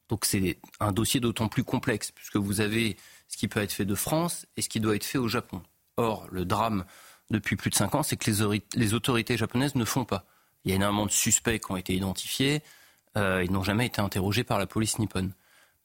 Donc 0.09 0.24
c'est 0.24 0.59
un 0.81 0.93
dossier 0.93 1.20
d'autant 1.20 1.48
plus 1.48 1.64
complexe, 1.64 2.10
puisque 2.10 2.36
vous 2.36 2.60
avez 2.60 2.97
ce 3.28 3.36
qui 3.36 3.48
peut 3.48 3.60
être 3.60 3.73
fait 3.73 3.85
de 3.85 3.94
France 3.94 4.47
et 4.56 4.62
ce 4.62 4.69
qui 4.69 4.81
doit 4.81 4.97
être 4.97 5.05
fait 5.05 5.19
au 5.19 5.28
Japon. 5.28 5.62
Or, 5.98 6.27
le 6.31 6.44
drame 6.44 6.85
depuis 7.31 7.56
plus 7.56 7.70
de 7.70 7.74
cinq 7.74 7.94
ans, 7.94 8.02
c'est 8.02 8.16
que 8.16 8.31
les, 8.31 8.62
les 8.74 8.94
autorités 8.94 9.36
japonaises 9.36 9.74
ne 9.74 9.85
font 9.85 10.05
pas. 10.05 10.24
Il 10.64 10.70
y 10.70 10.73
a 10.73 10.77
énormément 10.77 11.06
de 11.06 11.10
suspects 11.10 11.59
qui 11.59 11.70
ont 11.73 11.77
été 11.77 11.94
identifiés. 11.94 12.62
Euh, 13.16 13.43
ils 13.44 13.52
n'ont 13.52 13.62
jamais 13.62 13.86
été 13.86 14.01
interrogés 14.01 14.44
par 14.44 14.59
la 14.59 14.66
police 14.66 14.98
nippone. 14.98 15.32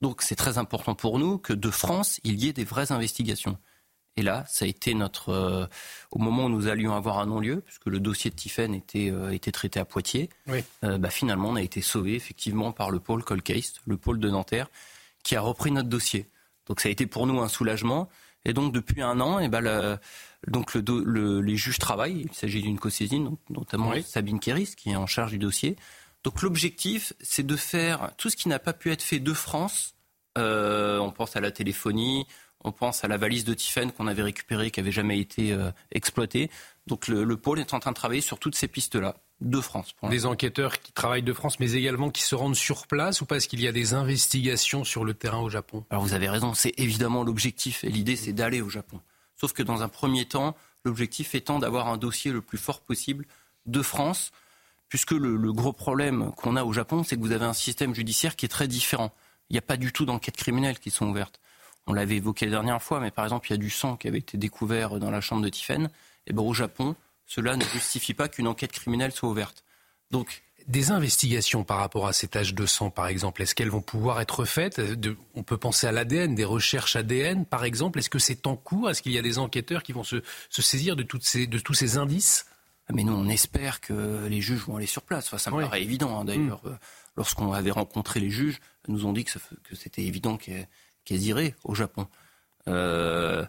Donc 0.01 0.21
c'est 0.21 0.35
très 0.35 0.57
important 0.57 0.95
pour 0.95 1.19
nous 1.19 1.37
que 1.37 1.53
de 1.53 1.69
France, 1.69 2.19
il 2.23 2.43
y 2.43 2.47
ait 2.47 2.53
des 2.53 2.63
vraies 2.63 2.91
investigations. 2.91 3.57
Et 4.15 4.23
là, 4.23 4.45
ça 4.47 4.65
a 4.65 4.67
été 4.67 4.93
notre. 4.95 5.29
Euh, 5.29 5.67
au 6.11 6.17
moment 6.17 6.45
où 6.45 6.49
nous 6.49 6.67
allions 6.67 6.95
avoir 6.95 7.19
un 7.19 7.27
non-lieu, 7.27 7.61
puisque 7.61 7.85
le 7.85 7.99
dossier 7.99 8.31
de 8.31 8.35
Tiffen 8.35 8.73
était, 8.73 9.11
euh, 9.11 9.29
était 9.29 9.51
traité 9.51 9.79
à 9.79 9.85
Poitiers, 9.85 10.29
bah, 10.81 11.09
finalement, 11.09 11.49
on 11.49 11.55
a 11.55 11.61
été 11.61 11.81
sauvé 11.81 12.15
effectivement 12.15 12.71
par 12.71 12.89
le 12.89 12.99
pôle 12.99 13.23
Colcase, 13.23 13.73
le 13.85 13.97
pôle 13.97 14.19
de 14.19 14.29
Nanterre, 14.29 14.69
qui 15.23 15.35
a 15.35 15.41
repris 15.41 15.71
notre 15.71 15.89
dossier. 15.89 16.29
Donc 16.65 16.79
ça 16.79 16.89
a 16.89 16.91
été 16.91 17.05
pour 17.05 17.27
nous 17.27 17.39
un 17.41 17.47
soulagement. 17.47 18.09
Et 18.45 18.53
donc 18.53 18.73
depuis 18.73 19.01
un 19.01 19.19
an, 19.19 19.39
et 19.39 19.45
eh 19.45 19.49
ben, 19.49 19.99
donc 20.47 20.73
le, 20.73 21.41
les 21.41 21.55
juges 21.55 21.79
travaillent. 21.79 22.21
Il 22.21 22.33
s'agit 22.33 22.61
d'une 22.61 22.79
co-saisine, 22.79 23.35
notamment 23.49 23.91
Sabine 24.03 24.39
Kéris, 24.39 24.75
qui 24.75 24.91
est 24.91 24.95
en 24.95 25.07
charge 25.07 25.31
du 25.31 25.37
dossier. 25.37 25.75
Donc 26.27 26.41
l'objectif, 26.41 27.13
c'est 27.21 27.47
de 27.47 27.55
faire 27.55 28.11
tout 28.17 28.29
ce 28.29 28.35
qui 28.35 28.49
n'a 28.49 28.59
pas 28.59 28.73
pu 28.73 28.91
être 28.91 29.01
fait 29.01 29.19
de 29.19 29.33
France. 29.33 29.95
Euh, 30.37 30.99
on 30.99 31.09
pense 31.09 31.37
à 31.37 31.39
la 31.39 31.51
téléphonie, 31.51 32.27
on 32.65 32.73
pense 32.73 33.05
à 33.05 33.07
la 33.07 33.15
valise 33.15 33.45
de 33.45 33.53
Tiffen 33.53 33.93
qu'on 33.93 34.07
avait 34.07 34.23
récupérée, 34.23 34.69
qui 34.69 34.81
n'avait 34.81 34.91
jamais 34.91 35.21
été 35.21 35.53
euh, 35.53 35.71
exploitée. 35.89 36.51
Donc 36.85 37.07
le, 37.07 37.37
pôle 37.37 37.59
est 37.59 37.73
en 37.73 37.79
train 37.79 37.91
de 37.91 37.95
travailler 37.95 38.19
sur 38.19 38.39
toutes 38.39 38.55
ces 38.55 38.67
pistes-là 38.67 39.15
de 39.39 39.61
France. 39.61 39.95
Des 40.09 40.25
enquêteurs 40.25 40.81
qui 40.81 40.91
travaillent 40.91 41.23
de 41.23 41.31
France, 41.31 41.61
mais 41.61 41.71
également 41.71 42.09
qui 42.09 42.23
se 42.23 42.35
rendent 42.35 42.57
sur 42.57 42.87
place 42.87 43.21
ou 43.21 43.25
parce 43.25 43.47
qu'il 43.47 43.61
y 43.61 43.67
a 43.69 43.71
des 43.71 43.93
investigations 43.93 44.83
sur 44.83 45.05
le 45.05 45.13
terrain 45.13 45.39
au 45.39 45.49
Japon? 45.49 45.85
Alors 45.91 46.03
vous 46.03 46.13
avez 46.13 46.27
raison, 46.27 46.53
c'est 46.53 46.73
évidemment 46.75 47.23
l'objectif 47.23 47.85
et 47.85 47.89
l'idée 47.89 48.17
c'est 48.17 48.33
d'aller 48.33 48.59
au 48.59 48.69
Japon. 48.69 48.99
Sauf 49.37 49.53
que 49.53 49.63
dans 49.63 49.81
un 49.81 49.87
premier 49.87 50.25
temps, 50.25 50.57
l'objectif 50.83 51.35
étant 51.35 51.57
d'avoir 51.57 51.87
un 51.87 51.95
dossier 51.95 52.33
le 52.33 52.41
plus 52.41 52.57
fort 52.57 52.81
possible 52.81 53.25
de 53.65 53.81
France 53.81 54.33
puisque 54.89 55.11
le, 55.11 55.51
gros 55.53 55.73
problème 55.73 56.31
qu'on 56.37 56.55
a 56.55 56.63
au 56.63 56.73
Japon, 56.73 57.03
c'est 57.03 57.15
que 57.15 57.21
vous 57.21 57.31
avez 57.31 57.45
un 57.45 57.53
système 57.53 57.93
judiciaire 57.93 58.35
qui 58.35 58.45
est 58.45 58.49
très 58.49 58.67
différent. 58.67 59.13
Il 59.49 59.53
n'y 59.53 59.59
a 59.59 59.63
pas 59.63 59.77
du 59.77 59.91
tout 59.91 60.05
d'enquêtes 60.05 60.37
criminelles 60.37 60.79
qui 60.79 60.91
sont 60.91 61.07
ouvertes. 61.07 61.39
On 61.87 61.93
l'avait 61.93 62.17
évoqué 62.17 62.45
la 62.45 62.51
dernière 62.51 62.81
fois, 62.81 62.99
mais 62.99 63.11
par 63.11 63.25
exemple, 63.25 63.47
il 63.47 63.51
y 63.51 63.53
a 63.53 63.57
du 63.57 63.69
sang 63.69 63.95
qui 63.95 64.07
avait 64.07 64.17
été 64.19 64.37
découvert 64.37 64.99
dans 64.99 65.11
la 65.11 65.21
chambre 65.21 65.41
de 65.41 65.49
Tiffen. 65.49 65.89
Et 66.25 66.33
ben, 66.33 66.43
au 66.43 66.53
Japon, 66.53 66.95
cela 67.25 67.55
ne 67.55 67.63
justifie 67.63 68.13
pas 68.13 68.27
qu'une 68.27 68.47
enquête 68.47 68.71
criminelle 68.71 69.11
soit 69.13 69.29
ouverte. 69.29 69.63
Donc, 70.11 70.43
des 70.67 70.91
investigations 70.91 71.63
par 71.63 71.77
rapport 71.77 72.07
à 72.07 72.13
ces 72.13 72.27
taches 72.27 72.53
de 72.53 72.65
sang, 72.65 72.89
par 72.89 73.07
exemple, 73.07 73.41
est-ce 73.41 73.55
qu'elles 73.55 73.69
vont 73.69 73.81
pouvoir 73.81 74.19
être 74.19 74.43
faites? 74.43 74.81
On 75.33 75.43
peut 75.43 75.57
penser 75.57 75.87
à 75.87 75.93
l'ADN, 75.93 76.35
des 76.35 76.43
recherches 76.43 76.97
ADN, 76.97 77.45
par 77.45 77.63
exemple. 77.63 77.99
Est-ce 77.99 78.09
que 78.09 78.19
c'est 78.19 78.47
en 78.47 78.57
cours? 78.57 78.89
Est-ce 78.89 79.01
qu'il 79.01 79.13
y 79.13 79.17
a 79.17 79.21
des 79.21 79.39
enquêteurs 79.39 79.81
qui 79.81 79.93
vont 79.93 80.03
se, 80.03 80.21
saisir 80.49 80.97
de, 80.97 81.03
tous 81.03 81.21
ces 81.21 81.97
indices? 81.97 82.45
Mais 82.93 83.03
nous, 83.03 83.13
on 83.13 83.27
espère 83.27 83.81
que 83.81 84.27
les 84.27 84.41
juges 84.41 84.65
vont 84.65 84.77
aller 84.77 84.85
sur 84.85 85.01
place. 85.01 85.27
Enfin, 85.27 85.37
ça 85.37 85.51
me 85.51 85.61
paraît 85.61 85.81
évident. 85.81 86.19
Hein, 86.19 86.25
d'ailleurs, 86.25 86.61
mm. 86.63 86.69
euh, 86.69 86.75
lorsqu'on 87.17 87.51
avait 87.51 87.71
rencontré 87.71 88.19
les 88.19 88.29
juges, 88.29 88.59
ils 88.87 88.93
nous 88.93 89.05
ont 89.05 89.13
dit 89.13 89.25
que, 89.25 89.31
c'était 89.73 90.03
évident 90.03 90.37
qu'elles 90.37 90.67
iraient 91.23 91.55
au 91.63 91.75
Japon. 91.75 92.07
Euh, 92.67 93.45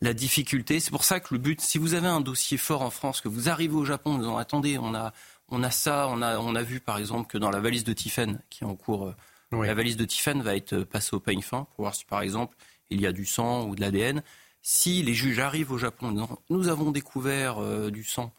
la 0.00 0.14
difficulté, 0.14 0.78
c'est 0.78 0.90
pour 0.90 1.04
ça 1.04 1.20
que 1.20 1.34
le 1.34 1.38
but, 1.38 1.60
si 1.60 1.78
vous 1.78 1.94
avez 1.94 2.06
un 2.06 2.20
dossier 2.20 2.58
fort 2.58 2.82
en 2.82 2.90
France, 2.90 3.20
que 3.20 3.28
vous 3.28 3.48
arrivez 3.48 3.74
au 3.74 3.84
Japon, 3.84 4.18
vous 4.18 4.28
en 4.28 4.36
attendez, 4.36 4.78
on 4.78 4.94
a, 4.94 5.12
On 5.48 5.62
a 5.62 5.70
ça, 5.70 6.08
on 6.10 6.22
a, 6.22 6.38
on 6.38 6.54
a 6.54 6.62
vu 6.62 6.80
par 6.80 6.98
exemple 6.98 7.28
que 7.28 7.38
dans 7.38 7.50
la 7.50 7.60
valise 7.60 7.84
de 7.84 7.92
Tiffen, 7.92 8.40
qui 8.50 8.64
est 8.64 8.66
en 8.66 8.76
cours, 8.76 9.08
euh, 9.52 9.64
la 9.64 9.74
valise 9.74 9.96
de 9.96 10.04
Tiffen 10.04 10.42
va 10.42 10.56
être 10.56 10.80
passée 10.80 11.14
au 11.14 11.20
peigne 11.20 11.42
fin 11.42 11.66
pour 11.74 11.84
voir 11.84 11.94
si 11.94 12.04
par 12.04 12.20
exemple 12.20 12.56
il 12.90 13.00
y 13.00 13.06
a 13.06 13.12
du 13.12 13.24
sang 13.24 13.64
ou 13.64 13.74
de 13.74 13.80
l'ADN. 13.80 14.22
Si 14.60 15.02
les 15.02 15.14
juges 15.14 15.38
arrivent 15.38 15.70
au 15.70 15.78
Japon 15.78 16.08
en 16.08 16.12
disant 16.12 16.38
nous 16.50 16.68
avons 16.68 16.90
découvert 16.90 17.62
euh, 17.62 17.90
du 17.90 18.04
sang 18.04 18.32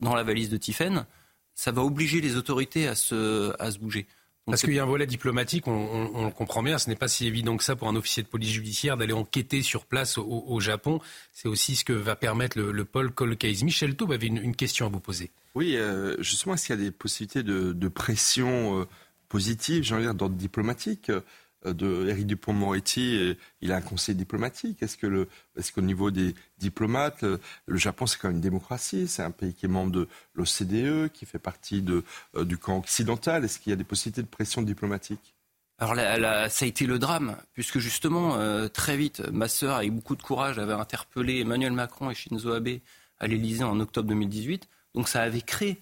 dans 0.00 0.14
la 0.14 0.22
valise 0.22 0.50
de 0.50 0.56
Tiffen, 0.56 1.06
ça 1.54 1.72
va 1.72 1.82
obliger 1.82 2.20
les 2.20 2.36
autorités 2.36 2.88
à 2.88 2.94
se, 2.94 3.54
à 3.60 3.70
se 3.70 3.78
bouger. 3.78 4.06
Parce 4.46 4.62
qu'il 4.62 4.72
y 4.72 4.78
a 4.78 4.82
un 4.82 4.86
volet 4.86 5.06
diplomatique, 5.06 5.66
on, 5.68 6.24
le 6.24 6.30
comprend 6.32 6.62
bien, 6.62 6.78
ce 6.78 6.88
n'est 6.88 6.96
pas 6.96 7.08
si 7.08 7.26
évident 7.26 7.56
que 7.56 7.62
ça 7.62 7.76
pour 7.76 7.88
un 7.88 7.94
officier 7.94 8.22
de 8.22 8.28
police 8.28 8.50
judiciaire 8.50 8.96
d'aller 8.96 9.12
enquêter 9.12 9.62
sur 9.62 9.84
place 9.84 10.18
au, 10.18 10.60
Japon. 10.60 11.00
C'est 11.32 11.48
aussi 11.48 11.76
ce 11.76 11.84
que 11.84 11.92
va 11.92 12.16
permettre 12.16 12.58
le, 12.58 12.84
Paul 12.84 13.12
Cole 13.12 13.36
Case. 13.36 13.62
Michel 13.62 13.94
Taube 13.94 14.12
avait 14.12 14.26
une, 14.26 14.56
question 14.56 14.86
à 14.86 14.88
vous 14.88 15.00
poser. 15.00 15.30
Oui, 15.54 15.76
euh, 15.76 16.20
justement, 16.20 16.54
est-ce 16.54 16.66
qu'il 16.66 16.76
y 16.76 16.80
a 16.80 16.82
des 16.82 16.90
possibilités 16.90 17.42
de, 17.42 17.88
pression 17.88 18.80
euh, 18.80 18.84
positive, 19.28 19.84
j'ai 19.84 19.94
envie 19.94 20.04
de 20.04 20.08
dire, 20.08 20.14
d'ordre 20.14 20.36
diplomatique? 20.36 21.10
euh, 21.10 21.20
de 21.64 22.08
Éric 22.08 22.26
Dupont-Moretti, 22.26 23.36
il 23.60 23.72
a 23.72 23.76
un 23.76 23.80
conseil 23.80 24.14
diplomatique. 24.14 24.82
Est-ce 24.82 24.96
que 24.96 25.06
le, 25.06 25.28
est-ce 25.56 25.72
qu'au 25.72 25.82
niveau 25.82 26.10
des 26.10 26.34
diplomates, 26.58 27.22
le, 27.22 27.76
Japon 27.76 28.06
c'est 28.06 28.18
quand 28.18 28.28
même 28.28 28.36
une 28.36 28.42
démocratie, 28.42 29.08
c'est 29.08 29.22
un 29.22 29.30
pays 29.30 29.54
qui 29.54 29.66
est 29.66 29.68
membre 29.68 29.92
de 29.92 30.08
l'OCDE, 30.34 31.10
qui 31.12 31.26
fait 31.26 31.38
partie 31.38 31.82
de, 31.82 32.04
euh, 32.36 32.44
du 32.44 32.58
camp 32.58 32.78
occidental. 32.78 33.44
Est-ce 33.44 33.58
qu'il 33.58 33.70
y 33.70 33.72
a 33.72 33.76
des 33.76 33.84
possibilités 33.84 34.22
de 34.22 34.26
pression 34.26 34.62
diplomatique? 34.62 35.34
Alors 35.78 35.96
ça 35.96 36.64
a 36.64 36.68
été 36.68 36.84
le 36.84 36.98
drame, 36.98 37.36
puisque 37.54 37.78
justement, 37.78 38.36
euh, 38.36 38.68
très 38.68 38.98
vite, 38.98 39.20
ma 39.32 39.48
sœur, 39.48 39.76
avec 39.76 39.92
beaucoup 39.92 40.14
de 40.14 40.22
courage, 40.22 40.58
avait 40.58 40.74
interpellé 40.74 41.40
Emmanuel 41.40 41.72
Macron 41.72 42.10
et 42.10 42.14
Shinzo 42.14 42.52
Abe 42.52 42.80
à 43.18 43.26
l'Élysée 43.26 43.64
en 43.64 43.80
octobre 43.80 44.08
2018. 44.08 44.68
Donc 44.94 45.08
ça 45.08 45.22
avait 45.22 45.40
créé 45.40 45.78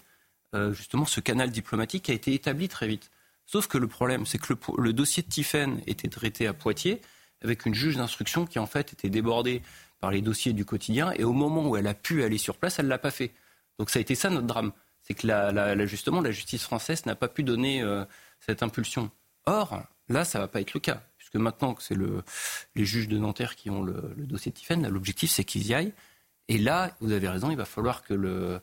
justement 0.71 1.05
ce 1.05 1.19
canal 1.19 1.51
diplomatique 1.51 2.05
qui 2.05 2.11
a 2.11 2.15
été 2.15 2.33
établi 2.33 2.69
très 2.69 2.87
vite. 2.87 3.11
Sauf 3.51 3.65
que 3.65 3.79
le 3.79 3.87
problème, 3.87 4.27
c'est 4.27 4.37
que 4.37 4.53
le, 4.77 4.93
dossier 4.93 5.23
de 5.23 5.27
Tiffen 5.27 5.81
était 5.87 6.07
traité 6.07 6.45
à 6.45 6.53
Poitiers 6.53 7.01
avec 7.41 7.65
une 7.65 7.73
juge 7.73 7.97
d'instruction 7.97 8.45
qui 8.45 8.59
en 8.59 8.67
fait 8.67 8.93
était 8.93 9.09
débordée 9.09 9.63
par 9.99 10.11
les 10.11 10.21
dossiers 10.21 10.53
du 10.53 10.65
quotidien 10.65 11.11
et 11.13 11.23
au 11.23 11.33
moment 11.33 11.67
où 11.67 11.75
elle 11.75 11.87
a 11.87 11.95
pu 11.95 12.21
aller 12.21 12.37
sur 12.37 12.57
place, 12.57 12.77
elle 12.77 12.85
ne 12.85 12.91
l'a 12.91 12.99
pas 12.99 13.09
fait. 13.09 13.33
Donc 13.79 13.89
ça 13.89 13.97
a 13.97 14.03
été 14.03 14.13
ça 14.13 14.29
notre 14.29 14.45
drame. 14.45 14.71
C'est 15.01 15.15
que 15.15 15.25
la, 15.25 15.83
justement 15.87 16.21
la 16.21 16.29
justice 16.29 16.61
française 16.61 17.07
n'a 17.07 17.15
pas 17.15 17.27
pu 17.27 17.41
donner 17.41 17.81
euh, 17.81 18.05
cette 18.39 18.61
impulsion. 18.61 19.09
Or, 19.47 19.81
là, 20.09 20.25
ça 20.25 20.37
ne 20.37 20.43
va 20.43 20.47
pas 20.47 20.61
être 20.61 20.75
le 20.75 20.79
cas. 20.79 21.01
Puisque 21.17 21.37
maintenant 21.37 21.73
que 21.73 21.81
c'est 21.81 21.95
le, 21.95 22.21
les 22.75 22.85
juges 22.85 23.07
de 23.07 23.17
Nanterre 23.17 23.55
qui 23.55 23.71
ont 23.71 23.81
le, 23.81 24.13
dossier 24.15 24.51
de 24.51 24.57
Tiffen, 24.57 24.87
l'objectif 24.87 25.31
c'est 25.31 25.43
qu'ils 25.43 25.65
y 25.65 25.73
aillent. 25.73 25.93
Et 26.49 26.59
là, 26.59 26.95
vous 26.99 27.13
avez 27.13 27.27
raison, 27.27 27.49
il 27.49 27.57
va 27.57 27.65
falloir 27.65 28.03
que 28.03 28.13
le 28.13 28.61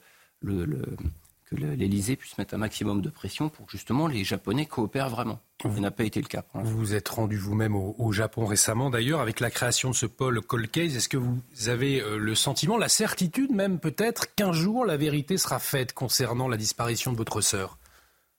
que 1.46 1.54
l'Elysée 1.54 2.16
puisse 2.16 2.36
mettre 2.38 2.54
un 2.54 2.58
maximum 2.58 3.00
de 3.00 3.08
pression 3.08 3.48
pour 3.48 3.66
que 3.66 3.72
justement 3.72 4.08
les 4.08 4.24
Japonais 4.24 4.66
coopèrent 4.66 5.08
vraiment. 5.08 5.38
Ça 5.62 5.68
n'a 5.68 5.90
pas 5.90 6.04
été 6.04 6.20
le 6.20 6.26
cas. 6.26 6.44
Vous 6.54 6.76
vous 6.76 6.94
êtes 6.94 7.08
rendu 7.08 7.38
vous-même 7.38 7.76
au, 7.76 8.12
Japon 8.12 8.46
récemment 8.46 8.90
d'ailleurs 8.90 9.20
avec 9.20 9.40
la 9.40 9.50
création 9.50 9.90
de 9.90 9.94
ce 9.94 10.06
pôle 10.06 10.42
Case. 10.70 10.96
Est-ce 10.96 11.08
que 11.08 11.16
vous 11.16 11.40
avez 11.66 12.00
euh, 12.00 12.18
le 12.18 12.34
sentiment, 12.34 12.76
la 12.76 12.88
certitude 12.88 13.52
même 13.52 13.78
peut-être 13.78 14.34
qu'un 14.34 14.52
jour 14.52 14.84
la 14.84 14.96
vérité 14.96 15.38
sera 15.38 15.58
faite 15.58 15.92
concernant 15.92 16.48
la 16.48 16.56
disparition 16.56 17.12
de 17.12 17.16
votre 17.16 17.40
sœur? 17.40 17.78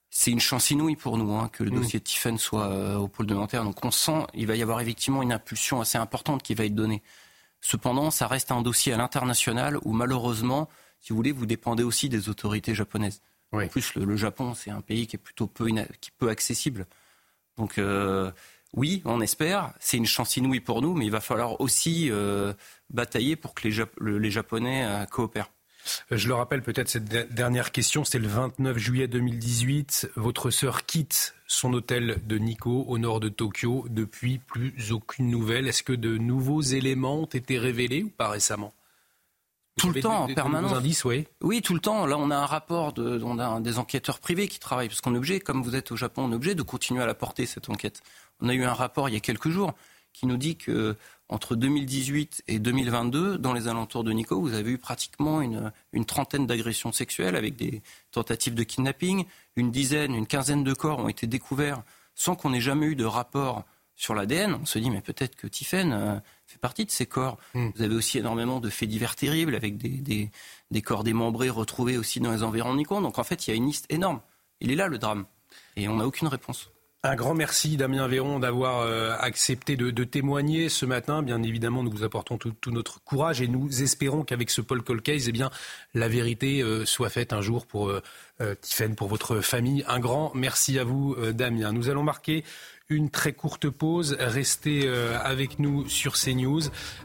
C'est 0.09 0.31
une 0.31 0.39
chance 0.39 0.71
inouïe 0.71 0.95
pour 0.95 1.17
nous 1.17 1.33
hein, 1.33 1.49
que 1.51 1.63
le 1.63 1.71
mm. 1.71 1.75
dossier 1.75 1.99
de 1.99 2.03
Tiffen 2.03 2.37
soit 2.37 2.67
euh, 2.67 2.95
au 2.95 3.07
pôle 3.07 3.25
de 3.25 3.33
Nanterre. 3.33 3.63
Donc 3.63 3.83
on 3.83 3.91
sent 3.91 4.25
il 4.33 4.47
va 4.47 4.55
y 4.55 4.61
avoir 4.61 4.81
effectivement 4.81 5.21
une 5.21 5.31
impulsion 5.31 5.79
assez 5.79 5.97
importante 5.97 6.43
qui 6.43 6.55
va 6.55 6.65
être 6.65 6.75
donnée. 6.75 7.01
Cependant, 7.61 8.11
ça 8.11 8.27
reste 8.27 8.51
un 8.51 8.61
dossier 8.61 8.93
à 8.93 8.97
l'international 8.97 9.77
où 9.83 9.93
malheureusement 9.93 10.69
si 10.99 11.11
vous 11.11 11.15
voulez, 11.17 11.31
vous 11.31 11.45
dépendez 11.45 11.83
aussi 11.83 12.09
des 12.09 12.29
autorités 12.29 12.75
japonaises. 12.75 13.21
En 13.51 13.65
plus, 13.67 13.95
le, 13.95 14.15
Japon, 14.17 14.53
c'est 14.53 14.71
un 14.71 14.81
pays 14.81 15.07
qui 15.07 15.15
est 15.15 15.19
plutôt 15.19 15.47
peu, 15.47 15.67
qui 16.01 16.11
peu 16.11 16.29
accessible. 16.29 16.85
Donc, 17.57 17.77
euh, 17.77 18.31
oui, 18.73 19.01
on 19.05 19.21
espère. 19.21 19.73
C'est 19.79 19.97
une 19.97 20.05
chance 20.05 20.35
inouïe 20.37 20.59
pour 20.59 20.81
nous, 20.81 20.93
mais 20.93 21.05
il 21.05 21.11
va 21.11 21.21
falloir 21.21 21.59
aussi 21.61 22.09
euh, 22.11 22.53
batailler 22.89 23.35
pour 23.35 23.53
que 23.53 23.67
les, 23.67 24.31
Japonais 24.31 24.85
euh, 24.85 25.05
coopèrent. 25.05 25.51
Je 26.11 26.27
le 26.27 26.33
rappelle 26.33 26.61
peut-être 26.61 26.89
cette 26.89 27.05
dernière 27.33 27.71
question, 27.71 28.03
c'était 28.03 28.19
le 28.19 28.27
29 28.27 28.77
juillet 28.77 29.07
2018. 29.07 30.11
Votre 30.17 30.49
sœur 30.49 30.85
quitte 30.85 31.33
son 31.47 31.73
hôtel 31.73 32.21
de 32.27 32.37
Nikko 32.37 32.83
au 32.89 32.97
nord 32.97 33.21
de 33.21 33.29
Tokyo. 33.29 33.85
Depuis, 33.89 34.39
plus 34.39 34.91
aucune 34.91 35.29
nouvelle. 35.29 35.65
Est-ce 35.65 35.83
que 35.83 35.93
de 35.93 36.17
nouveaux 36.17 36.61
éléments 36.61 37.21
ont 37.21 37.25
été 37.25 37.57
révélés 37.57 38.03
ou 38.03 38.09
pas 38.09 38.27
récemment? 38.27 38.73
Tout 39.77 39.91
le 39.91 40.01
temps, 40.01 40.23
en 40.23 40.33
permanence. 40.33 40.73
Indices, 40.73 41.05
oui. 41.05 41.25
oui, 41.41 41.61
tout 41.61 41.73
le 41.73 41.79
temps. 41.79 42.05
Là, 42.05 42.17
on 42.17 42.31
a 42.31 42.35
un 42.35 42.45
rapport, 42.45 42.93
de, 42.93 43.21
on 43.23 43.39
a 43.39 43.59
des 43.59 43.77
enquêteurs 43.77 44.19
privés 44.19 44.47
qui 44.47 44.59
travaillent, 44.59 44.87
parce 44.89 45.01
qu'on 45.01 45.13
est 45.13 45.17
obligé, 45.17 45.39
comme 45.39 45.61
vous 45.61 45.75
êtes 45.75 45.91
au 45.91 45.95
Japon, 45.95 46.23
on 46.25 46.31
est 46.31 46.35
obligé 46.35 46.55
de 46.55 46.63
continuer 46.63 47.01
à 47.01 47.05
la 47.05 47.13
porter, 47.13 47.45
cette 47.45 47.69
enquête. 47.69 48.01
On 48.41 48.49
a 48.49 48.53
eu 48.53 48.63
un 48.63 48.73
rapport 48.73 49.09
il 49.09 49.13
y 49.13 49.17
a 49.17 49.21
quelques 49.21 49.49
jours 49.49 49.73
qui 50.13 50.25
nous 50.25 50.37
dit 50.37 50.55
que 50.55 50.95
entre 51.29 51.55
2018 51.55 52.43
et 52.47 52.59
2022, 52.59 53.37
dans 53.37 53.53
les 53.53 53.67
alentours 53.67 54.03
de 54.03 54.11
Nico, 54.11 54.39
vous 54.39 54.53
avez 54.53 54.71
eu 54.71 54.77
pratiquement 54.77 55.41
une, 55.41 55.71
une 55.91 56.05
trentaine 56.05 56.47
d'agressions 56.47 56.91
sexuelles 56.91 57.35
avec 57.35 57.55
des 57.55 57.81
tentatives 58.11 58.55
de 58.55 58.63
kidnapping. 58.63 59.25
Une 59.57 59.69
dizaine, 59.69 60.15
une 60.15 60.25
quinzaine 60.25 60.63
de 60.63 60.73
corps 60.73 60.99
ont 60.99 61.09
été 61.09 61.27
découverts 61.27 61.83
sans 62.15 62.35
qu'on 62.35 62.53
ait 62.53 62.61
jamais 62.61 62.87
eu 62.87 62.95
de 62.95 63.05
rapport 63.05 63.65
sur 63.95 64.15
l'ADN. 64.15 64.57
On 64.61 64.65
se 64.65 64.79
dit, 64.79 64.89
mais 64.89 65.01
peut-être 65.01 65.35
que 65.35 65.47
Tiffen 65.47 65.91
euh, 65.91 66.19
fait 66.57 66.61
partie 66.61 66.85
de 66.85 66.91
ces 66.91 67.05
corps. 67.05 67.37
Hmm. 67.53 67.69
Vous 67.75 67.81
avez 67.81 67.95
aussi 67.95 68.17
énormément 68.17 68.59
de 68.59 68.69
faits 68.69 68.89
divers 68.89 69.15
terribles 69.15 69.55
avec 69.55 69.77
des, 69.77 70.29
des, 70.71 70.81
corps 70.81 71.03
démembrés 71.03 71.49
retrouvés 71.49 71.97
aussi 71.97 72.19
dans 72.19 72.31
les 72.31 72.43
environs 72.43 72.75
Donc 73.01 73.19
en 73.19 73.23
fait, 73.23 73.47
il 73.47 73.51
y 73.51 73.53
a 73.53 73.55
une 73.55 73.67
liste 73.67 73.85
énorme. 73.89 74.21
Il 74.59 74.71
est 74.71 74.75
là 74.75 74.87
le 74.87 74.97
drame. 74.97 75.25
Et 75.75 75.87
on 75.87 75.97
n'a 75.97 76.07
aucune 76.07 76.27
réponse. 76.27 76.71
Un 77.03 77.15
grand 77.15 77.35
merci 77.35 77.77
Damien 77.77 78.07
Véron 78.07 78.39
d'avoir 78.39 78.81
euh, 78.81 79.15
accepté 79.19 79.77
de, 79.77 80.03
témoigner 80.03 80.67
ce 80.67 80.85
matin. 80.85 81.21
Bien 81.21 81.43
évidemment, 81.43 81.83
nous 81.83 81.91
vous 81.91 82.03
apportons 82.03 82.37
tout, 82.37 82.53
notre 82.71 83.01
courage 83.03 83.39
et 83.39 83.47
nous 83.47 83.83
espérons 83.83 84.23
qu'avec 84.23 84.49
ce 84.49 84.61
Paul 84.61 84.81
Colcase, 84.81 85.29
eh 85.29 85.31
bien, 85.31 85.51
la 85.93 86.07
vérité 86.07 86.61
euh, 86.61 86.85
soit 86.85 87.09
faite 87.09 87.33
un 87.33 87.41
jour 87.41 87.67
pour 87.67 87.89
euh, 87.89 88.01
Tiffen, 88.61 88.95
pour 88.95 89.07
votre 89.07 89.41
famille. 89.41 89.85
Un 89.87 89.99
grand 89.99 90.33
merci 90.33 90.79
à 90.79 90.83
vous 90.83 91.15
Damien. 91.33 91.71
Nous 91.71 91.89
allons 91.89 92.03
marquer 92.03 92.43
une 92.89 93.09
très 93.09 93.33
courte 93.33 93.69
pause. 93.69 94.15
Restez 94.19 94.83
euh, 94.85 95.17
avec 95.21 95.59
nous 95.59 95.87
sur 95.89 96.13
CNews. 96.13 96.61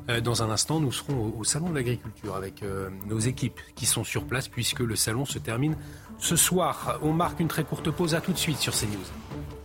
Euh, 0.09 0.20
dans 0.20 0.42
un 0.42 0.50
instant, 0.50 0.80
nous 0.80 0.92
serons 0.92 1.32
au, 1.36 1.44
Salon 1.44 1.70
de 1.70 1.74
l'Agriculture 1.74 2.36
avec 2.36 2.62
euh, 2.62 2.88
nos 3.06 3.18
équipes 3.18 3.60
qui 3.74 3.86
sont 3.86 4.04
sur 4.04 4.24
place 4.26 4.48
puisque 4.48 4.80
le 4.80 4.94
salon 4.94 5.24
se 5.24 5.38
termine 5.38 5.76
ce 6.18 6.36
soir. 6.36 6.98
On 7.02 7.12
marque 7.12 7.40
une 7.40 7.48
très 7.48 7.64
courte 7.64 7.90
pause. 7.90 8.14
À 8.14 8.20
tout 8.20 8.32
de 8.32 8.38
suite 8.38 8.59
sur 8.59 8.72
CNews. 8.72 9.61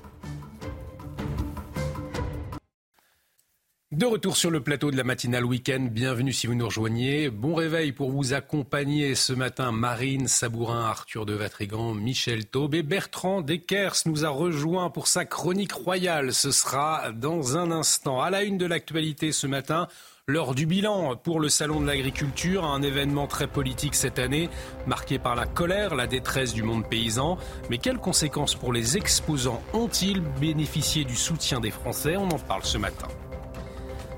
De 3.97 4.05
retour 4.05 4.37
sur 4.37 4.51
le 4.51 4.61
plateau 4.61 4.91
de 4.91 4.95
la 4.95 5.03
matinale 5.03 5.43
week-end, 5.43 5.87
bienvenue 5.89 6.31
si 6.31 6.45
vous 6.45 6.53
nous 6.53 6.67
rejoignez. 6.67 7.31
Bon 7.31 7.55
réveil 7.55 7.93
pour 7.93 8.11
vous 8.11 8.35
accompagner 8.35 9.15
ce 9.15 9.33
matin 9.33 9.71
Marine 9.71 10.27
Sabourin, 10.27 10.81
Arthur 10.81 11.25
de 11.25 11.33
Vatrigan, 11.33 11.95
Michel 11.95 12.45
Taube 12.45 12.75
et 12.75 12.83
Bertrand 12.83 13.41
Deckers 13.41 13.95
nous 14.05 14.23
a 14.23 14.29
rejoint 14.29 14.91
pour 14.91 15.07
sa 15.07 15.25
chronique 15.25 15.71
royale. 15.71 16.31
Ce 16.31 16.51
sera 16.51 17.11
dans 17.11 17.57
un 17.57 17.71
instant. 17.71 18.21
À 18.21 18.29
la 18.29 18.43
une 18.43 18.59
de 18.59 18.67
l'actualité 18.67 19.31
ce 19.31 19.47
matin, 19.47 19.87
L'heure 20.27 20.53
du 20.53 20.65
bilan 20.65 21.15
pour 21.15 21.39
le 21.39 21.47
Salon 21.47 21.79
de 21.79 21.87
l'agriculture, 21.87 22.65
un 22.65 22.81
événement 22.81 23.27
très 23.27 23.47
politique 23.47 23.95
cette 23.95 24.19
année, 24.19 24.49
marqué 24.85 25.19
par 25.19 25.35
la 25.35 25.45
colère, 25.45 25.95
la 25.95 26.05
détresse 26.05 26.53
du 26.53 26.63
monde 26.63 26.87
paysan. 26.87 27.37
Mais 27.69 27.77
quelles 27.77 27.97
conséquences 27.97 28.53
pour 28.53 28.73
les 28.73 28.97
exposants 28.97 29.63
ont-ils 29.73 30.19
bénéficié 30.19 31.05
du 31.05 31.15
soutien 31.15 31.61
des 31.61 31.71
Français? 31.71 32.17
On 32.17 32.29
en 32.29 32.39
parle 32.39 32.65
ce 32.65 32.77
matin. 32.77 33.07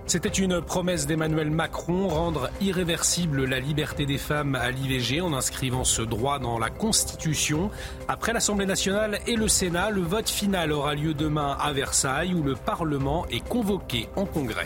C'était 0.10 0.30
une 0.30 0.60
promesse 0.60 1.06
d'Emmanuel 1.06 1.52
Macron, 1.52 2.08
rendre 2.08 2.50
irréversible 2.62 3.46
la 3.46 3.60
liberté 3.60 4.08
des 4.08 4.18
femmes 4.18 4.56
à 4.56 4.72
l'IVG 4.72 5.22
en 5.22 5.34
inscrivant 5.34 5.84
ce 5.84 6.02
droit 6.02 6.40
dans 6.40 6.58
la 6.58 6.72
Constitution. 6.72 7.70
Après 8.08 8.34
l'Assemblée 8.34 8.66
nationale 8.66 9.20
et 9.28 9.36
le 9.36 9.48
Sénat, 9.48 9.92
le 9.92 10.02
vote 10.02 10.28
final 10.28 10.72
aura 10.72 10.96
lieu 10.96 11.14
demain 11.14 11.56
à 11.62 11.74
Versailles 11.74 12.34
où 12.34 12.42
le 12.42 12.56
Parlement 12.56 13.28
est 13.28 13.48
convoqué 13.48 14.10
en 14.16 14.26
congrès. 14.26 14.66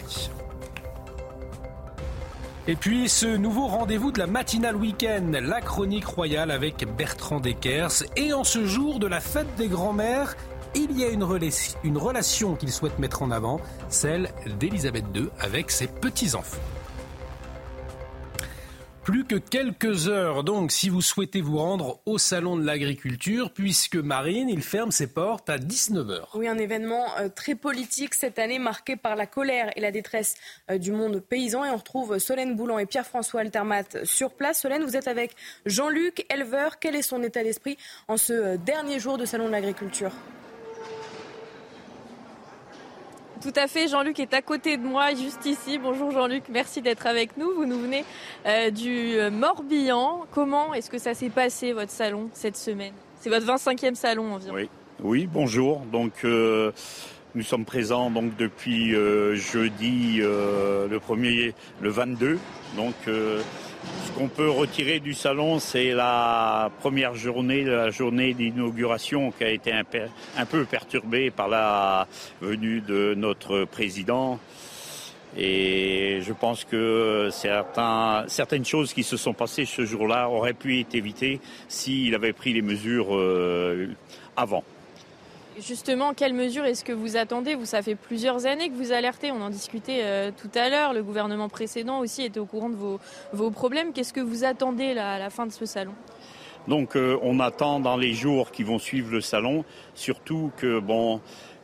Et 2.65 2.77
puis 2.77 3.09
ce 3.09 3.25
nouveau 3.25 3.67
rendez-vous 3.67 4.13
de 4.13 4.19
la 4.19 4.27
matinale 4.27 4.77
week-end, 4.77 5.29
la 5.41 5.59
chronique 5.59 6.05
royale 6.05 6.51
avec 6.51 6.87
Bertrand 6.95 7.41
Deckers. 7.41 8.03
Et 8.15 8.31
en 8.31 8.45
ce 8.45 8.65
jour 8.65 8.97
de 8.97 9.07
la 9.07 9.19
fête 9.19 9.53
des 9.57 9.67
grands-mères, 9.67 10.37
il 10.75 10.97
y 10.97 11.03
a 11.03 11.09
une, 11.09 11.23
relation, 11.23 12.55
qu'il 12.55 12.71
souhaite 12.71 12.97
mettre 12.99 13.21
en 13.21 13.31
avant, 13.31 13.59
celle 13.89 14.29
d'Elisabeth 14.59 15.05
II 15.13 15.27
avec 15.39 15.71
ses 15.71 15.87
petits-enfants. 15.87 16.57
Plus 19.03 19.25
que 19.25 19.35
quelques 19.35 20.07
heures, 20.07 20.45
donc, 20.45 20.71
si 20.71 20.87
vous 20.87 21.01
souhaitez 21.01 21.41
vous 21.41 21.57
rendre 21.57 21.99
au 22.05 22.17
Salon 22.17 22.55
de 22.55 22.65
l'Agriculture, 22.65 23.51
puisque 23.51 23.97
Marine, 23.97 24.47
il 24.47 24.63
ferme 24.63 24.91
ses 24.91 25.07
portes 25.07 25.49
à 25.49 25.57
19h. 25.57 26.21
Oui, 26.35 26.47
un 26.47 26.57
événement 26.57 27.05
euh, 27.19 27.27
très 27.27 27.53
politique 27.53 28.13
cette 28.13 28.39
année, 28.39 28.59
marqué 28.59 28.95
par 28.95 29.17
la 29.17 29.25
colère 29.25 29.71
et 29.75 29.81
la 29.81 29.91
détresse 29.91 30.35
euh, 30.71 30.77
du 30.77 30.93
monde 30.93 31.19
paysan. 31.19 31.65
Et 31.65 31.69
on 31.69 31.75
retrouve 31.75 32.17
Solène 32.17 32.55
Boulan 32.55 32.79
et 32.79 32.85
Pierre-François 32.85 33.41
Altermat 33.41 34.05
sur 34.05 34.31
place. 34.31 34.61
Solène, 34.61 34.83
vous 34.83 34.95
êtes 34.95 35.09
avec 35.09 35.35
Jean-Luc, 35.65 36.25
éleveur. 36.33 36.79
Quel 36.79 36.95
est 36.95 37.01
son 37.01 37.21
état 37.23 37.43
d'esprit 37.43 37.77
en 38.07 38.15
ce 38.15 38.31
euh, 38.31 38.57
dernier 38.57 39.01
jour 39.01 39.17
de 39.17 39.25
Salon 39.25 39.47
de 39.47 39.51
l'Agriculture? 39.51 40.13
Tout 43.43 43.53
à 43.57 43.67
fait. 43.67 43.89
Jean-Luc 43.89 44.19
est 44.19 44.33
à 44.33 44.41
côté 44.41 44.77
de 44.77 44.83
moi, 44.83 45.13
juste 45.13 45.45
ici. 45.45 45.77
Bonjour 45.77 46.11
Jean-Luc, 46.11 46.43
merci 46.49 46.81
d'être 46.81 47.05
avec 47.05 47.35
nous. 47.35 47.53
Vous 47.53 47.65
nous 47.65 47.77
venez 47.77 48.05
euh, 48.45 48.71
du 48.71 49.15
euh, 49.17 49.29
Morbihan. 49.29 50.21
Comment 50.31 50.73
est-ce 50.73 50.89
que 50.89 50.97
ça 50.97 51.13
s'est 51.13 51.29
passé 51.29 51.73
votre 51.73 51.91
salon 51.91 52.29
cette 52.33 52.55
semaine? 52.55 52.93
C'est 53.19 53.29
votre 53.29 53.45
25e 53.45 53.95
salon 53.95 54.33
environ. 54.33 54.55
Oui, 54.55 54.69
oui 55.03 55.29
bonjour. 55.31 55.81
Donc 55.91 56.23
euh, 56.23 56.71
nous 57.35 57.43
sommes 57.43 57.65
présents 57.65 58.09
donc 58.09 58.37
depuis 58.37 58.91
jeudi 59.35 60.19
le 60.21 60.97
premier, 60.99 61.53
le 61.81 61.89
22. 61.89 62.39
Donc 62.77 62.95
ce 64.05 64.11
qu'on 64.11 64.27
peut 64.27 64.49
retirer 64.49 64.99
du 64.99 65.13
salon, 65.13 65.59
c'est 65.59 65.91
la 65.91 66.71
première 66.79 67.15
journée, 67.15 67.63
la 67.63 67.89
journée 67.89 68.33
d'inauguration 68.33 69.31
qui 69.31 69.43
a 69.43 69.49
été 69.49 69.71
un, 69.71 70.45
peu 70.45 70.65
perturbée 70.65 71.31
par 71.31 71.47
la 71.47 72.07
venue 72.41 72.81
de 72.81 73.13
notre 73.15 73.65
président. 73.65 74.39
Et 75.35 76.19
je 76.21 76.33
pense 76.33 76.63
que 76.63 77.29
certaines 77.31 78.65
choses 78.65 78.93
qui 78.93 79.03
se 79.03 79.17
sont 79.17 79.33
passées 79.33 79.65
ce 79.65 79.85
jour-là 79.85 80.29
auraient 80.29 80.53
pu 80.53 80.79
être 80.79 80.93
évitées 80.93 81.39
s'il 81.67 82.13
avait 82.13 82.33
pris 82.33 82.53
les 82.53 82.61
mesures 82.61 83.15
euh, 83.15 83.87
avant. 84.37 84.63
Justement, 85.59 86.13
quelles 86.13 86.33
mesures 86.33 86.65
est-ce 86.65 86.83
que 86.83 86.93
vous 86.93 87.15
attendez 87.15 87.55
Vous, 87.55 87.65
ça 87.65 87.81
fait 87.81 87.95
plusieurs 87.95 88.45
années 88.45 88.69
que 88.69 88.75
vous 88.75 88.91
alertez, 88.91 89.31
on 89.31 89.41
en 89.41 89.49
discutait 89.49 90.01
euh, 90.03 90.31
tout 90.35 90.49
à 90.55 90.69
l'heure, 90.69 90.93
le 90.93 91.03
gouvernement 91.03 91.47
précédent 91.47 91.99
aussi 91.99 92.23
était 92.23 92.39
au 92.39 92.45
courant 92.45 92.69
de 92.69 92.75
vos, 92.75 93.51
problèmes. 93.51 93.93
Qu'est-ce 93.93 94.13
que 94.13 94.19
vous 94.19 94.43
attendez 94.43 94.97
à 94.97 95.19
la 95.19 95.29
fin 95.29 95.45
de 95.45 95.51
ce 95.51 95.65
salon? 95.65 95.93
Donc 96.67 96.95
euh, 96.95 97.19
on 97.21 97.39
attend 97.39 97.79
dans 97.79 97.97
les 97.97 98.13
jours 98.13 98.51
qui 98.51 98.63
vont 98.63 98.79
suivre 98.79 99.11
le 99.11 99.21
salon, 99.21 99.65
surtout 99.95 100.51
que 100.57 100.79
bon, 100.79 101.19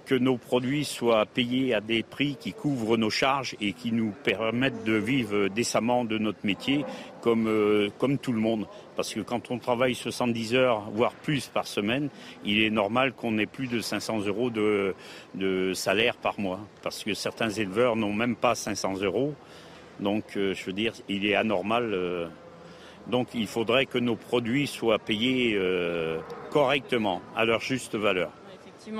que 0.09 0.15
nos 0.15 0.37
produits 0.37 0.85
soient 0.85 1.27
payés 1.27 1.75
à 1.75 1.81
des 1.81 2.01
prix 2.01 2.35
qui 2.39 2.51
couvrent 2.51 2.97
nos 2.97 3.11
charges 3.11 3.55
et 3.61 3.73
qui 3.73 3.91
nous 3.91 4.11
permettent 4.23 4.83
de 4.83 4.93
vivre 4.93 5.49
décemment 5.49 6.03
de 6.03 6.17
notre 6.17 6.43
métier 6.43 6.83
comme, 7.21 7.47
euh, 7.47 7.89
tout 8.19 8.31
le 8.31 8.39
monde. 8.39 8.65
Parce 8.95 9.13
que 9.13 9.19
quand 9.19 9.51
on 9.51 9.59
travaille 9.59 9.93
70 9.93 10.55
heures, 10.55 10.89
voire 10.91 11.13
plus 11.13 11.45
par 11.49 11.67
semaine, 11.67 12.09
il 12.43 12.63
est 12.63 12.71
normal 12.71 13.13
qu'on 13.13 13.37
ait 13.37 13.45
plus 13.45 13.67
de 13.67 13.81
500 13.81 14.21
euros 14.25 14.49
de, 14.49 14.95
de, 15.35 15.73
salaire 15.75 16.15
par 16.15 16.39
mois. 16.39 16.61
Parce 16.81 17.03
que 17.03 17.13
certains 17.13 17.51
éleveurs 17.51 17.95
n'ont 17.95 18.13
même 18.13 18.35
pas 18.35 18.55
500 18.55 19.03
euros. 19.03 19.35
Donc, 19.99 20.37
euh, 20.37 20.55
je 20.55 20.65
veux 20.65 20.73
dire, 20.73 20.93
il 21.07 21.23
est 21.27 21.35
anormal. 21.35 21.93
Euh, 21.93 22.27
donc, 23.05 23.27
il 23.35 23.45
faudrait 23.45 23.85
que 23.85 23.99
nos 23.99 24.15
produits 24.15 24.65
soient 24.65 24.97
payés 24.97 25.59
correctement, 26.49 27.21
à 27.35 27.45
leur 27.45 27.61
juste 27.61 27.95
valeur 27.95 28.31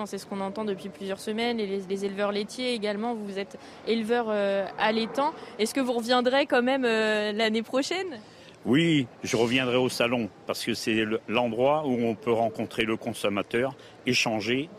c'est 0.05 0.17
ce 0.17 0.25
qu'on 0.25 0.39
entend 0.39 0.65
depuis 0.65 0.89
plusieurs 0.89 1.19
semaines. 1.19 1.59
Et 1.59 1.65
les, 1.65 2.05
éleveurs 2.05 2.31
laitiers 2.31 2.73
également, 2.73 3.13
vous 3.13 3.39
êtes 3.39 3.57
éleveur 3.87 4.27
euh, 4.29 4.65
allaitant. 4.77 5.33
Est-ce 5.57 5.73
que 5.73 5.79
vous 5.79 5.93
reviendrez 5.93 6.45
quand 6.45 6.61
même 6.61 6.85
euh, 6.85 7.31
l'année 7.31 7.63
prochaine? 7.63 8.19
Oui, 8.65 9.07
je 9.23 9.37
reviendrai 9.37 9.77
au 9.77 9.89
salon 9.89 10.29
parce 10.45 10.63
que 10.63 10.73
c'est 10.73 11.05
l'endroit 11.27 11.83
où 11.85 11.93
on 11.93 12.15
peut 12.15 12.31
rencontrer 12.31 12.83
le 12.83 12.97
consommateur, 12.97 13.73
échanger, 14.05 14.69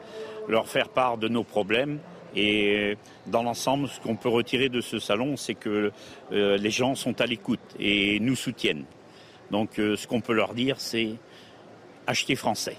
leur 0.49 0.69
faire 0.69 0.89
part 0.89 1.19
de 1.19 1.29
nos 1.29 1.45
problèmes. 1.45 1.99
Et 2.37 2.97
dans 3.27 3.43
l'ensemble, 3.43 3.89
ce 3.89 3.99
qu'on 4.01 4.17
peut 4.17 4.29
retirer 4.29 4.69
de 4.69 4.81
ce 4.81 4.99
salon, 4.99 5.37
c'est 5.37 5.55
que 5.55 5.91
euh, 6.33 6.57
les 6.59 6.71
gens 6.71 6.95
sont 6.95 7.21
à 7.21 7.27
l'écoute 7.27 7.61
et 7.79 8.21
nous 8.21 8.37
soutiennent. 8.37 8.85
Donc 9.51 9.71
ce 9.77 10.07
qu'on 10.07 10.21
peut 10.21 10.33
leur 10.33 10.55
dire, 10.55 10.77
c'est 10.79 11.15
acheter 12.07 12.37
français. 12.37 12.77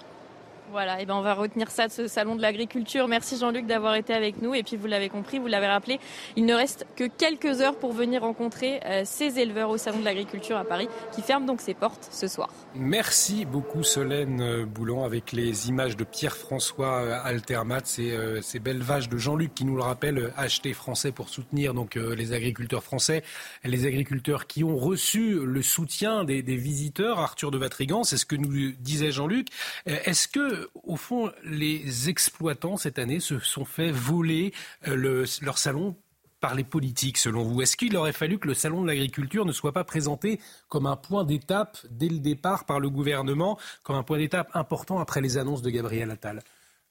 Voilà, 0.71 1.01
et 1.01 1.05
ben 1.05 1.15
on 1.15 1.21
va 1.21 1.33
retenir 1.33 1.69
ça 1.69 1.89
de 1.89 1.91
ce 1.91 2.07
salon 2.07 2.37
de 2.37 2.41
l'agriculture. 2.41 3.09
Merci 3.09 3.37
Jean-Luc 3.37 3.65
d'avoir 3.65 3.95
été 3.95 4.13
avec 4.13 4.41
nous. 4.41 4.55
Et 4.55 4.63
puis 4.63 4.77
vous 4.77 4.87
l'avez 4.87 5.09
compris, 5.09 5.37
vous 5.37 5.47
l'avez 5.47 5.67
rappelé, 5.67 5.99
il 6.37 6.45
ne 6.45 6.53
reste 6.53 6.85
que 6.95 7.03
quelques 7.03 7.59
heures 7.59 7.75
pour 7.75 7.91
venir 7.91 8.21
rencontrer 8.21 8.79
euh, 8.85 9.01
ces 9.03 9.37
éleveurs 9.39 9.69
au 9.69 9.75
salon 9.75 9.99
de 9.99 10.05
l'agriculture 10.05 10.55
à 10.55 10.63
Paris, 10.63 10.87
qui 11.13 11.21
ferment 11.21 11.45
donc 11.45 11.59
ses 11.59 11.73
portes 11.73 12.07
ce 12.09 12.27
soir. 12.29 12.49
Merci 12.73 13.43
beaucoup 13.43 13.83
Solène 13.83 14.63
Boulon 14.63 15.03
avec 15.03 15.33
les 15.33 15.67
images 15.67 15.97
de 15.97 16.05
Pierre-François 16.05 17.01
euh, 17.01 17.19
Altermat, 17.21 17.81
ces, 17.83 18.11
euh, 18.11 18.41
ces 18.41 18.59
belles 18.59 18.81
vaches 18.81 19.09
de 19.09 19.17
Jean-Luc 19.17 19.53
qui 19.53 19.65
nous 19.65 19.75
le 19.75 19.83
rappellent, 19.83 20.31
acheter 20.37 20.71
français 20.71 21.11
pour 21.11 21.27
soutenir 21.27 21.73
donc 21.73 21.95
les 21.95 22.31
agriculteurs 22.31 22.83
français, 22.83 23.23
les 23.65 23.85
agriculteurs 23.85 24.47
qui 24.47 24.63
ont 24.63 24.77
reçu 24.77 25.37
le 25.43 25.61
soutien 25.61 26.23
des, 26.23 26.41
des 26.41 26.55
visiteurs. 26.55 27.19
Arthur 27.19 27.51
de 27.51 27.57
Vatrigan, 27.57 28.05
c'est 28.05 28.15
ce 28.15 28.25
que 28.25 28.37
nous 28.37 28.71
disait 28.79 29.11
Jean-Luc. 29.11 29.49
Est-ce 29.85 30.29
que 30.29 30.60
au 30.83 30.95
fond, 30.95 31.31
les 31.43 32.09
exploitants 32.09 32.77
cette 32.77 32.99
année 32.99 33.19
se 33.19 33.39
sont 33.39 33.65
fait 33.65 33.91
voler 33.91 34.53
euh, 34.87 35.25
leur 35.41 35.57
salon 35.57 35.95
par 36.39 36.55
les 36.55 36.63
politiques, 36.63 37.17
selon 37.17 37.43
vous 37.43 37.61
Est-ce 37.61 37.77
qu'il 37.77 37.95
aurait 37.95 38.13
fallu 38.13 38.39
que 38.39 38.47
le 38.47 38.55
salon 38.55 38.81
de 38.81 38.87
l'agriculture 38.87 39.45
ne 39.45 39.51
soit 39.51 39.73
pas 39.73 39.83
présenté 39.83 40.39
comme 40.69 40.87
un 40.87 40.95
point 40.95 41.23
d'étape 41.23 41.77
dès 41.89 42.09
le 42.09 42.17
départ 42.17 42.65
par 42.65 42.79
le 42.79 42.89
gouvernement, 42.89 43.59
comme 43.83 43.95
un 43.95 44.03
point 44.03 44.17
d'étape 44.17 44.49
important 44.55 44.99
après 44.99 45.21
les 45.21 45.37
annonces 45.37 45.61
de 45.61 45.69
Gabriel 45.69 46.09
Attal? 46.09 46.41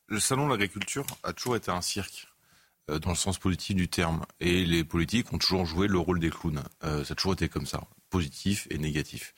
Le 0.06 0.20
salon 0.20 0.46
de 0.46 0.52
l'agriculture 0.52 1.04
a 1.24 1.32
toujours 1.32 1.56
été 1.56 1.70
un 1.70 1.82
cirque 1.82 2.28
euh, 2.90 3.00
dans 3.00 3.10
le 3.10 3.16
sens 3.16 3.38
politique 3.38 3.76
du 3.76 3.88
terme. 3.88 4.24
Et 4.38 4.64
les 4.64 4.84
politiques 4.84 5.32
ont 5.32 5.38
toujours 5.38 5.66
joué 5.66 5.88
le 5.88 5.98
rôle 5.98 6.20
des 6.20 6.30
clowns. 6.30 6.62
Euh, 6.84 7.04
ça 7.04 7.12
a 7.12 7.14
toujours 7.16 7.32
été 7.32 7.48
comme 7.48 7.66
ça, 7.66 7.82
positif 8.08 8.68
et 8.70 8.78
négatif. 8.78 9.34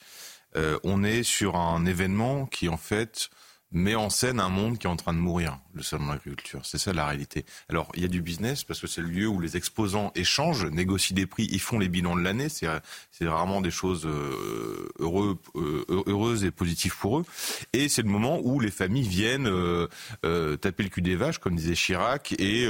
on 0.83 1.03
est 1.03 1.23
sur 1.23 1.55
un 1.55 1.83
événement 1.87 2.45
qui, 2.45 2.69
en 2.69 2.77
fait, 2.77 3.31
met 3.73 3.95
en 3.95 4.09
scène 4.09 4.39
un 4.39 4.49
monde 4.49 4.77
qui 4.77 4.85
est 4.85 4.89
en 4.89 4.95
train 4.95 5.13
de 5.13 5.17
mourir, 5.17 5.57
le 5.73 5.81
salon 5.81 6.05
de 6.05 6.11
l'agriculture. 6.11 6.61
C'est 6.63 6.77
ça 6.77 6.93
la 6.93 7.07
réalité. 7.07 7.43
Alors, 7.69 7.91
il 7.95 8.03
y 8.03 8.05
a 8.05 8.07
du 8.07 8.21
business 8.21 8.63
parce 8.63 8.79
que 8.79 8.87
c'est 8.87 9.01
le 9.01 9.07
lieu 9.07 9.27
où 9.27 9.39
les 9.39 9.57
exposants 9.57 10.11
échangent, 10.15 10.65
négocient 10.65 11.15
des 11.15 11.25
prix, 11.25 11.47
ils 11.51 11.59
font 11.59 11.79
les 11.79 11.89
bilans 11.89 12.15
de 12.15 12.21
l'année. 12.21 12.49
C'est, 12.49 12.67
c'est 13.11 13.25
vraiment 13.25 13.61
des 13.61 13.71
choses 13.71 14.05
euh, 14.05 14.89
euh, 15.01 15.85
heureuses 16.07 16.43
et 16.43 16.51
positives 16.51 16.95
pour 16.97 17.19
eux. 17.19 17.25
Et 17.73 17.89
c'est 17.89 18.03
le 18.03 18.09
moment 18.09 18.39
où 18.43 18.59
les 18.59 18.71
familles 18.71 19.07
viennent 19.07 19.47
euh, 19.47 20.57
taper 20.57 20.83
le 20.83 20.89
cul 20.89 21.01
des 21.01 21.15
vaches, 21.15 21.39
comme 21.39 21.55
disait 21.55 21.73
Chirac, 21.73 22.33
et 22.39 22.69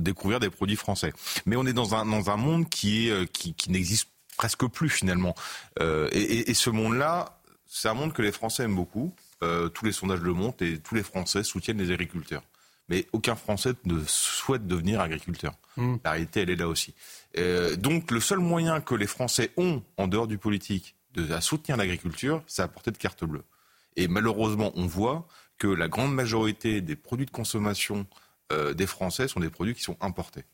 découvrir 0.00 0.40
des 0.40 0.50
produits 0.50 0.76
français. 0.76 1.12
Mais 1.46 1.54
on 1.54 1.64
est 1.64 1.72
dans 1.72 1.94
un, 1.94 2.04
dans 2.04 2.30
un 2.30 2.36
monde 2.36 2.68
qui, 2.68 3.08
est, 3.08 3.30
qui, 3.30 3.70
n'existe 3.70 4.08
presque 4.36 4.66
plus 4.66 4.88
finalement. 4.88 5.36
Et 5.80 6.54
ce 6.54 6.70
monde-là, 6.70 7.40
c'est 7.66 7.88
un 7.88 7.94
monde 7.94 8.12
que 8.12 8.22
les 8.22 8.32
Français 8.32 8.64
aiment 8.64 8.76
beaucoup 8.76 9.12
euh, 9.44 9.68
tous 9.68 9.84
les 9.84 9.92
sondages 9.92 10.20
le 10.20 10.32
montrent 10.32 10.62
et 10.62 10.78
tous 10.78 10.94
les 10.94 11.02
Français 11.02 11.42
soutiennent 11.42 11.78
les 11.78 11.90
agriculteurs. 11.90 12.42
Mais 12.88 13.06
aucun 13.12 13.34
Français 13.34 13.72
ne 13.84 14.02
souhaite 14.06 14.66
devenir 14.66 15.00
agriculteur. 15.00 15.54
Hmm. 15.76 15.96
La 16.04 16.12
réalité, 16.12 16.42
elle 16.42 16.50
est 16.50 16.56
là 16.56 16.68
aussi. 16.68 16.94
Euh, 17.38 17.76
donc, 17.76 18.10
le 18.10 18.20
seul 18.20 18.38
moyen 18.38 18.80
que 18.80 18.94
les 18.94 19.06
Français 19.06 19.52
ont, 19.56 19.82
en 19.96 20.06
dehors 20.06 20.26
du 20.26 20.38
politique, 20.38 20.96
de 21.14 21.26
soutenir 21.40 21.76
l'agriculture, 21.76 22.42
c'est 22.46 22.62
apporter 22.62 22.90
de 22.90 22.98
carte 22.98 23.24
bleue. 23.24 23.44
Et 23.96 24.08
malheureusement, 24.08 24.72
on 24.74 24.86
voit 24.86 25.26
que 25.58 25.68
la 25.68 25.88
grande 25.88 26.12
majorité 26.12 26.80
des 26.80 26.96
produits 26.96 27.26
de 27.26 27.30
consommation 27.30 28.06
euh, 28.52 28.74
des 28.74 28.86
Français 28.86 29.28
sont 29.28 29.40
des 29.40 29.50
produits 29.50 29.74
qui 29.74 29.82
sont 29.82 29.96
importés. 30.00 30.44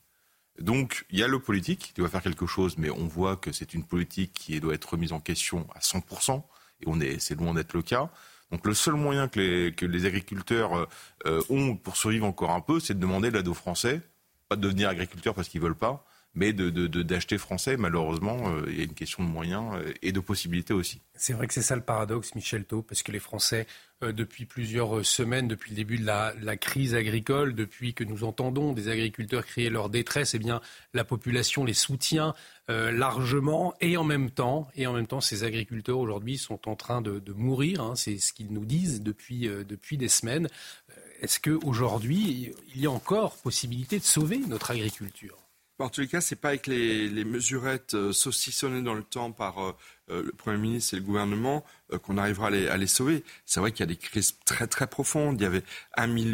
Donc, 0.59 1.07
il 1.11 1.19
y 1.19 1.23
a 1.23 1.29
le 1.29 1.39
politique 1.39 1.79
qui 1.79 1.93
doit 1.95 2.09
faire 2.09 2.23
quelque 2.23 2.47
chose, 2.47 2.77
mais 2.77 2.91
on 2.91 3.07
voit 3.07 3.37
que 3.37 3.51
c'est 3.51 3.73
une 3.73 3.85
politique 3.85 4.33
qui 4.35 4.61
doit 4.61 4.75
être 4.75 4.91
remise 4.91 5.13
en 5.13 5.21
question 5.21 5.67
à 5.75 5.79
100%, 5.79 6.43
et 6.83 6.85
on 6.87 7.01
est, 7.01 7.19
c'est 7.19 7.35
loin 7.35 7.55
d'être 7.55 7.73
le 7.73 7.83
cas. 7.83 8.11
Donc 8.51 8.67
le 8.67 8.75
seul 8.75 8.95
moyen 8.95 9.29
que 9.29 9.87
les, 9.87 10.07
agriculteurs 10.07 10.77
euh, 10.77 10.87
euh, 11.27 11.43
ont 11.51 11.77
pour 11.77 11.97
survivre 11.97 12.27
encore 12.27 12.51
un 12.51 12.61
peu, 12.61 12.81
c'est 12.81 12.95
de 12.95 12.99
demander 12.99 13.31
l'aide 13.31 13.49
aux 13.49 13.55
Français, 13.55 14.01
pas 14.49 14.57
de 14.57 14.63
devenir 14.63 14.89
agriculteur 14.89 15.35
parce 15.35 15.49
qu'ils 15.49 15.61
veulent 15.61 15.77
pas, 15.77 16.05
mais 16.35 16.53
d'acheter 16.53 17.37
de, 17.37 17.41
français. 17.41 17.77
Malheureusement, 17.77 18.49
euh, 18.49 18.67
il 18.69 18.79
y 18.79 18.81
a 18.81 18.85
une 18.85 18.95
question 18.95 19.25
de 19.25 19.29
moyens 19.29 19.75
et 20.03 20.13
de 20.13 20.21
possibilités 20.21 20.73
aussi. 20.73 21.01
C'est 21.15 21.33
vrai 21.33 21.47
que 21.47 21.55
c'est 21.55 21.63
ça 21.63 21.77
le 21.77 21.83
paradoxe, 21.83 22.35
Michel 22.35 22.65
Thau, 22.65 22.83
parce 22.83 23.03
que 23.03 23.13
les 23.13 23.19
Français, 23.19 23.67
depuis 24.01 24.47
plusieurs 24.47 25.05
semaines, 25.05 25.49
depuis 25.49 25.71
le 25.71 25.77
début 25.77 25.99
de 25.99 26.07
la, 26.07 26.57
crise 26.57 26.95
agricole, 26.95 27.55
depuis 27.55 27.93
que 27.93 28.05
nous 28.05 28.25
entendons 28.25 28.73
des 28.73 28.89
agriculteurs 28.89 29.45
crier 29.45 29.69
leur 29.69 29.91
détresse, 29.91 30.35
eh 30.35 30.39
bien, 30.39 30.63
la 30.95 31.05
population 31.05 31.65
les 31.65 31.75
soutient 31.75 32.35
euh, 32.71 32.93
largement 32.93 33.75
et 33.81 33.97
en 33.97 34.05
même 34.05 34.31
temps, 34.31 34.69
et 34.77 34.87
en 34.87 34.93
même 34.93 35.09
temps, 35.09 35.21
ces 35.21 35.43
agriculteurs 35.43 35.99
aujourd'hui 35.99 36.39
sont 36.39 36.69
en 36.69 36.77
train 36.77 37.03
de, 37.03 37.21
mourir. 37.33 37.81
Hein, 37.81 37.97
c'est 37.97 38.19
ce 38.19 38.33
qu'ils 38.33 38.53
nous 38.53 38.65
disent 38.65 39.03
depuis, 39.03 39.49
euh, 39.49 39.65
depuis 39.65 39.97
des 39.97 40.09
semaines. 40.09 40.47
Euh, 40.91 40.95
est-ce 41.21 41.41
qu'aujourd'hui, 41.41 42.53
il 42.75 42.81
y 42.81 42.87
a 42.87 42.91
encore 42.91 43.37
possibilité 43.39 43.99
de 43.99 44.05
sauver 44.05 44.39
notre 44.39 44.71
agriculture? 44.71 45.40
En 45.85 45.89
tous 45.89 46.03
les 46.03 46.09
cas, 46.09 46.21
c'est 46.21 46.37
pas 46.37 46.49
avec 46.49 46.67
les, 46.67 47.25
mesurettes 47.25 48.13
saucissonnées 48.13 48.83
dans 48.83 48.95
le 48.95 49.03
temps 49.03 49.33
par 49.33 49.77
le 50.11 50.33
Premier 50.33 50.59
ministre 50.59 50.95
et 50.95 50.97
le 50.99 51.03
gouvernement 51.03 51.65
qu'on 51.99 52.19
arrivera 52.19 52.49
à 52.49 52.77
les, 52.77 52.87
sauver. 52.87 53.25
C'est 53.47 53.61
vrai 53.61 53.73
qu'il 53.73 53.81
y 53.81 53.83
a 53.85 53.87
des 53.87 53.97
crises 53.97 54.37
très 54.45 54.67
très 54.67 54.87
profondes. 54.87 55.41
Il 55.41 55.45
y 55.45 55.47
avait 55.47 55.63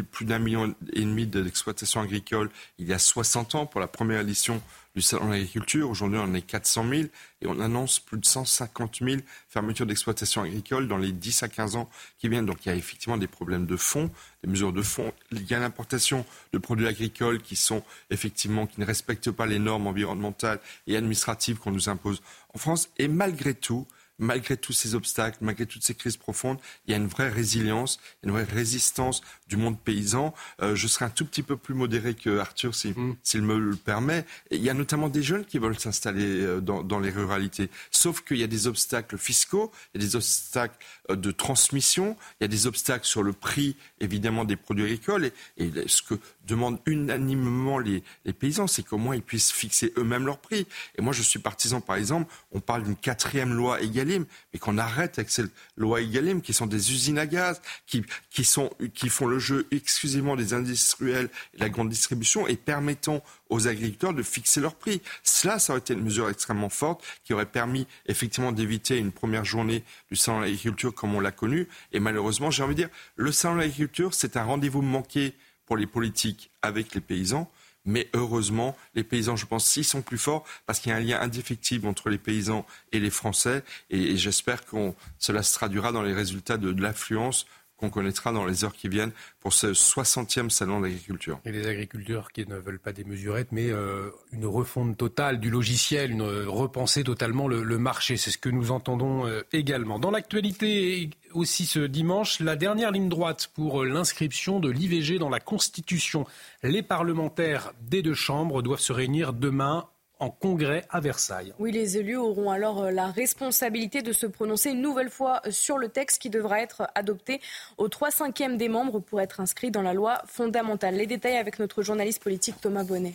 plus 0.03 0.25
d'un 0.25 0.39
million 0.39 0.73
et 0.93 1.01
demi 1.01 1.25
d'exploitations 1.25 2.01
agricoles 2.01 2.49
il 2.77 2.87
y 2.87 2.93
a 2.93 2.99
60 2.99 3.55
ans 3.55 3.65
pour 3.65 3.81
la 3.81 3.87
première 3.87 4.21
édition 4.21 4.61
du 4.95 5.03
salon 5.03 5.27
de 5.27 5.31
l'agriculture. 5.33 5.89
Aujourd'hui, 5.91 6.17
on 6.17 6.23
en 6.23 6.33
est 6.33 6.41
400 6.41 6.89
000 6.89 7.01
et 7.41 7.45
on 7.45 7.59
annonce 7.59 7.99
plus 7.99 8.17
de 8.17 8.25
150 8.25 8.97
000 9.03 9.17
fermetures 9.47 9.85
d'exploitation 9.85 10.41
agricole 10.41 10.87
dans 10.87 10.97
les 10.97 11.11
10 11.11 11.43
à 11.43 11.47
15 11.47 11.75
ans 11.75 11.87
qui 12.17 12.29
viennent. 12.29 12.47
Donc 12.47 12.65
il 12.65 12.69
y 12.69 12.71
a 12.71 12.75
effectivement 12.75 13.17
des 13.17 13.27
problèmes 13.27 13.67
de 13.67 13.77
fond, 13.77 14.09
des 14.43 14.49
mesures 14.49 14.73
de 14.73 14.81
fond. 14.81 15.13
Il 15.31 15.45
y 15.45 15.53
a 15.53 15.59
l'importation 15.59 16.25
de 16.51 16.57
produits 16.57 16.87
agricoles 16.87 17.43
qui 17.43 17.55
sont 17.55 17.83
effectivement 18.09 18.65
qui 18.65 18.79
ne 18.81 18.85
respectent 18.85 19.29
pas 19.29 19.45
les 19.45 19.59
normes 19.59 19.85
environnementales 19.85 20.59
et 20.87 20.97
administratives 20.97 21.57
qu'on 21.57 21.71
nous 21.71 21.89
impose 21.89 22.23
en 22.57 22.59
France. 22.59 22.89
Et 22.97 23.07
malgré 23.07 23.53
tout, 23.53 23.85
malgré 24.17 24.57
tous 24.57 24.73
ces 24.73 24.95
obstacles, 24.95 25.37
malgré 25.41 25.67
toutes 25.67 25.83
ces 25.83 25.93
crises 25.93 26.17
profondes, 26.17 26.57
il 26.85 26.91
y 26.91 26.93
a 26.95 26.97
une 26.97 27.05
vraie 27.05 27.29
résilience, 27.29 27.99
une 28.23 28.31
vraie 28.31 28.45
résistance 28.45 29.21
du 29.47 29.57
monde 29.57 29.79
paysan. 29.79 30.33
Euh, 30.61 30.75
je 30.75 30.87
serai 30.87 31.05
un 31.05 31.11
tout 31.11 31.23
petit 31.23 31.43
peu 31.43 31.55
plus 31.55 31.75
modéré 31.75 32.15
que 32.15 32.39
Arthur, 32.39 32.71
mm. 32.71 33.15
s'il 33.21 33.41
me 33.43 33.59
le 33.59 33.75
permet. 33.75 34.25
il 34.49 34.63
y 34.63 34.71
a 34.71 34.73
notamment 34.73 35.07
des 35.07 35.21
jeunes 35.21 35.45
qui 35.45 35.59
veulent 35.59 35.79
s'installer 35.79 36.41
euh, 36.41 36.61
dans, 36.61 36.99
les 36.99 37.11
ruralités. 37.11 37.69
Sauf 37.91 38.21
qu'il 38.21 38.37
y 38.37 38.43
a 38.43 38.47
des 38.47 38.65
obstacles 38.65 39.19
fiscaux, 39.19 39.71
il 39.93 40.01
y 40.01 40.03
a 40.03 40.07
des 40.07 40.15
obstacles 40.15 40.83
euh, 41.11 41.15
de 41.15 41.29
transmission, 41.29 42.17
il 42.39 42.43
y 42.43 42.45
a 42.45 42.47
des 42.47 42.65
obstacles 42.65 43.05
sur 43.05 43.21
le 43.21 43.33
prix, 43.33 43.75
évidemment, 43.99 44.45
des 44.45 44.55
produits 44.55 44.85
agricoles. 44.85 45.25
Et, 45.57 45.65
et 45.65 45.87
ce 45.87 46.01
que 46.01 46.15
demandent 46.47 46.79
unanimement 46.85 47.77
les, 47.77 48.03
les 48.25 48.33
paysans, 48.33 48.67
c'est 48.67 48.83
qu'au 48.83 48.97
moins 48.97 49.15
ils 49.15 49.21
puissent 49.21 49.51
fixer 49.51 49.93
eux-mêmes 49.97 50.25
leur 50.25 50.39
prix. 50.39 50.65
Et 50.97 51.01
moi, 51.01 51.13
je 51.13 51.21
suis 51.21 51.39
partisan, 51.39 51.81
par 51.81 51.97
exemple, 51.97 52.33
on 52.51 52.59
parle 52.59 52.83
d'une 52.83 52.95
quatrième 52.95 53.53
loi 53.53 53.81
Egalim, 53.81 54.25
mais 54.53 54.59
qu'on 54.59 54.77
arrête 54.77 55.19
avec 55.19 55.29
ces 55.29 55.43
lois 55.75 56.01
Egalim, 56.01 56.41
qui 56.41 56.53
sont 56.53 56.65
des 56.65 56.91
usines 56.91 57.19
à 57.19 57.27
gaz, 57.27 57.61
qui, 57.85 58.03
qui, 58.29 58.45
sont, 58.45 58.71
qui 58.93 59.09
font 59.09 59.27
le 59.27 59.39
jeu 59.39 59.67
exclusivement 59.71 60.35
des 60.35 60.53
industriels 60.53 61.29
et 61.53 61.57
de 61.57 61.63
la 61.63 61.69
grande 61.69 61.89
distribution, 61.89 62.47
et 62.47 62.55
permettant 62.55 63.21
aux 63.49 63.67
agriculteurs 63.67 64.13
de 64.13 64.23
fixer 64.23 64.59
leur 64.59 64.75
prix. 64.75 65.01
Cela, 65.23 65.59
ça 65.59 65.73
aurait 65.73 65.79
été 65.79 65.93
une 65.93 66.03
mesure 66.03 66.29
extrêmement 66.29 66.69
forte 66.69 67.03
qui 67.23 67.33
aurait 67.33 67.45
permis 67.45 67.87
effectivement 68.07 68.51
d'éviter 68.51 68.97
une 68.97 69.11
première 69.11 69.45
journée 69.45 69.83
du 70.11 70.17
salon 70.17 70.39
de 70.39 70.45
l'agriculture 70.45 70.93
comme 70.93 71.15
on 71.15 71.19
l'a 71.19 71.31
connu. 71.31 71.67
Et 71.93 71.99
malheureusement, 71.99 72.51
j'ai 72.51 72.63
envie 72.63 72.75
de 72.75 72.81
dire, 72.81 72.89
le 73.15 73.31
salon 73.31 73.55
de 73.55 73.61
l'agriculture, 73.61 74.13
c'est 74.13 74.37
un 74.37 74.43
rendez-vous 74.43 74.81
manqué 74.81 75.33
pour 75.67 75.77
les 75.77 75.85
politiques 75.85 76.49
avec 76.63 76.95
les 76.95 77.01
paysans. 77.01 77.51
Mais 77.85 78.09
heureusement, 78.13 78.75
les 78.95 79.03
paysans, 79.03 79.37
je 79.37 79.45
pense, 79.45 79.65
s'ils 79.65 79.85
sont 79.85 80.01
plus 80.01 80.17
forts, 80.17 80.43
parce 80.65 80.79
qu'il 80.79 80.89
y 80.89 80.93
a 80.93 80.97
un 80.97 81.01
lien 81.01 81.21
indéfectible 81.21 81.87
entre 81.87 82.09
les 82.09 82.17
paysans 82.17 82.65
et 82.91 82.99
les 82.99 83.09
Français. 83.09 83.63
Et, 83.89 84.17
j'espère 84.17 84.65
que 84.65 84.91
cela 85.19 85.41
se 85.41 85.53
traduira 85.53 85.93
dans 85.93 86.01
les 86.01 86.13
résultats 86.13 86.57
de 86.57 86.69
l'affluence 86.81 87.45
qu'on 87.77 87.89
connaîtra 87.89 88.31
dans 88.31 88.45
les 88.45 88.63
heures 88.63 88.73
qui 88.73 88.89
viennent 88.89 89.11
pour 89.39 89.53
ce 89.53 89.67
60e 89.67 90.49
salon 90.49 90.81
d'agriculture. 90.81 91.39
Et 91.45 91.51
les 91.51 91.67
agriculteurs 91.67 92.31
qui 92.31 92.45
ne 92.47 92.55
veulent 92.55 92.79
pas 92.79 92.91
des 92.91 93.03
mesurettes, 93.03 93.51
mais 93.51 93.69
euh, 93.69 94.09
une 94.31 94.45
refonte 94.45 94.97
totale 94.97 95.39
du 95.39 95.49
logiciel, 95.49 96.11
une 96.11 96.21
euh, 96.21 96.45
repenser 96.47 97.03
totalement 97.03 97.47
le, 97.47 97.77
marché. 97.77 98.17
C'est 98.17 98.31
ce 98.31 98.39
que 98.39 98.49
nous 98.49 98.71
entendons 98.71 99.27
euh, 99.27 99.43
également. 99.53 99.99
Dans 99.99 100.09
l'actualité 100.09 101.11
aussi 101.33 101.65
ce 101.65 101.79
dimanche, 101.79 102.39
la 102.39 102.55
dernière 102.55 102.91
ligne 102.91 103.09
droite 103.09 103.49
pour 103.53 103.85
l'inscription 103.85 104.59
de 104.59 104.69
l'IVG 104.69 105.19
dans 105.19 105.29
la 105.29 105.39
Constitution. 105.39 106.25
Les 106.63 106.81
parlementaires 106.81 107.73
des 107.81 108.01
deux 108.01 108.15
chambres 108.15 108.63
doivent 108.63 108.79
se 108.79 108.93
réunir 108.93 109.33
demain 109.33 109.87
en 110.19 110.29
congrès 110.29 110.85
à 110.89 110.99
Versailles. 110.99 111.53
Oui, 111.59 111.71
les 111.71 111.97
élus 111.97 112.17
auront 112.17 112.49
alors 112.49 112.83
euh, 112.83 112.91
la 112.91 113.07
responsabilité 113.07 114.01
de 114.01 114.13
se 114.13 114.25
prononcer 114.25 114.71
une 114.71 114.81
nouvelle 114.81 115.09
fois 115.09 115.41
euh, 115.45 115.51
sur 115.51 115.77
le 115.77 115.89
texte 115.89 116.21
qui 116.21 116.29
devra 116.29 116.61
être 116.61 116.87
adopté 116.95 117.41
aux 117.77 117.89
3 117.89 118.11
cinquièmes 118.11 118.57
des 118.57 118.69
membres 118.69 118.99
pour 118.99 119.21
être 119.21 119.39
inscrit 119.39 119.71
dans 119.71 119.81
la 119.81 119.93
loi 119.93 120.21
fondamentale. 120.25 120.95
Les 120.95 121.07
détails 121.07 121.37
avec 121.37 121.59
notre 121.59 121.81
journaliste 121.81 122.21
politique 122.21 122.59
Thomas 122.61 122.83
Bonnet. 122.83 123.13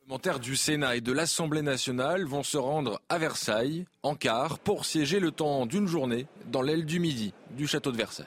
Les 0.00 0.18
parlementaires 0.18 0.40
du 0.40 0.56
Sénat 0.56 0.96
et 0.96 1.00
de 1.00 1.12
l'Assemblée 1.12 1.62
nationale 1.62 2.24
vont 2.24 2.42
se 2.42 2.58
rendre 2.58 3.00
à 3.08 3.18
Versailles 3.18 3.86
en 4.02 4.14
quart 4.14 4.58
pour 4.58 4.84
siéger 4.84 5.20
le 5.20 5.30
temps 5.30 5.64
d'une 5.64 5.86
journée 5.86 6.26
dans 6.46 6.60
l'aile 6.60 6.84
du 6.84 7.00
midi 7.00 7.32
du 7.52 7.66
château 7.66 7.92
de 7.92 7.96
Versailles. 7.96 8.26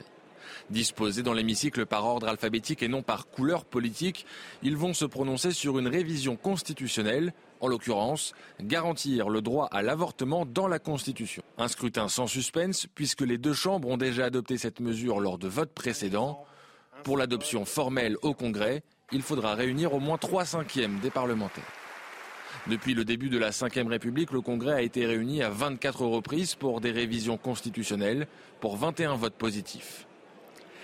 Disposés 0.70 1.22
dans 1.22 1.32
l'hémicycle 1.32 1.86
par 1.86 2.04
ordre 2.04 2.26
alphabétique 2.26 2.82
et 2.82 2.88
non 2.88 3.02
par 3.02 3.28
couleur 3.28 3.64
politique, 3.64 4.26
ils 4.62 4.76
vont 4.76 4.94
se 4.94 5.04
prononcer 5.04 5.52
sur 5.52 5.78
une 5.78 5.86
révision 5.86 6.34
constitutionnelle, 6.34 7.32
en 7.60 7.68
l'occurrence, 7.68 8.34
garantir 8.60 9.28
le 9.28 9.42
droit 9.42 9.68
à 9.70 9.82
l'avortement 9.82 10.44
dans 10.44 10.66
la 10.66 10.80
Constitution. 10.80 11.42
Un 11.56 11.68
scrutin 11.68 12.08
sans 12.08 12.26
suspense, 12.26 12.88
puisque 12.94 13.20
les 13.20 13.38
deux 13.38 13.52
chambres 13.52 13.88
ont 13.88 13.96
déjà 13.96 14.24
adopté 14.24 14.58
cette 14.58 14.80
mesure 14.80 15.20
lors 15.20 15.38
de 15.38 15.46
votes 15.46 15.72
précédents. 15.72 16.44
Pour 17.04 17.16
l'adoption 17.16 17.64
formelle 17.64 18.16
au 18.22 18.34
Congrès, 18.34 18.82
il 19.12 19.22
faudra 19.22 19.54
réunir 19.54 19.94
au 19.94 20.00
moins 20.00 20.18
trois 20.18 20.44
cinquièmes 20.44 20.98
des 20.98 21.10
parlementaires. 21.10 21.64
Depuis 22.66 22.94
le 22.94 23.04
début 23.04 23.28
de 23.28 23.38
la 23.38 23.50
Ve 23.50 23.86
République, 23.86 24.32
le 24.32 24.40
Congrès 24.40 24.72
a 24.72 24.82
été 24.82 25.06
réuni 25.06 25.40
à 25.44 25.50
24 25.50 26.04
reprises 26.04 26.56
pour 26.56 26.80
des 26.80 26.90
révisions 26.90 27.36
constitutionnelles, 27.36 28.26
pour 28.58 28.76
21 28.76 29.14
votes 29.14 29.36
positifs. 29.36 30.08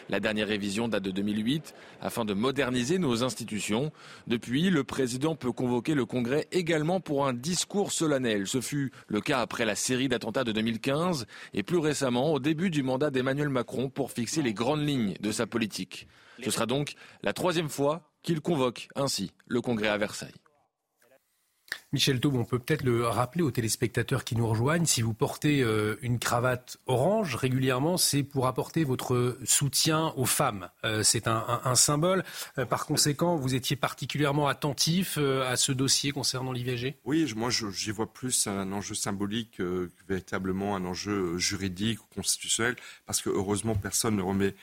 La 0.08 0.20
dernière 0.20 0.48
révision 0.48 0.88
date 0.88 1.02
de 1.02 1.10
2008 1.10 1.74
afin 2.00 2.24
de 2.24 2.34
moderniser 2.34 2.98
nos 2.98 3.22
institutions. 3.22 3.92
Depuis, 4.26 4.70
le 4.70 4.84
président 4.84 5.34
peut 5.34 5.52
convoquer 5.52 5.94
le 5.94 6.06
Congrès 6.06 6.48
également 6.52 7.00
pour 7.00 7.26
un 7.26 7.32
discours 7.32 7.92
solennel. 7.92 8.46
Ce 8.46 8.60
fut 8.60 8.92
le 9.08 9.20
cas 9.20 9.40
après 9.40 9.64
la 9.64 9.74
série 9.74 10.08
d'attentats 10.08 10.44
de 10.44 10.52
2015 10.52 11.26
et 11.54 11.62
plus 11.62 11.78
récemment 11.78 12.32
au 12.32 12.38
début 12.38 12.70
du 12.70 12.82
mandat 12.82 13.10
d'Emmanuel 13.10 13.48
Macron 13.48 13.88
pour 13.88 14.10
fixer 14.12 14.42
les 14.42 14.54
grandes 14.54 14.86
lignes 14.86 15.14
de 15.20 15.32
sa 15.32 15.46
politique. 15.46 16.06
Ce 16.42 16.50
sera 16.50 16.66
donc 16.66 16.94
la 17.22 17.32
troisième 17.32 17.68
fois 17.68 18.10
qu'il 18.22 18.40
convoque 18.40 18.88
ainsi 18.94 19.32
le 19.46 19.60
Congrès 19.60 19.88
à 19.88 19.98
Versailles. 19.98 20.32
Michel 21.92 22.20
Taub, 22.20 22.34
on 22.36 22.44
peut 22.44 22.58
peut-être 22.58 22.84
le 22.84 23.06
rappeler 23.06 23.42
aux 23.42 23.50
téléspectateurs 23.50 24.24
qui 24.24 24.34
nous 24.34 24.46
rejoignent. 24.46 24.86
Si 24.86 25.02
vous 25.02 25.12
portez 25.12 25.62
euh, 25.62 25.96
une 26.00 26.18
cravate 26.18 26.78
orange 26.86 27.34
régulièrement, 27.34 27.98
c'est 27.98 28.22
pour 28.22 28.46
apporter 28.46 28.84
votre 28.84 29.36
soutien 29.44 30.12
aux 30.16 30.24
femmes. 30.24 30.70
Euh, 30.84 31.02
c'est 31.02 31.26
un, 31.26 31.74
symbole. 31.74 32.24
Euh, 32.58 32.64
par 32.64 32.86
conséquent, 32.86 33.36
vous 33.36 33.54
étiez 33.54 33.76
particulièrement 33.76 34.48
attentif 34.48 35.18
à 35.18 35.56
ce 35.56 35.72
dossier 35.72 36.12
concernant 36.12 36.52
l'IVG 36.52 36.96
Oui, 37.04 37.30
moi 37.36 37.50
j'y 37.50 37.90
vois 37.90 38.12
plus 38.12 38.46
un 38.46 38.72
enjeu 38.72 38.94
symbolique 38.94 39.56
que 39.58 39.90
véritablement 40.08 40.76
un 40.76 40.84
enjeu 40.84 41.36
juridique 41.36 42.00
ou 42.02 42.14
constitutionnel, 42.14 42.76
parce 43.06 43.20
que 43.20 43.30
heureusement 43.30 43.74
personne 43.74 44.16
ne 44.16 44.22
remet 44.22 44.54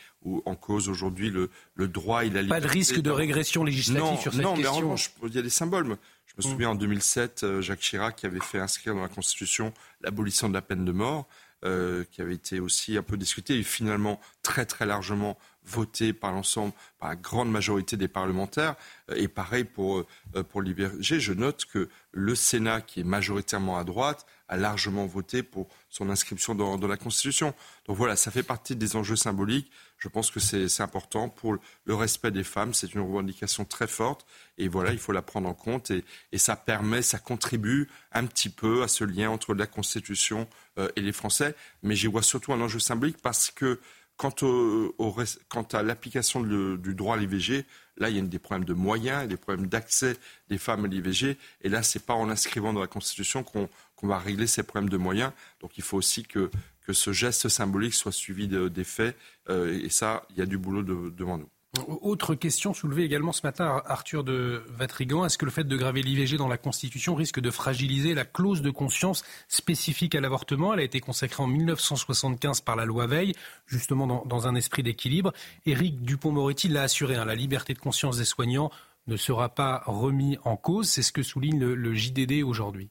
en 0.45 0.55
cause 0.55 0.89
aujourd'hui 0.89 1.29
le, 1.29 1.49
droit 1.87 2.25
et 2.25 2.29
la 2.29 2.41
liberté. 2.41 2.61
Pas 2.61 2.67
de 2.67 2.71
risque 2.71 2.99
de 2.99 3.09
régression 3.09 3.63
législative 3.63 4.19
sur 4.19 4.33
cette 4.33 4.41
question 4.41 4.55
Non, 4.55 4.57
mais 4.57 4.67
en 4.67 4.75
revanche, 4.75 5.11
il 5.23 5.33
y 5.33 5.39
a 5.39 5.41
des 5.41 5.49
symboles. 5.49 5.97
Je 6.39 6.47
me 6.47 6.53
souviens 6.53 6.69
en 6.69 6.75
2007, 6.75 7.43
euh, 7.43 7.61
Jacques 7.61 7.81
Chirac 7.81 8.15
qui 8.15 8.25
avait 8.25 8.39
fait 8.39 8.59
inscrire 8.59 8.95
dans 8.95 9.01
la 9.01 9.09
Constitution 9.09 9.73
l'abolition 9.99 10.47
de 10.47 10.53
la 10.53 10.61
peine 10.61 10.85
de 10.85 10.93
mort, 10.93 11.27
euh, 11.65 12.05
qui 12.11 12.21
avait 12.21 12.35
été 12.35 12.61
aussi 12.61 12.95
un 12.95 13.03
peu 13.03 13.17
discuté 13.17 13.59
et 13.59 13.63
finalement 13.63 14.21
très 14.41 14.65
très 14.65 14.85
largement 14.85 15.37
voté 15.65 16.13
par 16.13 16.31
l'ensemble, 16.31 16.71
par 16.97 17.09
la 17.09 17.17
grande 17.17 17.51
majorité 17.51 17.97
des 17.97 18.07
parlementaires. 18.07 18.75
Euh, 19.11 19.15
et 19.15 19.27
pareil 19.27 19.65
pour, 19.65 20.05
pour. 20.47 20.63
Je 20.63 21.33
note 21.33 21.65
que 21.65 21.89
le 22.13 22.35
Sénat, 22.35 22.79
qui 22.79 23.01
est 23.01 23.03
majoritairement 23.03 23.77
à 23.77 23.83
droite, 23.83 24.25
a 24.49 24.57
largement 24.57 25.05
voté 25.05 25.43
pour 25.43 25.69
son 25.89 26.09
inscription 26.09 26.55
dans, 26.55 26.77
dans 26.77 26.87
la 26.87 26.97
Constitution. 26.97 27.53
Donc 27.87 27.95
voilà, 27.97 28.15
ça 28.15 28.31
fait 28.31 28.43
partie 28.43 28.75
des 28.75 28.95
enjeux 28.95 29.15
symboliques. 29.15 29.71
Je 29.97 30.07
pense 30.07 30.31
que 30.31 30.39
c'est 30.39 30.81
important 30.81 31.29
pour 31.29 31.57
le 31.85 31.95
respect 31.95 32.31
des 32.31 32.43
femmes. 32.43 32.73
C'est 32.73 32.93
une 32.93 33.01
revendication 33.01 33.63
très 33.65 33.87
forte. 33.87 34.25
Et 34.57 34.67
voilà, 34.67 34.91
il 34.91 34.97
faut 34.97 35.11
la 35.11 35.21
prendre 35.21 35.47
en 35.47 35.53
compte. 35.53 35.91
Et, 35.91 36.03
ça 36.37 36.55
permet, 36.55 37.01
ça 37.01 37.19
contribue 37.19 37.89
un 38.11 38.25
petit 38.25 38.49
peu 38.49 38.81
à 38.81 38.87
ce 38.87 39.03
lien 39.03 39.29
entre 39.29 39.53
la 39.53 39.67
Constitution 39.67 40.47
euh, 40.77 40.89
et 40.95 41.01
les 41.01 41.11
Français. 41.11 41.55
Mais 41.83 41.95
j'y 41.95 42.07
vois 42.07 42.23
surtout 42.23 42.53
un 42.53 42.61
enjeu 42.61 42.79
symbolique 42.79 43.21
parce 43.21 43.51
que 43.51 43.79
quant, 44.19 45.63
à 45.71 45.81
l'application 45.81 46.41
du 46.41 46.93
droit 46.93 47.15
à 47.15 47.17
l'IVG, 47.17 47.65
là, 47.97 48.09
il 48.09 48.17
y 48.17 48.19
a 48.19 48.21
des 48.21 48.37
problèmes 48.37 48.65
de 48.65 48.73
moyens, 48.73 49.27
des 49.29 49.37
problèmes 49.37 49.67
d'accès 49.67 50.17
des 50.49 50.57
femmes 50.57 50.83
à 50.83 50.87
l'IVG. 50.89 51.37
Et 51.61 51.69
là, 51.69 51.83
ce 51.83 51.97
n'est 51.97 52.03
pas 52.03 52.15
en 52.15 52.29
inscrivant 52.29 52.73
dans 52.73 52.81
la 52.81 52.87
Constitution 52.87 53.43
qu'on 53.43 53.69
va 54.03 54.19
régler 54.19 54.45
ces 54.45 54.63
problèmes 54.63 54.89
de 54.89 54.97
moyens. 54.97 55.31
Donc 55.61 55.77
il 55.77 55.83
faut 55.83 55.97
aussi 55.97 56.23
que, 56.23 56.51
ce 56.91 57.13
geste 57.13 57.49
symbolique 57.49 57.93
soit 57.93 58.11
suivi 58.11 58.47
des 58.47 58.83
faits. 58.83 59.15
Euh, 59.47 59.79
et 59.79 59.89
ça, 59.89 60.25
il 60.31 60.37
y 60.37 60.41
a 60.41 60.47
du 60.47 60.57
boulot 60.57 60.81
devant 60.81 61.37
nous. 61.37 61.49
Autre 61.87 62.33
question 62.33 62.73
soulevée 62.73 63.03
également 63.03 63.31
ce 63.31 63.45
matin, 63.45 63.83
Arthur 63.85 64.23
de 64.23 64.63
Vatrigan. 64.69 65.23
Est-ce 65.23 65.37
que 65.37 65.45
le 65.45 65.51
fait 65.51 65.65
de 65.65 65.77
graver 65.77 66.01
l'IVG 66.01 66.35
dans 66.35 66.47
la 66.47 66.57
Constitution 66.57 67.13
risque 67.13 67.39
de 67.39 67.51
fragiliser 67.51 68.15
la 68.15 68.25
clause 68.25 68.63
de 68.63 68.71
conscience 68.71 69.23
spécifique 69.47 70.15
à 70.15 70.19
l'avortement? 70.19 70.73
Elle 70.73 70.79
a 70.79 70.83
été 70.83 70.99
consacrée 70.99 71.43
en 71.43 71.47
1975 71.47 72.61
par 72.61 72.75
la 72.75 72.85
loi 72.85 73.05
Veil, 73.05 73.33
justement 73.67 74.07
dans, 74.25 74.47
un 74.47 74.55
esprit 74.55 74.81
d'équilibre. 74.81 75.31
Éric 75.67 76.01
Dupont-Moretti 76.01 76.69
l'a 76.69 76.81
assuré, 76.81 77.15
hein, 77.15 77.25
la 77.25 77.35
liberté 77.35 77.75
de 77.75 77.79
conscience 77.79 78.17
des 78.17 78.25
soignants 78.25 78.71
ne 79.05 79.15
sera 79.15 79.49
pas 79.49 79.83
remis 79.85 80.39
en 80.45 80.57
cause. 80.57 80.89
C'est 80.89 81.03
ce 81.03 81.11
que 81.11 81.21
souligne 81.21 81.59
le 81.59 81.93
JDD 81.93 82.41
aujourd'hui. 82.43 82.89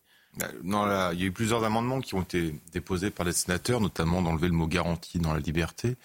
non, 0.63 0.85
là, 0.85 1.13
il 1.15 1.21
y 1.21 1.25
a 1.25 1.27
eu 1.27 1.33
plusieurs 1.33 1.65
amendements 1.65 2.01
qui 2.01 2.15
ont 2.15 2.23
été 2.23 2.55
déposés 2.73 3.11
par 3.11 3.27
les 3.27 3.33
sénateurs, 3.33 3.81
notamment 3.81 4.23
d'enlever 4.23 4.47
le 4.47 4.55
mot 4.55 4.69
garantie 4.69 5.19
dans 5.19 5.35
la 5.35 5.41
liberté 5.41 5.97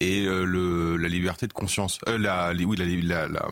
et 0.00 0.24
euh, 0.24 0.44
le, 0.44 0.96
la 0.96 1.08
liberté 1.08 1.46
de 1.46 1.52
conscience. 1.52 1.98
Euh, 2.08 2.18
la, 2.18 2.52
oui, 2.52 2.76
la, 2.76 3.28
la, 3.28 3.48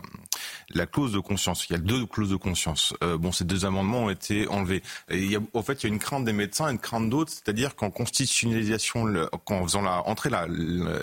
la, 0.69 0.85
clause 0.87 1.13
de 1.13 1.19
conscience. 1.19 1.67
Il 1.69 1.73
y 1.73 1.75
a 1.75 1.79
deux 1.79 2.05
clauses 2.05 2.31
de 2.31 2.35
conscience. 2.35 2.93
Euh, 3.03 3.17
bon, 3.17 3.31
ces 3.31 3.45
deux 3.45 3.65
amendements 3.65 4.05
ont 4.05 4.09
été 4.09 4.47
enlevés. 4.47 4.81
Et 5.09 5.19
il 5.19 5.31
y 5.31 5.35
a, 5.35 5.39
en 5.53 5.61
fait, 5.61 5.83
il 5.83 5.87
y 5.87 5.89
a 5.91 5.93
une 5.93 5.99
crainte 5.99 6.25
des 6.25 6.33
médecins 6.33 6.67
et 6.67 6.71
une 6.71 6.79
crainte 6.79 7.09
d'autres, 7.09 7.31
c'est-à-dire 7.31 7.75
qu'en 7.75 7.91
constitutionnalisation, 7.91 9.27
qu'en 9.45 9.63
faisant 9.63 9.81
la, 9.81 10.07
entrer 10.07 10.31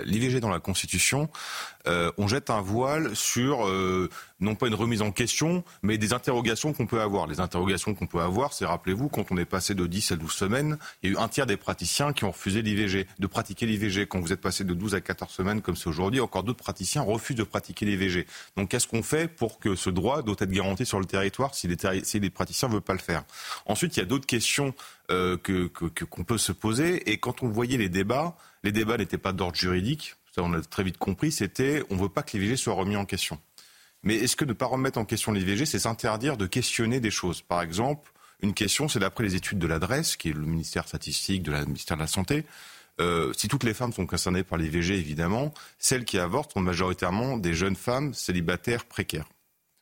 l'IVG 0.05 0.41
dans 0.41 0.51
la 0.51 0.61
Constitution, 0.61 1.29
euh, 1.89 2.11
on 2.19 2.29
jette 2.29 2.51
un 2.51 2.61
voile 2.61 3.15
sur 3.15 3.67
euh, 3.67 4.09
non 4.41 4.55
pas 4.55 4.67
une 4.67 4.75
remise 4.75 5.03
en 5.03 5.13
question, 5.13 5.65
mais 5.83 5.99
des 5.99 6.13
interrogations 6.13 6.73
qu'on 6.73 6.87
peut 6.87 7.01
avoir. 7.01 7.27
Les 7.27 7.41
interrogations 7.41 7.95
qu'on 7.95 8.07
peut 8.07 8.21
avoir, 8.21 8.53
c'est, 8.53 8.67
rappelez-vous, 8.67 9.09
quand 9.09 9.31
on 9.31 9.37
est 9.37 9.45
passé 9.45 9.75
de 9.75 9.87
10 9.87 10.13
à 10.13 10.17
12 10.17 10.33
semaines, 10.33 10.79
il 11.03 11.11
y 11.11 11.15
a 11.15 11.19
eu 11.19 11.23
un 11.23 11.29
tiers 11.29 11.47
des 11.47 11.57
praticiens 11.57 12.13
qui 12.13 12.25
ont 12.25 12.31
refusé 12.31 12.63
l'IVG, 12.63 13.07
de 13.19 13.27
pratiquer 13.27 13.67
l'IVG. 13.67 14.07
Quand 14.07 14.21
vous 14.21 14.33
êtes 14.33 14.41
passé 14.41 14.65
de 14.65 14.75
12 14.75 14.95
à 14.95 15.01
14 15.01 15.31
semaines, 15.31 15.63
comme 15.63 15.77
c'est 15.77 15.89
aujourd'hui, 15.89 16.21
encore 16.21 16.43
d'autres 16.43 16.63
praticiens 16.63 17.03
refusent 17.03 17.37
de 17.37 17.45
pratiquer 17.45 17.87
l'IVG. 17.87 18.27
Donc 18.57 18.71
qu'est-ce 18.71 18.87
qu'on 18.87 19.03
fait 19.03 19.29
pour 19.29 19.59
que 19.59 19.75
ce 19.75 19.91
droit 19.91 20.23
doit 20.23 20.37
être 20.39 20.51
garanti 20.51 20.85
sur 20.85 21.01
le 21.01 21.07
territoire 21.07 21.55
si 21.55 21.69
les, 21.69 21.77
si 22.05 22.21
les 22.21 22.31
praticiens 22.31 22.69
ne 22.69 22.75
veulent 22.75 22.83
pas 22.83 22.95
le 22.95 22.99
faire? 22.99 23.25
Ensuite, 23.67 23.97
il 23.97 24.01
y 24.01 24.03
a 24.03 24.07
d'autres 24.07 24.27
questions 24.27 24.75
euh, 25.11 25.37
que, 25.37 25.67
qu'on 25.69 26.25
peut 26.25 26.39
se 26.39 26.51
poser. 26.51 27.11
Et 27.11 27.19
quand 27.19 27.45
on 27.45 27.49
voyait 27.49 27.79
les 27.79 27.89
débats, 27.89 28.37
les 28.65 28.73
débats 28.73 28.97
n'étaient 28.97 29.19
pas 29.19 29.33
d'ordre 29.33 29.55
juridique, 29.55 30.17
on 30.43 30.53
a 30.53 30.61
très 30.63 30.83
vite 30.83 30.99
compris, 30.99 31.33
c'était 31.33 31.83
on 31.91 31.97
ne 31.97 32.01
veut 32.01 32.09
pas 32.09 32.23
que 32.23 32.37
l'IVG 32.37 32.57
soit 32.57 32.75
remis 32.75 32.97
en 32.97 33.05
question. 33.05 33.39
Mais 34.03 34.17
est-ce 34.17 34.37
que 34.37 34.45
ne 34.45 34.53
pas 34.53 34.67
remettre 34.67 34.99
en 34.99 35.05
question 35.05 35.33
l'IVG, 35.33 35.67
c'est 35.67 35.81
s'interdire 35.81 36.37
de 36.37 36.47
questionner 36.47 37.01
des 37.01 37.11
choses? 37.11 37.43
Par 37.43 37.63
exemple, 37.63 38.13
une 38.41 38.55
question, 38.55 38.89
c'est 38.89 38.99
d'après 38.99 39.25
les 39.25 39.35
études 39.35 39.59
de 39.59 39.67
l'adresse, 39.67 40.17
qui 40.17 40.29
est 40.29 40.33
le 40.33 40.41
ministère 40.41 40.87
statistique 40.87 41.43
de 41.43 41.53
la 41.53 41.65
ministère 41.65 41.97
de 41.97 42.03
la 42.03 42.07
Santé, 42.07 42.45
euh, 43.01 43.33
si 43.37 43.49
toutes 43.49 43.65
les 43.65 43.75
femmes 43.75 43.93
sont 43.93 44.07
concernées 44.07 44.43
par 44.43 44.59
l'IVG, 44.59 44.95
évidemment, 44.95 45.53
celles 45.79 46.05
qui 46.05 46.19
avortent 46.19 46.53
sont 46.53 46.61
majoritairement 46.61 47.37
des 47.37 47.53
jeunes 47.53 47.77
femmes 47.77 48.15
célibataires 48.15 48.85
précaires. 48.85 49.29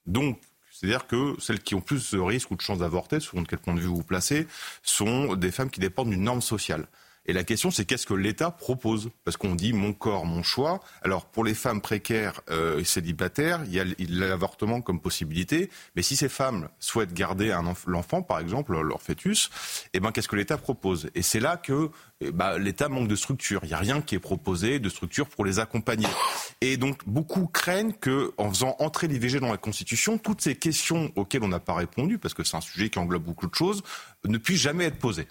Donc, 0.07 0.41
c'est-à-dire 0.73 1.07
que 1.07 1.37
celles 1.39 1.61
qui 1.61 1.75
ont 1.75 1.81
plus 1.81 2.11
de 2.11 2.19
risques 2.19 2.51
ou 2.51 2.57
de 2.57 2.61
chances 2.61 2.79
d'avorter, 2.79 3.21
selon 3.21 3.43
de 3.43 3.49
quel 3.49 3.61
point 3.61 3.75
de 3.75 3.81
vue 3.81 3.87
vous 3.87 3.97
vous 3.97 4.03
placez, 4.03 4.47
sont 4.83 5.37
des 5.37 5.53
femmes 5.53 5.71
qui 5.71 5.81
dépendent 5.81 6.11
d'une 6.11 6.25
norme 6.25 6.43
sociale. 6.43 6.89
Et 7.27 7.33
la 7.33 7.45
question, 7.45 7.71
c'est 7.71 7.85
qu'est-ce 7.85 8.07
que 8.07 8.15
l'État 8.15 8.51
propose? 8.51 9.11
Parce 9.25 9.37
qu'on 9.37 9.55
dit 9.55 9.73
mon 9.73 9.93
corps, 9.93 10.27
mon 10.27 10.43
choix. 10.43 10.81
Alors 11.03 11.25
pour 11.27 11.45
les 11.45 11.55
femmes 11.55 11.81
précaires 11.81 12.41
euh, 12.51 12.81
et 12.81 12.85
célibataires, 12.85 13.63
il 13.67 13.75
y 13.75 13.81
a 13.81 13.85
l'avortement 14.09 14.81
comme 14.81 15.01
possibilité. 15.01 15.71
Mais 15.97 16.03
si 16.03 16.17
ces 16.17 16.29
femmes 16.29 16.69
souhaitent 16.79 17.15
garder 17.15 17.57
l'enfant, 17.87 18.23
par 18.23 18.41
exemple, 18.41 18.79
leur 18.79 19.01
fœtus, 19.01 19.51
eh 19.95 20.01
ben 20.01 20.13
qu'est-ce 20.13 20.29
que 20.29 20.37
l'État 20.37 20.59
propose? 20.59 21.11
Et 21.15 21.23
c'est 21.23 21.41
là 21.41 21.57
que 21.57 21.91
eh 22.21 22.31
ben, 22.31 22.59
l'État 22.59 22.89
manque 22.89 23.09
de 23.09 23.17
structure. 23.17 23.61
Il 23.65 23.69
n'y 23.69 23.75
a 23.75 23.79
rien 23.79 24.01
qui 24.01 24.15
est 24.15 24.21
proposé 24.21 24.79
de 24.79 24.89
structure 24.89 25.29
pour 25.29 25.45
les 25.45 25.59
accompagner. 25.59 26.09
Et 26.61 26.77
donc 26.77 27.07
beaucoup 27.07 27.47
craignent 27.47 27.93
que, 27.93 28.33
en 28.37 28.51
faisant 28.51 28.77
entrer 28.79 29.09
l'IVG 29.09 29.41
dans 29.41 29.51
la 29.51 29.57
Constitution, 29.57 30.19
toutes 30.19 30.41
ces 30.41 30.57
questions 30.57 31.11
auxquelles 31.17 31.43
on 31.43 31.49
n'a 31.49 31.61
pas 31.61 31.75
répondu, 31.75 32.19
parce 32.19 32.35
que 32.35 32.45
c'est 32.45 32.57
un 32.57 32.61
sujet 32.61 32.91
qui 32.91 32.99
englobe 32.99 33.25
beaucoup 33.25 33.47
de 33.47 33.55
choses, 33.55 33.83
ne 34.25 34.39
puissent 34.39 34.61
jamais 34.61 34.85
être 34.85 34.99
posées. 34.99 35.27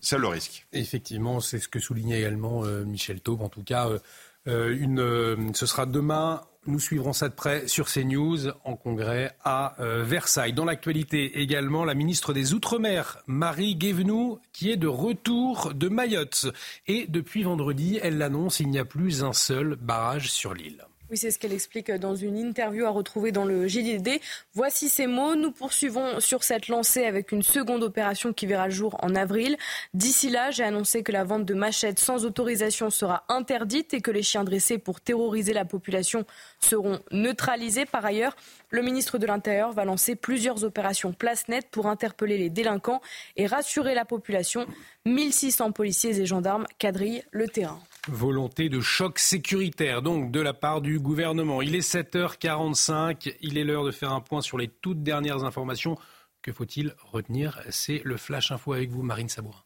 C'est 0.00 0.18
le 0.18 0.28
risque. 0.28 0.66
Effectivement, 0.72 1.40
c'est 1.40 1.58
ce 1.58 1.68
que 1.68 1.80
soulignait 1.80 2.18
également 2.18 2.64
euh, 2.64 2.84
Michel 2.84 3.20
Taube. 3.20 3.42
En 3.42 3.48
tout 3.48 3.64
cas, 3.64 3.88
euh, 3.88 3.98
euh, 4.46 5.36
ce 5.54 5.66
sera 5.66 5.86
demain. 5.86 6.42
Nous 6.66 6.78
suivrons 6.78 7.12
ça 7.12 7.28
de 7.28 7.34
près 7.34 7.66
sur 7.66 7.88
CNews 7.88 8.50
en 8.64 8.76
congrès 8.76 9.34
à 9.42 9.74
Versailles. 9.78 10.52
Dans 10.52 10.66
l'actualité 10.66 11.40
également, 11.40 11.86
la 11.86 11.94
ministre 11.94 12.34
des 12.34 12.52
Outre-mer, 12.52 13.22
Marie 13.26 13.74
Guévenoux, 13.74 14.38
qui 14.52 14.70
est 14.70 14.76
de 14.76 14.86
retour 14.86 15.72
de 15.72 15.88
Mayotte. 15.88 16.48
Et 16.86 17.06
depuis 17.08 17.42
vendredi, 17.42 17.98
elle 18.02 18.18
l'annonce, 18.18 18.60
il 18.60 18.68
n'y 18.68 18.78
a 18.78 18.84
plus 18.84 19.24
un 19.24 19.32
seul 19.32 19.76
barrage 19.76 20.30
sur 20.30 20.52
l'île. 20.52 20.84
Oui, 21.10 21.16
c'est 21.16 21.30
ce 21.30 21.38
qu'elle 21.38 21.54
explique 21.54 21.90
dans 21.90 22.14
une 22.14 22.36
interview 22.36 22.84
à 22.84 22.90
retrouver 22.90 23.32
dans 23.32 23.46
le 23.46 23.66
JDD. 23.66 24.20
Voici 24.52 24.90
ces 24.90 25.06
mots. 25.06 25.36
Nous 25.36 25.52
poursuivons 25.52 26.20
sur 26.20 26.44
cette 26.44 26.68
lancée 26.68 27.06
avec 27.06 27.32
une 27.32 27.42
seconde 27.42 27.82
opération 27.82 28.34
qui 28.34 28.44
verra 28.44 28.66
le 28.66 28.74
jour 28.74 28.94
en 29.02 29.14
avril. 29.14 29.56
D'ici 29.94 30.28
là, 30.28 30.50
j'ai 30.50 30.64
annoncé 30.64 31.02
que 31.02 31.10
la 31.10 31.24
vente 31.24 31.46
de 31.46 31.54
machettes 31.54 31.98
sans 31.98 32.26
autorisation 32.26 32.90
sera 32.90 33.24
interdite 33.30 33.94
et 33.94 34.02
que 34.02 34.10
les 34.10 34.22
chiens 34.22 34.44
dressés 34.44 34.76
pour 34.76 35.00
terroriser 35.00 35.54
la 35.54 35.64
population 35.64 36.26
seront 36.60 37.00
neutralisés. 37.10 37.86
Par 37.86 38.04
ailleurs, 38.04 38.36
le 38.68 38.82
ministre 38.82 39.16
de 39.16 39.26
l'Intérieur 39.26 39.72
va 39.72 39.86
lancer 39.86 40.14
plusieurs 40.14 40.62
opérations 40.64 41.14
place 41.14 41.48
nette 41.48 41.70
pour 41.70 41.86
interpeller 41.86 42.36
les 42.36 42.50
délinquants 42.50 43.00
et 43.36 43.46
rassurer 43.46 43.94
la 43.94 44.04
population. 44.04 44.66
1600 45.06 45.72
policiers 45.72 46.20
et 46.20 46.26
gendarmes 46.26 46.66
quadrillent 46.78 47.24
le 47.30 47.48
terrain. 47.48 47.80
Volonté 48.06 48.68
de 48.68 48.80
choc 48.80 49.18
sécuritaire, 49.18 50.02
donc, 50.02 50.30
de 50.30 50.40
la 50.40 50.54
part 50.54 50.80
du 50.80 50.98
gouvernement. 50.98 51.60
Il 51.62 51.74
est 51.74 51.86
7h45. 51.86 53.36
Il 53.40 53.58
est 53.58 53.64
l'heure 53.64 53.84
de 53.84 53.90
faire 53.90 54.12
un 54.12 54.20
point 54.20 54.40
sur 54.40 54.56
les 54.56 54.68
toutes 54.68 55.02
dernières 55.02 55.44
informations. 55.44 55.98
Que 56.40 56.52
faut-il 56.52 56.94
retenir? 57.02 57.60
C'est 57.70 58.00
le 58.04 58.16
Flash 58.16 58.52
Info 58.52 58.72
avec 58.72 58.90
vous, 58.90 59.02
Marine 59.02 59.28
Sabourin. 59.28 59.62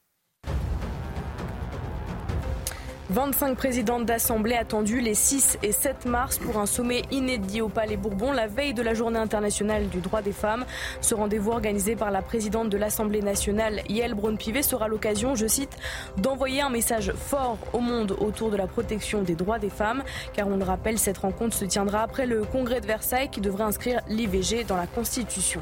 25 3.12 3.58
présidentes 3.58 4.06
d'Assemblée 4.06 4.54
attendues 4.54 5.02
les 5.02 5.12
6 5.12 5.58
et 5.62 5.72
7 5.72 6.06
mars 6.06 6.38
pour 6.38 6.56
un 6.56 6.64
sommet 6.64 7.02
inédit 7.10 7.60
au 7.60 7.68
Palais 7.68 7.98
Bourbon, 7.98 8.32
la 8.32 8.46
veille 8.46 8.72
de 8.72 8.80
la 8.80 8.94
Journée 8.94 9.18
internationale 9.18 9.90
du 9.90 9.98
droit 9.98 10.22
des 10.22 10.32
femmes. 10.32 10.64
Ce 11.02 11.14
rendez-vous 11.14 11.50
organisé 11.50 11.94
par 11.94 12.10
la 12.10 12.22
présidente 12.22 12.70
de 12.70 12.78
l'Assemblée 12.78 13.20
nationale, 13.20 13.82
Yael 13.90 14.14
Braun-Pivet, 14.14 14.62
sera 14.62 14.88
l'occasion, 14.88 15.34
je 15.34 15.46
cite, 15.46 15.76
d'envoyer 16.16 16.62
un 16.62 16.70
message 16.70 17.12
fort 17.12 17.58
au 17.74 17.80
monde 17.80 18.16
autour 18.18 18.50
de 18.50 18.56
la 18.56 18.66
protection 18.66 19.20
des 19.20 19.34
droits 19.34 19.58
des 19.58 19.68
femmes. 19.68 20.02
Car 20.32 20.48
on 20.48 20.56
le 20.56 20.64
rappelle, 20.64 20.98
cette 20.98 21.18
rencontre 21.18 21.54
se 21.54 21.66
tiendra 21.66 22.00
après 22.00 22.24
le 22.24 22.44
congrès 22.44 22.80
de 22.80 22.86
Versailles 22.86 23.28
qui 23.28 23.42
devrait 23.42 23.64
inscrire 23.64 24.00
l'IVG 24.08 24.64
dans 24.64 24.76
la 24.76 24.86
Constitution. 24.86 25.60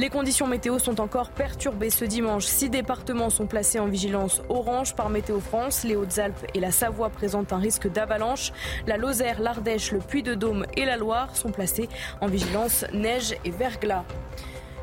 Les 0.00 0.08
conditions 0.08 0.46
météo 0.46 0.78
sont 0.78 0.98
encore 0.98 1.28
perturbées 1.28 1.90
ce 1.90 2.06
dimanche. 2.06 2.46
Six 2.46 2.70
départements 2.70 3.28
sont 3.28 3.46
placés 3.46 3.78
en 3.78 3.84
vigilance 3.84 4.40
orange 4.48 4.94
par 4.94 5.10
Météo 5.10 5.40
France. 5.40 5.84
Les 5.84 5.94
Hautes-Alpes 5.94 6.46
et 6.54 6.60
la 6.60 6.70
Savoie 6.70 7.10
présentent 7.10 7.52
un 7.52 7.58
risque 7.58 7.86
d'avalanche. 7.86 8.50
La 8.86 8.96
Lozère, 8.96 9.42
l'Ardèche, 9.42 9.92
le 9.92 9.98
Puy-de-Dôme 9.98 10.64
et 10.74 10.86
la 10.86 10.96
Loire 10.96 11.36
sont 11.36 11.50
placés 11.50 11.90
en 12.22 12.28
vigilance 12.28 12.86
neige 12.94 13.34
et 13.44 13.50
verglas. 13.50 14.06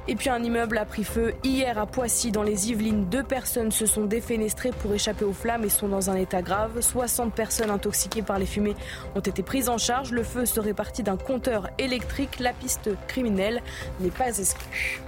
Et 0.08 0.16
puis 0.16 0.30
un 0.30 0.44
immeuble 0.44 0.78
a 0.78 0.86
pris 0.86 1.04
feu 1.04 1.34
hier 1.44 1.80
à 1.80 1.88
Poissy 1.88 2.32
dans 2.32 2.44
les 2.44 2.70
Yvelines. 2.70 3.06
Deux 3.06 3.24
personnes 3.24 3.72
se 3.72 3.88
sont 3.88 4.06
défenestrées 4.06 4.70
pour 4.70 4.94
échapper 4.94 5.26
aux 5.26 5.34
flammes 5.34 5.64
et 5.64 5.70
sont 5.70 5.88
dans 5.88 6.12
un 6.12 6.16
état 6.16 6.44
grave. 6.44 6.80
60 6.80 7.34
personnes 7.34 7.72
intoxiquées 7.72 8.22
par 8.22 8.38
les 8.38 8.46
fumées 8.46 8.76
ont 9.16 9.22
été 9.22 9.42
prises 9.42 9.68
en 9.68 9.80
charge. 9.80 10.12
Le 10.12 10.22
feu 10.22 10.46
serait 10.46 10.76
parti 10.76 11.02
d'un 11.02 11.18
compteur 11.18 11.72
électrique. 11.80 12.40
La 12.40 12.54
piste 12.54 12.92
criminelle 13.08 13.64
n'est 14.00 14.12
pas 14.12 14.38
exclue. 14.38 15.02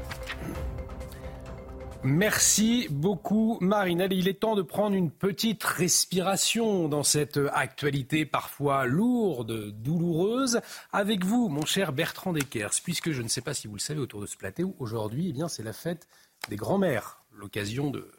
Merci 2.03 2.87
beaucoup 2.89 3.57
Marine. 3.59 4.07
il 4.09 4.29
est 4.29 4.39
temps 4.39 4.55
de 4.55 4.61
prendre 4.61 4.95
une 4.95 5.11
petite 5.11 5.61
respiration 5.65 6.87
dans 6.87 7.03
cette 7.03 7.37
actualité 7.51 8.25
parfois 8.25 8.85
lourde, 8.85 9.71
douloureuse. 9.71 10.61
Avec 10.93 11.25
vous, 11.25 11.49
mon 11.49 11.65
cher 11.65 11.91
Bertrand 11.91 12.31
Deckers, 12.31 12.71
puisque 12.85 13.11
je 13.11 13.21
ne 13.21 13.27
sais 13.27 13.41
pas 13.41 13.53
si 13.53 13.67
vous 13.67 13.73
le 13.73 13.81
savez 13.81 13.99
autour 13.99 14.21
de 14.21 14.27
ce 14.27 14.37
plateau, 14.37 14.75
aujourd'hui, 14.79 15.35
eh 15.37 15.43
c'est 15.49 15.63
la 15.63 15.73
fête 15.73 16.07
des 16.47 16.55
grands-mères. 16.55 17.21
L'occasion 17.33 17.91
de 17.91 18.09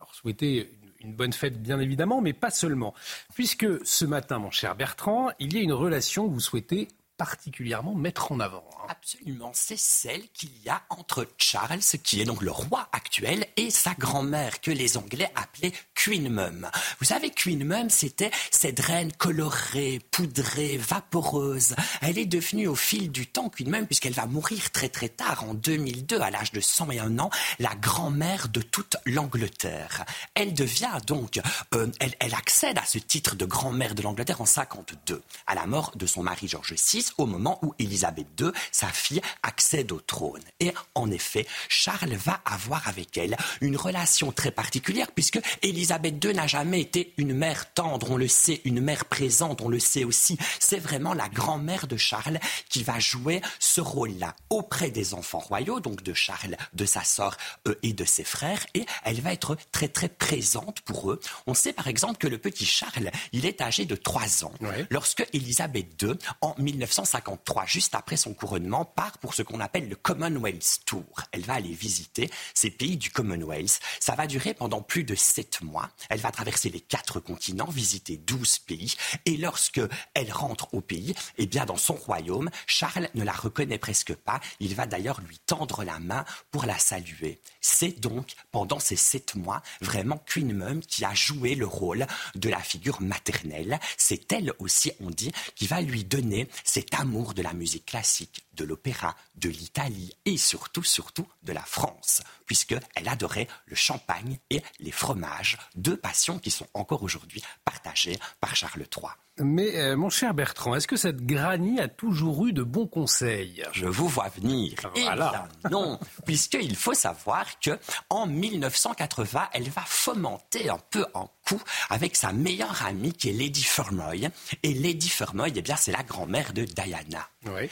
leur 0.00 0.14
souhaiter 0.14 0.72
une 1.00 1.14
bonne 1.14 1.34
fête, 1.34 1.60
bien 1.60 1.78
évidemment, 1.78 2.22
mais 2.22 2.32
pas 2.32 2.50
seulement. 2.50 2.94
Puisque 3.34 3.66
ce 3.84 4.06
matin, 4.06 4.38
mon 4.38 4.50
cher 4.50 4.76
Bertrand, 4.76 5.28
il 5.38 5.54
y 5.54 5.58
a 5.58 5.60
une 5.60 5.74
relation 5.74 6.26
que 6.26 6.32
vous 6.32 6.40
souhaitez 6.40 6.88
particulièrement 7.18 7.94
mettre 7.94 8.32
en 8.32 8.40
avant. 8.40 8.64
Absolument, 8.88 9.52
c'est 9.54 9.78
celle 9.78 10.28
qu'il 10.32 10.50
y 10.64 10.68
a 10.68 10.82
entre 10.90 11.26
Charles, 11.38 11.80
qui 12.02 12.20
est 12.20 12.24
donc 12.24 12.42
le 12.42 12.50
roi 12.50 12.88
actuel, 12.92 13.46
et 13.56 13.70
sa 13.70 13.94
grand-mère, 13.94 14.60
que 14.60 14.70
les 14.70 14.96
Anglais 14.96 15.30
appelaient 15.34 15.72
Queen 15.94 16.28
Mum. 16.28 16.68
Vous 17.00 17.06
savez, 17.06 17.30
Queen 17.30 17.64
Mum, 17.64 17.90
c'était 17.90 18.30
cette 18.50 18.80
reine 18.80 19.12
colorée, 19.12 20.00
poudrée, 20.10 20.76
vaporeuse. 20.76 21.74
Elle 22.00 22.18
est 22.18 22.26
devenue 22.26 22.68
au 22.68 22.74
fil 22.74 23.10
du 23.10 23.26
temps 23.26 23.48
Queen 23.48 23.70
Mum, 23.70 23.86
puisqu'elle 23.86 24.12
va 24.12 24.26
mourir 24.26 24.70
très 24.70 24.88
très 24.88 25.08
tard, 25.08 25.44
en 25.44 25.54
2002, 25.54 26.20
à 26.20 26.30
l'âge 26.30 26.52
de 26.52 26.60
101 26.60 27.18
ans, 27.18 27.30
la 27.58 27.74
grand-mère 27.74 28.48
de 28.48 28.60
toute 28.60 28.96
l'Angleterre. 29.04 30.04
Elle 30.34 30.54
devient 30.54 30.98
donc, 31.06 31.40
euh, 31.74 31.88
elle, 32.00 32.34
accède 32.34 32.78
à 32.78 32.84
ce 32.84 32.98
titre 32.98 33.36
de 33.36 33.44
grand-mère 33.44 33.94
de 33.94 34.02
l'Angleterre 34.02 34.40
en 34.40 34.46
52, 34.46 35.22
à 35.46 35.54
la 35.54 35.66
mort 35.66 35.92
de 35.96 36.06
son 36.06 36.22
mari 36.22 36.48
George 36.48 36.74
VI 36.74 37.06
au 37.18 37.26
moment 37.26 37.58
où 37.62 37.74
Élisabeth 37.78 38.26
II, 38.40 38.50
sa 38.76 38.88
fille, 38.88 39.22
accède 39.42 39.90
au 39.90 40.00
trône. 40.00 40.42
Et 40.60 40.72
en 40.94 41.10
effet, 41.10 41.46
Charles 41.68 42.14
va 42.14 42.40
avoir 42.44 42.86
avec 42.88 43.16
elle 43.16 43.36
une 43.62 43.76
relation 43.76 44.32
très 44.32 44.50
particulière 44.50 45.10
puisque 45.12 45.40
Élisabeth 45.62 46.22
II 46.22 46.34
n'a 46.34 46.46
jamais 46.46 46.80
été 46.80 47.14
une 47.16 47.32
mère 47.32 47.72
tendre, 47.72 48.10
on 48.10 48.16
le 48.16 48.28
sait, 48.28 48.60
une 48.64 48.80
mère 48.80 49.06
présente, 49.06 49.62
on 49.62 49.68
le 49.68 49.78
sait 49.78 50.04
aussi. 50.04 50.36
C'est 50.60 50.78
vraiment 50.78 51.14
la 51.14 51.28
grand-mère 51.28 51.86
de 51.86 51.96
Charles 51.96 52.38
qui 52.68 52.82
va 52.82 52.98
jouer 52.98 53.40
ce 53.58 53.80
rôle-là 53.80 54.34
auprès 54.50 54.90
des 54.90 55.14
enfants 55.14 55.38
royaux, 55.38 55.80
donc 55.80 56.02
de 56.02 56.12
Charles, 56.12 56.56
de 56.74 56.84
sa 56.84 57.02
sœur 57.02 57.38
euh, 57.66 57.74
et 57.82 57.94
de 57.94 58.04
ses 58.04 58.24
frères, 58.24 58.66
et 58.74 58.84
elle 59.04 59.20
va 59.22 59.32
être 59.32 59.56
très 59.72 59.88
très 59.88 60.08
présente 60.08 60.80
pour 60.82 61.12
eux. 61.12 61.20
On 61.46 61.54
sait 61.54 61.72
par 61.72 61.88
exemple 61.88 62.18
que 62.18 62.26
le 62.26 62.38
petit 62.38 62.66
Charles, 62.66 63.10
il 63.32 63.46
est 63.46 63.62
âgé 63.62 63.86
de 63.86 63.96
3 63.96 64.44
ans 64.44 64.52
lorsque 64.90 65.26
Élisabeth 65.32 66.02
II, 66.02 66.14
en 66.42 66.54
1953, 66.58 67.64
juste 67.66 67.94
après 67.94 68.16
son 68.16 68.34
couronnement, 68.34 68.65
part 68.84 69.18
pour 69.18 69.34
ce 69.34 69.42
qu'on 69.42 69.60
appelle 69.60 69.88
le 69.88 69.96
Commonwealth 69.96 70.80
Tour. 70.84 71.04
Elle 71.32 71.44
va 71.44 71.54
aller 71.54 71.72
visiter 71.72 72.30
ces 72.54 72.70
pays 72.70 72.96
du 72.96 73.10
Commonwealth. 73.10 73.80
Ça 74.00 74.14
va 74.14 74.26
durer 74.26 74.54
pendant 74.54 74.82
plus 74.82 75.04
de 75.04 75.14
7 75.14 75.62
mois. 75.62 75.90
Elle 76.08 76.20
va 76.20 76.30
traverser 76.30 76.68
les 76.68 76.80
quatre 76.80 77.20
continents, 77.20 77.66
visiter 77.66 78.16
12 78.16 78.58
pays, 78.60 78.94
et 79.24 79.36
lorsque 79.36 79.80
elle 80.14 80.32
rentre 80.32 80.72
au 80.74 80.80
pays, 80.80 81.14
eh 81.38 81.46
bien 81.46 81.64
dans 81.64 81.76
son 81.76 81.94
royaume, 81.94 82.50
Charles 82.66 83.08
ne 83.14 83.24
la 83.24 83.32
reconnaît 83.32 83.78
presque 83.78 84.14
pas. 84.14 84.40
Il 84.60 84.74
va 84.74 84.86
d'ailleurs 84.86 85.20
lui 85.20 85.38
tendre 85.38 85.84
la 85.84 85.98
main 85.98 86.24
pour 86.50 86.66
la 86.66 86.78
saluer. 86.78 87.40
C'est 87.60 88.00
donc 88.00 88.34
pendant 88.52 88.78
ces 88.78 88.96
sept 88.96 89.34
mois 89.34 89.62
vraiment 89.80 90.22
Queen 90.26 90.52
Mum 90.52 90.80
qui 90.80 91.04
a 91.04 91.14
joué 91.14 91.54
le 91.54 91.66
rôle 91.66 92.06
de 92.34 92.48
la 92.48 92.60
figure 92.60 93.00
maternelle. 93.00 93.78
C'est 93.96 94.32
elle 94.32 94.52
aussi, 94.58 94.92
on 95.00 95.10
dit, 95.10 95.32
qui 95.54 95.66
va 95.66 95.80
lui 95.80 96.04
donner 96.04 96.48
cet 96.64 96.94
amour 96.94 97.34
de 97.34 97.42
la 97.42 97.52
musique 97.52 97.86
classique, 97.86 98.46
de 98.56 98.64
l'opéra, 98.64 99.14
de 99.36 99.48
l'Italie 99.48 100.16
et 100.24 100.36
surtout, 100.36 100.82
surtout 100.82 101.28
de 101.42 101.52
la 101.52 101.62
France, 101.62 102.22
puisqu'elle 102.46 103.08
adorait 103.08 103.48
le 103.66 103.76
champagne 103.76 104.38
et 104.50 104.62
les 104.80 104.92
fromages, 104.92 105.58
deux 105.74 105.96
passions 105.96 106.38
qui 106.38 106.50
sont 106.50 106.68
encore 106.74 107.02
aujourd'hui 107.02 107.42
partagées 107.64 108.18
par 108.40 108.56
Charles 108.56 108.86
III. 108.96 109.10
Mais 109.38 109.76
euh, 109.76 109.96
mon 109.96 110.08
cher 110.08 110.32
Bertrand, 110.32 110.74
est-ce 110.74 110.86
que 110.86 110.96
cette 110.96 111.26
Granny 111.26 111.78
a 111.78 111.88
toujours 111.88 112.46
eu 112.46 112.54
de 112.54 112.62
bons 112.62 112.86
conseils? 112.86 113.62
Je 113.72 113.84
vous 113.84 114.08
vois 114.08 114.28
venir. 114.30 114.72
Voilà. 114.94 115.48
Eh 115.64 115.68
non, 115.68 116.00
puisqu'il 116.24 116.74
faut 116.74 116.94
savoir 116.94 117.44
que 117.60 117.78
en 118.08 118.26
1980, 118.26 119.48
elle 119.52 119.68
va 119.68 119.82
fomenter 119.84 120.70
un 120.70 120.80
peu 120.90 121.04
en 121.12 121.30
coup 121.46 121.60
avec 121.90 122.16
sa 122.16 122.32
meilleure 122.32 122.84
amie 122.86 123.12
qui 123.12 123.28
est 123.28 123.32
Lady 123.34 123.62
Fermoy. 123.62 124.30
Et 124.62 124.72
Lady 124.72 125.10
Fermoy, 125.10 125.52
eh 125.54 125.62
bien, 125.62 125.76
c'est 125.76 125.92
la 125.92 126.02
grand-mère 126.02 126.54
de 126.54 126.64
Diana. 126.64 127.28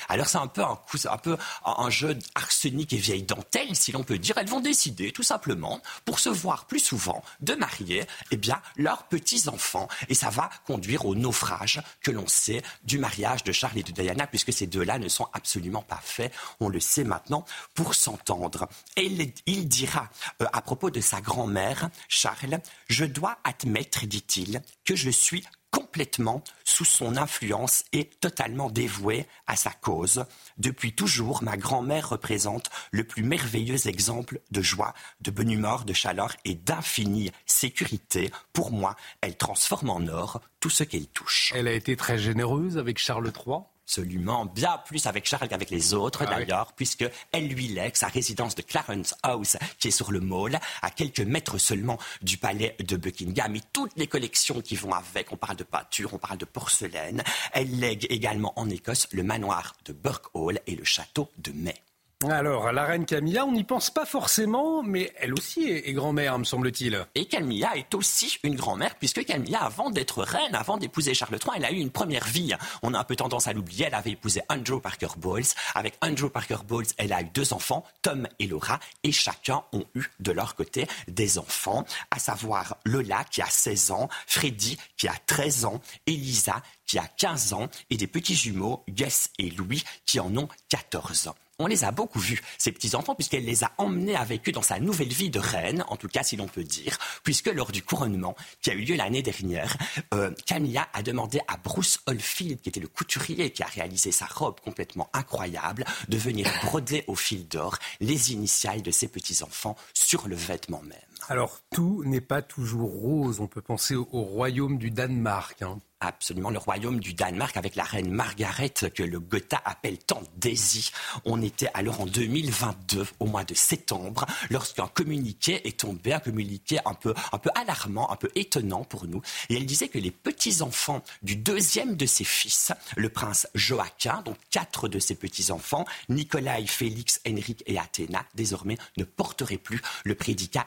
Alors 0.08 0.28
c'est 0.28 0.38
un 0.38 0.46
peu 0.46 0.62
un 0.62 0.76
coup, 0.76 0.98
un 1.10 1.18
peu 1.18 1.36
un 1.64 1.90
jeu 1.90 2.16
arsenic 2.36 2.92
et 2.92 2.96
vieille 2.96 3.24
dentelle, 3.24 3.74
si 3.74 3.90
l'on 3.90 4.04
peut 4.04 4.18
dire. 4.18 4.36
Elles 4.38 4.48
vont 4.48 4.60
décider, 4.60 5.10
tout 5.10 5.24
simplement, 5.24 5.80
pour 6.04 6.20
se 6.20 6.28
voir 6.28 6.66
plus 6.66 6.78
souvent, 6.78 7.24
de 7.40 7.54
marier, 7.54 8.04
eh 8.30 8.36
bien, 8.36 8.60
leurs 8.76 9.04
petits 9.04 9.48
enfants. 9.48 9.88
Et 10.08 10.14
ça 10.14 10.30
va 10.30 10.48
conduire 10.64 11.06
au 11.06 11.16
naufrage 11.16 11.53
que 12.02 12.10
l'on 12.10 12.26
sait 12.26 12.62
du 12.84 12.98
mariage 12.98 13.44
de 13.44 13.52
Charles 13.52 13.78
et 13.78 13.82
de 13.82 13.92
Diana, 13.92 14.26
puisque 14.26 14.52
ces 14.52 14.66
deux-là 14.66 14.98
ne 14.98 15.08
sont 15.08 15.28
absolument 15.32 15.82
pas 15.82 16.00
faits. 16.02 16.32
On 16.60 16.68
le 16.68 16.80
sait 16.80 17.04
maintenant 17.04 17.44
pour 17.74 17.94
s'entendre. 17.94 18.68
Et 18.96 19.06
il 19.46 19.68
dira 19.68 20.08
euh, 20.42 20.46
à 20.52 20.62
propos 20.62 20.90
de 20.90 21.00
sa 21.00 21.20
grand-mère, 21.20 21.90
Charles, 22.08 22.60
je 22.88 23.04
dois 23.04 23.38
admettre, 23.44 24.06
dit-il, 24.06 24.62
que 24.84 24.96
je 24.96 25.10
suis 25.10 25.44
complètement 25.74 26.44
sous 26.62 26.84
son 26.84 27.16
influence 27.16 27.84
et 27.92 28.04
totalement 28.04 28.70
dévoué 28.70 29.26
à 29.48 29.56
sa 29.56 29.72
cause. 29.72 30.24
Depuis 30.56 30.94
toujours, 30.94 31.42
ma 31.42 31.56
grand-mère 31.56 32.10
représente 32.10 32.70
le 32.92 33.02
plus 33.02 33.24
merveilleux 33.24 33.88
exemple 33.88 34.40
de 34.52 34.62
joie, 34.62 34.94
de 35.20 35.32
bonne 35.32 35.50
humeur, 35.50 35.84
de 35.84 35.92
chaleur 35.92 36.36
et 36.44 36.54
d'infinie 36.54 37.32
sécurité. 37.44 38.30
Pour 38.52 38.70
moi, 38.70 38.94
elle 39.20 39.36
transforme 39.36 39.90
en 39.90 40.06
or 40.06 40.40
tout 40.60 40.70
ce 40.70 40.84
qu'elle 40.84 41.08
touche. 41.08 41.52
Elle 41.56 41.66
a 41.66 41.72
été 41.72 41.96
très 41.96 42.18
généreuse 42.18 42.78
avec 42.78 42.98
Charles 42.98 43.32
III 43.44 43.58
absolument 43.84 44.46
bien 44.46 44.78
plus 44.86 45.06
avec 45.06 45.26
Charles 45.26 45.48
qu'avec 45.48 45.70
les 45.70 45.94
autres 45.94 46.24
ah 46.26 46.34
d'ailleurs, 46.34 46.72
puisque 46.72 47.04
elle 47.32 47.48
lui 47.48 47.68
lègue 47.68 47.96
sa 47.96 48.08
résidence 48.08 48.54
de 48.54 48.62
Clarence 48.62 49.14
House, 49.22 49.56
qui 49.78 49.88
est 49.88 49.92
sur 49.92 50.10
le 50.10 50.20
Mall, 50.20 50.58
à 50.82 50.90
quelques 50.90 51.20
mètres 51.20 51.58
seulement 51.58 51.98
du 52.22 52.38
palais 52.38 52.76
de 52.80 52.96
Buckingham, 52.96 53.54
et 53.54 53.60
toutes 53.72 53.92
les 53.96 54.06
collections 54.06 54.60
qui 54.62 54.74
vont 54.74 54.92
avec, 54.92 55.32
on 55.32 55.36
parle 55.36 55.56
de 55.56 55.64
peinture, 55.64 56.14
on 56.14 56.18
parle 56.18 56.38
de 56.38 56.46
porcelaine. 56.46 57.22
Elle 57.52 57.78
lègue 57.78 58.06
également 58.08 58.58
en 58.58 58.68
Écosse 58.70 59.06
le 59.12 59.22
manoir 59.22 59.74
de 59.84 59.92
Burke 59.92 60.26
Hall 60.34 60.60
et 60.66 60.76
le 60.76 60.84
château 60.84 61.30
de 61.38 61.52
May. 61.52 61.80
Alors, 62.30 62.72
la 62.72 62.84
reine 62.84 63.04
Camilla, 63.04 63.44
on 63.44 63.52
n'y 63.52 63.64
pense 63.64 63.90
pas 63.90 64.06
forcément, 64.06 64.82
mais 64.82 65.12
elle 65.18 65.34
aussi 65.34 65.68
est, 65.68 65.92
grand-mère, 65.92 66.38
me 66.38 66.44
semble-t-il. 66.44 67.06
Et 67.14 67.26
Camilla 67.26 67.76
est 67.76 67.94
aussi 67.94 68.38
une 68.42 68.54
grand-mère, 68.54 68.94
puisque 68.94 69.24
Camilla, 69.24 69.62
avant 69.62 69.90
d'être 69.90 70.22
reine, 70.22 70.54
avant 70.54 70.78
d'épouser 70.78 71.12
Charles 71.12 71.34
III, 71.34 71.56
elle 71.56 71.64
a 71.64 71.72
eu 71.72 71.76
une 71.76 71.90
première 71.90 72.24
vie. 72.24 72.54
On 72.82 72.94
a 72.94 72.98
un 72.98 73.04
peu 73.04 73.16
tendance 73.16 73.46
à 73.46 73.52
l'oublier. 73.52 73.86
Elle 73.86 73.94
avait 73.94 74.12
épousé 74.12 74.40
Andrew 74.48 74.80
Parker 74.80 75.08
Bowles. 75.18 75.44
Avec 75.74 75.96
Andrew 76.00 76.28
Parker 76.28 76.58
Bowles, 76.66 76.86
elle 76.96 77.12
a 77.12 77.20
eu 77.20 77.28
deux 77.34 77.52
enfants, 77.52 77.84
Tom 78.00 78.26
et 78.38 78.46
Laura, 78.46 78.80
et 79.02 79.12
chacun 79.12 79.62
ont 79.72 79.84
eu 79.94 80.04
de 80.20 80.32
leur 80.32 80.54
côté 80.54 80.86
des 81.08 81.38
enfants, 81.38 81.84
à 82.10 82.18
savoir 82.18 82.76
Lola 82.84 83.24
qui 83.24 83.42
a 83.42 83.46
16 83.46 83.90
ans, 83.90 84.08
Freddy 84.26 84.78
qui 84.96 85.08
a 85.08 85.14
13 85.26 85.66
ans, 85.66 85.80
Elisa 86.06 86.62
qui 86.86 86.98
a 86.98 87.06
15 87.06 87.52
ans, 87.52 87.68
et 87.90 87.96
des 87.96 88.06
petits 88.06 88.34
jumeaux, 88.34 88.82
Gus 88.88 89.28
et 89.38 89.50
Louis, 89.50 89.84
qui 90.06 90.20
en 90.20 90.34
ont 90.36 90.48
14 90.68 91.28
ans 91.28 91.34
on 91.58 91.66
les 91.66 91.84
a 91.84 91.90
beaucoup 91.90 92.18
vus, 92.18 92.42
ces 92.58 92.72
petits-enfants, 92.72 93.14
puisqu'elle 93.14 93.44
les 93.44 93.64
a 93.64 93.72
emmenés 93.78 94.16
avec 94.16 94.48
eux 94.48 94.52
dans 94.52 94.62
sa 94.62 94.80
nouvelle 94.80 95.12
vie 95.12 95.30
de 95.30 95.38
reine, 95.38 95.84
en 95.88 95.96
tout 95.96 96.08
cas 96.08 96.22
si 96.22 96.36
l'on 96.36 96.48
peut 96.48 96.64
dire, 96.64 96.98
puisque 97.22 97.46
lors 97.46 97.72
du 97.72 97.82
couronnement 97.82 98.36
qui 98.60 98.70
a 98.70 98.74
eu 98.74 98.84
lieu 98.84 98.96
l'année 98.96 99.22
dernière, 99.22 99.76
euh, 100.14 100.32
Camilla 100.46 100.88
a 100.92 101.02
demandé 101.02 101.40
à 101.48 101.56
Bruce 101.56 102.00
Oldfield, 102.06 102.60
qui 102.60 102.68
était 102.68 102.80
le 102.80 102.88
couturier 102.88 103.50
qui 103.50 103.62
a 103.62 103.66
réalisé 103.66 104.12
sa 104.12 104.26
robe 104.26 104.60
complètement 104.60 105.08
incroyable, 105.12 105.84
de 106.08 106.16
venir 106.16 106.50
broder 106.64 107.04
au 107.06 107.14
fil 107.14 107.46
d'or 107.46 107.78
les 108.00 108.32
initiales 108.32 108.82
de 108.82 108.90
ses 108.90 109.08
petits-enfants 109.08 109.76
sur 109.92 110.28
le 110.28 110.36
vêtement 110.36 110.82
même. 110.82 110.98
Alors 111.28 111.60
tout 111.74 112.02
n'est 112.04 112.20
pas 112.20 112.42
toujours 112.42 112.90
rose, 112.90 113.40
on 113.40 113.46
peut 113.46 113.62
penser 113.62 113.94
au, 113.94 114.04
royaume 114.12 114.78
du 114.78 114.90
Danemark. 114.90 115.62
Hein 115.62 115.78
absolument 116.06 116.50
le 116.50 116.58
royaume 116.58 117.00
du 117.00 117.14
Danemark 117.14 117.56
avec 117.56 117.76
la 117.76 117.84
reine 117.84 118.10
Margaret 118.10 118.72
que 118.94 119.02
le 119.02 119.20
Gotha 119.20 119.60
appelle 119.64 119.98
tant 119.98 120.22
Daisy. 120.36 120.90
On 121.24 121.42
était 121.42 121.70
alors 121.74 122.00
en 122.00 122.06
2022 122.06 123.06
au 123.20 123.26
mois 123.26 123.44
de 123.44 123.54
septembre 123.54 124.26
lorsqu'un 124.50 124.86
communiqué 124.86 125.66
est 125.66 125.80
tombé, 125.80 126.12
un 126.12 126.20
communiqué 126.20 126.78
un 126.84 126.94
peu, 126.94 127.14
un 127.32 127.38
peu 127.38 127.50
alarmant, 127.54 128.10
un 128.10 128.16
peu 128.16 128.28
étonnant 128.34 128.84
pour 128.84 129.06
nous. 129.06 129.22
Et 129.48 129.56
elle 129.56 129.66
disait 129.66 129.88
que 129.88 129.98
les 129.98 130.10
petits-enfants 130.10 131.02
du 131.22 131.36
deuxième 131.36 131.96
de 131.96 132.06
ses 132.06 132.24
fils, 132.24 132.72
le 132.96 133.08
prince 133.08 133.46
Joachim, 133.54 134.22
donc 134.24 134.36
quatre 134.50 134.88
de 134.88 134.98
ses 134.98 135.14
petits-enfants, 135.14 135.84
Nicolas, 136.08 136.54
Félix, 136.66 137.20
Henrik 137.26 137.62
et 137.66 137.78
Athéna, 137.78 138.24
désormais 138.34 138.78
ne 138.96 139.04
porteraient 139.04 139.58
plus 139.58 139.80
le 140.04 140.14
prédicat 140.14 140.66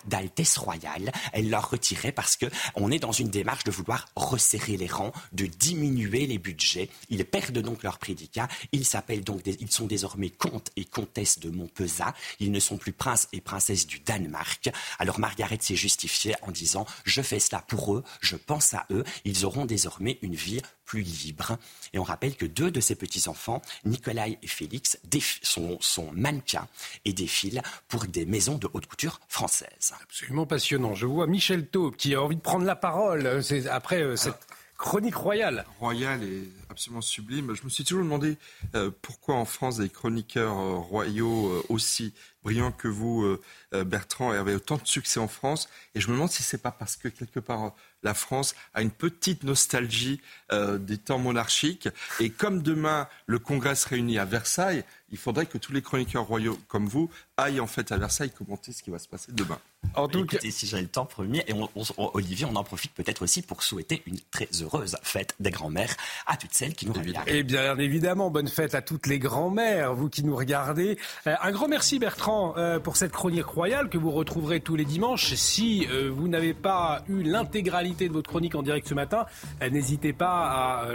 royale. 0.57 1.11
Elle 1.33 1.49
leur 1.49 1.69
retirait 1.69 2.11
parce 2.11 2.35
que 2.35 2.45
on 2.75 2.91
est 2.91 2.99
dans 2.99 3.11
une 3.11 3.29
démarche 3.29 3.63
de 3.63 3.71
vouloir 3.71 4.07
resserrer 4.15 4.77
les 4.77 4.87
rangs, 4.87 5.13
de 5.33 5.45
diminuer 5.45 6.27
les 6.27 6.37
budgets. 6.37 6.89
Ils 7.09 7.25
perdent 7.25 7.59
donc 7.59 7.83
leur 7.83 7.97
prédicat. 7.97 8.47
Ils 8.71 8.85
s'appellent 8.85 9.23
donc, 9.23 9.41
ils 9.45 9.71
sont 9.71 9.87
désormais 9.87 10.29
comtes 10.29 10.71
et 10.75 10.85
comtesses 10.85 11.39
de 11.39 11.49
Montpezat. 11.49 12.13
Ils 12.39 12.51
ne 12.51 12.59
sont 12.59 12.77
plus 12.77 12.93
princes 12.93 13.27
et 13.33 13.41
princesses 13.41 13.87
du 13.87 13.99
Danemark. 13.99 14.69
Alors 14.99 15.19
Margaret 15.19 15.57
s'est 15.61 15.75
justifiée 15.75 16.35
en 16.41 16.51
disant 16.51 16.85
je 17.03 17.21
fais 17.21 17.39
cela 17.39 17.63
pour 17.67 17.95
eux, 17.95 18.03
je 18.21 18.35
pense 18.35 18.73
à 18.73 18.85
eux. 18.91 19.03
Ils 19.25 19.45
auront 19.45 19.65
désormais 19.65 20.19
une 20.21 20.35
vie 20.35 20.61
plus 20.87 21.01
libre. 21.01 21.59
Et 21.93 21.99
on 21.99 22.03
rappelle 22.03 22.35
que 22.35 22.47
deux 22.47 22.71
de 22.71 22.79
ses 22.79 22.95
petits-enfants, 22.95 23.61
Nicolas 23.85 24.27
et 24.27 24.47
Félix, 24.47 24.97
sont, 25.43 25.77
sont 25.79 26.11
mannequins 26.13 26.67
et 27.05 27.13
défilent 27.13 27.61
pour 27.87 28.05
des 28.05 28.25
maisons 28.25 28.57
de 28.57 28.67
haute 28.73 28.87
couture 28.87 29.19
françaises. 29.27 29.93
Absolument 30.01 30.47
passionnant. 30.47 30.95
Je 30.95 31.05
vois 31.05 31.27
Michel 31.27 31.67
Taube 31.67 31.95
qui 31.95 32.15
a 32.15 32.23
envie 32.23 32.37
de 32.37 32.41
prendre 32.41 32.65
la 32.65 32.75
parole. 32.75 33.41
Après 33.69 34.01
euh, 34.01 34.15
cette 34.15 34.47
chronique 34.77 35.15
royale. 35.15 35.65
Royale 35.79 36.23
et 36.23 36.49
absolument 36.69 37.01
sublime. 37.01 37.53
Je 37.55 37.63
me 37.63 37.69
suis 37.69 37.83
toujours 37.83 38.03
demandé 38.03 38.37
euh, 38.75 38.91
pourquoi 39.01 39.35
en 39.35 39.45
France 39.45 39.77
des 39.77 39.89
chroniqueurs 39.89 40.57
euh, 40.57 40.75
royaux 40.75 41.47
euh, 41.47 41.63
aussi 41.69 42.13
brillant 42.43 42.71
que 42.71 42.87
vous, 42.87 43.37
Bertrand, 43.73 44.33
et 44.33 44.37
avait 44.37 44.53
autant 44.53 44.77
de 44.77 44.87
succès 44.87 45.19
en 45.19 45.27
France? 45.27 45.67
Et 45.95 45.99
je 45.99 46.07
me 46.07 46.13
demande 46.13 46.29
si 46.29 46.43
c'est 46.43 46.61
pas 46.61 46.71
parce 46.71 46.95
que 46.95 47.09
quelque 47.09 47.41
part 47.41 47.73
la 48.03 48.13
France 48.13 48.55
a 48.73 48.81
une 48.81 48.91
petite 48.91 49.43
nostalgie 49.43 50.21
des 50.51 50.97
temps 50.97 51.19
monarchiques. 51.19 51.89
Et 52.19 52.29
comme 52.29 52.61
demain 52.61 53.07
le 53.25 53.39
Congrès 53.39 53.75
se 53.75 53.87
réunit 53.87 54.19
à 54.19 54.25
Versailles, 54.25 54.83
il 55.09 55.17
faudrait 55.17 55.45
que 55.45 55.57
tous 55.57 55.73
les 55.73 55.81
chroniqueurs 55.81 56.25
royaux 56.25 56.59
comme 56.67 56.87
vous 56.87 57.09
aillent 57.37 57.59
en 57.59 57.67
fait 57.67 57.91
à 57.91 57.97
Versailles 57.97 58.31
commenter 58.31 58.71
ce 58.71 58.83
qui 58.83 58.89
va 58.89 58.99
se 58.99 59.07
passer 59.07 59.31
demain. 59.31 59.59
En 59.95 60.07
tout 60.07 60.25
cas, 60.25 60.37
si 60.41 60.67
j'ai 60.67 60.81
le 60.81 60.87
temps, 60.87 61.05
premier, 61.05 61.43
et 61.47 61.53
Olivier, 61.97 62.45
on 62.45 62.55
en 62.55 62.63
profite 62.63 62.91
peut-être 62.93 63.21
aussi 63.21 63.41
pour 63.41 63.63
souhaiter 63.63 64.03
une 64.05 64.19
très 64.31 64.47
heureuse 64.61 64.95
fête 65.03 65.35
des 65.39 65.51
grands-mères 65.51 65.95
à 66.25 66.37
toutes 66.37 66.53
celles 66.53 66.73
qui 66.73 66.85
nous 66.85 66.93
regardent. 66.93 67.27
Eh 67.27 67.43
bien, 67.43 67.77
évidemment, 67.77 68.29
bonne 68.29 68.47
fête 68.47 68.75
à 68.75 68.81
toutes 68.81 69.07
les 69.07 69.19
grands-mères, 69.19 69.93
vous 69.93 70.09
qui 70.09 70.23
nous 70.23 70.35
regardez. 70.35 70.97
Euh, 71.25 71.35
un 71.41 71.51
grand 71.51 71.67
merci, 71.67 71.99
Bertrand, 71.99 72.53
euh, 72.57 72.79
pour 72.79 72.97
cette 72.97 73.11
chronique 73.11 73.45
royale 73.45 73.89
que 73.89 73.97
vous 73.97 74.11
retrouverez 74.11 74.59
tous 74.59 74.75
les 74.75 74.85
dimanches. 74.85 75.33
Si 75.33 75.87
euh, 75.89 76.09
vous 76.13 76.27
n'avez 76.27 76.53
pas 76.53 77.03
eu 77.09 77.23
l'intégralité 77.23 78.07
de 78.07 78.13
votre 78.13 78.29
chronique 78.29 78.55
en 78.55 78.63
direct 78.63 78.87
ce 78.87 78.93
matin, 78.93 79.25
n'hésitez 79.61 80.13
pas 80.13 80.27
à 80.27 80.87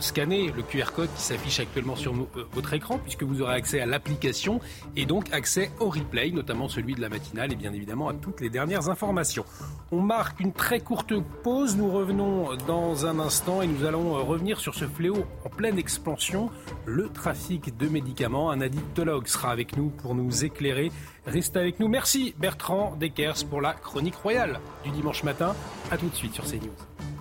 scanner 0.00 0.52
le 0.52 0.62
QR 0.62 0.92
code 0.94 1.08
qui 1.16 1.22
s'affiche 1.22 1.60
actuellement 1.60 1.96
sur 1.96 2.14
votre 2.52 2.72
écran, 2.72 2.98
puisque 2.98 3.22
vous 3.22 3.42
aurez 3.42 3.54
accès 3.54 3.80
à 3.80 3.86
l'application 3.86 4.60
et 4.96 5.06
donc 5.06 5.32
accès 5.32 5.70
au 5.80 5.90
replay, 5.90 6.30
notamment 6.30 6.68
celui 6.68 6.94
de 6.94 7.00
la 7.00 7.08
matinale 7.08 7.52
et 7.52 7.56
bien 7.56 7.72
évidemment 7.72 8.08
à 8.08 8.14
toutes 8.28 8.42
les 8.42 8.50
dernières 8.50 8.90
informations. 8.90 9.44
On 9.90 10.02
marque 10.02 10.40
une 10.40 10.52
très 10.52 10.80
courte 10.80 11.14
pause, 11.42 11.76
nous 11.78 11.90
revenons 11.90 12.56
dans 12.66 13.06
un 13.06 13.18
instant 13.18 13.62
et 13.62 13.66
nous 13.66 13.86
allons 13.86 14.12
revenir 14.22 14.60
sur 14.60 14.74
ce 14.74 14.86
fléau 14.86 15.24
en 15.46 15.48
pleine 15.48 15.78
expansion, 15.78 16.50
le 16.84 17.08
trafic 17.08 17.74
de 17.76 17.88
médicaments. 17.88 18.50
Un 18.50 18.60
addictologue 18.60 19.26
sera 19.26 19.50
avec 19.50 19.78
nous 19.78 19.88
pour 19.88 20.14
nous 20.14 20.44
éclairer. 20.44 20.92
Restez 21.26 21.58
avec 21.58 21.80
nous. 21.80 21.88
Merci 21.88 22.34
Bertrand 22.38 22.96
Deckers 23.00 23.46
pour 23.48 23.62
la 23.62 23.72
chronique 23.72 24.16
royale 24.16 24.60
du 24.84 24.90
dimanche 24.90 25.22
matin. 25.22 25.54
A 25.90 25.96
tout 25.96 26.08
de 26.08 26.14
suite 26.14 26.34
sur 26.34 26.44
CNews. 26.44 27.17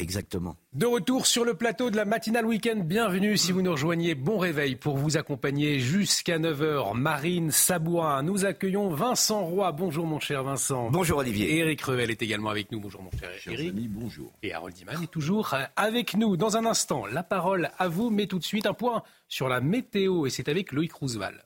Exactement. 0.00 0.56
De 0.72 0.86
retour 0.86 1.26
sur 1.26 1.44
le 1.44 1.54
plateau 1.54 1.90
de 1.90 1.96
la 1.96 2.04
matinale 2.04 2.46
week-end, 2.46 2.80
bienvenue 2.84 3.36
si 3.36 3.52
vous 3.52 3.62
nous 3.62 3.72
rejoignez. 3.72 4.14
Bon 4.14 4.38
réveil 4.38 4.76
pour 4.76 4.96
vous 4.96 5.16
accompagner 5.16 5.78
jusqu'à 5.78 6.38
9h. 6.38 6.96
Marine 6.96 7.50
Sabouin, 7.50 8.22
nous 8.22 8.44
accueillons 8.44 8.90
Vincent 8.90 9.44
Roy. 9.44 9.72
Bonjour 9.72 10.06
mon 10.06 10.20
cher 10.20 10.44
Vincent. 10.44 10.90
Bonjour 10.90 11.18
Olivier. 11.18 11.58
Eric 11.58 11.80
Revel 11.82 12.10
est 12.10 12.22
également 12.22 12.50
avec 12.50 12.72
nous. 12.72 12.80
Bonjour 12.80 13.02
mon 13.02 13.10
cher 13.18 13.30
Eric. 13.46 13.74
bonjour. 13.90 14.32
Et 14.42 14.52
Harold 14.52 14.74
Diman 14.74 15.02
est 15.02 15.10
toujours 15.10 15.54
avec 15.76 16.16
nous. 16.16 16.36
Dans 16.36 16.56
un 16.56 16.66
instant, 16.66 17.06
la 17.06 17.22
parole 17.22 17.70
à 17.78 17.88
vous, 17.88 18.10
mais 18.10 18.26
tout 18.26 18.38
de 18.38 18.44
suite 18.44 18.66
un 18.66 18.74
point 18.74 19.02
sur 19.28 19.48
la 19.48 19.60
météo 19.60 20.26
et 20.26 20.30
c'est 20.30 20.48
avec 20.48 20.72
Loïc 20.72 20.92
Roosevelt. 20.92 21.44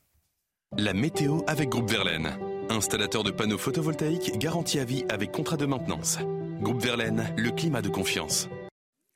La 0.77 0.93
météo 0.93 1.41
avec 1.47 1.71
Groupe 1.71 1.91
Verlaine. 1.91 2.37
Installateur 2.71 3.23
de 3.23 3.31
panneaux 3.31 3.59
photovoltaïques 3.59 4.39
garantie 4.39 4.79
à 4.79 4.85
vie 4.85 5.05
avec 5.09 5.33
contrat 5.33 5.57
de 5.57 5.65
maintenance. 5.65 6.19
Groupe 6.61 6.83
Verlaine, 6.83 7.33
le 7.37 7.51
climat 7.51 7.83
de 7.83 7.89
confiance. 7.89 8.49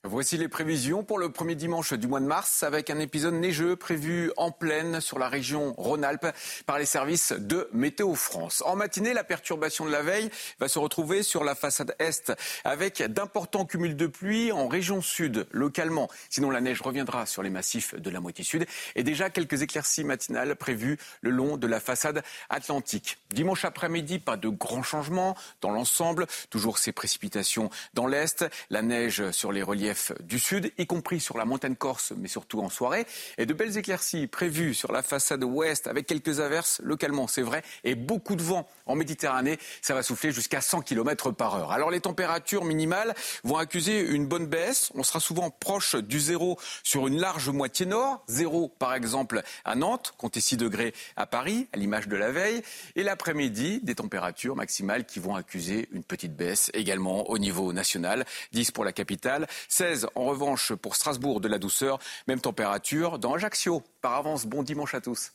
Voici 0.04 0.36
les 0.36 0.48
prévisions 0.48 1.04
pour 1.04 1.20
le 1.20 1.30
premier 1.30 1.54
dimanche 1.54 1.92
du 1.92 2.08
mois 2.08 2.18
de 2.18 2.26
mars 2.26 2.64
avec 2.64 2.90
un 2.90 2.98
épisode 2.98 3.34
neigeux 3.34 3.76
prévu 3.76 4.32
en 4.36 4.50
pleine 4.50 5.00
sur 5.00 5.16
la 5.16 5.28
région 5.28 5.74
Rhône-Alpes 5.78 6.26
par 6.66 6.80
les 6.80 6.86
services 6.86 7.30
de 7.30 7.68
Météo 7.72 8.16
France. 8.16 8.64
En 8.66 8.74
matinée, 8.74 9.12
la 9.14 9.22
perturbation 9.22 9.86
de 9.86 9.92
la 9.92 10.02
veille 10.02 10.28
va 10.58 10.66
se 10.66 10.80
retrouver 10.80 11.22
sur 11.22 11.44
la 11.44 11.54
façade 11.54 11.94
est 12.00 12.32
avec 12.64 13.00
d'importants 13.00 13.64
cumuls 13.64 13.94
de 13.94 14.08
pluie 14.08 14.50
en 14.50 14.66
région 14.66 15.02
sud 15.02 15.46
localement. 15.52 16.10
Sinon, 16.30 16.50
la 16.50 16.60
neige 16.60 16.82
reviendra 16.82 17.24
sur 17.24 17.44
les 17.44 17.50
massifs 17.50 17.94
de 17.94 18.10
la 18.10 18.18
moitié 18.18 18.42
sud 18.42 18.66
et 18.96 19.04
déjà 19.04 19.30
quelques 19.30 19.62
éclaircies 19.62 20.02
matinales 20.02 20.56
prévues 20.56 20.98
le 21.20 21.30
long 21.30 21.56
de 21.56 21.68
la 21.68 21.78
façade 21.78 22.24
atlantique. 22.50 23.18
Dimanche 23.30 23.64
après-midi, 23.64 24.18
pas 24.18 24.36
de 24.36 24.48
grands 24.48 24.82
changements 24.82 25.36
dans 25.60 25.70
l'ensemble. 25.70 26.26
Toujours 26.50 26.78
ces 26.78 26.90
précipitations 26.90 27.70
dans 27.94 28.08
l'est, 28.08 28.44
la 28.68 28.82
neige 28.82 29.30
sur 29.30 29.52
les 29.52 29.62
reliefs 29.62 29.91
du 30.20 30.38
sud, 30.38 30.72
y 30.78 30.86
compris 30.86 31.20
sur 31.20 31.38
la 31.38 31.44
montagne 31.44 31.76
corse, 31.76 32.12
mais 32.16 32.28
surtout 32.28 32.60
en 32.60 32.68
soirée. 32.68 33.06
Et 33.38 33.46
de 33.46 33.54
belles 33.54 33.76
éclaircies 33.76 34.26
prévues 34.26 34.74
sur 34.74 34.92
la 34.92 35.02
façade 35.02 35.44
ouest, 35.44 35.86
avec 35.86 36.06
quelques 36.06 36.40
averses 36.40 36.80
localement, 36.84 37.26
c'est 37.26 37.42
vrai, 37.42 37.62
et 37.84 37.94
beaucoup 37.94 38.36
de 38.36 38.42
vent 38.42 38.68
en 38.86 38.94
Méditerranée. 38.94 39.58
Ça 39.80 39.94
va 39.94 40.02
souffler 40.02 40.32
jusqu'à 40.32 40.60
100 40.60 40.82
km 40.82 41.30
par 41.30 41.54
heure. 41.54 41.72
Alors 41.72 41.90
les 41.90 42.00
températures 42.00 42.64
minimales 42.64 43.14
vont 43.44 43.56
accuser 43.56 44.00
une 44.00 44.26
bonne 44.26 44.46
baisse. 44.46 44.90
On 44.94 45.02
sera 45.02 45.20
souvent 45.20 45.50
proche 45.50 45.96
du 45.96 46.20
zéro 46.20 46.58
sur 46.82 47.06
une 47.06 47.18
large 47.18 47.48
moitié 47.48 47.86
nord. 47.86 48.24
Zéro, 48.28 48.68
par 48.68 48.94
exemple, 48.94 49.42
à 49.64 49.74
Nantes, 49.74 50.14
comptez 50.18 50.40
6 50.40 50.56
degrés 50.56 50.94
à 51.16 51.26
Paris, 51.26 51.68
à 51.72 51.76
l'image 51.76 52.08
de 52.08 52.16
la 52.16 52.30
veille. 52.30 52.62
Et 52.96 53.02
l'après-midi, 53.02 53.80
des 53.82 53.94
températures 53.94 54.56
maximales 54.56 55.06
qui 55.06 55.20
vont 55.20 55.34
accuser 55.34 55.88
une 55.92 56.04
petite 56.04 56.34
baisse 56.36 56.70
également 56.74 57.30
au 57.30 57.38
niveau 57.38 57.72
national. 57.72 58.24
10 58.52 58.70
pour 58.70 58.84
la 58.84 58.92
capitale, 58.92 59.46
16 59.82 60.06
en 60.14 60.26
revanche 60.26 60.72
pour 60.74 60.94
Strasbourg 60.94 61.40
de 61.40 61.48
la 61.48 61.58
douceur. 61.58 61.98
Même 62.28 62.40
température 62.40 63.18
dans 63.18 63.34
Ajaccio. 63.34 63.82
Par 64.00 64.14
avance, 64.14 64.46
bon 64.46 64.62
dimanche 64.62 64.94
à 64.94 65.00
tous. 65.00 65.32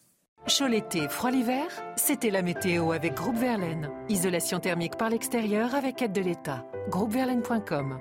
Chaud 0.47 0.67
l'été, 0.67 1.09
froid 1.09 1.31
l'hiver, 1.31 1.65
c'était 1.97 2.29
la 2.29 2.41
météo 2.41 2.93
avec 2.93 3.13
Groupe 3.15 3.35
Verlaine. 3.35 3.89
Isolation 4.07 4.61
thermique 4.61 4.95
par 4.95 5.09
l'extérieur 5.09 5.75
avec 5.75 6.01
aide 6.01 6.13
de 6.13 6.21
l'État. 6.21 6.65
Groupeverlaine.com 6.87 7.99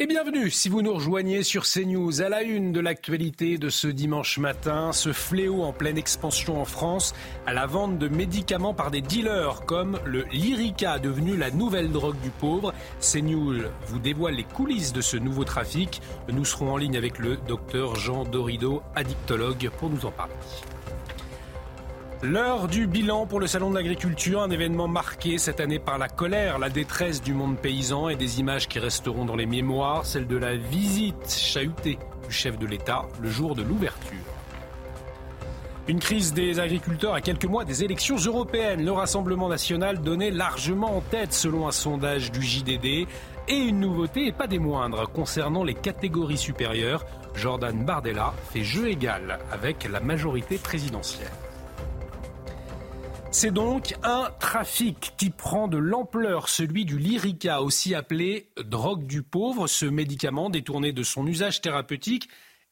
et 0.00 0.06
bienvenue 0.06 0.48
si 0.48 0.68
vous 0.68 0.80
nous 0.80 0.94
rejoignez 0.94 1.42
sur 1.42 1.64
CNews 1.64 2.22
à 2.22 2.28
la 2.28 2.42
une 2.42 2.70
de 2.70 2.78
l'actualité 2.78 3.58
de 3.58 3.68
ce 3.68 3.88
dimanche 3.88 4.38
matin, 4.38 4.92
ce 4.92 5.12
fléau 5.12 5.64
en 5.64 5.72
pleine 5.72 5.98
expansion 5.98 6.60
en 6.60 6.64
France 6.64 7.16
à 7.46 7.52
la 7.52 7.66
vente 7.66 7.98
de 7.98 8.06
médicaments 8.06 8.74
par 8.74 8.92
des 8.92 9.00
dealers 9.00 9.64
comme 9.66 9.98
le 10.04 10.22
Lyrica 10.30 11.00
devenu 11.00 11.36
la 11.36 11.50
nouvelle 11.50 11.90
drogue 11.90 12.20
du 12.20 12.30
pauvre. 12.30 12.72
CNews 13.00 13.64
vous 13.88 13.98
dévoile 13.98 14.34
les 14.34 14.44
coulisses 14.44 14.92
de 14.92 15.00
ce 15.00 15.16
nouveau 15.16 15.42
trafic. 15.42 16.00
Nous 16.32 16.44
serons 16.44 16.74
en 16.74 16.76
ligne 16.76 16.96
avec 16.96 17.18
le 17.18 17.36
docteur 17.36 17.96
Jean 17.96 18.22
Dorido, 18.22 18.82
addictologue, 18.94 19.68
pour 19.80 19.90
nous 19.90 20.06
en 20.06 20.12
parler. 20.12 20.34
L'heure 22.20 22.66
du 22.66 22.88
bilan 22.88 23.26
pour 23.26 23.38
le 23.38 23.46
Salon 23.46 23.70
de 23.70 23.76
l'Agriculture, 23.76 24.42
un 24.42 24.50
événement 24.50 24.88
marqué 24.88 25.38
cette 25.38 25.60
année 25.60 25.78
par 25.78 25.98
la 25.98 26.08
colère, 26.08 26.58
la 26.58 26.68
détresse 26.68 27.22
du 27.22 27.32
monde 27.32 27.56
paysan 27.56 28.08
et 28.08 28.16
des 28.16 28.40
images 28.40 28.66
qui 28.66 28.80
resteront 28.80 29.24
dans 29.24 29.36
les 29.36 29.46
mémoires, 29.46 30.04
celle 30.04 30.26
de 30.26 30.36
la 30.36 30.56
visite 30.56 31.30
chahutée 31.30 31.96
du 32.26 32.34
chef 32.34 32.58
de 32.58 32.66
l'État 32.66 33.06
le 33.20 33.30
jour 33.30 33.54
de 33.54 33.62
l'ouverture. 33.62 34.18
Une 35.86 36.00
crise 36.00 36.34
des 36.34 36.58
agriculteurs 36.58 37.14
à 37.14 37.20
quelques 37.20 37.44
mois 37.44 37.64
des 37.64 37.84
élections 37.84 38.16
européennes. 38.16 38.84
Le 38.84 38.90
Rassemblement 38.90 39.48
national 39.48 40.00
donnait 40.00 40.32
largement 40.32 40.96
en 40.96 41.00
tête 41.00 41.32
selon 41.32 41.68
un 41.68 41.72
sondage 41.72 42.32
du 42.32 42.42
JDD. 42.42 43.06
Et 43.46 43.56
une 43.56 43.78
nouveauté, 43.78 44.26
et 44.26 44.32
pas 44.32 44.48
des 44.48 44.58
moindres, 44.58 45.08
concernant 45.08 45.62
les 45.62 45.74
catégories 45.74 46.36
supérieures. 46.36 47.06
Jordan 47.36 47.84
Bardella 47.84 48.34
fait 48.52 48.64
jeu 48.64 48.88
égal 48.88 49.38
avec 49.52 49.88
la 49.88 50.00
majorité 50.00 50.58
présidentielle. 50.58 51.30
C'est 53.40 53.52
donc 53.52 53.94
un 54.02 54.30
trafic 54.40 55.12
qui 55.16 55.30
prend 55.30 55.68
de 55.68 55.78
l'ampleur, 55.78 56.48
celui 56.48 56.84
du 56.84 56.98
Lyrica, 56.98 57.62
aussi 57.62 57.94
appelé 57.94 58.48
drogue 58.64 59.06
du 59.06 59.22
pauvre. 59.22 59.68
Ce 59.68 59.86
médicament 59.86 60.50
détourné 60.50 60.90
de 60.90 61.04
son 61.04 61.24
usage 61.24 61.60
thérapeutique 61.60 62.28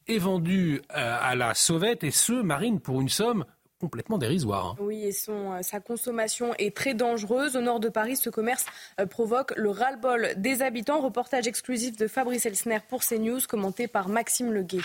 est 0.08 0.18
vendu 0.18 0.82
euh, 0.90 1.18
à 1.22 1.36
la 1.36 1.54
sauvette 1.54 2.02
et 2.02 2.10
ce, 2.10 2.32
Marine, 2.32 2.80
pour 2.80 3.00
une 3.00 3.08
somme 3.08 3.44
complètement 3.78 4.18
dérisoire. 4.18 4.74
Oui, 4.80 5.04
et 5.04 5.12
son, 5.12 5.52
euh, 5.52 5.62
sa 5.62 5.78
consommation 5.78 6.52
est 6.58 6.74
très 6.76 6.94
dangereuse. 6.94 7.54
Au 7.54 7.60
nord 7.60 7.78
de 7.78 7.88
Paris, 7.88 8.16
ce 8.16 8.28
commerce 8.28 8.66
euh, 8.98 9.06
provoque 9.06 9.52
le 9.56 9.70
ras-le-bol 9.70 10.30
des 10.36 10.62
habitants. 10.62 11.00
Reportage 11.00 11.46
exclusif 11.46 11.96
de 11.96 12.08
Fabrice 12.08 12.44
Elsner 12.44 12.80
pour 12.88 13.04
CNews, 13.04 13.38
commenté 13.48 13.86
par 13.86 14.08
Maxime 14.08 14.52
Leguet. 14.52 14.82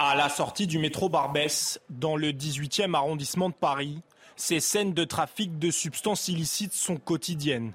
À 0.00 0.16
la 0.16 0.28
sortie 0.28 0.66
du 0.66 0.80
métro 0.80 1.08
Barbès, 1.08 1.80
dans 1.88 2.16
le 2.16 2.32
18e 2.32 2.94
arrondissement 2.94 3.48
de 3.48 3.54
Paris, 3.54 4.02
ces 4.36 4.60
scènes 4.60 4.92
de 4.92 5.04
trafic 5.04 5.58
de 5.58 5.70
substances 5.70 6.28
illicites 6.28 6.74
sont 6.74 6.96
quotidiennes. 6.96 7.72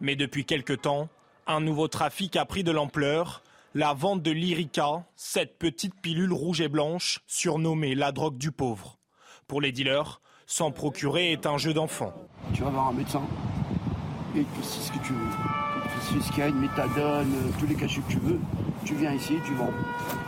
Mais 0.00 0.16
depuis 0.16 0.44
quelque 0.44 0.72
temps, 0.72 1.08
un 1.46 1.60
nouveau 1.60 1.88
trafic 1.88 2.36
a 2.36 2.44
pris 2.44 2.64
de 2.64 2.72
l'ampleur. 2.72 3.42
La 3.74 3.94
vente 3.94 4.22
de 4.22 4.32
l'Irica, 4.32 5.04
cette 5.14 5.58
petite 5.58 5.94
pilule 6.00 6.32
rouge 6.32 6.60
et 6.60 6.68
blanche, 6.68 7.20
surnommée 7.28 7.94
la 7.94 8.10
drogue 8.10 8.36
du 8.36 8.50
pauvre. 8.50 8.98
Pour 9.46 9.60
les 9.60 9.70
dealers, 9.70 10.20
s'en 10.46 10.72
procurer 10.72 11.30
est 11.30 11.46
un 11.46 11.58
jeu 11.58 11.72
d'enfant. 11.72 12.12
Tu 12.52 12.62
vas 12.62 12.70
voir 12.70 12.88
un 12.88 12.92
médecin 12.92 13.22
et 14.36 14.44
tu 14.56 14.62
sais 14.62 14.80
ce 14.80 14.92
que 14.92 15.04
tu 15.04 15.12
veux. 15.12 15.28
Ce 16.22 16.30
qu'il 16.30 16.38
y 16.38 16.42
a, 16.42 16.48
une 16.48 16.60
méthadone, 16.60 17.32
euh, 17.34 17.50
tous 17.58 17.66
les 17.66 17.74
cachets 17.74 18.00
que 18.00 18.12
tu 18.12 18.18
veux, 18.18 18.40
tu 18.84 18.94
viens 18.94 19.12
ici, 19.12 19.34
tu 19.44 19.54
vends. 19.54 19.70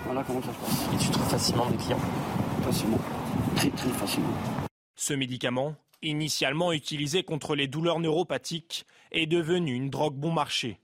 Voilà 0.05 0.23
comment 0.25 0.43
ça 0.43 0.49
se 0.53 0.59
passe. 0.59 0.95
Et 0.95 0.97
tu 0.99 1.11
trouves 1.11 1.29
facilement 1.29 1.67
des 1.67 1.77
clients? 1.77 2.01
Facilement. 2.63 2.99
Très 3.57 3.71
très 3.71 3.91
facilement. 3.91 4.62
Ce 5.05 5.15
médicament, 5.15 5.75
initialement 6.03 6.73
utilisé 6.73 7.25
contre 7.25 7.57
les 7.57 7.67
douleurs 7.67 7.99
neuropathiques, 7.99 8.87
est 9.11 9.27
devenu 9.27 9.75
une 9.75 9.91
drogue 9.91 10.15
bon 10.15 10.31
marché. 10.31 10.79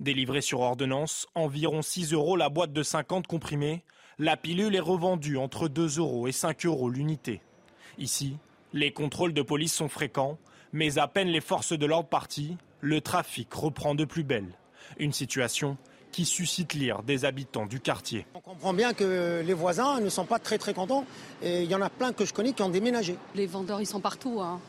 Délivrée 0.00 0.40
sur 0.40 0.58
ordonnance, 0.58 1.28
environ 1.36 1.80
6 1.80 2.12
euros 2.12 2.34
la 2.34 2.48
boîte 2.48 2.72
de 2.72 2.82
50 2.82 3.28
comprimés, 3.28 3.84
La 4.18 4.36
pilule 4.36 4.74
est 4.74 4.80
revendue 4.80 5.36
entre 5.36 5.68
2 5.68 6.00
euros 6.00 6.26
et 6.26 6.32
5 6.32 6.66
euros 6.66 6.90
l'unité. 6.90 7.42
Ici, 7.96 8.38
les 8.72 8.90
contrôles 8.90 9.34
de 9.34 9.42
police 9.42 9.74
sont 9.74 9.88
fréquents, 9.88 10.40
mais 10.72 10.98
à 10.98 11.06
peine 11.06 11.28
les 11.28 11.40
forces 11.40 11.78
de 11.78 11.86
l'ordre 11.86 12.08
parties, 12.08 12.56
le 12.80 13.00
trafic 13.00 13.54
reprend 13.54 13.94
de 13.94 14.04
plus 14.04 14.24
belle. 14.24 14.58
Une 14.98 15.12
situation 15.12 15.78
qui 16.10 16.24
suscite 16.24 16.74
l'ire 16.74 17.02
des 17.02 17.24
habitants 17.24 17.66
du 17.66 17.80
quartier. 17.80 18.26
On 18.34 18.40
comprend 18.40 18.72
bien 18.72 18.92
que 18.92 19.42
les 19.44 19.54
voisins 19.54 20.00
ne 20.00 20.08
sont 20.08 20.24
pas 20.24 20.38
très 20.38 20.58
très 20.58 20.74
contents 20.74 21.04
et 21.42 21.62
il 21.62 21.70
y 21.70 21.74
en 21.74 21.82
a 21.82 21.90
plein 21.90 22.12
que 22.12 22.24
je 22.24 22.32
connais 22.32 22.52
qui 22.52 22.62
ont 22.62 22.68
déménagé. 22.68 23.16
Les 23.34 23.46
vendeurs 23.46 23.80
ils 23.80 23.86
sont 23.86 24.00
partout 24.00 24.40
hein. 24.40 24.60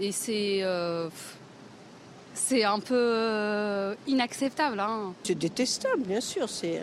et 0.00 0.12
c'est 0.12 0.60
euh, 0.62 1.08
c'est 2.34 2.64
un 2.64 2.80
peu 2.80 2.94
euh, 2.94 3.94
inacceptable. 4.06 4.80
Hein. 4.80 5.14
C'est 5.24 5.36
détestable 5.36 6.02
bien 6.02 6.20
sûr. 6.20 6.48
C'est 6.48 6.82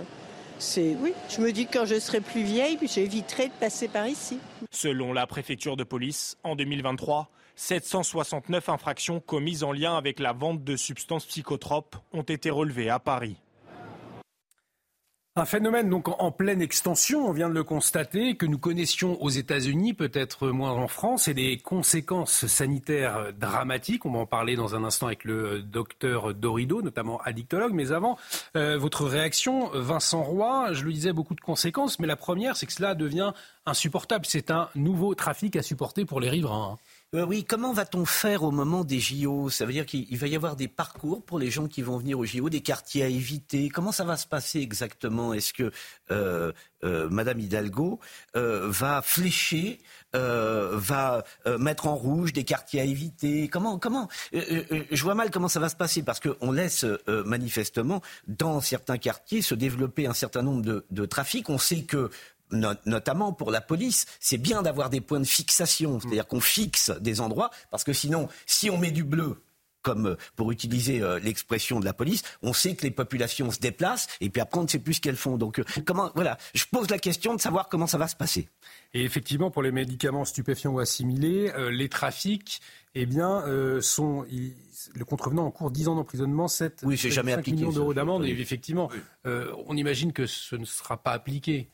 c'est 0.60 0.96
oui. 1.02 1.14
Je 1.30 1.42
me 1.42 1.52
dis 1.52 1.66
que 1.66 1.74
quand 1.74 1.86
je 1.86 2.00
serai 2.00 2.22
plus 2.22 2.44
vieille, 2.44 2.78
j'éviterai 2.82 3.48
de 3.48 3.54
passer 3.60 3.88
par 3.88 4.08
ici. 4.08 4.40
Selon 4.72 5.14
la 5.14 5.28
préfecture 5.28 5.76
de 5.76 5.84
police, 5.84 6.38
en 6.44 6.56
2023, 6.56 7.30
769 7.56 8.70
infractions 8.70 9.20
commises 9.20 9.64
en 9.64 9.72
lien 9.72 9.98
avec 9.98 10.20
la 10.20 10.34
vente 10.34 10.64
de 10.64 10.76
substances 10.76 11.26
psychotropes 11.26 11.96
ont 12.14 12.24
été 12.24 12.50
relevées 12.50 12.90
à 12.90 13.00
Paris. 13.00 13.38
Un 15.38 15.44
phénomène 15.44 15.90
donc 15.90 16.08
en 16.08 16.32
pleine 16.32 16.62
extension, 16.62 17.28
on 17.28 17.34
vient 17.34 17.50
de 17.50 17.54
le 17.54 17.66
constater, 17.66 18.38
que 18.38 18.46
nous 18.46 18.58
connaissions 18.58 19.22
aux 19.22 19.30
États-Unis, 19.30 19.94
peut-être 19.94 20.48
moins 20.48 20.72
en 20.72 20.88
France, 20.88 21.28
et 21.28 21.34
des 21.34 21.58
conséquences 21.58 22.48
sanitaires 22.48 23.34
dramatiques. 23.38 24.06
On 24.06 24.14
va 24.14 24.20
en 24.20 24.26
parler 24.26 24.56
dans 24.56 24.76
un 24.76 24.86
instant 24.86 25.08
avec 25.08 25.26
le 25.26 25.62
docteur 25.62 26.34
Dorido, 26.34 26.82
notamment 26.82 27.20
addictologue. 27.26 27.74
Mais 27.74 27.92
avant, 27.92 28.18
euh, 28.56 28.78
votre 28.78 29.04
réaction, 29.04 29.72
Vincent 29.74 30.24
Roy, 30.24 30.72
je 30.72 30.86
le 30.86 30.94
disais, 30.94 31.12
beaucoup 31.12 31.36
de 31.36 31.42
conséquences, 31.42 32.00
mais 32.00 32.08
la 32.08 32.16
première, 32.16 32.56
c'est 32.56 32.66
que 32.66 32.72
cela 32.72 32.96
devient 32.96 33.34
insupportable. 33.66 34.26
C'est 34.26 34.52
un 34.52 34.70
nouveau 34.74 35.16
trafic 35.16 35.58
à 35.58 35.64
supporter 35.64 36.06
pour 36.06 36.22
les 36.22 36.30
riverains. 36.30 36.78
Euh, 37.14 37.26
oui, 37.26 37.46
comment 37.46 37.72
va-t-on 37.72 38.06
faire 38.06 38.44
au 38.44 38.52
moment 38.52 38.84
des 38.84 39.00
JO 39.00 39.50
Ça 39.50 39.66
veut 39.66 39.72
dire 39.72 39.86
qu'il 39.86 40.18
va 40.18 40.28
y 40.28 40.36
avoir 40.36 40.56
des 40.56 40.68
parcours 40.68 41.24
pour 41.24 41.40
les 41.40 41.52
gens 41.52 41.68
qui 41.68 41.82
vont 41.82 41.98
venir 41.98 42.20
aux 42.20 42.26
JO, 42.26 42.50
des 42.50 42.62
quartiers 42.62 43.04
à 43.04 43.08
éviter. 43.08 43.70
Comment 43.70 43.92
ça 43.92 44.04
va 44.04 44.18
se 44.18 44.28
passer 44.28 44.60
exactement? 44.60 45.34
Est-ce 45.34 45.54
que 45.54 45.72
euh, 46.12 46.52
euh, 46.84 47.08
Madame 47.10 47.40
Hidalgo 47.40 48.00
va 48.34 49.02
flécher, 49.02 49.80
va 50.14 51.24
mettre 51.60 51.88
en 51.88 51.96
rouge 51.96 52.34
des 52.34 52.44
quartiers 52.44 52.82
à 52.82 52.86
éviter? 52.86 53.48
Comment 53.48 53.78
Comment 53.78 54.10
Je 54.34 55.02
vois 55.02 55.16
mal 55.16 55.30
comment 55.30 55.48
ça 55.48 55.60
va 55.60 55.70
se 55.70 55.76
passer 55.76 56.04
parce 56.04 56.20
qu'on 56.20 56.52
laisse 56.52 56.86
manifestement 57.08 58.02
dans 58.28 58.62
certains 58.62 58.98
quartiers 58.98 59.42
se 59.42 59.56
développer 59.56 60.08
un 60.08 60.14
certain 60.14 60.42
nombre 60.42 60.64
de, 60.64 60.86
de 60.90 61.06
trafics. 61.06 61.50
On 61.50 61.58
sait 61.58 61.84
que 61.84 62.10
notamment 62.86 63.34
pour 63.34 63.52
la 63.52 63.62
police, 63.62 64.06
c'est 64.20 64.38
bien 64.38 64.62
d'avoir 64.62 64.90
des 64.90 65.02
points 65.02 65.20
de 65.20 65.26
fixation, 65.26 66.00
c'est-à-dire 66.00 66.28
qu'on 66.28 66.42
fixe 66.42 66.92
des 67.02 67.22
endroits, 67.22 67.52
parce 67.72 67.84
que 67.84 67.94
sinon, 67.94 68.28
si 68.46 68.70
on 68.70 68.78
met 68.78 68.92
du 68.92 69.04
bleu, 69.04 69.38
comme 69.86 70.08
euh, 70.08 70.16
pour 70.36 70.52
utiliser 70.52 71.02
euh, 71.02 71.20
l'expression 71.20 71.80
de 71.80 71.86
la 71.86 71.94
police, 71.94 72.24
on 72.42 72.52
sait 72.52 72.76
que 72.76 72.82
les 72.82 72.92
populations 72.92 73.52
se 73.52 73.60
déplacent 73.60 74.08
et 74.20 74.30
puis 74.30 74.42
après 74.42 74.60
on 74.60 74.64
ne 74.64 74.68
sait 74.68 74.80
plus 74.80 74.96
ce 74.96 75.02
qu'elles 75.02 75.16
font. 75.16 75.38
Donc 75.38 75.60
euh, 75.60 75.64
comment 75.86 76.12
voilà, 76.16 76.38
je 76.56 76.66
pose 76.70 76.90
la 76.90 76.98
question 76.98 77.36
de 77.36 77.40
savoir 77.40 77.70
comment 77.70 77.88
ça 77.88 78.00
va 78.00 78.08
se 78.08 78.16
passer. 78.16 78.50
Et 78.96 79.04
effectivement, 79.04 79.52
pour 79.52 79.62
les 79.62 79.72
médicaments 79.72 80.26
stupéfiants 80.26 80.72
ou 80.72 80.80
assimilés, 80.80 81.52
les 81.70 81.90
trafics, 81.90 82.62
eh 82.96 83.06
bien, 83.06 83.44
sont 83.82 84.26
le 84.30 85.06
contrevenant 85.06 85.46
en 85.46 85.52
cours 85.52 85.70
10 85.70 85.90
ans 85.90 85.96
d'emprisonnement, 85.96 86.48
7, 86.48 86.82
oui, 86.84 86.96
jamais 86.96 87.36
5 87.36 87.48
millions 87.48 87.72
d'euros 87.74 87.94
d'amende. 87.94 88.24
Et 88.24 88.30
effectivement, 88.30 88.90
on 89.26 89.76
imagine 89.76 90.14
que 90.14 90.26
ce 90.26 90.56
ne 90.56 90.64
sera 90.64 90.96
pas 90.96 91.12
appliqué 91.12 91.70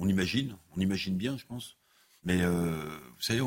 on 0.00 0.08
imagine, 0.08 0.56
on 0.76 0.80
imagine 0.80 1.16
bien, 1.16 1.36
je 1.36 1.44
pense. 1.46 1.76
Mais 2.24 2.42
euh, 2.42 2.74
vous 3.16 3.22
savez, 3.22 3.40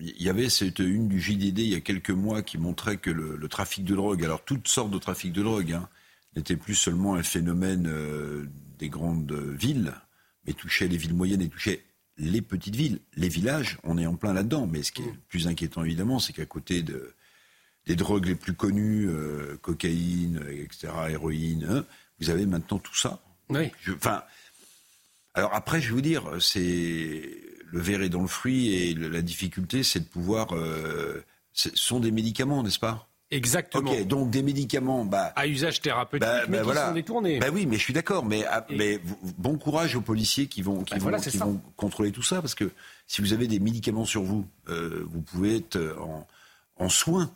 il 0.00 0.22
y 0.22 0.28
avait 0.28 0.48
cette 0.48 0.78
une 0.78 1.08
du 1.08 1.20
JDD 1.20 1.58
il 1.58 1.68
y 1.68 1.74
a 1.74 1.80
quelques 1.80 2.10
mois 2.10 2.42
qui 2.42 2.58
montrait 2.58 2.96
que 2.96 3.10
le, 3.10 3.48
trafic 3.48 3.84
de 3.84 3.94
drogue, 3.94 4.24
alors 4.24 4.44
toutes 4.44 4.68
sortes 4.68 4.90
de 4.90 4.98
trafic 4.98 5.32
de 5.32 5.42
drogue, 5.42 5.72
hein, 5.72 5.88
n'était 6.34 6.56
plus 6.56 6.74
seulement 6.74 7.14
un 7.14 7.22
phénomène 7.22 7.86
euh, 7.86 8.46
des 8.78 8.88
grandes 8.88 9.32
villes, 9.32 9.92
mais 10.46 10.52
touchait 10.52 10.88
les 10.88 10.96
villes 10.96 11.14
moyennes 11.14 11.42
et 11.42 11.48
touchait 11.48 11.84
les 12.16 12.42
petites 12.42 12.76
villes, 12.76 13.00
les 13.14 13.28
villages. 13.28 13.78
On 13.84 13.98
est 13.98 14.06
en 14.06 14.16
plein 14.16 14.32
là-dedans. 14.32 14.66
Mais 14.66 14.82
ce 14.82 14.92
qui 14.92 15.02
est 15.02 15.12
le 15.12 15.20
plus 15.28 15.46
inquiétant 15.46 15.84
évidemment, 15.84 16.18
c'est 16.18 16.32
qu'à 16.32 16.46
côté 16.46 16.82
de, 16.82 17.14
des 17.86 17.96
drogues 17.96 18.26
les 18.26 18.34
plus 18.34 18.54
connues, 18.54 19.08
euh, 19.08 19.56
cocaïne, 19.60 20.40
etc., 20.50 20.92
héroïne, 21.10 21.66
hein, 21.68 21.84
vous 22.20 22.30
avez 22.30 22.46
maintenant 22.46 22.78
tout 22.78 22.96
ça. 22.96 23.22
Oui. 23.50 23.70
Enfin. 23.94 24.22
Alors 25.34 25.54
après, 25.54 25.80
je 25.80 25.88
vais 25.88 25.94
vous 25.94 26.00
dire, 26.00 26.24
c'est 26.40 27.22
le 27.74 27.80
verre 27.80 28.02
est 28.02 28.08
dans 28.08 28.22
le 28.22 28.28
fruit 28.28 28.72
et 28.72 28.94
la 28.94 29.20
difficulté, 29.20 29.82
c'est 29.82 30.00
de 30.00 30.04
pouvoir. 30.04 30.54
Euh, 30.54 31.24
ce 31.52 31.70
sont 31.74 32.00
des 32.00 32.12
médicaments, 32.12 32.62
n'est-ce 32.62 32.78
pas? 32.78 33.08
Exactement. 33.30 33.90
Ok, 33.90 34.06
donc 34.06 34.30
des 34.30 34.42
médicaments, 34.42 35.04
bah, 35.04 35.32
à 35.34 35.48
usage 35.48 35.80
thérapeutique, 35.80 36.28
bah, 36.28 36.42
mais 36.48 36.62
bah, 36.62 36.72
qui 36.72 36.78
sont 36.78 36.92
détournés. 36.92 37.38
Bah 37.40 37.48
oui, 37.52 37.66
mais 37.66 37.76
je 37.76 37.82
suis 37.82 37.92
d'accord. 37.92 38.24
Mais, 38.24 38.44
ah, 38.48 38.64
mais 38.70 39.00
bon 39.38 39.58
courage 39.58 39.96
aux 39.96 40.00
policiers 40.00 40.46
qui 40.46 40.62
vont 40.62 40.84
qui, 40.84 40.96
vont, 40.98 41.10
qui 41.18 41.36
vont, 41.38 41.60
contrôler 41.76 42.12
tout 42.12 42.22
ça, 42.22 42.40
parce 42.40 42.54
que 42.54 42.70
si 43.08 43.20
vous 43.20 43.32
avez 43.32 43.48
des 43.48 43.58
médicaments 43.58 44.04
sur 44.04 44.22
vous, 44.22 44.46
euh, 44.68 45.04
vous 45.10 45.20
pouvez 45.20 45.56
être 45.56 45.96
en, 46.00 46.28
en 46.76 46.88
soins 46.88 47.32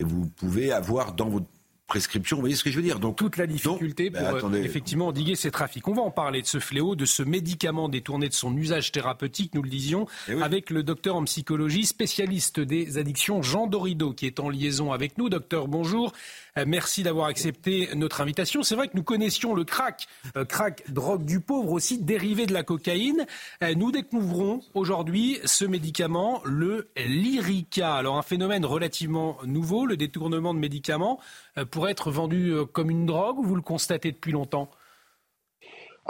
et 0.00 0.04
vous 0.04 0.26
pouvez 0.26 0.70
avoir 0.70 1.14
dans 1.14 1.30
votre 1.30 1.46
prescription. 1.88 2.36
Vous 2.36 2.42
voyez 2.42 2.54
ce 2.54 2.62
que 2.62 2.70
je 2.70 2.76
veux 2.76 2.82
dire 2.82 3.00
Donc 3.00 3.16
toute 3.16 3.36
la 3.38 3.46
difficulté 3.46 4.10
pour 4.10 4.22
euh, 4.22 4.62
effectivement 4.62 5.08
endiguer 5.08 5.34
ces 5.34 5.50
trafics. 5.50 5.88
On 5.88 5.94
va 5.94 6.02
en 6.02 6.10
parler 6.10 6.42
de 6.42 6.46
ce 6.46 6.60
fléau, 6.60 6.94
de 6.94 7.06
ce 7.06 7.22
médicament 7.22 7.88
détourné 7.88 8.28
de 8.28 8.34
son 8.34 8.56
usage 8.56 8.92
thérapeutique, 8.92 9.54
nous 9.54 9.62
le 9.62 9.70
disions, 9.70 10.06
eh 10.28 10.40
avec 10.42 10.70
le 10.70 10.82
docteur 10.82 11.16
en 11.16 11.24
psychologie, 11.24 11.86
spécialiste 11.86 12.60
des 12.60 12.98
addictions, 12.98 13.42
Jean 13.42 13.66
Dorido, 13.66 14.12
qui 14.12 14.26
est 14.26 14.38
en 14.38 14.50
liaison 14.50 14.92
avec 14.92 15.18
nous. 15.18 15.30
Docteur, 15.30 15.66
bonjour. 15.66 16.12
Euh, 16.56 16.64
merci 16.66 17.02
d'avoir 17.02 17.26
accepté 17.26 17.88
notre 17.94 18.20
invitation. 18.20 18.62
C'est 18.62 18.74
vrai 18.74 18.88
que 18.88 18.96
nous 18.96 19.02
connaissions 19.02 19.54
le 19.54 19.64
crack, 19.64 20.06
euh, 20.36 20.44
crack, 20.44 20.90
drogue 20.90 21.24
du 21.24 21.40
pauvre 21.40 21.72
aussi, 21.72 21.98
dérivé 21.98 22.46
de 22.46 22.52
la 22.52 22.62
cocaïne. 22.62 23.26
nous 23.76 23.92
découvrons 23.92 24.62
aujourd'hui 24.74 25.38
ce 25.44 25.64
médicament, 25.64 26.40
le 26.44 26.90
Lyrica. 26.96 27.94
Alors 27.94 28.16
un 28.16 28.22
phénomène 28.22 28.64
relativement 28.64 29.38
nouveau, 29.44 29.86
le 29.86 29.96
détournement 29.96 30.54
de 30.54 30.58
médicaments 30.58 31.20
pourrait 31.70 31.92
être 31.92 32.10
vendu 32.10 32.52
euh, 32.52 32.64
comme 32.64 32.90
une 32.90 33.06
drogue 33.06 33.38
ou 33.38 33.44
vous 33.44 33.56
le 33.56 33.62
constatez 33.62 34.12
depuis 34.12 34.32
longtemps? 34.32 34.70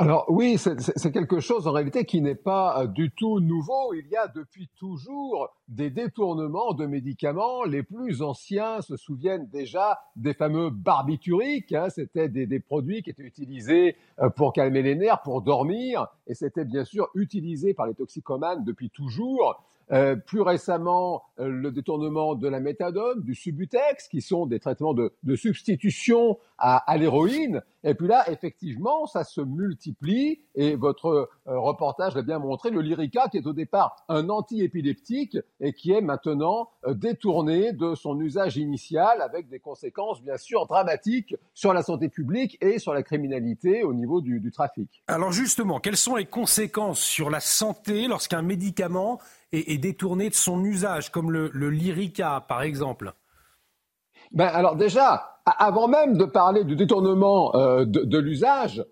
Alors 0.00 0.26
oui, 0.28 0.58
c'est 0.58 1.10
quelque 1.10 1.40
chose 1.40 1.66
en 1.66 1.72
réalité 1.72 2.04
qui 2.04 2.20
n'est 2.20 2.36
pas 2.36 2.82
euh, 2.82 2.86
du 2.86 3.10
tout 3.10 3.40
nouveau. 3.40 3.92
Il 3.94 4.06
y 4.06 4.14
a 4.14 4.28
depuis 4.28 4.70
toujours 4.78 5.48
des 5.66 5.90
détournements 5.90 6.72
de 6.72 6.86
médicaments. 6.86 7.64
Les 7.64 7.82
plus 7.82 8.22
anciens 8.22 8.80
se 8.80 8.96
souviennent 8.96 9.48
déjà 9.48 9.98
des 10.14 10.34
fameux 10.34 10.70
barbituriques. 10.70 11.72
Hein. 11.72 11.88
C'était 11.90 12.28
des, 12.28 12.46
des, 12.46 12.60
produits 12.60 13.02
qui 13.02 13.10
étaient 13.10 13.24
utilisés 13.24 13.96
euh, 14.20 14.30
pour 14.30 14.52
calmer 14.52 14.82
les 14.82 14.94
nerfs, 14.94 15.20
pour 15.22 15.42
dormir, 15.42 16.06
et 16.28 16.34
c'était 16.34 16.64
bien 16.64 16.84
sûr 16.84 17.08
utilisé 17.16 17.74
par 17.74 17.88
les 17.88 17.94
toxicomanes 17.94 18.62
depuis 18.64 18.90
toujours. 18.90 19.60
Euh, 19.90 20.16
plus 20.16 20.42
récemment, 20.42 21.22
euh, 21.40 21.48
le 21.48 21.70
détournement 21.70 22.34
de 22.34 22.46
la 22.46 22.60
méthadone, 22.60 23.22
du 23.22 23.34
subutex, 23.34 24.08
qui 24.08 24.20
sont 24.20 24.46
des 24.46 24.60
traitements 24.60 24.92
de, 24.92 25.14
de 25.22 25.36
substitution 25.36 26.38
à, 26.58 26.76
à 26.90 26.96
l'héroïne. 26.98 27.62
Et 27.84 27.94
puis 27.94 28.06
là, 28.06 28.30
effectivement, 28.30 29.06
ça 29.06 29.24
se 29.24 29.40
multiplie. 29.40 30.40
Et 30.54 30.74
votre 30.74 31.30
euh, 31.46 31.58
reportage 31.58 32.14
l'a 32.14 32.22
bien 32.22 32.38
montré, 32.38 32.70
le 32.70 32.82
Lyrica, 32.82 33.28
qui 33.28 33.38
est 33.38 33.46
au 33.46 33.52
départ 33.54 34.04
un 34.08 34.28
antiépileptique 34.28 35.38
et 35.60 35.72
qui 35.72 35.92
est 35.92 36.02
maintenant 36.02 36.68
détourné 36.86 37.72
de 37.72 37.94
son 37.94 38.20
usage 38.20 38.56
initial, 38.56 39.22
avec 39.22 39.48
des 39.48 39.58
conséquences 39.58 40.22
bien 40.22 40.36
sûr 40.36 40.66
dramatiques 40.66 41.34
sur 41.54 41.72
la 41.72 41.82
santé 41.82 42.08
publique 42.08 42.58
et 42.60 42.78
sur 42.78 42.92
la 42.92 43.02
criminalité 43.02 43.84
au 43.84 43.94
niveau 43.94 44.20
du, 44.20 44.40
du 44.40 44.50
trafic. 44.50 45.02
Alors 45.06 45.32
justement, 45.32 45.80
quelles 45.80 45.96
sont 45.96 46.16
les 46.16 46.26
conséquences 46.26 47.00
sur 47.00 47.30
la 47.30 47.40
santé 47.40 48.08
lorsqu'un 48.08 48.42
médicament 48.42 49.18
et, 49.52 49.78
détourné 49.78 50.28
de 50.28 50.34
son 50.34 50.64
usage, 50.64 51.10
comme 51.10 51.30
le, 51.30 51.48
Lyrica 51.70 52.44
par 52.48 52.62
exemple 52.62 53.14
ben 54.30 54.46
alors 54.46 54.76
déjà, 54.76 55.40
avant 55.46 55.88
même 55.88 56.18
de 56.18 56.26
parler 56.26 56.64
du 56.64 56.76
détournement 56.76 57.54
euh, 57.56 57.86
de 57.86 58.18
l'usage, 58.18 58.84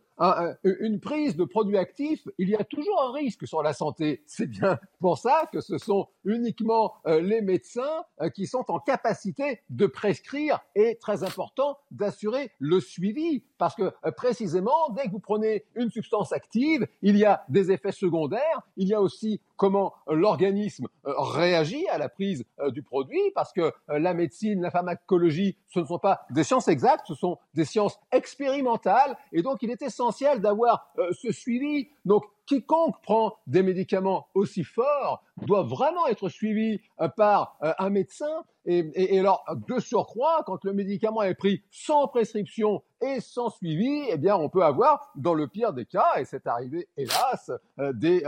une 0.64 0.98
prise 0.98 1.36
de 1.36 1.44
produits 1.44 1.76
actifs, 1.76 2.26
il 2.38 2.48
y 2.48 2.54
a 2.54 2.64
toujours 2.64 3.02
un 3.02 3.12
risque 3.12 3.46
sur 3.46 3.62
la 3.62 3.72
santé. 3.72 4.22
C'est 4.26 4.46
bien 4.46 4.78
pour 4.98 5.18
ça 5.18 5.48
que 5.52 5.60
ce 5.60 5.76
sont 5.78 6.08
uniquement 6.24 6.94
euh, 7.06 7.20
les 7.20 7.42
médecins 7.42 8.04
euh, 8.20 8.30
qui 8.30 8.46
sont 8.46 8.64
en 8.68 8.78
capacité 8.78 9.60
de 9.68 9.86
prescrire 9.86 10.60
et, 10.74 10.96
très 10.96 11.22
important, 11.22 11.78
d'assurer 11.90 12.50
le 12.58 12.80
suivi. 12.80 13.44
Parce 13.58 13.74
que 13.74 13.82
euh, 13.82 14.10
précisément, 14.10 14.90
dès 14.90 15.04
que 15.04 15.10
vous 15.10 15.20
prenez 15.20 15.64
une 15.74 15.90
substance 15.90 16.32
active, 16.32 16.86
il 17.02 17.16
y 17.16 17.24
a 17.24 17.44
des 17.48 17.70
effets 17.70 17.92
secondaires, 17.92 18.62
il 18.76 18.88
y 18.88 18.94
a 18.94 19.02
aussi 19.02 19.40
comment 19.56 19.94
l'organisme 20.06 20.86
réagit 21.04 21.86
à 21.88 21.98
la 21.98 22.08
prise 22.08 22.44
du 22.68 22.82
produit, 22.82 23.20
parce 23.34 23.52
que 23.52 23.72
la 23.88 24.14
médecine, 24.14 24.60
la 24.60 24.70
pharmacologie, 24.70 25.56
ce 25.68 25.80
ne 25.80 25.84
sont 25.84 25.98
pas 25.98 26.20
des 26.30 26.44
sciences 26.44 26.68
exactes, 26.68 27.06
ce 27.08 27.14
sont 27.14 27.38
des 27.54 27.64
sciences 27.64 27.98
expérimentales, 28.12 29.16
et 29.32 29.42
donc 29.42 29.62
il 29.62 29.70
est 29.70 29.82
essentiel 29.82 30.40
d'avoir 30.40 30.92
ce 31.12 31.32
suivi. 31.32 31.88
Donc 32.04 32.24
quiconque 32.46 33.00
prend 33.02 33.34
des 33.46 33.62
médicaments 33.62 34.28
aussi 34.34 34.64
forts 34.64 35.22
doit 35.44 35.62
vraiment 35.62 36.06
être 36.06 36.28
suivi 36.28 36.80
euh, 37.00 37.08
par 37.08 37.58
euh, 37.62 37.72
un 37.78 37.90
médecin. 37.90 38.44
Et, 38.68 39.16
alors, 39.20 39.44
de 39.68 39.78
surcroît, 39.78 40.42
quand 40.44 40.64
le 40.64 40.72
médicament 40.72 41.22
est 41.22 41.36
pris 41.36 41.62
sans 41.70 42.08
prescription 42.08 42.82
et 43.14 43.20
sans 43.20 43.50
suivi, 43.50 44.04
eh 44.10 44.16
bien, 44.16 44.36
on 44.36 44.48
peut 44.48 44.62
avoir, 44.62 45.10
dans 45.16 45.34
le 45.34 45.48
pire 45.48 45.72
des 45.72 45.86
cas, 45.86 46.18
et 46.18 46.24
c'est 46.24 46.46
arrivé, 46.46 46.88
hélas, 46.96 47.50
des 47.94 48.22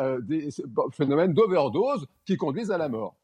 phénomènes 0.93 1.35
d'overdose 1.35 2.07
qui 2.25 2.37
conduisent 2.37 2.71
à 2.71 2.79
la 2.79 2.89
mort. 2.89 3.15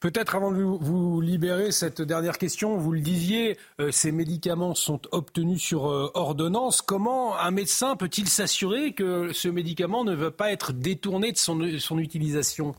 Peut-être 0.00 0.36
avant 0.36 0.52
de 0.52 0.62
vous, 0.62 1.20
libérer, 1.20 1.72
cette 1.72 2.02
dernière 2.02 2.38
question, 2.38 2.76
vous 2.76 2.92
le 2.92 3.00
disiez, 3.00 3.58
euh, 3.80 3.90
ces 3.90 4.12
médicaments 4.12 4.74
sont 4.74 5.00
obtenus 5.12 5.60
sur 5.60 5.90
euh, 5.90 6.10
ordonnance. 6.14 6.82
Comment 6.82 7.36
un 7.36 7.50
médecin 7.50 7.96
peut-il 7.96 8.28
s'assurer 8.28 8.92
que 8.92 9.32
ce 9.32 9.48
médicament 9.48 10.04
ne 10.04 10.14
va 10.14 10.30
pas 10.30 10.52
être 10.52 10.72
détourné 10.72 11.32
de 11.32 11.38
son, 11.38 11.98
utilisation? 11.98 12.74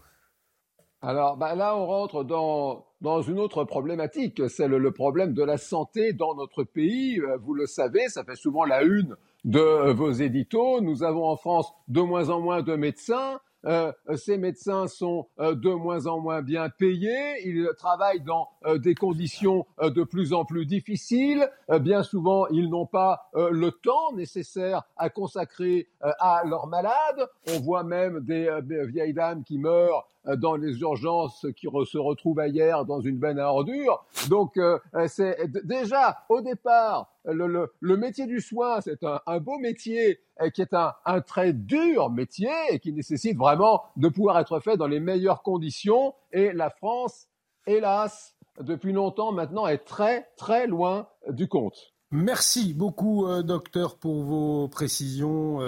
Alors 1.01 1.35
bah, 1.35 1.55
là, 1.55 1.75
on 1.75 1.85
rentre 1.85 2.23
dans, 2.23 2.85
une 3.27 3.39
autre 3.39 3.63
problématique, 3.63 4.49
c'est 4.49 4.67
le, 4.67 4.91
problème 4.91 5.33
de 5.33 5.43
la 5.43 5.57
santé 5.57 6.13
dans 6.13 6.35
notre 6.35 6.63
pays. 6.63 7.19
Euh, 7.19 7.37
vous 7.37 7.53
le 7.53 7.65
savez, 7.65 8.07
ça 8.07 8.23
fait 8.23 8.35
souvent 8.35 8.65
la 8.65 8.83
une 8.83 9.15
de 9.43 9.91
vos 9.91 10.11
éditos. 10.11 10.81
Nous 10.81 11.03
avons 11.03 11.25
en 11.25 11.35
France 11.35 11.71
de 11.87 12.01
moins 12.01 12.29
en 12.29 12.39
moins 12.39 12.61
de 12.61 12.75
médecins. 12.75 13.39
Euh, 13.65 13.91
ces 14.15 14.37
médecins 14.37 14.87
sont 14.87 15.27
euh, 15.39 15.55
de 15.55 15.71
moins 15.71 16.05
en 16.05 16.19
moins 16.19 16.43
bien 16.43 16.69
payés, 16.69 17.47
ils 17.47 17.67
travaillent 17.77 18.21
dans 18.21 18.47
des 18.75 18.93
conditions 18.93 19.65
de 19.81 20.03
plus 20.03 20.33
en 20.33 20.45
plus 20.45 20.67
difficiles, 20.67 21.49
bien 21.79 22.03
souvent 22.03 22.45
ils 22.49 22.69
n'ont 22.69 22.85
pas 22.85 23.31
le 23.33 23.71
temps 23.71 24.13
nécessaire 24.13 24.83
à 24.97 25.09
consacrer 25.09 25.87
à 25.99 26.43
leurs 26.45 26.67
malades, 26.67 27.27
on 27.47 27.59
voit 27.59 27.83
même 27.83 28.19
des 28.19 28.55
vieilles 28.87 29.15
dames 29.15 29.43
qui 29.43 29.57
meurent 29.57 30.07
dans 30.37 30.55
les 30.55 30.79
urgences 30.79 31.45
qui 31.55 31.67
se 31.67 31.97
retrouvent 31.97 32.39
ailleurs 32.39 32.85
dans 32.85 33.01
une 33.01 33.17
benne 33.17 33.39
à 33.39 33.51
ordures. 33.51 34.05
Donc 34.29 34.57
euh, 34.57 34.79
c'est 35.07 35.37
déjà 35.65 36.19
au 36.29 36.41
départ 36.41 37.11
le, 37.25 37.97
métier 37.97 38.27
du 38.27 38.39
soin, 38.39 38.81
c'est 38.81 39.03
un, 39.03 39.39
beau 39.39 39.57
métier 39.57 40.19
qui 40.53 40.61
est 40.61 40.73
un, 40.73 41.21
très 41.21 41.53
dur 41.53 42.09
métier 42.09 42.51
et 42.69 42.79
qui 42.79 42.93
nécessite 42.93 43.37
vraiment 43.37 43.83
de 43.95 44.09
pouvoir 44.09 44.39
être 44.39 44.59
fait 44.59 44.77
dans 44.77 44.87
les 44.87 44.99
meilleures 44.99 45.41
conditions. 45.41 46.13
Et 46.31 46.51
la 46.53 46.69
France, 46.69 47.27
hélas, 47.65 48.35
depuis 48.59 48.93
longtemps 48.93 49.31
maintenant, 49.31 49.67
est 49.67 49.79
très 49.79 50.27
très 50.37 50.67
loin 50.67 51.07
du 51.29 51.47
compte. 51.47 51.95
Merci 52.11 52.73
beaucoup, 52.73 53.25
euh, 53.25 53.41
docteur, 53.41 53.97
pour 53.97 54.23
vos 54.23 54.67
précisions 54.69 55.59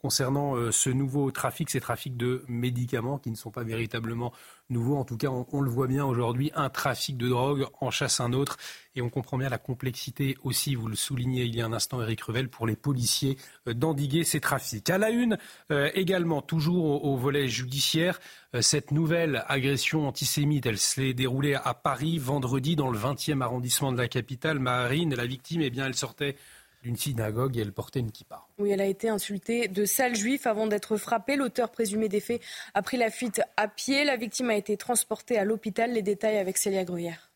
concernant 0.00 0.56
euh, 0.56 0.70
ce 0.70 0.90
nouveau 0.90 1.30
trafic, 1.30 1.70
ces 1.70 1.80
trafics 1.80 2.16
de 2.16 2.44
médicaments 2.48 3.18
qui 3.18 3.30
ne 3.30 3.36
sont 3.36 3.50
pas 3.50 3.62
véritablement 3.62 4.32
nouveaux. 4.70 4.96
En 4.96 5.04
tout 5.04 5.16
cas, 5.16 5.28
on, 5.28 5.60
le 5.60 5.70
voit 5.70 5.86
bien 5.86 6.04
aujourd'hui, 6.04 6.50
un 6.54 6.70
trafic 6.70 7.16
de 7.16 7.28
drogue 7.28 7.66
en 7.80 7.90
chasse 7.90 8.20
un 8.20 8.32
autre. 8.32 8.56
Et 8.94 9.02
on 9.02 9.10
comprend 9.10 9.38
bien 9.38 9.48
la 9.48 9.58
complexité 9.58 10.36
aussi, 10.42 10.74
vous 10.74 10.88
le 10.88 10.96
soulignez 10.96 11.44
il 11.44 11.54
y 11.54 11.60
a 11.60 11.66
un 11.66 11.72
instant, 11.72 12.02
Eric 12.02 12.22
Revel, 12.22 12.48
pour 12.48 12.66
les 12.66 12.76
policiers 12.76 13.36
euh, 13.68 13.74
d'endiguer 13.74 14.24
ces 14.24 14.40
trafics. 14.40 14.88
À 14.90 14.98
la 14.98 15.10
une, 15.10 15.38
euh, 15.70 15.90
également, 15.94 16.40
toujours 16.42 17.04
au, 17.04 17.16
volet 17.16 17.48
judiciaire, 17.48 18.18
cette 18.60 18.90
nouvelle 18.90 19.44
agression 19.46 20.08
antisémite, 20.08 20.66
elle 20.66 20.78
s'est 20.78 21.12
déroulée 21.12 21.54
à 21.54 21.74
Paris 21.74 22.18
vendredi 22.18 22.74
dans 22.74 22.90
le 22.90 22.98
20e 22.98 23.42
arrondissement 23.42 23.92
de 23.92 23.98
la 23.98 24.08
capitale. 24.08 24.58
Marine, 24.58 25.14
la 25.14 25.26
victime, 25.26 25.60
eh 25.60 25.70
bien, 25.70 25.86
elle 25.86 25.94
sortait 25.94 26.36
d'une 26.82 26.96
synagogue 26.96 27.56
et 27.56 27.60
elle 27.60 27.72
portait 27.72 28.00
une 28.00 28.10
kippa. 28.10 28.46
Oui, 28.58 28.70
elle 28.70 28.80
a 28.80 28.86
été 28.86 29.08
insultée 29.08 29.68
de 29.68 29.84
sale 29.84 30.14
juif 30.14 30.46
avant 30.46 30.66
d'être 30.66 30.96
frappée. 30.96 31.36
L'auteur 31.36 31.70
présumé 31.70 32.08
des 32.08 32.20
faits 32.20 32.42
a 32.74 32.82
pris 32.82 32.96
la 32.96 33.10
fuite 33.10 33.40
à 33.56 33.68
pied. 33.68 34.04
La 34.04 34.16
victime 34.16 34.50
a 34.50 34.56
été 34.56 34.76
transportée 34.76 35.38
à 35.38 35.44
l'hôpital. 35.44 35.92
Les 35.92 36.02
détails 36.02 36.38
avec 36.38 36.56
Célia 36.56 36.84
Gruyère. 36.84 37.30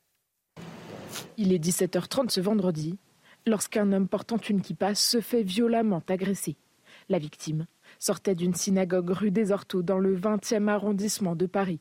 Il 1.37 1.53
est 1.53 1.65
17h30 1.65 2.31
ce 2.31 2.41
vendredi 2.41 2.99
lorsqu'un 3.47 3.93
homme 3.93 4.09
portant 4.09 4.39
une 4.39 4.62
kippa 4.62 4.95
se 4.95 5.21
fait 5.21 5.43
violemment 5.43 6.03
agresser. 6.09 6.57
La 7.09 7.19
victime 7.19 7.66
sortait 7.99 8.35
d'une 8.35 8.55
synagogue 8.55 9.11
rue 9.11 9.31
des 9.31 9.53
Orteaux 9.53 9.83
dans 9.83 9.99
le 9.99 10.16
20e 10.16 10.69
arrondissement 10.69 11.37
de 11.37 11.47
Paris. 11.47 11.81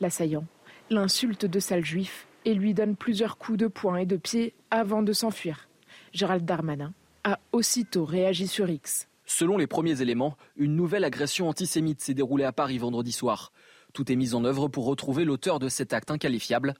L'assaillant 0.00 0.44
l'insulte 0.90 1.46
de 1.46 1.58
sale 1.58 1.84
juif 1.84 2.26
et 2.44 2.54
lui 2.54 2.74
donne 2.74 2.96
plusieurs 2.96 3.38
coups 3.38 3.58
de 3.58 3.66
poing 3.66 3.96
et 3.96 4.06
de 4.06 4.16
pied 4.16 4.54
avant 4.70 5.02
de 5.02 5.12
s'enfuir. 5.12 5.68
Gérald 6.16 6.46
Darmanin 6.46 6.94
a 7.24 7.38
aussitôt 7.52 8.06
réagi 8.06 8.48
sur 8.48 8.70
X. 8.70 9.06
Selon 9.26 9.58
les 9.58 9.66
premiers 9.66 10.00
éléments, 10.00 10.34
une 10.56 10.74
nouvelle 10.74 11.04
agression 11.04 11.46
antisémite 11.46 12.00
s'est 12.00 12.14
déroulée 12.14 12.44
à 12.44 12.52
Paris 12.52 12.78
vendredi 12.78 13.12
soir. 13.12 13.52
Tout 13.92 14.10
est 14.10 14.16
mis 14.16 14.32
en 14.32 14.42
œuvre 14.46 14.68
pour 14.68 14.86
retrouver 14.86 15.26
l'auteur 15.26 15.58
de 15.58 15.68
cet 15.68 15.92
acte 15.92 16.10
inqualifiable. 16.10 16.72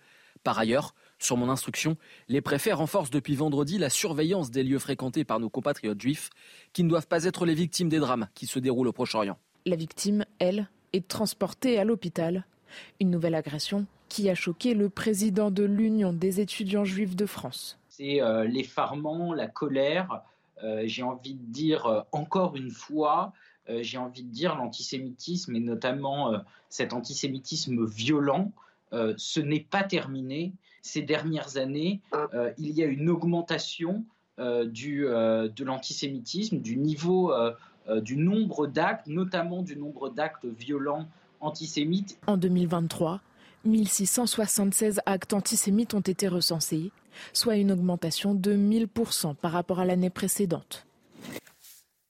Par 0.43 0.59
ailleurs, 0.59 0.95
sur 1.19 1.37
mon 1.37 1.51
instruction, 1.51 1.99
les 2.29 2.41
préfets 2.41 2.73
renforcent 2.73 3.11
depuis 3.11 3.35
vendredi 3.35 3.77
la 3.77 3.91
surveillance 3.91 4.51
des 4.51 4.63
lieux 4.63 4.79
fréquentés 4.79 5.25
par 5.25 5.39
nos 5.39 5.51
compatriotes 5.51 6.01
juifs, 6.01 6.31
qui 6.73 6.83
ne 6.83 6.89
doivent 6.89 7.07
pas 7.07 7.25
être 7.25 7.45
les 7.45 7.55
victimes 7.55 7.91
des 7.91 7.99
drames 7.99 8.29
qui 8.35 8.47
se 8.47 8.59
déroulent 8.59 8.89
au 8.89 8.93
Proche-Orient. 8.93 9.39
La 9.67 9.77
victime, 9.77 10.25
elle, 10.39 10.71
est 10.95 11.09
transportée 11.09 11.79
à 11.79 11.85
l'hôpital. 11.85 12.47
Une 13.01 13.11
nouvelle 13.11 13.35
agression 13.35 13.85
qui 14.09 14.31
a 14.31 14.35
choqué 14.35 14.73
le 14.73 14.89
président 14.89 15.51
de 15.51 15.65
l'Union 15.65 16.15
des 16.15 16.41
étudiants 16.41 16.87
juifs 16.87 17.17
de 17.17 17.27
France 17.27 17.79
c'est 17.97 18.21
euh, 18.21 18.45
l'effarement, 18.45 19.33
la 19.33 19.47
colère. 19.47 20.23
Euh, 20.63 20.83
j'ai 20.85 21.03
envie 21.03 21.35
de 21.35 21.53
dire 21.53 21.87
euh, 21.87 22.01
encore 22.13 22.57
une 22.57 22.71
fois, 22.71 23.33
j'ai 23.81 23.99
envie 23.99 24.23
de 24.23 24.31
dire 24.31 24.55
l'antisémitisme 24.55 25.57
et 25.57 25.61
notamment 25.61 26.41
cet 26.69 26.93
antisémitisme 26.93 27.85
violent, 27.85 28.53
ce 28.93 29.41
n'est 29.41 29.67
pas 29.69 29.83
terminé. 29.83 30.53
Ces 30.83 31.03
dernières 31.03 31.57
années, 31.57 32.01
il 32.59 32.71
y 32.71 32.85
a 32.85 32.87
une 32.87 33.11
augmentation 33.11 34.05
du, 34.39 35.01
de 35.01 35.65
l'antisémitisme, 35.65 36.61
du 36.61 36.77
niveau, 36.77 37.35
du 38.03 38.17
nombre 38.17 38.69
d'actes, 38.69 39.09
notamment 39.09 39.63
du 39.63 39.77
nombre 39.77 40.11
d'actes 40.11 40.47
violents 40.47 41.09
antisémites. 41.41 42.21
En 42.29 42.37
2023, 42.37 43.21
1676 43.67 45.01
actes 45.07 45.33
antisémites 45.33 45.95
ont 45.95 46.01
été 46.01 46.29
recensés, 46.29 46.91
soit 47.33 47.57
une 47.57 47.73
augmentation 47.73 48.35
de 48.35 48.55
1000% 48.55 49.35
par 49.35 49.53
rapport 49.53 49.81
à 49.81 49.85
l'année 49.85 50.11
précédente. 50.11 50.86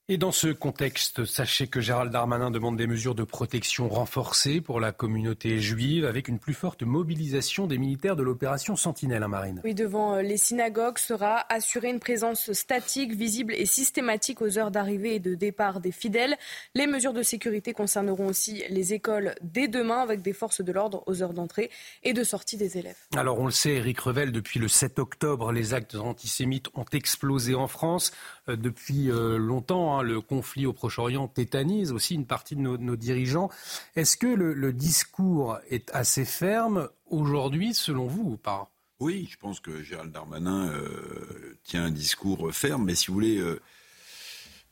Et 0.08 0.18
dans 0.18 0.30
ce 0.30 0.46
contexte, 0.46 1.24
sachez 1.24 1.66
que 1.66 1.80
Gérald 1.80 2.12
Darmanin 2.12 2.52
demande 2.52 2.76
des 2.76 2.86
mesures 2.86 3.16
de 3.16 3.24
protection 3.24 3.88
renforcées 3.88 4.60
pour 4.60 4.78
la 4.78 4.92
communauté 4.92 5.58
juive 5.58 6.04
avec 6.04 6.28
une 6.28 6.38
plus 6.38 6.54
forte 6.54 6.84
mobilisation 6.84 7.66
des 7.66 7.76
militaires 7.76 8.14
de 8.14 8.22
l'opération 8.22 8.76
Sentinelle, 8.76 9.24
à 9.24 9.26
hein, 9.26 9.28
Marine. 9.28 9.60
Oui, 9.64 9.74
devant 9.74 10.14
euh, 10.14 10.22
les 10.22 10.36
synagogues 10.36 10.98
sera 10.98 11.44
assurée 11.52 11.90
une 11.90 11.98
présence 11.98 12.52
statique, 12.52 13.16
visible 13.16 13.52
et 13.54 13.66
systématique 13.66 14.42
aux 14.42 14.58
heures 14.58 14.70
d'arrivée 14.70 15.16
et 15.16 15.18
de 15.18 15.34
départ 15.34 15.80
des 15.80 15.90
fidèles. 15.90 16.36
Les 16.76 16.86
mesures 16.86 17.12
de 17.12 17.24
sécurité 17.24 17.72
concerneront 17.72 18.28
aussi 18.28 18.62
les 18.70 18.94
écoles 18.94 19.34
dès 19.42 19.66
demain 19.66 19.98
avec 20.02 20.22
des 20.22 20.34
forces 20.34 20.60
de 20.60 20.70
l'ordre 20.70 21.02
aux 21.06 21.20
heures 21.20 21.34
d'entrée 21.34 21.68
et 22.04 22.12
de 22.12 22.22
sortie 22.22 22.56
des 22.56 22.78
élèves. 22.78 22.94
Alors 23.16 23.40
on 23.40 23.46
le 23.46 23.50
sait, 23.50 23.74
Eric 23.74 23.98
Revel, 23.98 24.30
depuis 24.30 24.60
le 24.60 24.68
7 24.68 25.00
octobre, 25.00 25.50
les 25.50 25.74
actes 25.74 25.96
antisémites 25.96 26.68
ont 26.74 26.86
explosé 26.92 27.56
en 27.56 27.66
France 27.66 28.12
depuis 28.54 29.10
euh, 29.10 29.38
longtemps. 29.38 29.98
Hein. 29.98 30.02
Le 30.02 30.20
conflit 30.20 30.66
au 30.66 30.72
Proche-Orient 30.72 31.26
tétanise 31.26 31.90
aussi 31.90 32.14
une 32.14 32.26
partie 32.26 32.54
de 32.54 32.60
nos, 32.60 32.96
dirigeants. 32.96 33.50
Est-ce 33.96 34.16
que 34.16 34.26
le, 34.26 34.72
discours 34.72 35.58
est 35.70 35.90
assez 35.94 36.24
ferme 36.24 36.88
aujourd'hui, 37.10 37.74
selon 37.74 38.06
vous, 38.06 38.32
ou 38.32 38.36
pas? 38.36 38.70
Oui, 39.00 39.28
je 39.30 39.36
pense 39.36 39.60
que 39.60 39.82
Gérald 39.82 40.12
Darmanin 40.12 40.68
euh, 40.68 41.58
tient 41.64 41.84
un 41.84 41.90
discours 41.90 42.52
ferme, 42.54 42.84
mais 42.84 42.94
si 42.94 43.08
vous 43.08 43.14
voulez. 43.14 43.38
Euh, 43.38 43.60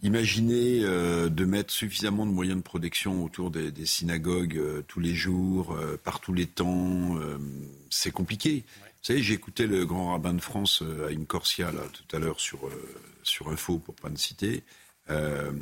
imaginez 0.02 0.80
euh, 0.82 1.30
de 1.30 1.44
mettre 1.46 1.72
suffisamment 1.72 2.26
de 2.26 2.30
moyens 2.30 2.58
de 2.58 2.62
protection 2.62 3.24
autour 3.24 3.50
des, 3.50 3.86
synagogues 3.86 4.84
tous 4.86 5.00
les 5.00 5.14
jours, 5.14 5.74
par 6.02 6.20
tous 6.20 6.34
les 6.34 6.46
temps. 6.46 7.16
c'est 7.88 8.10
compliqué. 8.10 8.64
Vous 8.66 9.14
savez, 9.14 9.32
écouté 9.32 9.66
le 9.66 9.86
grand 9.86 10.12
rabbin 10.12 10.34
de 10.34 10.42
France 10.42 10.82
à 11.06 11.10
une 11.10 11.24
Corsia 11.24 11.72
là, 11.72 11.82
tout 11.90 12.16
à 12.16 12.18
l'heure 12.18 12.40
sur, 12.40 12.68
sur 13.26 13.48
Info, 13.48 13.78
pour 13.78 13.94
pas 13.94 14.08
le 14.08 14.16
citer. 14.16 14.62
Euh, 15.10 15.52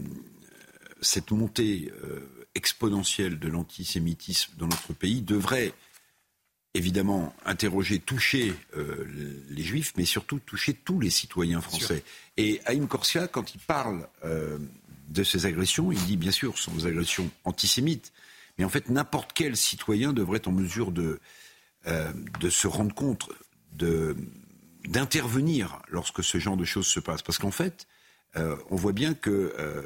cette 1.01 1.33
montée 1.33 1.93
euh, 2.05 2.21
exponentielle 2.55 3.39
de 3.39 3.49
l'antisémitisme 3.49 4.53
dans 4.57 4.69
notre 4.69 4.93
pays 4.93 5.21
devrait 5.21 5.73
évidemment 6.75 7.35
interroger, 7.45 7.99
toucher 7.99 8.55
euh, 8.77 9.05
les 9.51 9.63
juifs, 9.63 9.93
mais 9.97 10.05
surtout 10.05 10.39
toucher 10.39 10.75
tous 10.75 11.01
les 11.01 11.11
citoyens 11.11 11.61
français. 11.61 12.03
Et 12.37 12.61
Haïm 12.65 12.87
Corsia, 12.87 13.27
quand 13.27 13.55
il 13.55 13.61
parle 13.61 14.09
de 15.09 15.25
ces 15.25 15.45
agressions, 15.45 15.93
il 15.93 16.03
dit 16.07 16.17
bien 16.17 16.31
sûr 16.31 16.57
ce 16.57 16.65
sont 16.65 16.75
des 16.75 16.87
agressions 16.87 17.31
antisémites, 17.45 18.13
mais 18.57 18.65
en 18.65 18.71
fait 18.71 18.89
n'importe 18.89 19.33
quel 19.35 19.57
citoyen 19.57 20.13
devrait 20.13 20.39
être 20.39 20.49
en 20.49 20.53
mesure 20.53 20.93
de, 20.93 21.21
de 21.85 22.49
se 22.51 22.67
rendre 22.69 22.95
compte, 22.95 23.29
d'intervenir 24.87 25.81
lorsque 25.89 26.23
ce 26.23 26.39
genre 26.39 26.57
de 26.57 26.65
choses 26.65 26.87
se 26.87 27.01
passe. 27.01 27.23
Parce 27.23 27.39
qu'en 27.39 27.51
fait, 27.51 27.87
euh, 28.37 28.57
on 28.71 28.77
voit 28.77 28.93
bien 28.93 29.15
que 29.15 29.55
euh, 29.59 29.83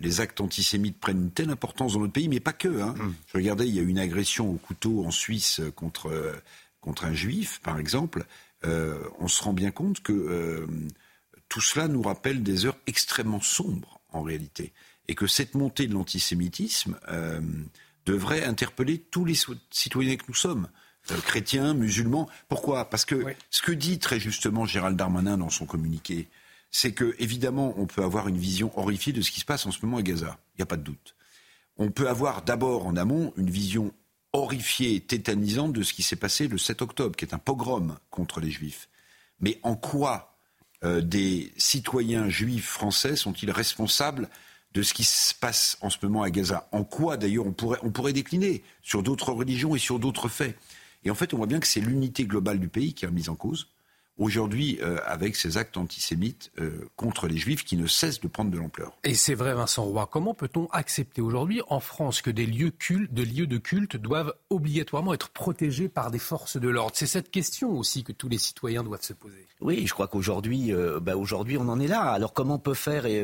les 0.00 0.20
actes 0.20 0.40
antisémites 0.40 0.98
prennent 0.98 1.22
une 1.22 1.30
telle 1.30 1.50
importance 1.50 1.94
dans 1.94 2.00
notre 2.00 2.12
pays, 2.12 2.28
mais 2.28 2.40
pas 2.40 2.52
que. 2.52 2.80
Hein. 2.80 2.94
Mm. 2.98 3.14
Je 3.28 3.38
regardais, 3.38 3.68
il 3.68 3.74
y 3.74 3.78
a 3.78 3.82
eu 3.82 3.88
une 3.88 3.98
agression 3.98 4.50
au 4.50 4.56
couteau 4.56 5.04
en 5.04 5.10
Suisse 5.10 5.60
contre, 5.74 6.34
contre 6.80 7.04
un 7.04 7.14
juif, 7.14 7.60
par 7.62 7.78
exemple. 7.78 8.26
on 8.64 9.28
se 9.28 9.42
rend 9.42 9.52
bien 9.52 9.70
compte 9.70 10.00
que 10.02 10.66
tout 11.48 11.60
cela 11.60 11.86
nous 11.86 12.02
rappelle 12.02 12.42
des 12.42 12.66
heures 12.66 12.78
extrêmement 12.86 13.40
sombres, 13.40 14.00
en 14.10 14.22
réalité. 14.22 14.72
Et 15.08 15.14
que 15.14 15.28
cette 15.28 15.54
montée 15.54 15.86
de 15.86 15.94
l'antisémitisme 15.94 16.98
devrait 18.04 18.44
interpeller 18.44 18.98
tous 18.98 19.24
les 19.24 19.34
citoyens 19.70 20.16
que 20.16 20.24
nous 20.28 20.34
sommes. 20.34 20.68
Chrétiens, 21.14 21.74
musulmans. 21.74 22.28
Pourquoi? 22.48 22.90
Parce 22.90 23.04
que 23.04 23.24
ce 23.50 23.62
que 23.62 23.72
dit 23.72 23.98
très 23.98 24.20
justement 24.20 24.66
Gérald 24.66 24.96
Darmanin 24.96 25.38
dans 25.38 25.50
son 25.50 25.66
communiqué, 25.66 26.28
c'est 26.70 26.92
que, 26.92 27.14
évidemment, 27.18 27.74
on 27.78 27.86
peut 27.86 28.02
avoir 28.02 28.28
une 28.28 28.36
vision 28.36 28.76
horrifiée 28.78 29.12
de 29.12 29.22
ce 29.22 29.30
qui 29.30 29.40
se 29.40 29.44
passe 29.44 29.66
en 29.66 29.70
ce 29.70 29.78
moment 29.84 29.98
à 29.98 30.02
Gaza. 30.02 30.38
Il 30.54 30.58
n'y 30.58 30.62
a 30.62 30.66
pas 30.66 30.76
de 30.76 30.82
doute. 30.82 31.14
On 31.78 31.90
peut 31.90 32.08
avoir 32.08 32.42
d'abord 32.42 32.86
en 32.86 32.96
amont 32.96 33.32
une 33.36 33.50
vision 33.50 33.92
horrifiée, 34.32 35.00
tétanisante 35.00 35.72
de 35.72 35.82
ce 35.82 35.94
qui 35.94 36.02
s'est 36.02 36.16
passé 36.16 36.48
le 36.48 36.58
7 36.58 36.82
octobre, 36.82 37.16
qui 37.16 37.24
est 37.24 37.34
un 37.34 37.38
pogrom 37.38 37.96
contre 38.10 38.40
les 38.40 38.50
juifs. 38.50 38.88
Mais 39.40 39.58
en 39.62 39.76
quoi 39.76 40.36
euh, 40.84 41.00
des 41.00 41.52
citoyens 41.56 42.28
juifs 42.28 42.68
français 42.68 43.16
sont-ils 43.16 43.50
responsables 43.50 44.28
de 44.72 44.82
ce 44.82 44.92
qui 44.92 45.04
se 45.04 45.32
passe 45.34 45.78
en 45.80 45.88
ce 45.88 45.98
moment 46.02 46.22
à 46.22 46.30
Gaza? 46.30 46.68
En 46.72 46.84
quoi, 46.84 47.16
d'ailleurs, 47.16 47.46
on 47.46 47.52
pourrait, 47.52 47.78
on 47.82 47.90
pourrait 47.90 48.12
décliner 48.12 48.62
sur 48.82 49.02
d'autres 49.02 49.32
religions 49.32 49.74
et 49.74 49.78
sur 49.78 49.98
d'autres 49.98 50.28
faits? 50.28 50.58
Et 51.04 51.10
en 51.10 51.14
fait, 51.14 51.34
on 51.34 51.36
voit 51.36 51.46
bien 51.46 51.60
que 51.60 51.66
c'est 51.66 51.80
l'unité 51.80 52.24
globale 52.24 52.58
du 52.58 52.68
pays 52.68 52.94
qui 52.94 53.04
est 53.04 53.10
mise 53.10 53.28
en 53.28 53.36
cause 53.36 53.68
aujourd'hui 54.18 54.78
euh, 54.82 54.98
avec 55.04 55.36
ces 55.36 55.58
actes 55.58 55.76
antisémites 55.76 56.50
euh, 56.58 56.88
contre 56.96 57.28
les 57.28 57.36
juifs 57.36 57.64
qui 57.64 57.76
ne 57.76 57.86
cessent 57.86 58.20
de 58.20 58.28
prendre 58.28 58.50
de 58.50 58.58
l'ampleur. 58.58 58.96
Et 59.04 59.14
c'est 59.14 59.34
vrai, 59.34 59.54
Vincent 59.54 59.84
Roy, 59.84 60.08
comment 60.10 60.34
peut-on 60.34 60.66
accepter 60.68 61.20
aujourd'hui 61.20 61.60
en 61.68 61.80
France 61.80 62.22
que 62.22 62.30
des 62.30 62.46
lieux, 62.46 62.70
culte, 62.70 63.12
des 63.12 63.24
lieux 63.24 63.46
de 63.46 63.58
culte 63.58 63.96
doivent 63.96 64.34
obligatoirement 64.50 65.12
être 65.12 65.28
protégés 65.30 65.88
par 65.88 66.10
des 66.10 66.18
forces 66.18 66.56
de 66.56 66.68
l'ordre? 66.68 66.92
C'est 66.94 67.06
cette 67.06 67.30
question 67.30 67.76
aussi 67.76 68.04
que 68.04 68.12
tous 68.12 68.28
les 68.28 68.38
citoyens 68.38 68.82
doivent 68.82 69.02
se 69.02 69.12
poser. 69.12 69.46
Oui, 69.60 69.86
je 69.86 69.92
crois 69.92 70.08
qu'aujourd'hui, 70.08 70.72
euh, 70.72 71.00
bah 71.00 71.16
aujourd'hui, 71.16 71.58
on 71.58 71.68
en 71.68 71.78
est 71.80 71.88
là. 71.88 72.02
Alors 72.02 72.32
comment 72.32 72.54
on 72.54 72.58
peut 72.58 72.74
faire 72.74 73.06
et, 73.06 73.22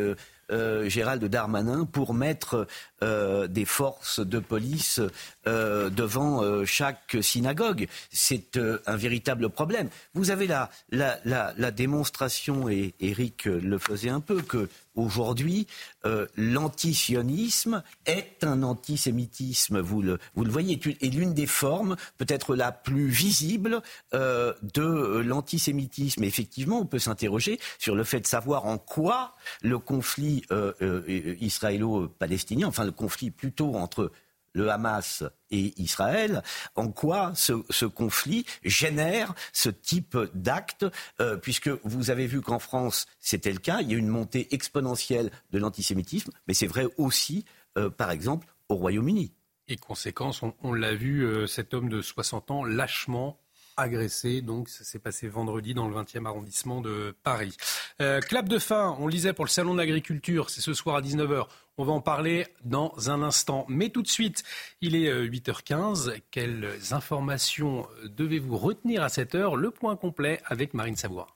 euh, 0.53 0.89
Gérald 0.89 1.25
Darmanin 1.25 1.85
pour 1.85 2.15
mettre 2.15 2.67
euh, 3.03 3.47
des 3.47 3.65
forces 3.65 4.21
de 4.21 4.39
police 4.39 5.01
euh, 5.47 5.91
devant 5.91 6.65
chaque 6.65 7.17
synagogue. 7.21 7.89
C'est 8.11 8.59
un 8.87 8.97
véritable 8.97 9.49
problème. 9.49 9.89
Vous 10.15 10.31
avez 10.31 10.47
la, 10.47 10.71
la, 10.91 11.19
la 11.25 11.71
démonstration, 11.71 12.69
et 12.69 12.95
Eric 13.01 13.47
le 13.47 13.79
faisait 13.79 14.11
un 14.11 14.21
peu, 14.21 14.43
que 14.43 14.69
Aujourd'hui, 14.95 15.67
euh, 16.05 16.27
l'antisionisme 16.37 17.83
est 18.05 18.45
un 18.45 18.63
antisémitisme, 18.63 19.81
vous 19.81 20.03
le, 20.03 20.19
vous 20.35 20.45
le 20.45 20.51
voyez, 20.51 20.79
et 21.01 21.11
l'une 21.11 21.33
des 21.33 21.47
formes 21.47 21.97
peut-être 22.19 22.55
la 22.55 22.73
plus 22.73 23.09
visible 23.09 23.81
euh, 24.13 24.53
de 24.75 25.23
l'antisémitisme. 25.25 26.25
Effectivement, 26.25 26.81
on 26.81 26.87
peut 26.87 26.99
s'interroger 26.99 27.59
sur 27.79 27.95
le 27.95 28.05
fait 28.05 28.21
de 28.21 28.27
savoir 28.27 28.67
en 28.67 28.77
quoi 28.77 29.35
le 29.63 29.79
conflit 29.79 30.45
euh, 30.51 31.03
israélo-palestinien, 31.41 32.67
enfin 32.67 32.85
le 32.85 32.93
conflit 32.93 33.31
plutôt 33.31 33.75
entre 33.75 34.13
le 34.53 34.71
Hamas 34.71 35.25
et 35.51 35.75
Israël, 35.81 36.43
en 36.75 36.89
quoi 36.89 37.33
ce, 37.35 37.85
conflit 37.85 38.45
génère 38.65 39.35
ce 39.53 39.69
type 39.69 40.17
d'acte, 40.35 40.87
euh, 41.21 41.37
puisque 41.37 41.71
vous 41.85 42.11
avez 42.11 42.27
vu 42.27 42.41
qu'en 42.41 42.59
France, 42.59 43.07
c'était 43.21 43.53
le 43.53 43.59
cas, 43.59 43.81
il 43.81 43.91
y 43.91 43.95
a 43.95 43.99
une 43.99 44.09
montée 44.09 44.55
exponentielle 44.55 45.31
de 45.51 45.59
l'antisémitisme, 45.59 46.33
mais 46.47 46.55
c'est 46.55 46.67
vrai 46.67 46.87
aussi, 46.97 47.45
euh, 47.79 47.91
par 47.91 48.11
exemple, 48.11 48.49
au 48.69 48.77
Royaume-Uni. 48.77 49.33
Et 49.69 49.77
conséquence, 49.77 50.43
on, 50.63 50.73
l'a 50.73 50.95
vu, 50.95 51.25
euh, 51.25 51.47
cet 51.47 51.73
homme 51.73 51.89
de 51.89 52.03
60 52.03 52.51
ans 52.51 52.65
lâchement 52.65 53.39
agressé. 53.77 54.43
Donc, 54.43 54.69
ça 54.69 54.85
s'est 54.85 54.99
passé 54.99 55.29
vendredi 55.29 55.75
dans 55.75 55.89
le 55.89 55.95
20e 55.95 56.27
arrondissement 56.27 56.81
de 56.81 57.15
Paris. 57.23 57.57
Euh, 58.01 58.21
clap 58.21 58.49
de 58.49 58.59
fin, 58.59 58.97
on 58.99 59.07
lisait 59.07 59.33
pour 59.33 59.45
le 59.45 59.51
Salon 59.51 59.75
de 59.75 59.79
l'agriculture, 59.79 60.51
c'est 60.51 60.61
ce 60.61 60.75
soir 60.75 60.97
à 60.97 61.03
19h. 61.03 61.47
On 61.79 61.85
va 61.85 61.93
en 61.93 62.01
parler 62.01 62.47
dans 62.65 62.93
un 63.09 63.23
instant. 63.23 63.65
Mais 63.69 63.89
tout 63.89 64.03
de 64.03 64.09
suite, 64.09 64.43
il 64.81 64.95
est 64.95 65.11
8h15. 65.11 66.09
Euh, 66.09 66.17
Quelles 66.31 66.69
informations 66.91 67.87
devez-vous 68.05 68.57
retenir 68.59 69.03
à 69.03 69.09
cette 69.09 69.35
heure? 69.35 69.57
Le 69.57 69.71
point 69.71 69.97
complet 69.97 70.41
avec 70.47 70.75
Marine 70.75 70.97
Savoie. 70.97 71.29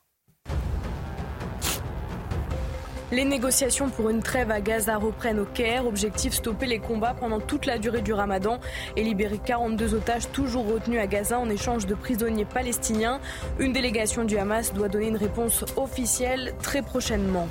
Les 3.12 3.24
négociations 3.24 3.88
pour 3.88 4.10
une 4.10 4.20
trêve 4.20 4.50
à 4.50 4.60
Gaza 4.60 4.96
reprennent 4.96 5.38
au 5.38 5.44
Caire. 5.44 5.86
Objectif 5.86 6.32
stopper 6.32 6.66
les 6.66 6.80
combats 6.80 7.14
pendant 7.14 7.38
toute 7.38 7.64
la 7.64 7.78
durée 7.78 8.02
du 8.02 8.12
ramadan 8.12 8.58
et 8.96 9.04
libérer 9.04 9.38
42 9.38 9.94
otages 9.94 10.28
toujours 10.32 10.66
retenus 10.66 10.98
à 10.98 11.06
Gaza 11.06 11.38
en 11.38 11.48
échange 11.48 11.86
de 11.86 11.94
prisonniers 11.94 12.44
palestiniens. 12.44 13.20
Une 13.60 13.72
délégation 13.72 14.24
du 14.24 14.36
Hamas 14.38 14.74
doit 14.74 14.88
donner 14.88 15.06
une 15.06 15.16
réponse 15.16 15.64
officielle 15.76 16.54
très 16.60 16.82
prochainement. 16.82 17.46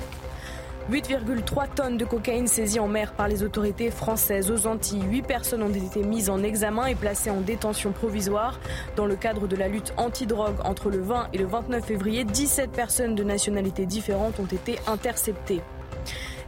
8,3 0.90 1.74
tonnes 1.74 1.96
de 1.96 2.04
cocaïne 2.04 2.46
saisies 2.46 2.78
en 2.78 2.86
mer 2.86 3.12
par 3.12 3.26
les 3.26 3.42
autorités 3.42 3.90
françaises 3.90 4.52
aux 4.52 4.68
Antilles. 4.68 5.02
8 5.02 5.22
personnes 5.22 5.64
ont 5.64 5.68
été 5.68 6.04
mises 6.04 6.30
en 6.30 6.44
examen 6.44 6.86
et 6.86 6.94
placées 6.94 7.30
en 7.30 7.40
détention 7.40 7.90
provisoire. 7.90 8.60
Dans 8.94 9.04
le 9.04 9.16
cadre 9.16 9.48
de 9.48 9.56
la 9.56 9.66
lutte 9.66 9.92
anti-drogue 9.96 10.54
entre 10.62 10.88
le 10.88 11.00
20 11.00 11.30
et 11.32 11.38
le 11.38 11.46
29 11.46 11.84
février, 11.84 12.22
17 12.22 12.70
personnes 12.70 13.16
de 13.16 13.24
nationalités 13.24 13.84
différentes 13.84 14.38
ont 14.38 14.46
été 14.46 14.78
interceptées. 14.86 15.60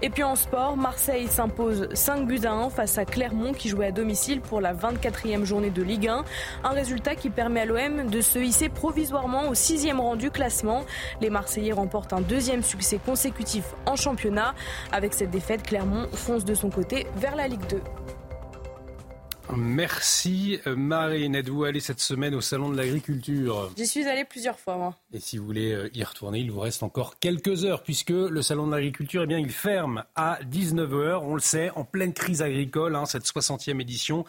Et 0.00 0.10
puis 0.10 0.22
en 0.22 0.36
sport, 0.36 0.76
Marseille 0.76 1.26
s'impose 1.26 1.88
5 1.92 2.24
buts 2.26 2.40
à 2.44 2.52
1 2.52 2.70
face 2.70 2.98
à 2.98 3.04
Clermont 3.04 3.52
qui 3.52 3.68
jouait 3.68 3.86
à 3.86 3.90
domicile 3.90 4.40
pour 4.40 4.60
la 4.60 4.72
24e 4.72 5.44
journée 5.44 5.70
de 5.70 5.82
Ligue 5.82 6.06
1. 6.06 6.24
Un 6.62 6.68
résultat 6.68 7.16
qui 7.16 7.30
permet 7.30 7.62
à 7.62 7.64
l'OM 7.64 8.08
de 8.08 8.20
se 8.20 8.38
hisser 8.38 8.68
provisoirement 8.68 9.48
au 9.48 9.54
sixième 9.54 9.98
rang 9.98 10.14
du 10.14 10.30
classement. 10.30 10.84
Les 11.20 11.30
Marseillais 11.30 11.72
remportent 11.72 12.12
un 12.12 12.20
deuxième 12.20 12.62
succès 12.62 13.00
consécutif 13.04 13.64
en 13.86 13.96
championnat. 13.96 14.54
Avec 14.92 15.14
cette 15.14 15.30
défaite, 15.30 15.64
Clermont 15.64 16.06
fonce 16.12 16.44
de 16.44 16.54
son 16.54 16.70
côté 16.70 17.08
vers 17.16 17.34
la 17.34 17.48
Ligue 17.48 17.66
2. 17.68 17.80
Merci 19.56 20.60
Marine. 20.66 21.34
Êtes-vous 21.34 21.64
allée 21.64 21.80
cette 21.80 22.00
semaine 22.00 22.34
au 22.34 22.40
Salon 22.40 22.70
de 22.70 22.76
l'Agriculture? 22.76 23.70
J'y 23.76 23.86
suis 23.86 24.04
allée 24.04 24.24
plusieurs 24.24 24.58
fois, 24.58 24.76
moi. 24.76 24.96
Et 25.12 25.20
si 25.20 25.38
vous 25.38 25.46
voulez 25.46 25.72
euh, 25.72 25.90
y 25.94 26.04
retourner, 26.04 26.40
il 26.40 26.50
vous 26.50 26.60
reste 26.60 26.82
encore 26.82 27.18
quelques 27.18 27.64
heures, 27.64 27.82
puisque 27.82 28.10
le 28.10 28.42
Salon 28.42 28.66
de 28.66 28.72
l'Agriculture, 28.72 29.22
eh 29.22 29.26
bien, 29.26 29.38
il 29.38 29.50
ferme 29.50 30.04
à 30.14 30.38
19h. 30.42 31.20
On 31.22 31.34
le 31.34 31.40
sait, 31.40 31.70
en 31.76 31.84
pleine 31.84 32.12
crise 32.12 32.42
agricole, 32.42 32.94
hein, 32.94 33.06
cette 33.06 33.24
60e 33.24 33.80
édition. 33.80 34.24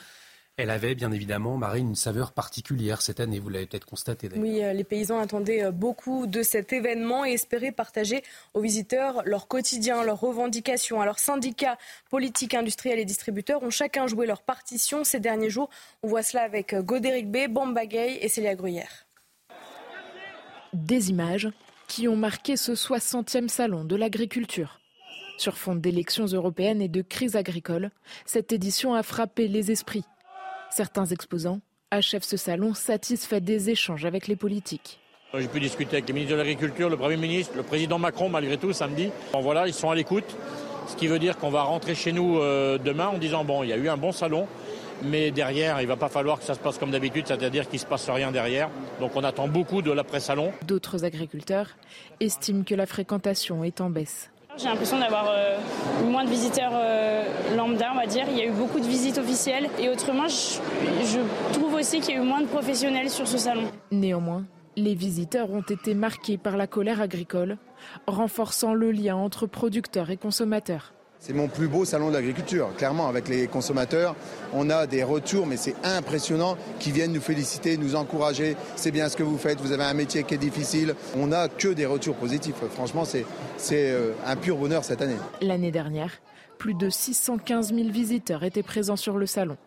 Elle 0.61 0.71
avait 0.71 0.93
bien 0.93 1.13
évidemment, 1.13 1.55
Marine, 1.55 1.87
une 1.87 1.95
saveur 1.95 2.33
particulière 2.33 3.01
cette 3.01 3.21
année, 3.21 3.39
vous 3.39 3.47
l'avez 3.47 3.65
peut-être 3.65 3.85
constaté 3.85 4.27
d'ailleurs. 4.27 4.43
Oui, 4.43 4.61
euh, 4.61 4.73
les 4.73 4.83
paysans 4.83 5.17
attendaient 5.17 5.63
euh, 5.63 5.71
beaucoup 5.71 6.27
de 6.27 6.43
cet 6.43 6.73
événement 6.73 7.23
et 7.23 7.31
espéraient 7.31 7.71
partager 7.71 8.23
aux 8.53 8.59
visiteurs 8.59 9.21
leur 9.23 9.47
quotidien, 9.47 10.03
leurs 10.03 10.19
revendications. 10.19 10.99
Alors 10.99 11.17
syndicats, 11.17 11.77
politiques, 12.09 12.55
industriels 12.55 12.99
et 12.99 13.05
distributeurs 13.05 13.63
ont 13.63 13.69
chacun 13.69 14.05
joué 14.07 14.27
leur 14.27 14.41
partition 14.41 15.05
ces 15.05 15.21
derniers 15.21 15.49
jours. 15.49 15.69
On 16.03 16.09
voit 16.09 16.23
cela 16.23 16.43
avec 16.43 16.73
euh, 16.73 16.81
Godéric 16.81 17.31
B, 17.31 17.47
Bambagay 17.49 18.19
et 18.21 18.27
Célia 18.27 18.55
Gruyère. 18.55 19.07
Des 20.73 21.09
images 21.09 21.47
qui 21.87 22.09
ont 22.09 22.17
marqué 22.17 22.57
ce 22.57 22.73
60e 22.73 23.47
salon 23.47 23.85
de 23.85 23.95
l'agriculture. 23.95 24.81
Sur 25.37 25.57
fond 25.57 25.75
d'élections 25.75 26.25
européennes 26.25 26.81
et 26.81 26.89
de 26.89 27.01
crise 27.01 27.37
agricole, 27.37 27.91
cette 28.25 28.51
édition 28.51 28.93
a 28.93 29.03
frappé 29.03 29.47
les 29.47 29.71
esprits 29.71 30.03
Certains 30.71 31.05
exposants 31.05 31.61
achèvent 31.91 32.23
ce 32.23 32.37
salon 32.37 32.73
satisfaits 32.73 33.39
des 33.39 33.69
échanges 33.69 34.05
avec 34.05 34.27
les 34.27 34.35
politiques. 34.35 34.99
J'ai 35.33 35.47
pu 35.47 35.59
discuter 35.59 35.97
avec 35.97 36.07
les 36.07 36.13
ministres 36.13 36.33
de 36.33 36.39
l'Agriculture, 36.39 36.89
le 36.89 36.97
Premier 36.97 37.17
ministre, 37.17 37.53
le 37.55 37.63
président 37.63 37.99
Macron 37.99 38.29
malgré 38.29 38.57
tout 38.57 38.73
samedi. 38.73 39.09
Bon, 39.33 39.41
voilà, 39.41 39.67
ils 39.67 39.73
sont 39.73 39.89
à 39.89 39.95
l'écoute, 39.95 40.35
ce 40.87 40.95
qui 40.95 41.07
veut 41.07 41.19
dire 41.19 41.37
qu'on 41.37 41.49
va 41.49 41.63
rentrer 41.63 41.95
chez 41.95 42.11
nous 42.11 42.39
euh, 42.39 42.77
demain 42.77 43.07
en 43.07 43.17
disant 43.17 43.43
bon, 43.43 43.63
il 43.63 43.69
y 43.69 43.73
a 43.73 43.77
eu 43.77 43.89
un 43.89 43.97
bon 43.97 44.11
salon, 44.11 44.47
mais 45.03 45.31
derrière, 45.31 45.79
il 45.81 45.83
ne 45.83 45.89
va 45.89 45.97
pas 45.97 46.09
falloir 46.09 46.39
que 46.39 46.45
ça 46.45 46.53
se 46.53 46.59
passe 46.59 46.77
comme 46.77 46.91
d'habitude, 46.91 47.27
c'est-à-dire 47.27 47.67
qu'il 47.67 47.77
ne 47.77 47.83
se 47.83 47.87
passe 47.87 48.09
rien 48.09 48.31
derrière. 48.31 48.69
Donc 48.99 49.15
on 49.15 49.23
attend 49.23 49.47
beaucoup 49.47 49.81
de 49.81 49.91
l'après-salon. 49.91 50.51
D'autres 50.65 51.03
agriculteurs 51.03 51.77
estiment 52.19 52.63
que 52.63 52.75
la 52.75 52.85
fréquentation 52.85 53.63
est 53.63 53.81
en 53.81 53.89
baisse. 53.89 54.31
J'ai 54.59 54.67
l'impression 54.67 54.99
d'avoir 54.99 55.27
euh, 55.29 55.57
moins 56.03 56.25
de 56.25 56.29
visiteurs 56.29 56.73
euh, 56.73 57.55
lambda, 57.55 57.91
on 57.93 57.95
va 57.95 58.05
dire. 58.05 58.25
Il 58.29 58.37
y 58.37 58.41
a 58.41 58.45
eu 58.45 58.51
beaucoup 58.51 58.81
de 58.81 58.85
visites 58.85 59.17
officielles. 59.17 59.69
Et 59.79 59.87
autrement, 59.87 60.27
je, 60.27 61.19
trouve 61.53 61.75
aussi 61.75 62.01
qu'il 62.01 62.15
y 62.15 62.17
a 62.17 62.21
eu 62.21 62.25
moins 62.25 62.41
de 62.41 62.47
professionnels 62.47 63.09
sur 63.09 63.25
ce 63.25 63.37
salon. 63.37 63.63
Néanmoins, 63.91 64.43
les 64.75 64.95
visiteurs 64.95 65.49
ont 65.49 65.61
été 65.61 65.93
marqués 65.93 66.37
par 66.37 66.57
la 66.57 66.67
colère 66.67 66.99
agricole, 66.99 67.57
renforçant 68.05 68.73
le 68.73 68.91
lien 68.91 69.15
entre 69.15 69.47
producteurs 69.47 70.09
et 70.09 70.17
consommateurs. 70.17 70.93
C'est 71.21 71.33
mon 71.33 71.49
plus 71.49 71.67
beau 71.67 71.83
salon 71.83 72.09
de 72.09 72.13
l'agriculture, 72.13 72.69
clairement, 72.77 73.09
avec 73.09 73.27
les 73.27 73.47
consommateurs. 73.47 74.15
On 74.53 74.69
a 74.69 74.87
des 74.87 75.03
retours, 75.03 75.47
mais 75.47 75.57
c'est 75.57 75.75
impressionnant, 75.83 76.57
qui 76.79 76.91
viennent 76.91 77.11
nous 77.11 77.19
féliciter, 77.19 77.75
nous 77.75 77.95
encourager. 77.95 78.55
C'est 78.77 78.91
bien 78.91 79.09
ce 79.09 79.17
que 79.17 79.23
vous 79.23 79.37
faites, 79.37 79.59
vous 79.59 79.73
avez 79.73 79.83
un 79.83 79.93
métier 79.93 80.23
qui 80.23 80.35
est 80.35 80.37
difficile. 80.37 80.95
On 81.17 81.27
n'a 81.27 81.49
que 81.49 81.67
des 81.67 81.85
retours 81.85 82.15
positifs. 82.15 82.55
Franchement, 82.71 83.03
c'est 83.03 83.25
euh, 83.71 84.13
un 84.25 84.37
pur 84.37 84.55
bonheur 84.55 84.85
cette 84.85 85.01
année. 85.01 85.17
L'année 85.41 85.71
dernière, 85.71 86.13
plus 86.57 86.73
de 86.73 86.89
615 86.89 87.73
000 87.73 87.89
visiteurs 87.89 88.45
étaient 88.45 88.63
présents 88.63 88.95
sur 88.95 89.17
le 89.17 89.25
salon. 89.25 89.57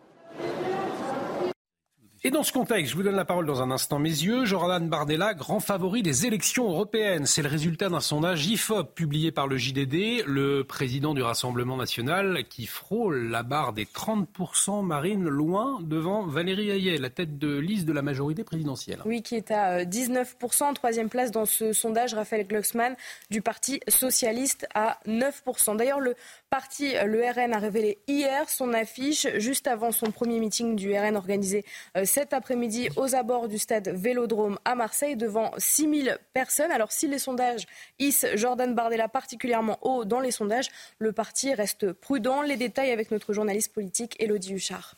Et 2.25 2.31
dans 2.31 2.43
ce 2.43 2.53
contexte, 2.53 2.93
je 2.93 2.95
vous 2.95 3.03
donne 3.03 3.17
la 3.17 3.25
parole 3.25 3.45
dans 3.45 3.61
un 3.61 3.69
instant, 3.69 3.99
mes 3.99 4.07
yeux. 4.07 4.45
Jordan 4.45 4.87
Bardella, 4.87 5.33
grand 5.33 5.59
favori 5.59 6.03
des 6.03 6.25
élections 6.25 6.69
européennes. 6.69 7.25
C'est 7.25 7.41
le 7.41 7.49
résultat 7.49 7.89
d'un 7.89 7.99
sondage 7.99 8.45
IFOP 8.47 8.95
publié 8.95 9.33
par 9.33 9.45
le 9.45 9.57
JDD, 9.57 10.23
le 10.25 10.63
président 10.63 11.13
du 11.13 11.21
Rassemblement 11.21 11.75
national 11.75 12.45
qui 12.47 12.65
frôle 12.65 13.27
la 13.27 13.43
barre 13.43 13.73
des 13.73 13.83
30%, 13.83 14.85
Marine, 14.85 15.27
loin 15.27 15.81
devant 15.81 16.25
Valérie 16.25 16.71
Hayet, 16.71 16.97
la 16.97 17.09
tête 17.09 17.37
de 17.37 17.57
liste 17.57 17.83
de 17.83 17.91
la 17.91 18.01
majorité 18.01 18.45
présidentielle. 18.45 19.01
Oui, 19.03 19.21
qui 19.21 19.35
est 19.35 19.51
à 19.51 19.83
19%, 19.83 20.23
euh, 20.23 20.73
troisième 20.75 21.09
place 21.09 21.29
dans 21.29 21.45
ce 21.45 21.73
sondage, 21.73 22.13
Raphaël 22.13 22.47
Glucksmann 22.47 22.95
du 23.31 23.41
Parti 23.41 23.81
socialiste 23.89 24.65
à 24.73 24.97
9%. 25.07 25.75
D'ailleurs, 25.75 25.99
le 25.99 26.15
parti, 26.49 26.93
le 27.05 27.21
RN, 27.21 27.51
a 27.51 27.59
révélé 27.59 27.97
hier 28.07 28.49
son 28.49 28.73
affiche 28.73 29.27
juste 29.39 29.67
avant 29.67 29.91
son 29.91 30.11
premier 30.11 30.39
meeting 30.39 30.77
du 30.77 30.97
RN 30.97 31.17
organisé 31.17 31.65
euh, 31.97 32.05
cet 32.13 32.31
après-midi 32.31 32.89
aux 32.95 33.15
abords 33.15 33.47
du 33.47 33.57
stade 33.57 33.89
Vélodrome 33.89 34.59
à 34.65 34.75
Marseille 34.75 35.15
devant 35.15 35.49
6000 35.57 36.19
personnes. 36.31 36.69
Alors 36.69 36.91
si 36.91 37.07
les 37.07 37.17
sondages 37.17 37.65
hissent 37.97 38.27
Jordan 38.35 38.75
Bardella 38.75 39.07
particulièrement 39.07 39.79
haut 39.81 40.05
dans 40.05 40.19
les 40.19 40.29
sondages, 40.29 40.69
le 40.99 41.11
parti 41.11 41.55
reste 41.55 41.91
prudent. 41.91 42.43
Les 42.43 42.55
détails 42.55 42.91
avec 42.91 43.09
notre 43.09 43.33
journaliste 43.33 43.73
politique 43.73 44.15
Elodie 44.19 44.53
Huchard. 44.53 44.95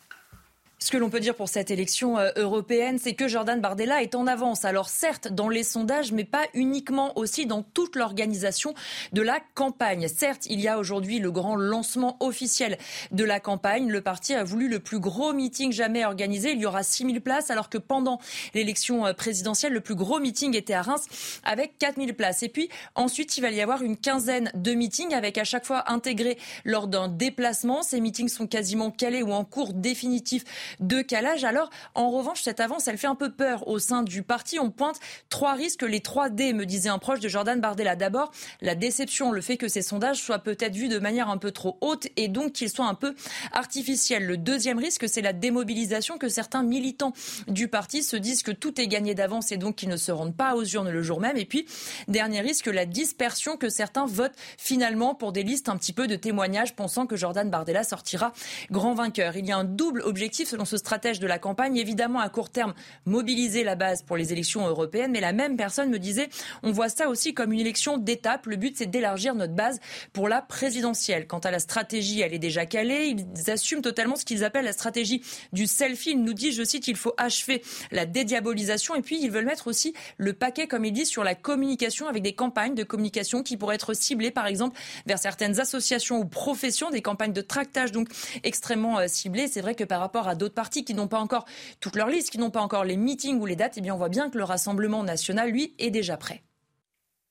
Ce 0.86 0.92
que 0.92 0.98
l'on 0.98 1.10
peut 1.10 1.20
dire 1.20 1.34
pour 1.34 1.50
cette 1.50 1.72
élection 1.72 2.20
euh, 2.20 2.30
européenne, 2.36 3.00
c'est 3.02 3.16
que 3.16 3.28
Jordan 3.28 3.60
Bardella 3.60 4.04
est 4.04 4.14
en 4.14 4.28
avance. 4.28 4.66
Alors 4.66 4.88
certes, 4.88 5.28
dans 5.28 5.50
les 5.50 5.64
sondages, 5.64 6.12
mais 6.12 6.26
pas 6.26 6.46
uniquement 6.54 7.18
aussi 7.18 7.48
dans 7.48 7.64
toute 7.64 7.96
l'organisation 7.96 8.76
de 9.12 9.24
la 9.24 9.40
campagne. 9.56 10.08
Certes, 10.08 10.46
il 10.48 10.62
y 10.62 10.68
a 10.68 10.78
aujourd'hui 10.78 11.18
le 11.18 11.32
grand 11.32 11.56
lancement 11.56 12.18
officiel 12.20 12.78
de 13.12 13.24
la 13.24 13.40
campagne. 13.40 13.90
Le 13.90 14.02
parti 14.02 14.36
a 14.36 14.44
voulu 14.44 14.70
le 14.70 14.78
plus 14.78 15.00
gros 15.00 15.34
meeting 15.34 15.72
jamais 15.72 16.06
organisé. 16.06 16.52
Il 16.52 16.60
y 16.60 16.68
aura 16.68 16.84
6000 16.84 17.20
places, 17.20 17.50
alors 17.50 17.70
que 17.70 17.80
pendant 17.80 18.20
l'élection 18.54 19.08
euh, 19.08 19.14
présidentielle, 19.14 19.74
le 19.74 19.82
plus 19.82 19.96
gros 19.96 20.20
meeting 20.20 20.56
était 20.56 20.76
à 20.76 20.84
Reims 20.84 21.08
avec 21.44 21.80
4000 21.80 22.14
places. 22.14 22.44
Et 22.44 22.50
puis 22.50 22.70
ensuite, 22.94 23.36
il 23.40 23.42
va 23.42 23.50
y 23.50 23.60
avoir 23.60 23.82
une 23.82 23.98
quinzaine 23.98 24.52
de 24.54 24.76
meetings 24.76 25.16
avec 25.16 25.40
à 25.40 25.46
chaque 25.46 25.66
fois 25.66 25.92
intégrés 25.92 26.38
lors 26.64 26.88
d'un 26.88 27.08
déplacement. 27.08 27.82
Ces 27.82 28.02
meetings 28.02 28.30
sont 28.30 28.46
quasiment 28.46 28.92
calés 28.92 29.24
ou 29.24 29.32
en 29.32 29.46
cours 29.46 29.74
définitif 29.74 30.44
de 30.80 31.02
calage. 31.02 31.44
Alors, 31.44 31.70
en 31.94 32.10
revanche, 32.10 32.42
cette 32.42 32.60
avance, 32.60 32.88
elle 32.88 32.98
fait 32.98 33.08
un 33.08 33.16
peu 33.16 33.32
peur 33.32 33.68
au 33.68 33.80
sein 33.80 34.04
du 34.04 34.24
parti. 34.24 34.60
On 34.60 34.72
pointe 34.72 35.00
trois 35.30 35.54
risques, 35.54 35.84
les 35.84 36.02
trois 36.02 36.30
D, 36.30 36.54
me 36.54 36.66
disait 36.66 36.90
un 36.90 37.00
proche 37.00 37.20
de 37.20 37.28
Jordan 37.28 37.60
Bardella. 37.60 37.96
D'abord, 37.96 38.32
la 38.62 38.76
déception, 38.76 39.32
le 39.32 39.42
fait 39.42 39.58
que 39.58 39.68
ces 39.68 39.82
sondages 39.82 40.22
soient 40.22 40.40
peut-être 40.40 40.76
vus 40.76 40.88
de 40.88 41.00
manière 41.00 41.30
un 41.30 41.38
peu 41.38 41.52
trop 41.52 41.78
haute 41.82 42.08
et 42.18 42.28
donc 42.28 42.54
qu'ils 42.54 42.70
soient 42.70 42.88
un 42.88 42.96
peu 42.96 43.16
artificiels. 43.52 44.26
Le 44.26 44.38
deuxième 44.38 44.80
risque, 44.80 45.08
c'est 45.08 45.22
la 45.22 45.34
démobilisation 45.34 46.18
que 46.18 46.30
certains 46.30 46.64
militants 46.64 47.14
du 47.48 47.68
parti 47.68 48.04
se 48.04 48.16
disent 48.16 48.44
que 48.44 48.52
tout 48.52 48.80
est 48.80 48.88
gagné 48.88 49.16
d'avance 49.16 49.52
et 49.52 49.58
donc 49.58 49.76
qu'ils 49.76 49.90
ne 49.90 49.98
se 49.98 50.12
rendent 50.12 50.36
pas 50.36 50.56
aux 50.56 50.64
urnes 50.64 50.90
le 50.90 51.02
jour 51.02 51.20
même. 51.20 51.38
Et 51.38 51.46
puis, 51.46 51.66
dernier 52.08 52.42
risque, 52.42 52.68
la 52.68 52.86
dispersion 52.86 53.58
que 53.58 53.70
certains 53.70 54.06
votent 54.06 54.36
finalement 54.58 55.16
pour 55.16 55.32
des 55.32 55.44
listes 55.44 55.70
un 55.70 55.78
petit 55.78 55.94
peu 55.94 56.08
de 56.08 56.16
témoignages 56.16 56.76
pensant 56.76 57.08
que 57.08 57.16
Jordan 57.16 57.50
Bardella 57.50 57.84
sortira 57.84 58.34
grand 58.72 58.94
vainqueur. 58.94 59.38
Il 59.38 59.46
y 59.46 59.52
a 59.52 59.58
un 59.58 59.64
double 59.64 60.02
objectif 60.02 60.50
selon 60.50 60.65
ce 60.66 60.78
stratège 60.78 61.20
de 61.20 61.28
la 61.28 61.40
campagne. 61.40 61.78
Évidemment, 61.78 62.20
à 62.20 62.30
court 62.30 62.50
terme, 62.50 62.74
mobiliser 63.06 63.64
la 63.64 63.76
base 63.76 64.02
pour 64.02 64.18
les 64.18 64.34
élections 64.34 64.68
européennes. 64.68 65.12
Mais 65.12 65.22
la 65.22 65.34
même 65.34 65.58
personne 65.58 65.90
me 65.90 66.00
disait, 66.00 66.30
on 66.64 66.72
voit 66.72 66.90
ça 66.90 67.10
aussi 67.10 67.34
comme 67.34 67.52
une 67.52 67.60
élection 67.60 67.98
d'étape. 67.98 68.46
Le 68.46 68.56
but, 68.56 68.78
c'est 68.78 68.86
d'élargir 68.86 69.36
notre 69.36 69.54
base 69.54 69.80
pour 70.14 70.28
la 70.30 70.42
présidentielle. 70.42 71.28
Quant 71.28 71.40
à 71.40 71.52
la 71.52 71.60
stratégie, 71.60 72.22
elle 72.22 72.34
est 72.34 72.40
déjà 72.40 72.66
calée. 72.66 73.16
Ils 73.16 73.52
assument 73.52 73.82
totalement 73.82 74.16
ce 74.16 74.26
qu'ils 74.26 74.44
appellent 74.44 74.66
la 74.66 74.74
stratégie 74.74 75.22
du 75.54 75.68
selfie. 75.68 76.12
Ils 76.12 76.24
nous 76.24 76.34
disent, 76.34 76.56
je 76.56 76.64
cite, 76.64 76.88
il 76.88 76.96
faut 76.96 77.14
achever 77.18 77.62
la 77.92 78.06
dédiabolisation. 78.06 78.96
Et 78.96 79.02
puis, 79.02 79.20
ils 79.22 79.32
veulent 79.32 79.46
mettre 79.46 79.68
aussi 79.68 79.94
le 80.18 80.34
paquet, 80.34 80.68
comme 80.68 80.86
ils 80.86 80.94
disent, 80.94 81.10
sur 81.10 81.24
la 81.24 81.36
communication 81.36 82.08
avec 82.08 82.24
des 82.24 82.34
campagnes 82.34 82.76
de 82.76 82.84
communication 82.84 83.44
qui 83.44 83.58
pourraient 83.58 83.76
être 83.76 83.94
ciblées, 83.94 84.32
par 84.32 84.48
exemple, 84.48 84.80
vers 85.06 85.20
certaines 85.20 85.60
associations 85.60 86.20
ou 86.20 86.26
professions, 86.26 86.90
des 86.90 87.02
campagnes 87.02 87.34
de 87.34 87.42
tractage, 87.42 87.92
donc 87.92 88.10
extrêmement 88.44 89.00
euh, 89.00 89.08
ciblées. 89.08 89.48
C'est 89.48 89.62
vrai 89.62 89.76
que 89.76 89.84
par 89.84 90.00
rapport 90.00 90.28
à 90.28 90.36
d'autres 90.36 90.45
partis 90.54 90.86
qui 90.86 90.94
n'ont 90.94 91.08
pas 91.08 91.20
encore 91.20 91.46
toute 91.80 91.96
leur 91.96 92.08
liste, 92.08 92.30
qui 92.30 92.38
n'ont 92.38 92.52
pas 92.52 92.62
encore 92.62 92.84
les 92.84 92.98
meetings 92.98 93.40
ou 93.40 93.46
les 93.46 93.56
dates, 93.56 93.78
eh 93.78 93.82
bien 93.82 93.94
on 93.94 93.98
voit 93.98 94.10
bien 94.10 94.30
que 94.30 94.38
le 94.38 94.44
Rassemblement 94.44 95.04
national, 95.04 95.50
lui, 95.50 95.74
est 95.80 95.92
déjà 95.92 96.18
prêt. 96.18 96.44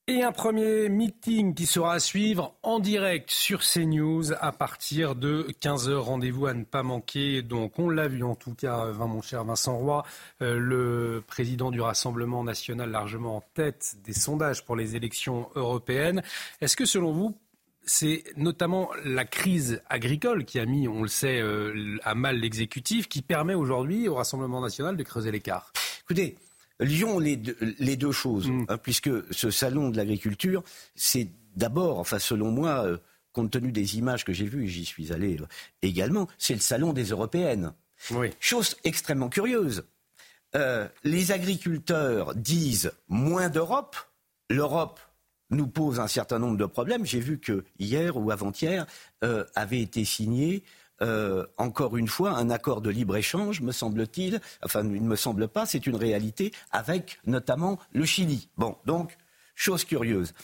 Et 0.07 0.23
un 0.23 0.33
premier 0.33 0.91
meeting 0.91 1.55
qui 1.55 1.65
sera 1.65 1.95
à 1.95 1.99
suivre 1.99 2.55
en 2.63 2.79
direct 2.79 3.31
sur 3.31 3.63
CNews 3.63 4.35
à 4.39 4.53
partir 4.53 5.15
de 5.15 5.47
15h. 5.63 5.95
Rendez-vous 5.95 6.45
à 6.45 6.53
ne 6.53 6.65
pas 6.65 6.83
manquer. 6.83 7.41
Donc, 7.41 7.79
on 7.79 7.89
l'a 7.89 8.07
vu 8.07 8.23
en 8.23 8.35
tout 8.35 8.55
cas, 8.55 8.93
mon 8.93 9.23
cher 9.23 9.43
Vincent 9.45 9.79
Roy, 9.79 10.05
euh, 10.43 10.59
le 10.59 11.25
président 11.27 11.71
du 11.71 11.81
Rassemblement 11.81 12.45
national 12.45 12.91
largement 12.91 13.37
en 13.37 13.45
tête 13.55 13.97
des 14.05 14.13
sondages 14.13 14.67
pour 14.67 14.77
les 14.77 14.95
élections 14.95 15.49
européennes. 15.55 16.23
Est-ce 16.61 16.77
que 16.77 16.85
selon 16.85 17.13
vous, 17.13 17.35
c'est 17.87 18.25
notamment 18.37 18.91
la 19.05 19.25
crise 19.25 19.83
agricole 19.89 20.45
qui 20.45 20.59
a 20.59 20.67
mis, 20.67 20.89
on 20.89 21.03
le 21.03 21.09
sait, 21.09 21.41
euh, 21.41 21.99
à 22.03 22.15
mal 22.15 22.39
l'exécutif, 22.39 23.09
qui 23.09 23.23
permet 23.23 23.55
aujourd'hui 23.55 24.09
au 24.09 24.15
Rassemblement 24.15 24.61
national 24.61 24.97
de 24.97 25.03
creuser 25.03 25.31
l'écart. 25.31 25.73
Écoutez, 26.03 26.37
Lyon, 26.81 27.19
les 27.19 27.37
deux, 27.37 27.57
les 27.79 27.97
deux 27.97 28.13
choses, 28.13 28.49
mm. 28.49 28.67
hein, 28.69 28.79
puisque 28.79 29.11
ce 29.33 29.51
salon 29.51 29.91
de 29.91 29.97
l'agriculture, 29.97 30.63
c'est 30.95 31.29
d'abord, 31.57 31.99
enfin 31.99 32.19
selon 32.19 32.51
moi, 32.51 32.85
euh, 32.85 32.99
compte 33.33 33.51
tenu 33.51 33.73
des 33.73 33.99
images 33.99 34.25
que 34.25 34.33
j'ai 34.33 34.47
vues, 34.47 34.65
et 34.65 34.69
j'y 34.69 34.85
suis 34.85 35.13
allé 35.13 35.39
euh, 35.41 35.47
également, 35.83 36.29
c'est 36.39 36.55
le 36.55 36.61
salon 36.61 36.93
des 36.93 37.05
européennes. 37.05 37.73
Chose 38.39 38.77
extrêmement 38.85 39.31
curieuse. 39.31 39.87
les 41.05 41.33
agriculteurs 41.33 42.35
disent 42.35 42.93
moins 43.09 43.49
d'Europe, 43.49 43.97
l'Europe 44.51 45.01
nous 45.51 45.67
pose 45.67 46.01
un 46.01 46.09
certain 46.09 46.39
nombre 46.39 46.57
de 46.57 46.67
problèmes. 46.67 47.05
J'ai 47.05 47.21
vu 47.21 47.39
que 47.39 47.65
hier 47.79 48.17
ou 48.17 48.31
avant-hier 48.31 48.87
euh, 49.23 49.45
avait 49.55 49.81
été 49.81 50.05
signé 50.05 50.65
euh, 51.03 51.45
encore 51.59 51.97
une 51.97 52.09
fois, 52.09 52.31
un 52.31 52.51
accord 52.51 52.81
de 52.81 52.91
libre-échange, 52.91 53.61
me 53.61 53.73
semble-t-il, 53.73 54.41
enfin, 54.63 54.83
il 54.83 55.03
ne 55.03 55.09
me 55.09 55.17
semble 55.17 55.49
pas, 55.49 55.67
c'est 55.67 55.87
une 55.87 55.97
réalité, 55.97 56.53
avec 56.71 57.19
notamment 57.27 57.79
le 57.93 58.05
Chili. 58.05 58.49
Bon, 58.57 58.77
donc, 58.87 59.17
chose 59.55 59.85
curieuse. 59.85 60.35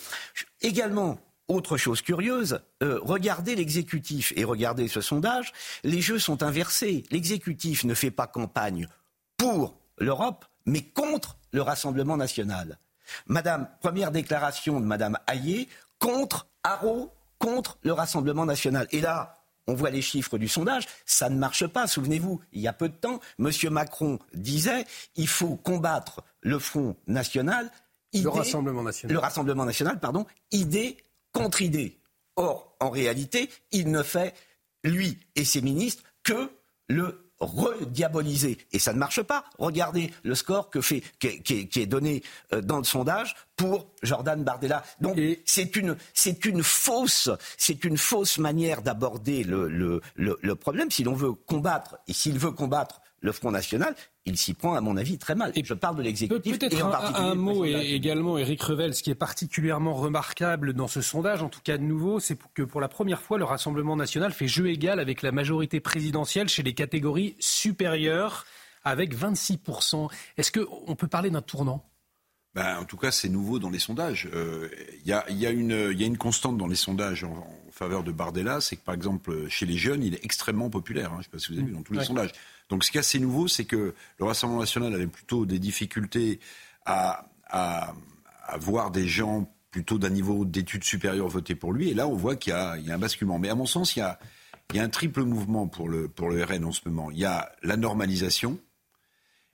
Également, 0.60 1.18
autre 1.48 1.76
chose 1.76 2.02
curieuse, 2.02 2.60
euh, 2.82 2.98
regardez 3.02 3.54
l'exécutif 3.54 4.32
et 4.36 4.44
regardez 4.44 4.88
ce 4.88 5.00
sondage, 5.00 5.52
les 5.84 6.00
jeux 6.00 6.18
sont 6.18 6.42
inversés. 6.42 7.04
L'exécutif 7.10 7.84
ne 7.84 7.94
fait 7.94 8.10
pas 8.10 8.26
campagne 8.26 8.88
pour 9.36 9.76
l'Europe, 9.98 10.44
mais 10.66 10.82
contre 10.82 11.38
le 11.52 11.62
Rassemblement 11.62 12.16
national. 12.16 12.78
Madame, 13.26 13.68
première 13.80 14.10
déclaration 14.10 14.80
de 14.80 14.84
Madame 14.84 15.18
Hayé 15.26 15.68
contre 15.98 16.46
Haro, 16.62 17.12
contre 17.38 17.78
le 17.82 17.92
Rassemblement 17.92 18.44
national. 18.44 18.86
Et 18.90 19.00
là, 19.00 19.40
on 19.66 19.74
voit 19.74 19.90
les 19.90 20.02
chiffres 20.02 20.38
du 20.38 20.48
sondage, 20.48 20.86
ça 21.06 21.28
ne 21.30 21.38
marche 21.38 21.66
pas. 21.66 21.86
Souvenez-vous, 21.86 22.40
il 22.52 22.60
y 22.60 22.68
a 22.68 22.72
peu 22.72 22.88
de 22.88 22.94
temps, 22.94 23.20
M. 23.38 23.50
Macron 23.70 24.18
disait 24.34 24.84
il 25.16 25.28
faut 25.28 25.56
combattre 25.56 26.22
le 26.40 26.58
Front 26.58 26.96
national. 27.06 27.70
le 28.12 28.28
Rassemblement 28.28 28.82
national. 28.82 29.14
Le 29.14 29.18
Rassemblement 29.20 29.64
national, 29.64 30.00
pardon, 30.00 30.26
idée 30.50 30.96
contre 31.32 31.62
idée. 31.62 31.98
Or, 32.36 32.74
en 32.80 32.90
réalité, 32.90 33.50
il 33.70 33.90
ne 33.90 34.02
fait, 34.02 34.34
lui 34.82 35.18
et 35.36 35.44
ses 35.44 35.60
ministres, 35.60 36.02
que 36.22 36.50
le 36.88 37.29
rediaboliser. 37.40 38.58
Et 38.72 38.78
ça 38.78 38.92
ne 38.92 38.98
marche 38.98 39.22
pas. 39.22 39.44
Regardez 39.58 40.12
le 40.22 40.34
score 40.34 40.70
que 40.70 40.80
fait, 40.80 41.02
qui, 41.18 41.68
est, 41.74 41.86
donné 41.86 42.22
euh, 42.52 42.60
dans 42.60 42.78
le 42.78 42.84
sondage 42.84 43.34
pour 43.56 43.88
Jordan 44.02 44.42
Bardella. 44.44 44.84
Donc 45.00 45.18
c'est 45.44 45.76
une, 45.76 45.96
c'est 46.14 46.44
une 46.44 46.62
fausse, 46.62 47.30
c'est 47.56 47.84
une 47.84 47.98
fausse 47.98 48.38
manière 48.38 48.82
d'aborder 48.82 49.44
le, 49.44 49.68
le, 49.68 50.00
le 50.14 50.54
problème. 50.54 50.90
Si 50.90 51.04
l'on 51.04 51.14
veut 51.14 51.32
combattre, 51.32 51.98
et 52.08 52.12
s'il 52.12 52.38
veut 52.38 52.52
combattre 52.52 53.00
le 53.20 53.32
Front 53.32 53.50
National, 53.50 53.94
il 54.24 54.36
s'y 54.36 54.54
prend, 54.54 54.74
à 54.74 54.80
mon 54.80 54.96
avis, 54.96 55.18
très 55.18 55.34
mal. 55.34 55.52
Et 55.54 55.64
je 55.64 55.74
parle 55.74 55.96
de 55.96 56.02
l'exécutif. 56.02 56.58
Peut-être 56.58 56.84
un, 56.84 57.34
mot 57.34 57.64
également, 57.64 58.38
Éric 58.38 58.62
Revel, 58.62 58.94
ce 58.94 59.02
qui 59.02 59.10
est 59.10 59.14
particulièrement 59.14 59.94
remarquable 59.94 60.72
dans 60.72 60.88
ce 60.88 61.02
sondage, 61.02 61.42
en 61.42 61.48
tout 61.48 61.60
cas 61.62 61.78
de 61.78 61.82
nouveau, 61.82 62.20
c'est 62.20 62.38
que 62.54 62.62
pour 62.62 62.80
la 62.80 62.88
première 62.88 63.20
fois, 63.20 63.38
le 63.38 63.44
Rassemblement 63.44 63.96
national 63.96 64.32
fait 64.32 64.48
jeu 64.48 64.68
égal 64.68 65.00
avec 65.00 65.22
la 65.22 65.32
majorité 65.32 65.80
présidentielle 65.80 66.48
chez 66.48 66.62
les 66.62 66.74
catégories 66.74 67.36
supérieures, 67.38 68.46
avec 68.84 69.14
26%. 69.14 70.10
Est-ce 70.38 70.52
qu'on 70.52 70.96
peut 70.96 71.08
parler 71.08 71.30
d'un 71.30 71.42
tournant? 71.42 71.84
Ben, 72.54 72.78
En 72.78 72.84
tout 72.84 72.96
cas, 72.96 73.10
c'est 73.10 73.28
nouveau 73.28 73.58
dans 73.58 73.70
les 73.70 73.78
sondages. 73.78 74.28
Il 74.32 75.08
y, 75.08 75.12
a, 75.12 75.30
y, 75.30 75.46
a 75.46 75.52
y, 75.52 76.02
a, 76.02 76.06
une 76.06 76.18
constante 76.18 76.56
dans 76.56 76.66
les 76.66 76.74
sondages 76.74 77.24
en, 77.24 77.46
faveur 77.70 78.02
de 78.02 78.12
Bardella, 78.12 78.60
c'est 78.60 78.76
que 78.76 78.84
par 78.84 78.94
exemple, 78.94 79.48
chez 79.48 79.64
les 79.64 79.76
jeunes, 79.76 80.02
il 80.02 80.14
est 80.14 80.24
extrêmement 80.24 80.68
populaire. 80.68 81.12
Hein, 81.12 81.14
je 81.14 81.18
ne 81.18 81.22
sais 81.22 81.30
pas 81.30 81.38
si 81.38 81.52
vous 81.52 81.58
avez 81.58 81.68
vu 81.68 81.72
dans 81.72 81.82
tous 81.82 81.94
les 81.94 82.04
sondages. 82.04 82.32
Donc 82.70 82.84
ce 82.84 82.90
qui 82.90 82.96
est 82.96 83.00
assez 83.00 83.18
nouveau, 83.18 83.48
c'est 83.48 83.64
que 83.64 83.94
le 84.18 84.24
Rassemblement 84.24 84.60
national 84.60 84.94
avait 84.94 85.06
plutôt 85.06 85.44
des 85.44 85.58
difficultés 85.58 86.40
à, 86.86 87.26
à, 87.48 87.94
à 88.46 88.58
voir 88.58 88.90
des 88.90 89.06
gens 89.06 89.52
plutôt 89.70 89.98
d'un 89.98 90.10
niveau 90.10 90.44
d'études 90.44 90.84
supérieures 90.84 91.28
voter 91.28 91.54
pour 91.54 91.72
lui. 91.72 91.90
Et 91.90 91.94
là, 91.94 92.08
on 92.08 92.16
voit 92.16 92.36
qu'il 92.36 92.52
y, 92.52 92.86
y, 92.86 92.90
a 92.90 92.94
un 92.94 92.98
basculement. 92.98 93.38
Mais 93.38 93.48
à 93.48 93.54
mon 93.54 93.66
sens, 93.66 93.94
il 93.96 94.00
y 94.00 94.02
a, 94.02 94.18
il 94.70 94.76
y 94.76 94.80
a 94.80 94.82
un 94.82 94.88
triple 94.88 95.24
mouvement 95.24 95.66
pour 95.66 95.88
le, 95.88 96.08
pour 96.08 96.30
le 96.30 96.42
RN 96.42 96.64
en 96.64 96.72
ce 96.72 96.80
moment. 96.86 97.10
Il 97.10 97.18
y 97.18 97.24
a 97.24 97.52
la 97.62 97.76
normalisation, 97.76 98.58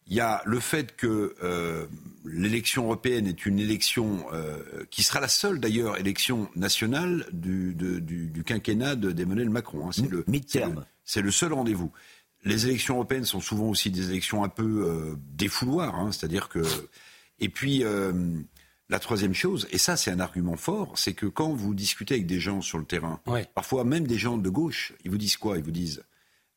il 0.06 0.14
y 0.14 0.20
a 0.20 0.42
le 0.44 0.60
fait 0.60 0.94
que 0.94 1.34
euh, 1.42 1.86
l'élection 2.24 2.84
européenne 2.84 3.26
est 3.26 3.44
une 3.44 3.58
élection 3.58 4.24
euh, 4.32 4.62
qui 4.90 5.02
sera 5.02 5.20
la 5.20 5.28
seule 5.28 5.58
d'ailleurs 5.58 5.98
élection 5.98 6.48
nationale 6.54 7.26
du, 7.32 7.74
du, 7.74 8.00
du 8.00 8.44
quinquennat 8.44 8.94
d'Emmanuel 8.94 9.50
Macron. 9.50 9.88
Hein. 9.88 9.92
C'est 9.92 10.08
le, 10.08 10.24
c'est 11.04 11.22
le, 11.22 11.30
seul 11.30 11.52
rendez-vous. 11.52 11.90
Les 12.46 12.66
élections 12.66 12.94
européennes 12.94 13.24
sont 13.24 13.40
souvent 13.40 13.68
aussi 13.68 13.90
des 13.90 14.10
élections 14.10 14.44
un 14.44 14.48
peu 14.48 14.86
euh, 14.86 15.16
défouloirs, 15.34 15.96
hein, 15.96 16.12
c'est-à-dire 16.12 16.48
que. 16.48 16.62
Et 17.40 17.48
puis 17.48 17.82
euh, 17.82 18.12
la 18.88 19.00
troisième 19.00 19.34
chose, 19.34 19.66
et 19.72 19.78
ça 19.78 19.96
c'est 19.96 20.12
un 20.12 20.20
argument 20.20 20.56
fort, 20.56 20.96
c'est 20.96 21.12
que 21.12 21.26
quand 21.26 21.52
vous 21.52 21.74
discutez 21.74 22.14
avec 22.14 22.26
des 22.26 22.38
gens 22.38 22.60
sur 22.60 22.78
le 22.78 22.84
terrain, 22.84 23.20
parfois 23.54 23.84
même 23.84 24.06
des 24.06 24.16
gens 24.16 24.38
de 24.38 24.48
gauche, 24.48 24.94
ils 25.04 25.10
vous 25.10 25.18
disent 25.18 25.36
quoi? 25.36 25.58
Ils 25.58 25.64
vous 25.64 25.72
disent 25.72 26.04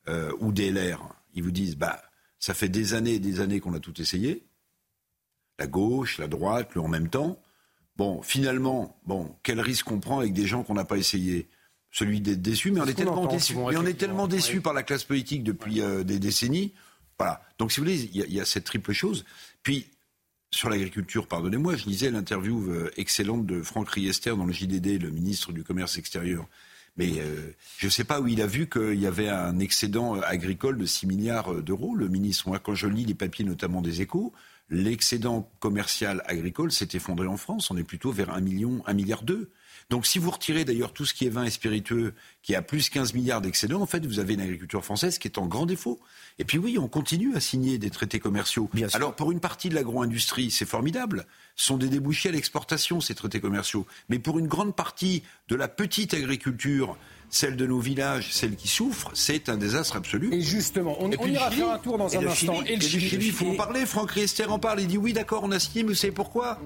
euh, 0.07 0.31
ou 0.39 0.51
des 0.51 0.71
LR, 0.71 1.01
ils 1.33 1.43
vous 1.43 1.51
disent 1.51 1.75
bah 1.75 2.01
ça 2.37 2.53
fait 2.53 2.69
des 2.69 2.93
années 2.93 3.15
et 3.15 3.19
des 3.19 3.41
années 3.41 3.59
qu'on 3.59 3.73
a 3.73 3.79
tout 3.79 3.99
essayé. 3.99 4.45
La 5.57 5.67
gauche, 5.67 6.19
la 6.19 6.27
droite, 6.27 6.75
le 6.75 6.81
en 6.81 6.87
même 6.87 7.09
temps. 7.09 7.41
Bon, 7.97 8.21
finalement, 8.21 8.97
bon, 9.05 9.35
quel 9.43 9.59
risque 9.59 9.91
on 9.91 9.99
prend 9.99 10.19
avec 10.19 10.33
des 10.33 10.45
gens 10.47 10.63
qu'on 10.63 10.75
n'a 10.75 10.85
pas 10.85 10.97
essayé? 10.97 11.49
Celui 11.91 12.21
d'être 12.21 12.41
déçu, 12.41 12.71
mais 12.71 12.81
on 12.81 12.85
est, 12.85 12.93
tellement 12.93 13.25
déçu. 13.25 13.55
Mais 13.55 13.77
on 13.77 13.85
est 13.85 13.95
tellement 13.95 14.27
déçu 14.27 14.61
par 14.61 14.73
la 14.73 14.83
classe 14.83 15.03
politique 15.03 15.43
depuis 15.43 15.81
euh, 15.81 16.03
des 16.03 16.19
décennies. 16.19 16.73
Voilà. 17.17 17.41
Donc, 17.57 17.71
si 17.71 17.79
vous 17.79 17.85
voulez, 17.85 18.09
il 18.13 18.25
y, 18.29 18.35
y, 18.35 18.39
a 18.39 18.45
cette 18.45 18.65
triple 18.65 18.93
chose. 18.93 19.25
Puis, 19.63 19.87
sur 20.51 20.69
l'agriculture, 20.69 21.27
pardonnez-moi, 21.27 21.75
je 21.75 21.85
lisais 21.85 22.11
l'interview 22.11 22.71
euh, 22.71 22.91
excellente 22.95 23.45
de 23.45 23.61
Franck 23.61 23.89
Riester 23.89 24.31
dans 24.31 24.45
le 24.45 24.53
JDD, 24.53 25.01
le 25.01 25.09
ministre 25.09 25.51
du 25.51 25.63
Commerce 25.63 25.97
extérieur. 25.97 26.47
Mais 26.97 27.19
euh, 27.19 27.55
je 27.77 27.87
ne 27.87 27.91
sais 27.91 28.03
pas 28.03 28.19
où 28.19 28.27
il 28.27 28.41
a 28.41 28.47
vu 28.47 28.67
qu'il 28.69 28.99
y 28.99 29.07
avait 29.07 29.29
un 29.29 29.59
excédent 29.59 30.19
agricole 30.21 30.77
de 30.77 30.85
6 30.85 31.07
milliards 31.07 31.55
d'euros, 31.63 31.95
le 31.95 32.07
ministre. 32.07 32.49
Moi, 32.49 32.59
quand 32.59 32.75
je 32.75 32.87
lis 32.87 33.05
les 33.05 33.13
papiers, 33.13 33.45
notamment 33.45 33.81
des 33.81 34.01
échos, 34.01 34.33
l'excédent 34.69 35.49
commercial 35.59 36.23
agricole 36.25 36.71
s'est 36.71 36.89
effondré 36.93 37.27
en 37.27 37.37
France. 37.37 37.71
On 37.71 37.77
est 37.77 37.83
plutôt 37.83 38.11
vers 38.11 38.33
1 38.33 38.41
million, 38.41 38.83
1 38.85 38.93
milliard 38.93 39.23
2. 39.23 39.49
Donc 39.89 40.05
si 40.05 40.19
vous 40.19 40.29
retirez 40.29 40.65
d'ailleurs 40.65 40.93
tout 40.93 41.03
ce 41.05 41.15
qui 41.15 41.25
est 41.25 41.29
vin 41.29 41.45
et 41.45 41.49
spiritueux, 41.49 42.13
qui 42.43 42.53
a 42.53 42.61
plus 42.61 42.89
15 42.89 43.15
milliards 43.15 43.41
d'excédents, 43.41 43.81
en 43.81 43.87
fait, 43.87 44.05
vous 44.05 44.19
avez 44.19 44.35
une 44.35 44.41
agriculture 44.41 44.85
française 44.85 45.17
qui 45.17 45.27
est 45.27 45.39
en 45.39 45.47
grand 45.47 45.65
défaut. 45.65 45.99
Et 46.37 46.45
puis 46.45 46.59
oui, 46.59 46.77
on 46.77 46.87
continue 46.87 47.35
à 47.35 47.39
signer 47.39 47.79
des 47.79 47.89
traités 47.89 48.19
commerciaux. 48.19 48.69
Alors 48.93 49.15
pour 49.15 49.31
une 49.31 49.39
partie 49.39 49.67
de 49.69 49.75
l'agro-industrie, 49.75 50.51
c'est 50.51 50.67
formidable. 50.67 51.25
Ce 51.55 51.65
sont 51.65 51.77
des 51.77 51.89
débouchés 51.89 52.29
à 52.29 52.31
l'exportation, 52.31 53.01
ces 53.01 53.15
traités 53.15 53.39
commerciaux. 53.39 53.87
Mais 54.09 54.19
pour 54.19 54.37
une 54.37 54.47
grande 54.47 54.75
partie 54.75 55.23
de 55.47 55.55
la 55.55 55.67
petite 55.67 56.13
agriculture, 56.13 56.95
celle 57.31 57.55
de 57.55 57.65
nos 57.65 57.79
villages, 57.79 58.31
celle 58.31 58.55
qui 58.55 58.67
souffre, 58.67 59.09
c'est 59.15 59.49
un 59.49 59.57
désastre 59.57 59.95
absolu. 59.95 60.29
Et 60.31 60.41
justement, 60.41 60.97
on, 60.99 61.09
on 61.17 61.25
ira 61.25 61.49
faire 61.49 61.71
un 61.71 61.79
tour 61.79 61.97
dans 61.97 62.15
un 62.15 62.27
instant. 62.27 62.61
et 62.63 62.75
le 62.75 62.81
Chili, 62.81 63.27
il 63.27 63.31
faut 63.31 63.47
en 63.49 63.55
parler. 63.55 63.87
Franck 63.87 64.11
Riester 64.11 64.45
en 64.45 64.59
parle. 64.59 64.81
Il 64.81 64.87
dit 64.87 64.97
oui, 64.97 65.13
d'accord, 65.13 65.43
on 65.43 65.51
a 65.51 65.59
signé, 65.59 65.83
mais 65.83 65.89
vous 65.89 65.95
savez 65.95 66.13
pourquoi? 66.13 66.59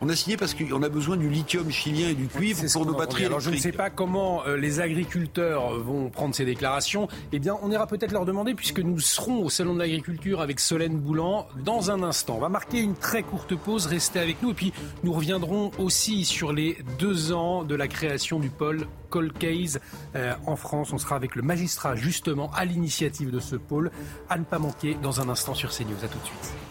On 0.00 0.08
a 0.08 0.16
signé 0.16 0.36
parce 0.36 0.54
qu'on 0.54 0.82
a 0.82 0.88
besoin 0.88 1.16
du 1.16 1.28
lithium 1.28 1.70
chilien 1.70 2.08
et 2.08 2.14
du 2.14 2.26
cuivre 2.26 2.62
pour 2.72 2.86
nos 2.86 2.94
batteries 2.94 3.26
Alors 3.26 3.40
je 3.40 3.50
ne 3.50 3.56
sais 3.56 3.72
pas 3.72 3.90
comment 3.90 4.44
euh, 4.46 4.56
les 4.56 4.80
agriculteurs 4.80 5.78
vont 5.78 6.10
prendre 6.10 6.34
ces 6.34 6.44
déclarations. 6.44 7.08
Eh 7.32 7.38
bien, 7.38 7.56
on 7.62 7.70
ira 7.70 7.86
peut-être 7.86 8.12
leur 8.12 8.24
demander 8.24 8.54
puisque 8.54 8.80
nous 8.80 8.98
serons 8.98 9.44
au 9.44 9.50
Salon 9.50 9.74
de 9.74 9.78
l'Agriculture 9.80 10.40
avec 10.40 10.60
Solène 10.60 10.98
Boulan 10.98 11.46
dans 11.64 11.90
un 11.90 12.02
instant. 12.02 12.36
On 12.36 12.40
va 12.40 12.48
marquer 12.48 12.80
une 12.80 12.94
très 12.94 13.22
courte 13.22 13.54
pause, 13.54 13.86
restez 13.86 14.18
avec 14.18 14.42
nous 14.42 14.50
et 14.50 14.54
puis 14.54 14.72
nous 15.04 15.12
reviendrons 15.12 15.70
aussi 15.78 16.24
sur 16.24 16.52
les 16.52 16.78
deux 16.98 17.32
ans 17.32 17.64
de 17.64 17.74
la 17.74 17.88
création 17.88 18.38
du 18.38 18.48
pôle 18.48 18.86
Cold 19.10 19.32
Case 19.36 19.80
euh, 20.16 20.32
en 20.46 20.56
France. 20.56 20.92
On 20.92 20.98
sera 20.98 21.16
avec 21.16 21.34
le 21.36 21.42
magistrat 21.42 21.96
justement 21.96 22.50
à 22.52 22.64
l'initiative 22.64 23.30
de 23.30 23.40
ce 23.40 23.56
pôle. 23.56 23.90
À 24.28 24.38
ne 24.38 24.44
pas 24.44 24.58
manquer 24.58 24.96
dans 25.02 25.20
un 25.20 25.28
instant 25.28 25.54
sur 25.54 25.70
CNews. 25.70 26.04
À 26.04 26.08
tout 26.08 26.18
de 26.18 26.24
suite. 26.24 26.69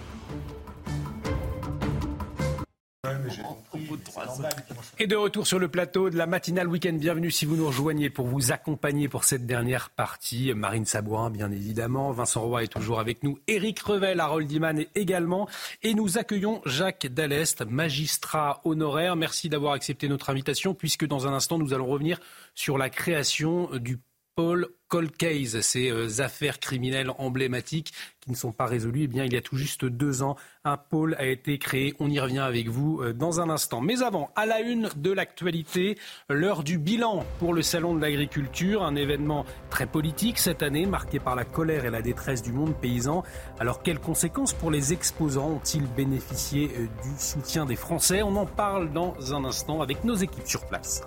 Et 4.99 5.07
de 5.07 5.15
retour 5.15 5.47
sur 5.47 5.57
le 5.57 5.69
plateau 5.69 6.09
de 6.09 6.17
la 6.17 6.26
matinale 6.26 6.67
week-end. 6.67 6.91
Bienvenue 6.91 7.31
si 7.31 7.45
vous 7.45 7.55
nous 7.55 7.67
rejoignez 7.67 8.09
pour 8.09 8.27
vous 8.27 8.51
accompagner 8.51 9.07
pour 9.07 9.23
cette 9.23 9.45
dernière 9.45 9.89
partie. 9.89 10.53
Marine 10.53 10.85
Sabourin, 10.85 11.30
bien 11.30 11.49
évidemment. 11.49 12.11
Vincent 12.11 12.41
Roy 12.41 12.63
est 12.63 12.67
toujours 12.67 12.99
avec 12.99 13.23
nous. 13.23 13.39
Éric 13.47 13.80
Revel, 13.80 14.19
Harold 14.19 14.47
Diman 14.47 14.84
également. 14.95 15.47
Et 15.81 15.93
nous 15.93 16.17
accueillons 16.17 16.61
Jacques 16.65 17.07
Dallest, 17.07 17.63
magistrat 17.65 18.59
honoraire. 18.65 19.15
Merci 19.15 19.47
d'avoir 19.47 19.71
accepté 19.71 20.09
notre 20.09 20.30
invitation 20.30 20.73
puisque 20.73 21.07
dans 21.07 21.26
un 21.26 21.31
instant, 21.31 21.57
nous 21.57 21.73
allons 21.73 21.88
revenir 21.88 22.19
sur 22.53 22.77
la 22.77 22.89
création 22.89 23.69
du 23.77 23.97
pôle 24.40 24.70
cold 24.88 25.11
case, 25.18 25.60
ces 25.60 25.91
euh, 25.91 26.22
affaires 26.22 26.61
criminelles 26.61 27.11
emblématiques 27.18 27.91
qui 28.22 28.32
ne 28.32 28.38
sont 28.38 28.53
pas 28.53 28.68
résolues. 28.68 29.03
Eh 29.03 29.07
bien, 29.07 29.26
il 29.26 29.34
y 29.34 29.36
a 29.36 29.41
tout 29.41 29.57
juste 29.57 29.84
deux 29.84 30.24
ans, 30.24 30.38
un 30.64 30.78
pôle 30.78 31.16
a 31.20 31.26
été 31.26 31.57
créé. 31.57 31.94
On 31.99 32.10
y 32.10 32.22
revient 32.22 32.40
avec 32.40 32.70
vous 32.70 33.02
euh, 33.02 33.11
dans 33.11 33.41
un 33.41 33.49
instant. 33.49 33.82
Mais 33.82 34.02
avant, 34.02 34.32
à 34.38 34.45
la 34.45 34.61
une 34.61 34.88
de 34.95 35.11
l'actualité, 35.11 35.98
l'heure 36.30 36.64
du 36.64 36.78
bilan 36.78 37.26
pour 37.40 37.53
le 37.53 37.61
Salon 37.61 37.94
de 37.94 37.99
l'agriculture, 37.99 38.86
un 38.86 38.95
événement 38.95 39.45
très 39.70 39.88
politique 39.88 40.40
cette 40.40 40.64
année, 40.64 40.86
marqué 40.86 41.20
par 41.20 41.36
la 41.36 41.44
colère 41.44 41.84
et 41.84 41.90
la 41.90 42.02
détresse 42.02 42.41
du 42.41 42.53
monde 42.53 42.74
paysan. 42.80 43.26
Alors, 43.60 43.84
quelles 43.84 43.99
conséquences 43.99 44.53
pour 44.53 44.72
les 44.72 44.94
exposants 44.94 45.49
ont-ils 45.49 45.86
bénéficié 45.86 46.72
euh, 46.78 46.88
du 47.03 47.20
soutien 47.20 47.66
des 47.66 47.76
Français? 47.76 48.24
On 48.24 48.38
en 48.38 48.45
parle 48.45 48.94
dans 48.94 49.36
un 49.36 49.44
instant 49.44 49.82
avec 49.82 50.06
nos 50.06 50.16
équipes 50.16 50.48
sur 50.48 50.66
place. 50.66 51.02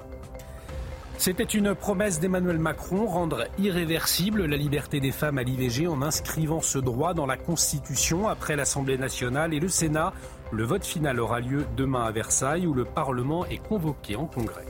C'était 1.19 1.45
une 1.45 1.75
promesse 1.75 2.19
d'Emmanuel 2.19 2.59
Macron, 2.59 3.07
rendre 3.07 3.45
irréversible 3.59 4.45
la 4.47 4.57
liberté 4.57 4.99
des 4.99 5.13
femmes 5.13 5.39
à 5.39 5.43
l'IVG 5.43 5.87
en 5.87 6.03
inscrivant 6.03 6.61
ce 6.61 6.79
droit 6.79 7.15
dans 7.15 7.27
la 7.27 7.37
Constitution 7.37 8.29
après 8.29 8.57
l'Assemblée 8.57 8.99
nationale 8.99 9.55
et 9.55 9.61
le 9.61 9.69
Sénat. 9.69 10.13
Le 10.51 10.65
vote 10.65 10.85
final 10.85 11.21
aura 11.21 11.41
lieu 11.41 11.65
demain 11.77 12.05
à 12.05 12.11
Versailles 12.11 12.67
où 12.67 12.75
le 12.75 12.85
Parlement 12.85 13.47
est 13.47 13.63
convoqué 13.63 14.17
en 14.17 14.27
congrès. 14.27 14.67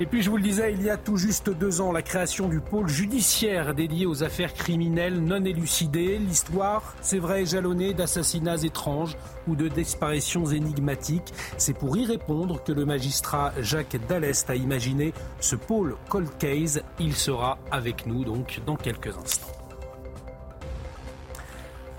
Et 0.00 0.06
puis, 0.06 0.22
je 0.22 0.30
vous 0.30 0.36
le 0.36 0.42
disais, 0.44 0.72
il 0.72 0.82
y 0.82 0.90
a 0.90 0.96
tout 0.96 1.16
juste 1.16 1.50
deux 1.50 1.80
ans, 1.80 1.90
la 1.90 2.02
création 2.02 2.48
du 2.48 2.60
pôle 2.60 2.88
judiciaire 2.88 3.74
dédié 3.74 4.06
aux 4.06 4.22
affaires 4.22 4.54
criminelles 4.54 5.20
non 5.20 5.44
élucidées. 5.44 6.18
L'histoire, 6.18 6.94
c'est 7.00 7.18
vrai, 7.18 7.42
est 7.42 7.46
jalonnée 7.46 7.94
d'assassinats 7.94 8.62
étranges 8.62 9.16
ou 9.48 9.56
de 9.56 9.66
disparitions 9.66 10.46
énigmatiques. 10.46 11.32
C'est 11.56 11.76
pour 11.76 11.96
y 11.96 12.06
répondre 12.06 12.62
que 12.62 12.70
le 12.70 12.84
magistrat 12.84 13.52
Jacques 13.60 13.96
Dallest 14.08 14.48
a 14.48 14.54
imaginé 14.54 15.12
ce 15.40 15.56
pôle 15.56 15.96
Cold 16.08 16.30
Case. 16.38 16.80
Il 17.00 17.14
sera 17.14 17.58
avec 17.72 18.06
nous 18.06 18.24
donc 18.24 18.60
dans 18.66 18.76
quelques 18.76 19.16
instants 19.16 19.57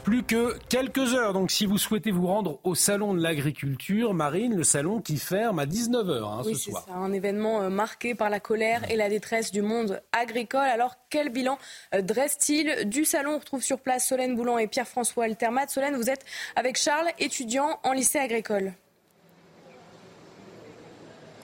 plus 0.10 0.24
que 0.24 0.58
quelques 0.70 1.14
heures. 1.14 1.34
Donc 1.34 1.52
si 1.52 1.68
vous 1.68 1.78
souhaitez 1.78 2.10
vous 2.10 2.26
rendre 2.26 2.60
au 2.64 2.74
salon 2.74 3.14
de 3.14 3.22
l'agriculture, 3.22 4.16
Marine, 4.16 4.56
le 4.56 4.64
salon 4.64 5.02
qui 5.02 5.18
ferme 5.18 5.60
à 5.60 5.68
19h 5.68 6.24
hein, 6.24 6.42
ce 6.44 6.56
soir. 6.56 6.84
C'est 6.88 6.94
un 6.94 7.14
événement 7.14 7.62
euh, 7.62 7.70
marqué 7.70 8.16
par 8.16 8.32
la 8.32 8.40
colère 8.40 8.90
et 8.90 8.96
la 8.96 9.08
détresse 9.08 9.52
du 9.52 9.62
monde 9.62 10.02
agricole. 10.12 10.62
Alors 10.62 10.96
quel 11.12 11.30
bilan 11.30 11.60
euh, 11.94 12.02
dresse-t-il 12.02 12.90
du 12.90 13.06
salon? 13.06 13.34
On 13.36 13.38
retrouve 13.38 13.62
sur 13.62 13.80
place 13.82 14.08
Solène 14.08 14.36
Boulan 14.36 14.58
et 14.58 14.66
Pierre-François 14.66 15.26
Altermat. 15.26 15.68
Solène, 15.68 15.96
vous 15.96 16.10
êtes 16.10 16.26
avec 16.56 16.76
Charles, 16.76 17.10
étudiant 17.20 17.80
en 17.84 17.92
lycée 17.94 18.18
agricole. 18.18 18.74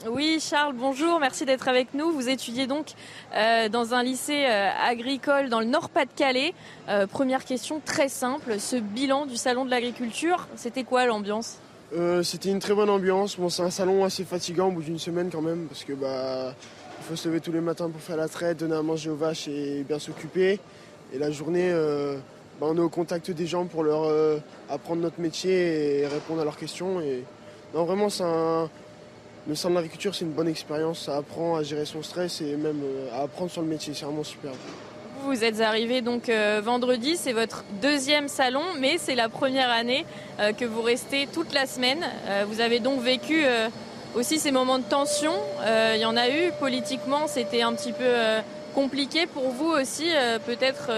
Oui, 0.08 0.40
Charles, 0.40 0.76
bonjour, 0.78 1.20
merci 1.20 1.46
d'être 1.46 1.68
avec 1.68 1.96
nous. 1.96 2.12
Vous 2.12 2.30
étudiez 2.30 2.68
donc 2.68 2.94
euh, 3.36 3.70
dans 3.70 3.96
un 3.96 4.04
lycée 4.04 4.46
euh, 4.46 4.70
agricole 4.88 5.50
dans 5.50 5.60
le 5.60 5.66
Nord-Pas-de-Calais. 5.66 6.54
Euh, 6.90 7.08
première 7.08 7.44
question 7.44 7.82
très 7.84 8.08
simple, 8.08 8.60
ce 8.60 8.76
bilan 8.76 9.26
du 9.26 9.36
salon 9.36 9.66
de 9.66 9.72
l'agriculture, 9.72 10.48
c'était 10.56 10.84
quoi 10.84 11.06
l'ambiance? 11.06 11.58
C'était 12.24 12.50
une 12.50 12.60
très 12.60 12.76
bonne 12.76 12.90
ambiance. 12.90 13.38
Bon, 13.38 13.50
c'est 13.50 13.64
un 13.64 13.70
salon 13.70 14.04
assez 14.04 14.26
fatigant 14.26 14.68
au 14.68 14.72
bout 14.72 14.82
d'une 14.82 15.00
semaine 15.00 15.30
quand 15.32 15.42
même, 15.42 15.66
parce 15.68 15.86
que 15.86 15.94
bah, 15.94 16.54
il 17.00 17.04
faut 17.06 17.16
se 17.16 17.28
lever 17.30 17.40
tous 17.40 17.54
les 17.54 17.62
matins 17.62 17.90
pour 17.90 18.02
faire 18.02 18.18
la 18.18 18.28
traite, 18.28 18.58
donner 18.58 18.76
à 18.76 18.82
manger 18.82 19.10
aux 19.10 19.16
vaches 19.16 19.48
et 19.48 19.84
bien 19.88 19.98
s'occuper. 19.98 20.60
Et 21.14 21.18
la 21.18 21.32
journée, 21.32 21.72
bah, 22.60 22.68
on 22.70 22.76
est 22.76 22.82
au 22.82 22.90
contact 22.90 23.32
des 23.32 23.48
gens 23.48 23.66
pour 23.66 23.84
leur 23.84 24.12
apprendre 24.70 25.04
notre 25.04 25.22
métier 25.22 26.02
et 26.02 26.08
répondre 26.08 26.42
à 26.42 26.44
leurs 26.44 26.58
questions. 26.58 27.00
Et 27.00 27.24
non, 27.74 27.86
vraiment, 27.86 28.10
c'est 28.10 28.24
un 28.24 28.70
le 29.48 29.56
salon 29.56 29.76
de 29.76 29.80
l'agriculture, 29.80 30.16
c'est 30.16 30.26
une 30.26 30.32
bonne 30.32 30.48
expérience. 30.48 31.06
Ça 31.06 31.18
apprend 31.18 31.56
à 31.56 31.64
gérer 31.64 31.86
son 31.86 32.02
stress 32.02 32.42
et 32.42 32.56
même 32.56 32.82
euh, 32.84 33.08
à 33.14 33.24
apprendre 33.24 33.52
sur 33.52 33.62
le 33.62 33.68
métier. 33.68 33.94
C'est 33.94 34.06
vraiment 34.06 34.24
super. 34.24 34.52
vous 35.24 35.44
êtes 35.44 35.62
arrivé 35.62 36.02
donc 36.02 36.30
euh, 36.30 36.62
vendredi, 36.64 37.16
c'est 37.18 37.34
votre 37.34 37.64
deuxième 37.82 38.28
salon, 38.28 38.64
mais 38.80 38.98
c'est 38.98 39.16
la 39.16 39.30
première 39.30 39.70
année 39.70 40.06
euh, 40.40 40.52
que 40.54 40.66
vous 40.66 40.82
restez 40.82 41.28
toute 41.32 41.54
la 41.54 41.66
semaine. 41.66 42.04
Euh, 42.28 42.46
vous 42.48 42.62
avez 42.62 42.80
donc 42.80 43.02
vécu 43.02 43.44
aussi 44.16 44.40
ces 44.40 44.52
moments 44.52 44.80
de 44.80 44.84
tension. 44.84 45.34
Il 45.94 46.00
y 46.00 46.06
en 46.06 46.18
a 46.18 46.30
eu 46.30 46.52
politiquement, 46.60 47.28
c'était 47.28 47.62
un 47.62 47.74
petit 47.74 47.92
peu 47.92 48.12
compliqué 48.74 49.26
pour 49.26 49.50
vous 49.50 49.70
aussi, 49.70 50.06
peut-être 50.46 50.90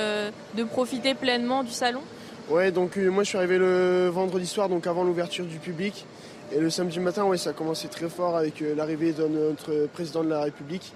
de 0.56 0.64
profiter 0.64 1.14
pleinement 1.14 1.64
du 1.64 1.72
salon? 1.72 2.02
Ouais, 2.50 2.72
donc 2.72 2.96
moi 2.98 3.24
je 3.24 3.30
suis 3.30 3.38
arrivé 3.38 3.58
le 3.58 4.10
vendredi 4.10 4.46
soir, 4.46 4.70
donc 4.70 4.88
avant 4.88 5.04
l'ouverture 5.04 5.46
du 5.46 5.58
public. 5.58 6.06
Et 6.54 6.60
le 6.60 6.70
samedi 6.70 7.00
matin, 7.00 7.26
ouais, 7.26 7.38
ça 7.38 7.50
a 7.50 7.54
commencé 7.54 7.88
très 7.88 8.10
fort 8.10 8.38
avec 8.38 8.64
l'arrivée 8.76 9.12
de 9.12 9.28
notre 9.28 9.88
président 9.88 10.24
de 10.24 10.30
la 10.30 10.42
République. 10.42 10.94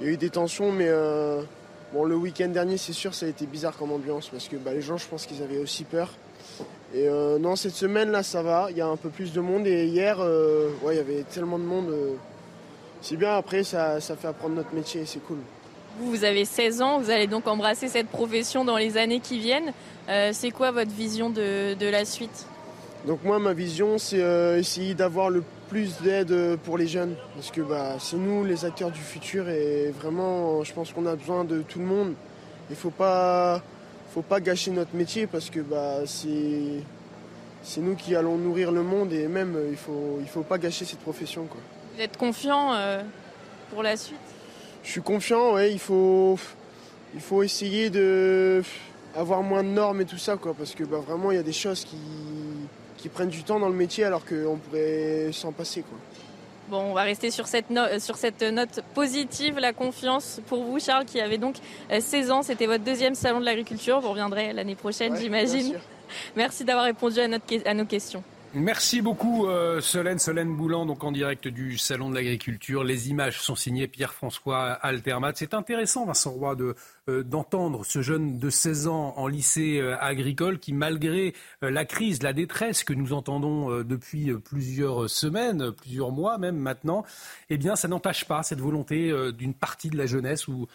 Il 0.00 0.06
y 0.06 0.08
a 0.08 0.12
eu 0.12 0.16
des 0.16 0.30
tensions, 0.30 0.72
mais 0.72 0.90
Bon, 1.92 2.04
le 2.04 2.16
week-end 2.16 2.48
dernier, 2.48 2.78
c'est 2.78 2.94
sûr, 2.94 3.12
ça 3.12 3.26
a 3.26 3.28
été 3.28 3.44
bizarre 3.44 3.76
comme 3.76 3.92
ambiance 3.92 4.28
parce 4.30 4.48
que 4.48 4.56
bah, 4.56 4.72
les 4.72 4.80
gens, 4.80 4.96
je 4.96 5.06
pense 5.06 5.26
qu'ils 5.26 5.42
avaient 5.42 5.58
aussi 5.58 5.84
peur. 5.84 6.08
Et 6.94 7.06
euh, 7.06 7.38
non, 7.38 7.54
cette 7.54 7.74
semaine, 7.74 8.10
là, 8.10 8.22
ça 8.22 8.42
va. 8.42 8.68
Il 8.70 8.78
y 8.78 8.80
a 8.80 8.86
un 8.86 8.96
peu 8.96 9.10
plus 9.10 9.34
de 9.34 9.40
monde. 9.42 9.66
Et 9.66 9.86
hier, 9.86 10.16
euh, 10.18 10.70
il 10.88 10.96
y 10.96 10.98
avait 10.98 11.22
tellement 11.24 11.58
de 11.58 11.64
monde. 11.64 11.90
Euh, 11.90 12.14
c'est 13.02 13.16
bien, 13.16 13.36
après, 13.36 13.62
ça, 13.62 14.00
fait 14.00 14.26
apprendre 14.26 14.54
notre 14.54 14.74
métier 14.74 15.02
et 15.02 15.06
c'est 15.06 15.22
cool. 15.22 15.36
Vous, 15.98 16.10
vous 16.10 16.24
avez 16.24 16.46
16 16.46 16.80
ans, 16.80 16.98
vous 16.98 17.10
allez 17.10 17.26
donc 17.26 17.46
embrasser 17.46 17.88
cette 17.88 18.08
profession 18.08 18.64
dans 18.64 18.78
les 18.78 18.96
années 18.96 19.20
qui 19.20 19.38
viennent. 19.38 19.74
c'est 20.32 20.50
quoi 20.50 20.70
votre 20.70 20.92
vision 20.92 21.28
de 21.28 21.90
la 21.90 22.06
suite? 22.06 22.46
Donc 23.06 23.24
moi, 23.24 23.38
ma 23.38 23.52
vision, 23.52 23.98
c'est 23.98 24.22
essayer 24.58 24.94
d'avoir 24.94 25.28
le 25.28 25.42
plus 25.68 26.00
d'aide 26.02 26.56
pour 26.64 26.78
les 26.78 26.86
jeunes. 26.86 27.16
Parce 27.34 27.50
que 27.50 27.60
bah, 27.60 27.96
c'est 27.98 28.16
nous 28.16 28.44
les 28.44 28.64
acteurs 28.64 28.90
du 28.90 29.00
futur 29.00 29.48
et 29.48 29.90
vraiment, 29.90 30.62
je 30.62 30.72
pense 30.72 30.92
qu'on 30.92 31.06
a 31.06 31.16
besoin 31.16 31.44
de 31.44 31.62
tout 31.62 31.80
le 31.80 31.84
monde. 31.84 32.14
Il 32.70 32.74
ne 32.74 32.76
faut 32.76 32.90
pas, 32.90 33.60
faut 34.14 34.22
pas 34.22 34.40
gâcher 34.40 34.70
notre 34.70 34.94
métier 34.94 35.26
parce 35.26 35.50
que 35.50 35.60
bah, 35.60 36.06
c'est, 36.06 36.84
c'est 37.62 37.80
nous 37.80 37.96
qui 37.96 38.14
allons 38.14 38.36
nourrir 38.36 38.70
le 38.70 38.82
monde 38.82 39.12
et 39.12 39.26
même, 39.26 39.58
il 39.66 39.72
ne 39.72 39.76
faut, 39.76 40.18
il 40.20 40.28
faut 40.28 40.42
pas 40.42 40.58
gâcher 40.58 40.84
cette 40.84 41.00
profession. 41.00 41.46
Quoi. 41.46 41.60
Vous 41.96 42.02
êtes 42.02 42.16
confiant 42.16 42.72
euh, 42.74 43.02
pour 43.70 43.82
la 43.82 43.96
suite? 43.96 44.16
Je 44.84 44.90
suis 44.90 45.02
confiant, 45.02 45.54
oui. 45.54 45.72
Il 45.72 45.78
faut, 45.80 46.38
il 47.14 47.20
faut 47.20 47.42
essayer 47.42 47.90
de 47.90 48.62
avoir 49.14 49.42
moins 49.42 49.62
de 49.62 49.68
normes 49.68 50.00
et 50.00 50.06
tout 50.06 50.18
ça, 50.18 50.36
quoi, 50.36 50.54
parce 50.54 50.74
que 50.74 50.84
bah, 50.84 50.98
vraiment, 51.06 51.32
il 51.32 51.36
y 51.36 51.40
a 51.40 51.42
des 51.42 51.52
choses 51.52 51.84
qui 51.84 51.96
qui 53.02 53.08
prennent 53.08 53.28
du 53.28 53.42
temps 53.42 53.58
dans 53.58 53.68
le 53.68 53.74
métier 53.74 54.04
alors 54.04 54.24
qu'on 54.24 54.56
pourrait 54.56 55.30
s'en 55.32 55.50
passer. 55.50 55.82
Quoi. 55.82 55.98
Bon, 56.68 56.90
on 56.90 56.94
va 56.94 57.02
rester 57.02 57.32
sur 57.32 57.48
cette, 57.48 57.66
sur 57.98 58.16
cette 58.16 58.42
note 58.42 58.80
positive, 58.94 59.58
la 59.58 59.72
confiance 59.72 60.40
pour 60.46 60.62
vous, 60.62 60.78
Charles, 60.78 61.04
qui 61.04 61.20
avait 61.20 61.36
donc 61.36 61.56
16 61.90 62.30
euh, 62.30 62.32
ans. 62.32 62.42
C'était 62.42 62.66
votre 62.66 62.84
deuxième 62.84 63.16
salon 63.16 63.40
de 63.40 63.44
l'agriculture. 63.44 64.00
Vous 64.00 64.10
reviendrez 64.10 64.52
l'année 64.52 64.76
prochaine, 64.76 65.16
j'imagine. 65.16 65.74
Merci 66.36 66.64
d'avoir 66.64 66.84
répondu 66.84 67.18
à, 67.18 67.26
notre, 67.26 67.44
à 67.66 67.74
nos 67.74 67.84
questions. 67.84 68.22
Merci 68.54 69.00
beaucoup 69.00 69.46
euh, 69.46 69.80
Solène, 69.80 70.18
Solène 70.18 70.54
Boulan, 70.54 70.84
donc 70.84 71.02
en 71.04 71.10
direct 71.10 71.48
du 71.48 71.78
Salon 71.78 72.10
de 72.10 72.14
l'Agriculture. 72.14 72.84
Les 72.84 73.08
images 73.08 73.40
sont 73.40 73.54
signées 73.54 73.88
Pierre-François 73.88 74.72
Altermat. 74.72 75.32
C'est 75.36 75.54
intéressant, 75.54 76.04
Vincent 76.04 76.32
Roy, 76.32 76.54
de, 76.54 76.74
euh, 77.08 77.22
d'entendre 77.22 77.82
ce 77.86 78.02
jeune 78.02 78.38
de 78.38 78.50
16 78.50 78.88
ans 78.88 79.14
en 79.16 79.26
lycée 79.26 79.80
euh, 79.80 79.96
agricole 79.98 80.58
qui, 80.58 80.74
malgré 80.74 81.32
la 81.62 81.86
crise, 81.86 82.22
la 82.22 82.34
détresse 82.34 82.84
que 82.84 82.92
nous 82.92 83.14
entendons 83.14 83.82
depuis 83.84 84.34
plusieurs 84.34 85.08
semaines, 85.08 85.72
plusieurs 85.72 86.10
mois 86.10 86.36
même 86.36 86.56
maintenant, 86.56 87.04
eh 87.48 87.56
bien, 87.56 87.74
ça 87.74 87.88
n'empêche 87.88 88.26
pas 88.26 88.42
cette 88.42 88.60
volonté 88.60 89.12
d'une 89.32 89.54
partie 89.54 89.88
de 89.88 89.96
la 89.96 90.04
jeunesse 90.06 90.46
ou 90.48 90.66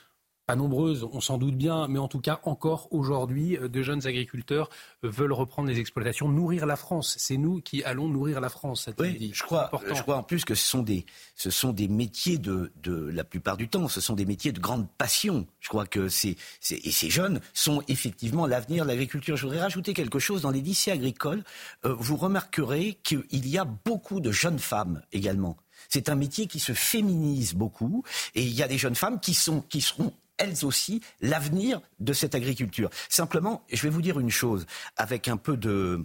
pas 0.48 0.56
nombreuses, 0.56 1.06
on 1.12 1.20
s'en 1.20 1.38
doute 1.38 1.58
bien, 1.58 1.90
mais 1.90 2.00
en 2.00 2.08
tout 2.08 2.22
cas, 2.22 2.40
encore 2.44 2.88
aujourd'hui, 2.92 3.58
euh, 3.58 3.68
de 3.68 3.82
jeunes 3.82 4.08
agriculteurs 4.08 4.70
euh, 5.04 5.10
veulent 5.10 5.34
reprendre 5.34 5.68
les 5.68 5.80
exploitations, 5.80 6.30
nourrir 6.30 6.66
la 6.66 6.78
France. 6.78 7.16
C'est 7.20 7.36
nous 7.36 7.60
qui 7.60 7.84
allons 7.84 8.08
nourrir 8.08 8.40
la 8.40 8.48
France. 8.48 8.90
Oui, 8.98 9.32
je 9.34 9.44
crois, 9.44 9.70
je 9.94 10.02
crois 10.02 10.16
en 10.16 10.24
plus 10.24 10.46
que 10.46 10.56
ce 10.56 10.66
sont 10.66 10.84
des, 10.84 11.06
ce 11.36 11.50
sont 11.50 11.74
des 11.74 11.90
métiers 11.90 12.38
de, 12.38 12.72
de, 12.82 12.96
la 12.96 13.26
plupart 13.26 13.58
du 13.58 13.68
temps, 13.68 13.90
ce 13.90 14.00
sont 14.00 14.14
des 14.14 14.26
métiers 14.26 14.54
de 14.54 14.60
grande 14.62 14.88
passion. 14.98 15.46
Je 15.60 15.68
crois 15.68 15.86
que 15.86 16.08
c'est, 16.08 16.38
et 16.72 16.92
ces 16.92 17.10
jeunes 17.10 17.42
sont 17.54 17.84
effectivement 17.90 18.48
l'avenir 18.48 18.86
de 18.86 18.88
l'agriculture. 18.88 19.36
Je 19.36 19.46
voudrais 19.46 19.62
rajouter 19.62 19.94
quelque 19.94 20.18
chose 20.18 20.44
dans 20.44 20.52
les 20.52 20.62
lycées 20.62 20.92
agricoles. 20.92 21.44
Euh, 21.84 21.94
vous 22.00 22.16
remarquerez 22.16 22.98
qu'il 23.04 23.26
y 23.50 23.58
a 23.58 23.66
beaucoup 23.66 24.22
de 24.22 24.32
jeunes 24.32 24.60
femmes 24.60 25.02
également. 25.12 25.58
C'est 25.90 26.08
un 26.08 26.16
métier 26.16 26.48
qui 26.48 26.60
se 26.60 26.72
féminise 26.72 27.54
beaucoup 27.54 28.04
et 28.34 28.44
il 28.44 28.54
y 28.54 28.64
a 28.64 28.68
des 28.70 28.78
jeunes 28.78 28.96
femmes 28.96 29.20
qui 29.20 29.34
sont, 29.34 29.62
qui 29.62 29.82
seront 29.82 30.14
elles 30.38 30.66
aussi 30.66 31.02
l'avenir 31.22 31.82
de 32.00 32.14
cette 32.14 32.36
agriculture. 32.36 32.90
Simplement, 33.10 33.64
je 33.72 33.82
vais 33.84 33.90
vous 33.90 34.02
dire 34.02 34.20
une 34.20 34.30
chose, 34.30 34.66
avec 34.98 35.28
un 35.28 35.38
peu 35.38 35.58
de 35.58 36.04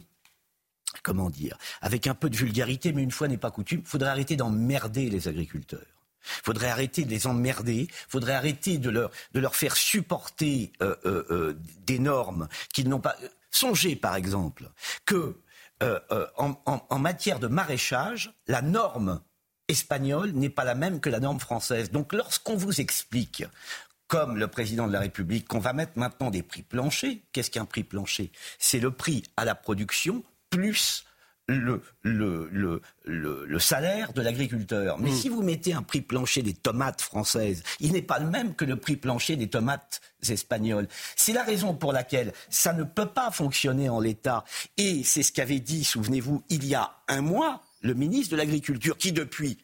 comment 1.02 1.30
dire, 1.30 1.56
avec 1.80 2.06
un 2.06 2.14
peu 2.14 2.28
de 2.28 2.36
vulgarité, 2.36 2.92
mais 2.92 3.02
une 3.02 3.10
fois 3.10 3.28
n'est 3.28 3.38
pas 3.38 3.50
coutume, 3.50 3.80
il 3.80 3.88
faudrait 3.88 4.10
arrêter 4.10 4.36
d'emmerder 4.36 5.08
les 5.08 5.28
agriculteurs. 5.28 5.80
Il 6.24 6.44
faudrait 6.44 6.68
arrêter 6.68 7.04
de 7.04 7.10
les 7.10 7.26
emmerder, 7.26 7.88
il 7.88 8.08
faudrait 8.08 8.34
arrêter 8.34 8.78
de 8.78 8.90
leur, 8.90 9.10
de 9.32 9.40
leur 9.40 9.56
faire 9.56 9.76
supporter 9.76 10.72
euh, 10.80 10.94
euh, 11.04 11.24
euh, 11.30 11.58
des 11.86 11.98
normes 11.98 12.48
qu'ils 12.72 12.88
n'ont 12.88 13.00
pas. 13.00 13.16
Songez 13.50 13.96
par 13.96 14.16
exemple 14.16 14.70
que 15.04 15.36
en, 16.36 16.54
en, 16.64 16.98
matière 17.00 17.40
de 17.40 17.48
maraîchage, 17.48 18.32
la 18.46 18.62
norme 18.62 19.20
espagnole 19.66 20.30
n'est 20.30 20.48
pas 20.48 20.62
la 20.62 20.76
même 20.76 21.00
que 21.00 21.10
la 21.10 21.18
norme 21.18 21.40
française. 21.40 21.90
Donc 21.90 22.12
lorsqu'on 22.12 22.54
vous 22.54 22.80
explique 22.80 23.42
comme 24.12 24.36
le 24.36 24.46
président 24.46 24.86
de 24.86 24.92
la 24.92 25.00
République, 25.00 25.48
qu'on 25.48 25.58
va 25.58 25.72
mettre 25.72 25.92
maintenant 25.96 26.28
des 26.28 26.42
prix 26.42 26.60
planchers. 26.60 27.16
Qu'est-ce 27.32 27.50
qu'un 27.50 27.64
prix 27.64 27.82
plancher? 27.82 28.30
C'est 28.58 28.78
le 28.78 28.90
prix 28.90 29.22
à 29.38 29.46
la 29.46 29.54
production 29.54 30.22
plus 30.50 31.06
le, 31.48 31.80
le, 32.02 32.50
le, 32.52 32.82
le, 33.06 33.58
salaire 33.58 34.12
de 34.12 34.20
l'agriculteur. 34.20 34.98
Mais 34.98 35.12
mm. 35.12 35.14
si 35.14 35.30
vous 35.30 35.42
mettez 35.42 35.72
un 35.72 35.82
prix 35.82 36.02
plancher 36.02 36.42
des 36.42 36.52
tomates 36.52 37.00
françaises, 37.00 37.62
il 37.80 37.92
n'est 37.92 38.02
pas 38.02 38.18
le 38.18 38.28
même 38.28 38.54
que 38.54 38.66
le 38.66 38.76
prix 38.76 38.96
plancher 38.96 39.36
des 39.36 39.48
tomates 39.48 40.02
espagnoles. 40.28 40.88
C'est 41.16 41.32
la 41.32 41.42
raison 41.42 41.72
pour 41.72 41.94
laquelle 41.94 42.34
ça 42.50 42.74
ne 42.74 42.84
peut 42.84 43.08
pas 43.08 43.30
fonctionner 43.30 43.88
en 43.88 43.98
l'état. 43.98 44.44
Et 44.76 45.04
c'est 45.04 45.22
ce 45.22 45.32
qu'avait 45.32 45.60
dit, 45.60 45.84
souvenez-vous, 45.84 46.44
il 46.50 46.66
y 46.66 46.74
a 46.74 46.92
un 47.08 47.22
mois, 47.22 47.62
le 47.80 47.94
ministre 47.94 48.32
de 48.32 48.36
l'Agriculture, 48.36 48.98
qui 48.98 49.12
depuis 49.12 49.56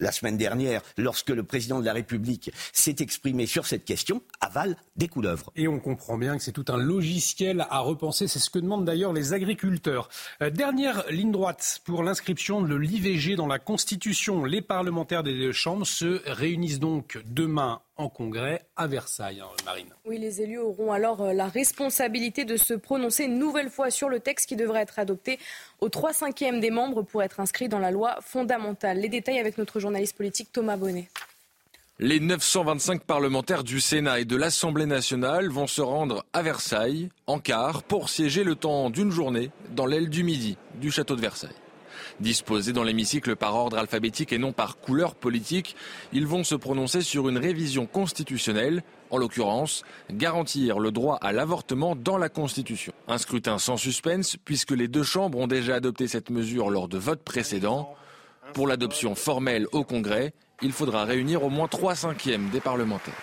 la 0.00 0.12
semaine 0.12 0.36
dernière, 0.36 0.82
lorsque 0.96 1.30
le 1.30 1.42
président 1.42 1.80
de 1.80 1.84
la 1.84 1.92
République 1.92 2.52
s'est 2.72 2.96
exprimé 3.00 3.46
sur 3.46 3.66
cette 3.66 3.84
question, 3.84 4.22
avale 4.40 4.76
des 4.96 5.08
couleuvres. 5.08 5.52
Et 5.56 5.68
on 5.68 5.80
comprend 5.80 6.18
bien 6.18 6.36
que 6.36 6.42
c'est 6.42 6.52
tout 6.52 6.64
un 6.68 6.76
logiciel 6.76 7.66
à 7.70 7.80
repenser. 7.80 8.28
C'est 8.28 8.38
ce 8.38 8.50
que 8.50 8.58
demandent 8.58 8.84
d'ailleurs 8.84 9.12
les 9.12 9.32
agriculteurs. 9.32 10.08
Euh, 10.42 10.50
dernière 10.50 11.04
ligne 11.10 11.32
droite 11.32 11.80
pour 11.84 12.02
l'inscription 12.02 12.62
de 12.62 12.74
l'IVG 12.74 13.36
dans 13.36 13.46
la 13.46 13.58
Constitution. 13.58 14.44
Les 14.44 14.62
parlementaires 14.62 15.22
des 15.22 15.34
deux 15.34 15.52
chambres 15.52 15.86
se 15.86 16.22
réunissent 16.26 16.80
donc 16.80 17.18
demain 17.26 17.80
en 17.98 18.08
congrès 18.08 18.62
à 18.76 18.86
Versailles, 18.86 19.40
hein, 19.40 19.48
Marine. 19.64 19.88
Oui, 20.06 20.18
les 20.18 20.40
élus 20.40 20.58
auront 20.58 20.92
alors 20.92 21.20
euh, 21.20 21.32
la 21.32 21.48
responsabilité 21.48 22.44
de 22.44 22.56
se 22.56 22.74
prononcer 22.74 23.24
une 23.24 23.38
nouvelle 23.38 23.70
fois 23.70 23.90
sur 23.90 24.08
le 24.08 24.20
texte 24.20 24.48
qui 24.48 24.54
devrait 24.54 24.82
être 24.82 25.00
adopté 25.00 25.38
aux 25.80 25.88
3 25.88 26.12
cinquièmes 26.12 26.60
des 26.60 26.70
membres 26.70 27.02
pour 27.02 27.24
être 27.24 27.40
inscrit 27.40 27.68
dans 27.68 27.80
la 27.80 27.90
loi 27.90 28.18
fondamentale. 28.20 28.98
Les 28.98 29.08
détails 29.08 29.40
avec 29.40 29.58
notre 29.58 29.80
journaliste 29.88 30.18
politique 30.18 30.52
Thomas 30.52 30.76
Bonnet. 30.76 31.08
Les 31.98 32.20
925 32.20 33.04
parlementaires 33.04 33.64
du 33.64 33.80
Sénat 33.80 34.20
et 34.20 34.26
de 34.26 34.36
l'Assemblée 34.36 34.84
nationale 34.84 35.48
vont 35.48 35.66
se 35.66 35.80
rendre 35.80 36.26
à 36.34 36.42
Versailles, 36.42 37.08
en 37.26 37.38
quart, 37.38 37.82
pour 37.84 38.10
siéger 38.10 38.44
le 38.44 38.54
temps 38.54 38.90
d'une 38.90 39.10
journée 39.10 39.50
dans 39.70 39.86
l'aile 39.86 40.10
du 40.10 40.24
midi 40.24 40.58
du 40.74 40.90
château 40.90 41.16
de 41.16 41.22
Versailles. 41.22 41.56
Disposés 42.20 42.74
dans 42.74 42.84
l'hémicycle 42.84 43.34
par 43.34 43.54
ordre 43.54 43.78
alphabétique 43.78 44.34
et 44.34 44.38
non 44.38 44.52
par 44.52 44.76
couleur 44.76 45.14
politique, 45.14 45.74
ils 46.12 46.26
vont 46.26 46.44
se 46.44 46.54
prononcer 46.54 47.00
sur 47.00 47.30
une 47.30 47.38
révision 47.38 47.86
constitutionnelle, 47.86 48.82
en 49.08 49.16
l'occurrence, 49.16 49.84
garantir 50.12 50.80
le 50.80 50.92
droit 50.92 51.16
à 51.22 51.32
l'avortement 51.32 51.96
dans 51.96 52.18
la 52.18 52.28
Constitution. 52.28 52.92
Un 53.08 53.16
scrutin 53.16 53.56
sans 53.56 53.78
suspense, 53.78 54.36
puisque 54.44 54.72
les 54.72 54.86
deux 54.86 55.02
chambres 55.02 55.38
ont 55.38 55.46
déjà 55.46 55.76
adopté 55.76 56.08
cette 56.08 56.28
mesure 56.28 56.68
lors 56.68 56.88
de 56.88 56.98
votes 56.98 57.24
précédents. 57.24 57.94
Pour 58.54 58.66
l'adoption 58.66 59.14
formelle 59.14 59.66
au 59.72 59.84
Congrès, 59.84 60.32
il 60.62 60.72
faudra 60.72 61.04
réunir 61.04 61.42
au 61.42 61.50
moins 61.50 61.68
trois 61.68 61.94
cinquièmes 61.94 62.48
des 62.50 62.60
parlementaires. 62.60 63.14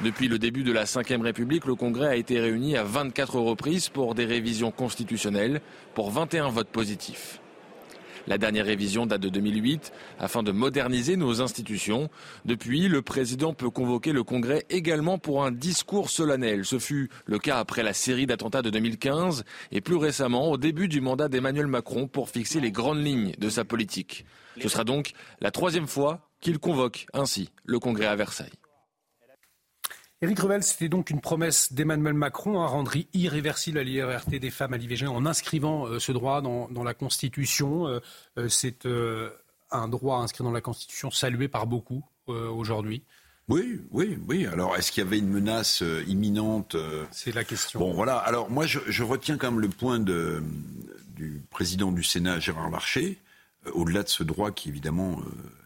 Depuis 0.00 0.28
le 0.28 0.38
début 0.38 0.64
de 0.64 0.72
la 0.72 0.84
Ve 0.84 1.20
République, 1.20 1.66
le 1.66 1.74
Congrès 1.74 2.08
a 2.08 2.16
été 2.16 2.40
réuni 2.40 2.76
à 2.76 2.82
24 2.82 3.38
reprises 3.38 3.88
pour 3.88 4.14
des 4.14 4.24
révisions 4.24 4.70
constitutionnelles, 4.70 5.60
pour 5.94 6.10
21 6.10 6.48
votes 6.48 6.68
positifs. 6.68 7.41
La 8.26 8.38
dernière 8.38 8.66
révision 8.66 9.06
date 9.06 9.20
de 9.20 9.28
2008 9.28 9.92
afin 10.18 10.42
de 10.42 10.52
moderniser 10.52 11.16
nos 11.16 11.40
institutions. 11.40 12.08
Depuis, 12.44 12.88
le 12.88 13.02
président 13.02 13.52
peut 13.52 13.70
convoquer 13.70 14.12
le 14.12 14.22
Congrès 14.22 14.64
également 14.70 15.18
pour 15.18 15.44
un 15.44 15.50
discours 15.50 16.10
solennel. 16.10 16.64
Ce 16.64 16.78
fut 16.78 17.10
le 17.26 17.38
cas 17.38 17.58
après 17.58 17.82
la 17.82 17.92
série 17.92 18.26
d'attentats 18.26 18.62
de 18.62 18.70
2015 18.70 19.44
et 19.72 19.80
plus 19.80 19.96
récemment 19.96 20.50
au 20.50 20.56
début 20.56 20.88
du 20.88 21.00
mandat 21.00 21.28
d'Emmanuel 21.28 21.66
Macron 21.66 22.06
pour 22.06 22.28
fixer 22.28 22.60
les 22.60 22.70
grandes 22.70 23.04
lignes 23.04 23.32
de 23.38 23.48
sa 23.48 23.64
politique. 23.64 24.24
Ce 24.60 24.68
sera 24.68 24.84
donc 24.84 25.12
la 25.40 25.50
troisième 25.50 25.88
fois 25.88 26.28
qu'il 26.40 26.58
convoque 26.58 27.06
ainsi 27.12 27.50
le 27.64 27.78
Congrès 27.78 28.06
à 28.06 28.16
Versailles. 28.16 28.61
Éric 30.22 30.38
Revel, 30.38 30.62
c'était 30.62 30.88
donc 30.88 31.10
une 31.10 31.20
promesse 31.20 31.72
d'Emmanuel 31.72 32.14
Macron 32.14 32.60
à 32.62 32.68
rendre 32.68 32.92
irréversible 33.12 33.78
la 33.78 33.82
liberté 33.82 34.38
des 34.38 34.52
femmes 34.52 34.72
à 34.72 34.76
l'IVG 34.76 35.08
en 35.08 35.26
inscrivant 35.26 35.88
euh, 35.88 35.98
ce 35.98 36.12
droit 36.12 36.40
dans, 36.40 36.84
la 36.84 36.94
Constitution. 36.94 37.88
Euh, 37.88 37.98
euh, 38.38 38.48
c'est 38.48 38.86
un 39.72 39.88
droit 39.88 40.18
inscrit 40.18 40.44
dans 40.44 40.52
la 40.52 40.60
Constitution 40.60 41.10
salué 41.10 41.48
par 41.48 41.66
beaucoup 41.66 42.04
aujourd'hui. 42.28 43.02
Oui, 43.48 43.80
oui, 43.90 44.16
oui. 44.28 44.46
Alors, 44.46 44.76
est-ce 44.76 44.92
qu'il 44.92 45.02
y 45.02 45.06
avait 45.06 45.18
une 45.18 45.28
menace 45.28 45.82
imminente 46.06 46.76
C'est 47.10 47.34
la 47.34 47.42
question. 47.42 47.80
Bon, 47.80 47.92
voilà. 47.92 48.16
Alors, 48.18 48.48
moi, 48.48 48.64
je, 48.66 49.02
retiens 49.02 49.36
quand 49.36 49.50
même 49.50 49.60
le 49.60 49.68
point 49.68 49.98
de, 49.98 50.42
du 51.16 51.42
président 51.50 51.90
du 51.90 52.04
Sénat, 52.04 52.38
Gérard 52.38 52.70
Larcher, 52.70 53.18
au-delà 53.72 54.04
de 54.04 54.08
ce 54.08 54.22
droit 54.22 54.52
qui, 54.52 54.68
évidemment, 54.68 55.20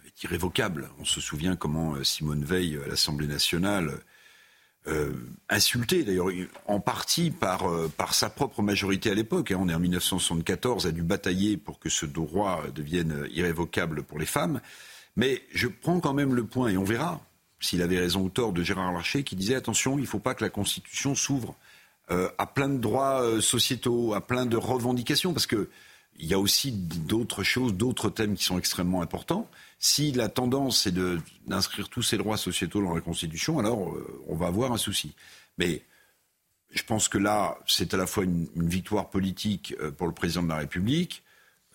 est 0.06 0.22
irrévocable. 0.22 0.88
On 0.98 1.04
se 1.04 1.20
souvient 1.20 1.56
comment 1.56 2.02
Simone 2.02 2.44
Veil, 2.44 2.78
à 2.84 2.88
l'Assemblée 2.88 3.26
nationale, 3.26 4.00
euh, 4.88 5.12
insulté, 5.48 6.04
d'ailleurs 6.04 6.28
en 6.66 6.80
partie 6.80 7.30
par, 7.30 7.68
euh, 7.68 7.90
par 7.96 8.14
sa 8.14 8.30
propre 8.30 8.62
majorité 8.62 9.10
à 9.10 9.14
l'époque. 9.14 9.50
Hein. 9.50 9.58
on 9.60 9.68
est 9.68 9.74
en 9.74 9.80
1974, 9.80 10.86
a 10.86 10.92
dû 10.92 11.02
batailler 11.02 11.56
pour 11.56 11.78
que 11.78 11.88
ce 11.88 12.06
droit 12.06 12.62
devienne 12.74 13.26
irrévocable 13.32 14.02
pour 14.02 14.18
les 14.18 14.26
femmes. 14.26 14.60
Mais 15.16 15.42
je 15.52 15.68
prends 15.68 16.00
quand 16.00 16.14
même 16.14 16.34
le 16.34 16.44
point, 16.44 16.68
et 16.68 16.76
on 16.76 16.84
verra 16.84 17.20
s'il 17.58 17.80
avait 17.80 17.98
raison 17.98 18.20
ou 18.20 18.28
tort, 18.28 18.52
de 18.52 18.62
Gérard 18.62 18.92
Larcher, 18.92 19.24
qui 19.24 19.34
disait 19.34 19.54
attention, 19.54 19.98
il 19.98 20.02
ne 20.02 20.06
faut 20.06 20.18
pas 20.18 20.34
que 20.34 20.44
la 20.44 20.50
Constitution 20.50 21.14
s'ouvre 21.14 21.56
euh, 22.10 22.28
à 22.36 22.46
plein 22.46 22.68
de 22.68 22.76
droits 22.76 23.40
sociétaux, 23.40 24.14
à 24.14 24.20
plein 24.20 24.44
de 24.44 24.56
revendications, 24.56 25.32
parce 25.32 25.46
que 25.46 25.68
il 26.18 26.26
y 26.26 26.34
a 26.34 26.38
aussi 26.38 26.72
d'autres 26.72 27.42
choses, 27.42 27.74
d'autres 27.74 28.10
thèmes 28.10 28.34
qui 28.34 28.44
sont 28.44 28.58
extrêmement 28.58 29.02
importants. 29.02 29.48
Si 29.78 30.12
la 30.12 30.28
tendance 30.28 30.86
est 30.86 30.94
d'inscrire 31.46 31.88
tous 31.88 32.02
ces 32.02 32.16
droits 32.16 32.36
sociétaux 32.36 32.82
dans 32.82 32.94
la 32.94 33.00
Constitution, 33.00 33.58
alors 33.58 33.94
euh, 33.94 34.22
on 34.26 34.36
va 34.36 34.46
avoir 34.46 34.72
un 34.72 34.78
souci. 34.78 35.14
Mais 35.58 35.82
je 36.70 36.82
pense 36.82 37.08
que 37.08 37.18
là, 37.18 37.58
c'est 37.66 37.92
à 37.94 37.96
la 37.96 38.06
fois 38.06 38.24
une, 38.24 38.48
victoire 38.54 39.10
politique 39.10 39.74
euh, 39.80 39.90
pour 39.90 40.06
le 40.06 40.14
président 40.14 40.42
de 40.42 40.48
la 40.48 40.56
République, 40.56 41.22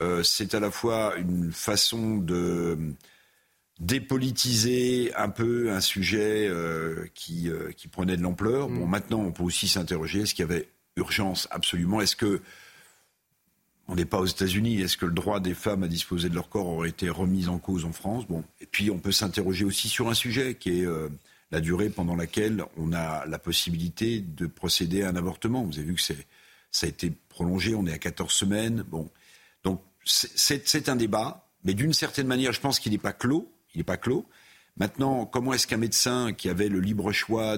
euh, 0.01 0.23
c'est 0.23 0.55
à 0.55 0.59
la 0.59 0.71
fois 0.71 1.15
une 1.17 1.51
façon 1.51 2.17
de 2.17 2.77
dépolitiser 3.79 5.13
un 5.15 5.29
peu 5.29 5.71
un 5.71 5.81
sujet 5.81 6.51
qui, 7.15 7.49
qui, 7.75 7.87
prenait 7.87 8.15
de 8.15 8.21
l'ampleur. 8.21 8.69
Bon, 8.69 8.85
mm. 8.85 8.89
maintenant, 8.89 9.19
on 9.21 9.31
peut 9.31 9.41
aussi 9.41 9.67
s'interroger 9.67 10.21
est-ce 10.21 10.35
qu'il 10.35 10.43
y 10.43 10.49
avait 10.51 10.69
urgence 10.97 11.47
absolument? 11.49 11.99
Est-ce 11.99 12.15
que 12.15 12.41
on 13.87 13.95
n'est 13.95 14.05
pas 14.05 14.19
aux 14.19 14.25
États-Unis. 14.25 14.81
Est-ce 14.81 14.97
que 14.97 15.05
le 15.05 15.11
droit 15.11 15.39
des 15.39 15.53
femmes 15.53 15.83
à 15.83 15.87
disposer 15.87 16.29
de 16.29 16.35
leur 16.35 16.49
corps 16.49 16.67
aurait 16.67 16.89
été 16.89 17.09
remis 17.09 17.47
en 17.47 17.59
cause 17.59 17.85
en 17.85 17.91
France? 17.91 18.25
Bon. 18.27 18.43
Et 18.59 18.65
puis, 18.65 18.89
on 18.89 18.99
peut 18.99 19.11
s'interroger 19.11 19.65
aussi 19.65 19.89
sur 19.89 20.09
un 20.09 20.13
sujet 20.13 20.55
qui 20.55 20.81
est 20.81 20.85
euh, 20.85 21.09
la 21.51 21.59
durée 21.59 21.89
pendant 21.89 22.15
laquelle 22.15 22.63
on 22.77 22.93
a 22.93 23.25
la 23.25 23.39
possibilité 23.39 24.21
de 24.21 24.47
procéder 24.47 25.03
à 25.03 25.09
un 25.09 25.15
avortement. 25.15 25.63
Vous 25.63 25.77
avez 25.77 25.87
vu 25.87 25.95
que 25.95 26.01
ça 26.01 26.85
a 26.85 26.89
été 26.89 27.11
prolongé. 27.29 27.75
On 27.75 27.85
est 27.85 27.93
à 27.93 27.97
14 27.97 28.31
semaines. 28.31 28.83
Bon. 28.87 29.09
Donc, 29.63 29.81
c'est 30.05 30.89
un 30.89 30.95
débat. 30.95 31.47
Mais 31.63 31.73
d'une 31.73 31.93
certaine 31.93 32.27
manière, 32.27 32.53
je 32.53 32.61
pense 32.61 32.79
qu'il 32.79 32.91
n'est 32.91 32.97
pas 32.97 33.13
clos. 33.13 33.51
Il 33.75 33.79
n'est 33.79 33.83
pas 33.83 33.97
clos. 33.97 34.25
Maintenant, 34.77 35.25
comment 35.25 35.53
est-ce 35.53 35.67
qu'un 35.67 35.77
médecin 35.77 36.33
qui 36.33 36.49
avait 36.49 36.69
le 36.69 36.79
libre 36.79 37.11
choix 37.11 37.57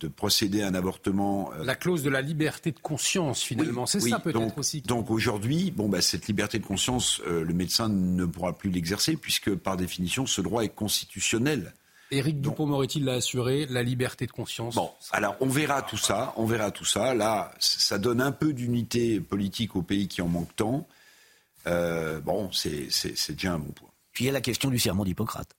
de 0.00 0.08
procéder 0.08 0.62
à 0.62 0.68
un 0.68 0.74
avortement. 0.74 1.52
Euh, 1.52 1.64
la 1.64 1.74
clause 1.74 2.02
de 2.02 2.10
la 2.10 2.22
liberté 2.22 2.72
de 2.72 2.78
conscience, 2.78 3.42
finalement, 3.42 3.86
c'est 3.86 4.00
ça 4.00 4.18
peut-être 4.18 4.58
aussi. 4.58 4.80
Donc 4.80 5.10
aujourd'hui, 5.10 5.70
bon, 5.70 5.88
bah, 5.88 6.00
cette 6.00 6.26
liberté 6.26 6.58
de 6.58 6.64
conscience, 6.64 7.20
euh, 7.26 7.44
le 7.44 7.54
médecin 7.54 7.88
ne 7.88 8.24
pourra 8.24 8.54
plus 8.54 8.70
l'exercer, 8.70 9.16
puisque 9.16 9.54
par 9.54 9.76
définition, 9.76 10.26
ce 10.26 10.40
droit 10.40 10.64
est 10.64 10.74
constitutionnel. 10.74 11.74
Éric 12.10 12.40
Dupont-Moretti 12.40 13.00
l'a 13.00 13.14
assuré, 13.14 13.66
la 13.66 13.82
liberté 13.82 14.26
de 14.26 14.32
conscience? 14.32 14.74
Bon, 14.74 14.90
alors 15.12 15.36
on 15.40 15.46
verra 15.46 15.82
tout 15.82 15.96
ça, 15.96 16.32
on 16.36 16.44
verra 16.44 16.72
tout 16.72 16.84
ça. 16.84 17.14
Là, 17.14 17.52
ça 17.60 17.98
donne 17.98 18.20
un 18.20 18.32
peu 18.32 18.52
d'unité 18.52 19.20
politique 19.20 19.76
au 19.76 19.82
pays 19.82 20.08
qui 20.08 20.20
en 20.20 20.26
manque 20.26 20.54
tant. 20.56 20.88
Euh, 21.66 22.20
bon, 22.20 22.50
c'est 22.52 22.88
déjà 23.30 23.52
un 23.52 23.58
bon 23.58 23.70
point. 23.72 23.90
Puis 24.12 24.24
il 24.24 24.26
y 24.26 24.30
a 24.30 24.32
la 24.32 24.40
question 24.40 24.70
du 24.70 24.78
serment 24.78 25.04
d'Hippocrate 25.04 25.54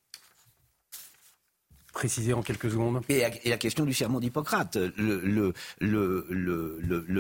préciser 1.92 2.34
en 2.34 2.42
quelques 2.42 2.72
secondes 2.72 3.02
et, 3.10 3.24
la 3.46 3.58
question 3.58 3.86
du 3.86 3.94
serment 3.94 4.20
d'Hippocrate. 4.20 4.78
Le, 4.98 5.54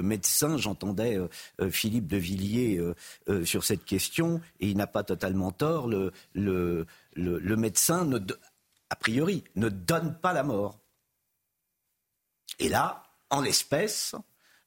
médecin, 0.02 0.57
j'entendais 0.57 1.18
euh, 1.18 1.27
euh, 1.61 1.69
Philippe 1.69 2.07
de 2.07 2.18
Villiers 2.18 2.81
euh, 3.30 3.45
sur 3.45 3.64
cette 3.64 3.85
question, 3.85 4.41
et 4.60 4.69
il 4.69 4.77
n'a 4.77 4.88
pas 4.88 5.03
totalement 5.03 5.52
tort. 5.52 5.88
Le, 5.88 6.85
médecin, 7.15 8.10
a 8.89 8.95
priori, 8.95 9.43
ne 9.56 9.69
donne 9.69 10.15
pas 10.15 10.34
la 10.34 10.43
mort. 10.43 10.80
Et 12.60 12.69
là, 12.69 13.03
en 13.30 13.41
l'espèce, 13.41 14.15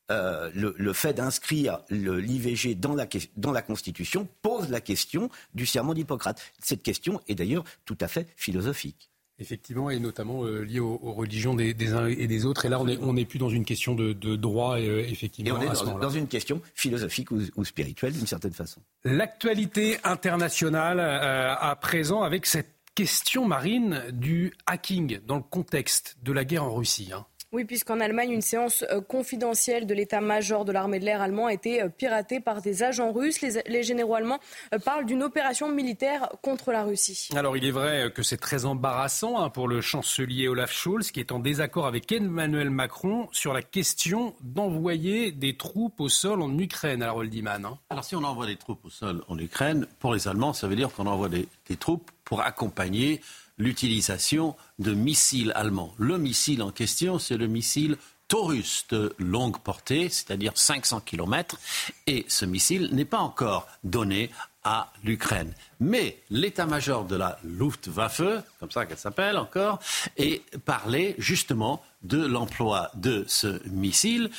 le, 0.09 0.93
fait 0.93 1.15
d'inscrire 1.15 1.81
l'IVG 1.91 2.75
dans 2.75 3.53
la 3.53 3.63
Constitution 3.63 4.29
pose 4.43 4.69
la 4.69 4.81
question 4.81 5.31
du 5.55 5.67
serment 5.67 5.95
d'Hippocrate. 5.95 6.41
Cette 6.61 6.83
question 6.83 7.21
est 7.29 7.35
d'ailleurs 7.35 7.65
tout 7.85 7.99
à 8.01 8.09
fait 8.09 8.29
philosophique. 8.37 9.11
Effectivement, 9.41 9.91
et 9.91 9.99
notamment 9.99 10.45
euh, 10.45 10.63
lié 10.63 10.79
aux, 10.79 10.97
religions 10.97 11.55
des, 11.55 11.93
uns 11.93 12.07
et 12.07 12.29
des 12.29 12.47
autres. 12.47 12.67
Et 12.67 12.69
là, 12.69 12.81
on 12.81 13.13
n'est 13.13 13.25
plus 13.25 13.41
dans 13.41 13.49
une 13.49 13.65
question 13.65 13.95
de, 13.95 14.13
droit, 14.37 14.79
euh, 14.79 15.05
effectivement. 15.09 15.61
Et 15.61 15.67
on 15.67 15.73
est 15.73 16.01
dans, 16.01 16.11
une 16.11 16.29
question 16.29 16.63
philosophique 16.75 17.31
ou, 17.33 17.65
spirituelle, 17.65 18.13
d'une 18.13 18.29
certaine 18.29 18.53
façon. 18.53 18.81
L'actualité 19.05 19.99
internationale 20.05 21.01
euh, 21.01 21.55
à 21.59 21.75
présent 21.75 22.23
avec 22.23 22.47
cette 22.47 22.71
question 22.95 23.45
marine 23.45 24.05
du 24.13 24.53
hacking 24.67 25.19
dans 25.27 25.37
le 25.37 25.43
contexte 25.43 26.17
de 26.23 26.33
la 26.33 26.45
guerre 26.45 26.63
en 26.63 26.75
Russie. 26.75 27.11
Hein. 27.13 27.27
Oui, 27.55 27.65
puisqu'en 27.65 28.01
Allemagne, 28.01 28.33
une 28.33 28.41
séance 28.41 28.85
euh, 28.91 29.01
confidentielle 29.01 29.87
de 29.87 29.95
l'état-major 29.95 30.65
de 30.65 30.73
l'armée 30.73 30.99
de 30.99 31.05
l'air 31.05 31.23
allemand 31.23 31.47
a 31.47 31.53
été 31.53 31.81
euh, 31.81 31.89
piratée 31.89 32.41
par 32.41 32.61
des 32.61 32.83
agents 32.83 33.13
russes. 33.13 33.41
Les, 33.43 33.85
généraux 33.85 34.17
allemands 34.17 34.41
euh, 34.75 34.81
parlent 34.81 35.07
d'une 35.07 35.23
opération 35.23 35.69
militaire 35.69 36.31
contre 36.43 36.73
la 36.73 36.83
Russie. 36.83 37.29
Alors, 37.37 37.57
il 37.57 37.65
est 37.65 37.71
vrai 37.71 38.11
que 38.13 38.25
c'est 38.25 38.39
très 38.39 38.65
embarrassant 38.65 39.39
hein, 39.39 39.51
pour 39.51 39.69
le 39.69 39.81
chancelier 39.81 40.49
Olaf 40.49 40.73
Scholz, 40.73 41.13
qui 41.13 41.21
est 41.21 41.31
en 41.31 41.39
désaccord 41.39 41.87
avec 41.87 42.11
Emmanuel 42.11 42.71
Macron 42.71 43.29
sur 43.31 43.53
la 43.53 43.63
question 43.63 44.35
d'envoyer 44.41 45.31
des 45.31 45.57
troupes 45.57 46.01
au 46.01 46.09
sol 46.09 46.43
en 46.43 46.59
Ukraine. 46.59 47.05
Alors, 47.05 47.19
Oldiman. 47.19 47.65
Hein. 47.65 47.79
Alors, 47.89 48.03
si 48.03 48.17
on 48.17 48.25
envoie 48.25 48.47
des 48.47 48.57
troupes 48.57 48.85
au 48.85 48.91
sol 48.91 49.23
en 49.29 49.39
Ukraine, 49.39 49.87
pour 50.01 50.13
les 50.13 50.27
Allemands, 50.27 50.55
ça 50.55 50.67
veut 50.67 50.75
dire 50.75 50.91
qu'on 50.93 51.07
envoie 51.07 51.29
des 51.29 51.77
troupes 51.79 52.11
pour 52.25 52.41
accompagner 52.41 53.21
l'utilisation 53.59 54.57
de 54.79 54.93
missiles 54.93 55.53
allemands. 55.55 55.95
Le 55.99 56.19
missile 56.19 56.63
en 56.63 56.71
question, 56.71 57.19
c'est 57.19 57.37
le 57.37 57.47
missile 57.47 57.97
Taurus 58.29 58.87
de 58.89 59.15
longue 59.19 59.59
portée, 59.61 60.09
c'est-à-dire 60.09 60.53
500 60.55 61.01
km, 61.01 61.59
et 62.07 62.25
ce 62.29 62.45
missile 62.45 62.89
n'est 62.93 63.05
pas 63.05 63.19
encore 63.19 63.67
donné 63.85 64.31
à 64.65 64.91
l'Ukraine. 65.05 65.53
Mais 65.79 66.23
l'état-major 66.31 67.05
de 67.05 67.17
la 67.17 67.39
Luftwaffe, 67.45 68.23
comme 68.59 68.71
ça 68.71 68.87
qu'elle 68.87 68.99
s'appelle 68.99 69.37
encore, 69.37 69.79
est 70.17 70.43
parlé 70.59 71.15
justement 71.19 71.83
de 72.03 72.25
l'emploi 72.25 72.91
de 72.95 73.25
ce 73.29 73.61
missile 73.69 74.31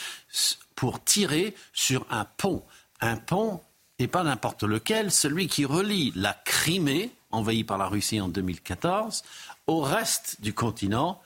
pour 0.73 1.03
tirer 1.03 1.55
sur 1.73 2.07
un 2.09 2.25
pont. 2.25 2.63
Un 3.01 3.17
pont, 3.17 3.61
et 3.99 4.07
pas 4.07 4.23
n'importe 4.23 4.63
lequel, 4.63 5.11
celui 5.11 5.47
qui 5.47 5.65
relie 5.65 6.11
la 6.15 6.33
Crimée, 6.33 7.11
envahi 7.31 7.63
par 7.63 7.77
la 7.77 7.87
Russie 7.87 8.19
en 8.19 8.27
2014, 8.27 9.23
au 9.67 9.81
reste 9.81 10.41
du 10.41 10.53
continent 10.53 11.21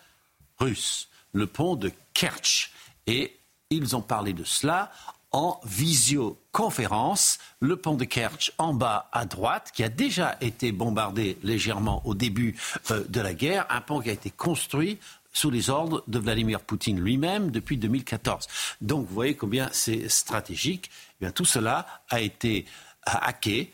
russe, 0.60 1.10
le 1.34 1.48
pont 1.48 1.76
de 1.76 1.92
Kerch. 2.14 2.72
Et 3.08 3.38
ils 3.70 3.96
ont 3.96 4.02
parlé 4.02 4.34
de 4.34 4.44
cela 4.44 4.92
en 5.32 5.60
visioconférence. 5.64 7.38
Le 7.60 7.76
pont 7.76 7.96
de 7.96 8.06
Kerch 8.06 8.52
en 8.58 8.74
bas 8.74 9.10
à 9.12 9.26
droite, 9.26 9.72
qui 9.74 9.84
a 9.84 9.90
déjà 9.90 10.38
été 10.42 10.72
bombardé 10.72 11.38
légèrement 11.44 12.02
au 12.06 12.16
début 12.16 12.56
euh, 12.92 13.04
de 13.08 13.22
la 13.22 13.34
guerre, 13.34 13.66
un 13.70 13.82
pont 13.82 14.00
qui 14.00 14.10
a 14.10 14.14
été 14.14 14.32
construit 14.32 15.00
sous 15.32 15.50
les 15.50 15.70
ordres 15.70 16.04
de 16.08 16.20
Vladimir 16.20 16.62
Poutine 16.62 17.00
lui-même 17.00 17.52
depuis 17.52 17.78
2014. 17.78 18.48
Donc 18.82 19.08
vous 19.08 19.14
voyez 19.14 19.36
combien 19.36 19.70
c'est 19.72 20.10
stratégique. 20.10 20.90
Eh 21.22 21.32
tout 21.32 21.46
cela 21.46 21.86
a 22.10 22.22
été 22.22 22.66
hacké. 23.06 23.72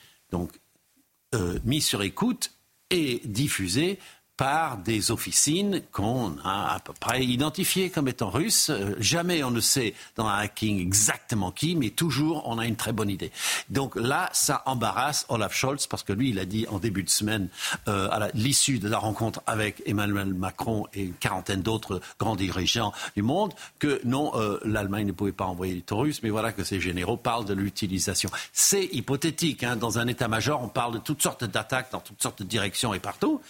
Euh, 1.34 1.60
mis 1.66 1.82
sur 1.82 2.02
écoute 2.04 2.52
et 2.92 3.22
diffusé 3.26 4.00
par 4.38 4.78
des 4.78 5.12
officines 5.12 5.82
qu'on 5.92 6.38
a 6.44 6.76
à 6.76 6.80
peu 6.80 6.94
près 7.00 7.24
identifiées 7.26 7.90
comme 7.90 8.08
étant 8.08 8.30
russes. 8.30 8.70
Euh, 8.70 8.96
jamais 9.00 9.44
on 9.44 9.52
ne 9.52 9.60
sait 9.60 9.94
dans 10.16 10.28
un 10.28 10.38
hacking 10.38 10.80
exactement 10.80 11.52
qui, 11.52 11.76
mais 11.76 11.90
toujours 11.90 12.48
on 12.48 12.60
a 12.60 12.66
une 12.66 12.76
très 12.76 12.92
bonne 12.92 13.10
idée. 13.10 13.32
Donc 13.70 13.96
là, 13.96 14.30
ça 14.34 14.64
embarrasse 14.66 15.26
Olaf 15.30 15.56
Scholz 15.56 15.88
parce 15.88 16.04
que 16.04 16.14
lui, 16.14 16.30
il 16.30 16.40
a 16.40 16.46
dit 16.46 16.66
en 16.70 16.80
début 16.80 17.04
de 17.04 17.10
semaine, 17.10 17.48
euh, 17.88 18.10
à 18.10 18.30
l'issue 18.34 18.80
de 18.80 18.90
la 18.90 18.98
rencontre 18.98 19.42
avec 19.48 19.82
Emmanuel 19.86 20.34
Macron 20.34 20.86
et 20.94 21.04
une 21.04 21.14
quarantaine 21.14 21.62
d'autres 21.62 22.02
grands 22.20 22.36
dirigeants 22.36 22.94
du 23.16 23.22
monde, 23.22 23.54
que 23.80 24.02
non, 24.04 24.32
euh, 24.36 24.60
l'Allemagne 24.66 25.08
ne 25.08 25.12
pouvait 25.12 25.32
pas 25.32 25.46
envoyer 25.46 25.76
des 25.76 25.96
russes, 25.96 26.22
mais 26.24 26.30
voilà 26.30 26.52
que 26.52 26.64
ces 26.64 26.82
généraux 26.82 27.18
parlent 27.18 27.46
de 27.46 27.54
l'utilisation. 27.54 28.30
C'est 28.52 28.86
hypothétique. 28.86 29.64
Hein, 29.64 29.76
dans 29.76 30.00
un 30.00 30.08
état-major, 30.08 30.62
on 30.62 30.68
parle 30.68 30.96
de 30.96 31.00
toutes 31.00 31.22
sortes 31.22 31.44
d'attaques 31.44 31.92
dans 31.92 32.00
toutes 32.00 32.22
sortes 32.22 32.40
de 32.40 32.48
directions 32.48 32.94
et 32.94 33.00
partout 33.00 33.42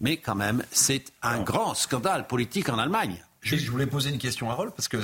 mais 0.00 0.16
quand 0.16 0.34
même, 0.34 0.62
c'est 0.70 1.04
un 1.22 1.42
grand 1.42 1.74
scandale 1.74 2.26
politique 2.26 2.68
en 2.68 2.78
Allemagne. 2.78 3.16
je 3.42 3.70
voulais 3.70 3.86
poser 3.86 4.10
une 4.10 4.18
question 4.18 4.50
à 4.50 4.54
Rolf, 4.54 4.72
parce 4.74 4.88
que 4.88 5.02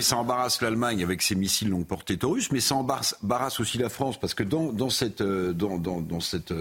ça 0.00 0.16
embarrasse 0.16 0.62
l'Allemagne, 0.62 1.02
avec 1.02 1.22
ses 1.22 1.34
missiles 1.34 1.70
longue 1.70 1.86
portée 1.86 2.16
Taurus, 2.16 2.50
mais 2.52 2.60
ça 2.60 2.74
embarrasse 2.76 3.60
aussi 3.60 3.78
la 3.78 3.88
France, 3.88 4.18
parce 4.18 4.34
que 4.34 4.42
dans, 4.42 4.90
cette, 4.90 5.22
dans, 5.22 5.78
dans 5.78 6.20
cette 6.20 6.54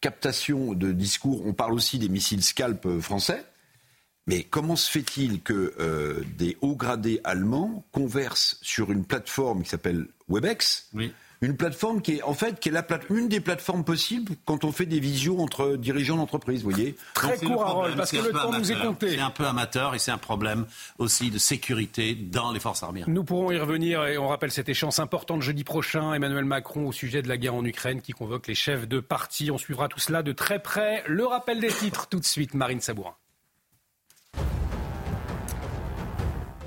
captation 0.00 0.74
de 0.74 0.92
discours, 0.92 1.46
on 1.46 1.52
parle 1.52 1.74
aussi 1.74 1.98
des 1.98 2.08
missiles 2.08 2.42
Scalp 2.42 3.00
français. 3.00 3.44
Mais 4.26 4.44
comment 4.44 4.76
se 4.76 4.88
fait-il 4.90 5.40
que 5.42 5.74
euh, 5.80 6.22
des 6.38 6.56
hauts 6.60 6.76
gradés 6.76 7.20
allemands 7.24 7.84
conversent 7.90 8.58
sur 8.62 8.92
une 8.92 9.04
plateforme 9.04 9.64
qui 9.64 9.70
s'appelle 9.70 10.06
Webex 10.28 10.90
Une 11.42 11.56
plateforme 11.56 12.02
qui 12.02 12.16
est 12.16 12.22
en 12.22 12.34
fait 12.34 12.60
qui 12.60 12.68
est 12.68 12.72
la 12.72 12.86
une 13.08 13.28
des 13.28 13.40
plateformes 13.40 13.82
possibles 13.82 14.34
quand 14.44 14.64
on 14.64 14.72
fait 14.72 14.84
des 14.84 15.00
visios 15.00 15.38
entre 15.38 15.76
dirigeants 15.76 16.16
d'entreprise, 16.16 16.62
vous 16.62 16.70
voyez. 16.70 16.96
Très 17.14 17.38
court, 17.38 17.62
Harold, 17.62 17.96
parce 17.96 18.10
que 18.10 18.18
le 18.18 18.30
temps 18.30 18.52
nous 18.52 18.70
est 18.70 18.78
compté. 18.78 19.12
C'est 19.12 19.20
un 19.20 19.30
peu 19.30 19.46
amateur 19.46 19.94
et 19.94 19.98
c'est 19.98 20.10
un 20.10 20.18
problème 20.18 20.66
aussi 20.98 21.30
de 21.30 21.38
sécurité 21.38 22.14
dans 22.14 22.52
les 22.52 22.60
forces 22.60 22.82
armées. 22.82 23.04
Nous 23.06 23.24
pourrons 23.24 23.50
y 23.52 23.58
revenir 23.58 24.04
et 24.04 24.18
on 24.18 24.28
rappelle 24.28 24.50
cette 24.50 24.68
échéance 24.68 24.98
importante 24.98 25.40
jeudi 25.40 25.64
prochain. 25.64 26.12
Emmanuel 26.12 26.44
Macron 26.44 26.86
au 26.86 26.92
sujet 26.92 27.22
de 27.22 27.28
la 27.28 27.38
guerre 27.38 27.54
en 27.54 27.64
Ukraine 27.64 28.02
qui 28.02 28.12
convoque 28.12 28.46
les 28.46 28.54
chefs 28.54 28.86
de 28.86 29.00
parti. 29.00 29.50
On 29.50 29.56
suivra 29.56 29.88
tout 29.88 30.00
cela 30.00 30.22
de 30.22 30.32
très 30.32 30.58
près. 30.58 31.02
Le 31.06 31.24
rappel 31.24 31.60
des 31.60 31.68
titres 31.68 32.06
tout 32.08 32.20
de 32.20 32.24
suite, 32.26 32.52
Marine 32.52 32.82
Sabourin. 32.82 33.14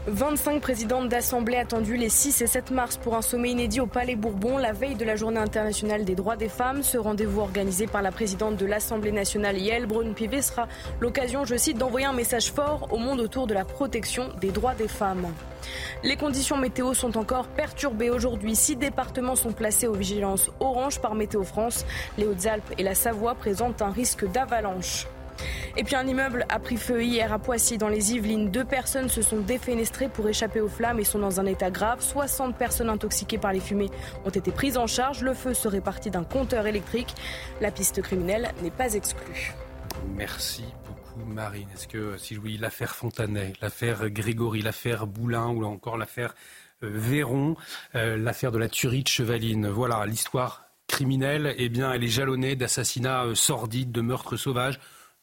25 0.07 0.59
présidentes 0.59 1.07
d'assemblée 1.07 1.55
attendues 1.55 1.95
les 1.95 2.09
6 2.09 2.41
et 2.41 2.47
7 2.47 2.71
mars 2.71 2.97
pour 2.97 3.15
un 3.15 3.21
sommet 3.21 3.51
inédit 3.51 3.79
au 3.79 3.87
Palais 3.87 4.17
Bourbon, 4.17 4.57
la 4.57 4.73
veille 4.73 4.95
de 4.95 5.05
la 5.05 5.15
Journée 5.15 5.39
internationale 5.39 6.03
des 6.03 6.13
droits 6.13 6.35
des 6.35 6.49
femmes. 6.49 6.83
Ce 6.83 6.97
rendez-vous 6.97 7.39
organisé 7.39 7.87
par 7.87 8.01
la 8.01 8.11
présidente 8.11 8.57
de 8.57 8.65
l'Assemblée 8.65 9.13
nationale, 9.13 9.57
Yael 9.57 9.85
Braun-Pivet, 9.85 10.41
sera 10.41 10.67
l'occasion, 10.99 11.45
je 11.45 11.55
cite, 11.55 11.77
d'envoyer 11.77 12.05
un 12.05 12.13
message 12.13 12.51
fort 12.51 12.89
au 12.91 12.97
monde 12.97 13.21
autour 13.21 13.47
de 13.47 13.53
la 13.53 13.63
protection 13.63 14.27
des 14.41 14.51
droits 14.51 14.75
des 14.75 14.89
femmes. 14.89 15.25
Les 16.03 16.17
conditions 16.17 16.57
météo 16.57 16.93
sont 16.93 17.17
encore 17.17 17.47
perturbées 17.47 18.09
aujourd'hui. 18.09 18.57
Six 18.57 18.75
départements 18.75 19.37
sont 19.37 19.53
placés 19.53 19.87
aux 19.87 19.93
vigilances 19.93 20.51
orange 20.59 20.99
par 20.99 21.15
Météo 21.15 21.43
France. 21.43 21.85
Les 22.17 22.25
Hautes-Alpes 22.25 22.73
et 22.77 22.83
la 22.83 22.93
Savoie 22.93 23.35
présentent 23.35 23.81
un 23.81 23.91
risque 23.91 24.29
d'avalanche. 24.29 25.07
Et 25.77 25.83
puis 25.83 25.95
un 25.95 26.05
immeuble 26.05 26.45
a 26.49 26.59
pris 26.59 26.77
feu 26.77 27.03
hier 27.03 27.31
à 27.33 27.39
Poissy 27.39 27.77
dans 27.77 27.89
les 27.89 28.13
Yvelines. 28.13 28.51
Deux 28.51 28.65
personnes 28.65 29.09
se 29.09 29.21
sont 29.21 29.39
défenestrées 29.39 30.09
pour 30.09 30.27
échapper 30.27 30.61
aux 30.61 30.69
flammes 30.69 30.99
et 30.99 31.03
sont 31.03 31.19
dans 31.19 31.39
un 31.39 31.45
état 31.45 31.71
grave. 31.71 32.01
60 32.01 32.55
personnes 32.57 32.89
intoxiquées 32.89 33.37
par 33.37 33.53
les 33.53 33.59
fumées 33.59 33.89
ont 34.25 34.29
été 34.29 34.51
prises 34.51 34.77
en 34.77 34.87
charge. 34.87 35.23
Le 35.23 35.33
feu 35.33 35.53
serait 35.53 35.81
parti 35.81 36.11
d'un 36.11 36.23
compteur 36.23 36.67
électrique. 36.67 37.15
La 37.61 37.71
piste 37.71 38.01
criminelle 38.01 38.53
n'est 38.61 38.71
pas 38.71 38.93
exclue. 38.93 39.53
Merci 40.15 40.63
beaucoup 40.87 41.25
Marine. 41.25 41.67
Est-ce 41.73 41.87
que 41.87 42.17
si 42.17 42.37
oui, 42.37 42.57
l'affaire 42.57 42.95
Fontanet, 42.95 43.53
l'affaire 43.61 44.09
Grégory, 44.09 44.61
l'affaire 44.61 45.07
Boulin 45.07 45.47
ou 45.47 45.63
encore 45.65 45.97
l'affaire 45.97 46.35
euh, 46.83 46.89
Véron, 46.91 47.55
euh, 47.95 48.17
l'affaire 48.17 48.51
de 48.51 48.57
la 48.57 48.69
tuerie 48.69 49.03
de 49.03 49.07
Chevaline, 49.07 49.67
voilà 49.69 50.05
l'histoire 50.05 50.63
criminelle, 50.87 51.55
eh 51.57 51.69
bien, 51.69 51.91
elle 51.91 52.03
est 52.03 52.07
jalonnée 52.07 52.55
d'assassinats 52.55 53.23
euh, 53.23 53.35
sordides, 53.35 53.91
de 53.91 54.01
meurtres 54.01 54.37
sauvages 54.37 54.79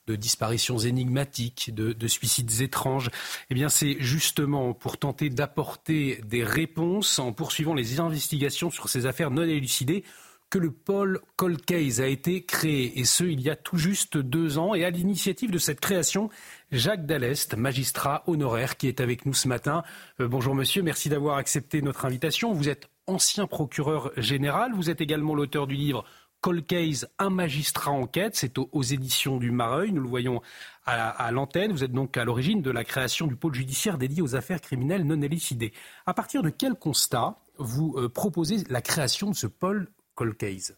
de 0.07 0.17
disparitions 0.17 0.79
énigmatiques, 0.79 1.73
de, 1.75 2.09
suicides 2.09 2.61
étranges, 2.61 3.11
eh 3.51 3.55
bien 3.55 3.69
c'est 3.69 3.97
justement 4.01 4.73
pour 4.75 4.99
tenter 4.99 5.31
d'apporter 5.31 6.21
des 6.25 6.43
réponses 6.45 7.19
en 7.19 7.33
poursuivant 7.33 7.75
les 7.75 8.01
investigations 8.01 8.71
sur 8.71 8.89
ces 8.89 9.07
affaires 9.07 9.31
non 9.31 9.43
élucidées 9.43 10.05
que 10.51 10.59
le 10.59 10.73
pôle 10.73 11.21
Cold 11.37 11.65
Case 11.65 12.01
a 12.01 12.09
été 12.09 12.45
créé, 12.45 12.99
et 12.99 13.05
ce, 13.05 13.23
il 13.23 13.41
y 13.41 13.51
a 13.51 13.57
tout 13.57 13.79
juste 13.79 14.19
deux 14.19 14.59
ans. 14.59 14.75
Et 14.75 14.85
à 14.85 14.91
l'initiative 14.91 15.53
de 15.53 15.59
cette 15.59 15.79
création, 15.79 16.29
Jacques 16.73 17.07
Dallest, 17.07 17.55
magistrat 17.57 18.25
honoraire, 18.27 18.77
qui 18.77 18.89
est 18.89 19.01
avec 19.01 19.27
nous 19.27 19.33
ce 19.33 19.47
matin. 19.47 19.85
Euh, 20.21 20.27
bonjour 20.27 20.57
monsieur, 20.57 20.83
merci 20.83 21.09
d'avoir 21.09 21.37
accepté 21.37 21.83
notre 21.83 22.05
invitation. 22.05 22.53
Vous 22.53 22.69
êtes 22.69 22.91
ancien 23.07 23.47
procureur 23.47 24.11
général, 24.17 24.73
vous 24.75 24.91
êtes 24.91 25.01
également 25.01 25.37
l'auteur 25.37 25.69
du 25.69 25.77
livre 25.77 26.05
Cold 26.41 26.67
Case, 26.67 27.09
un 27.19 27.31
magistrat 27.31 27.91
enquête. 27.91 28.37
C'est 28.37 28.59
aux, 28.59 28.83
éditions 28.83 29.37
du 29.37 29.51
Mareuil. 29.51 29.93
Nous 29.93 30.03
le 30.03 30.09
voyons 30.09 30.41
à, 30.87 31.31
l'antenne. 31.31 31.73
Vous 31.73 31.85
êtes 31.85 31.93
donc 31.93 32.17
à 32.17 32.25
l'origine 32.25 32.63
de 32.63 32.71
la 32.71 32.85
création 32.85 33.27
du 33.27 33.37
pôle 33.37 33.55
judiciaire 33.55 33.99
dédié 33.99 34.23
aux 34.23 34.35
affaires 34.35 34.61
criminelles 34.61 35.05
non 35.05 35.21
élucidées. 35.23 35.73
À 36.07 36.15
partir 36.15 36.43
de 36.43 36.51
quel 36.51 36.75
constat 36.75 37.37
vous 37.59 37.95
euh, 37.97 38.09
proposez 38.09 38.65
la 38.71 38.81
création 38.81 39.31
de 39.31 39.37
ce 39.37 39.47
pôle 39.47 39.89
Cold 40.15 40.37
Case? 40.37 40.77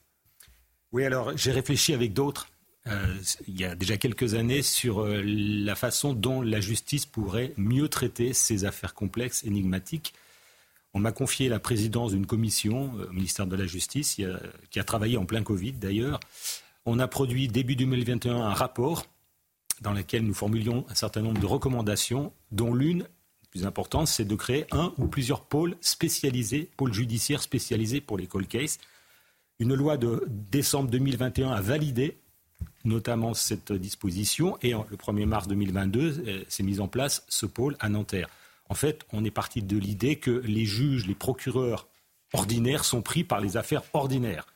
Oui, 0.91 1.05
alors 1.05 1.37
j'ai 1.37 1.53
réfléchi 1.53 1.95
avec 1.95 2.13
d'autres. 2.13 2.49
Euh, 2.89 3.17
il 3.47 3.61
y 3.61 3.65
a 3.65 3.77
déjà 3.77 3.97
quelques 3.97 4.35
années 4.35 4.63
sur 4.63 5.01
euh, 5.01 5.23
la 5.25 5.77
façon 5.77 6.15
dont 6.15 6.43
la 6.43 6.61
justice 6.61 7.07
pourrait 7.07 7.55
mieux 7.57 7.89
traiter 7.89 8.33
ces 8.33 8.65
affaires 8.65 8.95
complexes, 8.95 9.45
énigmatiques. 9.45 10.15
On 10.95 11.01
m'a 11.01 11.13
confié 11.13 11.49
la 11.49 11.59
présidence 11.59 12.13
d'une 12.13 12.27
commission 12.27 12.93
euh, 12.99 13.07
au 13.09 13.13
ministère 13.13 13.47
de 13.47 13.57
la 13.57 13.67
Justice 13.67 14.21
qui 14.71 14.79
a 14.79 14.85
travaillé 14.85 15.17
en 15.17 15.25
plein 15.25 15.43
Covid 15.43 15.73
d'ailleurs. 15.73 16.21
On 16.85 16.99
a 16.99 17.09
produit 17.09 17.49
début 17.49 17.77
2021 17.77 18.37
un 18.37 18.55
rapport 18.55 19.07
dans 19.81 19.93
lequel 19.93 20.25
nous 20.25 20.35
formulions 20.35 20.85
un 20.89 20.95
certain 20.95 21.23
nombre 21.23 21.41
de 21.41 21.47
recommandations, 21.47 22.33
dont 22.51 22.75
l'une 22.75 23.07
plus 23.51 23.67
importante, 23.67 24.09
c'est 24.09 24.25
de 24.25 24.35
créer 24.35 24.65
un 24.71 24.95
ou 24.97 25.07
plusieurs 25.07 25.43
pôles 25.43 25.77
spécialisés, 25.83 26.71
pôles 26.77 26.95
judiciaires 26.95 27.43
spécialisés 27.43 28.01
pour 28.01 28.17
les 28.17 28.27
cold 28.27 28.49
cases. 28.49 28.79
Une 29.59 29.75
loi 29.75 29.99
de 29.99 30.25
décembre 30.29 30.91
2021 30.91 31.51
a 31.51 31.61
validé 31.61 32.17
notamment 32.85 33.35
cette 33.35 33.73
disposition 33.73 34.57
et 34.63 34.73
le 34.73 34.97
1er 34.97 35.27
mars 35.27 35.47
2022 35.49 36.25
euh, 36.27 36.45
s'est 36.49 36.63
mis 36.63 36.81
en 36.81 36.89
place 36.89 37.25
ce 37.29 37.47
pôle 37.47 37.77
à 37.79 37.89
Nanterre. 37.89 38.29
En 38.73 38.75
fait, 38.75 39.05
on 39.13 39.23
est 39.23 39.31
parti 39.31 39.61
de 39.61 39.77
l'idée 39.77 40.17
que 40.17 40.31
les 40.31 40.65
juges, 40.65 41.07
les 41.07 41.15
procureurs 41.15 41.89
ordinaires 42.33 42.87
sont 42.87 43.03
pris 43.03 43.23
par 43.23 43.39
les 43.39 43.59
affaires 43.59 43.83
ordinaires. 43.93 44.47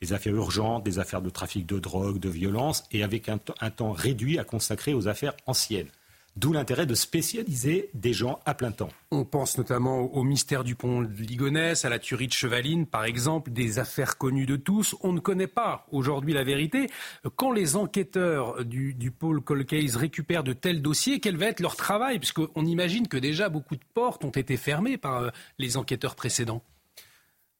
Les 0.00 0.12
affaires 0.12 0.36
urgentes, 0.36 0.84
des 0.84 1.00
affaires 1.00 1.20
de 1.20 1.28
trafic 1.28 1.66
de 1.66 1.80
drogue, 1.80 2.20
de 2.20 2.28
violence, 2.28 2.84
et 2.92 3.02
avec 3.02 3.28
un, 3.28 3.38
temps 3.38 3.90
réduit 3.90 4.38
à 4.38 4.44
consacrer 4.44 4.94
aux 4.94 5.08
affaires 5.08 5.34
anciennes. 5.46 5.90
D'où 6.36 6.52
l'intérêt 6.52 6.84
de 6.84 6.96
spécialiser 6.96 7.90
des 7.94 8.12
gens 8.12 8.40
à 8.44 8.54
plein 8.54 8.72
temps. 8.72 8.88
On 9.12 9.24
pense 9.24 9.56
notamment 9.56 10.00
au 10.00 10.24
mystère 10.24 10.64
du 10.64 10.74
pont 10.74 11.02
de 11.02 11.22
Ligonnès, 11.22 11.84
à 11.84 11.88
la 11.88 12.00
tuerie 12.00 12.26
de 12.26 12.32
Chevaline, 12.32 12.86
par 12.86 13.04
exemple, 13.04 13.52
des 13.52 13.78
affaires 13.78 14.18
connues 14.18 14.44
de 14.44 14.56
tous. 14.56 14.96
On 15.02 15.12
ne 15.12 15.20
connaît 15.20 15.46
pas 15.46 15.86
aujourd'hui 15.92 16.32
la 16.32 16.42
vérité. 16.42 16.90
Quand 17.36 17.52
les 17.52 17.76
enquêteurs 17.76 18.64
du, 18.64 19.12
pôle 19.16 19.42
Colcase 19.42 19.94
récupèrent 19.94 20.42
de 20.42 20.52
tels 20.52 20.82
dossiers, 20.82 21.20
quel 21.20 21.36
va 21.36 21.46
être 21.46 21.60
leur 21.60 21.76
travail? 21.76 22.18
Puisqu'on 22.18 22.66
imagine 22.66 23.06
que 23.06 23.16
déjà 23.16 23.48
beaucoup 23.48 23.76
de 23.76 23.84
portes 23.94 24.24
ont 24.24 24.30
été 24.30 24.56
fermées 24.56 24.96
par 24.96 25.22
euh, 25.22 25.30
les 25.58 25.76
enquêteurs 25.76 26.16
précédents. 26.16 26.62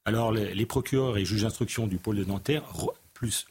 Alors, 0.05 0.33
les, 0.33 0.53
les 0.53 0.67
procureurs 0.67 1.17
et 1.17 1.25
juges 1.25 1.43
d'instruction 1.43 1.86
du 1.86 1.99
pôle 1.99 2.17
de 2.17 2.25
Nanterre, 2.25 2.65
plus 3.12 3.47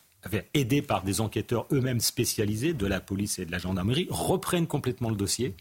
aidés 0.54 0.82
par 0.82 1.04
des 1.04 1.22
enquêteurs 1.22 1.68
eux-mêmes 1.72 2.00
spécialisés 2.00 2.74
de 2.74 2.86
la 2.86 3.00
police 3.00 3.40
et 3.40 3.46
de 3.46 3.52
la 3.52 3.58
gendarmerie, 3.58 4.08
reprennent 4.10 4.68
complètement 4.68 5.10
le 5.10 5.16
dossier. 5.16 5.56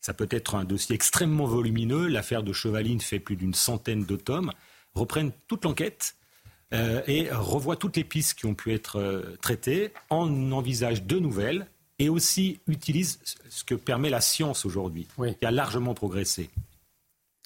Ça 0.00 0.12
peut 0.12 0.28
être 0.30 0.54
un 0.54 0.64
dossier 0.64 0.94
extrêmement 0.94 1.46
volumineux. 1.46 2.08
L'affaire 2.08 2.42
de 2.42 2.52
Chevaline 2.52 3.00
fait 3.00 3.20
plus 3.20 3.36
d'une 3.36 3.54
centaine 3.54 4.04
de 4.04 4.16
tomes. 4.16 4.52
Reprennent 4.94 5.32
toute 5.48 5.64
l'enquête 5.64 6.16
euh, 6.72 7.02
et 7.06 7.30
revoient 7.30 7.76
toutes 7.76 7.96
les 7.96 8.04
pistes 8.04 8.34
qui 8.38 8.46
ont 8.46 8.54
pu 8.54 8.72
être 8.72 8.98
euh, 8.98 9.36
traitées, 9.40 9.92
en 10.10 10.52
envisagent 10.52 11.04
de 11.04 11.18
nouvelles 11.18 11.66
et 11.98 12.08
aussi 12.08 12.60
utilisent 12.66 13.20
ce 13.48 13.64
que 13.64 13.74
permet 13.74 14.10
la 14.10 14.20
science 14.20 14.64
aujourd'hui, 14.64 15.06
qui 15.16 15.46
a 15.46 15.50
largement 15.50 15.94
progressé. 15.94 16.50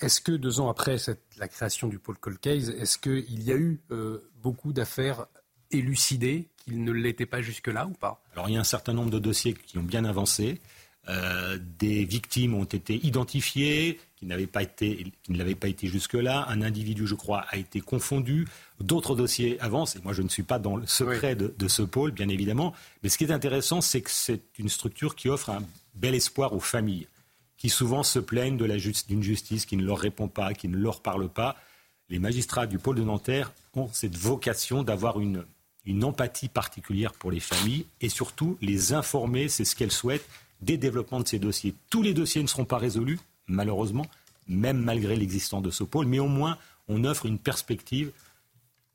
Est-ce 0.01 0.21
que 0.21 0.33
deux 0.33 0.61
ans 0.61 0.69
après 0.69 0.97
la 1.39 1.49
création 1.49 1.89
du 1.89 1.99
pôle 1.99 2.19
Cold 2.19 2.39
Case, 2.39 2.71
est-ce 2.71 2.99
qu'il 2.99 3.43
y 3.43 3.53
a 3.53 3.57
eu 3.57 3.81
euh, 3.91 4.31
beaucoup 4.43 4.73
d'affaires 4.73 5.27
élucidé 5.71 6.49
qu'il 6.65 6.83
ne 6.85 6.93
l'était 6.93 7.27
pas 7.27 7.43
jusque-là 7.43 7.87
ou 7.87 7.93
pas? 7.93 8.23
Alors 8.35 8.49
il 8.49 8.55
y 8.55 8.57
a 8.57 8.61
un 8.61 8.65
certain 8.65 8.93
nombre 8.93 9.11
de 9.11 9.19
dossiers 9.19 9.55
qui 9.55 9.79
ont 9.79 9.83
bien 9.83 10.05
avancé. 10.05 10.61
Euh, 11.09 11.59
des 11.79 12.05
victimes 12.05 12.55
ont 12.55 12.65
été 12.65 12.95
identifiées, 13.07 13.99
qui, 14.17 14.27
n'avaient 14.27 14.47
pas 14.47 14.63
été, 14.63 15.07
qui 15.23 15.33
ne 15.33 15.39
l'avaient 15.39 15.55
pas 15.55 15.69
été 15.69 15.87
jusque-là. 15.87 16.45
Un 16.49 16.61
individu, 16.61 17.07
je 17.07 17.15
crois, 17.15 17.47
a 17.49 17.57
été 17.57 17.81
confondu. 17.81 18.47
D'autres 18.81 19.15
dossiers 19.15 19.59
avancent. 19.61 19.97
Et 19.97 20.01
moi, 20.01 20.13
je 20.13 20.23
ne 20.23 20.29
suis 20.29 20.43
pas 20.43 20.59
dans 20.59 20.77
le 20.77 20.87
secret 20.87 21.35
de, 21.35 21.55
de, 21.57 21.69
ce 21.69 21.83
pôle, 21.83 22.11
bien 22.11 22.29
évidemment. 22.29 22.75
Mais 23.03 23.09
ce 23.09 23.17
qui 23.17 23.25
est 23.25 23.31
intéressant, 23.31 23.81
c'est 23.81 24.03
que 24.03 24.11
c'est 24.11 24.43
une 24.59 24.69
structure 24.69 25.15
qui 25.15 25.31
offre 25.31 25.51
un 25.51 25.63
bel 25.95 26.15
espoir 26.15 26.53
aux 26.53 26.61
familles, 26.61 27.09
qui 27.57 27.71
souvent 27.71 28.03
se 28.03 28.19
plaignent 28.19 28.59
d'une 28.59 29.23
justice 29.23 29.65
qui 29.65 29.77
ne 29.77 29.85
leur 29.85 29.99
répond 29.99 30.29
pas, 30.29 30.53
qui 30.53 30.69
ne 30.69 30.77
leur 30.77 31.01
parle 31.01 31.29
pas. 31.29 31.57
Les 32.11 32.19
magistrats 32.19 32.67
du 32.67 32.79
pôle 32.79 32.97
de 32.97 33.03
Nanterre 33.05 33.53
ont 33.75 33.89
cette 33.93 34.17
vocation 34.17 34.83
d'avoir 34.83 35.21
une 35.21 35.45
une 35.89 36.05
empathie 36.05 36.49
particulière 36.49 37.15
pour 37.15 37.31
les 37.31 37.41
familles 37.41 37.87
et 38.01 38.11
surtout 38.11 38.59
les 38.61 38.93
informer, 38.93 39.49
c'est 39.49 39.65
ce 39.65 39.75
qu'elles 39.75 39.91
souhaitent, 39.91 40.29
des 40.61 40.77
développements 40.77 41.21
de 41.21 41.27
ces 41.27 41.39
dossiers. 41.39 41.75
Tous 41.89 42.03
les 42.03 42.15
dossiers 42.15 42.43
ne 42.43 42.47
seront 42.47 42.67
pas 42.67 42.79
résolus, 42.79 43.19
malheureusement, 43.47 44.07
même 44.49 44.79
malgré 44.79 45.17
l'existence 45.17 45.63
de 45.63 45.71
ce 45.71 45.85
pôle, 45.85 46.07
mais 46.07 46.19
au 46.19 46.29
moins 46.29 46.59
on 46.89 47.05
offre 47.05 47.27
une 47.27 47.39
perspective 47.39 48.13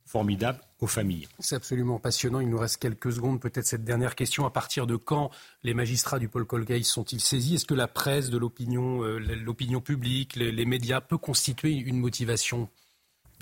formidable 0.05 0.59
aux 0.81 0.88
familles. 0.88 1.27
C'est 1.39 1.55
absolument 1.55 1.97
passionnant. 1.97 2.39
Il 2.39 2.49
nous 2.49 2.59
reste 2.59 2.77
quelques 2.77 3.13
secondes. 3.13 3.39
Peut-être 3.39 3.65
cette 3.65 3.83
dernière 3.83 4.15
question. 4.15 4.45
À 4.45 4.51
partir 4.51 4.85
de 4.85 4.95
quand 4.95 5.31
les 5.63 5.73
magistrats 5.73 6.19
du 6.19 6.27
Paul 6.27 6.45
Colgate 6.45 6.83
sont-ils 6.83 7.22
saisis? 7.22 7.55
Est-ce 7.55 7.65
que 7.65 7.73
la 7.73 7.88
presse 7.88 8.30
de 8.30 8.38
l'opinion, 8.38 9.03
euh, 9.03 9.17
l'opinion 9.17 9.81
publique, 9.81 10.35
les, 10.35 10.51
les 10.51 10.65
médias 10.65 11.01
peut 11.01 11.17
constituer 11.17 11.72
une 11.72 11.97
motivation? 11.97 12.69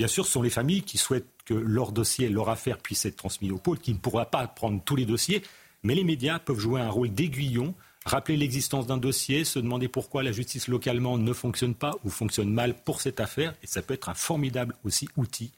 Bien 0.02 0.08
sûr, 0.08 0.26
ce 0.26 0.32
sont 0.32 0.42
les 0.42 0.50
familles 0.50 0.82
qui 0.82 0.98
souhaitent 0.98 1.30
que 1.46 1.54
leur 1.54 1.92
dossier, 1.92 2.28
leur 2.28 2.50
affaire 2.50 2.80
puisse 2.80 3.06
être 3.06 3.18
transmis 3.18 3.52
au 3.52 3.60
pôle, 3.60 3.78
qui 3.78 3.94
ne 3.94 4.00
pourra 4.00 4.26
pas 4.26 4.48
prendre 4.48 4.82
tous 4.84 4.96
les 4.96 5.06
dossiers, 5.06 5.44
mais 5.84 5.94
les 5.94 6.04
médias 6.04 6.40
peuvent 6.40 6.58
jouer 6.58 6.82
un 6.82 6.90
rôle 6.90 7.12
d'aiguillon 7.12 7.76
rappeler 8.06 8.36
l'existence 8.36 8.88
d'un 8.88 8.98
dossier, 8.98 9.46
se 9.46 9.60
demander 9.60 9.88
pourquoi 9.88 10.24
la 10.24 10.32
justice 10.32 10.68
localement 10.68 11.20
ne 11.20 11.34
fonctionne 11.34 11.76
pas 11.76 11.94
ou 12.04 12.10
fonctionne 12.10 12.52
mal 12.52 12.74
pour 12.74 13.00
cette 13.00 13.20
affaire. 13.20 13.54
Et 13.62 13.68
ça 13.68 13.84
peut 13.84 13.94
être 13.94 14.10
un 14.10 14.16
formidable 14.16 14.76
aussi 14.84 15.08
outil 15.18 15.52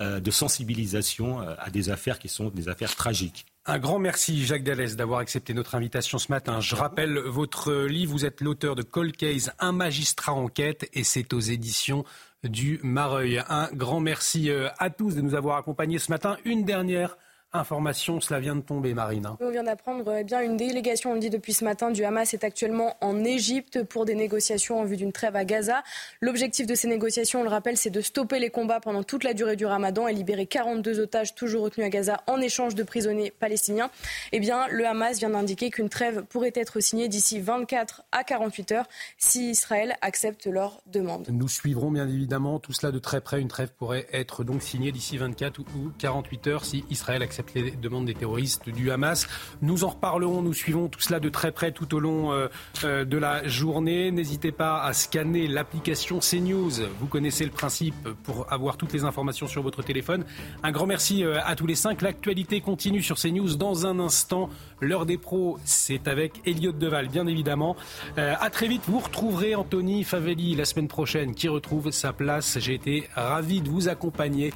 euh, 0.00 0.18
de 0.18 0.30
sensibilisation 0.32 1.40
euh, 1.40 1.54
à 1.58 1.70
des 1.70 1.88
affaires 1.90 2.18
qui 2.18 2.28
sont 2.28 2.48
des 2.48 2.68
affaires 2.68 2.96
tragiques. 2.96 3.46
Un 3.64 3.78
grand 3.78 3.98
merci, 3.98 4.46
Jacques 4.46 4.64
Dallès, 4.64 4.96
d'avoir 4.96 5.20
accepté 5.20 5.52
notre 5.54 5.74
invitation 5.74 6.18
ce 6.18 6.32
matin. 6.32 6.58
Je 6.60 6.74
rappelle 6.74 7.18
votre 7.18 7.84
livre. 7.84 8.12
Vous 8.12 8.24
êtes 8.24 8.40
l'auteur 8.40 8.74
de 8.74 8.82
Cold 8.82 9.14
Case, 9.14 9.52
Un 9.58 9.72
magistrat 9.72 10.32
enquête, 10.32 10.88
et 10.94 11.04
c'est 11.04 11.32
aux 11.34 11.40
éditions 11.40 12.04
du 12.44 12.80
Mareuil. 12.82 13.42
Un 13.48 13.68
grand 13.72 14.00
merci 14.00 14.50
euh, 14.50 14.68
à 14.78 14.90
tous 14.90 15.14
de 15.14 15.20
nous 15.20 15.34
avoir 15.34 15.56
accompagnés 15.56 15.98
ce 15.98 16.10
matin. 16.10 16.36
Une 16.44 16.64
dernière 16.64 17.16
Information, 17.54 18.20
cela 18.20 18.40
vient 18.40 18.56
de 18.56 18.60
tomber, 18.60 18.92
Marine. 18.92 19.24
Hein. 19.24 19.38
On 19.40 19.50
vient 19.50 19.62
d'apprendre 19.62 20.14
eh 20.18 20.22
bien 20.22 20.42
une 20.42 20.58
délégation, 20.58 21.12
on 21.12 21.14
le 21.14 21.20
dit 21.20 21.30
depuis 21.30 21.54
ce 21.54 21.64
matin, 21.64 21.90
du 21.90 22.04
Hamas 22.04 22.34
est 22.34 22.44
actuellement 22.44 22.94
en 23.00 23.24
Égypte 23.24 23.84
pour 23.84 24.04
des 24.04 24.14
négociations 24.14 24.78
en 24.78 24.84
vue 24.84 24.98
d'une 24.98 25.12
trêve 25.12 25.34
à 25.34 25.46
Gaza. 25.46 25.82
L'objectif 26.20 26.66
de 26.66 26.74
ces 26.74 26.88
négociations, 26.88 27.40
on 27.40 27.44
le 27.44 27.48
rappelle, 27.48 27.78
c'est 27.78 27.88
de 27.88 28.02
stopper 28.02 28.38
les 28.38 28.50
combats 28.50 28.80
pendant 28.80 29.02
toute 29.02 29.24
la 29.24 29.32
durée 29.32 29.56
du 29.56 29.64
Ramadan 29.64 30.06
et 30.06 30.12
libérer 30.12 30.44
42 30.44 31.00
otages 31.00 31.34
toujours 31.34 31.62
retenus 31.62 31.86
à 31.86 31.88
Gaza 31.88 32.20
en 32.26 32.38
échange 32.38 32.74
de 32.74 32.82
prisonniers 32.82 33.30
palestiniens. 33.30 33.88
Eh 34.32 34.40
bien, 34.40 34.66
le 34.68 34.86
Hamas 34.86 35.18
vient 35.18 35.30
d'indiquer 35.30 35.70
qu'une 35.70 35.88
trêve 35.88 36.24
pourrait 36.24 36.52
être 36.54 36.80
signée 36.80 37.08
d'ici 37.08 37.40
24 37.40 38.02
à 38.12 38.24
48 38.24 38.72
heures 38.72 38.88
si 39.16 39.52
Israël 39.52 39.96
accepte 40.02 40.46
leur 40.46 40.82
demande. 40.84 41.26
Nous 41.30 41.48
suivrons 41.48 41.90
bien 41.90 42.06
évidemment 42.06 42.58
tout 42.58 42.74
cela 42.74 42.92
de 42.92 42.98
très 42.98 43.22
près. 43.22 43.40
Une 43.40 43.48
trêve 43.48 43.70
pourrait 43.78 44.06
être 44.12 44.44
donc 44.44 44.62
signée 44.62 44.92
d'ici 44.92 45.16
24 45.16 45.60
ou 45.60 45.64
48 45.98 46.46
heures 46.48 46.64
si 46.66 46.84
Israël 46.90 47.22
accepte 47.22 47.37
les 47.54 47.70
demandes 47.70 48.06
des 48.06 48.14
terroristes 48.14 48.68
du 48.68 48.90
Hamas. 48.90 49.26
Nous 49.62 49.84
en 49.84 49.88
reparlerons, 49.88 50.42
nous 50.42 50.54
suivons 50.54 50.88
tout 50.88 51.00
cela 51.00 51.20
de 51.20 51.28
très 51.28 51.52
près 51.52 51.72
tout 51.72 51.94
au 51.94 52.00
long 52.00 52.32
euh, 52.32 52.48
euh, 52.84 53.04
de 53.04 53.16
la 53.16 53.46
journée. 53.46 54.10
N'hésitez 54.10 54.52
pas 54.52 54.82
à 54.82 54.92
scanner 54.92 55.48
l'application 55.48 56.18
CNews. 56.18 56.70
Vous 57.00 57.06
connaissez 57.06 57.44
le 57.44 57.50
principe 57.50 58.08
pour 58.24 58.52
avoir 58.52 58.76
toutes 58.76 58.92
les 58.92 59.04
informations 59.04 59.46
sur 59.46 59.62
votre 59.62 59.82
téléphone. 59.82 60.24
Un 60.62 60.72
grand 60.72 60.86
merci 60.86 61.24
euh, 61.24 61.38
à 61.44 61.56
tous 61.56 61.66
les 61.66 61.74
cinq. 61.74 62.02
L'actualité 62.02 62.60
continue 62.60 63.02
sur 63.02 63.16
CNews 63.16 63.56
dans 63.56 63.86
un 63.86 63.98
instant. 63.98 64.50
L'heure 64.80 65.06
des 65.06 65.18
pros, 65.18 65.58
c'est 65.64 66.08
avec 66.08 66.40
Elliot 66.46 66.72
Deval, 66.72 67.08
bien 67.08 67.26
évidemment. 67.26 67.76
à 68.16 68.50
très 68.50 68.68
vite, 68.68 68.82
vous 68.86 69.00
retrouverez 69.00 69.54
Anthony 69.54 70.04
Favelli 70.04 70.54
la 70.54 70.64
semaine 70.64 70.88
prochaine 70.88 71.34
qui 71.34 71.48
retrouve 71.48 71.90
sa 71.90 72.12
place. 72.12 72.58
J'ai 72.60 72.74
été 72.74 73.08
ravi 73.14 73.60
de 73.60 73.68
vous 73.68 73.88
accompagner 73.88 74.52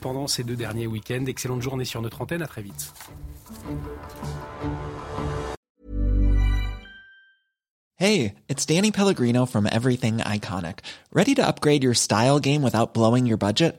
pendant 0.00 0.26
ces 0.26 0.44
deux 0.44 0.56
derniers 0.56 0.86
week-ends. 0.86 1.24
Excellente 1.26 1.62
journée 1.62 1.84
sur 1.84 2.02
notre 2.02 2.20
antenne. 2.22 2.42
À 2.42 2.46
très 2.46 2.62
vite. 2.62 2.92
Hey, 7.96 8.36
it's 8.48 8.64
Danny 8.64 8.92
Pellegrino 8.92 9.44
from 9.44 9.66
Everything 9.66 10.18
Iconic. 10.18 10.78
Ready 11.12 11.34
to 11.34 11.46
upgrade 11.46 11.84
your 11.84 11.92
style 11.92 12.40
game 12.40 12.62
without 12.62 12.94
blowing 12.94 13.26
your 13.26 13.36
budget? 13.36 13.78